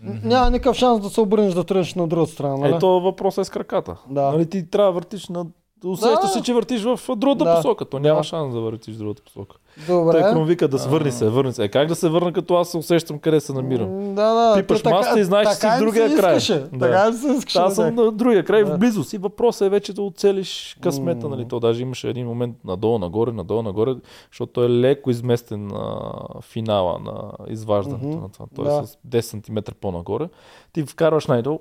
Няма 0.04 0.50
никакъв 0.50 0.76
шанс 0.76 1.00
да 1.00 1.10
се 1.10 1.20
обърнеш 1.20 1.54
да 1.54 1.64
тръгнеш 1.64 1.94
на 1.94 2.06
другата 2.06 2.32
страна, 2.32 2.56
нали? 2.56 2.74
Ето 2.74 3.00
въпросът 3.00 3.42
е 3.42 3.44
с 3.44 3.50
краката. 3.50 3.96
Да. 4.10 4.30
Нали, 4.32 4.46
ти 4.46 4.70
трябва 4.70 4.92
да 4.92 4.94
въртиш 4.94 5.28
на... 5.28 5.46
Усещаш 5.84 6.20
Да. 6.22 6.28
се, 6.28 6.42
че 6.42 6.54
въртиш 6.54 6.82
в 6.82 7.16
другата 7.16 7.44
Да. 7.44 7.56
посока. 7.56 7.84
То 7.84 7.98
няма 7.98 8.16
Да. 8.16 8.24
шанс 8.24 8.54
да 8.54 8.60
въртиш 8.60 8.94
в 8.94 8.98
другата 8.98 9.22
посока. 9.22 9.56
Добре. 9.88 10.12
Той 10.12 10.32
Крум 10.32 10.44
вика 10.44 10.68
да 10.68 10.78
се 10.78 10.88
върни 10.88 11.12
се, 11.12 11.28
върни 11.28 11.52
се. 11.52 11.64
Е, 11.64 11.68
как 11.68 11.88
да 11.88 11.94
се 11.94 12.08
върна, 12.08 12.32
като 12.32 12.54
аз 12.54 12.68
се 12.68 12.76
усещам 12.76 13.18
къде 13.18 13.40
се 13.40 13.52
намирам? 13.52 14.14
Да, 14.14 14.34
да. 14.34 14.54
Пипаш 14.56 14.82
така- 14.82 14.96
маста 14.96 15.20
и 15.20 15.24
знаеш, 15.24 15.48
че 15.48 15.54
си 15.54 15.66
в 15.66 15.78
другия 15.78 16.10
се 16.10 16.16
край. 16.16 16.36
Искаше. 16.36 16.58
Да. 16.62 16.78
Така 16.80 17.12
се 17.12 17.28
искаше. 17.28 17.58
Аз 17.58 17.74
съм 17.74 17.94
на 17.94 18.12
другия 18.12 18.44
край, 18.44 18.64
Да. 18.64 18.74
в 18.74 18.78
близост. 18.78 19.12
И 19.12 19.18
въпросът 19.18 19.66
е 19.66 19.70
вече 19.70 19.92
да 19.92 20.02
оцелиш 20.02 20.76
късмета. 20.80 21.28
Нали? 21.28 21.48
То 21.48 21.60
даже 21.60 21.82
имаше 21.82 22.08
един 22.08 22.26
момент 22.26 22.56
надолу, 22.64 22.98
нагоре, 22.98 23.32
надолу, 23.32 23.62
нагоре, 23.62 23.94
защото 24.30 24.52
той 24.52 24.66
е 24.66 24.70
леко 24.70 25.10
изместен 25.10 25.66
на 25.66 26.00
финала 26.42 26.98
на 26.98 27.12
изваждането 27.48 28.06
Мгм. 28.06 28.18
на 28.18 28.28
това. 28.28 28.46
Той 28.56 28.64
Да. 28.64 28.72
е 28.74 28.86
с 28.86 28.98
10 29.02 29.20
см 29.40 29.58
по-нагоре. 29.74 30.28
Ти 30.72 30.82
вкарваш 30.82 31.26
най-долу, 31.26 31.58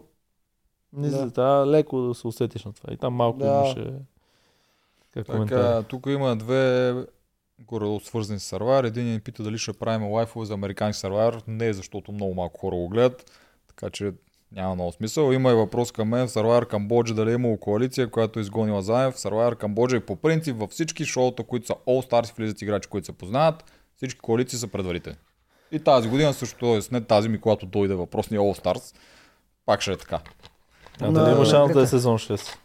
не 0.94 1.10
Да. 1.10 1.26
да. 1.26 1.32
да, 1.32 1.72
леко 1.72 2.02
да 2.02 2.14
се 2.16 2.28
усетиш 2.28 2.66
на 2.66 2.74
това. 2.74 2.94
И 2.94 2.98
там 2.98 3.14
малко 3.14 3.40
Да. 3.40 3.46
имаше 3.46 3.94
как. 5.14 5.26
Така, 5.26 5.84
тук 5.88 6.06
има 6.08 6.36
две 6.36 6.94
горе 7.60 8.00
свързани 8.04 8.40
с 8.40 8.56
Survivor. 8.56 8.88
Един 8.88 9.12
ни 9.12 9.20
пита 9.20 9.44
дали 9.44 9.58
ще 9.58 9.74
правим 9.74 10.08
лайфове 10.08 10.46
за 10.46 10.54
американски 10.54 11.08
Survivor. 11.08 11.44
Не, 11.48 11.74
защото 11.74 12.12
много 12.12 12.34
малко 12.34 12.60
хора 12.60 12.76
го 12.76 12.90
гледат. 12.90 13.32
Така 13.68 13.90
че 13.90 14.12
няма 14.52 14.76
много 14.76 14.92
смисъл. 14.92 15.32
Има 15.32 15.52
и 15.52 15.56
въпрос 15.56 15.92
към 15.92 16.08
мен 16.10 16.28
в 16.28 16.32
Survivor 16.32 16.68
Камбоджа 16.68 17.14
дали 17.14 17.32
е 17.32 17.34
имало 17.34 17.58
коалиция, 17.58 18.10
която 18.10 18.40
е 18.40 18.42
изгонила 18.42 18.82
Заев. 18.82 19.14
В 19.14 19.18
Survivor 19.18 19.56
Камбоджа 19.56 19.98
и 19.98 20.00
по 20.00 20.16
принцип 20.16 20.58
във 20.58 20.70
всички 20.70 21.06
шоута, 21.06 21.44
които 21.44 21.68
са 21.68 21.74
All 21.74 22.10
Stars, 22.10 22.38
влизат 22.38 22.62
играчи, 22.62 22.90
които 22.90 23.06
се 23.06 23.12
познават. 23.12 23.64
Всички 23.96 24.20
коалиции 24.20 24.60
са 24.60 24.68
предварителни. 24.68 25.18
И 25.72 25.80
тази 25.80 26.10
година 26.10 26.34
също, 26.34 26.60
т.е. 26.60 26.80
не 26.92 27.02
тази 27.02 27.30
ми, 27.30 27.42
когато 27.42 27.66
дойде 27.66 27.94
въпросния 27.96 28.42
All 28.42 28.64
Stars, 28.64 28.96
пак 29.66 29.82
ще 29.82 29.92
е 29.92 29.98
така. 29.98 30.20
А 31.02 31.06
На- 31.06 31.12
дали 31.14 31.32
има 31.32 31.46
шанс 31.46 31.74
да 31.74 31.82
е 31.82 31.88
сезон 31.88 32.18
6? 32.18 32.56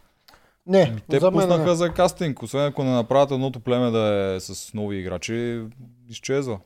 Не, 0.67 0.95
Те 1.09 1.19
за 1.19 1.31
мен 1.31 1.39
пуснаха 1.39 1.65
не. 1.65 1.75
за 1.75 1.89
кастинг. 1.89 2.43
Освен 2.43 2.65
ако 2.65 2.83
не 2.83 2.91
направят 2.91 3.31
едното 3.31 3.59
племе 3.59 3.91
да 3.91 3.99
е 4.35 4.39
с 4.39 4.73
нови 4.73 4.97
играчи, 4.97 5.61
изчезва 6.09 6.57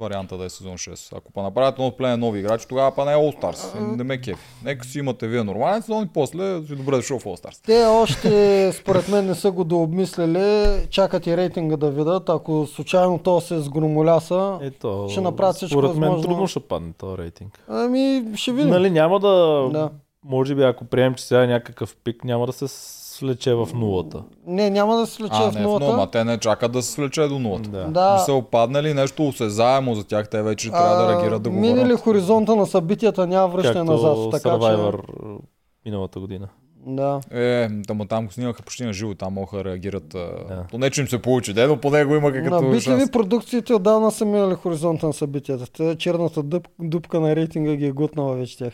варианта 0.00 0.38
да 0.38 0.44
е 0.44 0.50
сезон 0.50 0.72
6. 0.72 1.16
Ако 1.16 1.32
па 1.32 1.42
направят 1.42 1.74
едно 1.74 1.90
племе 1.90 2.16
нови 2.16 2.40
играчи, 2.40 2.66
тогава 2.68 2.90
па 2.90 3.04
не 3.04 3.12
е 3.12 3.16
All 3.16 3.36
Stars. 3.36 3.80
Не 3.96 4.04
ме 4.04 4.18
кефи. 4.18 4.42
Нека 4.64 4.86
си 4.86 4.98
имате 4.98 5.28
вие 5.28 5.44
нормален 5.44 5.82
сезон 5.82 6.02
и 6.02 6.08
после 6.08 6.38
си 6.58 6.76
добре 6.76 6.96
дошъл 6.96 7.18
в 7.18 7.24
All 7.24 7.44
Stars. 7.44 7.64
Те 7.64 7.84
още, 7.84 8.72
според 8.72 9.08
мен, 9.08 9.26
не 9.26 9.34
са 9.34 9.50
го 9.50 9.64
дообмислили. 9.64 10.66
Чакат 10.86 11.26
и 11.26 11.36
рейтинга 11.36 11.76
да 11.76 11.90
видят. 11.90 12.28
Ако 12.28 12.66
случайно 12.66 13.18
то 13.18 13.40
се 13.40 13.60
сгромоляса, 13.60 14.58
Ето, 14.62 15.06
Ще 15.10 15.20
направят 15.20 15.56
всичко 15.56 15.72
според 15.72 15.90
мен 15.90 16.00
възможно. 16.02 16.22
трудно 16.24 16.46
ще 16.46 16.60
падне 16.60 16.92
този 16.92 17.18
рейтинг. 17.18 17.60
ами 17.68 18.24
ще 18.34 18.52
видим. 18.52 18.70
Нали, 18.70 18.90
няма 18.90 19.20
да... 19.20 19.28
Да. 19.72 19.90
Може 20.24 20.54
би 20.54 20.62
ако 20.62 20.84
приемем, 20.84 21.14
че 21.14 21.24
сега 21.24 21.42
е 21.42 21.46
някакъв 21.46 21.96
пик, 21.96 22.24
няма 22.24 22.46
да 22.46 22.52
се 22.52 22.68
слече 22.68 23.54
в 23.54 23.68
нулата. 23.74 24.22
Не, 24.46 24.70
няма 24.70 24.96
да 24.96 25.06
се 25.06 25.12
слече 25.12 25.34
А, 25.34 25.50
в 25.50 25.54
не 25.54 25.60
в 25.60 25.64
нула, 25.64 25.80
ма 25.80 25.86
нулата. 25.86 26.10
те 26.10 26.24
не 26.24 26.38
чакат 26.38 26.72
да 26.72 26.82
се 26.82 26.90
свлече 26.92 27.22
до 27.22 27.38
нулата. 27.38 27.70
Да. 27.70 27.84
Да. 27.84 28.12
Не 28.12 28.18
са 28.18 28.32
опаднали 28.32 28.94
нещо 28.94 29.28
осезаемо 29.28 29.94
за 29.94 30.04
тях, 30.04 30.28
те 30.28 30.42
вече 30.42 30.70
трябва 30.70 30.96
да 30.96 31.02
А, 31.04 31.12
реагират 31.12 31.42
да 31.42 31.50
го 31.50 31.56
Минали 31.56 31.80
върнат. 31.80 32.00
хоризонта 32.00 32.56
на 32.56 32.66
събитията, 32.66 33.26
няма 33.26 33.48
връщане 33.48 33.74
Както 33.76 33.92
назад. 33.92 34.30
Така 34.32 34.48
Survivor 34.50 35.06
че... 35.38 35.44
миналата 35.86 36.20
година. 36.20 36.48
Да. 36.86 37.20
Е, 37.30 37.68
там, 37.82 38.00
там 38.08 38.26
го 38.26 38.32
снимаха 38.32 38.62
почти 38.62 38.84
на 38.84 38.92
живо, 38.92 39.14
там 39.14 39.32
могат 39.32 39.50
да 39.54 39.64
реагират. 39.64 40.08
Да. 40.08 40.18
Да. 40.48 40.64
Поне, 40.70 40.90
че 40.90 41.00
им 41.00 41.08
се 41.08 41.18
получи, 41.18 41.52
де, 41.52 41.66
но 41.66 41.76
поне 41.76 42.04
го 42.04 42.14
има 42.14 42.28
На 42.28 42.34
какъвто 42.34 42.66
BTV 42.66 42.80
шанс. 42.80 43.10
продукциите 43.10 43.74
отдавна 43.74 44.10
са 44.10 44.24
минали 44.24 44.54
хоризонта 44.54 45.06
на 45.06 45.12
събитията. 45.12 45.66
Те, 45.66 45.96
черната 45.96 46.42
дъп, 46.42 46.68
дупка 46.80 47.20
на 47.20 47.36
рейтинга 47.36 47.74
ги 47.74 47.86
е 47.86 47.92
гутнала 47.92 48.34
вече 48.34 48.58
тях. 48.58 48.72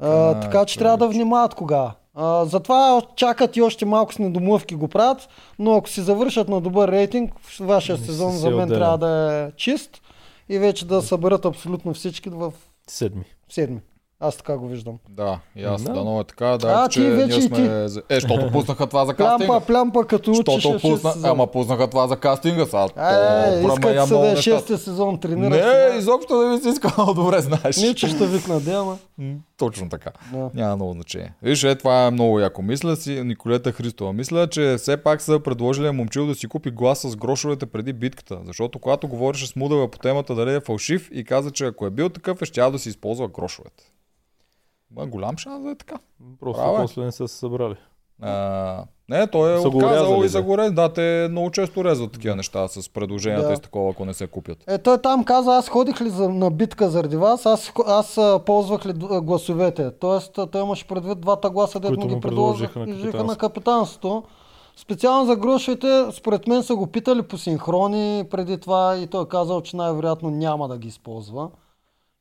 А, 0.00 0.08
А, 0.08 0.40
така 0.40 0.64
че 0.64 0.78
трябва 0.78 0.96
да 0.96 1.08
внимават 1.08 1.54
кога. 1.54 1.90
А, 2.14 2.44
затова 2.44 3.02
чакат 3.16 3.56
и 3.56 3.62
още 3.62 3.84
малко 3.84 4.14
с 4.14 4.18
недомлъвки 4.18 4.74
го 4.74 4.88
правят, 4.88 5.28
но 5.58 5.74
ако 5.74 5.88
си 5.88 6.00
завършат 6.00 6.48
на 6.48 6.60
добър 6.60 6.90
рейтинг, 6.90 7.30
вашия 7.60 7.98
Не 7.98 8.04
сезон 8.04 8.32
се 8.32 8.38
за 8.38 8.50
мен 8.50 8.60
отделя. 8.60 8.76
трябва 8.76 8.98
да 8.98 9.08
е 9.34 9.52
чист 9.52 9.90
и 10.48 10.58
вече 10.58 10.86
да 10.86 11.02
съберат 11.02 11.44
абсолютно 11.44 11.94
всички 11.94 12.30
в 12.30 12.52
Седми. 12.86 13.24
седми. 13.48 13.80
Аз 14.22 14.36
така 14.36 14.56
го 14.56 14.68
виждам. 14.68 14.94
Да, 15.08 15.38
и 15.56 15.64
аз 15.64 15.82
Да. 15.82 15.92
дано 15.92 16.20
е 16.20 16.24
така, 16.24 16.46
да, 16.48 16.68
А, 16.68 16.88
че 16.88 17.00
ти 17.00 17.06
вече 17.06 17.38
ние 17.38 17.42
сме... 17.42 17.88
за- 17.88 18.02
Е, 18.08 18.14
защото 18.14 18.50
пуснаха 18.52 18.86
това 18.86 19.04
за 19.04 19.14
кастинга. 19.14 19.46
Плямпа, 19.46 19.66
плямпа, 19.66 20.04
като 20.04 20.30
учиш 20.30 20.44
Защото 20.46 20.72
шести 20.72 20.90
пусна... 20.90 21.12
сезон. 21.12 21.30
Ама 21.30 21.46
пуснаха 21.46 21.86
това 21.86 22.06
за 22.06 22.16
кастинга, 22.16 22.64
сега. 22.66 22.86
Е, 22.88 23.60
О, 23.60 23.68
искат 23.68 24.08
се 24.08 24.14
да 24.14 24.18
е 24.18 24.22
нещата. 24.22 24.42
шестия 24.42 24.78
сезон, 24.78 25.18
тренират 25.18 25.50
Не, 25.50 25.62
се. 25.92 25.98
изобщо 25.98 26.36
да 26.36 26.46
ми 26.46 26.58
си 26.58 26.68
искал, 26.68 27.06
добре 27.14 27.40
знаеш. 27.40 27.76
Не, 27.78 27.94
че 27.94 28.08
ще 28.08 28.26
викна, 28.26 28.60
да, 28.60 28.72
ама. 28.72 28.96
Точно 29.60 29.88
така. 29.88 30.10
Да. 30.32 30.50
Няма 30.54 30.76
много 30.76 30.92
значение. 30.92 31.34
Виж, 31.42 31.64
е, 31.64 31.74
това 31.74 32.06
е 32.06 32.10
много 32.10 32.40
яко. 32.40 32.62
Мисля 32.62 32.96
си, 32.96 33.22
Николета 33.24 33.72
Христова, 33.72 34.12
мисля, 34.12 34.46
че 34.46 34.76
все 34.78 34.96
пак 34.96 35.20
са 35.22 35.40
предложили 35.40 35.90
момчил 35.90 36.26
да 36.26 36.34
си 36.34 36.46
купи 36.46 36.70
глас 36.70 37.00
с 37.00 37.16
грошовете 37.16 37.66
преди 37.66 37.92
битката. 37.92 38.40
Защото 38.44 38.78
когато 38.78 39.08
говореше 39.08 39.46
с 39.46 39.56
Мудава 39.56 39.90
по 39.90 39.98
темата 39.98 40.34
дали 40.34 40.54
е 40.54 40.60
фалшив 40.60 41.08
и 41.12 41.24
каза, 41.24 41.50
че 41.50 41.64
ако 41.64 41.86
е 41.86 41.90
бил 41.90 42.08
такъв, 42.08 42.42
е 42.42 42.44
щял 42.44 42.70
да 42.70 42.78
си 42.78 42.88
използва 42.88 43.28
грошовете. 43.28 43.92
Ма 44.96 45.06
голям 45.06 45.38
шанс 45.38 45.64
да 45.64 45.70
е 45.70 45.74
така. 45.74 45.96
Просто 46.40 46.62
Права 46.62 46.78
е. 46.78 46.82
после 46.82 47.04
не 47.04 47.12
са 47.12 47.28
се 47.28 47.36
събрали. 47.36 47.76
А, 48.22 48.84
не, 49.08 49.26
той 49.26 49.54
е 49.54 49.60
Са 49.60 49.68
отказал 49.68 50.22
и 50.24 50.28
за 50.28 50.38
да. 50.38 50.44
горе. 50.44 50.70
Да, 50.70 50.92
те 50.92 51.28
много 51.30 51.50
често 51.50 51.84
резват 51.84 52.12
такива 52.12 52.36
неща 52.36 52.68
с 52.68 52.88
предложенията 52.88 53.46
Да. 53.46 53.52
и 53.52 53.56
с 53.56 53.60
такова, 53.60 53.90
ако 53.90 54.04
не 54.04 54.14
се 54.14 54.26
купят. 54.26 54.58
Е, 54.66 54.78
той 54.78 54.98
там 54.98 55.24
каза, 55.24 55.50
аз 55.56 55.68
ходих 55.68 56.00
ли 56.00 56.10
за, 56.10 56.28
на 56.28 56.50
битка 56.50 56.90
заради 56.90 57.16
вас, 57.16 57.46
аз, 57.46 57.72
аз 57.86 58.18
а, 58.18 58.40
ползвах 58.46 58.86
ли 58.86 58.92
гласовете. 59.22 59.90
Тоест, 59.90 60.38
той 60.52 60.62
имаше 60.62 60.88
предвид 60.88 61.20
двата 61.20 61.50
гласа, 61.50 61.80
дето 61.80 62.00
му 62.00 62.06
ги 62.06 62.20
предложиха 62.20 62.78
на 62.78 62.86
капитанството. 62.86 63.24
на 63.24 63.36
капитанството. 63.36 64.22
Специално 64.76 65.26
за 65.26 65.36
грошовете, 65.36 66.06
според 66.12 66.46
мен 66.46 66.62
са 66.62 66.74
го 66.74 66.86
питали 66.86 67.22
по 67.22 67.38
синхрони 67.38 68.24
преди 68.30 68.58
това 68.58 68.96
и 68.96 69.06
той 69.06 69.22
е 69.22 69.28
казал, 69.28 69.60
че 69.60 69.76
най-вероятно 69.76 70.30
няма 70.30 70.68
да 70.68 70.78
ги 70.78 70.88
използва. 70.88 71.48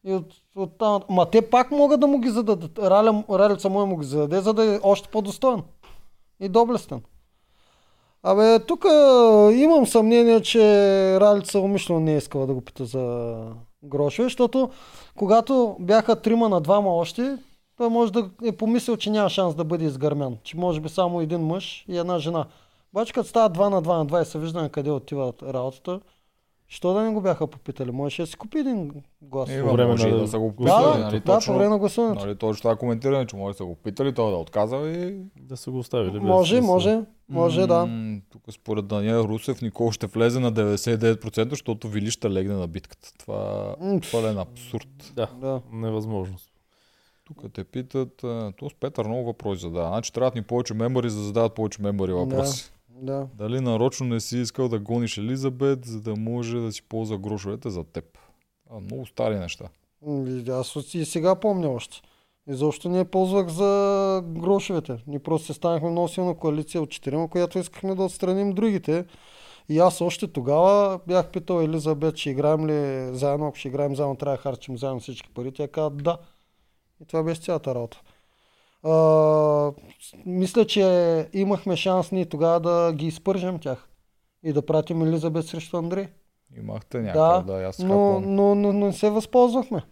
И 0.06 0.14
от, 0.14 0.26
от 0.56 0.78
там, 0.78 1.02
ма 1.10 1.26
те 1.26 1.42
пак 1.42 1.72
могат 1.72 2.00
да 2.00 2.08
му 2.08 2.20
ги 2.20 2.30
зададат. 2.30 2.80
Раля, 2.80 3.24
Ралица 3.30 3.70
му 3.70 3.86
му 3.86 3.98
ги 3.98 4.06
зададе, 4.06 4.42
за 4.42 4.54
да 4.54 4.76
е 4.76 4.80
още 4.84 5.10
по-достоен. 5.10 5.62
И 6.42 6.50
доблестен. 6.50 7.02
Абе, 8.24 8.60
тук 8.60 8.86
имам 9.54 9.88
съмнение, 9.88 10.42
че 10.42 10.60
Ралица 11.20 11.60
умишлено 11.60 12.00
не 12.00 12.14
е 12.14 12.18
искала 12.18 12.48
да 12.48 12.54
го 12.54 12.62
пита 12.62 12.86
за 12.86 13.46
грошове, 13.84 14.26
защото 14.26 14.70
когато 15.18 15.76
бяха 15.80 16.22
трима 16.22 16.50
на 16.50 16.62
двама 16.62 16.96
още, 16.96 17.38
той 17.78 17.90
може 17.90 18.12
да 18.12 18.30
е 18.46 18.52
помислил, 18.52 18.98
че 18.98 19.10
няма 19.10 19.30
шанс 19.30 19.56
да 19.56 19.64
бъде 19.64 19.86
изгърмян. 19.86 20.38
Че 20.44 20.58
може 20.58 20.80
би 20.82 20.90
само 20.90 21.22
един 21.22 21.42
мъж 21.42 21.86
и 21.88 21.98
една 21.98 22.20
жена. 22.20 22.46
Обаче 22.94 23.14
като 23.14 23.30
става 23.30 23.50
2 23.50 23.70
на 23.70 23.84
2 23.84 23.98
на 23.98 24.06
2 24.06 24.22
и 24.22 24.26
се 24.26 24.40
вижда 24.40 24.70
къде 24.70 24.92
отива 24.92 25.34
работата, 25.44 26.00
що 26.70 26.94
да 26.94 27.02
не 27.02 27.12
го 27.12 27.22
бяха 27.22 27.48
попитали? 27.48 27.92
Можеше 27.92 28.22
да 28.22 28.28
си 28.28 28.36
купи 28.36 28.60
един 28.60 28.92
глас. 29.22 29.50
Е, 29.50 29.62
По 29.62 29.74
време 29.74 29.92
може 29.92 30.08
на 30.08 30.18
да 30.18 30.28
са 30.28 30.40
го 30.40 30.48
да, 30.50 30.56
питали, 30.58 30.84
да, 30.94 31.00
нали, 31.00 31.16
да, 31.16 31.24
точно, 31.24 31.54
по 31.54 31.58
време 31.58 31.70
на 31.70 31.80
гласуването. 31.80 32.26
нали, 32.26 32.36
точно 32.36 32.62
това 32.62 32.76
коментиране, 32.76 33.26
че 33.26 33.36
може 33.36 33.54
да 33.54 33.58
са 33.58 33.66
го 33.66 33.76
питали, 33.76 34.14
той 34.14 34.32
да 34.32 34.38
отказал 34.38 34.86
и 34.86 35.18
Да 35.38 35.58
са 35.58 35.72
го 35.72 35.80
оставили. 35.80 36.12
без 36.12 36.22
Може, 36.22 36.56
да 36.56 36.62
са- 36.62 36.68
може, 36.68 37.02
може, 37.30 37.68
да. 37.68 37.88
Тук 38.30 38.42
според 38.52 38.88
Даниел 38.88 39.22
Русев 39.22 39.62
Никол 39.62 39.92
ще 39.92 40.08
влезе 40.08 40.40
на 40.40 40.52
99%, 40.52 41.50
защото 41.50 41.88
Вили 41.88 42.12
ще 42.12 42.32
легне 42.32 42.54
на 42.54 42.68
битката. 42.68 43.10
Това 43.14 43.76
М, 43.82 43.96
е 43.96 44.00
пълен 44.12 44.38
абсурд. 44.40 44.88
Да, 45.14 45.28
Да. 45.36 45.62
невъзможност. 45.72 46.46
Тук 47.26 47.54
те 47.54 47.64
питат, 47.64 48.16
то 48.58 48.70
с 48.70 48.76
Петър 48.76 49.06
много 49.06 49.26
въпроси 49.26 49.62
задава. 49.62 49.88
Значи 49.88 50.14
трябват 50.14 50.36
ни 50.36 50.42
повече 50.42 50.74
мембари, 50.74 51.10
за 51.10 51.18
да 51.18 51.24
задават 51.24 51.54
повече 51.54 51.82
мембари 51.82 52.14
въпроси. 52.14 52.64
Да. 52.66 52.79
Дали 53.38 53.60
нарочно 53.60 54.06
не 54.06 54.20
си 54.20 54.38
искал 54.38 54.70
да 54.70 54.80
гониш 54.80 55.18
Елизабет, 55.18 55.86
за 55.86 56.02
да 56.02 56.16
може 56.16 56.60
да 56.60 56.72
си 56.72 56.84
ползва 56.84 57.18
грошовете 57.18 57.70
за 57.70 57.84
теб? 57.84 58.18
А, 58.70 58.80
много 58.80 59.06
стари 59.06 59.36
неща. 59.36 59.66
И 60.08 60.44
Аз 60.50 60.76
и 60.94 61.06
сега 61.06 61.36
помня 61.36 61.70
още. 61.70 62.02
Изобщо 62.50 62.90
не 62.90 62.98
я 62.98 63.06
ползвах 63.06 63.48
за 63.48 64.24
грошовете. 64.28 64.98
Ние 65.08 65.20
просто 65.20 65.48
се 65.48 65.54
станахме 65.54 65.90
много 65.90 66.08
силна 66.08 66.36
коалиция 66.36 66.82
от 66.82 66.90
четирима, 66.90 67.30
която 67.30 67.60
искахме 67.60 67.96
да 67.96 68.04
отстраним 68.04 68.54
другите. 68.54 69.06
И 69.70 69.80
аз 69.80 70.02
още 70.02 70.28
тогава 70.28 71.00
бях 71.08 71.32
питал 71.32 71.62
Елизабет, 71.62 72.18
ще 72.18 72.30
играем 72.30 72.68
ли 72.68 73.10
заедно, 73.16 73.48
ако 73.48 73.58
ще 73.58 73.68
играем 73.68 73.96
заедно, 73.96 74.16
трябва 74.16 74.38
да 74.38 74.42
харчим 74.42 74.78
заедно 74.78 75.00
всички 75.00 75.30
пари. 75.30 75.52
Тя 75.52 75.68
каза 75.68 75.90
да. 75.90 76.18
И 77.02 77.06
това 77.06 77.24
беше 77.24 77.42
цялата 77.42 77.76
работа. 77.76 78.02
А, 78.84 79.72
мисля, 80.26 80.66
че 80.66 81.30
имахме 81.34 81.76
шанс 81.76 82.12
ние 82.12 82.26
тогава 82.26 82.60
да 82.60 82.94
ги 82.94 83.08
изпържем 83.08 83.60
тях 83.60 83.90
и 84.44 84.54
да 84.54 84.66
пратим 84.66 85.02
Елизабет 85.02 85.46
срещу 85.46 85.78
Андрей. 85.78 86.08
Имахте 86.58 87.00
някакъв, 87.02 87.46
да, 87.46 87.54
аз 87.64 87.78
така 87.78 87.90
но, 87.90 88.20
но, 88.20 88.56
но, 88.56 88.74
но 88.74 88.86
не 88.86 88.94
се 88.94 89.10
възползвахме. 89.10 89.84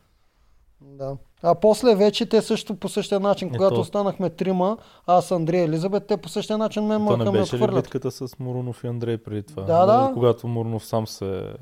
Да. 0.82 1.18
А 1.44 1.56
после 1.56 1.96
вече 1.96 2.26
те 2.26 2.42
също 2.42 2.76
по 2.76 2.90
същия 2.90 3.20
начин, 3.20 3.50
когато 3.50 3.76
то- 3.76 3.82
останахме 3.82 4.30
трима, 4.30 4.78
аз, 5.06 5.32
Андрей 5.32 5.60
и 5.60 5.64
Елизабет, 5.64 6.08
те 6.08 6.18
по 6.18 6.30
същия 6.30 6.58
начин 6.58 6.84
ме 6.84 6.94
да 6.94 7.18
ме 7.18 7.32
беше 7.32 7.58
ли 7.58 7.68
битката 7.76 8.12
с 8.12 8.40
Мурунов 8.40 8.84
и 8.84 8.88
Андрей 8.88 9.18
преди 9.18 9.44
това? 9.44 9.64
Да, 9.64 9.86
да. 9.86 10.12
Когато 10.14 10.48
Мурунов 10.48 10.86
сам 10.86 11.08
се... 11.08 11.54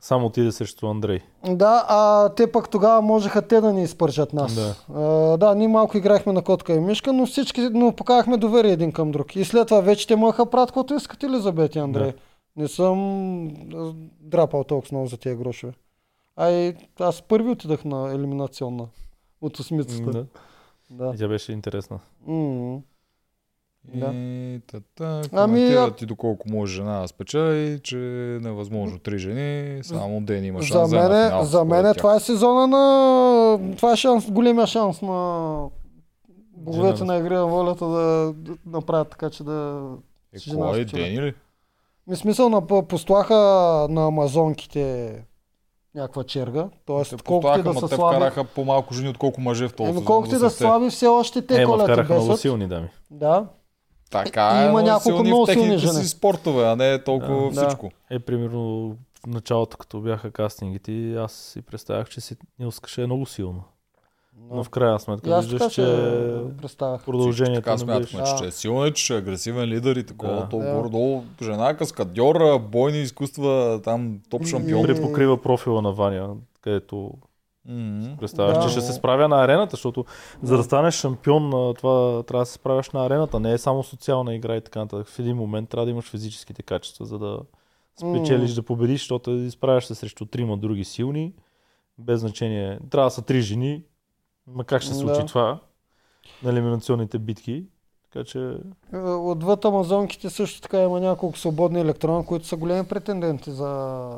Сам 0.00 0.24
отиде 0.24 0.52
срещу 0.52 0.86
Андрей. 0.86 1.20
Да, 1.46 1.84
а 1.88 2.28
те 2.28 2.52
пък 2.52 2.68
тогава 2.68 3.02
можеха 3.02 3.42
те 3.42 3.60
да 3.60 3.72
ни 3.72 3.82
изпържат 3.82 4.32
нас. 4.32 4.54
Да. 4.54 4.74
А, 4.94 5.36
да, 5.36 5.54
ние 5.54 5.68
малко 5.68 5.96
играхме 5.96 6.32
на 6.32 6.42
котка 6.42 6.74
и 6.74 6.80
мишка, 6.80 7.12
но 7.12 7.26
всички 7.26 7.60
но 7.60 7.92
показахме 7.92 8.36
доверие 8.36 8.72
един 8.72 8.92
към 8.92 9.10
друг. 9.10 9.36
И 9.36 9.44
след 9.44 9.68
това 9.68 9.80
вече 9.80 10.06
те 10.06 10.16
можеха 10.16 10.46
правят 10.46 10.68
каквото 10.68 10.94
искат 10.94 11.22
Елизабет 11.22 11.74
и 11.74 11.78
Андрей. 11.78 12.12
Да. 12.12 12.18
Не 12.56 12.68
съм 12.68 13.48
драпал 14.20 14.64
толкова 14.64 14.96
много 14.96 15.06
за 15.06 15.16
тия 15.16 15.36
грошове. 15.36 15.72
А 16.36 16.50
и 16.50 16.74
аз 17.00 17.22
първи 17.22 17.50
отидах 17.50 17.84
на 17.84 18.12
елиминационна 18.14 18.86
от 19.40 19.58
осмицата. 19.58 20.10
Да. 20.10 20.26
Да. 20.90 21.12
И 21.14 21.18
тя 21.18 21.28
беше 21.28 21.52
интересна. 21.52 21.98
М. 22.26 22.78
Да. 23.84 24.06
И 24.06 24.60
тата, 24.66 25.22
Ами, 25.32 25.54
коментират 25.54 25.92
а- 25.92 25.96
ти 25.96 26.06
доколко 26.06 26.48
може 26.50 26.74
жена 26.74 27.00
да 27.00 27.08
спечели, 27.08 27.80
че 27.82 27.98
е 27.98 28.40
невъзможно 28.40 28.98
три 28.98 29.18
жени, 29.18 29.80
само 29.84 30.20
Дени 30.20 30.46
има 30.46 30.62
шанс 30.62 30.90
За 30.90 30.96
да 30.96 31.04
е 31.04 31.08
на 31.08 31.08
мен, 31.08 31.28
финал, 31.28 31.44
за 31.44 31.50
според 31.50 31.68
мен 31.68 31.94
това 31.94 32.16
е 32.16 32.20
сезона 32.20 32.66
на... 32.66 33.76
Това 33.76 33.92
е 33.92 33.96
шанс, 33.96 34.30
големия 34.30 34.66
шанс 34.66 35.02
на 35.02 35.58
боговете 36.56 37.04
на 37.04 37.16
игри 37.16 37.34
на 37.34 37.46
волята 37.46 37.86
да, 37.86 38.32
да 38.36 38.56
направят 38.66 39.10
така, 39.10 39.30
че 39.30 39.44
да... 39.44 39.88
Е, 40.34 40.38
жена 40.38 40.66
кой? 40.66 40.74
спечели. 40.74 41.02
Дени 41.02 41.22
ли? 41.22 41.34
Ми 42.06 42.16
смисъл 42.16 42.48
на 42.48 42.66
послаха 42.66 43.34
на 43.90 44.06
амазонките 44.06 45.14
някаква 45.94 46.24
черга. 46.24 46.68
Тоест, 46.86 47.10
Те 47.10 47.16
колкото 47.24 47.58
и 47.60 47.62
да 47.62 47.74
са 47.74 47.88
те 47.88 47.94
слаби... 47.94 48.16
вкараха 48.16 48.44
по-малко 48.44 48.94
жени, 48.94 49.08
отколко 49.08 49.40
мъже 49.40 49.68
в 49.68 49.72
този 49.74 49.90
Еми, 49.90 50.04
колкото 50.04 50.34
и 50.34 50.38
да 50.38 50.50
са 50.50 50.56
се- 50.56 50.64
слаби, 50.64 50.90
все 50.90 51.06
още 51.06 51.42
те 51.42 51.62
Е, 51.62 51.64
колят 51.64 51.88
и 51.88 51.92
вкараха 51.92 52.14
много 52.14 52.36
силни 52.36 52.66
дами. 52.68 52.88
Да. 53.10 53.46
Така 54.10 54.50
е, 54.54 54.64
има 54.64 54.72
но 54.72 54.82
няколко 54.82 55.02
силни 55.08 55.22
много 55.22 55.44
в 55.44 55.46
техните 55.46 55.66
силни 55.68 55.92
жени. 55.92 55.92
си 55.94 56.08
спортове, 56.08 56.64
а 56.64 56.76
не 56.76 56.98
толкова 56.98 57.50
Да. 57.50 57.60
всичко. 57.62 57.90
Е, 58.10 58.18
примерно 58.18 58.88
в 59.22 59.26
началото, 59.26 59.76
като 59.76 60.00
бяха 60.00 60.30
кастингите, 60.30 61.14
аз 61.14 61.32
си 61.32 61.62
представях, 61.62 62.08
че 62.08 62.20
си 62.20 62.36
Нилскаше 62.58 63.02
е 63.02 63.06
много 63.06 63.26
силно. 63.26 63.62
Но 64.50 64.64
в 64.64 64.68
крайна 64.68 64.96
И 64.96 65.00
сметка 65.00 65.36
виждаш, 65.38 65.72
че 65.72 65.82
представях. 66.58 67.04
продължението 67.04 67.54
Така 67.54 67.70
не 67.70 67.78
смятахме, 67.78 68.20
че 68.20 68.36
ще 68.36 68.46
е 68.46 68.50
силна, 68.50 68.92
че 68.92 69.14
е 69.14 69.18
агресивен 69.18 69.64
лидер 69.64 69.96
и 69.96 70.04
такова. 70.04 70.34
Да. 70.34 70.48
То 70.48 70.58
Да. 70.58 70.74
горе-долу 70.74 71.24
жена, 71.42 71.74
каскадьор, 71.74 72.36
бойни 72.60 72.98
изкуства, 72.98 73.80
там 73.84 74.18
топ 74.30 74.42
И- 74.42 74.46
шампион. 74.46 74.82
Препокрива 74.82 75.42
профила 75.42 75.82
на 75.82 75.92
Ваня, 75.92 76.28
където 76.60 77.12
М. 77.70 78.16
представяш, 78.20 78.56
Да. 78.56 78.62
че 78.62 78.68
ще 78.68 78.80
се 78.80 78.92
справя 78.92 79.28
на 79.28 79.44
арената, 79.44 79.70
защото 79.70 80.04
за 80.42 80.56
да 80.56 80.62
станеш 80.62 80.94
шампион, 80.94 81.74
това 81.74 82.22
трябва 82.22 82.42
да 82.42 82.46
се 82.46 82.52
справяш 82.52 82.90
на 82.90 83.06
арената. 83.06 83.40
Не 83.40 83.52
е 83.52 83.58
само 83.58 83.82
социална 83.82 84.34
игра 84.34 84.56
и 84.56 84.60
така 84.60 84.78
нататък. 84.78 85.08
В 85.08 85.18
един 85.18 85.36
момент 85.36 85.68
трябва 85.68 85.84
да 85.84 85.90
имаш 85.90 86.10
физическите 86.10 86.62
качества, 86.62 87.06
за 87.06 87.18
да 87.18 87.38
спечелиш, 88.00 88.52
да 88.54 88.62
победиш, 88.62 89.00
защото 89.00 89.30
изправяш 89.30 89.84
се 89.86 89.94
срещу 89.94 90.26
трима 90.26 90.56
други 90.56 90.84
силни. 90.84 91.32
Без 91.98 92.20
значение. 92.20 92.78
Трябва 92.90 93.06
да 93.06 93.10
са 93.10 93.22
три 93.22 93.40
жени. 93.40 93.82
Ма 94.46 94.64
как 94.64 94.82
ще 94.82 94.92
се 94.92 94.98
случи 94.98 95.20
Да. 95.20 95.26
това 95.26 95.58
на 96.42 96.50
елиминационните 96.50 97.18
битки? 97.18 97.64
Така 98.12 98.24
че 98.24 98.56
Е, 98.94 98.98
Отвъд 98.98 99.64
Амазонките 99.64 100.30
също 100.30 100.60
така 100.60 100.82
има 100.82 101.00
няколко 101.00 101.38
свободни 101.38 101.80
електрона, 101.80 102.26
които 102.26 102.46
са 102.46 102.56
големи 102.56 102.88
претенденти 102.88 103.50
за 103.50 104.10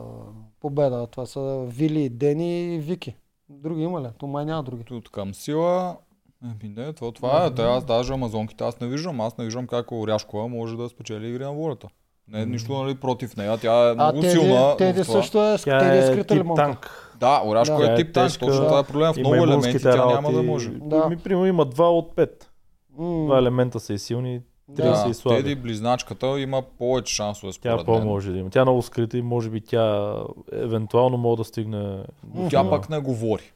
победа. 0.61 1.07
Това 1.07 1.27
са 1.27 1.65
Вили, 1.69 2.09
Дени 2.09 2.75
и 2.75 2.79
Вики. 2.79 3.17
Други 3.53 3.83
има 3.83 4.01
ли? 4.01 4.07
То 4.19 4.27
май 4.27 4.45
няма 4.45 4.63
други. 4.63 4.85
Тут 4.85 5.09
към 5.09 5.35
сила. 5.35 5.97
Еми 6.45 6.75
не, 6.77 6.93
това, 6.93 7.13
това 7.13 7.45
е. 7.45 7.51
Те, 7.51 7.63
аз 7.63 7.85
даже 7.85 8.13
амазонките 8.13 8.65
аз 8.65 8.81
не 8.81 8.87
виждам. 8.87 9.21
Аз 9.21 9.39
не 9.39 9.45
виждам 9.45 9.67
как 9.67 9.93
Оряшкова 9.93 10.49
може 10.49 10.77
да 10.77 10.89
спечели 10.89 11.29
игри 11.29 11.45
на 11.45 11.53
волята. 11.53 11.89
Не 12.29 12.43
е 12.43 12.47
нищо 12.47 12.73
нали, 12.75 12.95
против 12.95 13.37
нея. 13.37 13.59
Тя 13.59 13.89
е 13.89 13.91
А 13.91 13.95
много 13.95 14.21
Теди, 14.21 14.33
силна. 14.33 14.77
Теди 14.77 15.05
също 15.05 15.45
е, 15.45 15.57
тя 15.59 15.79
Теди 15.79 15.97
е 15.97 16.01
е 16.01 16.07
скрита 16.07 16.37
лимонка. 16.37 16.63
танк. 16.63 17.09
Да, 17.21 17.43
Оряшкова 17.47 17.87
Да. 17.87 17.93
е 17.93 17.97
тип 17.97 18.15
танк. 18.15 18.27
тежка. 18.27 18.47
Точно 18.47 18.65
това 18.65 18.79
е 18.79 18.83
проблем. 18.83 19.13
В 19.13 19.17
много 19.17 19.35
елементи 19.35 19.83
тя 19.83 20.07
няма 20.07 20.33
да 20.33 20.43
може. 20.43 20.71
Да. 20.71 21.09
Ми, 21.09 21.17
примерно 21.17 21.47
има 21.47 21.65
два 21.65 21.91
от 21.91 22.17
пет. 22.17 22.51
М, 22.99 23.25
Два 23.27 23.39
елемента 23.39 23.81
са 23.81 23.95
и 23.95 23.99
силни, 23.99 24.41
три 24.77 24.85
Да. 24.85 25.07
и 25.11 25.15
слаби. 25.15 25.37
Теди, 25.37 25.55
близначката, 25.55 26.41
има 26.41 26.63
повече 26.79 27.15
шансове 27.15 27.53
Тя 27.53 27.59
според 27.59 27.89
мен. 27.89 28.01
по-може 28.01 28.33
да 28.33 28.39
има. 28.39 28.51
Тя 28.51 28.61
е 28.61 28.65
много 28.65 28.83
скрита 28.83 29.19
и 29.19 29.23
може 29.23 29.51
би 29.51 29.61
тя 29.61 30.15
евентуално 30.53 31.17
може 31.17 31.37
да 31.37 31.45
стигне... 31.45 31.99
Но 32.35 32.49
тя 32.49 32.71
пък 32.71 32.91
не 32.91 32.99
говори. 32.99 33.53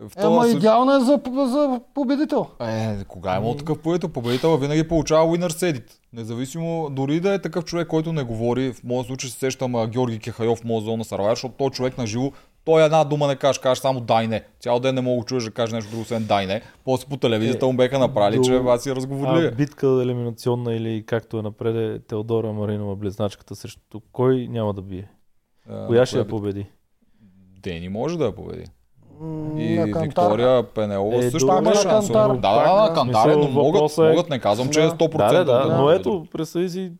В 0.00 0.12
Ема 0.16 0.34
случай- 0.34 0.56
идеална 0.56 0.96
е 0.96 1.00
за, 1.00 1.20
за 1.46 1.80
победител. 1.94 2.46
Е, 2.60 3.04
кога 3.04 3.34
е 3.34 3.38
имал 3.38 3.54
такъв 3.54 3.78
победител? 3.78 4.08
Победител 4.10 4.56
винаги 4.56 4.88
получава 4.88 5.26
winner 5.26 5.48
edit. 5.72 5.84
Независимо, 6.12 6.88
дори 6.90 7.20
да 7.20 7.34
е 7.34 7.38
такъв 7.38 7.64
човек, 7.64 7.88
който 7.88 8.12
не 8.12 8.22
говори, 8.22 8.72
в 8.72 8.84
моят 8.84 9.06
случай 9.06 9.30
се 9.30 9.38
сещам 9.38 9.86
Георги 9.86 10.18
Кехайов 10.18 10.58
в 10.58 10.64
моя 10.64 10.80
зона 10.80 11.04
Сарвайер, 11.04 11.32
защото 11.32 11.54
той 11.54 11.70
човек 11.70 11.98
на 11.98 12.06
живо, 12.06 12.32
той 12.64 12.84
една 12.84 13.04
дума 13.04 13.26
не 13.26 13.36
каже, 13.36 13.60
каже 13.60 13.80
само 13.80 14.00
дай 14.00 14.26
не. 14.26 14.44
Цял 14.60 14.80
ден 14.80 14.94
не 14.94 15.00
мога 15.00 15.18
да 15.18 15.26
чуеш 15.26 15.44
да 15.44 15.50
каже 15.50 15.74
нещо 15.74 15.90
друго, 15.90 16.02
освен 16.02 16.24
дай 16.24 16.46
не. 16.46 16.62
После 16.84 17.06
по 17.06 17.16
телевизията 17.16 17.66
Е, 17.66 17.68
му 17.68 17.74
беха 17.74 17.98
направили, 17.98 18.36
до- 18.36 18.42
че 18.42 18.56
аз 18.58 18.82
си 18.82 18.90
А, 18.90 18.96
разговорили. 18.96 19.50
битка 19.50 19.86
елиминационна 19.86 20.74
или 20.74 21.04
както 21.06 21.38
е 21.38 21.42
напред 21.42 21.76
е 21.76 21.98
Теодора 22.00 22.52
Маринова 22.52 22.96
близначката 22.96 23.56
срещу 23.56 23.80
кой 24.02 24.46
няма 24.46 24.72
да 24.72 24.82
бие? 24.82 25.08
Коя 25.86 26.06
ще 26.06 26.18
я 26.18 26.26
победи? 26.26 26.66
Дени 27.58 27.88
може 27.88 28.18
да 28.18 28.24
я 28.24 28.32
победи. 28.32 28.64
И 29.56 29.74
на. 29.76 30.00
Виктория 30.00 30.62
Пенелова 30.64 31.16
Е, 31.16 31.22
също 31.22 31.46
има 31.46 31.60
на 31.60 31.74
шанс. 31.74 32.06
Да, 32.06 32.12
Кантар. 32.14 32.28
да, 32.28 32.74
да, 32.74 32.82
на 32.82 32.94
Кантар, 32.94 33.28
е, 33.28 33.36
но 33.36 33.48
могат, 33.48 33.72
въпросът 33.74 33.98
е- 34.00 34.08
могат, 34.08 34.30
не 34.30 34.38
казвам, 34.38 34.68
че 34.68 34.80
е 34.80 34.82
Да. 34.82 34.90
100%. 34.90 35.32
Да, 35.34 35.44
да, 35.44 35.52
да, 35.58 35.68
но 35.68 35.76
победи. 35.78 36.00
ето, 36.00 36.26
представи 36.32 36.68
си, 36.68 36.92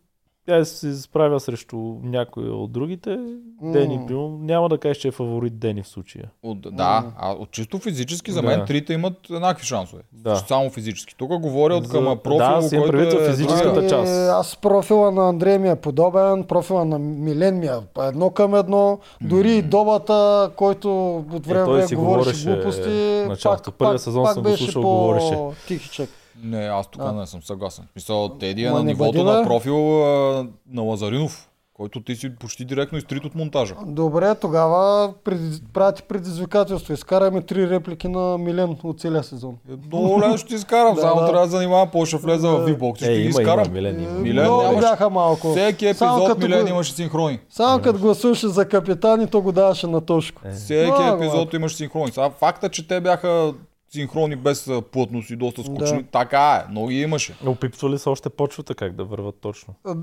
тя 0.45 0.65
се 0.65 0.93
справя 0.95 1.39
срещу 1.39 1.77
някой 2.03 2.43
от 2.43 2.71
другите. 2.71 3.17
Дени, 3.63 3.97
М. 3.97 4.05
примерно, 4.05 4.29
няма 4.31 4.69
да 4.69 4.77
кажеш, 4.77 4.97
че 4.97 5.07
е 5.07 5.11
фаворит 5.11 5.59
Дени 5.59 5.83
в 5.83 5.87
случая. 5.87 6.29
От, 6.43 6.61
да, 6.61 7.05
а 7.17 7.31
от 7.31 7.51
чисто 7.51 7.79
физически 7.79 8.31
за 8.31 8.41
Да. 8.41 8.47
мен 8.47 8.65
трите 8.67 8.93
имат 8.93 9.29
еднакви 9.29 9.65
шансове. 9.65 10.01
Да. 10.13 10.35
Само 10.37 10.69
физически. 10.69 11.15
Тук 11.15 11.31
говоря 11.31 11.75
от 11.75 11.85
За- 11.85 11.91
към 11.91 12.03
да, 12.05 12.15
профил, 12.17 12.61
си 12.61 12.75
имам 12.75 12.89
който 12.89 13.17
е 13.17 13.23
за 13.23 13.29
физическата 13.29 13.73
другия. 13.73 13.89
част. 13.89 14.09
Ами, 14.09 14.27
аз 14.29 14.57
профила 14.57 15.11
на 15.11 15.29
Андрей 15.29 15.57
ми 15.57 15.69
е 15.69 15.75
подобен, 15.75 16.43
профила 16.43 16.85
на 16.85 16.99
Милен 16.99 17.59
ми 17.59 17.67
е 17.67 17.71
едно 17.99 18.29
към 18.29 18.55
едно, 18.55 18.99
дори 19.21 19.51
и 19.51 19.61
добата, 19.61 20.13
който 20.55 20.89
от 21.17 21.47
време 21.47 21.61
Е, 21.61 21.63
време 21.65 21.87
говореше 21.87 21.95
говореше 21.95 22.45
глупости, 22.45 23.25
началото. 23.27 23.63
пак, 23.63 23.77
Първия 23.77 23.99
сезон 23.99 24.23
пак 24.23 24.33
съм 24.33 24.43
го 24.43 24.49
слушал, 24.49 24.81
говореше. 24.81 25.33
по-тихичък. 25.33 26.09
Не, 26.43 26.57
аз 26.59 26.87
тук 26.87 27.01
А. 27.01 27.11
не 27.11 27.25
съм 27.25 27.43
съгласен. 27.43 27.85
Мисъл, 27.95 28.29
Теди 28.29 28.63
е 28.63 28.69
Ма 28.69 28.77
на 28.77 28.83
нивото 28.83 29.11
бъди, 29.13 29.23
на 29.31 29.43
профил 29.43 30.03
а, 30.03 30.47
на 30.69 30.81
Лазаринов, 30.81 31.49
който 31.73 32.01
ти 32.01 32.15
си 32.15 32.35
почти 32.35 32.65
директно 32.65 32.97
изтрит 32.97 33.25
от 33.25 33.35
монтажа. 33.35 33.75
Добре, 33.85 34.35
тогава 34.35 35.13
преди, 35.23 35.61
прати 35.73 36.03
предизвикателство. 36.03 36.93
Изкараме 36.93 37.41
три 37.41 37.69
реплики 37.69 38.07
на 38.07 38.37
Милен 38.37 38.77
от 38.83 38.99
целия 38.99 39.23
сезон. 39.23 39.55
Е, 39.69 39.73
Много 39.87 40.19
лесно 40.19 40.37
ще 40.37 40.47
ти 40.47 40.55
изкарам, 40.55 40.95
само 41.01 41.21
да. 41.21 41.27
трябва 41.27 41.41
да 41.41 41.51
занимавам, 41.51 41.89
по 41.89 42.05
ще 42.05 42.17
влеза 42.17 42.49
в 42.49 42.59
випбокс 42.59 43.01
и 43.01 43.03
Е, 43.03 43.07
ще 43.07 43.13
ги 43.13 43.19
има, 43.19 43.29
има, 43.31 43.41
изкарам. 43.41 43.73
Милен 43.73 43.99
има. 44.01 44.11
Милен 44.11 44.43
Много 44.43 44.61
нямаше- 44.61 44.79
бяха 44.81 45.09
малко. 45.09 45.51
Всеки 45.51 45.93
Само 45.93 46.15
епизод 46.15 46.29
като 46.29 46.47
Милен 46.47 46.63
го- 46.63 46.69
имаше 46.69 46.93
синхрони. 46.93 47.39
Само 47.49 47.81
като 47.81 47.99
гласуваше 47.99 48.47
за 48.47 48.65
капитан 48.65 49.21
и 49.21 49.27
то 49.27 49.41
го 49.41 49.51
даваше 49.51 49.87
на 49.87 50.01
Тошко. 50.01 50.41
Е. 50.45 50.51
Всеки 50.51 50.91
Много 50.91 51.15
епизод 51.15 51.53
имаше 51.53 51.75
синхрони. 51.75 52.11
Сега 52.11 52.29
факта, 52.31 52.69
че 52.69 52.87
те 52.87 53.01
бяха 53.01 53.53
синхрони 53.93 54.35
без 54.35 54.69
плътност 54.91 55.29
и 55.29 55.35
доста 55.35 55.61
скучни, 55.63 55.97
Да. 55.97 56.07
така 56.09 56.39
е, 56.57 56.71
много 56.71 56.87
ги 56.87 57.01
имаше. 57.01 57.35
Опипвали 57.45 57.97
са 57.97 58.09
още 58.09 58.29
почвата 58.29 58.75
как 58.75 58.93
да 58.93 59.03
върват 59.03 59.35
точно. 59.35 59.73
А, 59.85 59.95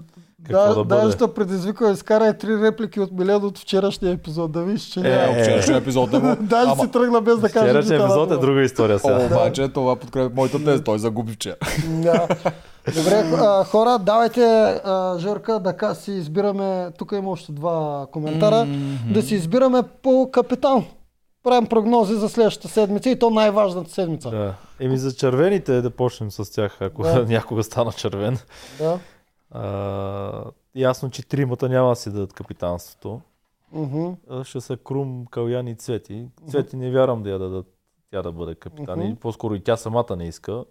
Какво 0.42 0.62
Да, 0.64 0.74
да 0.74 0.84
даже 0.84 1.02
бъде? 1.02 1.12
ще 1.14 1.34
предизвика, 1.34 1.90
изкарай 1.90 2.32
три 2.34 2.62
реплики 2.62 3.00
от 3.00 3.12
Милен 3.12 3.36
от 3.36 3.58
вчерашния 3.58 4.12
епизод, 4.12 4.52
да 4.52 4.62
видиш, 4.62 4.82
че 4.82 5.00
Е, 5.00 5.02
няма. 5.02 5.22
Е, 5.30 5.42
вчерашния 5.42 5.78
епизод 5.78 6.10
да 6.10 6.20
го... 6.20 6.26
Даже 6.40 6.70
Ама- 6.70 6.76
си 6.76 6.90
тръгна 6.90 7.20
без 7.20 7.38
да 7.38 7.48
каже. 7.48 7.64
Вчерашния 7.64 8.00
епизод 8.00 8.26
е 8.26 8.28
дума. 8.28 8.40
друга 8.40 8.62
история 8.62 8.98
сега. 8.98 9.26
Обаче 9.26 9.68
това 9.68 9.96
подкрепя 9.96 10.34
моята 10.34 10.64
теза, 10.64 10.84
той 10.84 10.98
загуби 10.98 11.32
вчера. 11.32 11.56
Да. 11.88 12.28
Добре, 12.94 13.24
хора, 13.64 13.98
давайте, 13.98 14.74
Жорка, 15.18 15.58
да 15.60 15.94
си 15.94 16.12
избираме, 16.12 16.90
тук 16.98 17.12
има 17.12 17.30
още 17.30 17.52
два 17.52 18.06
коментара, 18.12 18.66
да 19.06 19.22
си 19.22 19.34
избираме 19.34 19.82
по 20.02 20.30
капитан. 20.32 20.84
Правим 21.42 21.66
прогнози 21.68 22.14
за 22.14 22.28
следващата 22.28 22.68
седмица 22.68 23.10
и 23.10 23.18
то 23.18 23.30
най-важната 23.30 23.90
седмица. 23.90 24.30
Да. 24.30 24.54
Еми 24.80 24.98
за 24.98 25.12
червените 25.14 25.80
да 25.80 25.90
почнем 25.90 26.30
с 26.30 26.52
тях, 26.52 26.82
ако 26.82 27.02
Да. 27.02 27.24
някога 27.28 27.62
стана 27.62 27.92
червен. 27.92 28.38
Да. 28.78 28.98
А, 29.50 30.44
ясно, 30.74 31.10
че 31.10 31.28
тримата 31.28 31.68
няма 31.68 31.88
да 31.88 31.96
си 31.96 32.10
дадат 32.10 32.32
капитанството. 32.32 33.20
А, 34.30 34.44
Ще 34.44 34.60
са 34.60 34.76
Крум, 34.76 35.26
Калян 35.30 35.68
и 35.68 35.76
Цвети. 35.76 36.28
Цвети 36.48 36.76
не 36.76 36.90
вярвам 36.90 37.22
да 37.22 37.30
я 37.30 37.38
дадат 37.38 37.66
тя 38.10 38.22
да 38.22 38.32
бъде 38.32 38.54
капитан. 38.54 38.98
Мгм. 38.98 39.08
И 39.08 39.14
по-скоро 39.14 39.54
и 39.54 39.60
тя 39.60 39.76
самата 39.76 40.16
не 40.16 40.28
иска. 40.28 40.64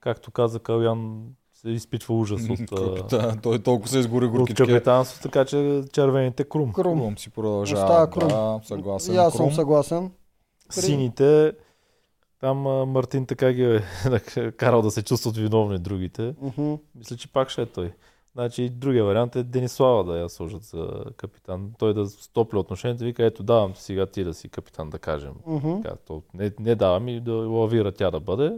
Както 0.00 0.30
каза 0.30 0.60
Калян, 0.60 1.22
се 1.64 1.70
изпитва 1.70 2.14
ужас 2.14 2.42
от, 2.50 2.70
Капитан, 2.70 3.38
той 3.42 3.58
толкова 3.58 3.88
се 3.88 3.98
изгори 3.98 4.24
от 4.24 4.30
горкички. 4.30 4.62
капитанство, 4.66 5.22
така 5.22 5.44
че 5.44 5.82
червените 5.92 6.44
Крум. 6.44 6.72
Крум. 6.72 6.98
Крум 6.98 7.18
си 7.18 7.30
продължава. 7.30 7.82
Остава 7.82 8.10
Крум. 8.10 8.28
Да, 8.28 8.60
съгласен. 8.64 9.14
И 9.14 9.18
аз 9.18 9.34
съм 9.34 9.52
съгласен. 9.52 10.10
Сините, 10.70 11.52
там 12.40 12.58
Мартин 12.90 13.26
така 13.26 13.52
ги 13.52 13.64
е 13.64 13.82
карал 14.56 14.82
да 14.82 14.90
се 14.90 15.02
чувстват 15.02 15.36
виновни 15.36 15.78
другите. 15.78 16.34
Мгм. 16.40 16.74
Мисля, 16.94 17.16
че 17.16 17.32
пак 17.32 17.48
ще 17.48 17.62
е 17.62 17.66
той. 17.66 17.92
Значи 18.34 18.70
другия 18.70 19.04
вариант 19.04 19.36
е 19.36 19.42
Денислава 19.42 20.04
да 20.04 20.18
я 20.18 20.28
сложат 20.28 20.62
за 20.62 21.04
капитан. 21.16 21.70
Той 21.78 21.94
да 21.94 22.06
стопли 22.06 22.58
отношенията, 22.58 23.04
вика, 23.04 23.24
ето 23.24 23.42
давам 23.42 23.72
ти 23.72 23.82
сега 23.82 24.06
ти 24.06 24.24
да 24.24 24.34
си 24.34 24.48
капитан, 24.48 24.90
да 24.90 24.98
кажем. 24.98 25.32
Мгм. 25.46 25.82
Така, 25.82 25.96
то, 26.06 26.22
не, 26.34 26.50
не 26.60 26.74
давам 26.74 27.08
и 27.08 27.20
да 27.20 27.32
лавира 27.32 27.92
тя 27.92 28.10
да 28.10 28.20
бъде. 28.20 28.52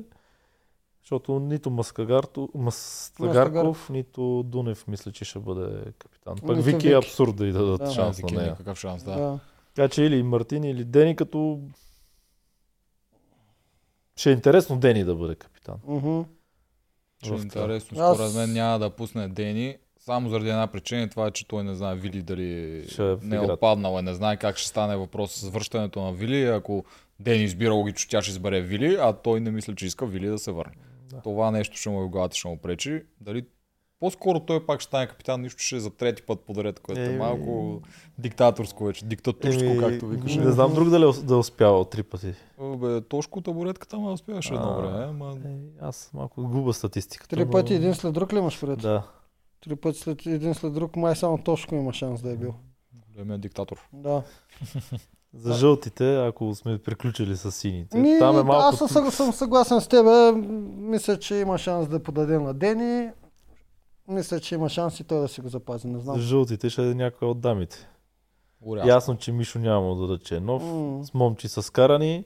Защото 1.04 1.40
нито 1.40 1.70
Маскагарто, 1.70 2.48
Мастагарков, 2.54 3.90
нито 3.90 4.42
Дунев 4.46 4.86
мисля, 4.88 5.12
че 5.12 5.24
ще 5.24 5.38
бъде 5.38 5.92
капитан. 5.98 6.36
Пък 6.36 6.56
Нито 6.56 6.62
Вики 6.62 6.76
е 6.76 6.90
Вики. 6.90 6.92
абсурд 6.92 7.36
да 7.36 7.46
й 7.46 7.52
дадат 7.52 7.78
Да. 7.78 7.90
шанс 7.90 8.16
Вики 8.16 8.34
на 8.34 8.40
нея. 8.40 8.50
Никакъв 8.52 8.78
шанс, 8.78 9.02
да. 9.04 9.16
Да. 9.16 9.38
Така 9.74 9.88
че 9.88 10.02
или 10.02 10.22
Мартин, 10.22 10.64
или 10.64 10.84
Дени, 10.84 11.16
като 11.16 11.60
ще 14.16 14.30
е 14.30 14.32
интересно 14.32 14.78
Дени 14.78 15.04
да 15.04 15.14
бъде 15.14 15.34
капитан. 15.34 15.76
Мгм. 15.86 16.20
Ще 17.22 17.32
е 17.32 17.36
интересно. 17.36 18.00
Аз- 18.00 18.16
Според 18.16 18.34
мен 18.34 18.52
няма 18.52 18.78
да 18.78 18.90
пусне 18.90 19.28
Дени. 19.28 19.76
Само 19.98 20.28
заради 20.28 20.48
една 20.48 20.66
причина, 20.66 21.02
и 21.02 21.10
това 21.10 21.26
е, 21.26 21.30
че 21.30 21.48
той 21.48 21.64
не 21.64 21.74
знае 21.74 21.94
Вили 21.96 22.22
дали 22.22 22.84
Ще 22.88 23.12
е 23.12 23.16
не 23.22 23.36
е 23.36 23.40
отпаднал, 23.40 23.98
е, 23.98 24.02
не 24.02 24.14
знае 24.14 24.36
как 24.36 24.56
ще 24.56 24.68
стане 24.68 24.96
въпрос 24.96 25.32
с 25.32 25.48
връщането 25.48 26.02
на 26.02 26.12
Вили. 26.12 26.44
Ако 26.44 26.84
Дени 27.20 27.42
избира 27.44 27.72
логично, 27.72 28.10
тя 28.10 28.22
ще 28.22 28.30
избере 28.30 28.60
Вили, 28.60 28.96
а 29.00 29.12
той 29.12 29.40
не 29.40 29.50
мисля, 29.50 29.74
че 29.74 29.86
иска 29.86 30.06
Вили 30.06 30.26
да 30.28 30.38
се 30.38 30.52
върне. 30.52 30.72
Да. 31.14 31.20
Това 31.20 31.50
нещо 31.50 31.76
ще 31.76 31.90
му 31.90 32.04
е 32.04 32.08
главата, 32.08 32.36
ще 32.36 32.48
му 32.48 32.56
пречи. 32.58 33.02
Дали 33.20 33.46
по-скоро 34.00 34.40
той 34.40 34.66
пак 34.66 34.80
ще 34.80 34.88
стане 34.88 35.06
капитан, 35.06 35.40
нищо 35.40 35.58
ще 35.58 35.76
е 35.76 35.80
за 35.80 35.90
трети 35.90 36.22
път 36.22 36.40
подред, 36.40 36.80
което 36.80 37.00
е 37.00 37.04
Еми- 37.04 37.18
малко 37.18 37.82
диктаторско 38.18 38.84
вече, 38.84 39.04
диктатурско, 39.04 39.62
Еми, 39.62 39.78
както 39.80 40.06
викаш. 40.06 40.36
Не 40.36 40.52
знам 40.52 40.74
друг 40.74 40.90
дали 40.90 41.04
е 41.04 41.22
да 41.22 41.34
е 41.34 41.38
успявал 41.38 41.84
три 41.84 42.02
пъти. 42.02 42.34
Бе, 42.76 43.00
Тошко 43.00 43.40
табуретката 43.40 43.98
ма 43.98 44.12
успяваше 44.12 44.54
едно 44.54 44.76
време, 44.76 45.04
ама 45.04 45.36
Е, 45.44 45.48
аз 45.80 46.10
малко 46.14 46.42
губа 46.42 46.72
статистиката. 46.72 47.36
Три 47.36 47.44
но- 47.44 47.50
пъти 47.50 47.74
един 47.74 47.94
след 47.94 48.12
друг 48.14 48.32
ли 48.32 48.38
имаш 48.38 48.60
пред? 48.60 48.78
Да. 48.78 49.02
Три 49.60 49.76
пъти 49.76 49.98
след 49.98 50.26
един 50.26 50.54
след 50.54 50.72
друг, 50.72 50.96
май 50.96 51.16
само 51.16 51.38
Тошко 51.38 51.74
има 51.74 51.92
шанс 51.92 52.22
да 52.22 52.30
е 52.30 52.36
бил. 52.36 52.54
големия 53.08 53.38
диктатор. 53.38 53.88
Да. 53.92 54.22
За 55.36 55.52
жълтите, 55.52 56.16
ако 56.16 56.54
сме 56.54 56.78
приключили 56.78 57.36
с 57.36 57.52
сините. 57.52 57.98
Ми, 57.98 58.18
Там 58.18 58.38
е 58.38 58.42
малко... 58.42 58.84
Аз 58.84 58.92
съм, 58.92 59.10
съм 59.10 59.32
съгласен 59.32 59.80
с 59.80 59.88
тебе. 59.88 60.32
Мисля, 60.76 61.18
че 61.18 61.34
има 61.34 61.58
шанс 61.58 61.88
да 61.88 62.02
подаде 62.02 62.38
на 62.38 62.54
Дени. 62.54 63.10
Мисля, 64.08 64.40
че 64.40 64.54
има 64.54 64.68
шанс 64.68 65.00
и 65.00 65.04
той 65.04 65.20
да 65.20 65.28
си 65.28 65.40
го 65.40 65.48
запази. 65.48 65.88
Не 65.88 65.98
За 65.98 66.04
знам. 66.04 66.18
жълтите 66.18 66.70
ще 66.70 66.90
е 66.90 66.94
някой 66.94 67.28
от 67.28 67.40
дамите. 67.40 67.88
Урязко. 68.62 68.88
Ясно, 68.88 69.16
че 69.16 69.32
Мишо 69.32 69.58
няма 69.58 69.96
да 69.96 70.06
даде, 70.06 70.24
че 70.24 70.36
е 70.36 70.40
нов. 70.40 70.62
М. 70.62 71.04
С 71.04 71.14
момчи 71.14 71.48
са 71.48 71.62
скарани. 71.62 72.24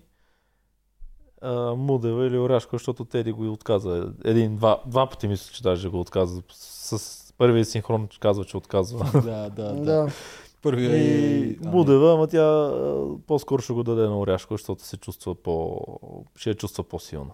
А, 1.43 1.75
Мудева 1.75 2.27
или 2.27 2.39
Оряшко, 2.39 2.75
защото 2.77 3.05
Теди 3.05 3.33
го 3.33 3.45
и 3.45 3.49
отказа. 3.49 4.12
Един, 4.25 4.57
два, 4.57 4.83
два 4.87 5.07
пъти 5.07 5.28
мисля, 5.28 5.53
че 5.53 5.62
даже 5.62 5.89
го 5.89 6.01
отказа. 6.01 6.43
С, 6.53 6.99
с 6.99 7.33
първия 7.39 7.65
синхрон 7.65 8.09
казва, 8.20 8.45
че 8.45 8.57
отказва. 8.57 9.20
да, 9.25 9.51
да, 9.51 9.73
да. 9.85 10.09
Да. 10.59 10.62
Първия 10.62 10.97
И 10.97 11.59
Мудева, 11.65 12.12
ама 12.12 12.27
тя 12.27 12.73
по-скоро 13.27 13.62
ще 13.62 13.73
го 13.73 13.83
даде 13.83 14.03
на 14.03 14.19
Оряшко, 14.20 14.55
защото 14.55 14.85
се 14.85 14.97
чувства 14.97 15.35
по... 15.35 15.81
ще 16.37 16.51
я 16.51 16.55
чувства 16.57 16.85
по-силна. 16.85 17.31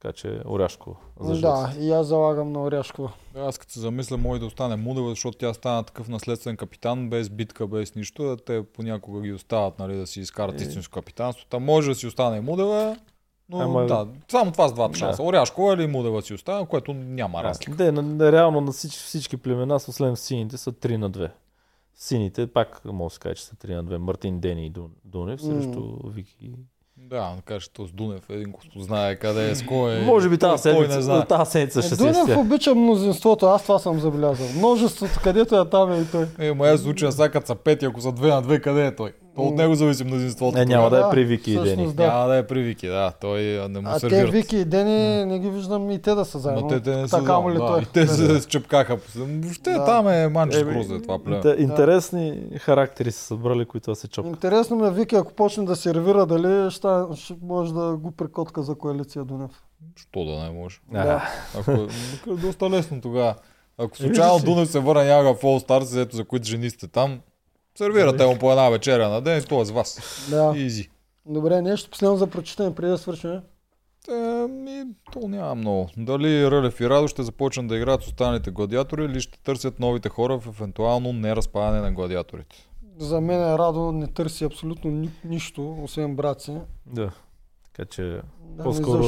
Така 0.00 0.12
че 0.12 0.40
Оряшко 0.46 0.96
за 1.20 1.40
Да, 1.40 1.72
и 1.80 1.90
аз 1.90 2.06
залагам 2.06 2.52
на 2.52 2.62
Оряшкова. 2.62 3.12
Аз 3.36 3.58
като 3.58 3.72
се 3.72 3.80
замисля, 3.80 4.16
може 4.16 4.40
да 4.40 4.46
остане 4.46 4.76
Мудева, 4.76 5.10
защото 5.10 5.38
тя 5.38 5.54
стана 5.54 5.82
такъв 5.84 6.08
наследствен 6.08 6.56
капитан, 6.56 7.10
без 7.10 7.28
битка, 7.30 7.66
без 7.66 7.94
нищо. 7.94 8.22
а 8.22 8.36
Те 8.36 8.62
понякога 8.64 9.20
ги 9.20 9.32
остават, 9.32 9.78
нали, 9.78 9.96
да 9.96 10.06
си 10.06 10.20
изкарат 10.20 10.60
Е. 10.60 10.64
истинско 10.64 10.94
капитанство. 10.94 11.46
Та 11.46 11.58
може 11.58 11.88
да 11.88 11.94
си 11.94 12.06
остане 12.06 12.36
и 12.36 12.40
Мудева, 12.40 12.96
но 13.48 13.58
Ама- 13.58 13.86
да, 13.86 14.06
само 14.30 14.52
това 14.52 14.68
с 14.68 14.72
двата 14.72 14.92
Да. 14.92 14.98
шанса. 14.98 15.22
Оряшкова 15.22 15.74
или 15.74 15.86
Мудева 15.86 16.22
си 16.22 16.34
остава, 16.34 16.66
което 16.66 16.94
няма 16.94 17.38
Да. 17.38 17.44
разлика. 17.44 17.92
На, 17.92 18.32
реално 18.32 18.60
на 18.60 18.72
всички, 18.72 18.98
всички 18.98 19.36
племена, 19.36 19.74
освен 19.74 20.16
сините, 20.16 20.56
са 20.56 20.72
3 20.72 20.96
на 20.96 21.10
2. 21.10 21.30
Сините, 21.96 22.46
пак 22.46 22.80
може 22.84 23.04
да 23.04 23.14
се 23.14 23.20
каже, 23.20 23.34
че 23.34 23.42
са 23.42 23.56
3 23.56 23.74
на 23.74 23.84
2. 23.84 23.96
Мартин, 23.96 24.40
Дени 24.40 24.66
и 24.66 24.72
Дун- 24.72 24.90
Дунев 25.04 25.42
срещу 25.42 25.96
Вики 26.06 26.50
Да, 26.96 27.34
да 27.36 27.42
кажеш, 27.42 27.68
то 27.68 27.86
с 27.86 27.92
Дунев 27.92 28.30
един 28.30 28.50
го 28.50 28.60
знае 28.76 29.16
къде 29.16 29.50
е, 29.50 29.54
с 29.54 29.66
кой 29.66 29.94
е. 29.94 30.00
Може 30.00 30.28
би 30.28 30.38
тази 30.38 30.62
седмица, 30.62 31.02
знае. 31.02 31.26
тази 31.26 31.50
седмица 31.50 31.82
ще 31.82 31.94
Е, 31.94 31.96
се 31.96 31.96
Дунев 31.96 32.36
обича 32.36 32.74
мнозинството, 32.74 33.46
аз 33.46 33.62
това 33.62 33.78
съм 33.78 34.00
забелязал. 34.00 34.46
Множеството, 34.56 35.20
където 35.22 35.56
е 35.56 35.68
там 35.68 35.92
е 35.92 35.98
и 35.98 36.04
той. 36.06 36.26
Е, 36.38 36.52
моя 36.52 36.78
случай, 36.78 37.12
сега 37.12 37.28
като 37.28 37.46
са 37.46 37.54
пети, 37.54 37.84
ако 37.84 38.00
са 38.00 38.12
две 38.12 38.28
на 38.28 38.42
две, 38.42 38.60
къде 38.60 38.86
е 38.86 38.96
той? 38.96 39.12
То 39.36 39.42
от 39.42 39.54
него 39.54 39.74
зависи 39.74 40.04
мнозинството. 40.04 40.58
Не, 40.58 40.64
няма 40.64 40.90
да 40.90 40.96
Да, 40.96 41.06
е 41.06 41.10
при 41.10 41.24
Вики 41.24 41.52
и 41.52 41.58
Дени. 41.58 41.86
да. 41.86 42.06
Няма 42.06 42.26
да 42.26 42.36
е 42.36 42.46
при 42.46 42.62
Вики, 42.62 42.86
да. 42.88 43.12
Той 43.12 43.58
а, 43.58 43.68
не 43.68 43.80
му 43.80 43.88
А 43.88 44.00
те. 44.00 44.26
Вики 44.26 44.56
и 44.56 44.64
Дени 44.64 45.24
не 45.24 45.38
ги 45.38 45.50
виждам 45.50 45.90
и 45.90 45.98
те 45.98 46.14
да 46.14 46.24
са 46.24 46.38
заедно. 46.38 46.62
Ма 46.62 46.68
те, 46.68 46.80
те 46.82 46.96
не 46.96 47.08
са 47.08 47.18
така 47.18 47.40
му 47.40 47.50
ли 47.50 47.52
заедно, 47.52 47.66
той? 47.68 47.76
да. 47.76 47.82
И 47.82 47.86
те 47.86 48.06
се 48.06 48.40
счепкаха. 48.40 48.98
Въобще 49.16 49.70
Да. 49.70 49.84
там 49.84 50.08
е 50.08 50.28
манче 50.28 50.60
Еми, 50.60 50.72
грозе 50.72 51.00
това 51.00 51.18
племе. 51.18 51.36
Инте- 51.38 51.56
Интересни 51.56 52.42
характери 52.56 53.12
са 53.12 53.18
събрали, 53.20 53.64
които 53.64 53.90
да 53.90 53.96
се 53.96 54.08
чопкат. 54.08 54.32
Интересно 54.32 54.76
ме 54.76 54.90
Вики, 54.92 55.14
ако 55.14 55.32
почне 55.32 55.64
да 55.64 55.76
сервира, 55.76 56.26
дали 56.26 56.70
ще, 56.70 56.88
ще 57.14 57.34
може 57.42 57.74
да 57.74 57.92
го 57.92 58.10
прекотка 58.10 58.62
за 58.62 58.74
коалиция 58.74 59.24
Дунев. 59.24 59.50
Що 59.96 60.24
да 60.24 60.32
не 60.34 60.50
може? 60.52 60.78
Да. 60.92 61.28
Ако 61.56 61.70
е, 61.70 61.74
е 62.26 62.36
доста 62.36 62.70
лесно 62.70 63.00
тогава. 63.00 63.34
Ако 63.78 63.90
Е, 63.94 63.98
случайно? 63.98 64.38
Дунев 64.38 64.68
се 64.68 64.78
върне 64.80 65.04
някакъв 65.06 65.42
All 65.42 65.68
Stars, 65.68 66.02
ето 66.02 66.16
за 66.16 66.24
които 66.24 66.46
жени 66.46 66.70
сте 66.70 66.86
там, 66.88 67.20
сервирате 67.78 68.26
му 68.26 68.38
по 68.38 68.50
една 68.50 68.70
вечеря 68.70 69.08
на 69.08 69.20
ден 69.20 69.38
и 69.38 69.42
то 69.42 69.62
е 69.62 69.64
с 69.64 69.70
вас. 69.70 70.00
Да. 70.30 70.52
Изи. 70.56 70.88
Добре, 71.26 71.62
нещо 71.62 71.90
последно 71.90 72.16
за 72.16 72.26
прочитане 72.26 72.74
преди 72.74 72.90
да 72.90 72.98
свършим. 72.98 73.40
Еми, 74.10 74.84
то 75.12 75.28
няма 75.28 75.54
много. 75.54 75.88
Дали 75.96 76.50
Рълев 76.50 76.80
и 76.80 76.88
Радо 76.88 77.08
ще 77.08 77.22
започнат 77.22 77.66
да 77.66 77.76
играят 77.76 78.02
с 78.02 78.06
останалите 78.06 78.50
гладиатори 78.50 79.04
или 79.04 79.20
ще 79.20 79.38
търсят 79.38 79.80
новите 79.80 80.08
хора 80.08 80.38
в 80.38 80.46
евентуално 80.48 81.12
неразпадане 81.12 81.80
на 81.80 81.92
гладиаторите? 81.92 82.56
За 82.98 83.20
мен 83.20 83.54
Радо 83.54 83.92
не 83.92 84.06
търси 84.06 84.44
абсолютно 84.44 84.90
ни, 84.90 85.10
нищо, 85.24 85.76
освен 85.82 86.16
брат 86.16 86.40
си. 86.40 86.52
Да. 86.86 87.10
Така 87.76 87.88
че 87.88 88.20
Да, 88.40 88.62
по-скоро 88.62 89.02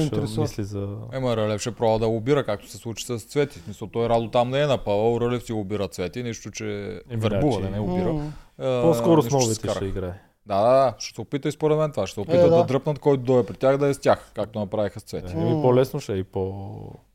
ще 0.00 0.40
мисли 0.40 0.64
за... 0.64 0.88
Ема 1.12 1.36
Рълев 1.36 1.60
ще 1.60 1.70
пробва 1.70 1.98
да 1.98 2.06
лобира, 2.06 2.44
както 2.44 2.68
се 2.68 2.76
случи 2.76 3.06
с 3.06 3.18
Цвети. 3.18 3.58
В 3.58 3.62
смисъл, 3.62 3.88
той 3.88 4.08
Радо 4.08 4.30
там 4.30 4.50
не 4.50 4.60
е 4.60 4.66
напавал, 4.66 5.18
Рълев 5.20 5.42
си 5.42 5.52
лобира 5.52 5.88
Цвети, 5.88 6.22
нищо, 6.22 6.50
че 6.50 7.00
Еми, 7.10 7.20
вербува, 7.20 7.60
да, 7.60 7.70
не 7.70 7.78
лобира. 7.78 8.12
М, 8.12 8.32
А, 8.58 8.82
По-скоро 8.82 9.22
с 9.22 9.30
новите 9.30 9.68
ще 9.68 9.84
играе. 9.84 10.22
Да, 10.46 10.60
да, 10.62 10.70
да, 10.70 10.94
ще 10.98 11.14
се 11.14 11.20
опита 11.20 11.48
и 11.48 11.52
според 11.52 11.78
мен 11.78 11.90
това. 11.92 12.06
Ще 12.06 12.14
се 12.14 12.20
опита 12.20 12.38
Е, 12.38 12.48
да. 12.48 12.56
да. 12.56 12.64
дръпнат, 12.64 12.98
който 12.98 13.22
дойде 13.22 13.46
при 13.46 13.56
тях 13.56 13.78
да 13.78 13.88
е 13.88 13.94
с 13.94 13.98
тях, 13.98 14.32
както 14.34 14.58
направиха 14.58 15.00
с 15.00 15.02
Цвети. 15.02 15.32
Еми, 15.32 15.62
по-лесно 15.62 16.00
ще 16.00 16.12
е 16.12 16.16
и 16.16 16.24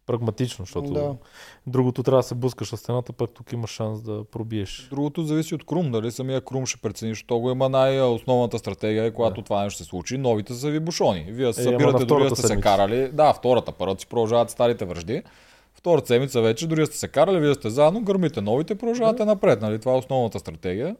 по-прагматично, 0.08 0.66
защото 0.66 0.92
Да. 0.92 1.16
другото 1.68 2.03
трябва 2.03 2.19
да 2.19 2.24
се 2.24 2.36
бускаш 2.36 2.72
на 2.72 2.77
стената, 2.77 3.14
пък 3.14 3.32
тук 3.32 3.52
има 3.52 3.68
шанс 3.68 4.02
да 4.02 4.24
пробиеш. 4.24 4.88
Другото 4.90 5.24
зависи 5.24 5.56
от 5.56 5.66
Крум, 5.66 5.92
дали 5.92 6.11
самия 6.11 6.42
Крум 6.42 6.66
ще 6.66 6.82
прецени, 6.82 7.11
защото 7.11 7.40
го 7.40 7.52
има 7.52 7.69
най-основната 7.69 8.60
стратегия, 8.60 9.06
е 9.06 9.11
когато 9.11 9.42
Да. 9.42 9.45
това 9.45 9.64
нещо 9.64 9.77
се 9.77 9.84
случи, 9.84 10.18
новите 10.18 10.53
са 10.53 10.69
ви 10.69 10.80
бушони. 10.80 11.26
Вие 11.30 11.53
се 11.53 11.61
Е, 11.61 11.64
събирате, 11.64 11.98
да 12.00 12.06
втората 12.06 12.36
сте 12.36 12.48
се 12.48 12.60
карали. 12.60 13.10
Да, 13.14 13.34
втората, 13.34 13.72
първата 13.72 14.02
си 14.02 14.08
продължават 14.08 14.50
старите 14.50 14.86
връжди. 14.86 15.24
Втората 15.76 16.08
седмица 16.08 16.42
вече, 16.42 16.68
дори 16.68 16.80
да 16.80 16.86
сте 16.86 16.98
се 16.98 17.08
карали, 17.08 17.40
вие 17.40 17.53
сте 17.53 17.69
заедно, 17.69 18.02
гърмите 18.02 18.42
новите, 18.42 18.76
продължавате 18.76 19.26
напред. 19.26 19.61
Нали? 19.61 19.80
Това 19.80 19.94
е 19.94 19.98
основната 19.98 20.40
стратегия. 20.40 20.95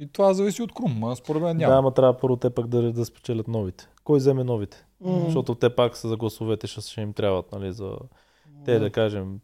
И 0.00 0.06
това 0.12 0.34
зависи 0.34 0.62
от 0.62 0.72
Крум, 0.74 1.04
а 1.04 1.16
според 1.16 1.42
мен 1.42 1.56
няма. 1.56 1.72
Да, 1.72 1.78
ама 1.78 1.90
трябва 1.90 2.18
първо 2.18 2.36
те 2.36 2.50
пък 2.50 2.66
да, 2.66 2.92
да 2.92 3.04
спечелят 3.04 3.48
новите. 3.48 3.88
Кой 4.10 4.18
вземе 4.18 4.44
новите? 4.44 4.86
М. 5.00 5.20
Защото 5.24 5.54
те 5.54 5.70
пак 5.70 5.96
са 5.96 6.08
за 6.08 6.16
гласовете, 6.16 6.66
ще, 6.66 6.80
ще 6.80 7.00
им 7.00 7.12
трябват, 7.12 7.52
нали, 7.52 7.72
за... 7.72 7.96
Те 8.64 8.78
да 8.78 8.90
кажем, 8.90 9.40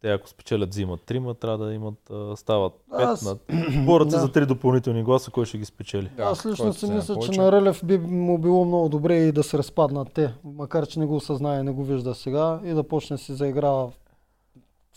те 0.00 0.12
ако 0.12 0.28
спечелят 0.28 0.70
взимат 0.70 1.02
трима, 1.02 1.34
трябва 1.34 1.66
да 1.66 1.74
имат, 1.74 2.10
а, 2.10 2.36
стават 2.36 2.72
пет 2.72 3.00
Аз- 3.00 3.22
на... 3.24 3.36
Борят 3.84 4.10
се 4.10 4.16
Да. 4.16 4.20
за 4.22 4.32
три 4.32 4.46
допълнителни 4.46 5.02
гласа, 5.02 5.30
кой 5.30 5.46
ще 5.46 5.58
ги 5.58 5.64
спечели. 5.64 6.10
Да, 6.16 6.22
Аз 6.22 6.46
лично 6.46 6.72
си 6.72 6.90
мисля, 6.90 7.16
че 7.22 7.40
на 7.40 7.52
Рълев 7.52 7.80
би 7.84 7.98
му 7.98 8.38
било 8.38 8.64
много 8.64 8.88
добре 8.88 9.16
и 9.16 9.32
да 9.32 9.42
се 9.42 9.58
разпаднат 9.58 10.12
те, 10.12 10.34
макар 10.44 10.86
че 10.86 10.98
не 10.98 11.06
го 11.06 11.16
осъзнае, 11.16 11.62
не 11.62 11.72
го 11.72 11.84
вижда 11.84 12.14
сега 12.14 12.60
и 12.64 12.70
да 12.70 12.82
почне 12.82 13.16
да 13.16 13.22
си 13.22 13.34
заиграва 13.34 13.92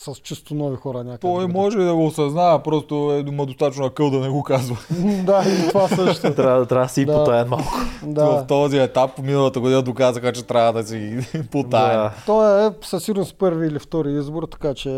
с 0.05 0.15
чисто 0.15 0.55
нови 0.55 0.75
хора 0.75 0.97
някъде. 0.97 1.17
Той 1.17 1.31
другаде. 1.33 1.53
може 1.53 1.79
и 1.79 1.83
да 1.83 1.95
го 1.95 2.05
осъзнава, 2.05 2.59
просто 2.59 3.13
е 3.13 3.29
има 3.29 3.45
достатъчно 3.45 3.85
акъл 3.85 4.09
да 4.09 4.19
не 4.19 4.29
го 4.29 4.43
казва. 4.43 4.77
да, 5.23 5.43
и 5.47 5.67
това 5.67 5.87
също. 5.87 6.33
Трябва, 6.33 6.65
трябва 6.65 6.85
да 6.85 6.89
си 6.89 7.05
Да. 7.05 7.11
да. 7.11 7.17
потаят 7.19 7.49
малко. 7.49 7.73
В 8.01 8.07
да. 8.07 8.47
този 8.47 8.77
етап 8.77 9.17
миналата 9.17 9.59
година 9.59 9.81
доказаха, 9.81 10.33
че 10.33 10.43
трябва 10.43 10.73
да 10.73 10.83
си 10.83 11.19
потаем. 11.51 11.97
Да. 11.97 12.11
Той 12.25 12.67
е 12.67 12.71
със 12.81 13.03
сигурност 13.03 13.35
първи 13.37 13.67
или 13.67 13.79
втори 13.79 14.13
избор, 14.13 14.43
така 14.43 14.73
че 14.73 14.89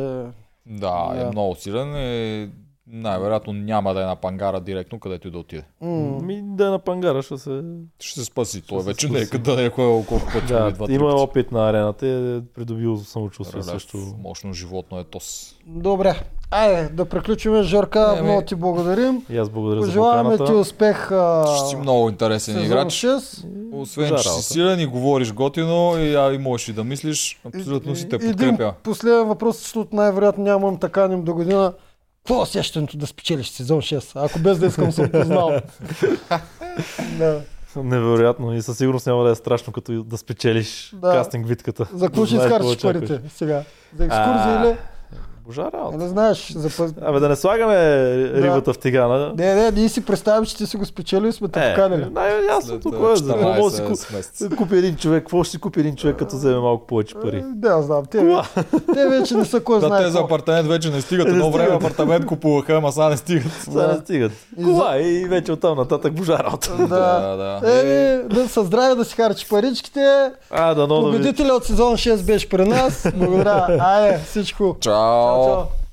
Да, 0.66 1.12
е 1.16 1.20
Да. 1.20 1.30
много 1.32 1.56
силен. 1.56 1.96
Е, 1.96 2.50
най-вероятно 2.90 3.54
няма 3.54 3.94
да 3.94 4.02
е 4.02 4.06
на 4.06 4.16
пангара 4.16 4.60
директно, 4.62 5.00
където 5.00 5.28
и 5.28 5.32
да 5.32 5.38
отиде. 5.38 5.64
м- 5.82 5.90
Ми 6.22 6.42
да 6.46 6.66
е 6.66 6.70
на 6.70 6.80
пангара, 6.80 7.22
ще 7.22 7.38
се... 7.38 7.62
Ще 8.00 8.20
се 8.20 8.26
спаси. 8.26 8.62
Той 8.62 8.80
се 8.80 8.86
вече 8.86 9.08
спаси. 9.08 9.14
не 9.14 9.22
е 9.22 9.28
къде 9.28 9.56
да 9.56 9.64
е 9.64 9.70
колко 9.70 10.20
пъти. 10.26 10.48
Да, 10.48 10.72
два-три 10.72 10.94
има 10.94 11.06
пъти. 11.06 11.22
опит 11.22 11.52
на 11.52 11.70
арената 11.70 12.08
и 12.08 12.38
е 12.38 12.42
придобил 12.46 12.98
самочувствие 12.98 13.54
Релев, 13.56 13.72
също. 13.72 13.98
Мощно 14.20 14.54
животно 14.54 15.00
е 15.00 15.04
тос. 15.04 15.56
добре. 15.68 16.20
Айде, 16.52 16.90
да 16.90 17.06
приключим. 17.06 17.64
Жорка, 17.64 18.14
Еми. 18.14 18.22
много 18.24 18.42
ти 18.42 18.56
благодарим. 18.56 19.22
И 19.30 19.38
аз 19.38 19.50
благодаря 19.50 19.82
за 19.82 19.88
Пожелаваме 19.88 20.30
ти 20.30 20.38
поканата. 20.38 20.60
успех 20.60 21.12
а, 21.12 21.46
Ще 21.50 21.68
си 21.68 21.76
много 21.76 22.10
интересен 22.10 22.64
играч. 22.66 22.94
6. 22.94 23.46
Освен, 23.74 24.10
че 24.12 24.30
си 24.30 24.44
силен 24.44 24.80
и 24.80 24.86
говориш 24.86 25.34
готино 25.34 25.94
и, 25.98 26.16
а, 26.16 26.34
и 26.34 26.38
можеш 26.38 26.68
и 26.68 26.74
да 26.74 26.84
мислиш, 26.84 27.40
абсолютно 27.48 27.96
си 27.96 28.10
те 28.10 28.16
Един 28.16 28.32
подкрепя. 28.32 28.74
последен 28.84 29.24
въпрос, 29.24 29.58
защото 29.58 29.96
най-вероятно 29.96 30.44
нямам 30.44 30.78
таканем 30.78 31.24
до 31.24 31.34
година. 31.34 31.74
Какво 32.26 32.40
е 32.40 32.44
усещането 32.44 32.98
да 32.98 33.08
спечелиш 33.08 33.48
сезон 33.50 33.82
6? 33.82 34.26
Ако 34.26 34.40
без 34.40 34.60
да 34.60 34.66
искам 34.66 34.92
съм 34.92 35.12
познал. 35.12 35.52
да. 37.18 37.42
Невероятно 37.76 38.54
и 38.56 38.62
със 38.62 38.78
сигурност 38.78 39.08
няма 39.08 39.24
да 39.24 39.32
е 39.32 39.36
страшно 39.36 39.74
като 39.74 40.04
да 40.04 40.18
спечелиш 40.18 40.96
Да. 40.96 41.12
кастинг 41.12 41.48
битката. 41.48 41.88
За 41.94 42.06
какво 42.06 42.26
ще 42.26 42.36
изкараш 42.36 42.82
парите 42.82 43.22
сега? 43.36 43.64
За 43.98 44.06
екскурзия 44.06 44.60
А, 44.60 44.68
или? 44.68 44.78
Божа 45.46 45.70
работа. 45.74 45.98
Не 45.98 46.08
знаеш. 46.08 46.52
За... 46.52 46.70
Абе 47.02 47.20
да 47.20 47.30
не 47.30 47.36
слагаме 47.36 47.76
рибата 48.34 48.74
в 48.74 48.78
тигана. 48.78 49.34
Не, 49.38 49.56
не, 49.56 49.72
ние 49.72 49.90
си 49.90 50.06
представим, 50.06 50.46
че 50.46 50.58
ти 50.58 50.66
си 50.66 50.78
го 50.78 50.86
спечелил 50.86 51.28
и 51.28 51.34
сме 51.34 51.48
те 51.48 51.60
Е, 51.62 51.74
поканили. 51.74 52.06
най-ясното 52.12 52.92
кое 52.92 53.14
е. 53.14 53.16
За 53.16 53.34
какво 53.34 53.64
да 53.64 53.72
си 53.72 53.82
14 53.82 53.88
месеца. 54.16 54.46
ку- 54.46 54.56
купи 54.56 54.78
един 54.78 54.96
човек? 54.96 55.24
Какво 55.24 55.44
ще 55.44 55.52
си 55.52 55.58
купи 55.58 55.80
един 55.80 55.96
човек, 55.96 56.16
като 56.16 56.36
вземе 56.36 56.60
малко 56.60 56.88
повече 56.88 57.16
пари? 57.16 57.38
Е, 57.38 57.44
Да, 57.46 57.82
знам. 57.82 58.06
Те, 58.06 58.38
те 58.94 59.08
вече 59.08 59.36
не 59.36 59.46
са 59.46 59.60
кой 59.60 59.80
Да, 59.80 59.88
знае 59.88 60.04
те 60.04 60.10
за 60.10 60.20
апартамент 60.20 60.68
вече 60.68 60.90
не 60.90 61.02
стигат. 61.02 61.28
Едно 61.28 61.52
време 61.52 61.76
апартамент 61.76 62.26
купуваха, 62.26 62.74
ама 62.74 62.92
сега 62.92 63.10
не 63.10 63.18
стигат. 63.18 63.52
Сега 63.62 63.88
не 63.88 63.98
стигат. 63.98 64.32
И 64.58 64.64
Кола 64.64 64.98
и 64.98 65.26
вече 65.26 65.52
оттам 65.52 65.78
нататък 65.78 66.14
божа 66.14 66.38
работа. 66.40 66.72
Да. 66.80 66.86
да. 66.88 67.60
да. 67.62 67.72
Еми, 67.74 68.24
да 68.30 68.50
са 68.50 68.64
здрави 68.64 68.96
да 68.96 69.06
си 69.06 69.16
харчи 69.16 69.50
паричките. 69.50 70.32
А, 70.52 70.74
да, 70.74 70.88
но 70.88 70.96
да. 70.96 71.02
Победителя 71.04 71.54
от 71.54 71.66
сезон 71.66 71.94
6 71.94 72.24
беше 72.24 72.50
при 72.50 72.66
нас. 72.66 73.08
Благодаря. 73.16 73.78
Айде, 73.82 74.20
всичко. 74.20 74.78
Чао! 74.80 75.35
Чао, 75.36 75.46
чао. 75.46 75.85